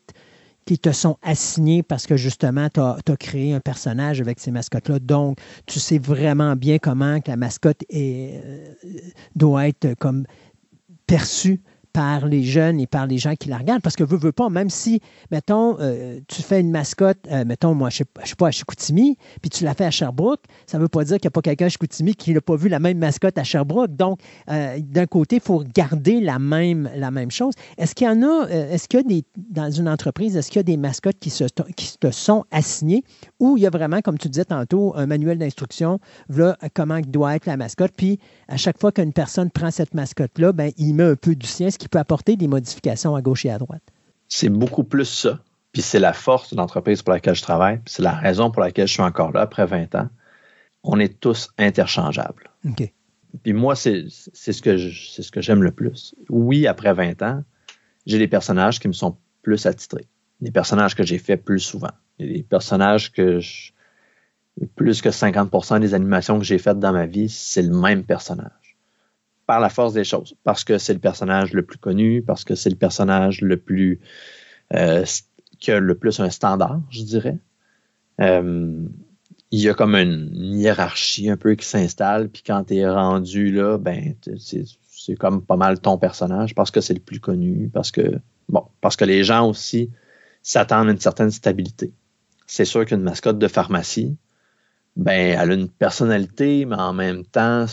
qui 0.66 0.78
te 0.78 0.92
sont 0.92 1.16
assignés 1.22 1.82
parce 1.82 2.06
que 2.06 2.16
justement, 2.16 2.68
tu 2.68 2.80
as, 2.80 3.16
créé 3.18 3.54
un 3.54 3.60
personnage 3.60 4.20
avec 4.20 4.38
ces 4.38 4.50
mascottes-là? 4.50 4.98
Donc, 4.98 5.38
tu 5.66 5.80
sais 5.80 5.98
vraiment 5.98 6.56
bien 6.56 6.78
comment 6.78 7.18
la 7.26 7.36
mascotte 7.36 7.82
euh, 7.94 8.74
doit 9.34 9.68
être 9.68 9.94
comme 9.94 10.26
perçue 11.06 11.62
par 11.94 12.26
les 12.26 12.42
jeunes 12.42 12.80
et 12.80 12.86
par 12.86 13.06
les 13.06 13.18
gens 13.18 13.34
qui 13.36 13.48
la 13.48 13.56
regardent. 13.56 13.80
Parce 13.80 13.96
que 13.96 14.04
veux, 14.04 14.18
veux 14.18 14.32
pas, 14.32 14.50
même 14.50 14.68
si, 14.68 15.00
mettons, 15.30 15.76
euh, 15.80 16.18
tu 16.28 16.42
fais 16.42 16.60
une 16.60 16.70
mascotte, 16.70 17.18
euh, 17.30 17.44
mettons, 17.46 17.72
moi, 17.72 17.88
je 17.88 18.02
ne 18.02 18.26
sais 18.26 18.34
pas, 18.34 18.48
à 18.48 18.50
Chicoutimi, 18.50 19.16
puis 19.40 19.48
tu 19.48 19.64
l'as 19.64 19.74
fait 19.74 19.86
à 19.86 19.90
Sherbrooke, 19.90 20.40
ça 20.66 20.76
ne 20.76 20.82
veut 20.82 20.88
pas 20.88 21.04
dire 21.04 21.16
qu'il 21.16 21.28
n'y 21.28 21.28
a 21.28 21.30
pas 21.30 21.40
quelqu'un 21.40 21.66
à 21.66 21.68
Chicoutimi 21.68 22.14
qui 22.16 22.34
n'a 22.34 22.40
pas 22.40 22.56
vu 22.56 22.68
la 22.68 22.80
même 22.80 22.98
mascotte 22.98 23.38
à 23.38 23.44
Sherbrooke. 23.44 23.94
Donc, 23.94 24.18
euh, 24.50 24.78
d'un 24.80 25.06
côté, 25.06 25.36
il 25.36 25.42
faut 25.42 25.62
garder 25.72 26.20
la 26.20 26.40
même, 26.40 26.90
la 26.96 27.12
même 27.12 27.30
chose. 27.30 27.54
Est-ce 27.78 27.94
qu'il 27.94 28.08
y 28.08 28.10
en 28.10 28.22
a, 28.22 28.48
est-ce 28.48 28.88
qu'il 28.88 29.00
y 29.00 29.04
a 29.04 29.06
des, 29.06 29.24
dans 29.36 29.70
une 29.70 29.88
entreprise, 29.88 30.36
est-ce 30.36 30.48
qu'il 30.48 30.58
y 30.58 30.60
a 30.60 30.64
des 30.64 30.76
mascottes 30.76 31.18
qui, 31.20 31.30
se, 31.30 31.44
qui 31.76 31.96
te 31.96 32.10
sont 32.10 32.44
assignées 32.50 33.04
ou 33.38 33.56
il 33.56 33.62
y 33.62 33.66
a 33.66 33.70
vraiment, 33.70 34.00
comme 34.00 34.18
tu 34.18 34.28
disais 34.28 34.44
tantôt, 34.44 34.94
un 34.96 35.06
manuel 35.06 35.38
d'instruction, 35.38 36.00
voilà 36.28 36.56
comment 36.74 37.00
doit 37.06 37.36
être 37.36 37.46
la 37.46 37.56
mascotte, 37.56 37.92
puis 37.96 38.18
à 38.48 38.56
chaque 38.56 38.80
fois 38.80 38.90
qu'une 38.90 39.12
personne 39.12 39.50
prend 39.50 39.70
cette 39.70 39.94
mascotte-là, 39.94 40.52
ben, 40.52 40.72
il 40.76 40.94
met 40.94 41.04
un 41.04 41.16
peu 41.16 41.36
du 41.36 41.46
sien, 41.46 41.70
ce 41.70 41.78
qui 41.84 41.88
peut 41.90 41.98
apporter 41.98 42.36
des 42.36 42.48
modifications 42.48 43.14
à 43.14 43.20
gauche 43.20 43.44
et 43.44 43.50
à 43.50 43.58
droite. 43.58 43.82
C'est 44.28 44.48
beaucoup 44.48 44.84
plus 44.84 45.04
ça. 45.04 45.38
Puis 45.70 45.82
c'est 45.82 45.98
la 45.98 46.14
force 46.14 46.54
de 46.54 46.56
l'entreprise 46.56 47.02
pour 47.02 47.12
laquelle 47.12 47.34
je 47.34 47.42
travaille. 47.42 47.82
C'est 47.84 48.02
la 48.02 48.14
raison 48.14 48.50
pour 48.50 48.62
laquelle 48.62 48.88
je 48.88 48.94
suis 48.94 49.02
encore 49.02 49.32
là 49.32 49.42
après 49.42 49.66
20 49.66 49.94
ans. 49.96 50.08
On 50.82 50.98
est 50.98 51.20
tous 51.20 51.50
interchangeables. 51.58 52.48
OK. 52.66 52.90
Puis 53.42 53.52
moi, 53.52 53.76
c'est 53.76 54.06
ce 54.08 54.62
que 54.62 54.78
ce 54.78 55.30
que 55.30 55.42
j'aime 55.42 55.62
le 55.62 55.72
plus. 55.72 56.14
Oui, 56.30 56.66
après 56.66 56.94
20 56.94 57.20
ans, 57.20 57.42
j'ai 58.06 58.16
des 58.16 58.28
personnages 58.28 58.80
qui 58.80 58.88
me 58.88 58.94
sont 58.94 59.18
plus 59.42 59.66
attitrés. 59.66 60.08
Des 60.40 60.52
personnages 60.52 60.94
que 60.94 61.04
j'ai 61.04 61.18
fait 61.18 61.36
plus 61.36 61.60
souvent. 61.60 61.92
des 62.18 62.46
personnages 62.48 63.12
que 63.12 63.40
je, 63.40 63.72
plus 64.74 65.02
que 65.02 65.10
50% 65.10 65.80
des 65.80 65.92
animations 65.92 66.38
que 66.38 66.46
j'ai 66.46 66.58
faites 66.58 66.78
dans 66.78 66.92
ma 66.92 67.04
vie, 67.04 67.28
c'est 67.28 67.62
le 67.62 67.76
même 67.76 68.04
personnage. 68.04 68.63
Par 69.46 69.60
la 69.60 69.68
force 69.68 69.92
des 69.92 70.04
choses. 70.04 70.34
Parce 70.44 70.64
que 70.64 70.78
c'est 70.78 70.94
le 70.94 71.00
personnage 71.00 71.52
le 71.52 71.62
plus 71.62 71.78
connu, 71.78 72.22
parce 72.22 72.44
que 72.44 72.54
c'est 72.54 72.70
le 72.70 72.76
personnage 72.76 73.40
le 73.40 73.56
plus. 73.56 74.00
Euh, 74.74 75.04
qui 75.60 75.70
a 75.70 75.80
le 75.80 75.94
plus 75.94 76.20
un 76.20 76.30
standard, 76.30 76.80
je 76.90 77.02
dirais. 77.02 77.38
Euh, 78.20 78.86
il 79.50 79.60
y 79.60 79.68
a 79.68 79.74
comme 79.74 79.94
une 79.94 80.30
hiérarchie 80.34 81.30
un 81.30 81.36
peu 81.36 81.54
qui 81.54 81.64
s'installe, 81.64 82.28
puis 82.28 82.42
quand 82.44 82.64
tu 82.64 82.86
rendu 82.86 83.52
là, 83.52 83.78
ben, 83.78 84.14
c'est 84.36 85.14
comme 85.14 85.44
pas 85.44 85.56
mal 85.56 85.80
ton 85.80 85.96
personnage 85.96 86.54
parce 86.54 86.70
que 86.70 86.80
c'est 86.80 86.94
le 86.94 87.00
plus 87.00 87.20
connu, 87.20 87.70
parce 87.72 87.90
que, 87.90 88.18
bon, 88.48 88.64
parce 88.80 88.96
que 88.96 89.04
les 89.04 89.22
gens 89.22 89.48
aussi 89.48 89.90
s'attendent 90.42 90.88
à 90.88 90.92
une 90.92 91.00
certaine 91.00 91.30
stabilité. 91.30 91.92
C'est 92.46 92.64
sûr 92.64 92.84
qu'une 92.84 93.02
mascotte 93.02 93.38
de 93.38 93.48
pharmacie, 93.48 94.16
ben, 94.96 95.38
elle 95.40 95.50
a 95.50 95.54
une 95.54 95.68
personnalité, 95.68 96.64
mais 96.66 96.76
en 96.76 96.92
même 96.92 97.24
temps, 97.24 97.66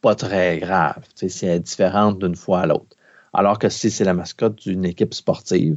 pas 0.00 0.14
très 0.14 0.58
grave. 0.58 1.02
C'est 1.14 1.60
différente 1.60 2.18
d'une 2.18 2.36
fois 2.36 2.60
à 2.60 2.66
l'autre. 2.66 2.96
Alors 3.32 3.58
que 3.58 3.68
si 3.68 3.90
c'est 3.90 4.04
la 4.04 4.14
mascotte 4.14 4.56
d'une 4.56 4.84
équipe 4.84 5.14
sportive, 5.14 5.76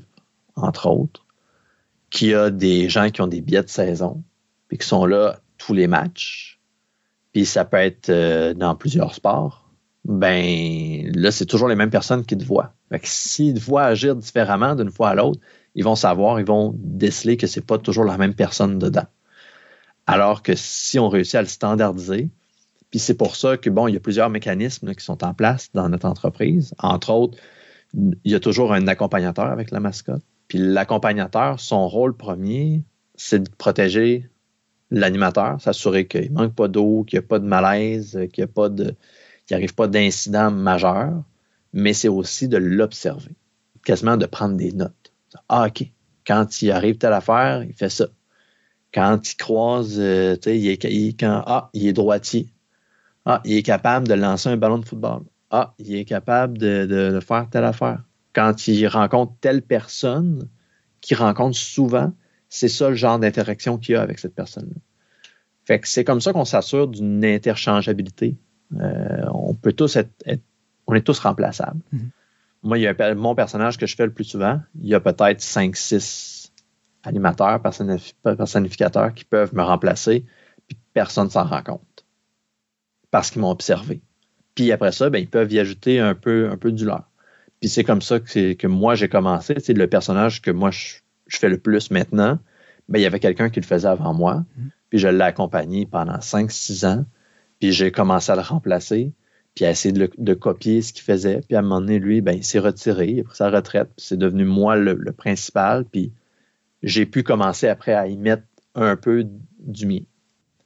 entre 0.56 0.88
autres, 0.88 1.26
qui 2.10 2.34
a 2.34 2.50
des 2.50 2.90
gens 2.90 3.10
qui 3.10 3.22
ont 3.22 3.28
des 3.28 3.42
billets 3.42 3.64
de 3.64 3.70
saison, 3.70 4.24
puis 4.68 4.78
qui 4.78 4.88
sont 4.88 5.06
là 5.06 5.40
tous 5.58 5.74
les 5.74 5.88
matchs, 5.88 6.60
puis 7.34 7.46
ça 7.46 7.66
peut 7.66 7.78
être 7.78 8.10
euh, 8.10 8.54
dans 8.54 8.76
plusieurs 8.76 9.14
sports, 9.14 9.70
ben 10.06 11.12
là, 11.16 11.32
c'est 11.32 11.46
toujours 11.46 11.68
les 11.68 11.76
mêmes 11.76 11.90
personnes 11.90 12.26
qui 12.26 12.38
te 12.38 12.44
voient. 12.44 12.74
s'ils 13.04 13.54
te 13.54 13.60
voient 13.60 13.84
agir 13.84 14.16
différemment 14.16 14.76
d'une 14.76 14.90
fois 14.90 15.10
à 15.10 15.16
l'autre, 15.16 15.40
ils 15.76 15.84
vont 15.84 15.96
savoir, 15.96 16.40
ils 16.40 16.46
vont 16.46 16.74
déceler 16.78 17.38
que 17.38 17.48
c'est 17.48 17.66
pas 17.66 17.78
toujours 17.78 18.04
la 18.04 18.18
même 18.18 18.34
personne 18.34 18.80
dedans. 18.80 19.06
Alors 20.08 20.42
que 20.42 20.54
si 20.56 21.00
on 21.00 21.08
réussit 21.08 21.36
à 21.36 21.42
le 21.42 21.48
standardiser, 21.48 22.30
puis 22.92 23.00
c'est 23.00 23.16
pour 23.16 23.38
ça 23.38 23.58
que, 23.58 23.70
bon, 23.70 23.88
il 23.88 23.94
y 23.94 23.98
a 23.98 24.02
plusieurs 24.02 24.30
mécanismes 24.30 24.94
qui 24.94 25.04
sont 25.04 25.24
en 25.24 25.34
place 25.34 25.70
dans 25.74 25.88
notre 25.88 26.06
entreprise. 26.06 26.76
Entre 26.78 27.10
autres, 27.10 27.38
il 27.94 28.32
y 28.32 28.36
a 28.36 28.40
toujours 28.40 28.74
un 28.74 28.88
accompagnateur 28.88 29.46
avec 29.46 29.72
la 29.72 29.80
mascotte. 29.80 30.24
Puis 30.50 30.60
l'accompagnateur, 30.60 31.60
son 31.60 31.88
rôle 31.88 32.16
premier, 32.16 32.84
c'est 33.16 33.44
de 33.44 33.50
protéger 33.58 34.30
l'animateur, 34.92 35.62
s'assurer 35.62 36.06
qu'il 36.06 36.34
ne 36.34 36.38
manque 36.38 36.54
pas 36.54 36.68
d'eau, 36.68 37.06
qu'il 37.06 37.18
n'y 37.18 37.26
a 37.26 37.28
pas 37.28 37.40
de 37.40 37.46
malaise, 37.46 38.20
qu'il 38.34 38.46
n'y 38.46 38.86
n'arrive 39.50 39.74
pas 39.74 39.88
d'incident 39.88 40.52
majeur, 40.52 41.24
mais 41.72 41.94
c'est 41.94 42.10
aussi 42.10 42.50
de 42.50 42.58
l'observer, 42.58 43.36
quasiment 43.86 44.18
de 44.18 44.26
prendre 44.26 44.58
des 44.58 44.74
notes. 44.74 45.14
Ah, 45.48 45.68
OK, 45.68 45.86
quand 46.28 46.62
il 46.62 46.72
arrive 46.72 46.98
telle 46.98 47.14
affaire, 47.14 47.64
il 47.64 47.74
fait 47.74 47.90
ça. 47.90 48.08
Quand 48.94 49.20
il 49.32 49.36
croise, 49.38 49.96
euh, 49.98 50.36
tu 50.36 50.50
sais, 50.50 50.60
il 50.60 50.68
est, 50.68 51.18
quand, 51.18 51.42
ah, 51.46 51.70
il 51.74 51.88
est 51.88 51.94
droitier. 51.94 52.50
Ah, 53.26 53.42
il 53.46 53.54
est 53.54 53.64
capable 53.64 54.08
de 54.08 54.14
lancer 54.14 54.50
un 54.50 54.58
ballon 54.58 54.80
de 54.80 54.86
football. 54.86 55.24
Ah, 55.50 55.74
il 55.78 55.96
est 55.96 56.06
capable 56.06 56.58
de, 56.58 57.20
faire 57.26 57.50
telle 57.50 57.66
affaire. 57.66 58.04
Quand 58.34 58.68
il 58.68 58.88
rencontre 58.88 59.34
telle 59.42 59.62
personne 59.62 60.48
qu'il 61.02 61.18
rencontre 61.18 61.58
souvent, 61.58 62.14
c'est 62.50 62.70
ça 62.70 62.90
le 62.90 62.96
genre 62.96 63.20
d'interaction 63.20 63.78
qu'il 63.78 63.96
a 63.96 64.02
avec 64.02 64.20
cette 64.20 64.34
personne-là. 64.34 64.80
Fait 65.66 65.80
que 65.80 65.88
c'est 65.88 66.04
comme 66.04 66.22
ça 66.22 66.34
qu'on 66.34 66.46
s'assure 66.46 66.88
d'une 66.88 67.24
interchangeabilité. 67.24 68.38
Euh, 68.80 69.26
on 69.34 69.54
peut 69.54 69.74
tous 69.74 69.96
être, 69.98 70.12
on 70.88 70.96
est 70.96 71.02
tous 71.02 71.20
remplaçables. 71.20 71.82
Mm-hmm. 71.94 72.10
Moi, 72.64 72.78
il 72.78 72.82
y 72.82 72.88
a 72.88 73.16
mon 73.16 73.36
personnage 73.36 73.78
que 73.78 73.86
je 73.86 73.96
fais 73.96 74.06
le 74.06 74.14
plus 74.14 74.24
souvent, 74.24 74.62
il 74.80 74.88
y 74.88 74.96
a 74.96 75.00
peut-être 75.00 75.40
5-6 75.42 76.52
animateurs, 77.04 77.62
personnificateurs 78.24 79.14
qui 79.14 79.26
peuvent 79.26 79.54
me 79.56 79.64
remplacer, 79.64 80.26
puis 80.68 80.78
personne 80.94 81.26
ne 81.26 81.32
s'en 81.32 81.44
rend 81.44 81.64
compte. 81.64 81.82
Parce 83.12 83.32
qu'ils 83.32 83.42
m'ont 83.42 83.52
observé. 83.52 84.02
Puis 84.56 84.72
après 84.72 84.92
ça, 84.92 85.10
ben, 85.10 85.20
ils 85.20 85.30
peuvent 85.30 85.52
y 85.52 85.60
ajouter 85.60 86.00
un 86.00 86.16
peu, 86.16 86.50
un 86.50 86.58
peu 86.58 86.72
du 86.72 86.86
leur. 86.86 87.10
Puis 87.60 87.70
c'est 87.70 87.84
comme 87.84 88.02
ça 88.02 88.20
que, 88.20 88.54
que 88.54 88.68
moi 88.68 88.96
j'ai 88.96 89.08
commencé. 89.08 89.56
C'est 89.60 89.74
le 89.74 89.88
personnage 89.88 90.42
que 90.42 90.52
moi 90.52 90.72
je, 90.72 90.98
fais 91.30 91.50
le 91.50 91.58
plus 91.58 91.92
maintenant. 91.92 92.40
Ben, 92.90 93.00
il 93.00 93.04
y 93.04 93.06
avait 93.06 93.20
quelqu'un 93.20 93.50
qui 93.50 93.60
le 93.60 93.66
faisait 93.66 93.88
avant 93.88 94.14
moi. 94.14 94.44
Mm-hmm. 94.58 94.70
Puis 94.90 95.00
je 95.00 95.08
l'ai 95.08 95.22
accompagné 95.22 95.86
pendant 95.86 96.18
5-6 96.18 96.86
ans. 96.86 97.06
Puis 97.62 97.72
j'ai 97.72 97.92
commencé 97.92 98.32
à 98.32 98.36
le 98.36 98.42
remplacer. 98.42 99.14
puis 99.56 99.66
a 99.66 99.70
essayé 99.72 99.94
de, 99.94 100.34
copier 100.34 100.82
ce 100.82 100.92
qu'il 100.92 101.04
faisait. 101.04 101.42
Puis 101.48 101.56
à 101.56 101.60
un 101.60 101.62
moment 101.62 101.80
donné, 101.80 102.00
lui, 102.00 102.22
ben, 102.22 102.34
il 102.34 102.44
s'est 102.44 102.60
retiré, 102.60 103.08
il 103.08 103.20
a 103.22 103.24
pris 103.24 103.38
sa 103.38 103.50
retraite, 103.50 103.90
c'est 103.98 104.18
devenu 104.18 104.44
moi 104.44 104.76
le, 104.76 104.98
principal, 105.14 105.86
puis 105.86 106.12
j'ai 106.82 107.06
pu 107.06 107.22
commencer 107.24 107.68
après 107.68 107.94
à 107.94 108.08
y 108.08 108.18
mettre 108.18 108.44
un 108.74 108.96
peu 108.96 109.28
du 109.60 109.86
mien. 109.86 110.00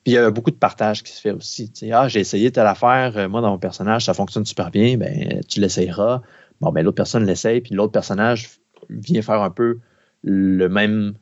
Puis 0.05 0.13
il 0.13 0.17
y 0.17 0.19
a 0.19 0.29
beaucoup 0.29 0.51
de 0.51 0.55
partage 0.55 1.01
qui 1.01 1.11
se 1.11 1.19
fait 1.19 1.31
aussi. 1.31 1.71
ah, 1.91 2.07
j'ai 2.07 2.19
essayé 2.19 2.51
telle 2.51 2.67
affaire, 2.67 3.17
euh, 3.17 3.27
moi 3.27 3.41
dans 3.41 3.49
mon 3.49 3.57
personnage, 3.57 4.05
ça 4.05 4.13
fonctionne 4.13 4.45
super 4.45 4.69
bien, 4.69 4.97
ben 4.97 5.41
tu 5.47 5.59
l'essayeras. 5.59 6.21
Bon, 6.61 6.71
ben 6.71 6.85
l'autre 6.85 6.95
personne 6.95 7.25
l'essaye, 7.25 7.61
puis 7.61 7.73
l'autre 7.73 7.91
personnage 7.91 8.59
vient 8.91 9.23
faire 9.23 9.41
un 9.41 9.49
peu 9.49 9.79
le 10.21 10.69
même. 10.69 11.15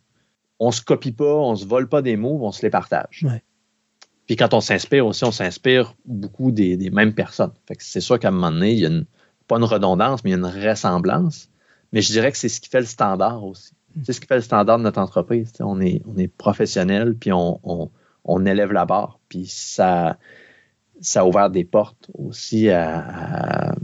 On 0.60 0.72
se 0.72 0.82
copie 0.82 1.14
pas, 1.14 1.34
on 1.34 1.56
se 1.56 1.66
vole 1.66 1.88
pas 1.88 2.02
des 2.02 2.18
mots, 2.18 2.40
on 2.42 2.52
se 2.52 2.62
les 2.62 2.70
partage. 2.70 3.26
Puis 4.28 4.36
quand 4.36 4.54
on 4.54 4.60
s'inspire 4.60 5.08
aussi, 5.08 5.24
on 5.24 5.32
s'inspire 5.32 5.96
beaucoup 6.06 6.52
des, 6.52 6.90
mêmes 6.90 7.14
personnes. 7.14 7.54
Fait 7.66 7.78
que 7.78 7.84
c'est 7.86 8.02
sûr 8.02 8.20
qu'à 8.20 8.28
un 8.28 8.32
moment 8.32 8.52
donné, 8.52 8.74
il 8.74 8.80
y 8.80 8.86
a 8.86 8.90
une, 8.90 9.06
pas 9.48 9.56
une 9.56 9.64
redondance, 9.64 10.26
mais 10.26 10.32
il 10.32 10.34
y 10.34 10.36
a 10.36 10.40
une 10.40 10.68
ressemblance. 10.68 11.50
Mais 11.94 12.02
je 12.02 12.12
dirais 12.12 12.34
que 12.34 12.38
c'est 12.38 12.50
ce 12.50 12.60
qui 12.60 12.68
fait 12.68 12.82
le 12.82 12.86
standard 12.86 13.46
aussi. 13.46 13.72
Hmm. 13.96 14.02
C'est 14.06 14.12
ce 14.12 14.20
qui 14.20 14.28
fait 14.28 14.36
le 14.36 14.42
standard 14.42 14.78
de 14.78 14.84
notre 14.84 15.00
entreprise. 15.00 15.54
on, 15.62 15.80
est, 15.80 16.02
on 16.06 16.18
est 16.18 16.28
professionnel, 16.28 17.16
puis 17.16 17.32
on, 17.32 17.62
on, 17.64 17.90
élève 18.46 18.72
la 18.72 18.86
barre. 18.86 19.20
Puis 19.30 19.46
ça, 19.48 20.18
ça 21.02 21.22
a 21.22 21.26
ouvert 21.26 21.50
des 21.50 21.64
portes 21.64 22.10
aussi 22.14 22.70
à, 22.70 23.76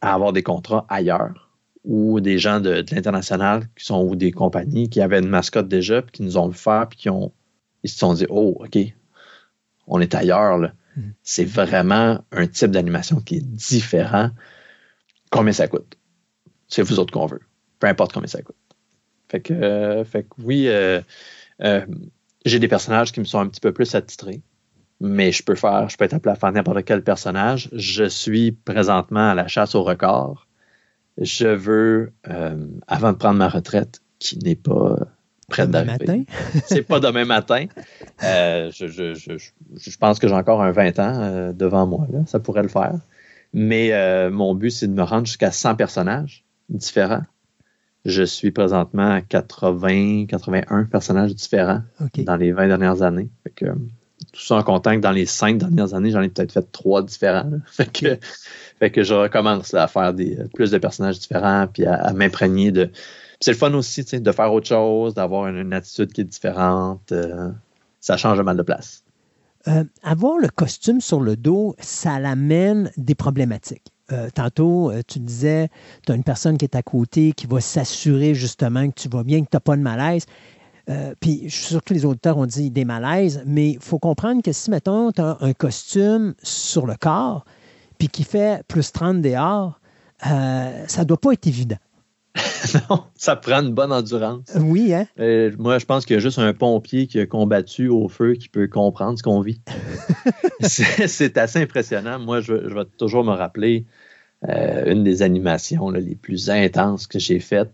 avoir 0.00 0.32
des 0.32 0.42
contrats 0.42 0.86
ailleurs 0.88 1.50
ou 1.84 2.20
des 2.20 2.38
gens 2.38 2.60
de, 2.60 2.84
l'international 2.92 3.68
qui 3.76 3.84
sont 3.84 4.02
ou 4.04 4.14
des 4.14 4.30
compagnies 4.30 4.88
qui 4.88 5.00
avaient 5.00 5.18
une 5.18 5.28
mascotte 5.28 5.68
déjà, 5.68 6.02
puis 6.02 6.12
qui 6.12 6.22
nous 6.22 6.36
ont 6.36 6.48
vu 6.48 6.56
faire, 6.56 6.88
puis 6.88 6.98
qui 6.98 7.10
ont, 7.10 7.32
ils 7.82 7.90
se 7.90 7.98
sont 7.98 8.14
dit, 8.14 8.26
oh, 8.28 8.56
OK, 8.60 8.78
on 9.88 10.00
est 10.00 10.14
ailleurs. 10.14 10.58
Mm-hmm. 10.58 11.02
C'est 11.22 11.44
vraiment 11.44 12.24
un 12.30 12.46
type 12.46 12.70
d'animation 12.70 13.20
qui 13.20 13.36
est 13.36 13.44
différent. 13.44 14.30
Combien 15.30 15.52
ça 15.52 15.66
coûte? 15.66 15.96
C'est 16.68 16.82
vous 16.82 16.98
autres 17.00 17.12
qu'on 17.12 17.26
veut. 17.26 17.40
Peu 17.80 17.88
importe 17.88 18.12
combien 18.12 18.28
ça 18.28 18.42
coûte. 18.42 18.56
Fait 19.28 19.40
que, 19.40 19.54
euh, 19.54 20.04
fait 20.04 20.26
oui, 20.38 20.68
euh, 20.68 21.00
euh, 21.62 21.86
j'ai 22.44 22.58
des 22.58 22.68
personnages 22.68 23.12
qui 23.12 23.20
me 23.20 23.24
sont 23.24 23.38
un 23.38 23.48
petit 23.48 23.60
peu 23.60 23.72
plus 23.72 23.94
attitrés, 23.94 24.42
mais 25.00 25.32
je 25.32 25.42
peux 25.42 25.54
faire, 25.54 25.88
je 25.88 25.96
peux 25.96 26.04
être 26.04 26.14
appelé 26.14 26.32
à 26.32 26.36
faire 26.36 26.52
n'importe 26.52 26.84
quel 26.84 27.02
personnage. 27.02 27.68
Je 27.72 28.04
suis 28.04 28.52
présentement 28.52 29.30
à 29.30 29.34
la 29.34 29.48
chasse 29.48 29.74
au 29.74 29.82
record. 29.82 30.46
Je 31.18 31.48
veux, 31.48 32.12
avant 32.86 33.12
de 33.12 33.16
prendre 33.18 33.38
ma 33.38 33.48
retraite, 33.48 34.00
qui 34.18 34.38
n'est 34.38 34.56
pas 34.56 34.96
près 35.48 35.66
d'arriver. 35.66 36.26
c'est 36.66 36.82
pas 36.82 37.00
demain 37.00 37.24
matin. 37.24 37.66
Euh, 38.22 38.70
je, 38.72 39.96
pense 39.98 40.18
que 40.18 40.28
j'ai 40.28 40.34
encore 40.34 40.62
un 40.62 40.72
20 40.72 40.98
ans 40.98 41.20
euh, 41.20 41.52
devant 41.52 41.86
moi. 41.86 42.06
Là. 42.12 42.20
Ça 42.26 42.40
pourrait 42.40 42.62
le 42.62 42.68
faire. 42.68 42.94
Mais 43.52 43.92
euh, 43.92 44.30
mon 44.30 44.54
but, 44.54 44.70
c'est 44.70 44.88
de 44.88 44.94
me 44.94 45.02
rendre 45.02 45.26
jusqu'à 45.26 45.52
100 45.52 45.76
personnages 45.76 46.44
différents. 46.68 47.22
Je 48.04 48.22
suis 48.22 48.50
présentement 48.50 49.10
à 49.10 49.20
80, 49.20 50.26
81 50.26 50.84
personnages 50.84 51.34
différents 51.34 51.82
dans 52.18 52.36
les 52.36 52.52
20 52.52 52.68
dernières 52.68 53.02
années. 53.02 53.30
tout 53.56 54.40
ça 54.40 54.56
en 54.56 54.62
comptant 54.62 54.96
que 54.96 55.00
dans 55.00 55.12
les 55.12 55.26
5 55.26 55.58
dernières 55.58 55.94
années, 55.94 56.10
j'en 56.10 56.22
ai 56.22 56.28
peut-être 56.28 56.52
fait 56.52 56.72
3 56.72 57.04
différents. 57.04 57.50
Fait, 57.66 57.92
que, 57.92 58.18
fait 58.80 58.90
que 58.90 59.02
je 59.04 59.14
recommence 59.14 59.72
à 59.74 59.86
faire 59.86 60.12
des, 60.12 60.36
plus 60.54 60.70
de 60.70 60.78
personnages 60.78 61.20
différents 61.20 61.68
puis 61.72 61.86
à 61.86 62.12
m'imprégner 62.12 62.72
de, 62.72 62.90
c'est 63.42 63.50
le 63.50 63.56
fun 63.56 63.74
aussi 63.74 64.04
de 64.04 64.32
faire 64.32 64.52
autre 64.52 64.68
chose, 64.68 65.14
d'avoir 65.14 65.48
une, 65.48 65.72
attitude 65.72 66.12
qui 66.12 66.20
est 66.20 66.24
différente. 66.24 67.10
Euh, 67.10 67.50
ça 68.00 68.16
change 68.16 68.40
mal 68.40 68.56
de 68.56 68.62
place. 68.62 69.02
Euh, 69.68 69.84
avoir 70.02 70.38
le 70.38 70.48
costume 70.48 71.00
sur 71.00 71.20
le 71.20 71.36
dos, 71.36 71.74
ça 71.80 72.18
l'amène 72.20 72.90
des 72.96 73.14
problématiques. 73.14 73.91
Euh, 74.10 74.28
tantôt, 74.34 74.92
tu 75.06 75.20
disais, 75.20 75.68
tu 76.04 76.12
as 76.12 76.14
une 76.14 76.24
personne 76.24 76.58
qui 76.58 76.64
est 76.64 76.74
à 76.74 76.82
côté 76.82 77.32
qui 77.32 77.46
va 77.46 77.60
s'assurer 77.60 78.34
justement 78.34 78.88
que 78.88 79.00
tu 79.00 79.08
vas 79.08 79.22
bien, 79.22 79.40
que 79.40 79.50
tu 79.50 79.56
n'as 79.56 79.60
pas 79.60 79.76
de 79.76 79.82
malaise. 79.82 80.26
puis, 81.20 81.46
surtout 81.48 81.94
les 81.94 82.04
auditeurs 82.04 82.36
ont 82.36 82.46
dit 82.46 82.70
des 82.70 82.84
malaises, 82.84 83.42
mais 83.46 83.70
il 83.70 83.80
faut 83.80 83.98
comprendre 83.98 84.42
que 84.42 84.52
si, 84.52 84.70
mettons, 84.70 85.12
tu 85.12 85.20
as 85.20 85.38
un 85.40 85.52
costume 85.52 86.34
sur 86.42 86.86
le 86.86 86.96
corps, 86.96 87.44
puis 87.98 88.08
qui 88.08 88.24
fait 88.24 88.62
plus 88.66 88.90
30 88.90 89.22
dehors, 89.22 89.80
ça 90.20 90.98
ne 90.98 91.04
doit 91.04 91.20
pas 91.20 91.32
être 91.32 91.46
évident. 91.46 91.78
non, 92.90 93.04
ça 93.14 93.36
prend 93.36 93.62
une 93.62 93.74
bonne 93.74 93.92
endurance. 93.92 94.44
Oui, 94.56 94.92
hein? 94.92 95.06
Euh, 95.18 95.50
moi, 95.58 95.78
je 95.78 95.86
pense 95.86 96.04
qu'il 96.04 96.14
y 96.14 96.16
a 96.16 96.20
juste 96.20 96.38
un 96.38 96.52
pompier 96.52 97.06
qui 97.06 97.18
a 97.20 97.26
combattu 97.26 97.88
au 97.88 98.08
feu 98.08 98.34
qui 98.34 98.48
peut 98.48 98.68
comprendre 98.68 99.18
ce 99.18 99.22
qu'on 99.22 99.40
vit. 99.40 99.60
c'est 100.60 101.38
assez 101.38 101.60
impressionnant. 101.60 102.18
Moi, 102.18 102.40
je, 102.40 102.54
vais 102.54 102.84
toujours 102.98 103.24
me 103.24 103.32
rappeler 103.32 103.84
euh, 104.48 104.92
une 104.92 105.04
des 105.04 105.22
animations 105.22 105.90
les 105.90 106.14
plus 106.14 106.50
intenses 106.50 107.06
que 107.06 107.18
j'ai 107.18 107.40
faites. 107.40 107.72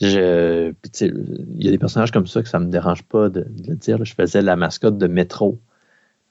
il 0.00 0.08
y 0.10 1.68
a 1.68 1.70
des 1.70 1.78
personnages 1.78 2.10
comme 2.10 2.26
ça 2.26 2.42
que 2.42 2.48
ça 2.48 2.58
ne 2.58 2.66
me 2.66 2.70
dérange 2.70 3.02
pas 3.02 3.28
de, 3.28 3.46
le 3.66 3.74
dire. 3.76 4.04
Je 4.04 4.14
faisais 4.14 4.42
la 4.42 4.56
mascotte 4.56 4.98
de 4.98 5.06
métro 5.06 5.58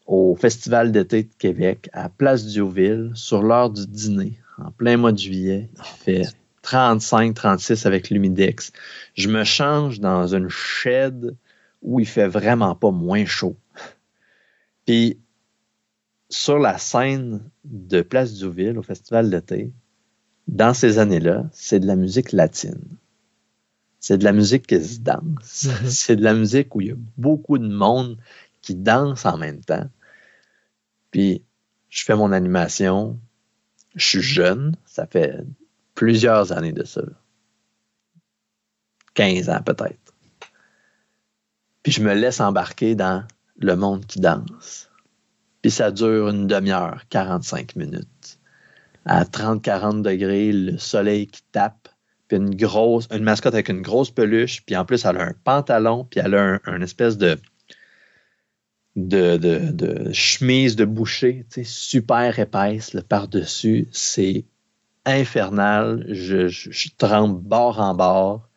au 0.07 0.35
Festival 0.35 0.91
d'été 0.91 1.23
de 1.23 1.33
Québec 1.37 1.89
à 1.93 2.09
Place 2.09 2.45
Diouville 2.45 3.11
sur 3.13 3.43
l'heure 3.43 3.69
du 3.69 3.85
dîner 3.85 4.39
en 4.57 4.71
plein 4.71 4.97
mois 4.97 5.11
de 5.11 5.19
juillet. 5.19 5.69
Il 5.77 6.03
fait 6.03 6.23
35, 6.61 7.33
36 7.33 7.85
avec 7.85 8.09
l'humidex. 8.09 8.71
Je 9.15 9.29
me 9.29 9.43
change 9.43 9.99
dans 9.99 10.33
une 10.33 10.49
shed 10.49 11.35
où 11.81 11.99
il 11.99 12.07
fait 12.07 12.27
vraiment 12.27 12.75
pas 12.75 12.91
moins 12.91 13.25
chaud. 13.25 13.55
Puis, 14.85 15.17
sur 16.29 16.59
la 16.59 16.77
scène 16.77 17.41
de 17.63 18.01
Place 18.01 18.33
Duville 18.33 18.77
au 18.77 18.83
Festival 18.83 19.29
d'été, 19.29 19.71
dans 20.47 20.73
ces 20.73 20.99
années-là, 20.99 21.45
c'est 21.51 21.79
de 21.79 21.87
la 21.87 21.95
musique 21.95 22.31
latine. 22.31 22.97
C'est 23.99 24.17
de 24.17 24.23
la 24.23 24.31
musique 24.31 24.67
qui 24.67 24.81
se 24.83 24.99
danse. 24.99 25.65
Mm-hmm. 25.65 25.87
C'est 25.89 26.15
de 26.15 26.23
la 26.23 26.33
musique 26.33 26.73
où 26.73 26.81
il 26.81 26.87
y 26.87 26.91
a 26.91 26.95
beaucoup 27.17 27.57
de 27.57 27.67
monde 27.67 28.17
qui 28.61 28.73
danse 28.75 29.25
en 29.25 29.37
même 29.37 29.61
temps. 29.61 29.89
Puis, 31.11 31.43
je 31.89 32.03
fais 32.03 32.15
mon 32.15 32.31
animation. 32.31 33.19
Je 33.95 34.05
suis 34.05 34.21
jeune. 34.21 34.75
Ça 34.85 35.05
fait 35.05 35.43
plusieurs 35.99 36.53
années 36.53 36.71
de 36.71 36.85
ça. 36.85 37.01
15 39.15 39.49
ans 39.49 39.61
peut-être. 39.61 40.13
Puis 41.83 41.91
je 41.91 42.01
me 42.01 42.13
laisse 42.13 42.39
embarquer 42.39 42.95
dans 42.95 43.25
le 43.57 43.75
monde 43.75 44.05
qui 44.05 44.21
danse. 44.21 44.89
Puis 45.61 45.71
ça 45.71 45.91
dure 45.91 46.29
une 46.29 46.47
demi-heure, 46.47 47.03
45 47.09 47.75
minutes. 47.75 48.39
À 49.03 49.25
30-40 49.25 50.01
degrés, 50.01 50.53
le 50.53 50.77
soleil 50.77 51.27
qui 51.27 51.41
tape, 51.51 51.89
puis 52.29 52.37
une 52.37 52.55
grosse, 52.55 53.09
une 53.11 53.23
mascotte 53.23 53.53
avec 53.53 53.67
une 53.67 53.81
grosse 53.81 54.09
peluche, 54.09 54.65
puis 54.65 54.77
en 54.77 54.85
plus 54.85 55.03
elle 55.03 55.17
a 55.17 55.23
un 55.25 55.33
pantalon, 55.43 56.05
puis 56.09 56.21
elle 56.23 56.35
a 56.35 56.59
un, 56.63 56.81
espèce 56.81 57.17
de 57.17 57.37
de, 58.95 59.35
de, 59.35 60.13
chemise 60.13 60.77
de 60.77 60.85
boucher, 60.85 61.45
super 61.65 62.39
épaisse 62.39 62.95
par-dessus. 63.09 63.89
C'est 63.91 64.45
infernal. 65.05 66.05
Je, 66.09 66.89
tremble 66.97 67.41
bord 67.41 67.79
en 67.79 67.93
bord, 67.95 68.49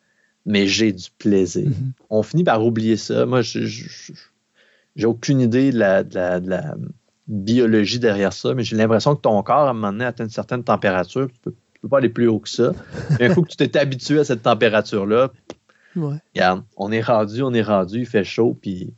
mais 0.45 0.67
j'ai 0.67 0.91
du 0.91 1.09
plaisir. 1.17 1.69
Mm-hmm. 1.69 1.91
On 2.09 2.23
finit 2.23 2.43
par 2.43 2.65
oublier 2.65 2.97
ça. 2.97 3.25
Moi, 3.25 3.41
je 3.41 4.13
j'ai 4.95 5.07
aucune 5.07 5.41
idée 5.41 5.71
de 5.71 5.79
la, 5.79 6.75
biologie 7.27 7.99
derrière 7.99 8.33
ça, 8.33 8.53
mais 8.53 8.63
j'ai 8.63 8.75
l'impression 8.75 9.15
que 9.15 9.21
ton 9.21 9.41
corps, 9.43 9.67
à 9.67 9.69
un 9.69 9.73
moment 9.73 9.93
donné, 9.93 10.05
atteint 10.05 10.25
une 10.25 10.29
certaine 10.29 10.63
température. 10.63 11.27
Tu 11.31 11.39
peux, 11.41 11.53
peux 11.81 11.87
pas 11.87 11.99
aller 11.99 12.09
plus 12.09 12.27
haut 12.27 12.39
que 12.39 12.49
ça. 12.49 12.73
Mais 13.19 13.27
il 13.27 13.33
faut 13.33 13.43
que 13.43 13.49
tu 13.49 13.55
t'es 13.55 13.77
habitué 13.77 14.19
à 14.19 14.23
cette 14.23 14.43
température-là. 14.43 15.31
Regarde, 15.95 16.63
on 16.75 16.91
est 16.91 17.01
rendu, 17.01 17.41
on 17.41 17.53
est 17.53 17.61
rendu, 17.61 17.99
il 17.99 18.05
fait 18.05 18.23
chaud, 18.23 18.57
puis, 18.59 18.93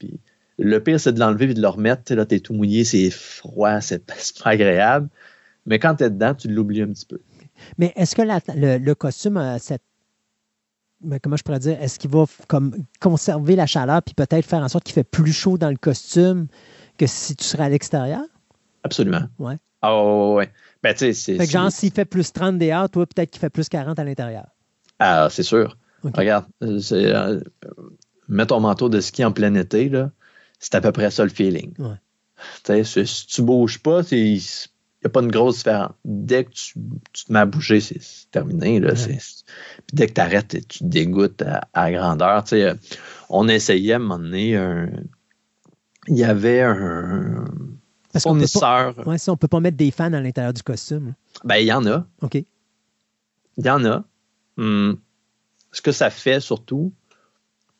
le 0.58 0.80
pire, 0.80 1.00
c'est 1.00 1.12
de 1.12 1.20
l'enlever 1.20 1.52
et 1.52 1.54
de 1.54 1.62
le 1.62 1.68
remettre. 1.68 2.14
Là, 2.14 2.26
es 2.30 2.40
tout 2.40 2.54
mouillé, 2.54 2.86
c'est 2.86 3.10
froid, 3.10 3.82
c'est 3.82 4.06
pas 4.44 4.50
agréable. 4.50 5.10
Mais 5.66 5.80
quand 5.80 5.96
tu 5.96 6.04
es 6.06 6.10
dedans, 6.10 6.34
tu 6.34 6.48
l'oublies 6.48 6.84
un 6.84 6.88
petit 6.88 7.06
peu. 7.06 7.20
Mais 7.78 7.94
est-ce 7.96 8.16
que 8.16 8.22
le, 8.22 8.94
costume 8.94 9.38
a 9.38 9.60
cette. 9.60 9.84
comment 11.22 11.38
je 11.38 11.44
pourrais 11.44 11.60
dire? 11.60 11.82
Est-ce 11.82 12.00
qu'il 12.00 12.12
va 12.12 12.26
comme 12.48 12.76
conserver 13.00 13.56
la 13.56 13.66
chaleur 13.66 14.02
puis 14.02 14.14
peut-être 14.14 14.46
faire 14.46 14.62
en 14.62 14.70
sorte 14.70 14.84
qu'il 14.84 14.94
fait 14.94 15.04
plus 15.04 15.34
chaud 15.34 15.58
dans 15.58 15.70
le 15.70 15.78
costume 15.78 16.48
que 16.98 17.08
si 17.08 17.36
tu 17.36 17.44
serais 17.44 17.64
à 17.64 17.70
l'extérieur? 17.70 18.24
Absolument. 18.84 19.24
Ouais. 19.40 19.58
Ah 19.82 20.04
ouais. 20.34 20.52
Ben, 20.82 20.94
tu 20.94 21.00
sais, 21.00 21.14
c'est. 21.14 21.38
Fait 21.38 21.46
que 21.46 21.52
genre, 21.52 21.72
s'il 21.72 21.92
fait 21.92 22.06
plus 22.06 22.32
30 22.32 22.58
dehors, 22.58 22.90
toi, 22.90 23.06
peut-être 23.06 23.32
qu'il 23.32 23.40
fait 23.40 23.50
plus 23.50 23.70
40 23.70 23.98
à 24.00 24.04
l'intérieur. 24.04 24.46
Ah, 25.00 25.28
c'est 25.30 25.44
sûr. 25.44 25.78
Regarde, 26.14 26.46
euh, 26.62 27.42
mets 28.28 28.46
ton 28.46 28.60
manteau 28.60 28.90
de 28.90 29.02
ski 29.02 29.26
en 29.26 29.32
plein 29.32 29.56
été, 29.56 29.90
là, 29.90 30.12
c'est 30.60 30.76
à 30.76 30.82
peu 30.82 30.92
près 30.92 31.10
ça 31.12 31.24
le 31.24 31.30
feeling. 31.30 31.74
Ouais. 31.80 32.84
Si 32.84 33.28
tu 33.28 33.42
bouges 33.42 33.80
pas, 33.80 34.04
c'est 34.04 34.38
n'y 35.06 35.10
a 35.10 35.10
pas 35.10 35.22
une 35.22 35.32
grosse 35.32 35.58
différence. 35.58 35.92
Dès 36.04 36.46
que 36.46 36.52
tu, 36.52 36.74
te 36.74 37.32
mets 37.32 37.40
à 37.40 37.46
bouger, 37.46 37.80
c'est 37.80 38.00
terminé. 38.32 38.80
Là, 38.80 38.94
Puis 38.94 39.18
dès 39.94 40.08
que 40.08 40.14
tu 40.14 40.22
arrêtes, 40.22 40.68
tu 40.68 40.80
te 40.80 40.84
dégoûtes 40.84 41.44
à, 41.74 41.92
grandeur. 41.92 42.44
Euh, 42.54 42.76
on 43.30 43.48
essayait 43.48 43.94
à 43.94 43.96
un 43.98 44.00
moment 44.00 44.20
donné, 44.20 44.52
il 46.08 46.18
y 46.18 46.24
avait 46.24 46.62
un. 46.62 47.46
Parce 48.14 48.24
peut 48.24 48.60
pas, 48.60 48.94
ouais, 49.06 49.18
ça, 49.18 49.34
on 49.34 49.38
peut 49.38 49.50
pas 49.50 49.60
mettre 49.60 49.76
des 49.76 49.92
fans 49.92 50.14
à 50.14 50.22
l'intérieur 50.22 50.54
du 50.54 50.64
costume. 50.64 51.16
Ben, 51.44 51.58
il 51.58 51.66
y 51.66 51.74
en 51.74 51.86
a. 51.86 52.08
OK. 52.22 52.36
Il 52.36 53.66
y 53.66 53.70
en 53.70 53.84
a. 53.84 54.06
Hum, 54.58 54.98
Ce 55.74 55.82
que 55.82 55.92
ça 55.92 56.10
fait 56.10 56.40
surtout, 56.40 56.94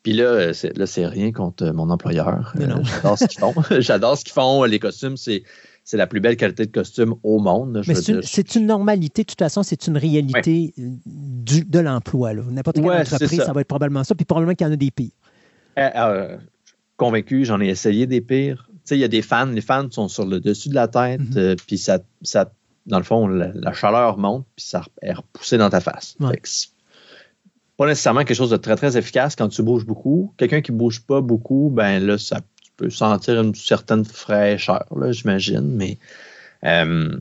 puis 0.06 0.12
là, 0.12 0.24
euh, 0.26 0.52
c'est, 0.52 0.78
là, 0.78 0.86
c'est 0.86 1.04
rien 1.04 1.32
contre 1.32 1.66
mon 1.72 1.90
employeur. 1.90 2.52
Euh, 2.60 2.76
J'adore 2.84 3.18
ce 3.18 3.24
qu'ils 3.26 3.40
font. 3.40 3.54
J'adore 3.80 4.16
ce 4.16 4.24
qu'ils 4.24 4.34
font. 4.34 4.62
Les 4.62 4.78
costumes, 4.78 5.16
c'est, 5.16 5.42
c'est 5.88 5.96
la 5.96 6.06
plus 6.08 6.18
belle 6.20 6.36
qualité 6.36 6.66
de 6.66 6.70
costume 6.72 7.14
au 7.22 7.38
monde. 7.38 7.80
Je 7.84 7.88
Mais 7.88 7.94
c'est 7.94 8.12
une, 8.12 8.20
dire, 8.20 8.28
c'est 8.28 8.54
une 8.56 8.66
normalité, 8.66 9.22
de 9.22 9.26
toute 9.28 9.38
façon, 9.38 9.62
c'est 9.62 9.86
une 9.86 9.96
réalité 9.96 10.74
euh, 10.78 10.82
du- 11.06 11.64
de 11.64 11.78
l'emploi. 11.78 12.34
là. 12.34 12.42
N'importe 12.50 12.76
quelle 12.76 12.84
Ouais, 12.86 13.00
entreprise, 13.00 13.38
ça. 13.38 13.46
ça. 13.46 13.52
va 13.52 13.60
être 13.60 13.68
probablement 13.68 14.02
ça, 14.04 14.14
puis 14.16 14.24
probablement 14.24 14.54
qu'il 14.54 14.66
y 14.66 14.70
en 14.70 14.72
a 14.72 14.76
des 14.76 14.90
pires. 14.90 15.12
Euh, 15.78 15.88
euh, 15.94 16.36
convaincu, 16.96 17.44
j'en 17.44 17.60
ai 17.60 17.68
essayé 17.68 18.06
des 18.06 18.20
pires. 18.20 18.68
Tu 18.68 18.80
sais, 18.84 18.96
il 18.96 19.00
y 19.00 19.04
a 19.04 19.08
des 19.08 19.22
fans, 19.22 19.46
les 19.46 19.60
fans 19.60 19.88
sont 19.90 20.08
sur 20.08 20.26
le 20.26 20.40
dessus 20.40 20.68
de 20.70 20.74
la 20.74 20.88
tête, 20.88 21.20
Mhm. 21.20 21.36
euh, 21.36 21.54
puis 21.66 21.78
ça, 21.78 22.00
ça, 22.22 22.50
dans 22.86 22.98
le 22.98 23.04
fond, 23.04 23.28
la, 23.28 23.52
la 23.54 23.72
chaleur 23.72 24.18
monte, 24.18 24.44
puis 24.56 24.64
ça 24.66 24.82
est 25.02 25.12
repoussé 25.12 25.56
dans 25.56 25.70
ta 25.70 25.80
face. 25.80 26.16
Ouais. 26.18 26.38
C'est 26.42 26.68
pas 27.76 27.86
nécessairement 27.86 28.20
quelque 28.24 28.36
chose 28.36 28.50
de 28.50 28.56
très, 28.56 28.74
très 28.74 28.96
efficace 28.96 29.36
quand 29.36 29.48
tu 29.48 29.62
bouges 29.62 29.84
beaucoup. 29.86 30.32
Quelqu'un 30.36 30.62
qui 30.62 30.72
bouge 30.72 31.00
pas 31.02 31.20
beaucoup, 31.20 31.70
ben 31.72 31.98
là, 32.04 32.16
ça, 32.18 32.40
peux 32.76 32.90
sentir 32.90 33.40
une 33.40 33.54
certaine 33.54 34.04
fraîcheur, 34.04 34.86
là, 34.96 35.12
j'imagine, 35.12 35.74
mais 35.76 35.98
euh, 36.64 37.18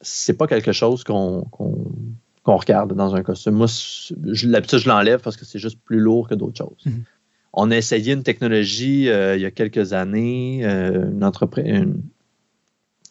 c'est 0.00 0.36
pas 0.36 0.46
quelque 0.46 0.72
chose 0.72 1.04
qu'on 1.04 1.42
qu'on- 1.50 1.92
qu'on 2.42 2.56
regarde 2.56 2.92
dans 2.94 3.14
un 3.14 3.22
costume. 3.22 3.54
Moi, 3.54 3.68
l'habitude, 4.44 4.78
je 4.78 4.88
l'enlève 4.88 5.20
parce 5.20 5.36
que 5.36 5.46
c'est 5.46 5.58
juste 5.58 5.78
plus 5.82 5.98
lourd 5.98 6.28
que 6.28 6.34
d'autres 6.34 6.58
choses. 6.58 6.84
Mhm. 6.84 7.04
On 7.54 7.70
a 7.70 7.76
essayé 7.76 8.12
une 8.12 8.22
technologie 8.22 9.08
euh, 9.08 9.36
il 9.36 9.42
y 9.42 9.46
a 9.46 9.50
quelques 9.50 9.92
années, 9.94 10.60
euh, 10.66 11.10
une 11.10 11.24
entreprise, 11.24 11.64
une 11.66 12.02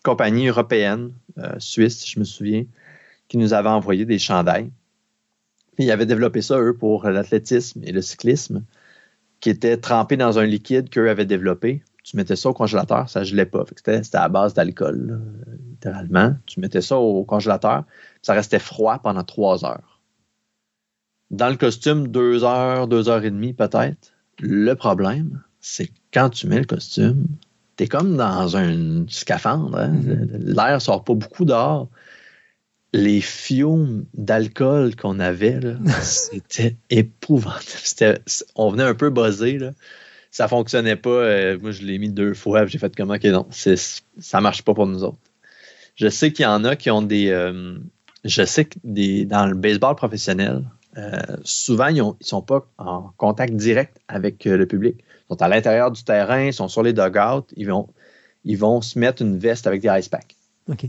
compagnie 0.03 0.47
européenne, 0.47 1.11
euh, 1.39 1.55
suisse, 1.57 2.07
je 2.07 2.19
me 2.19 2.25
souviens, 2.25 2.65
qui 3.27 3.37
nous 3.37 3.53
avait 3.53 3.69
envoyé 3.69 4.05
des 4.05 4.19
chandails. 4.19 4.69
Puis 5.75 5.85
ils 5.85 5.91
avaient 5.91 6.05
développé 6.05 6.41
ça, 6.43 6.59
eux, 6.59 6.75
pour 6.75 7.05
l'athlétisme 7.09 7.81
et 7.83 7.91
le 7.91 8.01
cyclisme, 8.01 8.63
qui 9.43 9.49
était 9.49 9.75
trempé 9.75 10.15
dans 10.15 10.39
un 10.39 10.45
liquide 10.45 10.89
qu'eux 10.89 11.09
avaient 11.09 11.25
développé. 11.25 11.83
Tu 12.05 12.15
mettais 12.15 12.37
ça 12.37 12.47
au 12.47 12.53
congélateur, 12.53 13.09
ça 13.09 13.25
gelait 13.25 13.45
pas. 13.45 13.65
C'était 13.75 13.99
à 14.13 14.29
base 14.29 14.53
d'alcool, 14.53 15.19
littéralement. 15.69 16.33
Tu 16.45 16.61
mettais 16.61 16.79
ça 16.79 16.97
au 16.97 17.25
congélateur, 17.25 17.83
ça 18.21 18.31
restait 18.31 18.57
froid 18.59 18.99
pendant 18.99 19.25
trois 19.25 19.65
heures. 19.65 19.99
Dans 21.29 21.49
le 21.49 21.57
costume, 21.57 22.07
deux 22.07 22.45
heures, 22.45 22.87
deux 22.87 23.09
heures 23.09 23.25
et 23.25 23.31
demie 23.31 23.51
peut-être. 23.51 24.13
Le 24.39 24.75
problème, 24.75 25.41
c'est 25.59 25.87
que 25.87 25.93
quand 26.13 26.29
tu 26.29 26.47
mets 26.47 26.59
le 26.59 26.65
costume, 26.65 27.25
t'es 27.75 27.87
comme 27.87 28.15
dans 28.15 28.55
un 28.55 29.05
scaphandre. 29.09 29.77
hein. 29.77 29.93
L'air 30.39 30.81
sort 30.81 31.03
pas 31.03 31.15
beaucoup 31.15 31.43
dehors. 31.43 31.89
Les 32.95 33.21
fumes 33.21 34.05
d'alcool 34.13 34.95
qu'on 34.95 35.19
avait, 35.19 35.59
c'était 36.01 36.75
épouvantable. 36.91 38.19
On 38.55 38.69
venait 38.69 38.83
un 38.83 38.93
peu 38.93 39.09
buzzé. 39.09 39.57
Là. 39.57 39.71
Ça 40.29 40.47
fonctionnait 40.47 40.95
pas. 40.95 41.09
euh, 41.09 41.59
moi, 41.59 41.71
je 41.71 41.83
l'ai 41.83 41.97
mis 41.97 42.09
deux 42.09 42.33
fois. 42.33 42.65
J'ai 42.67 42.77
fait 42.77 42.95
comment? 42.95 43.15
Ok, 43.15 43.23
non, 43.25 43.47
ça 43.51 44.41
marche 44.41 44.61
pas 44.61 44.73
pour 44.73 44.85
nous 44.87 45.03
autres. 45.03 45.17
Je 45.95 46.07
sais 46.07 46.31
qu'il 46.31 46.43
y 46.43 46.47
en 46.47 46.63
a 46.65 46.75
qui 46.75 46.91
ont 46.91 47.01
des. 47.01 47.29
euh, 47.29 47.77
je 48.23 48.43
sais 48.45 48.65
que 48.65 48.77
des, 48.83 49.25
dans 49.25 49.45
le 49.47 49.55
baseball 49.55 49.95
professionnel, 49.95 50.63
euh, 50.97 51.19
souvent, 51.43 51.87
ils 51.87 52.01
ne 52.03 52.11
sont 52.21 52.41
pas 52.41 52.67
en 52.77 53.11
contact 53.17 53.53
direct 53.55 53.97
avec 54.07 54.45
le 54.45 54.65
public. 54.67 54.97
Ils 54.99 55.33
sont 55.33 55.41
à 55.41 55.47
l'intérieur 55.47 55.91
du 55.91 56.03
terrain, 56.03 56.45
ils 56.45 56.53
sont 56.53 56.67
sur 56.67 56.83
les 56.83 56.93
dugouts, 56.93 57.45
ils 57.55 57.67
vont, 57.67 57.89
ils 58.43 58.57
vont 58.57 58.81
se 58.81 58.97
mettre 58.99 59.21
une 59.23 59.37
veste 59.37 59.67
avec 59.67 59.81
des 59.81 59.89
ice 59.99 60.09
packs. 60.09 60.35
OK. 60.69 60.85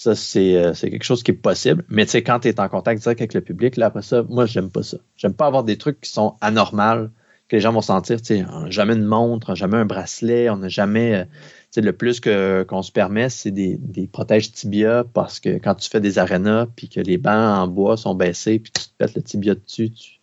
Ça, 0.00 0.14
c'est 0.14 0.56
euh, 0.56 0.74
c'est 0.74 0.90
quelque 0.90 1.02
chose 1.02 1.22
qui 1.24 1.32
est 1.32 1.34
possible. 1.34 1.84
Mais 1.88 2.04
tu 2.04 2.12
sais, 2.12 2.22
quand 2.22 2.38
tu 2.40 2.48
es 2.48 2.60
en 2.60 2.68
contact 2.68 3.02
direct 3.02 3.20
avec 3.20 3.34
le 3.34 3.40
public, 3.40 3.76
là, 3.76 3.86
après 3.86 4.02
ça, 4.02 4.22
moi, 4.28 4.46
j'aime 4.46 4.70
pas 4.70 4.82
ça. 4.84 4.98
J'aime 5.16 5.34
pas 5.34 5.46
avoir 5.46 5.64
des 5.64 5.76
trucs 5.76 6.00
qui 6.00 6.10
sont 6.10 6.36
anormaux, 6.40 7.08
que 7.48 7.56
les 7.56 7.60
gens 7.60 7.72
vont 7.72 7.80
sentir. 7.80 8.18
Tu 8.20 8.26
sais, 8.36 8.44
on 8.48 8.60
n'a 8.60 8.70
jamais 8.70 8.94
une 8.94 9.04
montre, 9.04 9.48
on 9.48 9.52
n'a 9.52 9.56
jamais 9.56 9.76
un 9.76 9.86
bracelet, 9.86 10.50
on 10.50 10.56
n'a 10.58 10.68
jamais. 10.68 11.14
euh, 11.16 11.24
tu 11.24 11.30
sais, 11.72 11.80
le 11.80 11.92
plus 11.92 12.20
que- 12.20 12.62
qu'on 12.68 12.82
se 12.82 12.92
permet, 12.92 13.28
c'est 13.28 13.50
des, 13.50 13.76
des 13.76 14.06
protèges 14.06 14.52
tibia 14.52 15.04
parce 15.14 15.40
que 15.40 15.58
quand 15.58 15.74
tu 15.74 15.90
fais 15.90 16.00
des 16.00 16.18
arénas 16.18 16.66
puis 16.76 16.88
que 16.88 17.00
les 17.00 17.18
bancs 17.18 17.58
en 17.58 17.66
bois 17.66 17.96
sont 17.96 18.14
baissés 18.14 18.58
puis 18.60 18.70
tu 18.72 18.82
te 18.84 18.90
pètes 18.98 19.16
le 19.16 19.22
tibia 19.22 19.54
dessus, 19.56 19.90
tu 19.90 20.20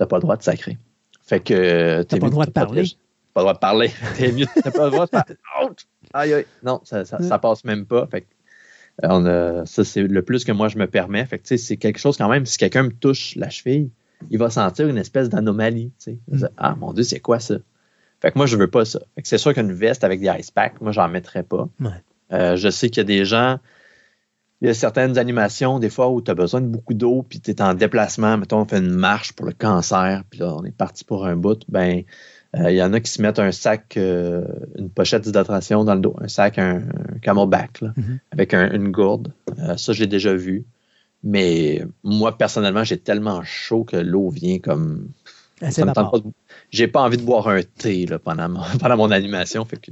n'as 0.00 0.06
pas 0.06 0.16
le 0.16 0.22
droit 0.22 0.36
de 0.38 0.42
sacrer. 0.42 0.78
Fait 1.22 1.40
que. 1.40 1.52
euh, 1.52 2.02
T'as 2.04 2.16
pas 2.20 2.26
le 2.26 2.30
droit 2.30 2.46
de 2.46 2.50
parler? 2.52 2.82
Pas 3.34 3.40
le 3.42 3.44
droit 3.44 3.54
de 3.54 3.58
parler. 3.58 3.90
T'es 4.16 4.32
mieux. 4.32 4.46
T'as 4.64 4.70
pas 4.70 4.84
le 4.86 4.90
droit 4.92 5.04
de 5.04 5.10
parler. 5.10 5.36
Aïe, 6.14 6.32
aïe. 6.32 6.46
Non, 6.62 6.80
ça, 6.84 7.04
ça, 7.04 7.18
ça 7.28 7.38
passe 7.38 7.64
même 7.64 7.84
pas. 7.84 8.06
Fait 8.06 8.22
que, 8.22 8.26
on 9.02 9.26
a- 9.26 9.66
ça, 9.66 9.84
c'est 9.84 10.02
le 10.02 10.22
plus 10.22 10.44
que 10.44 10.52
moi 10.52 10.68
je 10.68 10.78
me 10.78 10.86
permets. 10.86 11.24
Fait 11.26 11.38
que, 11.38 11.44
tu 11.44 11.48
sais, 11.48 11.58
c'est 11.58 11.76
quelque 11.76 11.98
chose 11.98 12.16
quand 12.16 12.28
même, 12.28 12.46
si 12.46 12.58
quelqu'un 12.58 12.84
me 12.84 12.92
touche 12.92 13.34
la 13.36 13.50
cheville, 13.50 13.90
il 14.30 14.38
va 14.38 14.50
sentir 14.50 14.88
une 14.88 14.98
espèce 14.98 15.28
d'anomalie. 15.28 15.92
dire, 16.28 16.48
Ah 16.56 16.74
mon 16.74 16.92
Dieu, 16.92 17.04
c'est 17.04 17.20
quoi 17.20 17.38
ça? 17.38 17.56
Fait 18.22 18.32
que 18.32 18.38
moi, 18.38 18.46
je 18.46 18.56
veux 18.56 18.68
pas 18.68 18.84
ça. 18.84 19.00
Fait 19.14 19.22
que 19.22 19.28
c'est 19.28 19.38
sûr 19.38 19.52
qu'une 19.52 19.72
veste 19.72 20.02
avec 20.02 20.20
des 20.20 20.30
ice 20.38 20.50
packs, 20.50 20.80
moi, 20.80 20.92
j'en 20.92 21.08
mettrais 21.08 21.42
pas. 21.42 21.68
Ouais. 21.80 21.90
Euh, 22.32 22.56
je 22.56 22.70
sais 22.70 22.88
qu'il 22.88 22.98
y 22.98 23.00
a 23.02 23.04
des 23.04 23.24
gens, 23.26 23.58
il 24.62 24.68
y 24.68 24.70
a 24.70 24.74
certaines 24.74 25.18
animations, 25.18 25.78
des 25.78 25.90
fois, 25.90 26.08
où 26.08 26.22
tu 26.22 26.30
as 26.30 26.34
besoin 26.34 26.62
de 26.62 26.66
beaucoup 26.66 26.94
d'eau, 26.94 27.22
puis 27.28 27.40
tu 27.40 27.50
es 27.50 27.60
en 27.60 27.74
déplacement. 27.74 28.38
Mettons, 28.38 28.60
on 28.60 28.64
fait 28.64 28.78
une 28.78 28.88
marche 28.90 29.34
pour 29.34 29.44
le 29.44 29.52
cancer, 29.52 30.24
puis 30.30 30.40
là, 30.40 30.54
on 30.54 30.64
est 30.64 30.74
parti 30.74 31.04
pour 31.04 31.26
un 31.26 31.36
bout. 31.36 31.60
Ben, 31.68 32.02
il 32.70 32.76
y 32.76 32.82
en 32.82 32.92
a 32.92 33.00
qui 33.00 33.10
se 33.10 33.20
mettent 33.22 33.38
un 33.38 33.52
sac, 33.52 33.96
euh, 33.96 34.44
une 34.78 34.88
pochette 34.90 35.22
d'hydratation 35.22 35.84
dans 35.84 35.94
le 35.94 36.00
dos, 36.00 36.16
un 36.20 36.28
sac, 36.28 36.58
un, 36.58 36.76
un 37.14 37.18
camelback, 37.20 37.80
là, 37.80 37.92
Mhm. 37.96 38.18
avec 38.32 38.54
un- 38.54 38.70
une 38.72 38.90
gourde. 38.90 39.32
Euh, 39.58 39.76
ça, 39.76 39.92
je 39.92 40.00
l'ai 40.00 40.06
déjà 40.06 40.34
vu. 40.34 40.64
Mais 41.22 41.84
moi, 42.04 42.36
personnellement, 42.38 42.84
j'ai 42.84 42.98
tellement 42.98 43.42
chaud 43.42 43.84
que 43.84 43.96
l'eau 43.96 44.28
vient 44.30 44.58
comme. 44.58 45.08
Assez 45.62 45.80
Ça 45.80 45.86
me 45.86 45.92
tente 45.92 46.04
vapeur. 46.06 46.10
pas 46.22 46.28
de- 46.28 46.34
J'ai 46.70 46.86
pas 46.88 47.02
envie 47.02 47.16
de 47.16 47.22
boire 47.22 47.48
un 47.48 47.62
thé 47.62 48.04
là, 48.06 48.18
pendant, 48.18 48.48
mon, 48.48 48.60
pendant 48.80 48.96
mon 48.96 49.10
animation. 49.10 49.64
Fait 49.64 49.78
que 49.78 49.90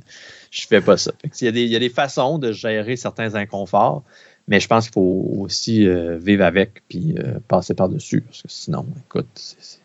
je 0.50 0.66
fais 0.66 0.80
pas 0.82 0.96
ça. 0.98 1.12
Fait 1.22 1.28
que 1.30 1.34
il, 1.40 1.44
y 1.46 1.48
a 1.48 1.52
des, 1.52 1.62
il 1.64 1.70
y 1.70 1.76
a 1.76 1.78
des 1.78 1.88
façons 1.88 2.38
de 2.38 2.52
gérer 2.52 2.96
certains 2.96 3.34
inconforts, 3.34 4.02
mais 4.46 4.60
je 4.60 4.68
pense 4.68 4.84
qu'il 4.84 4.92
faut 4.92 5.32
aussi 5.38 5.88
euh, 5.88 6.18
vivre 6.18 6.44
avec 6.44 6.82
puis 6.88 7.14
euh, 7.18 7.38
passer 7.48 7.72
par-dessus. 7.74 8.20
Parce 8.20 8.42
que 8.42 8.48
sinon, 8.48 8.86
écoute, 9.06 9.26
c'est- 9.34 9.80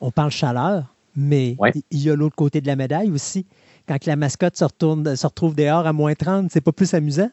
On 0.00 0.10
parle 0.12 0.30
chaleur, 0.30 0.94
mais 1.16 1.56
Ouais. 1.58 1.72
il 1.90 2.02
y 2.02 2.10
a 2.10 2.14
l'autre 2.16 2.36
côté 2.36 2.60
de 2.60 2.66
la 2.66 2.76
médaille 2.76 3.10
aussi. 3.10 3.46
Quand 3.88 4.04
la 4.06 4.16
mascotte 4.16 4.56
se, 4.56 4.64
retourne, 4.64 5.16
se 5.16 5.26
retrouve 5.26 5.54
dehors 5.54 5.86
à 5.86 5.92
moins 5.92 6.14
30, 6.14 6.50
c'est 6.50 6.60
pas 6.60 6.72
plus 6.72 6.92
amusant? 6.94 7.30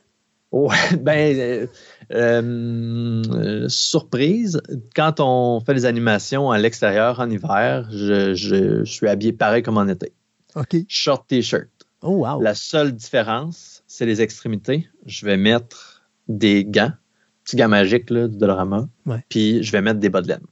Ouais, 0.52 0.76
ben, 1.02 1.68
euh, 2.12 2.44
euh, 2.44 3.68
surprise, 3.70 4.62
quand 4.95 5.20
on 5.20 5.60
fait 5.62 5.74
les 5.74 5.86
animations 5.86 6.52
à 6.52 6.58
l'extérieur 6.58 7.20
en 7.20 7.30
hiver, 7.30 7.88
je, 7.92 8.34
je- 8.36 8.84
je 8.84 8.92
suis 8.92 9.08
habillé 9.08 9.34
pareil 9.34 9.64
comme 9.64 9.78
en 9.78 9.88
été. 9.88 10.14
OK. 10.56 10.76
Short 10.88 11.28
t-shirt. 11.28 11.68
Oh, 12.02 12.26
wow. 12.28 12.42
La 12.42 12.53
seule 12.53 12.92
différence, 12.94 13.84
c'est 13.88 14.06
les 14.06 14.22
extrémités. 14.22 14.88
Je 15.06 15.26
vais 15.26 15.38
mettre 15.38 16.03
des 16.28 16.66
gants, 16.66 16.92
petits 17.44 17.56
gants 17.56 17.70
magiques 17.70 18.10
là, 18.10 18.28
du 18.28 18.38
Dolorama, 18.38 18.88
Ouais. 19.06 19.24
puis 19.30 19.64
je 19.64 19.72
vais 19.72 19.82
mettre 19.82 20.00
des 20.00 20.10
bas 20.10 20.22
de 20.22 20.28
laine. 20.28 20.45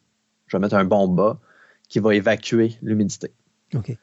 Je 0.47 0.57
vais 0.57 0.61
mettre 0.61 0.75
un 0.75 0.85
bon 0.85 1.07
bas 1.07 1.39
qui 1.91 1.99
va 1.99 2.15
évacuer 2.15 2.77
l'humidité. 2.81 3.33
OK. 3.75 3.97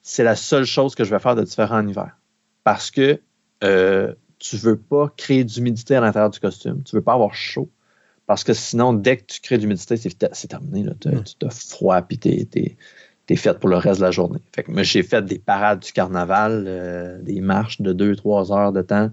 C'est 0.00 0.22
la 0.22 0.36
seule 0.36 0.64
chose 0.64 0.94
que 0.94 1.02
je 1.02 1.10
vais 1.10 1.18
faire 1.18 1.34
de 1.34 1.42
différent 1.42 1.80
en 1.80 1.88
hiver. 1.88 2.16
Parce 2.62 2.92
que 2.92 3.20
euh, 3.64 4.14
tu 4.38 4.56
veux 4.56 4.78
pas 4.78 5.12
créer 5.16 5.42
d'humidité 5.42 5.96
à 5.96 6.00
l'intérieur 6.00 6.30
du 6.30 6.38
costume. 6.38 6.84
Tu 6.84 6.94
veux 6.94 7.02
pas 7.02 7.14
avoir 7.14 7.34
chaud. 7.34 7.68
Parce 8.26 8.44
que 8.44 8.54
sinon, 8.54 8.92
dès 8.92 9.16
que 9.16 9.24
tu 9.24 9.40
crées 9.40 9.56
de 9.56 9.62
l'humidité, 9.62 9.96
c'est 9.96 10.48
terminé. 10.48 10.84
là. 10.84 10.92
Tu 11.00 11.10
tu 11.10 11.46
as 11.46 11.68
froid, 11.68 12.00
puis 12.02 12.16
t'es 12.18 12.48
es, 12.54 12.76
es 13.28 13.36
fait 13.36 13.58
pour 13.58 13.68
le 13.68 13.76
reste 13.76 13.98
de 13.98 14.04
la 14.04 14.12
journée. 14.12 14.40
Fait 14.54 14.62
que 14.62 14.70
moi, 14.70 14.84
j'ai 14.84 15.02
fait 15.02 15.24
des 15.24 15.40
parades 15.40 15.80
du 15.80 15.92
carnaval, 15.92 16.64
euh, 16.68 17.20
des 17.22 17.40
marches 17.40 17.80
de 17.80 17.92
2-3 17.92 18.56
heures 18.56 18.72
de 18.72 18.82
temps 18.82 19.10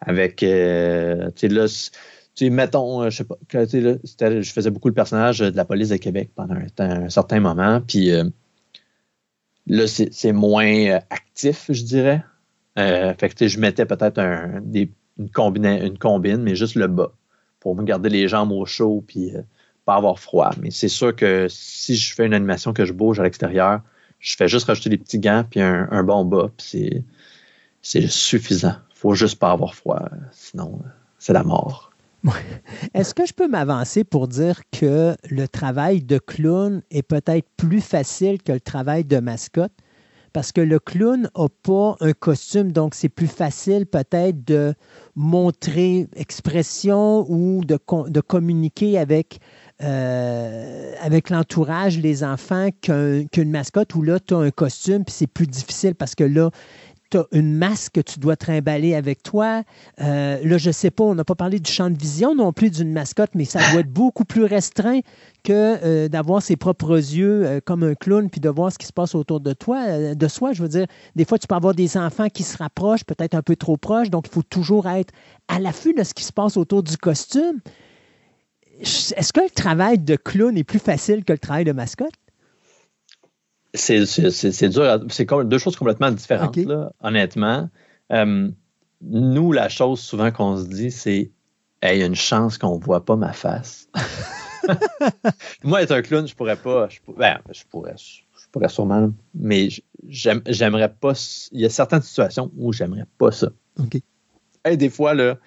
avec, 0.00 0.42
euh, 0.42 1.30
tu 1.36 1.48
sais, 1.48 1.48
là, 1.48 1.66
tu 1.66 1.90
sais, 2.34 2.50
mettons, 2.50 3.02
euh, 3.02 3.10
je 3.10 3.18
sais 3.18 3.24
pas, 3.24 3.36
je 3.50 4.52
faisais 4.52 4.70
beaucoup 4.70 4.88
le 4.88 4.94
personnage 4.94 5.40
de 5.40 5.56
la 5.56 5.64
police 5.64 5.90
de 5.90 5.96
Québec 5.96 6.30
pendant 6.34 6.56
un, 6.78 7.08
certain 7.08 7.40
moment, 7.40 7.80
puis 7.80 8.10
euh, 8.10 8.24
là, 9.66 9.86
c'est 9.86 10.32
moins 10.32 10.66
euh, 10.66 11.00
actif, 11.10 11.66
je 11.68 11.82
dirais. 11.82 12.24
Fait 12.76 13.34
que, 13.34 13.48
je 13.48 13.58
mettais 13.60 13.84
peut-être 13.84 14.18
un, 14.18 14.62
une, 14.72 15.28
combina- 15.28 15.84
une 15.84 15.98
combine, 15.98 16.38
mais 16.38 16.54
juste 16.54 16.74
le 16.74 16.86
bas, 16.86 17.12
pour 17.60 17.76
me 17.76 17.84
garder 17.84 18.08
les 18.08 18.28
jambes 18.28 18.52
au 18.52 18.64
chaud, 18.64 19.04
puis 19.06 19.32
pas 19.84 19.96
avoir 19.96 20.18
froid. 20.18 20.52
Mais 20.60 20.70
c'est 20.70 20.88
sûr 20.88 21.14
que 21.14 21.46
si 21.50 21.96
je 21.96 22.14
fais 22.14 22.24
une 22.24 22.34
animation 22.34 22.72
que 22.72 22.84
je 22.84 22.92
bouge 22.92 23.20
à 23.20 23.24
l'extérieur, 23.24 23.82
je 24.20 24.36
fais 24.36 24.48
juste 24.48 24.66
rajouter 24.66 24.88
des 24.88 24.98
petits 24.98 25.18
gants, 25.18 25.44
puis 25.48 25.60
un, 25.60 26.02
bon 26.02 26.24
bas, 26.24 26.50
puis 26.56 27.04
c'est- 27.82 28.08
suffisant. 28.08 28.76
faut 28.94 29.14
juste 29.14 29.38
pas 29.38 29.50
avoir 29.50 29.74
froid, 29.74 30.08
sinon 30.30 30.80
c'est 31.18 31.32
la 31.32 31.42
mort. 31.44 31.91
Est-ce 32.94 33.14
que 33.14 33.26
je 33.26 33.32
peux 33.32 33.48
m'avancer 33.48 34.04
pour 34.04 34.28
dire 34.28 34.62
que 34.70 35.16
le 35.28 35.48
travail 35.48 36.02
de 36.02 36.18
clown 36.18 36.82
est 36.90 37.02
peut-être 37.02 37.48
plus 37.56 37.80
facile 37.80 38.42
que 38.42 38.52
le 38.52 38.60
travail 38.60 39.04
de 39.04 39.18
mascotte? 39.18 39.72
parce 40.32 40.52
que 40.52 40.60
le 40.60 40.78
clown 40.78 41.28
n'a 41.36 41.48
pas 41.62 41.96
un 42.00 42.12
costume, 42.12 42.72
donc 42.72 42.94
c'est 42.94 43.08
plus 43.08 43.26
facile 43.26 43.86
peut-être 43.86 44.44
de 44.44 44.74
montrer 45.14 46.08
expression 46.16 47.26
ou 47.28 47.62
de, 47.64 47.76
communiquer 48.20 48.98
avec, 48.98 49.40
euh, 49.82 50.94
avec 51.00 51.28
l'entourage, 51.30 51.98
les 51.98 52.24
enfants, 52.24 52.68
qu'une 52.80 53.50
mascotte 53.50 53.94
où 53.94 54.02
là, 54.02 54.18
tu 54.20 54.34
as 54.34 54.38
un 54.38 54.50
costume, 54.50 55.04
puis 55.04 55.14
c'est 55.14 55.26
plus 55.26 55.46
difficile 55.46 55.94
parce 55.94 56.14
que 56.14 56.24
là, 56.24 56.50
tu 57.12 57.38
une 57.38 57.54
masque 57.54 57.92
que 57.94 58.00
tu 58.00 58.18
dois 58.18 58.36
trimballer 58.36 58.94
avec 58.94 59.22
toi. 59.22 59.62
Euh, 60.00 60.38
là, 60.42 60.58
je 60.58 60.68
ne 60.68 60.72
sais 60.72 60.90
pas, 60.90 61.04
on 61.04 61.14
n'a 61.14 61.24
pas 61.24 61.34
parlé 61.34 61.58
du 61.60 61.70
champ 61.70 61.90
de 61.90 61.98
vision 61.98 62.34
non 62.34 62.52
plus 62.52 62.70
d'une 62.70 62.92
mascotte, 62.92 63.30
mais 63.34 63.44
ça 63.44 63.58
doit 63.70 63.80
être 63.80 63.92
beaucoup 63.92 64.24
plus 64.24 64.44
restreint 64.44 65.00
que 65.44 65.52
euh, 65.52 66.08
d'avoir 66.08 66.40
ses 66.40 66.56
propres 66.56 66.96
yeux 66.96 67.44
euh, 67.44 67.60
comme 67.64 67.82
un 67.82 67.94
clown 67.94 68.30
puis 68.30 68.40
de 68.40 68.48
voir 68.48 68.72
ce 68.72 68.78
qui 68.78 68.86
se 68.86 68.92
passe 68.92 69.14
autour 69.14 69.40
de 69.40 69.52
toi, 69.52 70.14
de 70.14 70.28
soi. 70.28 70.52
Je 70.52 70.62
veux 70.62 70.68
dire, 70.68 70.86
des 71.16 71.24
fois, 71.24 71.38
tu 71.38 71.46
peux 71.46 71.54
avoir 71.54 71.74
des 71.74 71.96
enfants 71.96 72.28
qui 72.28 72.42
se 72.42 72.56
rapprochent, 72.56 73.04
peut-être 73.04 73.34
un 73.34 73.42
peu 73.42 73.56
trop 73.56 73.76
proches, 73.76 74.10
donc 74.10 74.26
il 74.28 74.32
faut 74.32 74.42
toujours 74.42 74.88
être 74.88 75.12
à 75.48 75.58
l'affût 75.58 75.94
de 75.94 76.02
ce 76.02 76.14
qui 76.14 76.24
se 76.24 76.32
passe 76.32 76.56
autour 76.56 76.82
du 76.82 76.96
costume. 76.96 77.60
Est-ce 78.80 79.32
que 79.32 79.40
le 79.40 79.50
travail 79.50 79.98
de 79.98 80.16
clown 80.16 80.56
est 80.56 80.64
plus 80.64 80.78
facile 80.78 81.24
que 81.24 81.32
le 81.32 81.38
travail 81.38 81.64
de 81.64 81.72
mascotte? 81.72 82.14
C'est 83.74 84.68
dur. 84.68 85.04
C'est 85.10 85.28
deux 85.44 85.58
choses 85.58 85.76
complètement 85.76 86.10
différentes, 86.10 86.58
honnêtement. 87.00 87.68
Euh, 88.12 88.48
nous, 89.00 89.52
la 89.52 89.68
chose 89.68 90.00
souvent 90.00 90.30
qu'on 90.30 90.56
se 90.56 90.68
dit, 90.68 90.90
c'est 90.90 91.30
il 91.82 91.98
y 91.98 92.02
a 92.02 92.06
une 92.06 92.14
chance 92.14 92.58
qu'on 92.58 92.78
ne 92.78 92.84
voit 92.84 93.04
pas 93.04 93.16
ma 93.16 93.32
face. 93.32 93.88
Moi, 95.64 95.82
être 95.82 95.90
un 95.90 96.02
clown, 96.02 96.28
je 96.28 96.34
pourrais 96.34 96.56
pas. 96.56 96.88
Je, 96.88 97.00
ben, 97.16 97.38
je 97.52 97.62
pourrais, 97.68 97.96
je 97.96 98.46
pourrais 98.52 98.68
sûrement, 98.68 99.10
mais 99.34 99.68
j'aimerais 100.06 100.92
pas. 100.92 101.12
Il 101.50 101.60
y 101.60 101.64
a 101.64 101.70
certaines 101.70 102.02
situations 102.02 102.52
où 102.56 102.72
j'aimerais 102.72 103.06
pas 103.18 103.32
ça. 103.32 103.48
OK. 103.80 104.00
des 104.76 104.90
fois, 104.90 105.14
là, 105.14 105.38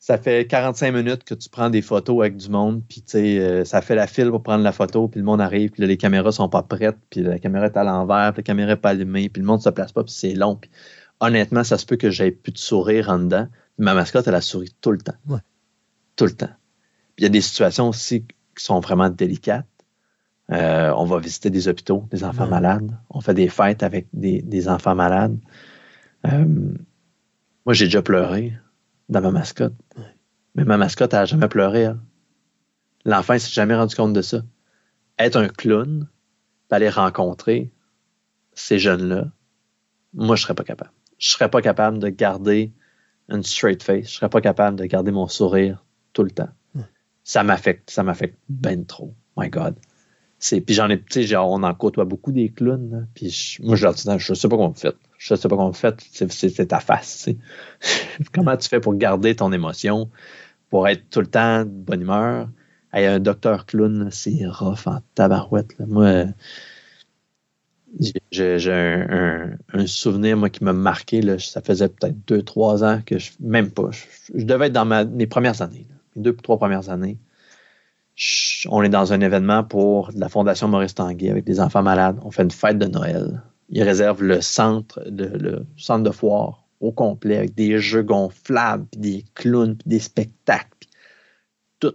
ça 0.00 0.16
fait 0.16 0.46
45 0.46 0.94
minutes 0.94 1.24
que 1.24 1.34
tu 1.34 1.50
prends 1.50 1.68
des 1.68 1.82
photos 1.82 2.20
avec 2.20 2.38
du 2.38 2.48
monde, 2.48 2.82
puis 2.88 3.02
tu 3.02 3.10
sais, 3.12 3.38
euh, 3.38 3.64
ça 3.66 3.82
fait 3.82 3.94
la 3.94 4.06
file 4.06 4.30
pour 4.30 4.42
prendre 4.42 4.64
la 4.64 4.72
photo, 4.72 5.08
puis 5.08 5.20
le 5.20 5.26
monde 5.26 5.42
arrive, 5.42 5.70
puis 5.70 5.82
là, 5.82 5.86
les 5.86 5.98
caméras 5.98 6.32
sont 6.32 6.48
pas 6.48 6.62
prêtes, 6.62 6.96
puis 7.10 7.20
la 7.20 7.38
caméra 7.38 7.66
est 7.66 7.76
à 7.76 7.84
l'envers, 7.84 8.32
puis 8.32 8.40
la 8.40 8.44
caméra 8.44 8.70
n'est 8.70 8.80
pas 8.80 8.90
allumée, 8.90 9.28
puis 9.28 9.42
le 9.42 9.46
monde 9.46 9.60
se 9.60 9.68
place 9.68 9.92
pas, 9.92 10.02
puis 10.02 10.14
c'est 10.14 10.32
long. 10.32 10.56
Puis 10.56 10.70
honnêtement, 11.20 11.64
ça 11.64 11.76
se 11.76 11.84
peut 11.84 11.96
que 11.96 12.08
j'aie 12.08 12.30
plus 12.30 12.52
de 12.52 12.58
sourire 12.58 13.10
en 13.10 13.18
dedans. 13.18 13.46
Ma 13.76 13.92
mascotte, 13.92 14.26
elle 14.26 14.34
a 14.34 14.40
souri 14.40 14.74
tout 14.80 14.90
le 14.90 14.98
temps. 14.98 15.16
Tout 16.16 16.24
le 16.24 16.32
temps. 16.32 16.46
Puis 17.14 17.18
il 17.18 17.22
y 17.24 17.26
a 17.26 17.30
des 17.30 17.42
situations 17.42 17.90
aussi 17.90 18.22
qui 18.22 18.64
sont 18.64 18.80
vraiment 18.80 19.10
délicates. 19.10 19.66
Euh, 20.50 20.92
on 20.96 21.04
va 21.04 21.18
visiter 21.18 21.50
des 21.50 21.68
hôpitaux, 21.68 22.06
des 22.10 22.24
enfants 22.24 22.46
malades. 22.46 22.90
On 23.10 23.20
fait 23.20 23.34
des 23.34 23.48
fêtes 23.48 23.82
avec 23.82 24.06
des, 24.14 24.68
enfants 24.68 24.94
malades. 24.94 25.38
Euh, 26.26 26.46
moi, 27.66 27.74
j'ai 27.74 27.84
déjà 27.84 28.02
pleuré 28.02 28.54
dans 29.10 29.20
ma 29.20 29.30
mascotte. 29.30 29.74
Mais 30.54 30.64
ma 30.64 30.76
mascotte, 30.76 31.12
elle 31.12 31.20
n'a 31.20 31.24
jamais 31.26 31.48
pleuré. 31.48 31.88
L'enfant 33.04 33.34
ne 33.34 33.38
s'est 33.38 33.50
jamais 33.50 33.74
rendu 33.74 33.94
compte 33.94 34.12
de 34.12 34.22
ça. 34.22 34.42
Être 35.18 35.36
un 35.36 35.48
clown, 35.48 36.08
aller 36.70 36.88
rencontrer 36.88 37.72
ces 38.54 38.78
jeunes-là, 38.78 39.30
moi, 40.12 40.36
je 40.36 40.42
ne 40.42 40.44
serais 40.44 40.54
pas 40.54 40.64
capable. 40.64 40.92
Je 41.18 41.28
ne 41.28 41.32
serais 41.32 41.50
pas 41.50 41.62
capable 41.62 41.98
de 41.98 42.08
garder 42.08 42.72
une 43.28 43.42
straight 43.42 43.82
face. 43.82 43.96
Je 43.96 44.02
ne 44.02 44.06
serais 44.06 44.28
pas 44.28 44.40
capable 44.40 44.78
de 44.78 44.84
garder 44.86 45.12
mon 45.12 45.28
sourire 45.28 45.84
tout 46.12 46.24
le 46.24 46.30
temps. 46.30 46.48
Ça 47.22 47.44
m'affecte. 47.44 47.90
Ça 47.90 48.02
m'affecte 48.02 48.38
ben 48.48 48.84
trop. 48.86 49.14
My 49.36 49.48
God. 49.48 49.76
Puis 50.40 50.74
j'en 50.74 50.88
ai, 50.88 51.00
tu 51.00 51.26
sais, 51.26 51.36
on 51.36 51.62
en 51.62 51.74
côtoie 51.74 52.06
beaucoup 52.06 52.32
des 52.32 52.48
clowns. 52.48 53.06
Puis 53.14 53.58
moi, 53.62 53.76
je 53.76 53.84
leur 53.84 53.94
dis, 53.94 54.04
je 54.16 54.34
sais 54.34 54.48
pas 54.48 54.56
comment 54.56 54.70
vous 54.70 54.80
faites. 54.80 54.96
Je 55.18 55.34
sais 55.34 55.48
pas 55.48 55.56
comment 55.56 55.68
vous 55.70 55.74
faites. 55.74 56.02
C'est 56.10 56.66
ta 56.66 56.80
face. 56.80 57.28
Comment 58.32 58.56
tu 58.56 58.68
fais 58.68 58.80
pour 58.80 58.94
garder 58.94 59.36
ton 59.36 59.52
émotion, 59.52 60.10
pour 60.70 60.88
être 60.88 61.08
tout 61.10 61.20
le 61.20 61.26
temps 61.26 61.64
de 61.64 61.70
bonne 61.70 62.00
humeur? 62.00 62.48
Hey, 62.92 63.06
un 63.06 63.20
docteur 63.20 63.66
clown, 63.66 64.08
c'est 64.10 64.46
rough 64.46 64.86
en 64.86 65.00
tabarouette. 65.14 65.78
Moi, 65.78 66.24
j'ai 68.30 68.72
un, 68.72 69.86
souvenir, 69.86 70.38
moi, 70.38 70.48
qui 70.48 70.64
m'a 70.64 70.72
marqué. 70.72 71.20
Là, 71.20 71.38
ça 71.38 71.60
faisait 71.60 71.88
peut-être 71.88 72.16
deux, 72.26 72.42
trois 72.42 72.82
ans 72.82 73.02
que 73.04 73.18
je. 73.18 73.32
Même 73.40 73.70
pas. 73.70 73.90
Je, 74.34 74.44
devais 74.44 74.68
être 74.68 74.72
dans 74.72 74.86
mes 74.86 75.26
premières 75.26 75.60
années, 75.60 75.86
mes 76.16 76.22
deux, 76.22 76.34
trois 76.34 76.56
premières 76.58 76.88
années 76.88 77.18
on 78.68 78.82
est 78.82 78.88
dans 78.88 79.12
un 79.12 79.20
événement 79.20 79.64
pour 79.64 80.10
la 80.14 80.28
Fondation 80.28 80.68
Maurice 80.68 80.94
Tanguay 80.94 81.30
avec 81.30 81.44
des 81.44 81.60
enfants 81.60 81.82
malades. 81.82 82.18
On 82.22 82.30
fait 82.30 82.42
une 82.42 82.50
fête 82.50 82.78
de 82.78 82.86
Noël. 82.86 83.42
Ils 83.70 83.82
réservent 83.82 84.22
le 84.22 84.40
centre, 84.40 85.02
de, 85.08 86.10
foire 86.10 86.64
au 86.80 86.92
complet 86.92 87.36
avec 87.36 87.54
des 87.54 87.78
jeux 87.78 88.02
gonflables, 88.02 88.86
des 88.96 89.24
clowns, 89.34 89.76
des 89.86 90.00
spectacles, 90.00 90.88
tout. 91.78 91.94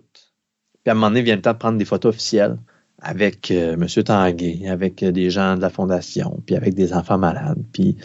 Puis 0.83 0.89
à 0.89 0.91
un 0.91 0.95
moment 0.95 1.07
donné, 1.07 1.21
vient 1.21 1.35
le 1.35 1.41
temps 1.41 1.53
de 1.53 1.57
prendre 1.57 1.77
des 1.77 1.85
photos 1.85 2.09
officielles 2.09 2.57
avec 2.99 3.51
euh, 3.51 3.73
M. 3.73 3.87
Tanguay, 4.03 4.67
avec 4.67 5.03
euh, 5.03 5.11
des 5.11 5.29
gens 5.29 5.55
de 5.55 5.61
la 5.61 5.69
Fondation, 5.69 6.41
puis 6.45 6.55
avec 6.55 6.73
des 6.75 6.93
enfants 6.93 7.17
malades. 7.17 7.63
Puis 7.73 7.97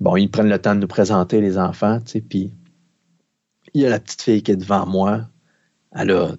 bon, 0.00 0.16
ils 0.16 0.30
prennent 0.30 0.48
le 0.48 0.58
temps 0.58 0.74
de 0.74 0.80
nous 0.80 0.86
présenter 0.86 1.40
les 1.40 1.56
enfants, 1.58 2.00
tu 2.00 2.20
sais, 2.20 2.50
il 3.72 3.80
y 3.82 3.86
a 3.86 3.90
la 3.90 3.98
petite 3.98 4.22
fille 4.22 4.42
qui 4.42 4.52
est 4.52 4.56
devant 4.56 4.86
moi. 4.86 5.22
Elle 5.92 6.10
a 6.12 6.32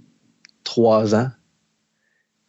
trois 0.66 1.16
ans, 1.16 1.30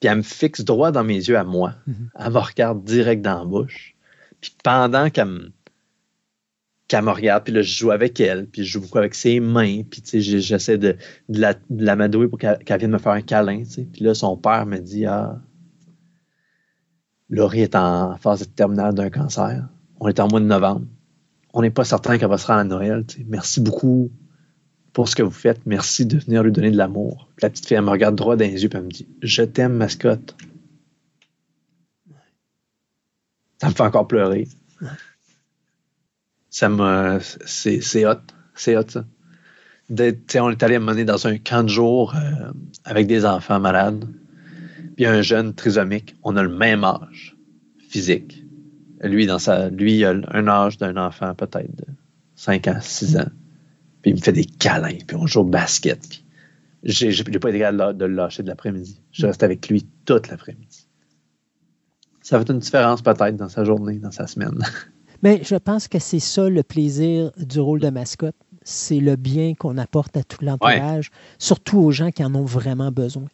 puis 0.01 0.09
elle 0.09 0.19
me 0.19 0.23
fixe 0.23 0.63
droit 0.63 0.91
dans 0.91 1.05
mes 1.05 1.15
yeux 1.15 1.39
à 1.39 1.45
moi. 1.45 1.75
Mhm. 1.87 2.11
Elle 2.19 2.33
me 2.33 2.39
regarde 2.39 2.85
direct 2.85 3.23
dans 3.23 3.39
la 3.39 3.45
bouche. 3.45 3.95
Puis 4.41 4.55
pendant 4.63 5.09
qu'elle 5.11 5.27
me, 5.27 7.11
regarde, 7.11 7.45
puis 7.45 7.53
là, 7.53 7.63
je 7.63 7.73
joue 7.73 7.91
avec 7.93 8.21
elle, 8.21 8.47
puis 8.47 8.65
je 8.65 8.73
joue 8.73 8.81
beaucoup 8.81 8.99
avec 8.99 9.15
ses 9.15 9.41
mains, 9.41 9.83
puis 9.83 10.03
tu 10.03 10.23
sais, 10.23 10.41
j'essaie 10.41 10.79
de, 10.79 10.97
de, 11.29 11.41
la, 11.41 11.55
de 11.71 11.93
m'adouer 11.93 12.29
pour 12.29 12.39
qu'elle, 12.39 12.59
vienne 12.79 12.91
me 12.91 12.99
faire 12.99 13.13
un 13.13 13.23
câlin, 13.23 13.61
tu 13.61 13.71
sais. 13.71 13.89
Puis 13.91 14.05
là, 14.05 14.15
son 14.15 14.37
père 14.37 14.67
me 14.67 14.79
dit, 14.79 15.07
ah, 15.07 15.41
Laurie 17.31 17.63
est 17.63 17.75
en 17.75 18.17
phase 18.19 18.49
terminale 18.55 18.95
d'un 18.95 19.11
cancer. 19.11 19.69
On 19.99 20.09
est 20.09 20.21
en 20.21 20.29
mois 20.29 20.41
de 20.41 20.45
novembre. 20.45 20.87
On 21.55 21.63
n'est 21.63 21.71
pas 21.71 21.85
certain 21.85 22.19
qu'elle 22.19 22.29
va 22.29 22.39
se 22.39 22.47
rendre 22.47 22.61
à 22.61 22.65
Noël, 22.65 23.05
tu 23.07 23.19
sais. 23.19 23.27
Merci 23.27 23.61
beaucoup 23.61 24.11
pour 24.97 25.11
ce 25.11 25.15
que 25.15 25.23
vous 25.23 25.31
faites. 25.31 25.61
Merci 25.67 26.07
de 26.07 26.17
venir 26.17 26.43
lui 26.43 26.51
donner 26.51 26.71
de 26.71 26.77
l'amour. 26.79 27.29
La 27.43 27.51
petite 27.51 27.67
fille, 27.67 27.77
elle 27.77 27.85
me 27.85 27.91
regarde 27.91 28.17
droit 28.17 28.35
dans 28.35 28.47
les 28.47 28.63
yeux 28.63 28.71
et 28.73 28.77
elle 28.79 28.85
me 28.85 28.89
dit 28.89 29.07
Je 29.21 29.43
t'aime, 29.43 29.75
mascotte. 29.75 30.35
Ça 33.61 33.69
me 33.69 33.75
fait 33.75 33.83
encore 33.83 34.09
pleurer. 34.09 34.49
Ça 36.49 36.71
me. 36.71 37.19
C'est 37.45 38.07
hot. 38.07 38.23
C'est 38.55 38.75
hot, 38.75 38.89
ça. 38.89 39.05
on 39.91 40.51
est 40.51 40.63
allé 40.63 40.79
mener 40.79 41.05
dans 41.05 41.27
un 41.27 41.37
camp 41.37 41.65
de 41.65 41.69
jour 41.69 42.15
euh, 42.17 42.51
avec 42.87 43.07
des 43.07 43.27
enfants 43.27 43.61
malades. 43.61 44.09
Puis 44.97 45.05
un 45.05 45.21
jeune 45.21 45.53
trisomique. 45.53 46.17
On 46.23 46.39
a 46.39 46.43
le 46.43 46.49
même 46.49 46.85
âge 46.85 47.37
physique. 47.91 48.47
Lui, 49.03 49.27
dans 49.27 49.39
sa, 49.39 49.69
lui, 49.69 49.99
il 49.99 50.05
a 50.07 50.15
un 50.31 50.49
âge 50.49 50.79
d'un 50.79 50.97
enfant 50.97 51.35
peut-être 51.35 51.77
de 51.77 51.85
5 52.37 52.69
ans, 52.69 52.79
6 52.81 53.19
ans. 53.19 53.31
Puis 54.07 54.13
il 54.13 54.19
me 54.19 54.23
fait 54.23 54.31
des 54.31 54.45
câlins, 54.45 54.99
puis 55.05 55.17
on 55.17 55.27
joue 55.27 55.41
au 55.41 55.45
basket. 55.45 55.99
Puis 56.09 56.25
j'ai, 56.85 57.11
j'ai 57.11 57.25
pas 57.25 57.49
été 57.49 57.59
capable 57.59 57.99
de 57.99 58.05
le 58.05 58.15
lâcher 58.15 58.45
de 58.45 58.49
l'après-midi. 58.49 59.01
Je 59.11 59.27
reste 59.27 59.43
avec 59.43 59.69
lui 59.69 59.85
toute 60.05 60.29
l'après-midi. 60.29 60.87
Ça 62.23 62.39
fait 62.39 62.49
une 62.53 62.61
différence 62.61 63.03
peut-être 63.03 63.35
dans 63.35 63.49
sa 63.49 63.65
journée, 63.65 63.99
dans 63.99 64.13
sa 64.13 64.29
semaine. 64.29 64.63
Mais 65.25 65.41
je 65.43 65.57
pense 65.57 65.89
que 65.89 65.99
c'est 65.99 66.21
ça 66.21 66.49
le 66.49 66.63
plaisir 66.63 67.33
du 67.37 67.59
rôle 67.59 67.81
de 67.81 67.91
mascotte. 67.91 68.37
C'est 68.63 69.01
le 69.01 69.17
bien 69.17 69.55
qu'on 69.55 69.77
apporte 69.77 70.17
à 70.17 70.23
tout 70.23 70.45
l'entourage, 70.45 71.11
surtout 71.39 71.79
aux 71.79 71.91
gens 71.91 72.13
qui 72.13 72.23
en 72.23 72.33
ont 72.37 72.45
vraiment 72.45 72.93
besoin. 72.93 73.27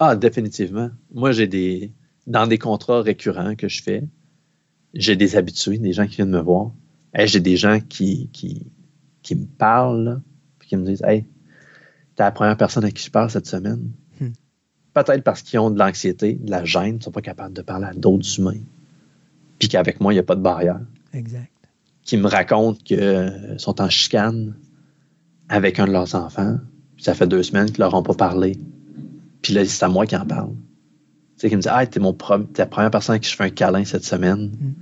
Ah, 0.00 0.16
définitivement. 0.16 0.90
Moi, 1.14 1.32
j'ai 1.32 1.46
des. 1.46 1.94
Dans 2.26 2.46
des 2.46 2.58
contrats 2.58 3.00
récurrents 3.00 3.54
que 3.54 3.68
je 3.68 3.82
fais, 3.82 4.04
j'ai 4.92 5.16
des 5.16 5.36
habitués, 5.36 5.78
des 5.78 5.94
gens 5.94 6.06
qui 6.06 6.16
viennent 6.16 6.28
me 6.28 6.42
voir. 6.42 6.72
Et 7.14 7.26
j'ai 7.26 7.40
des 7.40 7.56
gens 7.56 7.80
qui, 7.80 8.28
qui, 8.34 8.66
qui 9.22 9.34
me 9.34 9.46
parlent, 9.46 10.20
puis 10.58 10.68
qui 10.68 10.76
me 10.76 10.84
disent 10.84 11.02
Hey, 11.02 11.24
t'es 12.16 12.22
la 12.22 12.32
première 12.32 12.56
personne 12.56 12.84
à 12.84 12.90
qui 12.90 13.04
je 13.04 13.10
parle 13.10 13.30
cette 13.30 13.46
semaine. 13.46 13.90
Hmm. 14.20 14.32
Peut-être 14.94 15.22
parce 15.22 15.42
qu'ils 15.42 15.58
ont 15.58 15.70
de 15.70 15.78
l'anxiété, 15.78 16.34
de 16.34 16.50
la 16.50 16.64
gêne, 16.64 16.94
ils 16.94 16.98
ne 16.98 17.02
sont 17.02 17.10
pas 17.10 17.22
capables 17.22 17.54
de 17.54 17.62
parler 17.62 17.86
à 17.86 17.94
d'autres 17.94 18.38
humains. 18.38 18.60
Puis 19.58 19.68
qu'avec 19.68 20.00
moi, 20.00 20.12
il 20.12 20.16
n'y 20.16 20.20
a 20.20 20.24
pas 20.24 20.36
de 20.36 20.42
barrière. 20.42 20.80
Exact. 21.12 21.50
Qui 22.04 22.16
me 22.16 22.26
racontent 22.26 22.78
qu'ils 22.82 23.54
sont 23.58 23.80
en 23.80 23.88
chicane 23.88 24.54
avec 25.48 25.78
un 25.78 25.86
de 25.86 25.92
leurs 25.92 26.14
enfants. 26.14 26.58
Puis 26.96 27.04
ça 27.04 27.14
fait 27.14 27.26
deux 27.26 27.42
semaines 27.42 27.66
qu'ils 27.66 27.80
ne 27.80 27.84
leur 27.84 27.94
ont 27.94 28.02
pas 28.02 28.14
parlé. 28.14 28.58
Puis 29.42 29.52
là, 29.52 29.64
c'est 29.64 29.84
à 29.84 29.88
moi 29.88 30.06
qui 30.06 30.16
en 30.16 30.26
parle. 30.26 30.54
Tu 31.36 31.42
sais, 31.42 31.48
qui 31.50 31.56
me 31.56 31.60
dit 31.60 31.68
Ah, 31.70 31.86
t'es, 31.86 32.00
mon 32.00 32.16
la 32.56 32.66
première 32.66 32.90
personne 32.90 33.16
à 33.16 33.18
qui 33.18 33.30
je 33.30 33.36
fais 33.36 33.44
un 33.44 33.50
câlin 33.50 33.84
cette 33.84 34.04
semaine. 34.04 34.52
Hmm. 34.58 34.74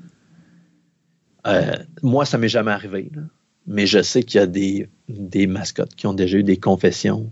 Euh, 1.46 1.76
moi, 2.02 2.24
ça 2.24 2.38
m'est 2.38 2.48
jamais 2.48 2.72
arrivé. 2.72 3.10
Là 3.14 3.22
mais 3.68 3.86
je 3.86 4.02
sais 4.02 4.22
qu'il 4.22 4.40
y 4.40 4.42
a 4.42 4.46
des, 4.46 4.88
des 5.08 5.46
mascottes 5.46 5.94
qui 5.94 6.06
ont 6.06 6.14
déjà 6.14 6.38
eu 6.38 6.42
des 6.42 6.56
confessions 6.56 7.30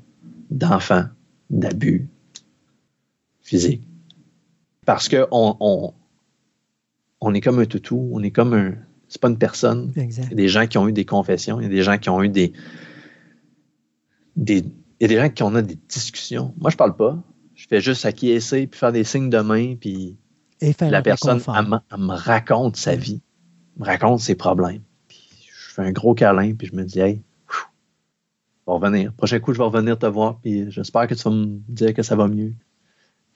d'enfants, 0.50 1.06
d'abus 1.48 2.08
physiques. 3.40 3.88
Parce 4.84 5.08
qu'on 5.08 5.26
on, 5.30 5.94
on 7.22 7.34
est 7.34 7.40
comme 7.40 7.58
un 7.58 7.64
toutou, 7.64 8.10
on 8.12 8.22
est 8.22 8.30
comme 8.30 8.52
un. 8.52 8.74
C'est 9.08 9.20
pas 9.20 9.28
une 9.28 9.38
personne. 9.38 9.92
Exact. 9.96 10.26
Il 10.26 10.30
y 10.30 10.32
a 10.34 10.36
des 10.36 10.48
gens 10.48 10.66
qui 10.66 10.76
ont 10.78 10.86
eu 10.86 10.92
des 10.92 11.06
confessions, 11.06 11.58
il 11.58 11.64
y 11.64 11.66
a 11.66 11.70
des 11.70 11.82
gens 11.82 11.96
qui 11.96 12.10
ont 12.10 12.22
eu 12.22 12.28
des. 12.28 12.52
des 14.36 14.58
il 15.00 15.02
y 15.02 15.04
a 15.04 15.08
des 15.08 15.16
gens 15.16 15.30
qui 15.30 15.42
ont 15.42 15.56
eu 15.58 15.62
des 15.62 15.78
discussions. 15.88 16.54
Moi, 16.58 16.70
je 16.70 16.76
parle 16.76 16.96
pas. 16.96 17.18
Je 17.54 17.66
fais 17.66 17.80
juste 17.80 18.04
acquiescer, 18.04 18.66
puis 18.66 18.78
faire 18.78 18.92
des 18.92 19.04
signes 19.04 19.30
de 19.30 19.38
main, 19.38 19.76
puis 19.76 20.18
Et 20.60 20.74
faire 20.74 20.90
la 20.90 21.00
personne, 21.00 21.40
elle, 21.48 21.80
elle 21.90 21.98
me 21.98 22.14
raconte 22.14 22.76
sa 22.76 22.94
vie, 22.94 23.22
me 23.78 23.86
raconte 23.86 24.20
ses 24.20 24.34
problèmes. 24.34 24.82
Fais 25.76 25.82
un 25.82 25.92
gros 25.92 26.14
câlin, 26.14 26.54
puis 26.54 26.68
je 26.68 26.74
me 26.74 26.84
dis, 26.84 27.00
hey, 27.00 27.22
pfiou, 27.46 27.66
je 28.66 28.72
vais 28.72 28.72
revenir. 28.72 29.12
Prochain 29.12 29.38
coup, 29.40 29.52
je 29.52 29.58
vais 29.58 29.64
revenir 29.64 29.98
te 29.98 30.06
voir, 30.06 30.38
puis 30.40 30.70
j'espère 30.70 31.06
que 31.06 31.12
tu 31.12 31.22
vas 31.22 31.30
me 31.30 31.60
dire 31.68 31.92
que 31.92 32.02
ça 32.02 32.16
va 32.16 32.28
mieux. 32.28 32.54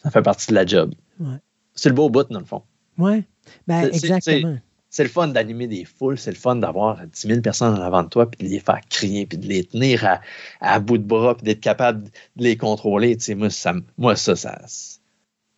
Ça 0.02 0.10
fait 0.10 0.22
partie 0.22 0.48
de 0.48 0.54
la 0.54 0.64
job. 0.64 0.94
Ouais. 1.18 1.36
C'est 1.74 1.90
le 1.90 1.94
beau 1.94 2.08
bout, 2.08 2.26
dans 2.30 2.38
le 2.38 2.46
fond. 2.46 2.62
Oui, 2.96 3.24
ben, 3.66 3.90
exactement. 3.92 4.56
C'est 4.88 5.02
le 5.02 5.10
fun 5.10 5.28
d'animer 5.28 5.66
des 5.66 5.84
foules, 5.84 6.16
c'est 6.16 6.30
le 6.30 6.36
fun 6.36 6.56
d'avoir 6.56 7.06
10 7.06 7.28
000 7.28 7.40
personnes 7.42 7.74
en 7.74 7.82
avant 7.82 8.02
de 8.02 8.08
toi, 8.08 8.28
puis 8.30 8.48
de 8.48 8.50
les 8.50 8.58
faire 8.58 8.80
crier, 8.88 9.26
puis 9.26 9.36
de 9.36 9.46
les 9.46 9.64
tenir 9.64 10.06
à, 10.06 10.20
à 10.62 10.80
bout 10.80 10.96
de 10.96 11.04
bras, 11.04 11.36
puis 11.36 11.44
d'être 11.44 11.60
capable 11.60 12.04
de 12.04 12.42
les 12.42 12.56
contrôler. 12.56 13.18
Tu 13.18 13.24
sais, 13.24 13.34
moi, 13.34 13.50
ça, 13.50 13.74
moi 13.98 14.16
ça, 14.16 14.34
ça, 14.34 14.62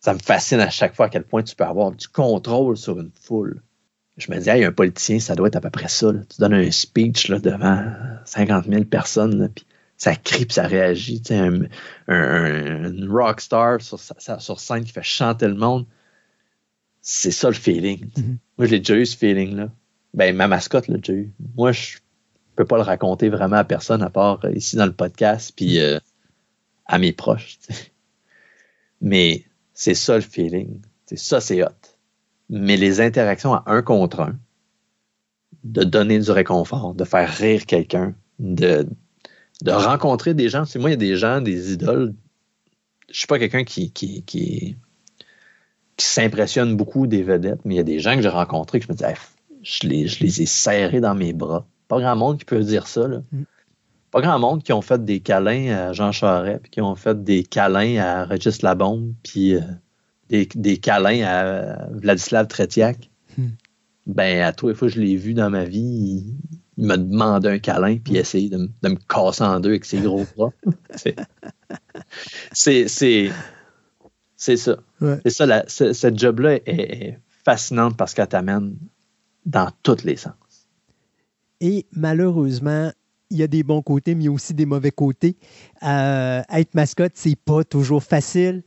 ça 0.01 0.13
me 0.13 0.19
fascine 0.19 0.59
à 0.59 0.69
chaque 0.69 0.95
fois 0.95 1.05
à 1.05 1.09
quel 1.09 1.23
point 1.23 1.43
tu 1.43 1.55
peux 1.55 1.63
avoir 1.63 1.91
du 1.93 2.09
contrôle 2.09 2.75
sur 2.75 2.99
une 2.99 3.11
foule. 3.15 3.61
Je 4.17 4.31
me 4.31 4.39
dis, 4.39 4.49
hey, 4.49 4.63
un 4.63 4.71
politicien, 4.71 5.19
ça 5.19 5.35
doit 5.35 5.47
être 5.47 5.55
à 5.55 5.61
peu 5.61 5.69
près 5.71 5.87
ça. 5.87 6.11
là. 6.11 6.19
Tu 6.29 6.39
donnes 6.39 6.53
un 6.53 6.69
speech 6.71 7.29
là, 7.29 7.39
devant 7.39 7.83
50 8.25 8.65
000 8.67 8.83
personnes, 8.85 9.39
là, 9.39 9.49
puis 9.49 9.65
ça 9.97 10.15
crie, 10.15 10.45
puis 10.45 10.53
ça 10.53 10.67
réagit. 10.67 11.21
Tu 11.21 11.29
sais, 11.29 11.37
un, 11.39 11.61
un, 12.07 12.85
un 12.85 13.07
rockstar 13.11 13.81
sur, 13.81 13.99
sur 13.99 14.59
scène 14.59 14.83
qui 14.83 14.91
fait 14.91 15.03
chanter 15.03 15.47
le 15.47 15.55
monde. 15.55 15.85
C'est 17.01 17.31
ça 17.31 17.47
le 17.49 17.55
feeling. 17.55 18.09
Mhm. 18.17 18.37
Moi, 18.57 18.67
je 18.67 18.71
l'ai 18.71 18.79
déjà 18.79 18.95
eu 18.95 19.05
ce 19.05 19.17
feeling-là. 19.17 19.69
Ben, 20.13 20.35
ma 20.35 20.47
mascotte 20.47 20.87
l'a 20.87 20.97
déjà 20.97 21.13
eu. 21.13 21.33
Moi, 21.55 21.71
je 21.71 21.97
peux 22.55 22.65
pas 22.65 22.77
le 22.77 22.83
raconter 22.83 23.29
vraiment 23.29 23.57
à 23.57 23.63
personne 23.63 24.03
à 24.03 24.09
part 24.09 24.45
euh, 24.45 24.51
ici 24.53 24.75
dans 24.75 24.85
le 24.85 24.93
podcast, 24.93 25.53
puis 25.55 25.79
euh, 25.79 25.99
à 26.85 26.99
mes 26.99 27.11
proches. 27.13 27.57
tu 27.67 27.73
sais. 27.73 27.91
Mais 29.01 29.43
c'est 29.73 29.95
ça 29.95 30.15
le 30.15 30.21
feeling. 30.21 30.81
C'est 31.07 31.17
ça, 31.17 31.41
c'est 31.41 31.63
hot. 31.63 31.69
Mais 32.55 32.77
les 32.77 33.01
interactions 33.01 33.53
à 33.53 33.63
un 33.65 33.81
contre 33.81 34.21
un, 34.21 34.37
de 35.63 35.83
donner 35.83 36.19
du 36.19 36.31
réconfort, 36.31 36.93
de 36.93 37.03
faire 37.03 37.29
rire 37.29 37.65
quelqu'un, 37.65 38.13
de, 38.39 38.87
de 39.63 39.71
rencontrer 39.71 40.33
des 40.33 40.49
gens. 40.49 40.65
Tu 40.65 40.71
sais, 40.71 40.79
moi, 40.79 40.89
il 40.89 40.93
y 40.93 40.95
a 40.95 40.97
des 40.97 41.15
gens, 41.15 41.41
des 41.41 41.73
idoles. 41.73 42.13
Je 43.09 43.17
suis 43.17 43.27
pas 43.27 43.39
quelqu'un 43.39 43.63
qui, 43.63 43.91
qui, 43.91 44.23
qui, 44.23 44.77
qui 45.97 46.05
s'impressionne 46.05 46.75
beaucoup 46.75 47.07
des 47.07 47.23
vedettes, 47.23 47.61
mais 47.65 47.75
il 47.75 47.77
y 47.77 47.81
a 47.81 47.83
des 47.83 47.99
gens 47.99 48.15
que 48.15 48.21
j'ai 48.21 48.29
rencontrés 48.29 48.79
que 48.79 48.85
je 48.85 48.91
me 48.91 48.97
dis, 48.97 49.03
Hey, 49.03 49.15
je, 49.63 49.87
les, 49.87 50.07
je 50.07 50.23
les 50.23 50.41
ai 50.41 50.45
serrés 50.45 51.01
dans 51.01 51.15
mes 51.15 51.33
bras. 51.33 51.65
Pas 51.87 51.99
grand 51.99 52.15
monde 52.15 52.37
qui 52.37 52.45
peut 52.45 52.59
dire 52.59 52.87
ça. 52.87 53.07
Là. 53.07 53.21
Mm. 53.31 53.43
Pas 54.11 54.21
grand 54.21 54.37
monde 54.37 54.61
qui 54.61 54.73
ont 54.73 54.81
fait 54.81 55.03
des 55.03 55.21
câlins 55.21 55.75
à 55.75 55.93
Jean 55.93 56.11
Charest, 56.11 56.61
puis 56.61 56.71
qui 56.71 56.81
ont 56.81 56.95
fait 56.95 57.23
des 57.23 57.43
câlins 57.43 57.97
à 57.97 58.25
Régis 58.25 58.61
Labombe, 58.61 59.13
puis 59.23 59.55
euh, 59.55 59.61
des, 60.29 60.47
des 60.55 60.77
câlins 60.77 61.23
à 61.25 61.87
Vladislav 61.91 62.47
Tretiak. 62.47 63.09
Mm. 63.37 63.45
Ben, 64.07 64.41
à 64.41 64.51
tous 64.51 64.67
les 64.69 64.75
fois 64.75 64.87
que 64.89 64.93
je 64.95 64.99
l'ai 65.01 65.15
vu 65.15 65.33
dans 65.33 65.49
ma 65.49 65.63
vie, 65.63 65.79
il, 65.79 66.35
il 66.77 66.85
m'a 66.85 66.97
demandé 66.97 67.47
un 67.49 67.59
câlin, 67.59 67.97
puis 67.97 68.17
essayé 68.17 68.49
de, 68.49 68.57
me- 68.57 68.69
de 68.81 68.89
me 68.89 68.95
casser 69.07 69.43
en 69.43 69.59
deux 69.59 69.69
avec 69.69 69.85
ses 69.85 69.99
gros 69.99 70.25
bras. 70.35 70.51
C'est- 70.95 71.15
c'est 72.53 72.87
c'est 72.87 73.31
c'est 74.35 74.57
ça. 74.57 74.77
Ouais. 74.99 75.19
C'est 75.23 75.29
ça, 75.31 75.45
la- 75.45 75.63
ce- 75.67 75.93
cette 75.93 76.19
job-là 76.19 76.55
est, 76.55 76.63
est 76.67 77.19
fascinante 77.45 77.95
parce 77.97 78.13
qu'elle 78.13 78.27
t'amène 78.27 78.75
dans 79.45 79.69
tous 79.83 80.03
les 80.03 80.15
sens. 80.17 80.33
Et 81.61 81.85
malheureusement, 81.93 82.91
il 83.29 83.37
y 83.37 83.43
a 83.43 83.47
des 83.47 83.63
bons 83.63 83.81
côtés, 83.81 84.15
mais 84.15 84.23
il 84.23 84.25
y 84.25 84.29
a 84.29 84.31
aussi 84.31 84.53
des 84.53 84.65
mauvais 84.65 84.91
côtés. 84.91 85.37
Euh, 85.83 86.41
être 86.53 86.73
mascotte, 86.75 87.13
c'est 87.15 87.37
pas 87.37 87.63
toujours 87.63 88.03
facile, 88.03 88.63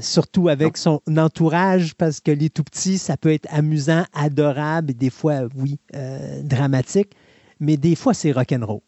surtout 0.00 0.48
avec 0.48 0.76
son 0.76 1.00
entourage, 1.16 1.94
parce 1.94 2.20
que 2.20 2.30
les 2.30 2.50
tout 2.50 2.64
petits, 2.64 2.98
ça 2.98 3.16
peut 3.16 3.32
être 3.32 3.46
amusant, 3.50 4.04
adorable, 4.12 4.90
et 4.90 4.94
des 4.94 5.10
fois, 5.10 5.42
oui, 5.54 5.78
euh, 5.94 6.42
dramatique, 6.42 7.12
mais 7.60 7.76
des 7.76 7.94
fois, 7.94 8.14
c'est 8.14 8.32
rock'n'roll. 8.32 8.80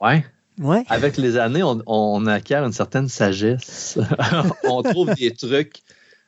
Ouais. 0.00 0.24
Ouais. 0.58 0.84
Avec 0.88 1.16
les 1.16 1.36
années, 1.36 1.62
on, 1.62 1.82
on 1.86 2.26
acquiert 2.26 2.64
une 2.64 2.72
certaine 2.72 3.08
sagesse. 3.08 3.98
on 4.64 4.82
trouve 4.82 5.14
des 5.14 5.34
trucs. 5.34 5.82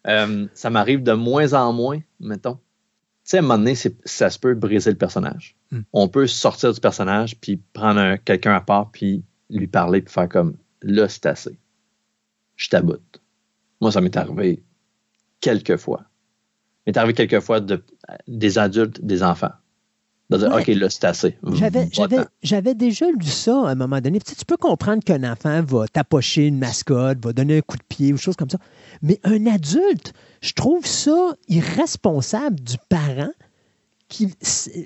Euh, 0.07 0.47
ça 0.55 0.71
m'arrive 0.71 1.03
de 1.03 1.13
moins 1.13 1.55
en 1.55 1.73
moins, 1.73 1.99
mettons. 2.21 2.55
Tu 2.55 3.33
sais, 3.33 3.37
à 3.39 3.41
un 3.41 3.43
moment 3.43 3.59
donné, 3.59 3.75
ça 3.75 4.31
se 4.31 4.39
peut 4.39 4.55
briser 4.55 4.91
le 4.91 4.97
personnage. 4.97 5.57
Hmm. 5.71 5.81
On 5.93 6.09
peut 6.09 6.27
sortir 6.27 6.73
du 6.73 6.81
personnage, 6.81 7.37
puis 7.41 7.57
prendre 7.73 8.01
un- 8.01 8.17
quelqu'un 8.17 8.55
à 8.55 8.61
part, 8.61 8.91
puis 8.91 9.23
lui 9.51 9.67
parler, 9.67 10.03
puis 10.03 10.13
faire 10.13 10.29
comme 10.29 10.57
là, 10.83 11.09
c'est 11.09 11.27
assez. 11.27 11.59
Je 12.57 12.69
t'aboute. 12.69 13.21
Moi, 13.81 13.93
ça 13.93 14.01
m'est 14.01 14.17
arrivé 14.17 14.63
quelques 15.41 15.77
fois. 15.77 16.05
Il 16.87 16.91
m'est 16.91 16.99
arrivé 16.99 17.15
quelques 17.15 17.41
fois 17.41 17.61
de, 17.61 17.85
des 18.27 18.59
adultes, 18.59 19.05
des 19.05 19.23
enfants. 19.23 19.53
De 20.31 20.37
dire, 20.37 20.53
Ouais. 20.53 20.61
OK, 20.61 20.67
là, 20.69 20.91
c'est 20.91 21.05
assez. 21.05 21.39
J'avais, 22.43 22.75
déjà 22.75 23.07
lu 23.11 23.27
ça 23.27 23.67
à 23.67 23.71
un 23.71 23.75
moment 23.75 24.01
donné. 24.01 24.21
Tu, 24.21 24.31
sais, 24.31 24.37
tu 24.37 24.45
peux 24.45 24.59
comprendre 24.59 25.03
qu'un 25.03 25.31
enfant 25.31 25.63
va 25.63 25.89
tapocher 25.89 26.47
une 26.47 26.59
mascotte, 26.59 27.25
va 27.25 27.33
donner 27.33 27.59
un 27.59 27.61
coup 27.63 27.79
de 27.79 27.83
pied 27.89 28.13
ou 28.13 28.19
chose 28.19 28.37
comme 28.37 28.51
ça. 28.51 28.59
Mais 29.01 29.21
un 29.25 29.47
adulte, 29.47 30.13
je 30.43 30.53
trouve 30.53 30.85
ça 30.87 31.35
irresponsable 31.49 32.61
du 32.61 32.77
parent. 32.89 33.31
Qui, 34.09 34.33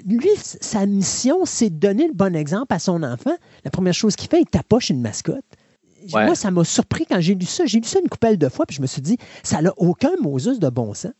lui, 0.05 0.31
sa 0.37 0.85
mission, 0.85 1.45
c'est 1.45 1.71
de 1.71 1.77
donner 1.77 2.09
le 2.09 2.13
bon 2.13 2.35
exemple 2.35 2.75
à 2.75 2.81
son 2.81 3.05
enfant. 3.05 3.35
La 3.65 3.71
première 3.71 3.95
chose 3.95 4.17
qu'il 4.17 4.29
fait, 4.29 4.41
il 4.41 4.47
tapoche 4.47 4.91
une 4.91 5.01
mascotte. 5.01 5.45
Ouais. 6.13 6.27
Moi, 6.27 6.35
ça 6.35 6.51
m'a 6.51 6.65
surpris 6.65 7.07
quand 7.07 7.21
j'ai 7.21 7.35
lu 7.35 7.47
ça. 7.47 7.67
J'ai 7.67 7.79
lu 7.79 7.87
ça 7.87 8.01
une 8.01 8.09
coupelle 8.09 8.39
de 8.39 8.49
fois, 8.49 8.67
puis 8.67 8.77
je 8.77 8.83
me 8.83 8.87
suis 8.87 9.03
dit, 9.03 9.19
ça 9.43 9.63
n'a 9.63 9.73
aucun 9.77 10.13
Moses 10.21 10.59
de 10.59 10.69
bon 10.69 10.95
sens 10.95 11.13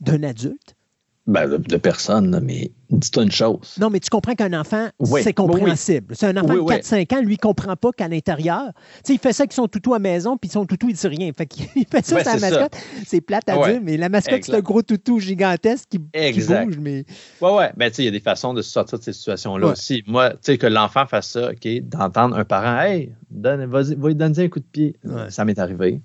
d'un 0.00 0.22
adulte. 0.22 0.76
Ben, 1.26 1.46
de, 1.48 1.58
de 1.58 1.76
personne, 1.76 2.40
mais 2.42 2.72
dis-toi 2.88 3.22
une 3.24 3.30
chose. 3.30 3.76
Non, 3.78 3.90
mais 3.90 4.00
tu 4.00 4.08
comprends 4.08 4.34
qu'un 4.34 4.58
enfant, 4.58 4.88
Oui, 4.98 5.20
c'est 5.22 5.34
compréhensible. 5.34 6.16
C'est 6.16 6.26
un 6.26 6.36
enfant 6.38 6.54
Oui, 6.54 6.56
de 6.56 6.60
oui. 6.62 6.74
4-5 6.76 7.14
ans, 7.14 7.20
lui, 7.20 7.34
il 7.34 7.38
comprend 7.38 7.76
pas 7.76 7.92
qu'à 7.92 8.08
l'intérieur, 8.08 8.72
tu 8.74 8.80
sais, 9.04 9.12
il 9.14 9.18
fait 9.18 9.32
ça 9.34 9.42
avec 9.42 9.52
son 9.52 9.68
toutou 9.68 9.92
à 9.94 9.98
maison, 9.98 10.36
puis 10.38 10.48
son 10.50 10.64
toutou, 10.64 10.88
il 10.88 10.94
dit 10.96 11.06
rien. 11.06 11.30
Fait 11.36 11.46
qu'il 11.46 11.66
il 11.76 11.86
fait 11.86 12.04
ça 12.04 12.24
c'est 12.24 12.38
ça. 12.38 12.50
mascotte. 12.50 12.72
C'est 13.06 13.20
plate 13.20 13.48
à 13.50 13.58
Ouais. 13.60 13.72
dire, 13.74 13.80
mais 13.84 13.96
la 13.98 14.08
mascotte, 14.08 14.42
c'est 14.42 14.54
un 14.54 14.60
gros 14.60 14.82
toutou 14.82 15.20
gigantesque 15.20 15.90
qui, 15.90 15.98
bouge, 15.98 16.78
mais 16.80 17.04
Ouais, 17.40 17.54
ouais. 17.54 17.70
Ben, 17.76 17.90
tu 17.90 17.96
sais, 17.96 18.02
il 18.02 18.06
y 18.06 18.08
a 18.08 18.12
des 18.12 18.20
façons 18.20 18.54
de 18.54 18.62
se 18.62 18.70
sortir 18.70 18.98
de 18.98 19.04
ces 19.04 19.12
situations-là 19.12 19.66
Ouais. 19.66 19.72
aussi. 19.72 20.02
Moi, 20.06 20.30
tu 20.30 20.36
sais, 20.42 20.58
que 20.58 20.66
l'enfant 20.66 21.06
fasse 21.06 21.28
ça, 21.28 21.50
OK, 21.50 21.68
d'entendre 21.82 22.36
un 22.36 22.44
parent, 22.46 22.80
hey, 22.80 23.12
donne, 23.30 23.66
vas-y, 23.66 23.94
va 23.94 24.08
lui 24.08 24.14
donner 24.16 24.44
un 24.44 24.48
coup 24.48 24.58
de 24.60 24.64
pied. 24.64 24.96
Ouais. 25.04 25.30
Ça 25.30 25.44
m'est 25.44 25.58
arrivé. 25.58 25.96
Tu 25.96 26.00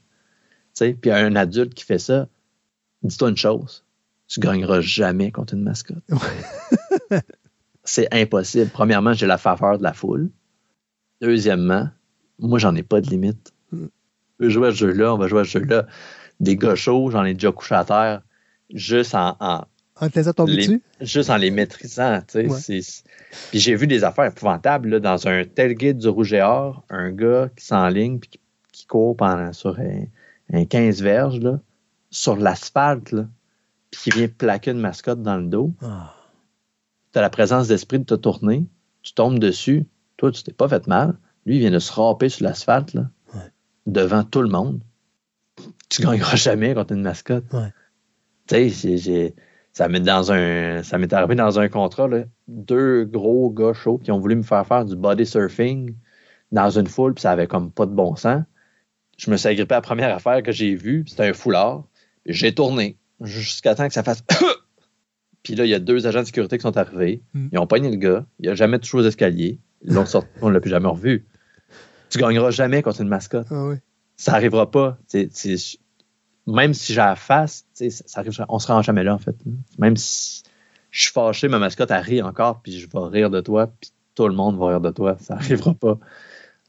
sais, 0.73 0.93
puis 0.93 1.09
un 1.09 1.35
adulte 1.37 1.73
qui 1.73 1.85
fait 1.85 1.99
ça, 1.99 2.27
dis-toi 3.01 3.29
une 3.29 3.37
chose, 3.37 3.84
tu 4.27 4.39
gagneras 4.39 4.81
jamais 4.81 5.31
contre 5.31 5.53
une 5.53 5.63
mascotte. 5.63 6.03
C'est 7.83 8.07
impossible. 8.13 8.69
Premièrement, 8.71 9.13
j'ai 9.13 9.27
la 9.27 9.37
faveur 9.37 9.77
de 9.77 9.83
la 9.83 9.93
foule. 9.93 10.29
Deuxièmement, 11.21 11.89
moi, 12.39 12.57
j'en 12.59 12.75
ai 12.75 12.83
pas 12.83 12.99
de 13.01 13.09
limite. 13.09 13.53
Mm. 13.71 13.85
On 14.39 14.43
veut 14.43 14.49
jouer 14.49 14.67
à 14.69 14.71
ce 14.71 14.77
jeu-là, 14.77 15.13
on 15.13 15.17
va 15.17 15.27
jouer 15.27 15.41
à 15.41 15.43
ce 15.43 15.59
jeu-là. 15.59 15.85
Des 16.39 16.57
gars 16.57 16.75
chauds, 16.75 17.11
j'en 17.11 17.23
ai 17.23 17.33
déjà 17.33 17.51
couché 17.51 17.75
à 17.75 17.85
terre, 17.85 18.21
juste 18.73 19.15
en- 19.15 19.37
en, 19.39 19.63
en 20.01 20.09
te 20.09 20.15
laissant 20.17 20.33
tomber 20.33 20.53
les- 20.53 20.67
dessus? 20.67 20.81
juste 20.99 21.29
en 21.29 21.37
les 21.37 21.51
maîtrisant. 21.51 22.19
tu 22.27 22.49
sais, 22.49 22.73
Ouais. 22.73 22.81
Puis 23.51 23.59
j'ai 23.59 23.75
vu 23.75 23.87
des 23.87 24.03
affaires 24.03 24.25
épouvantables 24.25 24.89
là, 24.89 24.99
dans 24.99 25.27
un 25.27 25.45
tailgate 25.45 25.97
du 25.99 26.07
Rouge 26.09 26.33
et 26.33 26.41
Or, 26.41 26.83
un 26.89 27.11
gars 27.11 27.49
qui 27.55 27.65
s'enligne 27.65 28.19
puis 28.19 28.29
qui, 28.31 28.39
qui 28.73 28.85
court 28.87 29.15
pendant, 29.15 29.53
sur 29.53 29.79
un, 29.79 30.03
un 30.51 30.65
15 30.65 31.01
verges 31.01 31.39
là, 31.39 31.59
sur 32.09 32.35
l'asphalte, 32.35 33.11
là, 33.13 33.27
puis 34.01 34.11
qui 34.11 34.17
vient 34.17 34.27
plaquer 34.27 34.71
une 34.71 34.79
mascotte 34.79 35.21
dans 35.21 35.37
le 35.37 35.47
dos. 35.47 35.73
Tu 37.13 37.19
as 37.19 37.21
la 37.21 37.29
présence 37.29 37.67
d'esprit 37.67 37.99
de 37.99 38.03
te 38.05 38.15
tourner, 38.15 38.65
tu 39.01 39.13
tombes 39.13 39.39
dessus, 39.39 39.85
toi, 40.17 40.31
tu 40.31 40.43
t'es 40.43 40.51
pas 40.53 40.67
fait 40.67 40.85
mal. 40.87 41.17
Lui, 41.45 41.55
il 41.55 41.59
vient 41.59 41.71
de 41.71 41.79
se 41.79 41.91
râper 41.93 42.29
sur 42.29 42.43
l'asphalte 42.43 42.93
là, 42.93 43.09
Ouais. 43.33 43.51
devant 43.85 44.23
tout 44.23 44.41
le 44.41 44.49
monde. 44.49 44.81
Tu 45.89 46.01
gagneras 46.01 46.35
jamais 46.35 46.73
contre 46.73 46.93
une 46.93 47.01
mascotte. 47.01 47.45
Ouais. 47.53 47.71
Tu 48.47 48.69
sais, 48.69 49.35
ça 49.73 49.87
m'est 49.87 49.99
dans 49.99 50.31
un 50.31 50.83
ça 50.83 50.97
m'est 50.97 51.11
arrivé 51.13 51.35
dans 51.35 51.59
un 51.59 51.67
contrat 51.69 52.07
là, 52.07 52.23
deux 52.47 53.05
gros 53.05 53.49
gars 53.49 53.73
chauds 53.73 53.97
qui 53.97 54.11
ont 54.11 54.19
voulu 54.19 54.35
me 54.35 54.43
faire 54.43 54.65
faire 54.65 54.85
du 54.85 54.95
body 54.95 55.25
surfing 55.25 55.95
dans 56.51 56.69
une 56.69 56.87
foule 56.87 57.13
puis 57.13 57.21
ça 57.23 57.31
avait 57.31 57.47
comme 57.47 57.71
pas 57.71 57.85
de 57.85 57.91
bon 57.93 58.15
sens. 58.15 58.43
Je 59.17 59.31
me 59.31 59.37
suis 59.37 59.47
agrippé 59.47 59.73
à 59.73 59.77
la 59.77 59.81
première 59.81 60.13
affaire 60.15 60.43
que 60.43 60.51
j'ai 60.51 60.75
vue, 60.75 61.05
c'était 61.07 61.27
un 61.29 61.33
foulard. 61.33 61.85
J'ai 62.25 62.53
tourné 62.53 62.97
jusqu'à 63.21 63.75
temps 63.75 63.87
que 63.87 63.93
ça 63.93 64.03
fasse 64.03 64.23
Puis 65.43 65.53
là, 65.55 65.65
il 65.65 65.69
y 65.69 65.75
a 65.75 65.79
deux 65.79 66.07
agents 66.07 66.21
de 66.21 66.25
sécurité 66.25 66.57
qui 66.57 66.63
sont 66.63 66.75
arrivés. 66.75 67.21
Mm. 67.33 67.47
Ils 67.51 67.59
ont 67.59 67.67
pogné 67.67 67.91
le 67.91 67.97
gars. 67.97 68.25
Il 68.39 68.49
n'a 68.49 68.55
jamais 68.55 68.79
touché 68.79 68.97
aux 68.97 69.03
escaliers. 69.03 69.59
Ils 69.83 69.93
l'ont 69.93 70.05
sorti. 70.05 70.27
On 70.41 70.49
ne 70.49 70.53
l'a 70.53 70.59
plus 70.59 70.71
jamais 70.71 70.87
revu. 70.87 71.25
Tu 72.09 72.17
gagneras 72.17 72.49
jamais 72.49 72.81
contre 72.81 73.01
une 73.01 73.07
mascotte 73.07 73.47
Ah 73.51 73.65
oui. 73.65 73.75
ça 74.17 74.33
arrivera 74.33 74.69
pas. 74.71 74.97
Même 76.47 76.73
si 76.73 76.93
j'ai 76.93 77.01
la 77.01 77.15
face, 77.15 77.65
tu 77.75 77.89
ça, 77.91 78.03
ça 78.07 78.19
arrive, 78.21 78.33
on 78.49 78.59
se 78.59 78.67
rend 78.67 78.81
jamais 78.81 79.03
là, 79.03 79.13
en 79.13 79.19
fait. 79.19 79.35
Même 79.77 79.97
si 79.97 80.43
je 80.91 81.01
suis 81.01 81.11
fâché, 81.11 81.47
ma 81.47 81.59
mascotte, 81.59 81.91
elle 81.91 82.01
rit 82.01 82.21
encore, 82.21 82.61
puis 82.61 82.79
je 82.79 82.87
vais 82.87 83.07
rire 83.07 83.29
de 83.29 83.41
toi, 83.41 83.67
puis 83.67 83.91
tout 84.15 84.27
le 84.27 84.33
monde 84.33 84.57
va 84.57 84.69
rire 84.69 84.81
de 84.81 84.91
toi. 84.91 85.17
Ça 85.19 85.35
n'arrivera 85.35 85.73
pas. 85.73 85.99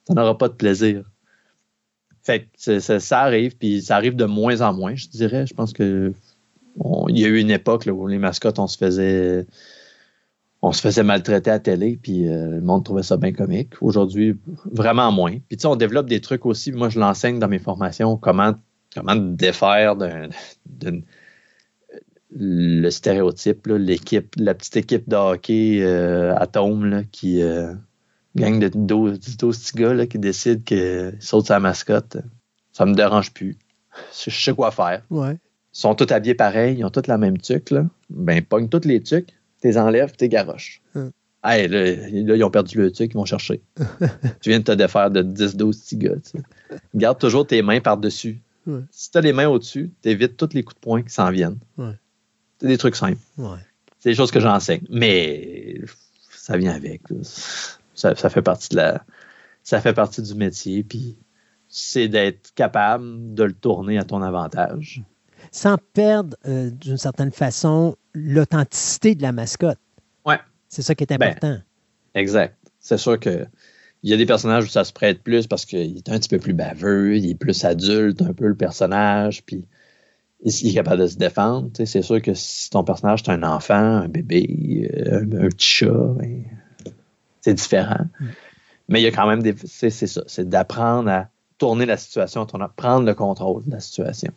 Ça 0.06 0.14
n'aura 0.14 0.36
pas 0.36 0.48
de 0.48 0.54
plaisir. 0.54 1.04
Fait 2.22 2.48
que 2.64 2.80
ça, 2.80 3.20
arrive, 3.20 3.56
puis 3.56 3.82
ça 3.82 3.96
arrive 3.96 4.16
de 4.16 4.24
moins 4.24 4.60
en 4.60 4.74
moins, 4.74 4.96
je 4.96 5.06
dirais. 5.08 5.46
Je 5.46 5.54
pense 5.54 5.72
que 5.72 6.12
il 7.08 7.18
y 7.18 7.24
a 7.24 7.28
eu 7.28 7.38
une 7.38 7.50
époque 7.50 7.88
où 7.90 8.06
les 8.06 8.18
mascottes, 8.18 8.58
on 8.58 8.66
se 8.66 8.78
faisait 8.78 9.46
maltraiter 11.02 11.50
à 11.50 11.58
télé, 11.58 11.98
puis 12.00 12.28
euh, 12.28 12.50
le 12.50 12.60
monde 12.60 12.84
trouvait 12.84 13.02
ça 13.02 13.16
bien 13.16 13.32
comique. 13.32 13.74
Aujourd'hui, 13.80 14.38
vraiment 14.70 15.12
moins. 15.12 15.38
Puis 15.48 15.56
tu 15.56 15.62
sais, 15.62 15.66
on 15.66 15.76
développe 15.76 16.08
des 16.08 16.20
trucs 16.20 16.46
aussi. 16.46 16.72
Moi, 16.72 16.88
je 16.88 16.98
l'enseigne 16.98 17.38
dans 17.38 17.48
mes 17.48 17.58
formations, 17.58 18.16
comment, 18.16 18.54
comment 18.94 19.16
défaire 19.16 19.96
le 22.38 22.90
stéréotype, 22.90 23.66
l'équipe, 23.66 24.34
la 24.36 24.54
petite 24.54 24.76
équipe 24.76 25.08
de 25.08 25.16
hockey 25.16 25.78
euh, 25.80 26.36
atome 26.36 27.04
qui 27.10 27.40
euh, 27.40 27.72
gagne 28.34 28.58
de 28.58 28.68
12, 28.68 29.38
12 29.38 29.58
petits 29.58 29.76
gars 29.76 30.06
qui 30.06 30.18
décident 30.18 30.62
qu'ils 30.62 31.16
sautent 31.20 31.46
sa 31.46 31.60
mascotte. 31.60 32.18
Ça 32.72 32.84
me 32.84 32.94
dérange 32.94 33.32
plus. 33.32 33.56
Je 34.12 34.30
sais 34.30 34.52
quoi 34.52 34.70
faire. 34.70 35.02
Ouais. 35.08 35.38
Ils 35.76 35.80
sont 35.80 35.94
tous 35.94 36.10
habillés 36.10 36.34
pareil, 36.34 36.78
ils 36.78 36.84
ont 36.86 36.90
tous 36.90 37.06
la 37.06 37.18
même 37.18 37.36
tuque. 37.36 37.70
Là. 37.70 37.84
Ben, 38.08 38.42
pogne 38.42 38.70
tous 38.70 38.86
les 38.86 39.02
tucs, 39.02 39.28
t'es 39.60 39.76
enlèves, 39.76 40.12
t'es 40.16 40.30
garoches. 40.30 40.80
Hum. 40.94 41.10
Hey, 41.44 41.68
là, 41.68 42.08
ils 42.08 42.42
ont 42.42 42.50
perdu 42.50 42.78
le 42.78 42.90
tuc, 42.90 43.12
ils 43.12 43.16
vont 43.16 43.26
chercher. 43.26 43.60
tu 44.40 44.48
viens 44.48 44.58
de 44.58 44.64
te 44.64 44.72
défaire 44.72 45.10
de 45.10 45.22
10-12 45.22 45.80
petits 45.80 45.96
gars. 45.96 46.14
Garde 46.94 47.18
toujours 47.18 47.46
tes 47.46 47.60
mains 47.62 47.80
par-dessus. 47.80 48.40
Si 48.90 49.12
tu 49.12 49.18
as 49.18 49.20
les 49.20 49.32
mains 49.32 49.46
au-dessus, 49.46 49.92
t'évites 50.00 50.36
tous 50.36 50.54
les 50.54 50.64
coups 50.64 50.74
de 50.74 50.80
poing 50.80 51.02
qui 51.02 51.10
s'en 51.10 51.30
viennent. 51.30 51.58
C'est 52.58 52.66
des 52.66 52.78
trucs 52.78 52.96
simples. 52.96 53.20
C'est 54.00 54.10
des 54.10 54.14
choses 54.16 54.32
que 54.32 54.40
j'enseigne. 54.40 54.82
Mais 54.90 55.80
ça 56.32 56.56
vient 56.56 56.72
avec. 56.72 57.02
Ça, 57.94 58.14
fait 58.14 58.42
partie 58.42 58.70
de 58.70 58.76
la. 58.76 59.04
Ça 59.62 59.80
fait 59.80 59.94
partie 59.94 60.22
du 60.22 60.34
métier. 60.34 60.82
Puis 60.82 61.16
c'est 61.68 62.08
d'être 62.08 62.54
capable 62.54 63.34
de 63.34 63.44
le 63.44 63.52
tourner 63.52 63.98
à 63.98 64.04
ton 64.04 64.20
avantage. 64.22 65.04
Sans 65.52 65.76
perdre, 65.92 66.36
euh, 66.46 66.70
d'une 66.70 66.96
certaine 66.96 67.32
façon, 67.32 67.96
l'authenticité 68.14 69.14
de 69.14 69.22
la 69.22 69.32
mascotte. 69.32 69.78
Ouais. 70.24 70.38
C'est 70.68 70.82
ça 70.82 70.94
qui 70.94 71.04
est 71.04 71.18
ben, 71.18 71.28
important. 71.28 71.58
exact. 72.14 72.56
C'est 72.80 72.98
sûr 72.98 73.18
que 73.18 73.46
il 74.02 74.10
y 74.10 74.14
a 74.14 74.16
des 74.16 74.26
personnages 74.26 74.64
où 74.64 74.68
ça 74.68 74.84
se 74.84 74.92
prête 74.92 75.22
plus 75.22 75.46
parce 75.46 75.64
qu'il 75.64 75.96
est 75.96 76.08
un 76.08 76.18
petit 76.18 76.28
peu 76.28 76.38
plus 76.38 76.52
baveux, 76.52 77.16
il 77.16 77.28
est 77.30 77.34
plus 77.34 77.64
adulte, 77.64 78.22
un 78.22 78.32
peu 78.32 78.46
le 78.46 78.54
personnage, 78.54 79.42
puis 79.44 79.64
il 80.42 80.68
est 80.68 80.74
capable 80.74 81.02
de 81.02 81.06
se 81.08 81.16
défendre. 81.16 81.70
C'est 81.74 82.02
sûr 82.02 82.22
que 82.22 82.34
si 82.34 82.70
ton 82.70 82.84
personnage 82.84 83.22
est 83.22 83.30
un 83.30 83.42
enfant, 83.42 83.74
un 83.74 84.08
bébé, 84.08 84.90
euh, 84.94 85.22
un, 85.22 85.48
petit 85.48 85.66
chat, 85.66 85.90
ben, 85.90 86.44
c'est 87.40 87.54
différent. 87.54 88.04
Mm. 88.20 88.26
Mais 88.88 89.00
il 89.00 89.04
y 89.04 89.08
a 89.08 89.10
quand 89.10 89.26
même 89.26 89.42
des. 89.42 89.54
C'est 89.64 89.90
ça, 89.90 90.22
c'est 90.26 90.48
d'apprendre 90.48 91.10
à 91.10 91.28
tourner 91.58 91.86
la 91.86 91.96
situation, 91.96 92.42
à 92.42 92.68
prendre 92.68 93.06
le 93.06 93.14
contrôle 93.14 93.64
de 93.64 93.72
la 93.72 93.80
situation. 93.80 94.32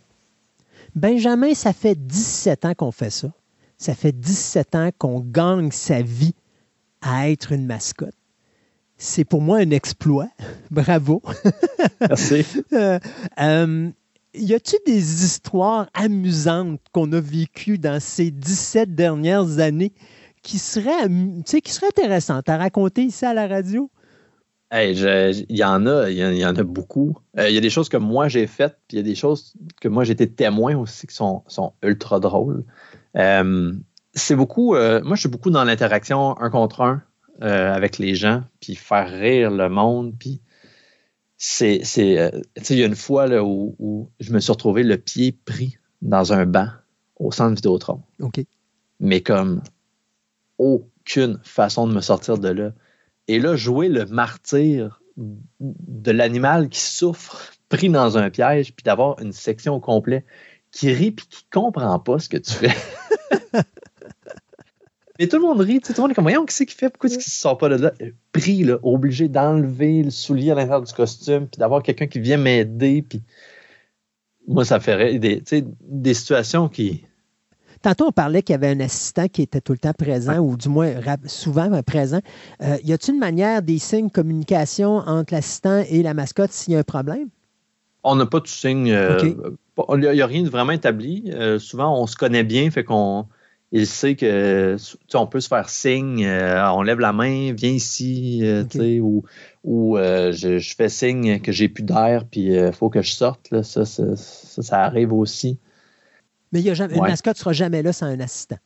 Benjamin, 0.95 1.53
ça 1.53 1.73
fait 1.73 1.95
17 1.95 2.65
ans 2.65 2.73
qu'on 2.73 2.91
fait 2.91 3.09
ça. 3.09 3.31
Ça 3.77 3.95
fait 3.95 4.11
17 4.11 4.75
ans 4.75 4.89
qu'on 4.97 5.19
gagne 5.21 5.71
sa 5.71 6.01
vie 6.01 6.35
à 7.01 7.29
être 7.29 7.51
une 7.51 7.65
mascotte. 7.65 8.15
C'est 8.97 9.23
pour 9.23 9.41
moi 9.41 9.59
un 9.59 9.71
exploit. 9.71 10.29
Bravo. 10.71 11.21
Merci. 12.01 12.45
euh, 12.73 12.99
euh 13.39 13.91
y 14.35 14.53
a-t-il 14.53 14.79
des 14.85 15.25
histoires 15.25 15.89
amusantes 15.95 16.81
qu'on 16.91 17.11
a 17.13 17.19
vécues 17.19 17.79
dans 17.79 17.99
ces 17.99 18.29
17 18.29 18.93
dernières 18.93 19.57
années 19.57 19.91
qui 20.43 20.59
seraient, 20.59 21.07
qui 21.45 21.71
seraient 21.71 21.87
intéressantes 21.87 22.47
à 22.47 22.57
raconter 22.57 23.03
ici 23.03 23.25
à 23.25 23.33
la 23.33 23.47
radio? 23.47 23.89
Il 24.71 25.45
y 25.49 25.63
en 25.63 25.85
a, 25.87 26.09
il 26.09 26.17
y, 26.17 26.45
en 26.45 26.55
a 26.55 26.63
beaucoup. 26.63 27.17
Euh, 27.37 27.49
il 27.49 27.55
y 27.55 27.57
a 27.57 27.61
des 27.61 27.69
choses 27.69 27.89
que 27.89 27.97
moi 27.97 28.27
j'ai 28.27 28.45
faites, 28.47 28.77
puis 28.87 28.97
il 28.97 28.99
y 28.99 28.99
a 28.99 29.03
des 29.03 29.15
choses 29.15 29.53
que 29.81 29.87
moi 29.87 30.03
j'ai 30.03 30.13
été 30.13 30.29
témoin 30.29 30.75
aussi 30.77 31.07
qui 31.07 31.15
sont, 31.15 31.43
sont 31.47 31.73
ultra 31.83 32.19
drôles. 32.19 32.63
Euh, 33.17 33.73
c'est 34.13 34.35
beaucoup, 34.35 34.75
euh, 34.75 35.01
moi 35.03 35.15
je 35.15 35.21
suis 35.21 35.29
beaucoup 35.29 35.49
dans 35.49 35.63
l'interaction 35.63 36.39
un 36.39 36.49
contre 36.49 36.81
un 36.81 37.03
avec 37.41 37.99
les 37.99 38.15
gens, 38.15 38.43
puis 38.59 38.75
faire 38.75 39.09
rire 39.09 39.49
le 39.49 39.69
monde, 39.69 40.13
puis 40.19 40.41
c'est, 41.37 41.79
c'est 41.85 42.33
il 42.69 42.77
y 42.77 42.83
a 42.83 42.85
une 42.85 42.97
fois 42.97 43.27
là, 43.27 43.45
où, 43.45 44.11
je 44.19 44.33
me 44.33 44.41
suis 44.41 44.51
retrouvé 44.51 44.83
le 44.83 44.97
pied 44.97 45.31
pris 45.31 45.77
dans 46.01 46.33
un 46.33 46.45
banc 46.45 46.67
au 47.15 47.31
centre 47.31 47.55
Vidéotron. 47.55 48.01
OK. 48.19 48.41
Mais 48.99 49.21
comme 49.21 49.61
aucune 50.59 51.39
façon 51.43 51.87
de 51.87 51.93
me 51.93 52.01
sortir 52.01 52.37
de 52.37 52.49
là. 52.49 52.71
Et 53.29 53.37
là, 53.37 53.55
jouer 53.55 53.89
le 53.89 54.07
martyr 54.07 55.03
de 55.15 56.11
l'animal 56.11 56.67
qui 56.67 56.79
souffre, 56.79 57.51
pris 57.69 57.87
dans 57.87 58.17
un 58.17 58.31
piège, 58.31 58.73
puis 58.73 58.83
d'avoir 58.83 59.21
une 59.21 59.33
section 59.33 59.75
au 59.75 59.79
complet 59.79 60.25
qui 60.71 60.91
rit 60.91 61.11
puis 61.11 61.27
qui 61.27 61.45
comprend 61.51 61.99
pas 61.99 62.17
ce 62.17 62.27
que 62.27 62.37
tu 62.37 62.51
fais. 62.51 62.75
Mais 65.19 65.27
tout 65.27 65.35
le 65.35 65.43
monde 65.43 65.59
rit, 65.59 65.79
tout 65.79 65.93
le 65.95 66.01
monde 66.01 66.09
est 66.09 66.15
comme, 66.15 66.23
voyons, 66.23 66.43
qu'est-ce 66.43 66.63
qu'il 66.63 66.75
fait? 66.75 66.89
Pourquoi 66.89 67.11
est-ce 67.11 67.19
qu'il 67.19 67.29
ne 67.29 67.39
sort 67.39 67.59
pas 67.59 67.69
de 67.69 67.75
là? 67.75 67.93
Pris, 68.31 68.63
là, 68.63 68.79
obligé 68.81 69.27
d'enlever 69.27 70.01
le 70.01 70.09
soulier 70.09 70.49
à 70.49 70.55
l'intérieur 70.55 70.81
du 70.81 70.91
costume, 70.91 71.47
puis 71.47 71.59
d'avoir 71.59 71.83
quelqu'un 71.83 72.07
qui 72.07 72.19
vient 72.19 72.37
m'aider, 72.37 73.03
puis 73.07 73.21
moi, 74.47 74.65
ça 74.65 74.79
ferait 74.79 75.19
des, 75.19 75.43
des 75.83 76.13
situations 76.15 76.67
qui, 76.67 77.05
Tantôt, 77.81 78.07
on 78.07 78.11
parlait 78.11 78.41
qu'il 78.41 78.53
y 78.53 78.55
avait 78.55 78.69
un 78.69 78.79
assistant 78.81 79.27
qui 79.27 79.41
était 79.41 79.61
tout 79.61 79.71
le 79.71 79.77
temps 79.77 79.93
présent, 79.93 80.37
ou 80.39 80.57
du 80.57 80.67
moins 80.67 80.93
souvent 81.25 81.69
présent. 81.83 82.19
Euh, 82.61 82.77
y 82.83 82.91
a-t-il 82.91 83.13
une 83.13 83.19
manière, 83.19 83.61
des 83.61 83.79
signes 83.79 84.07
de 84.07 84.11
communication 84.11 84.97
entre 84.97 85.33
l'assistant 85.33 85.83
et 85.89 86.03
la 86.03 86.13
mascotte 86.13 86.51
s'il 86.51 86.73
y 86.73 86.75
a 86.75 86.79
un 86.79 86.83
problème? 86.83 87.29
On 88.03 88.15
n'a 88.15 88.25
pas 88.25 88.39
de 88.39 88.47
signe. 88.47 88.91
Euh, 88.91 89.17
il 89.21 89.99
n'y 89.99 90.21
a, 90.21 90.25
rien 90.25 90.43
de 90.43 90.49
vraiment 90.49 90.73
établi. 90.73 91.31
Euh, 91.33 91.57
souvent, 91.59 92.01
on 92.01 92.05
se 92.05 92.17
connaît 92.17 92.43
bien, 92.43 92.69
fait 92.69 92.83
qu'on 92.83 93.27
il 93.71 93.85
sait 93.85 94.15
que 94.15 94.77
on 95.13 95.27
peut 95.27 95.39
se 95.39 95.47
faire 95.47 95.69
signe, 95.69 96.27
on 96.27 96.81
lève 96.81 96.99
la 96.99 97.13
main, 97.13 97.53
viens 97.53 97.69
ici, 97.69 98.41
ou, 98.99 99.23
ou 99.63 99.95
je, 99.97 100.73
fais 100.75 100.89
signe 100.89 101.39
que 101.39 101.51
j'ai 101.51 101.69
plus 101.69 101.83
d'air, 101.83 102.25
puis 102.29 102.47
il 102.47 102.73
faut 102.73 102.89
que 102.89 103.03
je 103.03 103.11
sorte. 103.11 103.61
ça, 103.61 103.85
ça, 103.85 104.83
arrive 104.83 105.13
aussi. 105.13 105.59
Mais 106.51 106.61
y 106.61 106.69
a 106.69 106.73
jamais, 106.73 106.95
une 106.95 107.01
mascotte 107.01 107.37
ne 107.37 107.39
sera 107.39 107.53
jamais 107.53 107.83
là 107.83 107.93
sans 107.93 108.07
un 108.07 108.19
assistant. 108.19 108.57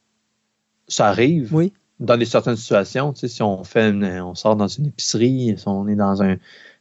Ça 0.87 1.07
arrive. 1.07 1.53
Oui. 1.53 1.73
Dans 1.99 2.17
des 2.17 2.25
certaines 2.25 2.55
situations, 2.55 3.13
si 3.15 3.41
on 3.43 3.63
fait 3.63 3.91
on 4.21 4.35
sort 4.35 4.55
dans 4.55 4.67
une 4.67 4.87
épicerie, 4.87 5.55
si 5.57 5.67
on 5.67 5.87
est 5.87 5.95
dans 5.95 6.21
une 6.21 6.39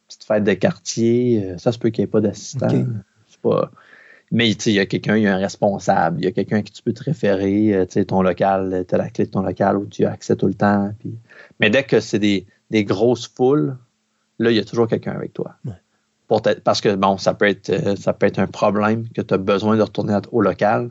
petite 0.08 0.24
fête 0.24 0.44
de 0.44 0.54
quartier, 0.54 1.44
euh, 1.44 1.58
ça 1.58 1.72
se 1.72 1.78
peut 1.78 1.90
qu'il 1.90 2.02
n'y 2.02 2.04
ait 2.04 2.10
pas 2.10 2.20
d'assistant. 2.20 2.68
Pas... 3.42 3.70
Mais 4.30 4.50
il 4.50 4.72
y 4.72 4.78
a 4.78 4.86
quelqu'un, 4.86 5.16
il 5.16 5.24
y 5.24 5.26
a 5.26 5.34
un 5.34 5.38
responsable, 5.38 6.20
il 6.20 6.24
y 6.24 6.26
a 6.26 6.32
quelqu'un 6.32 6.58
à 6.58 6.62
qui 6.62 6.72
tu 6.72 6.82
peux 6.82 6.92
te 6.92 7.04
référer, 7.04 7.74
euh, 7.74 8.04
ton 8.04 8.22
local, 8.22 8.84
tu 8.88 8.94
as 8.94 8.98
la 8.98 9.10
clé 9.10 9.26
de 9.26 9.30
ton 9.30 9.42
local 9.42 9.76
où 9.76 9.86
tu 9.86 10.06
as 10.06 10.10
accès 10.10 10.36
tout 10.36 10.46
le 10.46 10.54
temps. 10.54 10.92
Puis... 10.98 11.14
Mais 11.60 11.68
dès 11.68 11.84
que 11.84 12.00
c'est 12.00 12.18
des, 12.18 12.46
grosses 12.84 13.28
foules, 13.28 13.76
là, 14.38 14.50
il 14.50 14.56
y 14.56 14.60
a 14.60 14.64
toujours 14.64 14.88
quelqu'un 14.88 15.12
avec 15.12 15.34
toi. 15.34 15.56
Parce 16.28 16.80
que 16.80 16.94
bon, 16.94 17.18
ça 17.18 17.34
peut 17.34 17.46
être 17.46 17.70
euh, 17.70 17.96
ça 17.96 18.12
peut 18.12 18.26
être 18.26 18.38
un 18.38 18.46
problème 18.46 19.08
que 19.08 19.20
tu 19.20 19.34
as 19.34 19.38
besoin 19.38 19.76
de 19.76 19.82
retourner 19.82 20.18
au 20.30 20.40
local. 20.40 20.90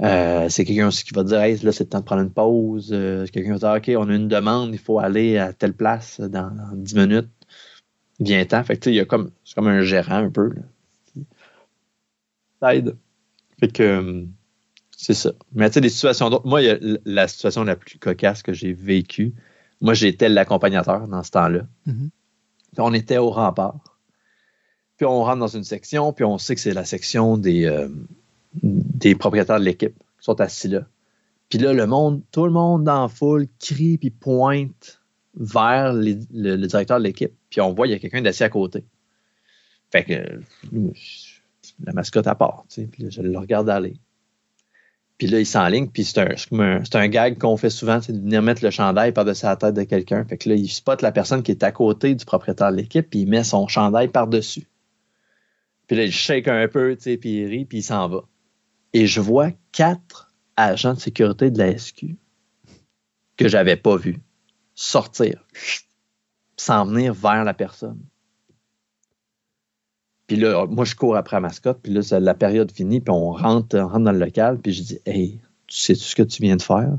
Euh, 0.00 0.48
c'est 0.48 0.64
quelqu'un 0.64 0.88
aussi 0.88 1.04
qui 1.04 1.12
va 1.12 1.24
dire 1.24 1.40
hey, 1.40 1.58
là, 1.58 1.72
c'est 1.72 1.84
le 1.84 1.90
temps 1.90 2.00
de 2.00 2.04
prendre 2.04 2.22
une 2.22 2.30
pause. 2.30 2.90
Euh, 2.92 3.26
quelqu'un 3.26 3.56
va 3.56 3.78
dire 3.78 3.94
OK, 3.96 4.02
on 4.02 4.08
a 4.08 4.14
une 4.14 4.28
demande, 4.28 4.72
il 4.72 4.78
faut 4.78 4.98
aller 4.98 5.36
à 5.36 5.52
telle 5.52 5.74
place 5.74 6.20
dans, 6.20 6.50
10 6.74 6.94
minutes. 6.94 7.28
Viens-t'en. 8.20 8.64
Fait 8.64 8.78
que 8.78 8.88
il 8.88 8.96
y 8.96 9.00
a 9.00 9.04
comme 9.04 9.30
c'est 9.44 9.54
comme 9.54 9.68
un 9.68 9.82
gérant 9.82 10.24
un 10.24 10.30
peu. 10.30 10.52
Ça 12.60 12.74
aide. 12.74 12.96
Fait 13.58 13.68
que 13.68 14.26
c'est 14.96 15.14
ça. 15.14 15.32
Mais 15.52 15.68
tu 15.68 15.74
sais, 15.74 15.80
des 15.80 15.88
situations 15.88 16.30
d'autres. 16.30 16.46
Moi, 16.46 16.60
la 17.04 17.28
situation 17.28 17.64
la 17.64 17.76
plus 17.76 17.98
cocasse 17.98 18.42
que 18.42 18.52
j'ai 18.52 18.72
vécue, 18.72 19.34
moi, 19.80 19.94
j'étais 19.94 20.28
l'accompagnateur 20.28 21.08
dans 21.08 21.22
ce 21.22 21.30
temps-là. 21.30 21.62
Mm-hmm. 21.86 22.08
On 22.78 22.92
était 22.92 23.18
au 23.18 23.30
rempart. 23.30 23.89
Puis 25.00 25.06
on 25.06 25.24
rentre 25.24 25.38
dans 25.38 25.46
une 25.46 25.64
section, 25.64 26.12
puis 26.12 26.26
on 26.26 26.36
sait 26.36 26.54
que 26.54 26.60
c'est 26.60 26.74
la 26.74 26.84
section 26.84 27.38
des, 27.38 27.64
euh, 27.64 27.88
des 28.52 29.14
propriétaires 29.14 29.58
de 29.58 29.64
l'équipe 29.64 29.94
qui 29.94 30.24
sont 30.24 30.38
assis 30.42 30.68
là. 30.68 30.82
Puis 31.48 31.58
là, 31.58 31.72
le 31.72 31.86
monde, 31.86 32.20
tout 32.32 32.44
le 32.44 32.52
monde 32.52 32.84
dans 32.84 33.00
la 33.00 33.08
foule 33.08 33.46
crie 33.58 33.96
puis 33.96 34.10
pointe 34.10 35.00
vers 35.34 35.94
le, 35.94 36.12
directeur 36.66 36.98
de 36.98 37.04
l'équipe. 37.04 37.32
Puis 37.48 37.62
on 37.62 37.72
voit 37.72 37.86
qu'il 37.86 37.94
y 37.94 37.96
a 37.96 37.98
quelqu'un 37.98 38.20
d'assis 38.20 38.44
à 38.44 38.50
côté. 38.50 38.84
Fait 39.90 40.04
que 40.04 40.42
la 41.82 41.94
mascotte 41.94 42.26
à 42.26 42.34
part, 42.34 42.66
puis 42.68 43.10
je 43.10 43.22
le 43.22 43.38
regarde 43.38 43.70
aller. 43.70 43.96
Puis 45.16 45.28
là, 45.28 45.40
il 45.40 45.46
s'enligne, 45.46 45.88
puis 45.88 46.04
c'est 46.04 46.18
un, 46.18 46.82
un, 46.92 47.08
gag 47.08 47.38
qu'on 47.38 47.56
fait 47.56 47.70
souvent, 47.70 48.02
c'est 48.02 48.12
de 48.12 48.20
venir 48.20 48.42
mettre 48.42 48.62
le 48.62 48.70
chandail 48.70 49.12
par-dessus 49.12 49.46
la 49.46 49.56
tête 49.56 49.74
de 49.74 49.84
quelqu'un. 49.84 50.26
Fait 50.26 50.36
que 50.36 50.50
là, 50.50 50.56
il 50.56 50.68
spot 50.68 51.00
la 51.00 51.10
personne 51.10 51.42
qui 51.42 51.52
est 51.52 51.62
à 51.62 51.72
côté 51.72 52.14
du 52.14 52.26
propriétaire 52.26 52.70
de 52.70 52.76
l'équipe, 52.76 53.08
puis 53.08 53.20
il 53.20 53.30
met 53.30 53.44
son 53.44 53.66
chandail 53.66 54.08
par-dessus. 54.08 54.66
Puis 55.90 55.96
là, 55.96 56.04
il 56.04 56.12
shake 56.12 56.46
un 56.46 56.68
peu, 56.68 56.94
tu 56.94 57.02
sais, 57.02 57.16
puis 57.16 57.38
il 57.40 57.46
rit, 57.46 57.64
puis 57.64 57.78
il 57.78 57.82
s'en 57.82 58.08
va. 58.08 58.22
Et 58.92 59.08
je 59.08 59.20
vois 59.20 59.50
quatre 59.72 60.32
agents 60.56 60.94
de 60.94 61.00
sécurité 61.00 61.50
de 61.50 61.58
la 61.58 61.76
SQ 61.76 62.14
que 63.36 63.48
j'avais 63.48 63.74
pas 63.74 63.96
vu 63.96 64.20
sortir, 64.76 65.44
s'en 66.56 66.84
venir 66.84 67.12
vers 67.12 67.42
la 67.42 67.54
personne. 67.54 67.98
Puis 70.28 70.36
là, 70.36 70.64
moi, 70.66 70.84
je 70.84 70.94
cours 70.94 71.16
après 71.16 71.38
la 71.38 71.40
mascotte, 71.40 71.80
puis 71.82 71.92
là, 71.92 72.20
la 72.20 72.34
période 72.34 72.70
finie, 72.70 73.00
puis 73.00 73.10
on 73.10 73.32
rentre, 73.32 73.76
on 73.76 73.88
rentre 73.88 74.04
dans 74.04 74.12
le 74.12 74.20
local, 74.20 74.60
puis 74.60 74.72
je 74.72 74.82
dis 74.84 74.98
Hey, 75.06 75.40
tu 75.66 75.76
sais 75.76 75.96
ce 75.96 76.14
que 76.14 76.22
tu 76.22 76.40
viens 76.40 76.54
de 76.54 76.62
faire? 76.62 76.96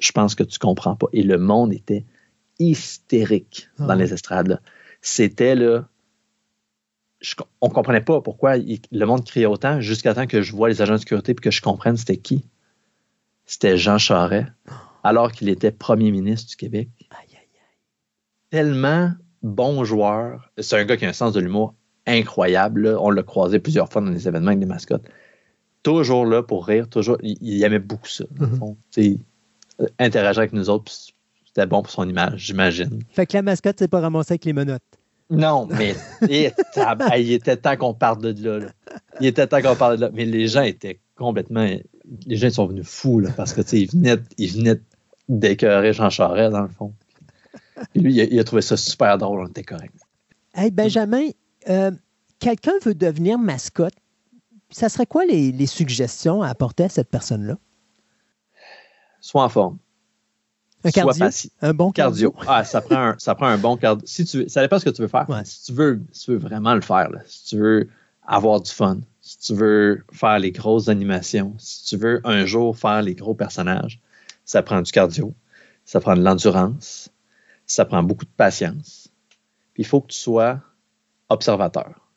Je 0.00 0.10
pense 0.10 0.34
que 0.34 0.42
tu 0.42 0.58
comprends 0.58 0.96
pas. 0.96 1.06
Et 1.12 1.22
le 1.22 1.38
monde 1.38 1.72
était 1.72 2.04
hystérique 2.58 3.68
dans 3.78 3.90
Ah. 3.90 3.94
les 3.94 4.12
estrades. 4.12 4.60
C'était 5.02 5.54
là. 5.54 5.88
Je- 7.20 7.34
on 7.60 7.68
comprenait 7.68 8.00
pas 8.00 8.20
pourquoi 8.20 8.56
il- 8.56 8.80
le 8.92 9.04
monde 9.06 9.24
criait 9.24 9.46
autant 9.46 9.80
jusqu'à 9.80 10.14
temps 10.14 10.26
que 10.26 10.42
je 10.42 10.52
vois 10.52 10.68
les 10.68 10.80
agents 10.82 10.94
de 10.94 10.98
sécurité 10.98 11.32
et 11.32 11.34
que 11.34 11.50
je 11.50 11.60
comprenne 11.62 11.96
c'était 11.96 12.16
qui. 12.16 12.44
C'était 13.46 13.78
Jean 13.78 13.98
Charest, 13.98 14.48
alors 15.02 15.32
qu'il 15.32 15.48
était 15.48 15.70
premier 15.72 16.10
ministre 16.10 16.50
du 16.50 16.56
Québec. 16.56 16.88
Aïe, 17.10 17.18
aïe, 17.30 17.38
aïe. 17.38 17.48
Tellement 18.50 19.12
bon 19.42 19.84
joueur. 19.84 20.50
C'est 20.58 20.76
un 20.78 20.84
gars 20.84 20.96
qui 20.96 21.06
a 21.06 21.08
un 21.08 21.12
sens 21.14 21.32
de 21.32 21.40
l'humour 21.40 21.74
incroyable. 22.06 22.82
là. 22.90 22.98
On 23.00 23.10
l'a 23.10 23.22
croisé 23.22 23.58
plusieurs 23.58 23.90
fois 23.90 24.02
dans 24.02 24.10
les 24.10 24.28
événements 24.28 24.48
avec 24.48 24.60
des 24.60 24.66
mascottes. 24.66 25.06
Toujours 25.82 26.26
là 26.26 26.42
pour 26.42 26.66
rire, 26.66 26.88
toujours. 26.88 27.16
Il, 27.22 27.36
il 27.40 27.62
aimait 27.62 27.78
beaucoup 27.78 28.08
ça. 28.08 28.24
Mhm. 28.38 28.76
sais, 28.90 29.18
euh, 29.80 29.86
interagir 29.98 30.40
avec 30.40 30.52
nous 30.52 30.68
autres, 30.68 30.92
c'était 31.46 31.66
bon 31.66 31.82
pour 31.82 31.90
son 31.90 32.08
image, 32.08 32.40
j'imagine. 32.40 33.02
Fait 33.10 33.26
que 33.26 33.34
la 33.36 33.42
mascotte 33.42 33.78
s'est 33.78 33.88
pas 33.88 34.00
ramassée 34.00 34.32
avec 34.32 34.44
les 34.44 34.52
menottes. 34.52 34.82
Non, 35.30 35.66
mais 35.66 35.94
il 36.28 37.32
était 37.32 37.56
temps 37.56 37.76
qu'on 37.76 37.94
parte 37.94 38.20
de 38.22 38.34
là, 38.42 38.58
là. 38.58 38.72
Il 39.20 39.26
était 39.26 39.46
temps 39.46 39.60
qu'on 39.60 39.76
parte 39.76 39.96
de 39.96 40.00
là. 40.02 40.10
Mais 40.12 40.24
les 40.24 40.48
gens 40.48 40.62
étaient 40.62 41.00
complètement. 41.16 41.68
Les 42.26 42.36
gens 42.36 42.50
sont 42.50 42.66
venus 42.66 42.86
fous, 42.86 43.20
là, 43.20 43.30
parce 43.36 43.52
que 43.52 43.60
tu 43.60 43.68
sais, 43.68 43.80
ils 43.80 43.90
venaient, 43.90 44.16
ils 44.38 44.52
venaient 44.52 44.80
d'écœurer 45.28 45.92
Jean 45.92 46.08
Charest, 46.08 46.52
dans 46.52 46.62
le 46.62 46.68
fond. 46.68 46.94
Et 47.94 48.00
lui, 48.00 48.14
il 48.14 48.20
a, 48.20 48.24
il 48.24 48.38
a 48.38 48.44
trouvé 48.44 48.62
ça 48.62 48.76
super 48.76 49.18
drôle, 49.18 49.40
on 49.40 49.46
était 49.46 49.62
correct. 49.62 49.94
Hey, 50.54 50.70
Benjamin, 50.70 51.28
euh, 51.68 51.90
quelqu'un 52.38 52.72
veut 52.82 52.94
devenir 52.94 53.38
mascotte. 53.38 53.94
Ça 54.70 54.88
serait 54.88 55.06
quoi 55.06 55.24
les, 55.24 55.52
les 55.52 55.66
suggestions 55.66 56.42
à 56.42 56.48
apporter 56.48 56.84
à 56.84 56.88
cette 56.88 57.08
personne-là? 57.08 57.56
Sois 59.20 59.44
en 59.44 59.48
forme. 59.48 59.78
Un 60.84 60.90
Sois 60.90 61.02
cardio? 61.02 61.24
patient. 61.24 61.50
Un 61.60 61.74
bon 61.74 61.90
cardio? 61.92 62.30
Cardio. 62.30 62.50
Ah, 62.52 62.64
ça 62.64 62.80
prend 62.80 62.96
un, 62.96 63.16
ça 63.18 63.34
prend 63.34 63.46
un 63.46 63.58
bon 63.58 63.76
cardio. 63.76 64.06
Si 64.06 64.24
tu 64.24 64.38
veux, 64.38 64.48
ça 64.48 64.62
dépend 64.62 64.78
ce 64.78 64.84
que 64.84 64.90
tu 64.90 65.02
veux 65.02 65.08
faire. 65.08 65.28
Ouais. 65.28 65.44
Si 65.44 65.64
tu 65.64 65.72
veux, 65.72 66.00
si 66.12 66.26
tu 66.26 66.30
veux 66.32 66.38
vraiment 66.38 66.74
le 66.74 66.80
faire, 66.80 67.10
là, 67.10 67.20
si 67.26 67.44
tu 67.46 67.58
veux 67.58 67.88
avoir 68.26 68.60
du 68.60 68.70
fun, 68.70 68.98
si 69.20 69.38
tu 69.38 69.54
veux 69.54 70.04
faire 70.12 70.38
les 70.38 70.52
grosses 70.52 70.88
animations, 70.88 71.54
si 71.58 71.84
tu 71.84 71.96
veux 71.96 72.20
un 72.24 72.44
jour 72.46 72.76
faire 72.76 73.02
les 73.02 73.14
gros 73.14 73.34
personnages, 73.34 74.00
ça 74.44 74.62
prend 74.62 74.80
du 74.80 74.92
cardio, 74.92 75.34
ça 75.84 76.00
prend 76.00 76.14
de 76.16 76.22
l'endurance, 76.22 77.10
ça 77.66 77.84
prend 77.84 78.02
beaucoup 78.02 78.24
de 78.24 78.30
patience. 78.36 79.08
Puis 79.74 79.82
il 79.82 79.86
faut 79.86 80.00
que 80.00 80.08
tu 80.12 80.18
sois 80.18 80.60
observateur. 81.28 82.08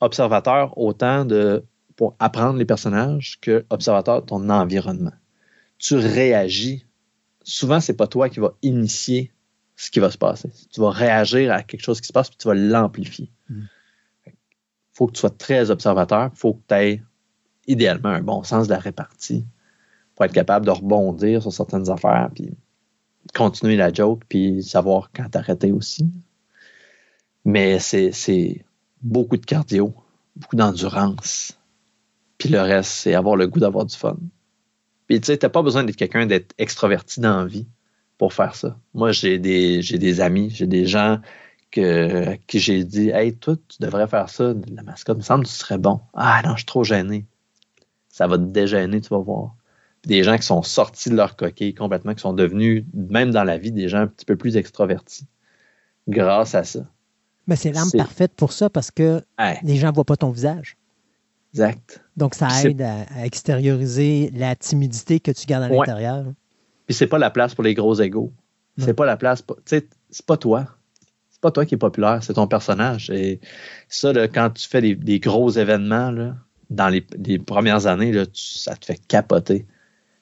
Observateur 0.00 0.78
autant 0.78 1.24
de 1.24 1.64
pour 1.96 2.14
apprendre 2.20 2.58
les 2.58 2.64
personnages 2.64 3.38
que 3.40 3.66
observateur 3.70 4.22
de 4.22 4.26
ton 4.26 4.48
environnement. 4.48 5.12
Tu 5.78 5.96
réagis 5.96 6.86
souvent, 7.44 7.80
c'est 7.80 7.96
pas 7.96 8.06
toi 8.06 8.28
qui 8.28 8.40
va 8.40 8.52
initier 8.62 9.32
ce 9.76 9.90
qui 9.90 10.00
va 10.00 10.10
se 10.10 10.18
passer. 10.18 10.50
Tu 10.72 10.80
vas 10.80 10.90
réagir 10.90 11.52
à 11.52 11.62
quelque 11.62 11.82
chose 11.82 12.00
qui 12.00 12.08
se 12.08 12.12
passe, 12.12 12.28
puis 12.28 12.38
tu 12.38 12.48
vas 12.48 12.54
l'amplifier. 12.54 13.30
Il 13.50 13.56
Mm. 13.56 13.66
faut 14.92 15.06
que 15.06 15.12
tu 15.12 15.20
sois 15.20 15.30
très 15.30 15.70
observateur. 15.70 16.30
Il 16.34 16.36
faut 16.38 16.54
que 16.54 16.62
tu 16.68 16.74
aies 16.74 17.02
idéalement 17.68 18.08
un 18.08 18.22
bon 18.22 18.42
sens 18.42 18.66
de 18.66 18.72
la 18.72 18.78
répartie 18.80 19.44
pour 20.14 20.24
être 20.24 20.32
capable 20.32 20.66
de 20.66 20.70
rebondir 20.72 21.42
sur 21.42 21.52
certaines 21.52 21.88
affaires, 21.90 22.30
puis 22.34 22.50
continuer 23.34 23.76
la 23.76 23.92
joke, 23.92 24.22
puis 24.28 24.62
savoir 24.64 25.10
quand 25.14 25.28
t'arrêter 25.28 25.70
aussi. 25.70 26.10
Mais 27.44 27.78
c'est 27.78 28.10
c'est 28.12 28.64
beaucoup 29.00 29.36
de 29.36 29.46
cardio, 29.46 29.94
beaucoup 30.34 30.56
d'endurance. 30.56 31.56
Puis 32.36 32.48
le 32.48 32.60
reste, 32.60 32.90
c'est 32.90 33.14
avoir 33.14 33.36
le 33.36 33.46
goût 33.46 33.60
d'avoir 33.60 33.84
du 33.84 33.96
fun. 33.96 34.16
Puis 35.08 35.20
tu 35.20 35.26
sais, 35.26 35.38
t'as 35.38 35.48
pas 35.48 35.62
besoin 35.62 35.84
d'être 35.84 35.96
quelqu'un 35.96 36.26
d'être 36.26 36.54
extroverti 36.58 37.20
dans 37.20 37.38
la 37.38 37.46
vie 37.46 37.66
pour 38.18 38.34
faire 38.34 38.54
ça. 38.54 38.78
Moi, 38.94 39.12
j'ai 39.12 39.38
des, 39.38 39.80
j'ai 39.80 39.98
des 39.98 40.20
amis, 40.20 40.50
j'ai 40.50 40.66
des 40.66 40.86
gens 40.86 41.18
que, 41.70 42.34
qui 42.46 42.60
j'ai 42.60 42.84
dit 42.84 43.08
Hey, 43.08 43.34
toi, 43.34 43.56
tu 43.68 43.78
devrais 43.80 44.06
faire 44.06 44.28
ça, 44.28 44.52
la 44.70 44.82
mascotte, 44.82 45.16
il 45.16 45.20
me 45.20 45.24
semble 45.24 45.44
que 45.44 45.48
tu 45.48 45.54
serais 45.54 45.78
bon. 45.78 46.00
Ah 46.14 46.42
non, 46.44 46.52
je 46.52 46.58
suis 46.58 46.66
trop 46.66 46.84
gêné. 46.84 47.24
Ça 48.10 48.26
va 48.26 48.36
te 48.36 48.42
dégêner, 48.42 49.00
tu 49.00 49.08
vas 49.08 49.18
voir. 49.18 49.54
Puis 50.02 50.10
des 50.10 50.22
gens 50.22 50.36
qui 50.36 50.44
sont 50.44 50.62
sortis 50.62 51.08
de 51.08 51.16
leur 51.16 51.36
coquille 51.36 51.74
complètement, 51.74 52.14
qui 52.14 52.20
sont 52.20 52.34
devenus, 52.34 52.84
même 52.92 53.30
dans 53.30 53.44
la 53.44 53.56
vie, 53.56 53.72
des 53.72 53.88
gens 53.88 54.00
un 54.00 54.06
petit 54.06 54.26
peu 54.26 54.36
plus 54.36 54.56
extrovertis 54.56 55.26
grâce 56.06 56.54
à 56.54 56.64
ça. 56.64 56.80
Mais 57.46 57.56
c'est 57.56 57.72
l'arme 57.72 57.90
parfaite 57.96 58.34
pour 58.34 58.52
ça 58.52 58.68
parce 58.68 58.90
que 58.90 59.22
Hey, 59.38 59.58
les 59.62 59.76
gens 59.76 59.88
ne 59.88 59.94
voient 59.94 60.04
pas 60.04 60.16
ton 60.16 60.30
visage. 60.30 60.76
Exact. 61.52 62.02
Donc, 62.16 62.34
ça 62.34 62.48
aide 62.64 62.82
à, 62.82 63.02
à 63.16 63.24
extérioriser 63.26 64.30
la 64.34 64.54
timidité 64.56 65.20
que 65.20 65.30
tu 65.30 65.46
gardes 65.46 65.64
à 65.64 65.68
Ouais. 65.68 65.78
l'intérieur. 65.78 66.24
Puis 66.86 66.94
c'est 66.94 67.06
pas 67.06 67.18
la 67.18 67.30
place 67.30 67.54
pour 67.54 67.64
les 67.64 67.74
gros 67.74 67.94
égaux. 68.00 68.32
C'est 68.78 68.94
pas 68.94 69.06
la 69.06 69.16
place. 69.16 69.42
pour- 69.42 69.56
Tu 69.56 69.62
sais, 69.66 69.88
c'est 70.10 70.24
pas 70.24 70.36
toi. 70.36 70.66
C'est 71.30 71.40
pas 71.40 71.50
toi 71.50 71.66
qui 71.66 71.74
est 71.74 71.78
populaire, 71.78 72.22
c'est 72.22 72.34
ton 72.34 72.46
personnage. 72.46 73.10
Et 73.10 73.40
ça, 73.88 74.12
là, 74.12 74.28
quand 74.28 74.50
tu 74.50 74.68
fais 74.68 74.80
des, 74.80 74.94
des 74.94 75.18
gros 75.18 75.50
événements, 75.50 76.10
là, 76.12 76.36
dans 76.70 76.88
les, 76.88 77.04
les 77.24 77.38
premières 77.40 77.86
années, 77.86 78.12
là, 78.12 78.24
tu- 78.26 78.32
ça 78.58 78.76
te 78.76 78.84
fait 78.86 79.00
capoter. 79.08 79.66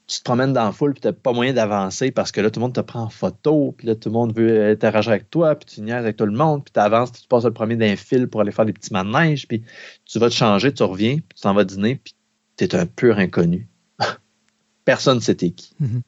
Tu 0.06 0.18
te 0.18 0.24
promènes 0.24 0.52
dans 0.52 0.64
la 0.64 0.72
foule, 0.72 0.92
puis 0.92 1.00
tu 1.00 1.08
n'as 1.08 1.12
pas 1.12 1.32
moyen 1.32 1.52
d'avancer 1.52 2.12
parce 2.12 2.30
que 2.30 2.40
là, 2.40 2.50
tout 2.50 2.60
le 2.60 2.66
monde 2.66 2.74
te 2.74 2.80
prend 2.80 3.02
en 3.02 3.08
photo, 3.08 3.74
puis 3.76 3.88
là, 3.88 3.96
tout 3.96 4.08
le 4.08 4.12
monde 4.12 4.36
veut 4.36 4.70
interagir 4.70 5.10
avec 5.10 5.30
toi, 5.30 5.56
puis 5.56 5.66
tu 5.66 5.80
niaises 5.80 5.96
avec 5.96 6.16
tout 6.16 6.26
le 6.26 6.36
monde, 6.36 6.64
puis 6.64 6.72
tu 6.72 6.78
avances, 6.78 7.10
puis 7.10 7.22
tu 7.22 7.28
passes 7.28 7.44
le 7.44 7.52
premier 7.52 7.74
d'un 7.74 7.96
fil 7.96 8.28
pour 8.28 8.40
aller 8.40 8.52
faire 8.52 8.66
des 8.66 8.72
petits 8.72 8.92
manèges, 8.92 9.48
puis 9.48 9.62
tu 10.04 10.18
vas 10.18 10.28
te 10.28 10.34
changer, 10.34 10.72
tu 10.72 10.84
reviens, 10.84 11.16
puis 11.16 11.34
tu 11.34 11.42
t'en 11.42 11.54
vas 11.54 11.64
dîner, 11.64 11.96
puis 11.96 12.14
tu 12.56 12.64
es 12.64 12.74
un 12.76 12.86
pur 12.86 13.18
inconnu. 13.18 13.68
Personne 14.84 15.16
ne 15.16 15.22
sait 15.22 15.34
t'es 15.34 15.50
qui. 15.50 15.74
Mhm. 15.80 16.02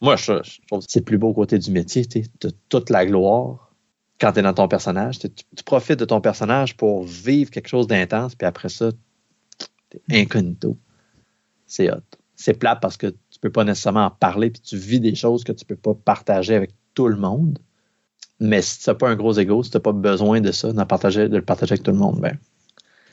Moi, 0.00 0.16
je, 0.16 0.42
je 0.44 0.60
trouve 0.66 0.84
que 0.84 0.92
c'est 0.92 1.00
le 1.00 1.04
plus 1.04 1.18
beau 1.18 1.32
côté 1.32 1.58
du 1.58 1.70
métier. 1.70 2.06
Tu 2.06 2.22
as 2.44 2.50
toute 2.68 2.90
la 2.90 3.04
gloire 3.04 3.72
quand 4.20 4.32
tu 4.32 4.40
es 4.40 4.42
dans 4.42 4.54
ton 4.54 4.68
personnage. 4.68 5.18
Tu, 5.18 5.28
tu 5.30 5.64
profites 5.64 5.98
de 5.98 6.04
ton 6.04 6.20
personnage 6.20 6.76
pour 6.76 7.04
vivre 7.04 7.50
quelque 7.50 7.68
chose 7.68 7.86
d'intense, 7.86 8.34
puis 8.34 8.46
après 8.46 8.68
ça, 8.68 8.92
tu 9.90 9.98
es 10.10 10.20
incognito. 10.20 10.76
C'est 11.66 11.90
hot. 11.90 12.02
C'est 12.34 12.54
plate 12.54 12.80
parce 12.80 12.96
que 12.96 13.14
tu 13.38 13.42
peux 13.42 13.52
pas 13.52 13.62
nécessairement 13.64 14.06
en 14.06 14.10
parler, 14.10 14.50
puis 14.50 14.60
tu 14.60 14.76
vis 14.76 14.98
des 14.98 15.14
choses 15.14 15.44
que 15.44 15.52
tu 15.52 15.64
peux 15.64 15.76
pas 15.76 15.94
partager 15.94 16.56
avec 16.56 16.72
tout 16.94 17.06
le 17.06 17.16
monde. 17.16 17.58
Mais 18.40 18.62
si 18.62 18.80
tu 18.80 18.90
n'as 18.90 18.94
pas 18.94 19.08
un 19.08 19.14
gros 19.14 19.32
ego, 19.38 19.62
si 19.62 19.70
tu 19.70 19.76
n'as 19.76 19.80
pas 19.80 19.92
besoin 19.92 20.40
de 20.40 20.50
ça, 20.50 20.72
d'en 20.72 20.86
partager, 20.86 21.28
de 21.28 21.36
le 21.36 21.44
partager 21.44 21.72
avec 21.74 21.84
tout 21.84 21.92
le 21.92 21.98
monde, 21.98 22.20
ben, 22.20 22.36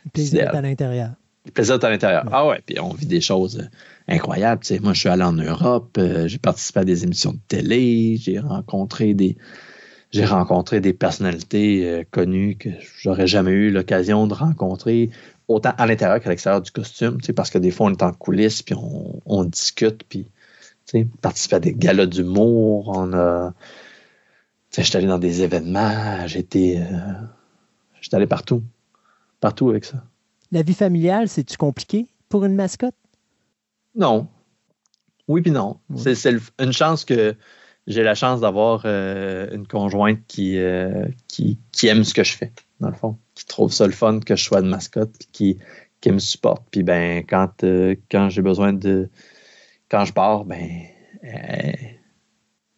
Le 0.05 0.09
plaisir 0.11 0.41
est 0.53 0.55
à 0.57 0.61
l'intérieur. 0.61 1.11
le 1.45 1.51
plaisir 1.51 1.75
est 1.75 1.83
à 1.83 1.89
l'intérieur. 1.91 2.23
Ouais. 2.25 2.31
Ah 2.33 2.47
ouais, 2.47 2.61
puis 2.65 2.79
on 2.79 2.89
vit 2.93 3.05
des 3.05 3.21
choses 3.21 3.59
euh, 3.59 3.67
incroyables. 4.07 4.61
Tu 4.63 4.73
sais, 4.75 4.79
moi, 4.79 4.93
je 4.93 4.99
suis 5.01 5.09
allé 5.09 5.23
en 5.23 5.33
Europe, 5.33 5.95
euh, 5.99 6.27
j'ai 6.27 6.39
participé 6.39 6.79
à 6.79 6.85
des 6.85 7.03
émissions 7.03 7.33
de 7.33 7.39
télé, 7.47 8.17
j'ai 8.17 8.39
rencontré 8.39 9.13
des 9.13 9.37
j'ai 10.11 10.25
rencontré 10.25 10.79
des 10.79 10.93
personnalités 10.93 11.85
euh, 11.85 12.03
connues 12.09 12.55
que 12.55 12.69
j'aurais 12.99 13.27
jamais 13.27 13.51
eu 13.51 13.69
l'occasion 13.71 14.27
de 14.27 14.33
rencontrer, 14.33 15.09
autant 15.47 15.73
à 15.77 15.85
l'intérieur 15.85 16.19
qu'à 16.19 16.29
l'extérieur 16.29 16.61
du 16.61 16.71
costume, 16.71 17.19
tu 17.19 17.27
sais, 17.27 17.33
parce 17.33 17.49
que 17.49 17.57
des 17.57 17.71
fois, 17.71 17.87
on 17.87 17.91
est 17.91 18.03
en 18.03 18.11
coulisses, 18.13 18.61
puis 18.63 18.75
on, 18.75 19.21
on 19.25 19.43
discute, 19.43 20.03
puis 20.03 20.25
tu 20.85 20.99
sais, 20.99 21.07
participer 21.21 21.55
à 21.55 21.59
des 21.59 21.73
galas 21.73 22.05
d'humour, 22.05 22.89
on 22.95 23.13
a... 23.13 23.53
Tu 24.71 24.77
sais, 24.77 24.83
j'étais 24.83 24.97
allé 24.97 25.07
dans 25.07 25.19
des 25.19 25.41
événements, 25.41 26.27
j'étais... 26.27 26.77
euh, 26.79 27.13
j'étais 28.01 28.15
allé 28.15 28.27
partout. 28.27 28.63
Partout 29.39 29.69
avec 29.69 29.85
ça. 29.85 30.03
La 30.51 30.61
vie 30.61 30.73
familiale, 30.73 31.27
c'est-tu 31.27 31.57
compliqué 31.57 32.07
pour 32.29 32.45
une 32.45 32.55
mascotte? 32.55 32.95
Non. 33.95 34.27
Oui 35.27 35.41
puis 35.41 35.51
non. 35.51 35.79
C'est- 35.95 36.27
une 36.59 36.73
chance 36.73 37.05
que 37.05 37.35
j'ai 37.87 38.03
la 38.03 38.15
chance 38.15 38.41
d'avoir 38.41 38.83
euh, 38.85 39.47
une 39.51 39.67
conjointe 39.67 40.19
qui, 40.27 40.57
euh, 40.57 41.07
qui, 41.27 41.59
qui 41.71 41.87
aime 41.87 42.03
ce 42.03 42.13
que 42.13 42.23
je 42.23 42.35
fais, 42.35 42.51
dans 42.79 42.89
le 42.89 42.95
fond. 42.95 43.17
Qui 43.35 43.45
trouve 43.45 43.71
ça 43.71 43.85
le 43.85 43.91
fun 43.93 44.19
que 44.21 44.35
je 44.35 44.43
sois 44.43 44.61
de 44.61 44.67
mascotte, 44.67 45.11
puis 45.19 45.27
qui, 45.31 45.57
qui 46.01 46.11
me 46.11 46.19
supporte. 46.19 46.63
Puis 46.71 46.83
ben, 46.83 47.23
quand, 47.27 47.63
euh, 47.63 47.95
quand 48.09 48.29
j'ai 48.29 48.41
besoin 48.41 48.73
de. 48.73 49.09
Quand 49.89 50.05
je 50.05 50.13
pars, 50.13 50.45
ben, 50.45 50.81
elle, 51.21 51.99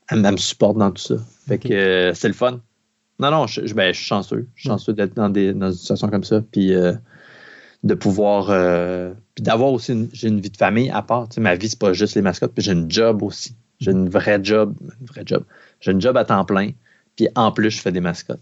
elle 0.10 0.32
me 0.32 0.38
supporte 0.38 0.78
dans 0.78 0.92
tout 0.92 1.02
ça. 1.02 1.16
Fait 1.48 1.58
que 1.60 1.72
euh, 1.72 2.14
c'est 2.14 2.28
le 2.28 2.34
fun. 2.34 2.60
Non, 3.20 3.32
non, 3.32 3.48
je, 3.48 3.66
je- 3.66 3.74
ben, 3.74 3.94
je 3.94 3.98
suis 3.98 4.06
chanceux. 4.08 4.48
Je 4.56 4.62
suis 4.62 4.70
chanceux 4.70 4.94
d'être 4.94 5.14
dans, 5.16 5.30
des, 5.30 5.54
dans 5.54 5.72
une 5.72 5.78
situation 5.78 6.08
comme 6.10 6.24
ça. 6.24 6.42
Puis 6.52 6.74
euh, 6.74 6.94
de 7.84 7.94
pouvoir. 7.94 8.46
puis 9.36 9.44
d'avoir 9.44 9.72
aussi. 9.72 9.92
une- 9.94 10.10
J'ai 10.14 10.28
une 10.30 10.40
vie 10.42 10.50
de 10.50 10.58
famille 10.58 10.90
à 10.90 11.02
part. 11.02 11.30
Tu 11.30 11.36
sais, 11.36 11.42
ma 11.42 11.56
vie, 11.56 11.70
c'est 11.70 11.80
pas 11.80 11.94
juste 11.94 12.16
les 12.16 12.22
mascottes. 12.22 12.54
Puis 12.54 12.64
j'ai 12.64 12.72
une 12.74 12.90
job 12.90 13.22
aussi. 13.24 13.56
J'ai 13.80 13.92
une 13.92 14.10
vraie 14.10 14.40
job. 14.42 14.76
Une 15.00 15.06
vraie 15.06 15.24
job. 15.26 15.44
J'ai 15.82 15.92
une 15.92 16.02
job 16.02 16.18
à 16.18 16.26
temps 16.26 16.46
plein. 16.46 16.72
Puis 17.16 17.28
en 17.36 17.52
plus, 17.52 17.70
je 17.72 17.80
fais 17.82 17.92
des 17.92 18.02
mascottes. 18.02 18.42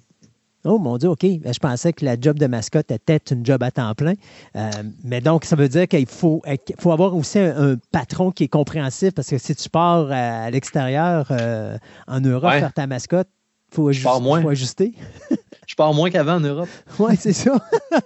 Oh 0.65 0.79
mon 0.79 0.97
Dieu, 0.97 1.09
OK. 1.09 1.21
Ben, 1.21 1.53
je 1.53 1.59
pensais 1.59 1.93
que 1.93 2.03
la 2.03 2.19
job 2.19 2.39
de 2.39 2.47
mascotte 2.47 2.89
était 2.91 3.21
une 3.31 3.45
job 3.45 3.61
à 3.61 3.69
temps 3.69 3.93
plein. 3.93 4.15
Euh, 4.55 4.69
mais 5.03 5.21
donc, 5.21 5.45
ça 5.45 5.55
veut 5.55 5.69
dire 5.69 5.87
qu'il 5.87 6.07
faut, 6.07 6.41
faut 6.79 6.91
avoir 6.91 7.15
aussi 7.15 7.37
un, 7.39 7.77
patron 7.91 8.31
qui 8.31 8.45
est 8.45 8.47
compréhensif 8.47 9.13
parce 9.13 9.29
que 9.29 9.37
si 9.37 9.55
tu 9.55 9.69
pars 9.69 10.07
à, 10.11 10.49
l'extérieur 10.49 11.27
euh, 11.29 11.77
en 12.07 12.19
Europe 12.19 12.51
faire 12.51 12.73
ta 12.73 12.87
mascotte, 12.87 13.27
il 13.71 13.75
faut, 13.75 13.93
faut, 13.93 14.49
ajuster. 14.49 14.93
je 15.67 15.75
pars 15.75 15.93
moins 15.93 16.09
qu'avant 16.09 16.35
en 16.35 16.39
Europe. 16.39 16.69
Oui, 16.99 17.15
c'est 17.19 17.33
ça. 17.33 17.59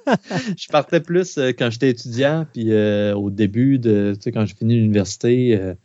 je 0.58 0.68
partais 0.68 1.00
plus 1.00 1.38
euh, 1.38 1.52
quand 1.58 1.70
j'étais 1.70 1.90
étudiant, 1.90 2.46
puis 2.52 2.74
au 3.14 3.30
début 3.30 3.80
de, 3.80 4.14
tu 4.16 4.24
sais, 4.24 4.32
quand 4.32 4.46
j'ai 4.46 4.56
fini 4.56 4.76
l'université, 4.76 5.76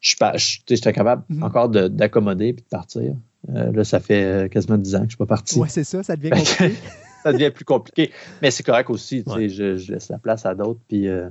j'étais 0.00 0.92
capable 0.92 1.24
mm-hmm. 1.30 1.44
encore 1.44 1.68
d'accommoder 1.68 2.48
et 2.48 2.52
de 2.54 2.62
partir. 2.62 3.12
Euh, 3.48 3.72
là, 3.72 3.84
ça 3.84 4.00
fait 4.00 4.22
euh, 4.22 4.48
quasiment 4.48 4.76
10 4.76 4.94
ans 4.94 4.98
que 4.98 5.02
je 5.02 5.06
ne 5.06 5.10
suis 5.10 5.16
pas 5.16 5.26
parti. 5.26 5.58
Oui, 5.58 5.68
c'est 5.70 5.84
ça, 5.84 6.02
ça 6.02 6.16
devient 6.16 6.30
compliqué. 6.30 6.74
ça 7.22 7.32
devient 7.32 7.50
plus 7.50 7.64
compliqué. 7.64 8.10
Mais 8.42 8.50
c'est 8.50 8.62
correct 8.62 8.90
aussi, 8.90 9.24
je, 9.26 9.92
laisse 9.92 10.08
la 10.08 10.18
place 10.18 10.44
à 10.44 10.54
d'autres. 10.54 10.80
Puis 10.88 11.08
euh, 11.08 11.30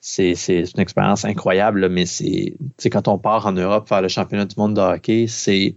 c'est 0.00 0.32
une 0.48 0.80
expérience 0.80 1.24
incroyable, 1.24 1.88
mais 1.88 2.06
c'est 2.06 2.56
quand 2.90 3.08
on 3.08 3.18
part 3.18 3.46
en 3.46 3.52
Europe 3.52 3.88
faire 3.88 4.02
le 4.02 4.08
championnat 4.08 4.46
du 4.46 4.54
monde 4.56 4.74
de 4.74 4.80
hockey, 4.80 5.26
c'est 5.28 5.76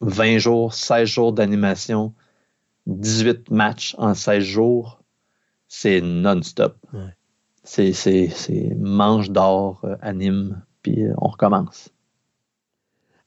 20 0.00 0.38
jours, 0.38 0.74
16 0.74 1.08
jours 1.08 1.32
d'animation, 1.32 2.14
18 2.86 3.50
matchs 3.50 3.94
en 3.98 4.14
16 4.14 4.42
jours. 4.42 5.00
C'est 5.68 6.00
non-stop. 6.00 6.76
C'est 7.64 8.76
manche 8.76 9.30
d'or, 9.30 9.86
anime, 10.02 10.62
puis 10.82 11.04
on 11.16 11.28
recommence. 11.28 11.90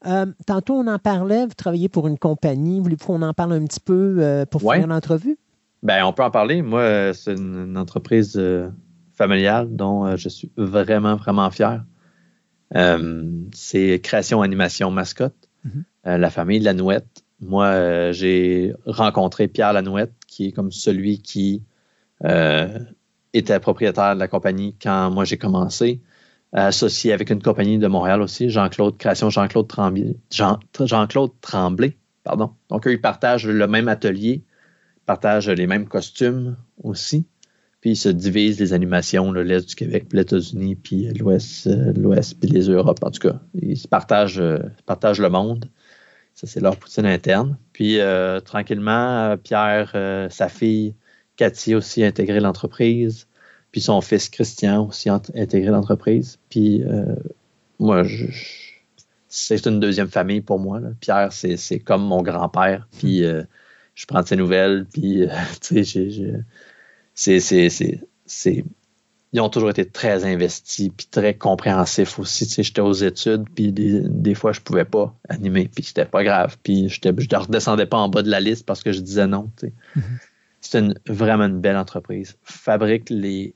Euh, 0.04 0.26
tantôt, 0.46 0.74
on 0.74 0.86
en 0.86 0.98
parlait, 0.98 1.46
vous 1.46 1.54
travaillez 1.54 1.88
pour 1.88 2.06
une 2.06 2.18
compagnie. 2.18 2.80
Voulez-vous 2.80 3.06
qu'on 3.06 3.22
en 3.22 3.32
parle 3.32 3.54
un 3.54 3.64
petit 3.64 3.80
peu 3.80 4.16
euh, 4.18 4.44
pour 4.44 4.60
faire 4.60 4.84
une 4.84 4.92
entrevue? 4.92 5.38
Ben, 5.82 6.04
on 6.04 6.12
peut 6.12 6.22
en 6.22 6.30
parler. 6.30 6.62
Moi, 6.62 7.14
c'est 7.14 7.34
une, 7.34 7.76
entreprise 7.78 8.34
euh, 8.36 8.68
familiale 9.14 9.74
dont 9.74 10.16
je 10.16 10.28
suis 10.28 10.50
vraiment, 10.56 11.16
vraiment 11.16 11.50
fier. 11.50 11.84
c'est 12.72 14.00
Création 14.02 14.42
Animation 14.42 14.90
Mascotte, 14.90 15.48
mhm. 15.64 15.84
la 16.04 16.30
famille 16.30 16.60
Lanouette. 16.60 17.24
Moi, 17.40 18.12
j'ai 18.12 18.74
rencontré 18.86 19.48
Pierre 19.48 19.72
Lanouette, 19.72 20.12
qui 20.26 20.48
est 20.48 20.52
comme 20.52 20.72
celui 20.72 21.20
qui 21.20 21.62
était 23.32 23.60
propriétaire 23.60 24.14
de 24.14 24.20
la 24.20 24.28
compagnie 24.28 24.74
quand 24.80 25.10
moi 25.10 25.24
j'ai 25.24 25.36
commencé 25.36 26.00
associé 26.52 27.12
avec 27.12 27.30
une 27.30 27.42
compagnie 27.42 27.78
de 27.78 27.86
Montréal 27.86 28.22
aussi, 28.22 28.50
Jean-Claude 28.50 28.96
Création 28.96 29.30
Jean-Claude 29.30 29.68
Tremblay. 29.68 30.16
Tremblay, 31.40 31.96
pardon. 32.24 32.52
Donc, 32.70 32.86
eux, 32.86 32.92
ils 32.92 33.00
partagent 33.00 33.46
le 33.46 33.66
même 33.66 33.88
atelier, 33.88 34.42
partagent 35.04 35.48
les 35.48 35.66
mêmes 35.66 35.86
costumes 35.86 36.56
aussi. 36.82 37.26
Puis 37.80 37.90
ils 37.90 37.96
se 37.96 38.08
divisent 38.08 38.58
les 38.58 38.72
animations, 38.72 39.32
l'Est 39.32 39.68
du 39.68 39.74
Québec, 39.74 40.06
les 40.12 40.22
États-Unis, 40.22 40.76
puis 40.76 41.12
l'Ouest, 41.12 41.66
euh, 41.66 41.92
l'Ouest, 41.92 42.38
puis 42.40 42.48
les 42.48 42.68
Europes. 42.68 42.98
En 43.02 43.10
tout 43.10 43.28
cas, 43.28 43.38
ils 43.54 43.80
partagent, 43.88 44.40
euh, 44.40 44.58
le 44.88 45.28
monde. 45.28 45.66
Ça, 46.34 46.46
c'est 46.46 46.60
leur 46.60 46.76
poutine 46.76 47.06
interne. 47.06 47.56
Puis 47.72 48.00
euh, 48.00 48.40
tranquillement, 48.40 49.36
Pierre, 49.42 49.92
sa 50.30 50.48
fille, 50.48 50.94
Cathy 51.36 51.74
aussi 51.74 52.02
a 52.02 52.06
intégré 52.06 52.40
l'entreprise. 52.40 53.28
Puis 53.76 53.82
son 53.82 54.00
fils 54.00 54.30
Christian 54.30 54.86
aussi 54.86 55.10
intégré 55.10 55.66
l'entreprise. 55.66 56.38
Puis 56.48 56.82
euh, 56.82 57.14
moi, 57.78 58.04
c'est 59.28 59.66
une 59.66 59.80
deuxième 59.80 60.08
famille 60.08 60.40
pour 60.40 60.58
moi. 60.58 60.80
Pierre, 60.98 61.30
c'est 61.30 61.78
comme 61.80 62.02
mon 62.02 62.22
grand-père. 62.22 62.88
Puis 62.96 63.22
euh, 63.22 63.42
je 63.94 64.06
prends 64.06 64.22
de 64.22 64.28
ses 64.28 64.36
nouvelles. 64.36 64.86
Puis, 64.90 65.24
euh, 65.24 65.28
tu 65.60 65.84
sais, 65.84 66.40
c'est. 68.24 68.64
Ils 69.34 69.40
ont 69.42 69.50
toujours 69.50 69.68
été 69.68 69.84
très 69.84 70.24
investis, 70.24 70.88
puis 70.96 71.06
très 71.10 71.34
compréhensifs 71.34 72.18
aussi. 72.18 72.46
Tu 72.46 72.54
sais, 72.54 72.62
j'étais 72.62 72.80
aux 72.80 72.94
études, 72.94 73.44
puis 73.54 73.72
des, 73.72 74.34
fois, 74.34 74.52
je 74.52 74.62
pouvais 74.62 74.86
pas 74.86 75.14
animer, 75.28 75.68
puis 75.68 75.84
c'était 75.84 76.06
pas 76.06 76.24
grave. 76.24 76.56
Puis 76.62 76.88
je 76.88 76.98
ne 77.06 77.36
redescendais 77.36 77.84
pas 77.84 77.98
en 77.98 78.08
bas 78.08 78.22
de 78.22 78.30
la 78.30 78.40
liste 78.40 78.64
parce 78.64 78.82
que 78.82 78.92
je 78.92 79.00
disais 79.00 79.26
non. 79.26 79.50
Tu 79.58 79.66
sais. 79.66 79.72
Mm-hmm. 79.98 80.02
C'est 80.62 80.78
une, 80.78 80.94
vraiment 81.06 81.44
une 81.44 81.60
belle 81.60 81.76
entreprise. 81.76 82.38
Fabrique 82.42 83.10
les 83.10 83.54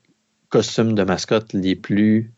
costumes 0.50 0.94
de 0.94 1.04
mascotte 1.04 1.52
les 1.52 1.76
plus 1.76 2.32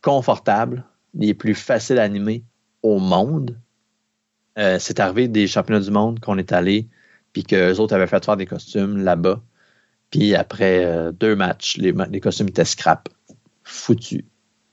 confortables, 0.00 0.84
les 1.14 1.34
plus 1.34 1.54
faciles 1.54 1.98
à 1.98 2.04
animer 2.04 2.44
au 2.82 2.98
monde. 2.98 3.58
Euh, 4.58 4.78
c'est 4.78 5.00
arrivé 5.00 5.28
des 5.28 5.46
championnats 5.46 5.80
du 5.80 5.90
monde 5.90 6.20
qu'on 6.20 6.38
est 6.38 6.52
allé, 6.52 6.88
puis 7.32 7.42
qu'eux 7.42 7.78
autres 7.78 7.94
avaient 7.94 8.06
fait 8.06 8.24
faire 8.24 8.36
des 8.36 8.46
costumes 8.46 8.98
là-bas. 8.98 9.42
Puis 10.10 10.34
après 10.34 10.84
euh, 10.84 11.10
deux 11.12 11.34
matchs, 11.34 11.78
les, 11.78 12.20
costumes 12.20 12.48
étaient 12.48 12.64
scrap, 12.64 13.08
foutus. 13.64 14.24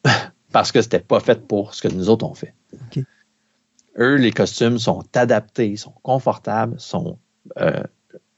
Parce 0.51 0.71
que 0.71 0.81
c'était 0.81 0.99
pas 0.99 1.19
fait 1.19 1.47
pour 1.47 1.73
ce 1.73 1.81
que 1.81 1.93
nous 1.93 2.09
autres 2.09 2.25
on 2.25 2.33
fait. 2.33 2.53
Eux, 3.97 4.15
les 4.15 4.31
costumes 4.31 4.79
sont 4.79 5.03
adaptés, 5.15 5.75
sont 5.75 5.93
confortables, 6.03 6.79
sont 6.79 7.19
euh, 7.57 7.83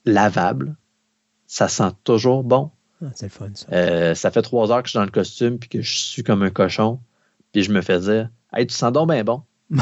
lavables. 0.06 0.76
Ça 1.48 1.68
sent 1.68 1.92
toujours 2.04 2.44
bon. 2.44 2.72
Ah, 3.04 3.10
c'est 3.16 3.26
le 3.28 3.32
fun, 3.32 3.50
ça. 3.54 3.68
Euh, 3.72 4.16
ça 4.16 4.32
fait 4.32 4.42
trois 4.42 4.72
heures 4.72 4.84
que 4.84 4.88
je 4.88 4.92
suis 4.92 5.00
dans 5.00 5.06
le 5.06 5.12
costume 5.12 5.58
puis 5.58 5.70
que 5.70 5.82
je 5.82 5.98
suis 5.98 6.24
comme 6.24 6.44
un 6.44 6.50
cochon. 6.50 7.00
Puis 7.52 7.64
je 7.64 7.72
me 7.72 7.82
fais 7.82 8.00
dire 8.00 8.30
Hey, 8.54 8.68
tu 8.68 8.76
sens 8.76 8.92
donc 8.92 9.10
bien 9.10 9.24
bon. 9.24 9.44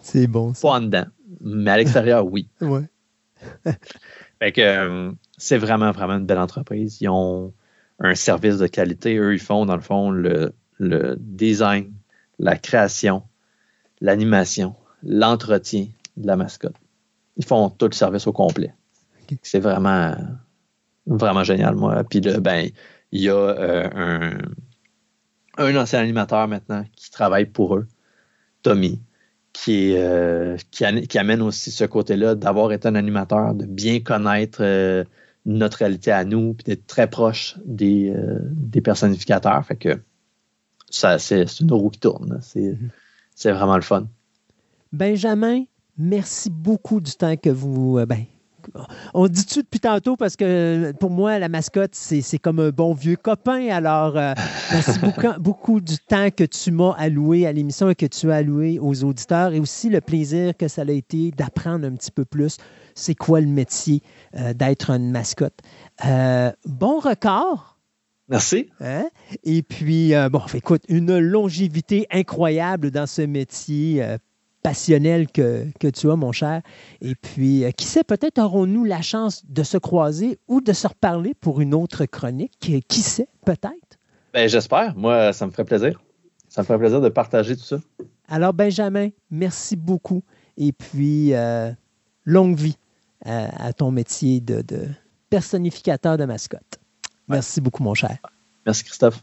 c'est 0.00 0.26
bon. 0.26 0.52
Ça. 0.54 0.68
Pas 0.68 0.74
en 0.74 0.80
dedans. 0.80 1.06
Mais 1.40 1.70
à 1.70 1.76
l'extérieur, 1.76 2.26
oui. 2.26 2.48
ouais. 2.60 2.88
fait 4.38 4.52
que 4.52 4.60
euh, 4.60 5.12
c'est 5.38 5.58
vraiment, 5.58 5.92
vraiment 5.92 6.14
une 6.14 6.26
belle 6.26 6.38
entreprise. 6.38 7.00
Ils 7.00 7.08
ont 7.08 7.52
un 7.98 8.14
service 8.14 8.58
de 8.58 8.66
qualité. 8.66 9.16
Eux, 9.16 9.34
ils 9.34 9.40
font, 9.40 9.66
dans 9.66 9.76
le 9.76 9.82
fond, 9.82 10.10
le, 10.10 10.52
le 10.78 11.16
design, 11.18 11.92
la 12.38 12.56
création, 12.56 13.22
l'animation, 14.00 14.74
l'entretien 15.02 15.86
de 16.16 16.26
la 16.26 16.36
mascotte. 16.36 16.76
Ils 17.36 17.44
font 17.44 17.70
tout 17.70 17.86
le 17.86 17.92
service 17.92 18.26
au 18.26 18.32
complet. 18.32 18.74
C'est 19.42 19.60
vraiment 19.60 20.14
Vraiment 21.06 21.44
génial, 21.44 21.74
moi. 21.74 22.02
Puis 22.04 22.20
là, 22.20 22.40
ben, 22.40 22.70
il 23.12 23.20
y 23.20 23.28
a 23.28 23.34
euh, 23.34 23.88
un, 23.94 25.64
un 25.64 25.76
ancien 25.76 26.00
animateur 26.00 26.48
maintenant 26.48 26.84
qui 26.96 27.10
travaille 27.10 27.46
pour 27.46 27.76
eux, 27.76 27.86
Tommy, 28.62 29.00
qui, 29.52 29.94
euh, 29.96 30.56
qui, 30.70 31.18
amène 31.18 31.42
aussi 31.42 31.70
ce 31.70 31.84
côté-là 31.84 32.34
d'avoir 32.34 32.72
été 32.72 32.88
un 32.88 32.94
animateur, 32.94 33.54
de 33.54 33.66
bien 33.66 34.00
connaître 34.00 34.58
euh, 34.62 35.04
notre 35.46 35.78
réalité 35.78 36.10
à 36.10 36.24
nous, 36.24 36.54
puis 36.54 36.64
d'être 36.64 36.86
très 36.86 37.08
proche 37.08 37.56
des, 37.64 38.12
des 38.50 38.80
personnificateurs. 38.80 39.64
Fait 39.64 39.76
que 39.76 40.00
ça, 40.88 41.18
c'est, 41.18 41.44
une 41.60 41.70
roue 41.70 41.90
qui 41.90 42.00
tourne. 42.00 42.38
C'est, 42.40 42.78
c'est 43.34 43.52
vraiment 43.52 43.76
le 43.76 43.82
fun. 43.82 44.06
Benjamin, 44.92 45.64
merci 45.98 46.48
beaucoup 46.48 47.00
du 47.00 47.12
temps 47.12 47.36
que 47.36 47.50
vous. 47.50 48.04
Ben, 48.06 48.24
on 49.14 49.28
dit 49.28 49.44
tu 49.44 49.60
depuis 49.60 49.80
tantôt 49.80 50.16
parce 50.16 50.36
que 50.36 50.92
pour 50.98 51.10
moi, 51.10 51.38
la 51.38 51.48
mascotte, 51.48 51.94
c'est 51.94 52.38
comme 52.38 52.60
un 52.60 52.70
bon 52.70 52.94
vieux 52.94 53.16
copain. 53.16 53.68
Alors, 53.70 54.16
euh, 54.16 54.34
merci 54.72 54.98
beaucoup, 55.38 55.80
du 55.80 55.98
temps 55.98 56.30
que 56.30 56.44
tu 56.44 56.70
m'as 56.70 56.92
alloué 56.92 57.46
à 57.46 57.52
l'émission 57.52 57.90
et 57.90 57.94
que 57.94 58.06
tu 58.06 58.30
as 58.30 58.36
alloué 58.36 58.78
aux 58.80 59.04
auditeurs 59.04 59.52
et 59.52 59.60
aussi 59.60 59.88
le 59.88 60.00
plaisir 60.00 60.56
que 60.56 60.68
ça 60.68 60.82
a 60.82 60.90
été 60.90 61.30
d'apprendre 61.30 61.86
un 61.86 61.92
petit 61.92 62.10
peu 62.10 62.24
plus 62.24 62.56
c'est 62.96 63.16
quoi 63.16 63.40
le 63.40 63.48
métier 63.48 64.02
euh, 64.36 64.54
d'être 64.54 64.90
une 64.90 65.10
mascotte? 65.10 65.58
Euh, 66.04 66.52
bon 66.64 67.00
record. 67.00 67.78
Merci. 68.28 68.70
Hein? 68.80 69.06
Et 69.42 69.62
puis, 69.62 70.12
bon, 70.30 70.40
écoute, 70.54 70.82
une 70.88 71.18
longévité 71.18 72.06
incroyable 72.10 72.90
dans 72.90 73.06
ce 73.06 73.22
métier 73.22 74.16
passionnel 74.64 75.30
que, 75.30 75.68
tu 75.90 76.10
as, 76.10 76.16
mon 76.16 76.32
cher. 76.32 76.62
Et 77.02 77.14
puis, 77.14 77.64
euh, 77.64 77.70
qui 77.70 77.84
sait, 77.84 78.02
peut-être 78.02 78.38
aurons-nous 78.38 78.84
la 78.84 79.02
chance 79.02 79.44
de 79.46 79.62
se 79.62 79.76
croiser 79.76 80.40
ou 80.48 80.60
de 80.60 80.72
se 80.72 80.88
reparler 80.88 81.34
pour 81.34 81.60
une 81.60 81.74
autre 81.74 82.06
chronique. 82.06 82.72
Qui 82.88 83.00
sait, 83.00 83.28
peut-être? 83.44 83.98
Ben, 84.32 84.48
j'espère. 84.48 84.96
Moi, 84.96 85.32
ça 85.34 85.46
me 85.46 85.52
ferait 85.52 85.66
plaisir. 85.66 86.02
Ça 86.48 86.62
me 86.62 86.66
ferait 86.66 86.78
plaisir 86.78 87.00
de 87.00 87.10
partager 87.10 87.56
tout 87.56 87.62
ça. 87.62 87.76
Alors, 88.26 88.54
Benjamin, 88.54 89.10
merci 89.30 89.76
beaucoup. 89.76 90.24
Et 90.56 90.72
puis, 90.72 91.34
euh, 91.34 91.70
longue 92.24 92.56
vie 92.56 92.78
à, 93.26 93.72
ton 93.72 93.90
métier 93.90 94.40
de, 94.40 94.62
personnificateur 95.30 96.16
de 96.16 96.24
mascotte. 96.24 96.78
Merci 97.28 97.60
beaucoup, 97.60 97.82
mon 97.82 97.94
cher. 97.94 98.18
Merci, 98.66 98.84
Christophe. 98.84 99.22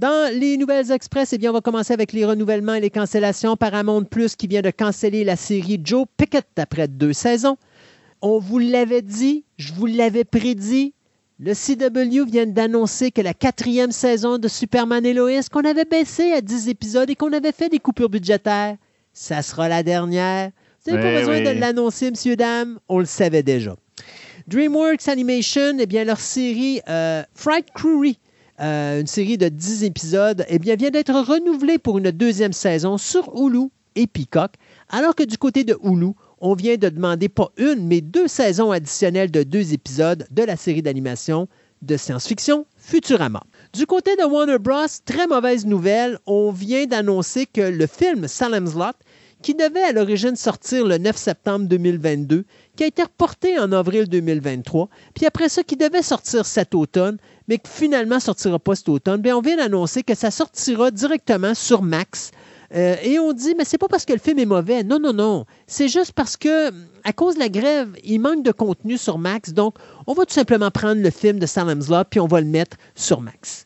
Dans 0.00 0.32
les 0.34 0.56
nouvelles 0.56 0.92
express, 0.92 1.34
eh 1.34 1.36
bien, 1.36 1.50
on 1.50 1.52
va 1.52 1.60
commencer 1.60 1.92
avec 1.92 2.14
les 2.14 2.24
renouvellements 2.24 2.72
et 2.72 2.80
les 2.80 2.88
cancellations. 2.88 3.54
Paramount 3.54 4.04
Plus 4.04 4.34
qui 4.34 4.46
vient 4.46 4.62
de 4.62 4.70
canceller 4.70 5.24
la 5.24 5.36
série 5.36 5.78
Joe 5.84 6.06
Pickett 6.16 6.46
après 6.56 6.88
deux 6.88 7.12
saisons. 7.12 7.58
On 8.22 8.38
vous 8.38 8.58
l'avait 8.58 9.02
dit, 9.02 9.44
je 9.58 9.74
vous 9.74 9.84
l'avais 9.84 10.24
prédit. 10.24 10.94
Le 11.38 11.52
CW 11.52 12.24
vient 12.24 12.46
d'annoncer 12.46 13.10
que 13.10 13.20
la 13.20 13.34
quatrième 13.34 13.92
saison 13.92 14.38
de 14.38 14.48
Superman 14.48 15.04
et 15.04 15.12
Lois, 15.12 15.42
qu'on 15.52 15.66
avait 15.66 15.84
baissé 15.84 16.32
à 16.32 16.40
10 16.40 16.70
épisodes 16.70 17.10
et 17.10 17.14
qu'on 17.14 17.34
avait 17.34 17.52
fait 17.52 17.68
des 17.68 17.78
coupures 17.78 18.08
budgétaires, 18.08 18.76
ça 19.12 19.42
sera 19.42 19.68
la 19.68 19.82
dernière. 19.82 20.50
Vous 20.86 20.92
n'avez 20.94 21.02
pas 21.02 21.18
besoin 21.18 21.46
oui. 21.46 21.54
de 21.54 21.60
l'annoncer, 21.60 22.10
monsieur, 22.10 22.36
dame. 22.36 22.78
On 22.88 23.00
le 23.00 23.04
savait 23.04 23.42
déjà. 23.42 23.76
DreamWorks 24.46 25.08
Animation, 25.08 25.76
eh 25.78 25.84
bien, 25.84 26.04
leur 26.04 26.20
série 26.20 26.80
euh, 26.88 27.22
Fright 27.34 27.66
Crew, 27.74 28.14
euh, 28.60 29.00
une 29.00 29.06
série 29.06 29.38
de 29.38 29.48
10 29.48 29.84
épisodes, 29.84 30.44
eh 30.48 30.58
vient 30.58 30.76
d'être 30.76 31.12
renouvelée 31.12 31.78
pour 31.78 31.98
une 31.98 32.10
deuxième 32.10 32.52
saison 32.52 32.98
sur 32.98 33.32
Hulu 33.34 33.68
et 33.96 34.06
Peacock, 34.06 34.52
alors 34.88 35.14
que 35.14 35.22
du 35.22 35.38
côté 35.38 35.64
de 35.64 35.78
Hulu, 35.82 36.12
on 36.40 36.54
vient 36.54 36.76
de 36.76 36.88
demander 36.88 37.28
pas 37.28 37.50
une, 37.56 37.86
mais 37.86 38.00
deux 38.00 38.28
saisons 38.28 38.70
additionnelles 38.70 39.30
de 39.30 39.42
deux 39.42 39.72
épisodes 39.72 40.26
de 40.30 40.42
la 40.42 40.56
série 40.56 40.82
d'animation 40.82 41.48
de 41.82 41.96
science-fiction 41.96 42.66
Futurama. 42.76 43.42
Du 43.72 43.86
côté 43.86 44.16
de 44.16 44.24
Warner 44.24 44.58
Bros., 44.58 44.86
très 45.04 45.26
mauvaise 45.26 45.64
nouvelle, 45.64 46.18
on 46.26 46.50
vient 46.50 46.86
d'annoncer 46.86 47.46
que 47.46 47.60
le 47.60 47.86
film 47.86 48.28
Salem's 48.28 48.74
Lot, 48.74 48.96
qui 49.42 49.54
devait 49.54 49.82
à 49.82 49.92
l'origine 49.92 50.36
sortir 50.36 50.84
le 50.84 50.98
9 50.98 51.16
septembre 51.16 51.66
2022, 51.66 52.44
qui 52.76 52.84
a 52.84 52.86
été 52.86 53.02
reporté 53.02 53.58
en 53.58 53.72
avril 53.72 54.06
2023, 54.08 54.88
puis 55.14 55.26
après 55.26 55.48
ça, 55.48 55.62
qui 55.62 55.76
devait 55.76 56.02
sortir 56.02 56.44
cet 56.44 56.74
automne, 56.74 57.16
mais 57.50 57.58
qui 57.58 57.68
finalement 57.68 58.20
sortira 58.20 58.60
pas 58.60 58.76
cet 58.76 58.88
automne, 58.88 59.20
bien, 59.20 59.36
on 59.36 59.40
vient 59.40 59.56
d'annoncer 59.56 60.04
que 60.04 60.14
ça 60.14 60.30
sortira 60.30 60.92
directement 60.92 61.52
sur 61.52 61.82
Max. 61.82 62.30
Euh, 62.72 62.94
et 63.02 63.18
on 63.18 63.32
dit, 63.32 63.56
mais 63.58 63.64
c'est 63.64 63.76
pas 63.76 63.88
parce 63.88 64.04
que 64.04 64.12
le 64.12 64.20
film 64.20 64.38
est 64.38 64.46
mauvais. 64.46 64.84
Non, 64.84 65.00
non, 65.00 65.12
non. 65.12 65.46
C'est 65.66 65.88
juste 65.88 66.12
parce 66.12 66.36
que, 66.36 66.70
à 67.02 67.12
cause 67.12 67.34
de 67.34 67.40
la 67.40 67.48
grève, 67.48 67.88
il 68.04 68.20
manque 68.20 68.44
de 68.44 68.52
contenu 68.52 68.96
sur 68.96 69.18
Max. 69.18 69.52
Donc, 69.52 69.74
on 70.06 70.14
va 70.14 70.24
tout 70.26 70.32
simplement 70.32 70.70
prendre 70.70 71.02
le 71.02 71.10
film 71.10 71.40
de 71.40 71.46
Salem's 71.46 71.88
Lot, 71.88 72.04
puis 72.08 72.20
on 72.20 72.28
va 72.28 72.40
le 72.40 72.46
mettre 72.46 72.76
sur 72.94 73.20
Max. 73.20 73.64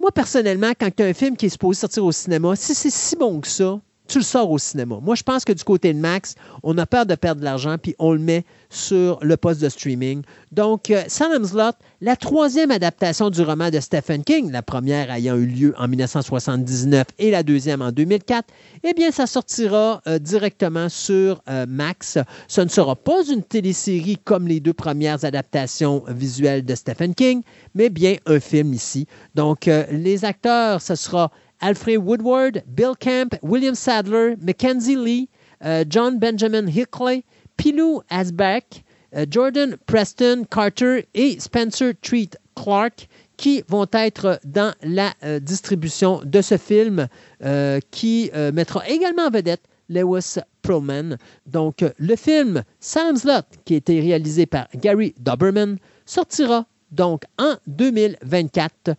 Moi, 0.00 0.10
personnellement, 0.12 0.72
quand 0.80 0.88
tu 0.96 1.02
as 1.02 1.06
un 1.06 1.12
film 1.12 1.36
qui 1.36 1.44
est 1.44 1.50
supposé 1.50 1.80
sortir 1.80 2.06
au 2.06 2.12
cinéma, 2.12 2.56
si 2.56 2.74
c'est 2.74 2.88
si 2.88 3.16
bon 3.16 3.42
que 3.42 3.48
ça, 3.48 3.78
tu 4.10 4.18
le 4.18 4.24
sors 4.24 4.50
au 4.50 4.58
cinéma. 4.58 4.98
Moi, 5.00 5.14
je 5.14 5.22
pense 5.22 5.44
que 5.44 5.52
du 5.52 5.62
côté 5.62 5.94
de 5.94 5.98
Max, 5.98 6.34
on 6.64 6.76
a 6.78 6.86
peur 6.86 7.06
de 7.06 7.14
perdre 7.14 7.40
de 7.40 7.44
l'argent, 7.44 7.76
puis 7.80 7.94
on 8.00 8.12
le 8.12 8.18
met 8.18 8.44
sur 8.68 9.18
le 9.22 9.36
poste 9.36 9.60
de 9.60 9.68
streaming. 9.68 10.22
Donc, 10.52 10.90
euh, 10.90 11.02
Salem's 11.06 11.52
Lot, 11.52 11.76
la 12.00 12.16
troisième 12.16 12.70
adaptation 12.70 13.30
du 13.30 13.42
roman 13.42 13.70
de 13.70 13.78
Stephen 13.78 14.24
King, 14.24 14.50
la 14.50 14.62
première 14.62 15.10
ayant 15.12 15.36
eu 15.36 15.46
lieu 15.46 15.74
en 15.78 15.86
1979 15.86 17.06
et 17.18 17.30
la 17.30 17.42
deuxième 17.42 17.82
en 17.82 17.92
2004, 17.92 18.46
eh 18.82 18.94
bien, 18.94 19.10
ça 19.10 19.26
sortira 19.26 20.02
euh, 20.06 20.18
directement 20.18 20.88
sur 20.88 21.42
euh, 21.48 21.66
Max. 21.68 22.18
Ce 22.48 22.60
ne 22.60 22.68
sera 22.68 22.96
pas 22.96 23.24
une 23.30 23.42
télésérie 23.42 24.18
comme 24.24 24.48
les 24.48 24.60
deux 24.60 24.72
premières 24.72 25.24
adaptations 25.24 26.02
visuelles 26.08 26.64
de 26.64 26.74
Stephen 26.74 27.14
King, 27.14 27.42
mais 27.74 27.90
bien 27.90 28.16
un 28.26 28.40
film 28.40 28.74
ici. 28.74 29.06
Donc, 29.34 29.68
euh, 29.68 29.84
les 29.90 30.24
acteurs, 30.24 30.82
ce 30.82 30.94
sera 30.96 31.30
Alfred 31.60 31.98
Woodward, 31.98 32.62
Bill 32.66 32.94
Camp, 32.98 33.36
William 33.42 33.74
Sadler, 33.74 34.36
Mackenzie 34.40 34.96
Lee, 34.96 35.28
euh, 35.64 35.84
John 35.88 36.18
Benjamin 36.18 36.66
Hickley, 36.66 37.24
Pilou 37.56 38.02
Asbeck, 38.10 38.84
euh, 39.14 39.26
Jordan 39.30 39.76
Preston 39.86 40.44
Carter 40.50 41.06
et 41.14 41.38
Spencer 41.40 41.92
Treat 42.00 42.36
Clark 42.54 43.08
qui 43.40 43.64
vont 43.68 43.86
être 43.92 44.38
dans 44.44 44.74
la 44.82 45.14
euh, 45.24 45.40
distribution 45.40 46.20
de 46.26 46.42
ce 46.42 46.58
film 46.58 47.08
euh, 47.42 47.80
qui 47.90 48.30
euh, 48.34 48.52
mettra 48.52 48.86
également 48.86 49.28
en 49.28 49.30
vedette 49.30 49.62
Lewis 49.88 50.36
Perlman. 50.60 51.16
Donc, 51.46 51.82
le 51.96 52.16
film 52.16 52.62
Salem's 52.80 53.24
Lot, 53.24 53.46
qui 53.64 53.74
a 53.74 53.76
été 53.78 53.98
réalisé 53.98 54.44
par 54.44 54.68
Gary 54.76 55.14
Doberman, 55.18 55.78
sortira 56.04 56.66
donc 56.92 57.22
en 57.38 57.54
2024 57.66 58.90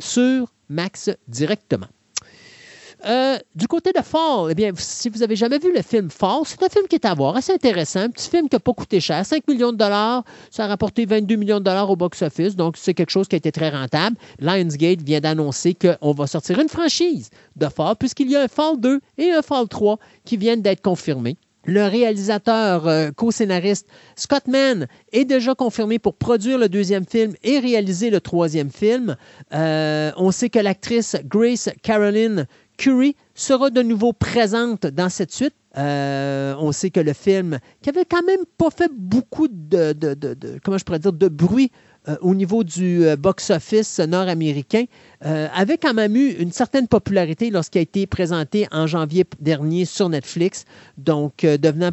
sur 0.00 0.50
Max 0.70 1.10
directement. 1.28 1.88
Euh, 3.04 3.38
du 3.54 3.66
côté 3.66 3.90
de 3.92 4.00
Fall, 4.00 4.48
eh 4.50 4.54
bien, 4.54 4.70
si 4.76 5.08
vous 5.08 5.22
avez 5.22 5.34
jamais 5.34 5.58
vu 5.58 5.72
le 5.74 5.82
film 5.82 6.08
Fall, 6.08 6.42
c'est 6.44 6.62
un 6.62 6.68
film 6.68 6.86
qui 6.86 6.94
est 6.94 7.04
à 7.04 7.14
voir, 7.14 7.36
assez 7.36 7.52
intéressant, 7.52 8.00
un 8.00 8.10
petit 8.10 8.28
film 8.28 8.48
qui 8.48 8.54
n'a 8.54 8.60
pas 8.60 8.72
coûté 8.72 9.00
cher, 9.00 9.26
5 9.26 9.48
millions 9.48 9.72
de 9.72 9.76
dollars, 9.76 10.22
ça 10.50 10.64
a 10.64 10.68
rapporté 10.68 11.04
22 11.04 11.34
millions 11.34 11.58
de 11.58 11.64
dollars 11.64 11.90
au 11.90 11.96
box-office, 11.96 12.54
donc 12.54 12.76
c'est 12.76 12.94
quelque 12.94 13.10
chose 13.10 13.26
qui 13.26 13.34
a 13.34 13.38
été 13.38 13.50
très 13.50 13.70
rentable. 13.70 14.16
Lionsgate 14.38 15.02
vient 15.02 15.20
d'annoncer 15.20 15.74
qu'on 15.74 16.12
va 16.12 16.28
sortir 16.28 16.60
une 16.60 16.68
franchise 16.68 17.30
de 17.56 17.66
Fall, 17.68 17.96
puisqu'il 17.96 18.30
y 18.30 18.36
a 18.36 18.42
un 18.42 18.48
Fall 18.48 18.78
2 18.78 19.00
et 19.18 19.32
un 19.32 19.42
Fall 19.42 19.66
3 19.66 19.98
qui 20.24 20.36
viennent 20.36 20.62
d'être 20.62 20.82
confirmés. 20.82 21.36
Le 21.64 21.86
réalisateur 21.86 22.88
euh, 22.88 23.10
co-scénariste 23.12 23.86
Scott 24.16 24.48
Mann 24.48 24.88
est 25.12 25.24
déjà 25.24 25.54
confirmé 25.54 26.00
pour 26.00 26.14
produire 26.14 26.58
le 26.58 26.68
deuxième 26.68 27.06
film 27.06 27.34
et 27.44 27.60
réaliser 27.60 28.10
le 28.10 28.20
troisième 28.20 28.70
film. 28.70 29.16
Euh, 29.54 30.10
on 30.16 30.32
sait 30.32 30.50
que 30.50 30.58
l'actrice 30.58 31.16
Grace 31.24 31.70
Caroline 31.82 32.46
Curie 32.76 33.16
sera 33.34 33.70
de 33.70 33.82
nouveau 33.82 34.12
présente 34.12 34.86
dans 34.86 35.08
cette 35.08 35.32
suite. 35.32 35.54
Euh, 35.78 36.54
on 36.58 36.72
sait 36.72 36.90
que 36.90 37.00
le 37.00 37.12
film, 37.12 37.58
qui 37.80 37.88
avait 37.88 38.04
quand 38.04 38.24
même 38.24 38.44
pas 38.58 38.70
fait 38.70 38.90
beaucoup 38.94 39.48
de, 39.48 41.28
bruit 41.28 41.70
euh, 42.08 42.16
au 42.20 42.34
niveau 42.34 42.62
du 42.62 43.06
euh, 43.06 43.16
box-office 43.16 44.00
nord-américain, 44.00 44.84
avait 45.22 45.78
quand 45.78 45.94
même 45.94 46.16
eu 46.16 46.30
une 46.32 46.50
certaine 46.50 46.88
popularité 46.88 47.50
lorsqu'il 47.50 47.78
a 47.78 47.82
été 47.82 48.06
présenté 48.08 48.66
en 48.72 48.88
janvier 48.88 49.24
dernier 49.40 49.84
sur 49.84 50.08
Netflix, 50.08 50.64
donc 50.98 51.42
devenant 51.46 51.90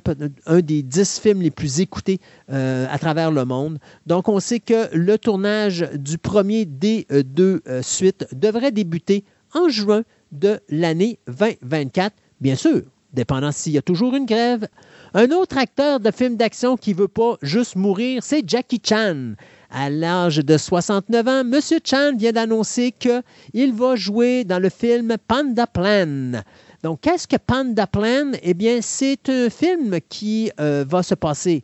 un 0.48 0.62
des 0.62 0.82
dix 0.82 1.20
films 1.20 1.44
les 1.44 1.52
plus 1.52 1.80
écoutés 1.80 2.20
à 2.48 2.98
travers 3.00 3.30
le 3.30 3.46
monde. 3.46 3.78
Donc 4.08 4.30
on 4.30 4.40
sait 4.40 4.60
que 4.60 4.90
le 4.94 5.20
tournage 5.20 5.88
du 5.94 6.18
premier 6.18 6.66
des 6.66 7.06
deux 7.24 7.62
suites 7.84 8.26
devrait 8.34 8.72
débuter 8.72 9.26
en 9.54 9.70
juin 9.70 10.04
de 10.32 10.60
l'année 10.70 11.20
2024, 11.28 12.14
bien 12.42 12.56
sûr, 12.56 12.82
dépendant 13.14 13.52
s'il 13.52 13.74
y 13.74 13.78
a 13.78 13.82
toujours 13.82 14.16
une 14.16 14.26
grève. 14.26 14.68
Un 15.14 15.32
autre 15.32 15.58
acteur 15.58 16.00
de 16.00 16.12
film 16.12 16.36
d'action 16.36 16.78
qui 16.78 16.92
ne 16.92 17.00
veut 17.00 17.08
pas 17.08 17.38
juste 17.42 17.76
mourir, 17.76 18.22
c'est 18.24 18.48
Jackie 18.48 18.82
Chan. 18.84 19.34
À 19.72 19.90
l'âge 19.90 20.38
de 20.38 20.58
69 20.58 21.28
ans, 21.28 21.42
M. 21.42 21.60
Chan 21.84 22.16
vient 22.16 22.32
d'annoncer 22.32 22.92
qu'il 22.92 23.74
va 23.74 23.96
jouer 23.96 24.44
dans 24.44 24.60
le 24.60 24.70
film 24.70 25.16
Panda 25.28 25.68
Plan. 25.68 26.42
Donc, 26.84 27.02
qu'est-ce 27.02 27.28
que 27.28 27.38
Panda 27.38 27.86
Plan? 27.88 28.32
Eh 28.42 28.54
bien, 28.54 28.80
c'est 28.82 29.30
un 29.30 29.50
film 29.50 30.00
qui 30.08 30.52
euh, 30.60 30.86
va 30.88 31.04
se 31.04 31.14
passer 31.14 31.64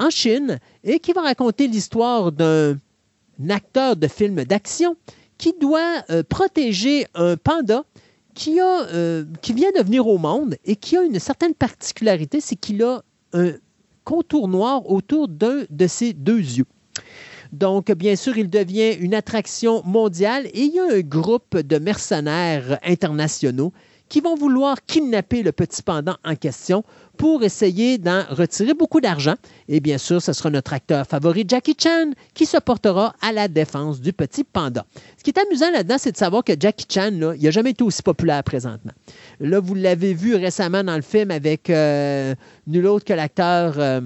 en 0.00 0.10
Chine 0.10 0.58
et 0.82 0.98
qui 0.98 1.12
va 1.12 1.22
raconter 1.22 1.68
l'histoire 1.68 2.32
d'un 2.32 2.76
acteur 3.48 3.96
de 3.96 4.08
film 4.08 4.44
d'action 4.44 4.96
qui 5.38 5.54
doit 5.60 6.02
euh, 6.10 6.22
protéger 6.22 7.06
un 7.14 7.36
panda 7.36 7.84
euh, 8.58 9.24
qui 9.42 9.52
vient 9.52 9.70
de 9.76 9.82
venir 9.82 10.06
au 10.06 10.18
monde 10.18 10.56
et 10.64 10.76
qui 10.76 10.96
a 10.96 11.02
une 11.02 11.18
certaine 11.18 11.54
particularité, 11.54 12.40
c'est 12.40 12.56
qu'il 12.56 12.82
a 12.82 13.02
un 13.32 13.52
contour 14.04 14.48
noir 14.48 14.90
autour 14.90 15.28
d'un 15.28 15.64
de 15.70 15.86
ses 15.86 16.12
deux 16.12 16.38
yeux. 16.38 16.66
Donc, 17.52 17.92
bien 17.92 18.16
sûr, 18.16 18.36
il 18.36 18.50
devient 18.50 18.94
une 18.98 19.14
attraction 19.14 19.82
mondiale 19.84 20.46
et 20.46 20.62
il 20.62 20.74
y 20.74 20.80
a 20.80 20.96
un 20.96 21.00
groupe 21.00 21.56
de 21.56 21.78
mercenaires 21.78 22.78
internationaux 22.82 23.72
qui 24.08 24.20
vont 24.20 24.34
vouloir 24.34 24.84
kidnapper 24.84 25.42
le 25.42 25.52
petit 25.52 25.82
panda 25.82 26.18
en 26.24 26.34
question 26.34 26.84
pour 27.16 27.42
essayer 27.42 27.98
d'en 27.98 28.24
retirer 28.30 28.74
beaucoup 28.74 29.00
d'argent. 29.00 29.34
Et 29.68 29.80
bien 29.80 29.98
sûr, 29.98 30.20
ce 30.20 30.32
sera 30.32 30.50
notre 30.50 30.72
acteur 30.72 31.06
favori, 31.06 31.44
Jackie 31.46 31.76
Chan, 31.78 32.10
qui 32.34 32.46
se 32.46 32.56
portera 32.58 33.14
à 33.20 33.32
la 33.32 33.48
défense 33.48 34.00
du 34.00 34.12
petit 34.12 34.44
panda. 34.44 34.84
Ce 35.16 35.22
qui 35.22 35.30
est 35.30 35.38
amusant 35.38 35.70
là-dedans, 35.70 35.96
c'est 35.98 36.12
de 36.12 36.16
savoir 36.16 36.44
que 36.44 36.52
Jackie 36.58 36.86
Chan, 36.88 37.10
il 37.12 37.42
n'a 37.42 37.50
jamais 37.50 37.70
été 37.70 37.84
aussi 37.84 38.02
populaire 38.02 38.42
présentement. 38.42 38.92
Là, 39.40 39.60
vous 39.60 39.74
l'avez 39.74 40.14
vu 40.14 40.34
récemment 40.34 40.84
dans 40.84 40.96
le 40.96 41.02
film 41.02 41.30
avec 41.30 41.70
euh, 41.70 42.34
nul 42.66 42.86
autre 42.86 43.04
que 43.04 43.12
l'acteur 43.12 43.74
euh, 43.78 44.00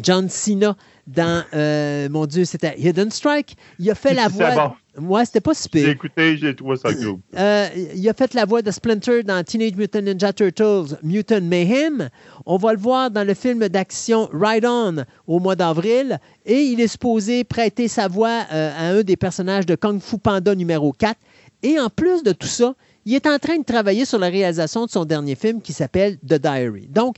John 0.00 0.28
Cena 0.28 0.76
dans, 1.14 1.44
euh, 1.54 2.08
mon 2.08 2.26
Dieu, 2.26 2.44
c'était 2.44 2.78
Hidden 2.78 3.10
Strike. 3.10 3.56
Il 3.78 3.90
a 3.90 3.94
fait 3.94 4.14
la 4.14 4.28
voix. 4.28 4.54
Bon. 4.54 4.72
Moi, 5.02 5.24
c'était 5.24 5.40
pas 5.40 5.54
super. 5.54 5.84
J'ai 5.84 5.90
écouté, 5.90 6.36
j'ai 6.36 6.54
trouvé 6.54 6.76
ça 6.76 6.92
cool. 6.92 7.18
Euh, 7.36 7.68
il 7.94 8.08
a 8.08 8.12
fait 8.12 8.34
la 8.34 8.44
voix 8.44 8.62
de 8.62 8.70
Splinter 8.70 9.22
dans 9.22 9.42
Teenage 9.42 9.74
Mutant 9.74 10.02
Ninja 10.02 10.32
Turtles 10.32 10.98
Mutant 11.02 11.40
Mayhem. 11.40 12.10
On 12.46 12.58
va 12.58 12.72
le 12.72 12.78
voir 12.78 13.10
dans 13.10 13.26
le 13.26 13.34
film 13.34 13.68
d'action 13.68 14.28
Ride 14.32 14.66
On 14.66 15.04
au 15.26 15.40
mois 15.40 15.56
d'avril. 15.56 16.18
Et 16.44 16.62
il 16.62 16.80
est 16.80 16.88
supposé 16.88 17.44
prêter 17.44 17.88
sa 17.88 18.08
voix 18.08 18.44
euh, 18.52 18.70
à 18.76 18.90
un 18.90 19.02
des 19.02 19.16
personnages 19.16 19.66
de 19.66 19.74
Kung 19.74 20.00
Fu 20.00 20.18
Panda 20.18 20.54
numéro 20.54 20.92
4. 20.92 21.16
Et 21.62 21.78
en 21.80 21.88
plus 21.88 22.22
de 22.22 22.32
tout 22.32 22.46
ça, 22.46 22.74
il 23.04 23.14
est 23.14 23.26
en 23.26 23.38
train 23.38 23.58
de 23.58 23.64
travailler 23.64 24.04
sur 24.04 24.18
la 24.18 24.28
réalisation 24.28 24.86
de 24.86 24.90
son 24.90 25.04
dernier 25.04 25.34
film 25.34 25.60
qui 25.60 25.72
s'appelle 25.72 26.18
The 26.18 26.34
Diary. 26.34 26.86
Donc, 26.88 27.16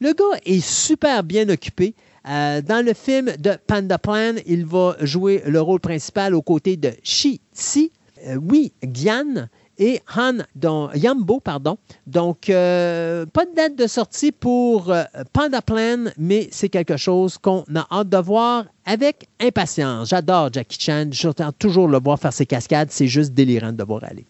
le 0.00 0.12
gars 0.12 0.38
est 0.44 0.64
super 0.64 1.22
bien 1.24 1.48
occupé. 1.48 1.94
Euh, 2.28 2.60
dans 2.60 2.84
le 2.84 2.92
film 2.92 3.32
de 3.38 3.56
Panda 3.66 3.98
Plan, 3.98 4.34
il 4.46 4.66
va 4.66 4.96
jouer 5.00 5.42
le 5.46 5.60
rôle 5.60 5.80
principal 5.80 6.34
aux 6.34 6.42
côtés 6.42 6.76
de 6.76 6.92
Shi 7.02 7.40
Tsi, 7.54 7.90
euh, 8.26 8.36
Wee 8.36 8.72
Gian 8.92 9.48
et 9.78 10.00
Han 10.14 10.38
don, 10.54 10.90
Yambo. 10.94 11.40
Pardon. 11.40 11.78
Donc, 12.06 12.50
euh, 12.50 13.24
pas 13.26 13.46
de 13.46 13.54
date 13.54 13.76
de 13.76 13.86
sortie 13.86 14.32
pour 14.32 14.90
euh, 14.90 15.04
Panda 15.32 15.62
Plan, 15.62 16.10
mais 16.18 16.48
c'est 16.50 16.68
quelque 16.68 16.96
chose 16.96 17.38
qu'on 17.38 17.64
a 17.74 17.86
hâte 17.90 18.08
de 18.08 18.18
voir 18.18 18.64
avec 18.84 19.28
impatience. 19.40 20.10
J'adore 20.10 20.52
Jackie 20.52 20.78
Chan. 20.80 21.06
J'attends 21.10 21.52
toujours 21.52 21.88
le 21.88 21.98
voir 21.98 22.18
faire 22.18 22.32
ses 22.32 22.46
cascades. 22.46 22.90
C'est 22.90 23.08
juste 23.08 23.32
délirant 23.32 23.72
de 23.72 23.78
le 23.78 23.84
voir 23.84 24.04
aller. 24.04 24.26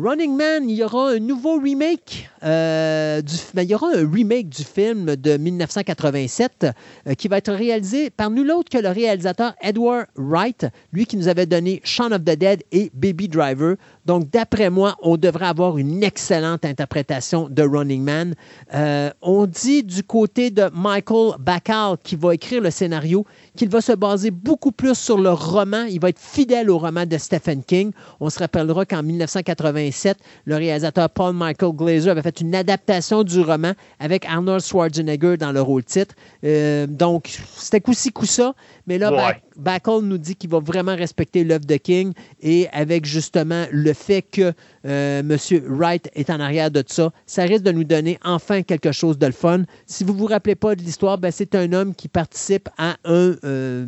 Running 0.00 0.36
Man, 0.36 0.70
il 0.70 0.76
y 0.76 0.84
aura 0.84 1.10
un 1.10 1.18
nouveau 1.18 1.58
remake. 1.58 2.30
euh, 2.44 3.20
du, 3.20 3.34
ben, 3.54 3.66
remake 4.12 4.48
du 4.48 4.62
film 4.64 5.16
de 5.16 5.36
1987 5.36 6.66
euh, 7.06 7.14
qui 7.14 7.28
va 7.28 7.38
être 7.38 7.52
réalisé 7.52 8.10
par 8.10 8.30
nul 8.30 8.50
autre 8.50 8.70
que 8.70 8.78
le 8.78 8.88
réalisateur 8.90 9.54
Edward 9.60 10.06
Wright, 10.16 10.66
lui 10.92 11.06
qui 11.06 11.16
nous 11.16 11.28
avait 11.28 11.46
donné 11.46 11.80
Shaun 11.84 12.12
of 12.12 12.22
the 12.22 12.36
Dead 12.36 12.62
et 12.72 12.90
Baby 12.94 13.28
Driver. 13.28 13.76
Donc, 14.06 14.30
d'après 14.30 14.70
moi, 14.70 14.96
on 15.02 15.16
devrait 15.16 15.46
avoir 15.46 15.78
une 15.78 16.02
excellente 16.02 16.64
interprétation 16.64 17.48
de 17.48 17.62
Running 17.62 18.02
Man. 18.02 18.34
Euh, 18.74 19.10
on 19.20 19.46
dit 19.46 19.82
du 19.82 20.02
côté 20.02 20.50
de 20.50 20.70
Michael 20.72 21.32
Bacall, 21.38 21.96
qui 22.02 22.16
va 22.16 22.34
écrire 22.34 22.62
le 22.62 22.70
scénario, 22.70 23.26
qu'il 23.58 23.68
va 23.68 23.80
se 23.80 23.92
baser 23.92 24.30
beaucoup 24.30 24.70
plus 24.70 24.94
sur 24.94 25.18
le 25.18 25.30
roman. 25.30 25.82
Il 25.84 26.00
va 26.00 26.10
être 26.10 26.20
fidèle 26.20 26.70
au 26.70 26.78
roman 26.78 27.04
de 27.06 27.18
Stephen 27.18 27.64
King. 27.64 27.90
On 28.20 28.30
se 28.30 28.38
rappellera 28.38 28.86
qu'en 28.86 29.02
1987, 29.02 30.16
le 30.44 30.54
réalisateur 30.54 31.10
Paul 31.10 31.34
Michael 31.34 31.72
Glazer 31.72 32.12
avait 32.12 32.22
fait 32.22 32.40
une 32.40 32.54
adaptation 32.54 33.24
du 33.24 33.40
roman 33.40 33.72
avec 33.98 34.24
Arnold 34.26 34.62
Schwarzenegger 34.62 35.36
dans 35.38 35.50
le 35.50 35.60
rôle 35.60 35.82
titre. 35.82 36.14
Euh, 36.44 36.86
donc, 36.86 37.36
c'était 37.56 37.80
coup-ci, 37.80 38.12
coup-ça. 38.12 38.54
Mais 38.86 38.96
là, 38.96 39.12
Ouais. 39.12 39.42
Bacall 39.56 40.02
nous 40.02 40.18
dit 40.18 40.36
qu'il 40.36 40.50
va 40.50 40.60
vraiment 40.60 40.94
respecter 40.94 41.42
l'œuvre 41.42 41.64
de 41.64 41.76
King 41.76 42.12
et 42.40 42.68
avec 42.72 43.04
justement 43.04 43.64
le 43.72 43.92
fait 43.92 44.22
que 44.22 44.52
euh, 44.86 45.20
M. 45.20 45.36
Wright 45.68 46.10
est 46.14 46.30
en 46.30 46.40
arrière 46.40 46.70
de 46.70 46.82
ça, 46.86 47.10
ça 47.26 47.42
risque 47.42 47.64
de 47.64 47.72
nous 47.72 47.84
donner 47.84 48.18
enfin 48.24 48.62
quelque 48.62 48.92
chose 48.92 49.18
de 49.18 49.26
le 49.26 49.32
fun. 49.32 49.62
Si 49.86 50.04
vous 50.04 50.12
ne 50.12 50.18
vous 50.18 50.26
rappelez 50.26 50.54
pas 50.54 50.74
de 50.74 50.82
l'histoire, 50.82 51.18
ben, 51.18 51.30
c'est 51.30 51.54
un 51.54 51.72
homme 51.72 51.94
qui 51.94 52.08
participe 52.08 52.68
à 52.78 52.96
un 53.04 53.36
euh, 53.44 53.86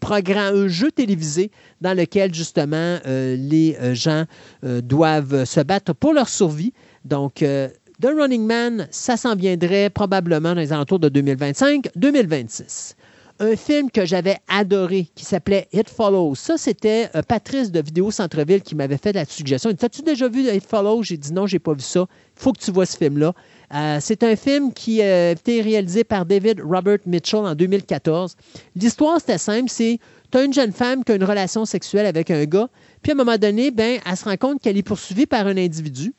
programme, 0.00 0.54
un 0.56 0.68
jeu 0.68 0.90
télévisé 0.90 1.50
dans 1.80 1.96
lequel 1.96 2.34
justement 2.34 2.98
euh, 3.06 3.36
les 3.36 3.76
euh, 3.80 3.94
gens 3.94 4.24
doivent 4.62 5.44
se 5.44 5.60
battre 5.60 5.92
pour 5.92 6.12
leur 6.12 6.28
survie. 6.28 6.72
Donc, 7.04 7.34
The 7.36 8.06
Running 8.06 8.46
Man, 8.46 8.88
ça 8.90 9.16
s'en 9.16 9.36
viendrait 9.36 9.90
probablement 9.90 10.54
dans 10.54 10.60
les 10.60 10.72
alentours 10.72 10.98
de 10.98 11.08
2025-2026 11.08 12.94
un 13.38 13.56
film 13.56 13.90
que 13.90 14.06
j'avais 14.06 14.38
adoré 14.48 15.08
qui 15.14 15.24
s'appelait 15.24 15.68
It 15.72 15.90
Follows. 15.90 16.34
Ça, 16.34 16.56
c'était 16.56 17.10
euh, 17.14 17.22
Patrice 17.22 17.70
de 17.70 17.80
Vidéo 17.80 18.10
Centre-Ville 18.10 18.62
qui 18.62 18.74
m'avait 18.74 18.96
fait 18.96 19.12
la 19.12 19.24
suggestion. 19.24 19.70
Il 19.70 19.76
dit 19.76 19.84
As-tu 19.84 20.02
déjà 20.02 20.28
vu 20.28 20.48
It 20.48 20.64
Follows? 20.64 21.02
J'ai 21.02 21.16
dit 21.16 21.32
non, 21.32 21.46
j'ai 21.46 21.58
pas 21.58 21.74
vu 21.74 21.82
ça. 21.82 22.06
Il 22.36 22.42
faut 22.42 22.52
que 22.52 22.60
tu 22.60 22.70
vois 22.70 22.86
ce 22.86 22.96
film-là. 22.96 23.34
Euh, 23.74 23.98
c'est 24.00 24.22
un 24.22 24.36
film 24.36 24.72
qui 24.72 25.02
euh, 25.02 25.28
a 25.28 25.32
été 25.32 25.60
réalisé 25.60 26.04
par 26.04 26.24
David 26.24 26.60
Robert 26.60 26.98
Mitchell 27.04 27.40
en 27.40 27.54
2014. 27.54 28.36
L'histoire, 28.74 29.20
c'était 29.20 29.38
simple 29.38 29.68
c'est 29.68 29.98
tu 30.30 30.38
as 30.38 30.44
une 30.44 30.52
jeune 30.54 30.72
femme 30.72 31.04
qui 31.04 31.12
a 31.12 31.14
une 31.14 31.24
relation 31.24 31.64
sexuelle 31.64 32.06
avec 32.06 32.30
un 32.30 32.44
gars, 32.44 32.68
puis 33.02 33.12
à 33.12 33.14
un 33.14 33.16
moment 33.16 33.36
donné, 33.36 33.70
ben, 33.70 34.00
elle 34.04 34.16
se 34.16 34.24
rend 34.24 34.36
compte 34.36 34.60
qu'elle 34.60 34.76
est 34.76 34.82
poursuivie 34.82 35.26
par 35.26 35.46
un 35.46 35.56
individu. 35.56 36.14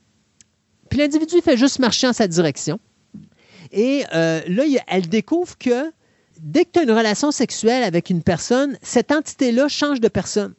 Puis 0.89 0.99
l'individu 0.99 1.41
fait 1.41 1.57
juste 1.57 1.79
marcher 1.79 2.07
en 2.07 2.13
sa 2.13 2.27
direction. 2.27 2.79
Et 3.73 4.05
là, 4.11 4.63
elle 4.87 5.09
découvre 5.09 5.57
que 5.57 5.91
dès 6.39 6.65
que 6.65 6.71
tu 6.73 6.79
as 6.79 6.83
une 6.83 6.91
relation 6.91 7.31
sexuelle 7.31 7.83
avec 7.83 8.09
une 8.09 8.23
personne, 8.23 8.77
cette 8.81 9.11
entité-là 9.11 9.67
change 9.67 9.99
de 9.99 10.07
personne. 10.07 10.53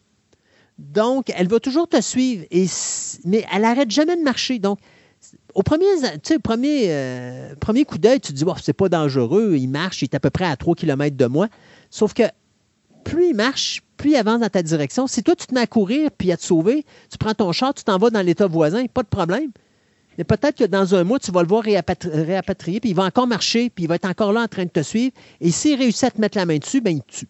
Donc, 0.78 1.30
elle 1.34 1.48
va 1.48 1.58
toujours 1.58 1.88
te 1.88 2.00
suivre, 2.00 2.44
mais 3.24 3.44
elle 3.52 3.62
n'arrête 3.62 3.90
jamais 3.90 4.16
de 4.16 4.22
marcher. 4.22 4.58
Donc, 4.58 4.78
au 5.54 5.62
premier, 5.62 5.86
euh, 6.88 7.54
coup 7.86 7.98
d'œil, 7.98 8.20
tu 8.20 8.32
te 8.32 8.36
dis, 8.36 8.44
oh, 8.46 8.54
c'est 8.62 8.72
pas 8.72 8.88
dangereux, 8.88 9.56
il 9.56 9.68
marche, 9.68 10.02
il 10.02 10.04
est 10.04 10.14
à 10.14 10.20
peu 10.20 10.30
près 10.30 10.44
à 10.44 10.56
3 10.56 10.76
km 10.76 11.16
de 11.16 11.26
moi. 11.26 11.48
Sauf 11.90 12.14
que 12.14 12.22
plus 13.02 13.30
il 13.30 13.34
marche, 13.34 13.82
plus 13.96 14.10
il 14.10 14.16
avance 14.16 14.40
dans 14.40 14.48
ta 14.48 14.62
direction. 14.62 15.06
Si 15.08 15.22
toi, 15.22 15.34
tu 15.34 15.46
te 15.46 15.54
mets 15.54 15.62
à 15.62 15.66
courir 15.66 16.10
puis 16.16 16.30
à 16.30 16.36
te 16.36 16.44
sauver, 16.44 16.84
tu 17.10 17.18
prends 17.18 17.34
ton 17.34 17.50
char, 17.52 17.74
tu 17.74 17.82
t'en 17.82 17.98
vas 17.98 18.10
dans 18.10 18.22
l'État 18.22 18.46
voisin, 18.46 18.86
pas 18.86 19.02
de 19.02 19.08
problème. 19.08 19.50
Mais 20.18 20.24
peut-être 20.24 20.58
que 20.58 20.64
dans 20.64 20.94
un 20.94 21.04
mois, 21.04 21.18
tu 21.18 21.30
vas 21.30 21.42
le 21.42 21.48
voir 21.48 21.62
réapatri- 21.64 22.80
puis 22.80 22.90
il 22.90 22.94
va 22.94 23.04
encore 23.04 23.26
marcher, 23.26 23.70
puis 23.70 23.84
il 23.84 23.86
va 23.88 23.94
être 23.94 24.08
encore 24.08 24.32
là 24.32 24.42
en 24.42 24.48
train 24.48 24.64
de 24.64 24.70
te 24.70 24.82
suivre. 24.82 25.12
Et 25.40 25.50
s'il 25.50 25.78
réussit 25.78 26.04
à 26.04 26.10
te 26.10 26.20
mettre 26.20 26.36
la 26.36 26.44
main 26.44 26.58
dessus, 26.58 26.80
ben 26.80 26.96
il 26.96 27.02
te 27.02 27.20
tue. 27.20 27.28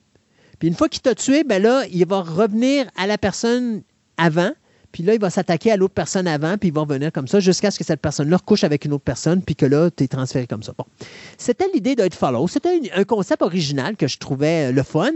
Puis 0.59 0.69
une 0.69 0.75
fois 0.75 0.89
qu'il 0.89 1.03
t'a 1.03 1.15
tué, 1.15 1.45
ben 1.45 1.63
là, 1.63 1.85
il 1.93 2.07
va 2.07 2.21
revenir 2.21 2.87
à 2.97 3.07
la 3.07 3.19
personne 3.19 3.83
avant, 4.17 4.51
puis 4.91 5.03
là, 5.03 5.13
il 5.13 5.21
va 5.21 5.29
s'attaquer 5.29 5.71
à 5.71 5.77
l'autre 5.77 5.93
personne 5.93 6.27
avant, 6.27 6.57
puis 6.57 6.71
il 6.71 6.75
va 6.75 6.81
revenir 6.81 7.13
comme 7.13 7.29
ça 7.29 7.41
jusqu'à 7.41 7.71
ce 7.71 7.79
que 7.79 7.85
cette 7.85 8.01
personne-là 8.01 8.39
recouche 8.39 8.65
avec 8.65 8.87
une 8.87 8.95
autre 8.95 9.05
personne, 9.05 9.43
puis 9.43 9.55
que 9.55 9.67
là, 9.67 9.91
tu 9.91 10.05
es 10.05 10.09
transféré 10.09 10.47
comme 10.47 10.63
ça. 10.63 10.73
Bon. 10.77 10.87
C'était 11.37 11.67
l'idée 11.75 11.95
d'être 11.95 12.15
follow. 12.15 12.49
C'était 12.49 12.81
un 12.95 13.05
concept 13.05 13.43
original 13.43 13.97
que 13.97 14.09
je 14.09 14.17
trouvais 14.17 14.73
le 14.73 14.83
fun. 14.83 15.13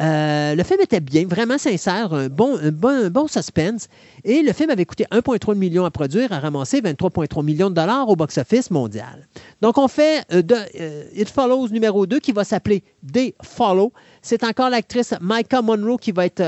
Euh, 0.00 0.54
le 0.54 0.62
film 0.64 0.80
était 0.80 1.00
bien, 1.00 1.26
vraiment 1.26 1.58
sincère, 1.58 2.12
un 2.12 2.28
bon, 2.28 2.58
bon, 2.72 3.10
bon 3.10 3.28
suspense. 3.28 3.88
Et 4.24 4.42
le 4.42 4.52
film 4.52 4.70
avait 4.70 4.84
coûté 4.84 5.04
1,3 5.10 5.54
million 5.54 5.84
à 5.84 5.90
produire, 5.90 6.32
a 6.32 6.40
ramassé 6.40 6.80
23,3 6.80 7.44
millions 7.44 7.70
de 7.70 7.74
dollars 7.74 8.08
au 8.08 8.16
box-office 8.16 8.70
mondial. 8.70 9.28
Donc, 9.60 9.78
on 9.78 9.86
fait 9.86 10.24
euh, 10.32 10.42
euh, 10.80 11.04
It 11.14 11.28
Follows 11.28 11.68
numéro 11.68 12.06
2 12.06 12.18
qui 12.18 12.32
va 12.32 12.44
s'appeler 12.44 12.82
They 13.12 13.34
Follow. 13.42 13.92
C'est 14.22 14.42
encore 14.42 14.70
l'actrice 14.70 15.14
Micah 15.20 15.62
Monroe 15.62 15.98
qui 15.98 16.12
va 16.12 16.26
être 16.26 16.40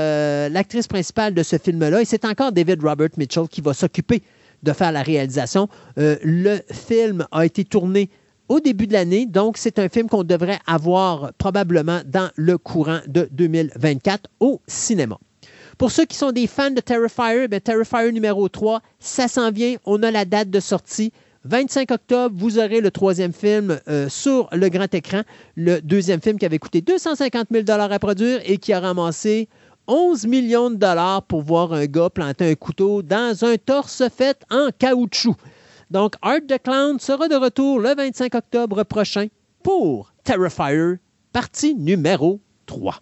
l'actrice 0.49 0.87
principale 0.87 1.33
de 1.33 1.43
ce 1.43 1.57
film-là. 1.57 2.01
Et 2.01 2.05
c'est 2.05 2.25
encore 2.25 2.51
David 2.51 2.83
Robert 2.83 3.09
Mitchell 3.17 3.47
qui 3.47 3.61
va 3.61 3.73
s'occuper 3.73 4.23
de 4.63 4.73
faire 4.73 4.91
la 4.91 5.03
réalisation. 5.03 5.69
Le 5.95 6.57
film 6.71 7.27
a 7.31 7.45
été 7.45 7.63
tourné 7.63 8.09
au 8.49 8.59
début 8.59 8.87
de 8.87 8.93
l'année, 8.93 9.25
donc 9.25 9.57
c'est 9.57 9.79
un 9.79 9.89
film 9.89 10.07
qu'on 10.07 10.23
devrait 10.23 10.59
avoir 10.65 11.33
probablement 11.37 12.01
dans 12.05 12.29
le 12.35 12.57
courant 12.57 12.99
de 13.07 13.27
2024 13.31 14.29
au 14.39 14.61
cinéma. 14.67 15.17
Pour 15.77 15.91
ceux 15.91 16.05
qui 16.05 16.17
sont 16.17 16.31
des 16.31 16.47
fans 16.47 16.71
de 16.71 16.81
Terrifier, 16.81 17.47
ben 17.47 17.61
Terrifier 17.61 18.11
numéro 18.11 18.49
3, 18.49 18.81
ça 18.99 19.27
s'en 19.27 19.51
vient. 19.51 19.75
On 19.85 20.01
a 20.01 20.09
la 20.09 20.25
date 20.25 20.49
de 20.49 20.59
sortie. 20.59 21.11
25 21.43 21.91
octobre, 21.91 22.35
vous 22.37 22.57
aurez 22.57 22.81
le 22.81 22.89
troisième 22.89 23.31
film 23.31 23.79
euh, 23.87 24.09
sur 24.09 24.49
le 24.51 24.69
grand 24.69 24.91
écran. 24.93 25.21
Le 25.55 25.79
deuxième 25.79 26.19
film 26.19 26.39
qui 26.39 26.45
avait 26.45 26.57
coûté 26.57 26.81
250 26.81 27.47
000 27.51 27.63
à 27.69 27.99
produire 27.99 28.41
et 28.43 28.57
qui 28.57 28.73
a 28.73 28.79
ramassé 28.79 29.47
11 29.87 30.25
millions 30.27 30.69
de 30.69 30.75
dollars 30.75 31.23
pour 31.23 31.43
voir 31.43 31.73
un 31.73 31.85
gars 31.85 32.09
planter 32.09 32.51
un 32.51 32.55
couteau 32.55 33.01
dans 33.01 33.45
un 33.45 33.55
torse 33.57 34.03
fait 34.09 34.41
en 34.49 34.69
caoutchouc. 34.77 35.35
Donc, 35.89 36.15
Art 36.21 36.41
the 36.47 36.61
Clown 36.61 36.99
sera 36.99 37.29
de 37.29 37.35
retour 37.35 37.79
le 37.79 37.95
25 37.95 38.35
octobre 38.35 38.83
prochain 38.83 39.27
pour 39.63 40.11
Terrifier, 40.25 40.95
partie 41.31 41.75
numéro 41.75 42.41
3. 42.65 42.95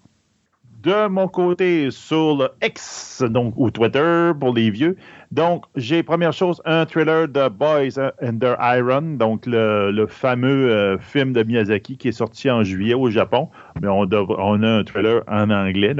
de 0.83 1.07
mon 1.07 1.27
côté 1.27 1.89
sur 1.89 2.37
le 2.37 2.49
X, 2.61 3.23
donc, 3.27 3.55
ou 3.57 3.71
Twitter 3.71 4.33
pour 4.39 4.53
les 4.53 4.69
vieux. 4.69 4.97
Donc, 5.31 5.65
j'ai 5.75 6.03
première 6.03 6.31
chose, 6.31 6.61
un 6.65 6.85
trailer 6.85 7.27
de 7.27 7.49
Boys 7.49 7.99
Under 8.21 8.55
Iron, 8.59 9.17
donc 9.17 9.47
le, 9.47 10.05
fameux 10.07 10.69
euh, 10.69 10.99
film 10.99 11.33
de 11.33 11.41
Miyazaki 11.41 11.97
qui 11.97 12.09
est 12.09 12.11
sorti 12.11 12.51
en 12.51 12.63
juillet 12.63 12.93
au 12.93 13.09
Japon. 13.09 13.49
Mais 13.81 13.87
on, 13.87 14.07
on 14.11 14.61
a 14.61 14.69
un 14.69 14.83
trailer 14.83 15.23
en 15.27 15.49
anglais. 15.49 15.95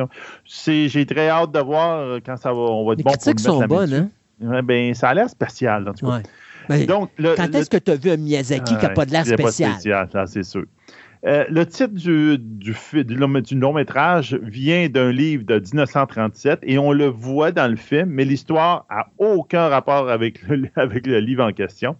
J'ai 0.46 1.06
très 1.08 1.30
hâte 1.30 1.52
de 1.52 1.60
voir 1.60 2.20
quand 2.24 2.38
ça 2.38 2.54
va, 2.54 2.60
on 2.60 2.86
va 2.86 2.94
être 2.94 3.00
les 3.00 3.04
bon 3.04 3.10
critiques 3.10 3.40
sont 3.40 3.66
bonnes, 3.66 4.12
hein? 4.40 4.62
ben, 4.62 4.94
ça 4.94 5.10
a 5.10 5.14
l'air 5.16 5.30
spécial, 5.32 5.90
en 5.90 5.94
tout 5.94 6.06
cas. 6.06 6.22
Donc, 6.88 7.12
quand 7.18 7.56
est-ce 7.56 7.70
que 7.70 7.78
tu 7.78 7.92
as 7.92 7.96
vu 7.96 8.12
un 8.12 8.18
Miyazaki 8.18 8.76
qui 8.76 8.84
n'a 8.84 8.90
pas 8.90 9.06
de 9.06 9.12
l'air 9.12 9.26
spécial? 9.26 9.72
Pas 9.72 9.80
spécial, 9.80 10.28
c'est 10.28 10.44
sûr. 10.44 10.66
Euh, 11.26 11.44
le 11.50 11.66
titre 11.66 11.94
du, 11.94 12.38
du, 12.38 12.76
du, 13.04 13.16
long 13.56 13.74
métrage 13.74 14.36
vient 14.44 14.88
d'un 14.90 15.12
livre 15.12 15.44
de 15.44 15.56
1937 15.56 16.60
et 16.62 16.78
on 16.78 16.92
le 16.92 17.08
voit 17.08 17.52
dans 17.52 17.68
le 17.68 17.78
film, 17.78 18.10
mais 18.10 18.26
l'histoire 18.26 18.86
n'a 18.92 19.08
aucun 19.18 19.68
rapport 19.68 20.10
avec 20.10 20.48
le, 20.48 20.70
avec 20.76 21.08
le 21.08 21.20
livre 21.20 21.44
en 21.44 21.52
question. 21.52 21.96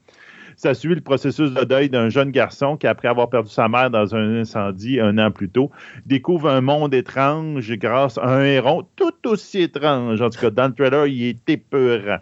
Ça 0.58 0.74
suit 0.74 0.94
le 0.94 1.02
processus 1.02 1.52
de 1.52 1.64
deuil 1.64 1.90
d'un 1.90 2.10
jeune 2.10 2.30
garçon 2.30 2.78
qui, 2.78 2.88
après 2.88 3.08
avoir 3.08 3.30
perdu 3.30 3.50
sa 3.50 3.68
mère 3.68 3.90
dans 3.90 4.16
un 4.16 4.40
incendie 4.40 5.00
un 5.00 5.18
an 5.18 5.32
plus 5.32 5.50
tôt, 5.50 5.72
découvre 6.06 6.50
un 6.50 6.62
monde 6.62 6.94
étrange 6.94 7.70
grâce 7.74 8.18
à 8.20 8.28
un 8.28 8.44
héron 8.44 8.88
tout 8.96 9.28
aussi 9.28 9.64
étrange. 9.64 10.22
En 10.22 10.30
tout 10.30 10.40
cas, 10.40 10.52
dans 10.52 10.68
le 10.68 10.74
trailer, 10.74 11.08
il 11.08 11.24
est 11.30 11.50
épeurant. 11.50 12.20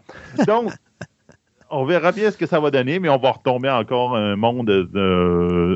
Donc, 0.47 0.71
on 1.73 1.85
verra 1.85 2.11
bien 2.11 2.29
ce 2.29 2.37
que 2.37 2.45
ça 2.45 2.59
va 2.59 2.71
donner, 2.71 2.99
mais 2.99 3.09
on 3.09 3.17
va 3.17 3.31
retomber 3.31 3.69
encore 3.69 4.15
un 4.15 4.35
monde 4.35 4.89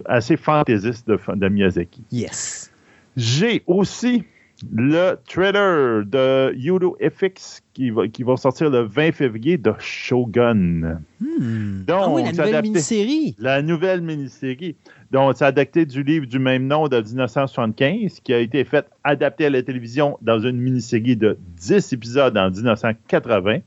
assez 0.05 0.37
fantaisiste 0.37 1.07
de, 1.09 1.47
Miyazaki. 1.49 2.03
Yes. 2.11 2.71
J'ai 3.15 3.63
aussi 3.65 4.23
le 4.71 5.15
trailer 5.27 6.05
de 6.05 6.53
Yudo 6.55 6.97
FX 7.01 7.61
qui 7.73 7.89
va, 7.91 8.07
qui 8.07 8.23
va 8.23 8.37
sortir 8.37 8.69
le 8.69 8.81
20 8.81 9.11
février 9.11 9.57
de 9.57 9.73
Shogun. 9.79 10.99
Hmm. 11.19 11.83
Donc, 11.85 12.01
ah 12.01 12.09
oui, 12.09 12.23
la 12.23 12.31
nouvelle 12.31 12.61
mini-série. 12.63 13.35
La 13.39 13.61
nouvelle 13.61 14.01
mini-série. 14.01 14.75
Donc, 15.11 15.35
c'est 15.37 15.45
adapté 15.45 15.85
du 15.85 16.03
livre 16.03 16.25
du 16.25 16.39
même 16.39 16.65
nom 16.67 16.87
de 16.87 16.99
1975 16.99 18.19
qui 18.21 18.33
a 18.33 18.39
été 18.39 18.63
fait 18.63 18.85
adapté 19.03 19.45
à 19.45 19.49
la 19.49 19.61
télévision 19.61 20.17
dans 20.21 20.39
une 20.39 20.57
mini-série 20.57 21.15
de 21.15 21.37
10 21.57 21.93
épisodes 21.93 22.37
en 22.37 22.49
1980. 22.49 23.59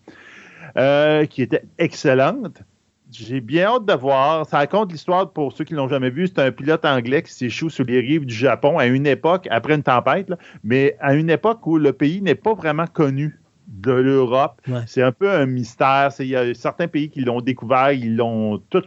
Euh, 0.76 1.26
qui 1.26 1.42
était 1.42 1.62
excellente. 1.78 2.62
J'ai 3.10 3.40
bien 3.40 3.66
hâte 3.66 3.86
de 3.86 3.92
voir. 3.92 4.46
Ça 4.46 4.58
raconte 4.58 4.92
l'histoire, 4.92 5.32
pour 5.32 5.52
ceux 5.52 5.64
qui 5.64 5.72
ne 5.72 5.78
l'ont 5.78 5.88
jamais 5.88 6.10
vu, 6.10 6.28
c'est 6.28 6.38
un 6.38 6.52
pilote 6.52 6.84
anglais 6.84 7.22
qui 7.22 7.32
s'échoue 7.32 7.68
sur 7.68 7.84
les 7.84 7.98
rives 8.00 8.24
du 8.24 8.34
Japon 8.34 8.78
à 8.78 8.86
une 8.86 9.06
époque, 9.06 9.48
après 9.50 9.74
une 9.74 9.82
tempête, 9.82 10.32
mais 10.62 10.96
à 11.00 11.14
une 11.14 11.28
époque 11.28 11.66
où 11.66 11.76
le 11.76 11.92
pays 11.92 12.22
n'est 12.22 12.36
pas 12.36 12.54
vraiment 12.54 12.86
connu 12.86 13.40
de 13.66 13.92
l'Europe. 13.92 14.60
C'est 14.86 15.02
un 15.02 15.12
peu 15.12 15.30
un 15.30 15.46
mystère. 15.46 16.10
Il 16.20 16.26
y 16.26 16.36
a 16.36 16.54
certains 16.54 16.88
pays 16.88 17.10
qui 17.10 17.20
l'ont 17.20 17.40
découvert, 17.40 17.92
ils 17.92 18.16
l'ont 18.16 18.62
tout 18.70 18.82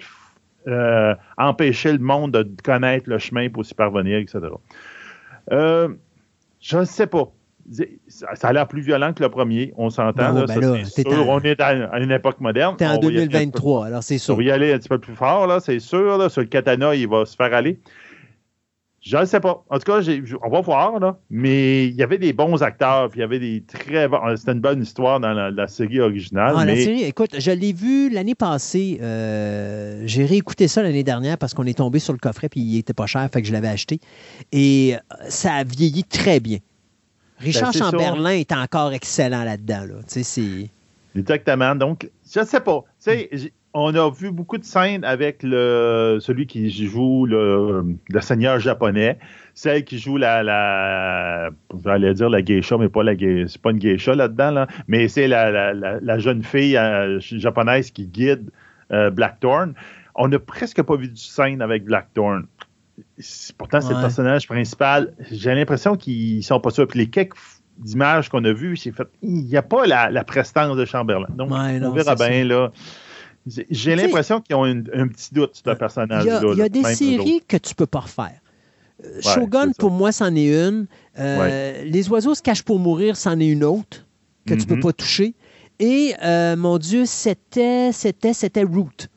euh, 0.68 1.16
empêché 1.38 1.92
le 1.92 2.00
monde 2.00 2.32
de 2.32 2.62
connaître 2.64 3.10
le 3.10 3.18
chemin 3.18 3.50
pour 3.50 3.66
s'y 3.66 3.74
parvenir, 3.74 4.20
etc. 4.20 4.40
Euh, 5.52 5.90
je 6.62 6.78
ne 6.78 6.86
sais 6.86 7.08
pas 7.08 7.30
ça 8.08 8.48
a 8.48 8.54
l'air 8.54 8.68
plus 8.68 8.82
violent 8.82 9.14
que 9.14 9.24
le 9.24 9.30
premier, 9.30 9.74
on 9.78 9.90
s'entend. 9.90 10.34
Ben 10.34 10.46
on 11.28 11.40
est 11.40 11.62
à, 11.62 12.00
une 12.00 12.12
époque 12.12 12.40
moderne. 12.40 12.76
T'es 12.78 12.86
en 12.86 12.98
2023, 12.98 13.88
alors 13.88 14.04
c'est 14.04 14.18
sûr. 14.18 14.34
On 14.34 14.38
va 14.38 14.44
y 14.44 14.52
aller 14.52 14.74
un 14.74 14.78
petit 14.78 14.90
peu 14.90 15.00
plus 15.00 15.16
fort, 15.16 15.48
là, 15.48 15.60
c'est 15.60 15.80
sûr. 15.80 16.30
sur 16.32 16.42
le 16.42 16.48
katana, 16.48 16.96
il 16.96 17.08
va 17.08 17.26
se 17.26 17.36
faire 17.36 17.54
aller. 17.54 17.80
Je 19.04 19.18
ne 19.18 19.26
sais 19.26 19.42
pas. 19.42 19.66
En 19.70 19.80
tout 19.80 19.92
cas, 19.92 20.00
on 20.44 20.50
va 20.50 20.62
voir, 20.62 20.98
là. 20.98 21.20
Mais 21.30 21.88
il 21.88 21.96
y 21.96 22.04
avait 22.04 22.18
des 22.18 22.32
bons 22.32 22.64
acteurs, 22.64 23.10
puis 23.10 23.20
il 23.20 23.22
y 23.22 23.26
avait 23.26 23.40
des 23.40 23.62
très 23.68 24.10
C'était 24.38 24.54
une 24.54 24.62
bonne 24.62 24.82
histoire 24.82 25.20
dans 25.20 25.34
la, 25.34 25.68
série 25.68 26.00
originale. 26.00 26.56
Ah, 26.58 26.64
la 26.64 26.76
série, 26.78 27.04
écoute, 27.04 27.36
je 27.38 27.52
l'ai 27.52 27.74
vu 27.74 28.10
l'année 28.10 28.36
passée. 28.36 29.00
Euh, 29.02 30.04
j'ai 30.06 30.26
réécouté 30.26 30.70
ça 30.70 30.82
l'année 30.82 31.04
dernière 31.04 31.38
parce 31.38 31.54
qu'on 31.54 31.66
est 31.66 31.78
tombé 31.78 32.00
sur 32.00 32.14
le 32.14 32.20
coffret, 32.20 32.48
puis 32.48 32.62
il 32.62 32.78
était 32.78 32.94
pas 32.94 33.06
cher, 33.06 33.28
fait 33.32 33.42
que 33.42 33.48
je 33.48 33.52
l'avais 33.52 33.68
acheté. 33.68 34.00
Et 34.54 34.96
ça 35.28 35.56
a 35.56 35.64
vieilli 35.66 36.06
très 36.06 36.40
bien. 36.40 36.60
Richard 37.44 37.72
ben, 37.74 37.80
Chamberlain 37.80 38.32
est 38.32 38.52
encore 38.52 38.94
excellent 38.94 39.44
là-dedans. 39.44 39.86
Là. 39.88 39.96
Exactement. 41.16 41.76
Donc, 41.76 42.10
je 42.32 42.40
ne 42.40 42.46
sais 42.46 42.60
pas. 42.60 42.84
on 43.74 43.96
a 43.96 44.10
vu 44.10 44.32
beaucoup 44.32 44.58
de 44.58 44.64
scènes 44.64 45.04
avec 45.04 45.44
le, 45.44 46.18
celui 46.22 46.48
qui 46.48 46.70
joue 46.70 47.26
le, 47.26 47.98
seigneur 48.22 48.60
japonais, 48.60 49.18
celle 49.54 49.84
qui 49.84 50.00
joue 50.00 50.18
la, 50.18 50.44
la 50.44 51.50
j'allais 51.84 52.14
dire 52.14 52.30
la 52.30 52.42
geisha, 52.42 52.78
mais 52.78 52.90
pas 52.90 53.04
la 53.04 53.14
c'est 53.48 53.62
pas 53.62 53.72
une 53.72 53.80
geisha 53.80 54.16
là-dedans, 54.16 54.52
là, 54.52 54.68
mais 54.88 55.08
c'est 55.08 55.28
la, 55.28 56.20
jeune 56.20 56.44
fille 56.44 56.78
euh, 56.78 57.20
japonaise 57.20 57.92
qui 57.92 58.08
guide 58.08 58.50
euh, 58.92 59.10
Blackthorn. 59.10 59.74
On 60.16 60.28
n'a 60.28 60.40
presque 60.40 60.82
pas 60.82 60.96
vu 60.96 61.08
de 61.08 61.18
scène 61.18 61.62
avec 61.62 61.86
Blackthorn 61.86 62.46
pourtant, 63.58 63.82
c'est 63.82 63.94
le 63.94 64.02
personnage 64.02 64.48
principal. 64.48 65.14
J'ai 65.32 65.54
l'impression 65.54 65.96
qu'ils 65.96 66.44
sont 66.44 66.60
pas 66.60 66.70
sûrs. 66.70 66.88
Puis 66.88 67.00
les 67.00 67.10
quelques 67.10 67.38
images 67.86 68.30
qu'on 68.30 68.44
a 68.46 68.54
vues, 68.54 68.78
fait, 68.78 69.08
il 69.22 69.46
n'y 69.46 69.58
a 69.58 69.62
pas 69.62 69.86
la, 69.86 70.24
prestance 70.24 70.78
de 70.78 70.86
Chamberlain. 70.86 71.28
Donc, 71.36 71.52
on 71.52 71.92
verra 71.92 72.16
bien, 72.16 72.46
là. 72.46 72.72
J'ai 73.46 73.96
l'impression 73.96 74.40
qu'ils 74.40 74.56
ont 74.56 74.64
un 74.64 75.08
petit 75.08 75.34
doute 75.34 75.56
sur 75.56 75.70
le 75.70 75.78
personnage-là. 75.78 76.42
Il 76.54 76.58
y 76.58 76.62
a, 76.62 76.70
des 76.70 76.84
séries 76.84 77.42
que 77.48 77.58
tu 77.58 77.76
peux 77.76 77.86
pas 77.86 78.02
refaire. 78.02 78.40
Euh, 79.04 79.22
Shogun, 79.22 79.72
pour 79.78 79.92
moi, 79.92 80.12
c'en 80.12 80.34
est 80.36 80.54
une. 80.54 80.88
Euh, 81.20 81.84
les 81.84 82.10
oiseaux 82.10 82.36
se 82.36 82.42
cachent 82.42 82.64
pour 82.64 82.80
mourir, 82.80 83.18
c'en 83.18 83.40
est 83.40 83.48
une 83.48 83.64
autre 83.64 84.06
que 84.46 84.54
tu 84.54 84.62
tu 84.62 84.68
peux 84.68 84.76
mm-hmm. 84.76 84.82
pas 84.82 84.94
toucher. 84.94 85.36
Et, 85.80 86.14
euh, 86.24 86.56
mon 86.56 86.78
Dieu, 86.78 87.06
c'était, 87.06 87.92
c'était, 87.92 88.34
c'était 88.34 88.64
Root. 88.64 89.08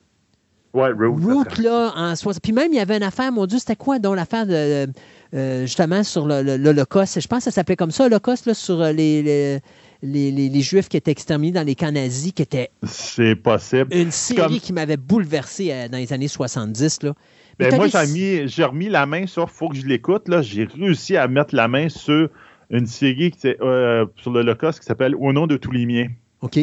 Ouais, 0.76 0.90
Root. 0.92 1.44
là, 1.62 1.92
en 1.96 2.14
Puis 2.42 2.52
même, 2.52 2.70
il 2.70 2.76
y 2.76 2.80
avait 2.80 2.98
une 2.98 3.02
affaire, 3.02 3.32
mon 3.32 3.46
Dieu, 3.46 3.58
c'était 3.58 3.76
quoi, 3.76 3.98
donc 3.98 4.16
l'affaire 4.16 4.46
de. 4.46 4.86
Euh, 5.34 5.62
justement, 5.62 6.04
sur 6.04 6.26
l'Holocauste. 6.26 7.20
Je 7.20 7.26
pense 7.26 7.38
que 7.38 7.44
ça 7.44 7.50
s'appelait 7.50 7.76
comme 7.76 7.90
ça, 7.90 8.04
l'Holocauste, 8.04 8.52
sur 8.52 8.80
euh, 8.80 8.92
les, 8.92 9.60
les, 10.02 10.30
les, 10.30 10.60
Juifs 10.60 10.88
qui 10.88 10.98
étaient 10.98 11.10
exterminés 11.10 11.52
dans 11.52 11.66
les 11.66 11.74
camps 11.74 11.90
nazis, 11.90 12.32
qui 12.32 12.42
était. 12.42 12.70
C'est 12.84 13.34
possible. 13.34 13.86
Une 13.90 14.10
série 14.10 14.60
qui 14.60 14.74
m'avait 14.74 14.98
bouleversé 14.98 15.72
euh, 15.72 15.88
dans 15.88 15.96
les 15.96 16.12
années 16.12 16.28
70, 16.28 17.02
là. 17.02 17.14
Ben, 17.58 17.74
moi, 17.74 17.86
j'ai 17.88 18.64
remis 18.64 18.90
la 18.90 19.06
main 19.06 19.26
sur 19.26 19.50
Faut 19.50 19.70
que 19.70 19.76
je 19.76 19.86
l'écoute. 19.86 20.24
J'ai 20.42 20.64
réussi 20.64 21.16
à 21.16 21.26
mettre 21.26 21.54
la 21.54 21.68
main 21.68 21.88
sur 21.88 22.28
une 22.68 22.86
série 22.86 23.30
qui, 23.30 23.38
sur 23.38 24.30
l'Holocauste 24.30 24.80
qui 24.80 24.84
s'appelle 24.84 25.14
Au 25.14 25.32
nom 25.32 25.46
de 25.46 25.56
tous 25.56 25.70
les 25.70 25.86
miens. 25.86 26.08
OK. 26.42 26.58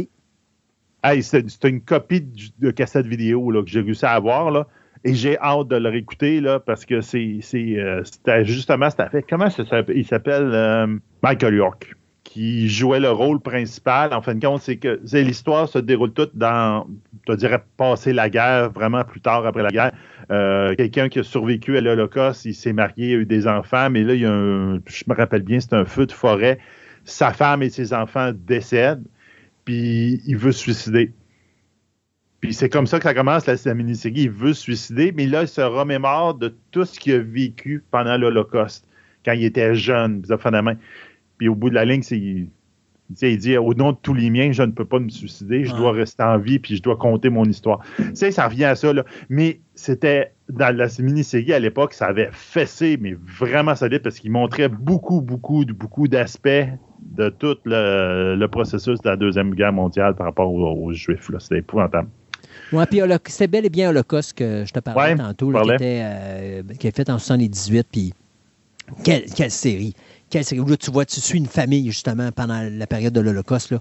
Hey, 1.04 1.22
c'est 1.22 1.64
une 1.66 1.82
copie 1.82 2.26
de, 2.60 2.72
cassette 2.72 3.06
vidéo 3.06 3.52
là, 3.52 3.62
que 3.62 3.70
j'ai 3.70 3.82
réussi 3.82 4.06
à 4.06 4.12
avoir. 4.12 4.52
Là, 4.52 4.68
et 5.04 5.14
j'ai 5.14 5.38
hâte 5.40 5.68
de 5.68 5.76
le 5.76 5.90
réécouter 5.90 6.40
là, 6.40 6.60
parce 6.60 6.86
que 6.86 7.02
c'est 7.02 7.40
euh, 7.56 8.04
justement 8.44 8.90
c'était 8.90 9.10
fait. 9.10 9.26
Comment? 9.30 9.50
Il 9.94 10.06
s'appelle 10.06 10.52
euh, 10.54 10.88
Michael 11.22 11.56
York 11.56 11.96
qui 12.24 12.70
jouait 12.70 13.00
le 13.00 13.12
rôle 13.12 13.40
principal. 13.42 14.14
En 14.14 14.22
fin 14.22 14.34
de 14.34 14.44
compte, 14.44 14.62
c'est 14.62 14.78
que 14.78 15.00
l'histoire 15.14 15.68
se 15.68 15.78
déroule 15.78 16.14
toute 16.14 16.36
dans, 16.36 16.88
je 17.28 17.34
dirais, 17.36 17.62
passer 17.78 18.14
la 18.14 18.30
guerre, 18.30 18.72
vraiment 18.72 19.04
plus 19.04 19.22
tard 19.22 19.46
après 19.46 19.62
la 19.62 19.70
guerre. 19.70 19.92
Euh, 20.32 20.74
quelqu'un 20.76 21.10
qui 21.10 21.20
a 21.20 21.24
survécu 21.24 21.78
à 21.78 21.82
l'Holocauste, 21.82 22.46
il 22.46 22.56
s'est 22.56 22.74
marié, 22.74 23.10
il 23.10 23.14
a 23.14 23.18
eu 23.18 23.26
des 23.26 23.46
enfants, 23.46 23.90
mais 23.90 24.04
là, 24.04 24.14
il 24.14 24.22
y 24.22 24.26
a 24.26 24.32
un, 24.32 24.80
je 24.86 25.04
me 25.08 25.16
rappelle 25.16 25.44
bien, 25.44 25.60
c'est 25.60 25.74
un 25.74 25.86
feu 25.86 26.06
de 26.06 26.12
forêt. 26.12 26.60
Sa 27.04 27.34
femme 27.34 27.62
et 27.62 27.70
ses 27.70 27.94
enfants 27.94 28.32
décèdent 28.34 29.04
puis 29.66 30.22
il 30.26 30.38
veut 30.38 30.52
se 30.52 30.60
suicider. 30.60 31.12
Puis 32.40 32.54
c'est 32.54 32.70
comme 32.70 32.88
ça 32.88 32.98
que 32.98 33.04
ça 33.04 33.14
commence 33.14 33.46
la, 33.46 33.74
mini-série. 33.74 34.24
Il 34.24 34.32
veut 34.32 34.54
se 34.54 34.64
suicider, 34.64 35.14
mais 35.14 35.26
là, 35.28 35.44
il 35.44 35.48
se 35.48 35.62
remémore 35.62 36.36
de 36.36 36.54
tout 36.72 36.84
ce 36.84 37.00
qu'il 37.00 37.14
a 37.14 37.20
vécu 37.20 37.84
pendant 37.90 38.18
l'Holocauste, 38.18 38.86
quand 39.24 39.32
il 39.32 39.46
était 39.46 39.76
jeune, 39.76 40.26
Puis 41.38 41.48
au 41.48 41.56
bout 41.56 41.70
de 41.70 41.76
la 41.76 41.86
ligne, 41.86 42.02
c'est, 42.02 42.48
il 43.22 43.38
dit 43.38 43.58
au 43.58 43.74
nom 43.74 43.92
de 43.92 43.98
tous 44.02 44.14
les 44.14 44.30
miens, 44.30 44.52
je 44.52 44.64
ne 44.64 44.72
peux 44.72 44.86
pas 44.86 45.00
me 45.00 45.10
suicider, 45.10 45.66
je 45.66 45.76
dois 45.76 45.92
rester 45.92 46.24
en 46.24 46.38
vie, 46.38 46.60
puis 46.60 46.76
je 46.76 46.82
dois 46.82 46.96
compter 46.96 47.30
mon 47.30 47.46
histoire. 47.46 47.80
Tu 47.98 48.04
sais, 48.14 48.32
ça 48.32 48.48
revient 48.48 48.66
à 48.66 48.76
ça, 48.76 48.94
là. 48.94 49.04
Mais 49.30 49.60
c'était 49.76 50.32
dans 50.50 50.76
la 50.76 50.88
mini-série 51.00 51.54
à 51.54 51.60
l'époque, 51.60 51.94
ça 51.94 52.08
avait 52.08 52.30
fessé, 52.32 52.98
mais 53.00 53.16
vraiment 53.40 53.76
solide, 53.76 54.02
parce 54.02 54.20
qu'il 54.20 54.32
montrait 54.32 54.70
beaucoup, 54.70 55.22
beaucoup, 55.22 55.66
beaucoup 55.66 56.08
d'aspects 56.08 56.68
de 57.16 57.30
tout 57.30 57.58
le, 57.66 58.46
processus 58.48 59.02
de 59.02 59.10
la 59.10 59.16
Deuxième 59.16 59.54
Guerre 59.56 59.74
mondiale 59.74 60.16
par 60.16 60.28
rapport 60.28 60.52
aux, 60.52 60.94
Juifs. 60.94 61.30
C'était 61.40 61.60
épouvantable. 61.60 62.10
Oui, 62.72 62.84
puis 62.90 63.02
c'est 63.26 63.48
bel 63.48 63.66
et 63.66 63.70
bien 63.70 63.90
Holocauste 63.90 64.38
que 64.38 64.64
je 64.66 64.74
te 64.74 64.80
parlais 64.80 65.16
tantôt, 65.16 65.52
qui, 65.52 65.72
était, 65.74 66.02
euh, 66.04 66.64
qui 66.80 66.88
est 66.88 66.96
fait 66.96 67.10
en 67.10 67.20
78, 67.20 67.88
puis 67.92 68.14
quelle! 69.04 69.24
Quelle 69.26 69.52
série! 69.52 69.96
Tu 70.42 70.92
vois, 70.92 71.06
tu 71.06 71.22
suis 71.22 71.38
une 71.38 71.46
famille, 71.46 71.86
justement, 71.92 72.32
pendant 72.32 72.62
la 72.70 72.88
période 72.88 73.14
de 73.14 73.20
l'Holocauste, 73.20 73.74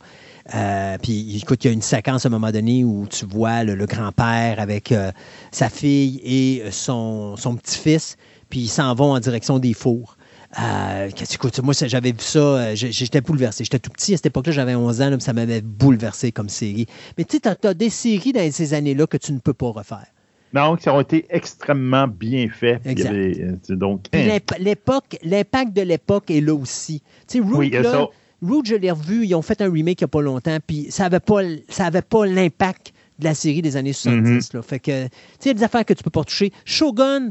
euh, 0.55 0.99
puis, 1.01 1.39
écoute, 1.39 1.65
il 1.65 1.69
y 1.69 1.71
a 1.71 1.73
une 1.73 1.83
séquence 1.83 2.27
à 2.27 2.29
un 2.29 2.31
moment 2.31 2.51
donné 2.51 2.85
où 2.85 3.07
tu 3.09 3.25
vois 3.27 3.65
le, 3.65 3.87
grand-père 3.87 4.61
avec 4.61 4.93
euh, 4.93 5.13
sa 5.51 5.69
fille 5.69 6.21
et 6.25 6.71
son, 6.71 7.37
son 7.37 7.57
petit-fils, 7.57 8.17
puis 8.51 8.61
ils 8.61 8.69
s'en 8.69 8.95
vont 8.95 9.13
en 9.13 9.21
direction 9.21 9.59
des 9.59 9.75
fours. 9.75 10.17
Euh, 10.61 11.09
écoute, 11.33 11.61
moi, 11.61 11.73
j'avais 11.73 12.13
vu 12.13 12.19
ça, 12.21 12.39
euh, 12.39 12.73
j'étais 12.75 13.21
bouleversé. 13.21 13.65
J'étais 13.65 13.79
tout 13.79 13.91
petit 13.91 14.15
à 14.15 14.17
cette 14.17 14.27
époque-là, 14.27 14.53
j'avais 14.53 14.75
11 14.75 15.01
ans, 15.01 15.11
là, 15.11 15.21
ça 15.21 15.33
m'avait 15.33 15.63
bouleversé 15.63 16.33
comme 16.33 16.49
série. 16.49 16.87
Mais 17.17 17.25
tu 17.25 17.39
sais, 17.43 17.57
tu 17.57 17.67
as, 17.67 17.75
des 17.75 17.91
séries 17.91 18.33
dans 18.33 18.53
ces 18.53 18.75
années-là 18.75 19.07
que 19.07 19.17
tu 19.17 19.33
ne 19.33 19.39
peux 19.39 19.55
pas 19.55 19.71
refaire. 19.71 20.07
Non, 20.53 20.77
qui 20.77 20.89
ont 20.89 21.01
été 21.01 21.27
extrêmement 21.31 22.07
bien 22.09 22.49
Exact. 22.85 23.09
avait, 23.09 23.57
donc, 23.71 24.07
hein, 24.13 24.27
l'imp- 24.27 24.55
l'époque, 24.59 25.17
l'impact 25.23 25.73
de 25.73 25.83
l'époque 25.83 26.31
est 26.31 26.41
là 26.41 26.55
aussi. 26.55 27.01
Tu 27.27 27.39
sais, 27.39 27.41
Root, 27.41 27.57
Oui, 27.59 27.71
là, 27.71 27.83
ça. 27.85 28.07
Root, 28.43 28.63
je 28.67 28.75
l'ai 28.75 28.91
revu, 28.91 29.25
ils 29.27 29.35
ont 29.35 29.43
fait 29.43 29.61
un 29.63 29.71
remake 29.73 30.01
il 30.01 30.05
n'y 30.05 30.07
a 30.07 30.09
pas 30.09 30.21
longtemps, 30.23 30.59
puis 30.67 30.89
ça 30.91 31.05
n'avait 31.05 31.21
pas, 31.21 31.41
ça 31.69 31.87
avait 31.87 32.03
pas 32.03 32.27
l'impact 32.27 32.93
de 33.19 33.25
la 33.25 33.35
série 33.35 33.63
des 33.63 33.77
années 33.77 33.93
70. 33.93 34.49
Mm-hmm. 34.49 34.57
là. 34.57 34.63
Fait 34.63 34.79
que, 34.81 35.05
tu 35.05 35.09
sais, 35.39 35.45
il 35.45 35.49
y 35.49 35.51
a 35.51 35.55
des 35.55 35.63
affaires 35.63 35.85
que 35.85 35.95
tu 35.95 36.03
peux 36.03 36.11
pas 36.11 36.25
toucher. 36.25 36.53
Shogun, 36.65 37.31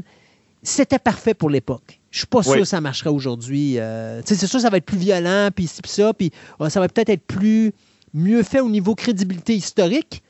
c'était 0.62 0.98
parfait 0.98 1.34
pour 1.34 1.50
l'époque. 1.50 2.00
Je 2.10 2.18
suis 2.18 2.26
pas 2.26 2.42
sûr 2.42 2.52
Oui. 2.52 2.58
que 2.60 2.64
ça 2.64 2.80
marcherait 2.80 3.10
aujourd'hui. 3.10 3.78
Euh, 3.78 4.20
c'est 4.24 4.34
sûr 4.36 4.50
que 4.58 4.62
ça 4.62 4.70
va 4.70 4.78
être 4.78 4.84
plus 4.84 4.98
violent, 4.98 5.48
puis 5.54 5.66
ça, 5.84 6.12
puis 6.14 6.30
euh, 6.60 6.68
ça 6.70 6.80
va 6.80 6.88
peut-être 6.88 7.08
être 7.10 7.26
plus 7.26 7.72
mieux 8.14 8.42
fait 8.42 8.60
au 8.60 8.68
niveau 8.68 8.94
crédibilité 8.94 9.54
historique. 9.54 10.22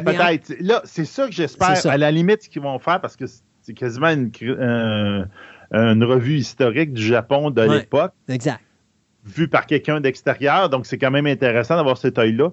Ben, 0.00 0.14
peut-être. 0.16 0.54
Là, 0.60 0.80
c'est 0.84 1.04
ça 1.04 1.26
que 1.26 1.32
j'espère. 1.32 1.86
À 1.86 1.96
la 1.96 2.10
limite, 2.10 2.42
ce 2.44 2.48
qu'ils 2.48 2.62
vont 2.62 2.78
faire, 2.78 3.00
parce 3.00 3.16
que 3.16 3.24
c'est 3.60 3.74
quasiment 3.74 4.08
une, 4.08 4.30
euh, 4.44 5.24
revue 5.72 6.36
historique 6.36 6.92
du 6.92 7.02
Japon 7.02 7.50
de 7.50 7.62
Ouais. 7.66 7.78
l'époque, 7.80 8.12
Exact. 8.28 8.60
vue 9.24 9.48
par 9.48 9.66
quelqu'un 9.66 10.00
d'extérieur. 10.00 10.68
Donc, 10.68 10.86
c'est 10.86 10.98
quand 10.98 11.10
même 11.10 11.26
intéressant 11.26 11.76
d'avoir 11.76 11.96
cet 11.98 12.18
œil-là. 12.18 12.50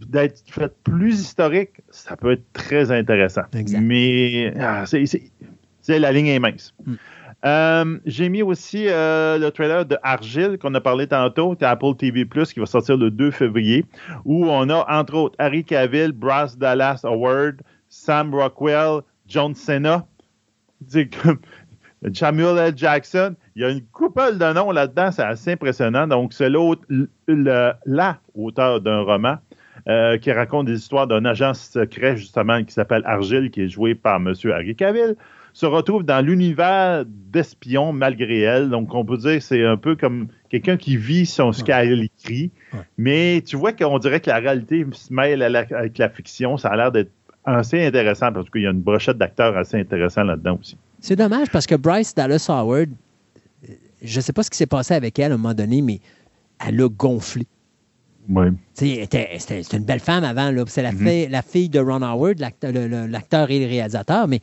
D'être 0.00 0.42
fait 0.46 0.72
plus 0.84 1.20
historique, 1.20 1.80
ça 1.90 2.16
peut 2.16 2.32
être 2.32 2.52
très 2.52 2.90
intéressant. 2.90 3.42
Exact. 3.54 3.80
Mais 3.80 4.52
ah, 4.60 4.84
c'est- 4.86 5.30
la 5.98 6.12
ligne 6.12 6.26
est 6.26 6.38
mince. 6.38 6.74
Hmm. 6.84 6.94
Euh, 7.44 7.98
j'ai 8.04 8.28
mis 8.28 8.42
aussi 8.42 8.86
euh, 8.88 9.38
le 9.38 9.50
trailer 9.50 9.86
de 9.86 9.96
Argile 10.02 10.58
qu'on 10.60 10.74
a 10.74 10.80
parlé 10.80 11.06
tantôt, 11.06 11.54
c'est 11.58 11.66
Apple 11.66 11.94
TV 11.96 12.26
qui 12.26 12.58
va 12.58 12.66
sortir 12.66 12.96
le 12.96 13.12
2 13.12 13.30
février, 13.30 13.84
où 14.24 14.46
on 14.46 14.68
a 14.70 14.84
entre 14.88 15.14
autres 15.14 15.36
Harry 15.38 15.64
Cavill, 15.64 16.10
Brass 16.10 16.58
Dallas 16.58 17.00
Howard, 17.04 17.60
Sam 17.88 18.34
Rockwell, 18.34 19.02
John 19.28 19.54
Cena, 19.54 20.04
Samuel 22.12 22.58
L. 22.58 22.72
Jackson. 22.76 23.34
Il 23.54 23.62
y 23.62 23.64
a 23.64 23.70
une 23.70 23.84
couple 23.86 24.36
de 24.36 24.52
noms 24.52 24.72
là-dedans, 24.72 25.12
c'est 25.12 25.22
assez 25.22 25.52
impressionnant. 25.52 26.06
Donc, 26.06 26.32
c'est 26.32 26.50
l'autre, 26.50 26.82
la 27.26 28.18
auteur 28.34 28.80
d'un 28.80 29.02
roman 29.02 29.36
euh, 29.88 30.18
qui 30.18 30.32
raconte 30.32 30.66
des 30.66 30.76
histoires 30.76 31.06
d'un 31.06 31.24
agent 31.24 31.54
secret, 31.54 32.16
justement, 32.16 32.62
qui 32.64 32.72
s'appelle 32.72 33.02
Argile, 33.04 33.50
qui 33.50 33.62
est 33.62 33.68
joué 33.68 33.94
par 33.94 34.16
M. 34.16 34.34
Harry 34.52 34.76
Cavill, 34.76 35.16
se 35.52 35.66
retrouve 35.66 36.04
dans 36.04 36.24
l'univers 36.24 37.04
d'espions 37.06 37.92
malgré 37.92 38.40
elle. 38.40 38.70
Donc, 38.70 38.94
on 38.94 39.04
peut 39.04 39.16
dire 39.18 39.34
que 39.36 39.40
c'est 39.40 39.64
un 39.64 39.76
peu 39.76 39.96
comme 39.96 40.28
quelqu'un 40.48 40.76
qui 40.76 40.96
vit 40.96 41.26
son 41.26 41.52
ce 41.52 41.62
qu'elle 41.64 42.00
écrit. 42.02 42.50
Ouais. 42.72 42.80
Mais 42.96 43.42
tu 43.44 43.56
vois 43.56 43.72
qu'on 43.72 43.98
dirait 43.98 44.20
que 44.20 44.30
la 44.30 44.38
réalité 44.38 44.86
se 44.92 45.12
mêle 45.12 45.42
à 45.42 45.48
la- 45.48 45.66
avec 45.70 45.98
la 45.98 46.08
fiction. 46.08 46.56
Ça 46.56 46.68
a 46.68 46.76
l'air 46.76 46.92
d'être 46.92 47.10
assez 47.44 47.84
intéressant 47.84 48.32
parce 48.32 48.48
qu'il 48.50 48.62
y 48.62 48.66
a 48.66 48.70
une 48.70 48.80
brochette 48.82 49.18
d'acteurs 49.18 49.56
assez 49.56 49.78
intéressants 49.78 50.24
là-dedans 50.24 50.58
aussi. 50.60 50.76
C'est 51.00 51.16
dommage 51.16 51.48
parce 51.50 51.66
que 51.66 51.74
Bryce 51.74 52.14
Dallas 52.14 52.46
Howard, 52.48 52.90
euh, 53.68 53.72
je 54.02 54.16
ne 54.16 54.20
sais 54.22 54.32
pas 54.32 54.42
ce 54.42 54.50
qui 54.50 54.56
s'est 54.58 54.66
passé 54.66 54.94
avec 54.94 55.18
elle 55.18 55.32
à 55.32 55.34
un 55.34 55.38
moment 55.38 55.54
donné, 55.54 55.80
mais 55.82 56.00
elle 56.66 56.80
a 56.82 56.88
gonflé. 56.88 57.46
Oui. 58.28 58.48
C'était 58.74 59.28
c'était 59.38 59.76
une 59.78 59.84
belle 59.84 60.00
femme 60.00 60.22
avant. 60.24 60.52
C'est 60.66 60.82
la, 60.82 60.92
Mhm. 60.92 60.98
fille, 60.98 61.28
la 61.28 61.40
fille 61.42 61.68
de 61.70 61.78
Ron 61.80 62.02
Howard, 62.02 62.38
l'acteur 62.38 63.50
et 63.50 63.58
le 63.60 63.66
réalisateur. 63.66 64.28
Mais 64.28 64.40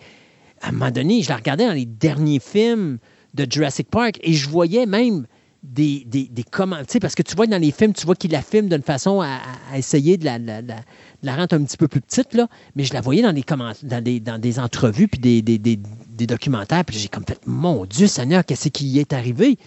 à 0.66 0.70
un 0.70 0.72
moment 0.72 0.92
donné, 0.92 1.22
je 1.22 1.30
la 1.30 1.36
regardais 1.36 1.68
dans 1.68 1.74
les 1.74 1.86
derniers 1.86 2.40
films 2.40 2.98
de 3.36 3.46
Jurassic 3.50 3.90
Park 3.90 4.20
et 4.24 4.34
je 4.34 4.50
voyais 4.50 4.88
même 4.88 5.28
des, 5.62 6.04
des, 6.06 6.26
des 6.26 6.46
sais, 6.88 7.00
Parce 7.00 7.14
que 7.16 7.22
tu 7.22 7.36
vois 7.36 7.46
dans 7.48 7.62
les 7.62 7.72
films, 7.72 7.94
tu 7.94 8.06
vois 8.06 8.16
qu'il 8.16 8.32
la 8.32 8.42
filme 8.42 8.70
d'une 8.70 8.82
façon 8.82 9.22
à, 9.22 9.40
essayer 9.76 10.18
de 10.18 10.26
la, 10.26 11.36
rendre 11.36 11.54
un 11.56 11.64
petit 11.64 11.78
peu 11.78 11.88
plus 11.88 12.02
petite. 12.02 12.36
Mais 12.76 12.84
je 12.84 12.94
la 12.94 13.02
voyais 13.02 13.22
dans 13.22 13.34
des, 13.34 13.44
comment- 13.44 13.74
dans 13.84 14.04
des, 14.04 14.20
dans 14.20 14.40
des 14.40 14.60
entrevues 14.60 15.08
puis 15.08 15.20
des 15.20 16.26
documentaires. 16.28 16.84
Puis 16.84 16.98
j'ai 16.98 17.08
comme 17.10 17.26
fait, 17.26 17.40
mon 17.46 17.86
Dieu 17.86 18.08
Seigneur, 18.08 18.44
qu'est-ce 18.44 18.70
qui 18.70 18.88
y 18.88 19.00
est 19.00 19.14
arrivé? 19.14 19.58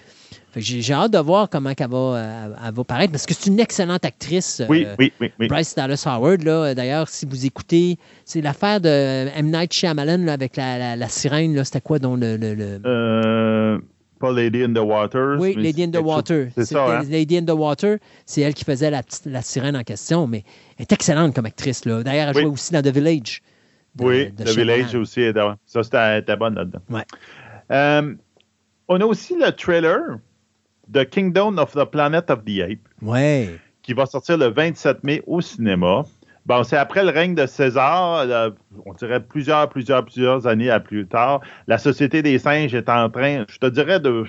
J'ai 0.57 0.93
hâte 0.93 1.13
de 1.13 1.19
voir 1.19 1.49
comment 1.49 1.71
elle 1.79 1.89
va, 1.89 1.97
euh, 1.97 2.49
elle 2.67 2.75
va 2.75 2.85
paraître 2.85 3.13
parce 3.13 3.27
que 3.27 3.35
c'est 3.35 3.49
une 3.51 3.61
excellente 3.61 4.05
actrice. 4.05 4.63
Oui, 4.69 4.85
euh, 4.87 4.95
oui, 4.99 5.13
oui, 5.21 5.31
oui. 5.39 5.47
Bryce 5.47 5.75
Dallas 5.75 6.03
Howard, 6.07 6.43
d'ailleurs, 6.75 7.09
si 7.09 7.27
vous 7.27 7.47
écoutez, 7.47 7.97
c'est 8.25 8.41
l'affaire 8.41 8.81
de 8.81 8.89
M. 9.37 9.51
Night 9.51 9.73
Shyamalan 9.73 10.19
là, 10.25 10.33
avec 10.33 10.57
la, 10.57 10.79
la- 10.79 10.97
la 10.97 11.09
sirène, 11.09 11.63
c'était 11.65 11.81
quoi, 11.81 11.99
dont 11.99 12.17
le... 12.17 12.37
le- 12.37 12.55
le- 12.55 12.81
Euh, 12.85 13.79
pas 14.19 14.33
Lady 14.33 14.65
in 14.65 14.73
the 14.73 14.79
Waters. 14.79 15.39
oui, 15.39 15.55
Lady 15.57 15.85
in 15.85 15.91
the 15.93 16.03
Water. 16.03 16.49
C'est 16.57 16.65
ça, 16.65 16.99
hein? 16.99 17.03
Lady 17.09 17.37
in 17.39 17.45
the 17.45 17.51
Water, 17.57 17.99
c'est 18.27 18.41
elle 18.41 18.55
qui 18.55 18.65
faisait 18.65 18.91
la, 18.91 19.03
la 19.27 19.43
sirène 19.43 19.77
en 19.77 19.85
question, 19.85 20.27
mais 20.27 20.43
elle 20.77 20.83
est 20.83 20.93
excellente 20.93 21.35
comme 21.37 21.47
actrice. 21.47 21.83
D'ailleurs, 21.83 22.29
elle 22.31 22.35
jouait 22.35 22.45
aussi 22.47 22.73
dans 22.73 22.83
The 22.83 22.89
Village. 22.89 23.43
de- 23.95 24.05
Oui, 24.05 24.33
de 24.33 24.43
The 24.43 24.49
Shyamalan. 24.49 24.75
Village 24.77 24.95
aussi. 24.97 25.23
Ça, 25.67 25.83
c'était 25.85 26.19
était 26.19 26.37
bonne 26.37 26.57
là-dedans. 26.57 26.81
Ouais. 26.91 27.05
Euh, 27.71 28.15
on 28.89 29.01
a 29.01 29.05
aussi 29.05 29.37
le 29.39 29.51
trailer 29.53 30.19
de 30.89 31.03
Kingdom 31.05 31.59
of 31.59 31.73
the 31.73 31.85
Planet 31.85 32.31
of 32.31 32.45
the 32.45 32.61
Apes 32.61 32.79
Ouais. 33.03 33.59
qui 33.83 33.93
va 33.93 34.07
sortir 34.07 34.39
le 34.39 34.47
27 34.47 35.05
mai 35.05 35.23
au 35.27 35.41
cinéma. 35.41 36.05
Bon, 36.47 36.65
c'est 36.65 36.79
après 36.79 37.05
le 37.05 37.11
règne 37.11 37.35
de 37.35 37.45
César, 37.45 38.27
on 38.87 38.95
dirait 38.95 39.23
plusieurs, 39.23 39.69
plusieurs, 39.69 40.03
plusieurs 40.05 40.47
années 40.47 40.71
à 40.71 40.81
plus 40.81 41.07
tard. 41.07 41.43
La 41.67 41.77
Société 41.77 42.23
des 42.23 42.39
singes 42.39 42.75
est 42.75 42.89
en 42.89 43.11
train, 43.11 43.45
je 43.49 43.59
te 43.59 43.67
dirais, 43.67 44.01
de, 44.01 44.25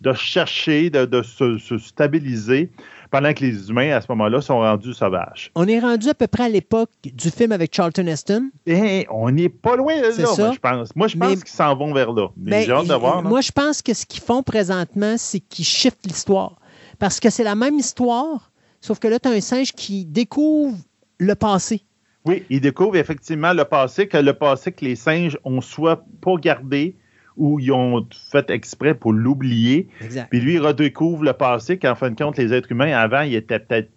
de 0.00 0.12
chercher, 0.12 0.90
de, 0.90 1.04
de 1.04 1.22
se, 1.22 1.58
se 1.58 1.78
stabiliser, 1.78 2.68
pendant 3.12 3.32
que 3.34 3.44
les 3.44 3.68
humains, 3.70 3.90
à 3.94 4.00
ce 4.00 4.06
moment-là, 4.08 4.40
sont 4.40 4.58
rendus 4.58 4.94
sauvages. 4.94 5.52
On 5.54 5.68
est 5.68 5.78
rendu 5.78 6.08
à 6.08 6.14
peu 6.14 6.26
près 6.26 6.44
à 6.44 6.48
l'époque 6.48 6.90
du 7.04 7.30
film 7.30 7.52
avec 7.52 7.72
Charlton 7.72 8.06
Heston. 8.06 8.50
Et 8.66 9.06
on 9.10 9.30
n'est 9.30 9.50
pas 9.50 9.76
loin 9.76 9.94
de 9.98 10.06
là, 10.06 10.12
ça. 10.26 10.42
moi, 10.42 10.52
je 10.54 10.58
pense. 10.58 10.96
Moi, 10.96 11.08
je 11.08 11.16
pense 11.18 11.28
Mais- 11.28 11.36
qu'ils 11.36 11.48
s'en 11.48 11.76
vont 11.76 11.92
vers 11.92 12.10
là. 12.12 12.28
Mais 12.36 12.50
Ben, 12.50 12.64
j'ai 12.66 12.72
hâte 12.72 12.86
de 12.88 12.94
il- 12.94 12.98
voir. 12.98 13.22
Moi, 13.22 13.42
je 13.42 13.52
pense 13.52 13.82
que 13.82 13.92
ce 13.94 14.06
qu'ils 14.06 14.22
font 14.22 14.42
présentement, 14.42 15.14
c'est 15.18 15.40
qu'ils 15.40 15.64
shiftent 15.66 16.06
l'histoire. 16.06 16.56
Parce 16.98 17.20
que 17.20 17.28
c'est 17.30 17.44
la 17.44 17.54
même 17.54 17.78
histoire, 17.78 18.50
sauf 18.80 18.98
que 18.98 19.08
là, 19.08 19.18
tu 19.20 19.28
as 19.28 19.32
un 19.32 19.40
singe 19.40 19.72
qui 19.72 20.04
découvre 20.06 20.76
le 21.18 21.34
passé. 21.34 21.82
Oui, 22.24 22.44
ils 22.50 22.60
découvrent 22.60 22.96
effectivement 22.96 23.52
le 23.52 23.64
passé, 23.64 24.08
que 24.08 24.16
le 24.16 24.32
passé 24.32 24.72
que 24.72 24.84
les 24.84 24.96
singes 24.96 25.36
ont 25.44 25.60
soit 25.60 26.02
pas 26.20 26.36
gardé 26.36 26.96
ou 27.36 27.58
ils 27.60 27.72
ont 27.72 28.06
fait 28.30 28.50
exprès 28.50 28.94
pour 28.94 29.12
l'oublier. 29.12 29.88
Puis 30.30 30.40
lui, 30.40 30.54
il 30.54 30.60
redécouvre 30.60 31.24
le 31.24 31.32
passé 31.32 31.78
qu'en 31.78 31.94
fin 31.94 32.10
de 32.10 32.16
compte, 32.16 32.36
les 32.38 32.52
êtres 32.52 32.70
humains, 32.72 32.92
avant, 32.92 33.22
ils 33.22 33.34
étaient 33.34 33.58
peut-être 33.58 33.90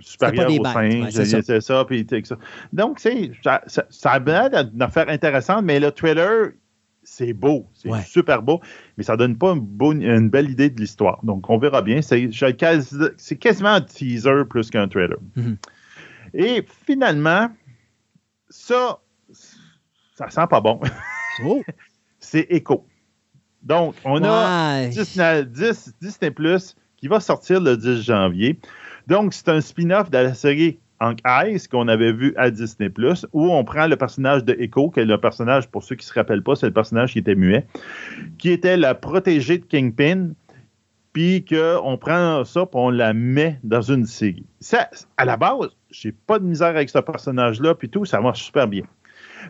supérieurs 0.00 0.50
aux 0.60 0.64
singes. 0.64 1.16
ouais, 1.16 1.42
c'est 1.42 1.60
ça. 1.60 1.84
puis 1.84 2.06
ça. 2.24 2.36
Donc, 2.72 3.00
ça, 3.00 3.10
ça, 3.66 3.84
ça 3.90 4.12
a 4.12 4.64
d'une 4.64 4.82
affaire 4.82 5.08
intéressante, 5.08 5.64
mais 5.64 5.80
le 5.80 5.90
trailer, 5.90 6.50
c'est 7.02 7.32
beau. 7.32 7.66
C'est 7.74 7.88
Ouais. 7.90 8.02
super 8.02 8.42
beau, 8.42 8.60
mais 8.96 9.02
ça 9.04 9.16
donne 9.16 9.36
pas 9.36 9.52
une, 9.54 10.02
une 10.02 10.28
belle 10.28 10.50
idée 10.50 10.70
de 10.70 10.80
l'histoire. 10.80 11.18
Donc, 11.24 11.48
on 11.50 11.58
verra 11.58 11.82
bien. 11.82 12.02
C'est, 12.02 12.30
quasiment 13.38 13.70
un 13.70 13.80
teaser 13.80 14.44
plus 14.48 14.70
qu'un 14.70 14.88
trailer. 14.88 15.18
Mhm. 15.36 15.56
Et 16.34 16.64
finalement, 16.86 17.48
ça, 18.50 18.98
ça 20.14 20.28
sent 20.28 20.46
pas 20.50 20.60
bon. 20.60 20.80
Oh! 21.44 21.62
c'est 22.30 22.46
Echo. 22.50 22.86
Donc, 23.62 23.94
on 24.04 24.22
a 24.22 24.82
Ouais. 24.82 24.88
Disney, 24.90 25.44
10 25.44 25.94
Disney 26.00 26.30
Plus 26.30 26.76
qui 26.96 27.08
va 27.08 27.20
sortir 27.20 27.60
le 27.60 27.76
10 27.76 28.02
janvier. 28.02 28.58
Donc, 29.06 29.32
c'est 29.32 29.48
un 29.48 29.60
spin-off 29.60 30.10
de 30.10 30.18
la 30.18 30.34
série 30.34 30.78
Hank 31.00 31.20
Eyes 31.24 31.68
qu'on 31.70 31.88
avait 31.88 32.12
vu 32.12 32.34
à 32.36 32.50
Disney 32.50 32.90
Plus, 32.90 33.24
où 33.32 33.50
on 33.50 33.64
prend 33.64 33.86
le 33.86 33.96
personnage 33.96 34.44
de 34.44 34.54
Echo, 34.58 34.90
qui 34.90 35.00
est 35.00 35.04
le 35.04 35.18
personnage, 35.18 35.68
pour 35.68 35.82
ceux 35.82 35.94
qui 35.94 36.04
ne 36.04 36.08
se 36.08 36.14
rappellent 36.14 36.42
pas, 36.42 36.56
c'est 36.56 36.66
le 36.66 36.72
personnage 36.72 37.12
qui 37.12 37.20
était 37.20 37.36
muet, 37.36 37.66
qui 38.36 38.50
était 38.50 38.76
la 38.76 38.94
protégée 38.94 39.58
de 39.58 39.64
Kingpin, 39.64 40.30
puis 41.12 41.44
qu'on 41.44 41.96
prend 41.98 42.44
ça 42.44 42.66
puis 42.66 42.78
on 42.78 42.90
la 42.90 43.12
met 43.12 43.58
dans 43.64 43.80
une 43.80 44.06
série. 44.06 44.44
Ça, 44.60 44.90
à 45.16 45.24
la 45.24 45.36
base, 45.36 45.68
j'ai 45.90 46.12
pas 46.12 46.38
de 46.38 46.44
misère 46.44 46.68
avec 46.68 46.90
ce 46.90 46.98
personnage-là, 46.98 47.74
puis 47.74 47.88
tout, 47.88 48.04
ça 48.04 48.20
marche 48.20 48.42
super 48.44 48.66
bien. 48.68 48.82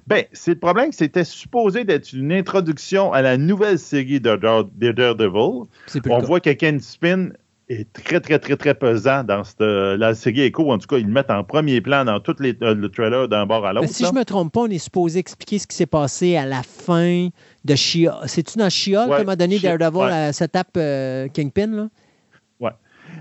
Ben, 0.06 0.24
c'est 0.32 0.52
le 0.52 0.58
problème 0.58 0.90
que 0.90 0.96
c'était 0.96 1.24
supposé 1.24 1.84
d'être 1.84 2.12
une 2.12 2.32
introduction 2.32 3.12
à 3.12 3.22
la 3.22 3.36
nouvelle 3.36 3.78
série 3.78 4.20
de, 4.20 4.36
Dare- 4.36 4.64
de 4.64 4.92
Daredevil. 4.92 5.66
On 6.10 6.18
voit 6.20 6.40
que 6.40 6.50
Ken 6.50 6.80
Spin 6.80 7.30
est 7.70 7.92
très, 7.92 8.20
très, 8.20 8.38
très, 8.38 8.56
très 8.56 8.74
pesant 8.74 9.24
dans 9.24 9.44
cette, 9.44 9.60
la 9.60 10.14
série 10.14 10.40
Echo. 10.42 10.70
En 10.72 10.78
tout 10.78 10.86
cas, 10.86 10.96
ils 10.96 11.06
le 11.06 11.12
mettent 11.12 11.30
en 11.30 11.44
premier 11.44 11.80
plan 11.82 12.04
dans 12.04 12.18
tout 12.18 12.34
les, 12.38 12.56
euh, 12.62 12.74
le 12.74 12.88
trailer 12.88 13.28
d'un 13.28 13.44
bord 13.44 13.66
à 13.66 13.74
l'autre. 13.74 13.88
si 13.88 14.02
là. 14.04 14.10
je 14.12 14.18
me 14.18 14.24
trompe 14.24 14.52
pas, 14.54 14.60
on 14.60 14.66
est 14.68 14.78
supposé 14.78 15.18
expliquer 15.18 15.58
ce 15.58 15.66
qui 15.66 15.76
s'est 15.76 15.84
passé 15.86 16.36
à 16.36 16.46
la 16.46 16.62
fin 16.62 17.28
de 17.64 17.74
She-Hulk. 17.74 18.26
C'est-tu 18.26 18.56
dans 18.58 18.70
She-Hulk 18.70 19.10
Ouais, 19.10 19.18
moment 19.18 19.36
donné, 19.36 19.58
Daredevil 19.58 19.98
ouais. 19.98 20.12
euh, 20.12 20.32
se 20.32 20.44
tape 20.44 20.76
euh, 20.78 21.28
Kingpin? 21.28 21.66
Là? 21.66 21.88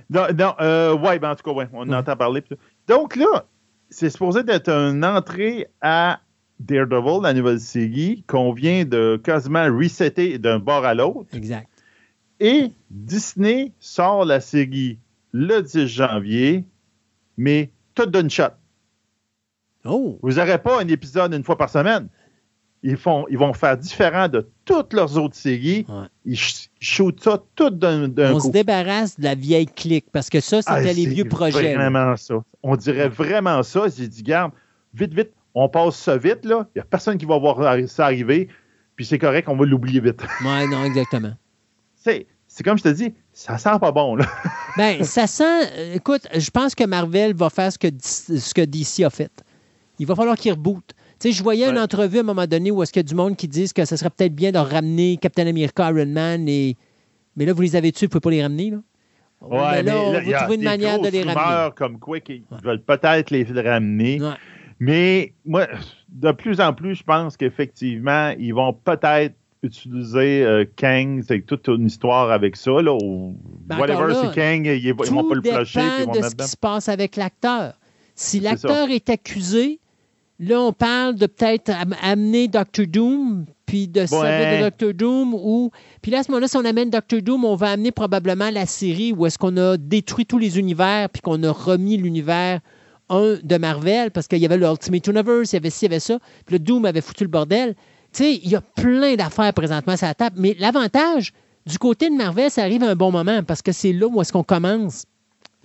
Non, 0.09 0.21
non 0.37 0.53
euh, 0.61 0.95
ouais, 0.97 1.19
ben, 1.19 1.31
en 1.31 1.35
tout 1.35 1.43
cas, 1.43 1.51
ouais, 1.51 1.67
on 1.73 1.81
en 1.83 1.89
Ouais. 1.89 1.95
entend 1.95 2.15
parler. 2.15 2.43
Donc 2.87 3.15
là, 3.15 3.45
c'est 3.89 4.09
supposé 4.09 4.43
d'être 4.43 4.69
une 4.69 5.03
entrée 5.03 5.67
à 5.81 6.19
Daredevil, 6.59 7.21
la 7.23 7.33
nouvelle 7.33 7.59
série, 7.59 8.23
qu'on 8.27 8.51
vient 8.51 8.83
de 8.85 9.19
quasiment 9.23 9.65
resetter 9.65 10.37
d'un 10.39 10.59
bord 10.59 10.85
à 10.85 10.93
l'autre. 10.93 11.29
Exact. 11.35 11.67
Et 12.39 12.71
Disney 12.89 13.71
sort 13.79 14.25
la 14.25 14.39
série 14.39 14.99
le 15.31 15.61
10 15.61 15.87
janvier, 15.87 16.65
mais 17.37 17.71
tout 17.95 18.05
d'une 18.05 18.29
shot. 18.29 18.43
Oh! 19.85 20.19
Vous 20.21 20.33
n'aurez 20.33 20.57
pas 20.57 20.81
un 20.81 20.87
épisode 20.87 21.33
une 21.33 21.43
fois 21.43 21.57
par 21.57 21.69
semaine. 21.69 22.07
Ils, 22.83 22.97
font, 22.97 23.25
ils 23.29 23.37
vont 23.37 23.53
faire 23.53 23.75
différent 23.77 24.27
de 24.27 24.47
toutes 24.65 24.93
leurs 24.93 25.17
autres 25.17 25.35
séries. 25.35 25.85
Ouais. 25.89 26.05
Ils 26.25 26.37
shootent 26.79 27.21
ça 27.23 27.41
tout 27.55 27.69
d'un 27.71 28.07
d'un 28.07 28.33
On 28.33 28.39
coup. 28.39 28.47
se 28.47 28.51
débarrasse 28.51 29.17
de 29.19 29.23
la 29.23 29.33
vieille 29.35 29.65
clique 29.65 30.05
parce 30.11 30.29
que 30.29 30.39
ça, 30.39 30.61
c'était 30.61 30.89
Ah, 30.89 30.93
les 30.93 31.07
vieux 31.07 31.25
projets. 31.25 31.73
là. 31.75 31.89
Vraiment 31.89 32.15
ça. 32.15 32.35
On 32.61 32.75
dirait 32.75 33.09
vraiment 33.09 33.63
ça. 33.63 33.85
J'ai 33.95 34.07
dit, 34.07 34.21
garde, 34.23 34.51
vite, 34.93 35.13
vite, 35.13 35.31
on 35.63 35.69
passe 35.69 35.95
ça 35.95 36.17
vite, 36.17 36.45
là. 36.45 36.67
Il 36.75 36.79
n'y 36.79 36.81
a 36.81 36.85
personne 36.85 37.17
qui 37.17 37.25
va 37.25 37.37
voir 37.37 37.57
ça 37.87 38.05
arriver. 38.05 38.47
Puis 38.95 39.05
c'est 39.05 39.19
correct, 39.19 39.47
on 39.49 39.55
va 39.55 39.65
l'oublier 39.65 39.99
vite. 39.99 40.21
Ouais, 40.43 40.67
non, 40.67 40.83
exactement. 40.85 41.33
c'est 41.95 42.27
c'est 42.49 42.63
comme 42.63 42.77
je 42.77 42.83
te 42.83 42.89
dis, 42.89 43.13
ça 43.33 43.57
sent 43.57 43.77
pas 43.79 43.91
bon, 43.91 44.15
là. 44.15 44.25
Ben, 44.77 45.03
ça 45.03 45.27
sent. 45.27 45.43
euh, 45.77 45.95
Écoute, 45.95 46.21
je 46.33 46.49
pense 46.49 46.73
que 46.75 46.83
Marvel 46.85 47.35
va 47.35 47.49
faire 47.49 47.71
ce 47.71 47.77
que, 47.77 47.87
ce 48.01 48.53
que 48.53 48.61
DC 48.61 49.03
a 49.05 49.09
fait. 49.09 49.31
Il 49.99 50.07
va 50.07 50.15
falloir 50.15 50.35
qu'il 50.37 50.51
reboot. 50.53 50.83
Tu 51.19 51.29
sais, 51.29 51.31
je 51.31 51.43
voyais 51.43 51.67
une 51.67 51.75
Ouais. 51.75 51.81
entrevue 51.81 52.17
à 52.17 52.21
un 52.21 52.23
moment 52.23 52.45
donné 52.47 52.71
où 52.71 52.81
est-ce 52.81 52.91
qu'il 52.93 52.99
y 52.99 53.05
a 53.05 53.09
du 53.09 53.15
monde 53.15 53.35
qui 53.35 53.47
disent 53.47 53.73
que 53.73 53.83
ce 53.85 53.95
serait 53.95 54.09
peut-être 54.11 54.33
bien 54.35 54.51
de 54.51 54.59
ramener 54.59 55.17
Captain 55.17 55.45
America, 55.47 55.89
Iron 55.91 56.05
Man 56.05 56.47
et. 56.47 56.77
Mais 57.35 57.45
là, 57.45 57.53
vous 57.53 57.61
les 57.61 57.75
avez 57.75 57.91
tués, 57.91 58.05
vous 58.07 58.15
ne 58.15 58.19
pouvez 58.19 58.21
pas 58.21 58.35
les 58.37 58.43
ramener, 58.43 58.71
là? 58.71 58.77
mais 59.51 59.83
là, 59.83 59.97
on 59.97 60.13
là, 60.13 60.23
y 60.23 60.31
va 60.31 60.37
a 60.37 60.41
trouver 60.41 60.55
une 60.55 60.61
des 60.61 60.65
manière 60.67 60.99
de 60.99 61.09
les 61.09 61.23
ramener. 61.23 61.71
comme 61.75 61.99
quoi 61.99 62.19
qu'ils 62.19 62.43
veulent 62.63 62.81
peut-être 62.81 63.29
les 63.29 63.43
ramener. 63.43 64.19
Ouais. 64.21 64.33
Mais 64.79 65.33
moi, 65.45 65.67
de 66.09 66.31
plus 66.31 66.59
en 66.61 66.73
plus, 66.73 66.95
je 66.95 67.03
pense 67.03 67.35
qu'effectivement, 67.37 68.33
ils 68.37 68.53
vont 68.53 68.73
peut-être 68.73 69.35
utiliser 69.63 70.43
euh, 70.43 70.65
Kang. 70.75 71.23
C'est 71.27 71.45
toute 71.45 71.67
une 71.67 71.87
histoire 71.87 72.31
avec 72.31 72.55
ça. 72.55 72.71
Là, 72.81 72.93
ou 72.93 73.35
Ben, 73.65 73.79
whatever, 73.79 74.13
c'est 74.13 74.35
Kang. 74.35 74.65
Ils, 74.65 74.85
ils 74.85 74.93
vont 74.93 75.27
pas 75.27 75.35
le 75.35 75.41
puis 75.41 75.51
ils 75.51 75.99
dépend 75.99 76.11
de 76.11 76.21
ce 76.21 76.29
dedans. 76.31 76.43
qui 76.43 76.49
se 76.51 76.57
passe 76.57 76.89
avec 76.89 77.15
l'acteur. 77.15 77.73
Si 78.15 78.39
ça. 78.39 78.51
l'acteur 78.51 78.89
est 78.89 79.09
accusé, 79.09 79.79
là, 80.39 80.61
on 80.61 80.73
parle 80.73 81.15
de 81.15 81.25
peut-être 81.25 81.69
am- 81.71 81.95
amener 82.03 82.47
Doctor 82.47 82.85
Doom, 82.85 83.45
puis 83.65 83.87
de 83.87 84.01
Ouais. 84.01 84.59
de 84.59 84.63
Doctor 84.65 84.93
Doom, 84.93 85.33
ou... 85.33 85.71
Puis 86.03 86.11
là, 86.11 86.19
à 86.19 86.23
ce 86.23 86.31
moment-là, 86.31 86.47
si 86.47 86.55
on 86.57 86.65
amène 86.65 86.89
Doctor 86.91 87.21
Doom, 87.21 87.43
on 87.43 87.55
va 87.55 87.71
amener 87.71 87.91
probablement 87.91 88.49
la 88.51 88.65
série 88.67 89.11
où 89.11 89.25
est-ce 89.25 89.37
qu'on 89.39 89.57
a 89.57 89.75
détruit 89.77 90.25
tous 90.27 90.37
les 90.37 90.59
univers, 90.59 91.09
puis 91.09 91.21
qu'on 91.21 91.41
a 91.43 91.51
remis 91.51 91.97
l'univers 91.97 92.59
un 93.09 93.37
de 93.41 93.57
Marvel, 93.57 94.11
parce 94.11 94.27
qu'il 94.27 94.39
y 94.39 94.45
avait 94.45 94.57
le 94.57 94.65
Ultimate 94.67 95.07
Universe, 95.07 95.53
il 95.53 95.55
y 95.55 95.57
avait 95.57 95.69
ci, 95.69 95.85
il 95.85 95.91
y 95.91 95.93
avait 95.93 95.99
ça, 95.99 96.19
puis 96.45 96.53
le 96.53 96.59
Doom 96.59 96.85
avait 96.85 97.01
foutu 97.01 97.23
le 97.23 97.29
bordel. 97.29 97.75
Tu 98.13 98.23
sais, 98.23 98.33
il 98.43 98.49
y 98.49 98.55
a 98.55 98.61
plein 98.61 99.15
d'affaires 99.15 99.53
présentement 99.53 99.95
sur 99.97 100.07
la 100.07 100.13
table, 100.13 100.35
mais 100.39 100.55
l'avantage, 100.59 101.33
du 101.65 101.77
côté 101.77 102.09
de 102.09 102.15
Marvel, 102.15 102.49
ça 102.51 102.63
arrive 102.63 102.83
à 102.83 102.89
un 102.89 102.95
bon 102.95 103.11
moment, 103.11 103.43
parce 103.43 103.61
que 103.61 103.71
c'est 103.71 103.93
là 103.93 104.07
où 104.07 104.21
est-ce 104.21 104.31
qu'on 104.33 104.43
commence. 104.43 105.03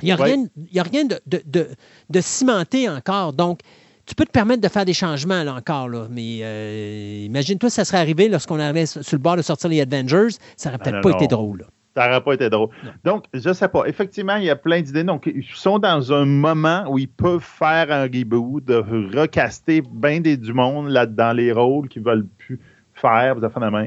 Il 0.02 0.06
n'y 0.06 0.12
a, 0.12 0.16
Ouais. 0.16 0.32
rien, 0.34 0.44
il 0.56 0.74
y 0.76 0.80
a 0.80 0.82
rien 0.82 1.04
de, 1.04 1.20
de, 1.26 1.42
de- 1.46 1.68
de 2.10 2.20
cimenté 2.20 2.88
encore. 2.88 3.32
Donc, 3.32 3.60
tu 4.04 4.16
peux 4.16 4.24
te 4.24 4.32
permettre 4.32 4.60
de 4.60 4.66
faire 4.68 4.84
des 4.84 4.94
changements 4.94 5.44
là 5.44 5.54
encore. 5.54 5.88
Là. 5.88 6.08
Mais 6.10 6.40
euh, 6.42 7.22
imagine-toi 7.26 7.70
si 7.70 7.76
ça 7.76 7.84
serait 7.84 7.98
arrivé 7.98 8.28
lorsqu'on 8.28 8.58
arrivait 8.58 8.86
sur 8.86 9.00
le 9.12 9.18
bord 9.18 9.36
de 9.36 9.42
sortir 9.42 9.70
les 9.70 9.80
Avengers. 9.80 10.28
Ça 10.56 10.70
n'aurait 10.70 10.80
Ah, 10.82 10.90
peut-être 10.90 11.02
pas 11.02 11.10
non. 11.10 11.16
été 11.16 11.28
drôle. 11.28 11.58
là. 11.60 11.66
Ça 11.94 12.06
n'aurait 12.06 12.22
pas 12.22 12.32
été 12.32 12.48
drôle. 12.48 12.70
Donc, 13.04 13.26
je 13.34 13.48
ne 13.48 13.54
sais 13.54 13.68
pas. 13.68 13.84
Effectivement, 13.86 14.36
il 14.36 14.44
y 14.44 14.50
a 14.50 14.56
plein 14.56 14.80
d'idées. 14.80 15.04
Donc, 15.04 15.26
ils 15.26 15.44
sont 15.44 15.78
dans 15.78 16.12
un 16.12 16.24
moment 16.24 16.84
où 16.88 16.98
ils 16.98 17.08
peuvent 17.08 17.42
faire 17.42 17.92
un 17.92 18.04
reboot, 18.04 18.64
de 18.64 18.76
recaster 19.16 19.82
bien 19.82 20.20
des, 20.20 20.36
du 20.38 20.54
monde 20.54 20.88
là 20.88 21.04
dans 21.04 21.36
les 21.36 21.52
rôles 21.52 21.88
qu'ils 21.88 22.02
veulent 22.02 22.26
plus 22.38 22.58
faire, 22.94 23.34
vous 23.34 23.44
avez 23.44 23.60
la 23.60 23.70
main. 23.70 23.86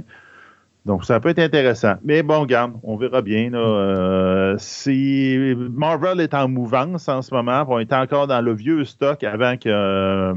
Donc, 0.86 1.04
ça 1.04 1.20
peut 1.20 1.30
être 1.30 1.40
intéressant. 1.40 1.96
Mais 2.04 2.22
bon, 2.22 2.42
regarde, 2.42 2.74
on 2.84 2.96
verra 2.96 3.24
bien. 3.24 3.50
Là, 3.50 3.58
Euh, 3.58 4.56
si 4.60 5.56
Marvel 5.74 6.20
est 6.20 6.36
en 6.36 6.48
mouvance 6.48 7.10
en 7.10 7.24
ce 7.24 7.34
moment, 7.34 7.66
on 7.68 7.80
est 7.80 7.92
encore 7.92 8.28
dans 8.28 8.42
le 8.42 8.54
vieux 8.54 8.86
stock 8.86 9.24
avant 9.24 9.58
que, 9.58 9.68
euh, 9.68 10.36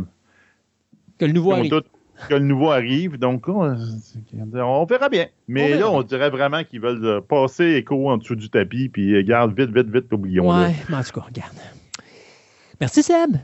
Que 1.18 1.26
le 1.26 1.32
nouveau 1.32 1.52
arrive. 1.52 1.82
Que 2.28 2.34
le 2.34 2.40
nouveau 2.40 2.70
arrive. 2.70 3.18
Donc, 3.18 3.48
on, 3.48 3.76
on 4.54 4.84
verra 4.84 5.08
bien. 5.08 5.26
Mais 5.46 5.74
On 5.74 5.78
là, 5.78 5.90
on 5.90 6.02
dirait 6.02 6.30
vraiment 6.30 6.64
qu'ils 6.64 6.80
veulent 6.80 7.04
euh, 7.04 7.20
passer 7.20 7.74
écho 7.74 8.10
en 8.10 8.16
dessous 8.18 8.36
du 8.36 8.50
tapis, 8.50 8.88
puis 8.88 9.14
euh, 9.14 9.22
garde 9.22 9.58
vite, 9.58 9.70
vite, 9.70 9.88
vite, 9.88 10.12
oublions-le. 10.12 10.66
Ouais, 10.66 10.74
mais 10.88 10.96
en 10.96 11.02
tout 11.02 11.12
cas, 11.12 11.26
regarde. 11.26 11.56
Merci, 12.80 13.02
Seb. 13.02 13.36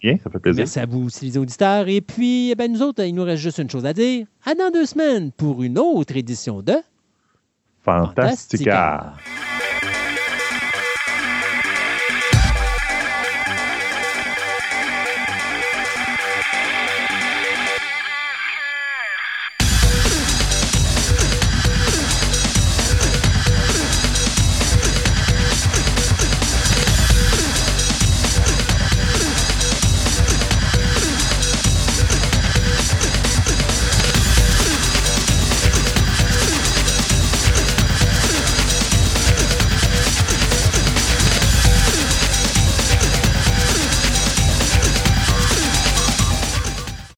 Bien, 0.00 0.16
ça 0.22 0.30
fait 0.30 0.38
plaisir. 0.38 0.60
Merci 0.62 0.80
à 0.80 0.86
vous 0.86 1.04
aussi, 1.04 1.26
les 1.26 1.38
auditeurs. 1.38 1.88
Et 1.88 2.00
puis, 2.00 2.50
eh 2.50 2.54
ben, 2.54 2.72
nous 2.72 2.82
autres, 2.82 3.04
il 3.04 3.14
nous 3.14 3.24
reste 3.24 3.42
juste 3.42 3.58
une 3.58 3.68
chose 3.68 3.84
à 3.84 3.92
dire. 3.92 4.26
À 4.44 4.54
dans 4.54 4.70
deux 4.70 4.86
semaines 4.86 5.30
pour 5.32 5.62
une 5.62 5.78
autre 5.78 6.16
édition 6.16 6.62
de 6.62 6.74
Fantastica. 7.82 9.14
Fantastica. 9.14 9.63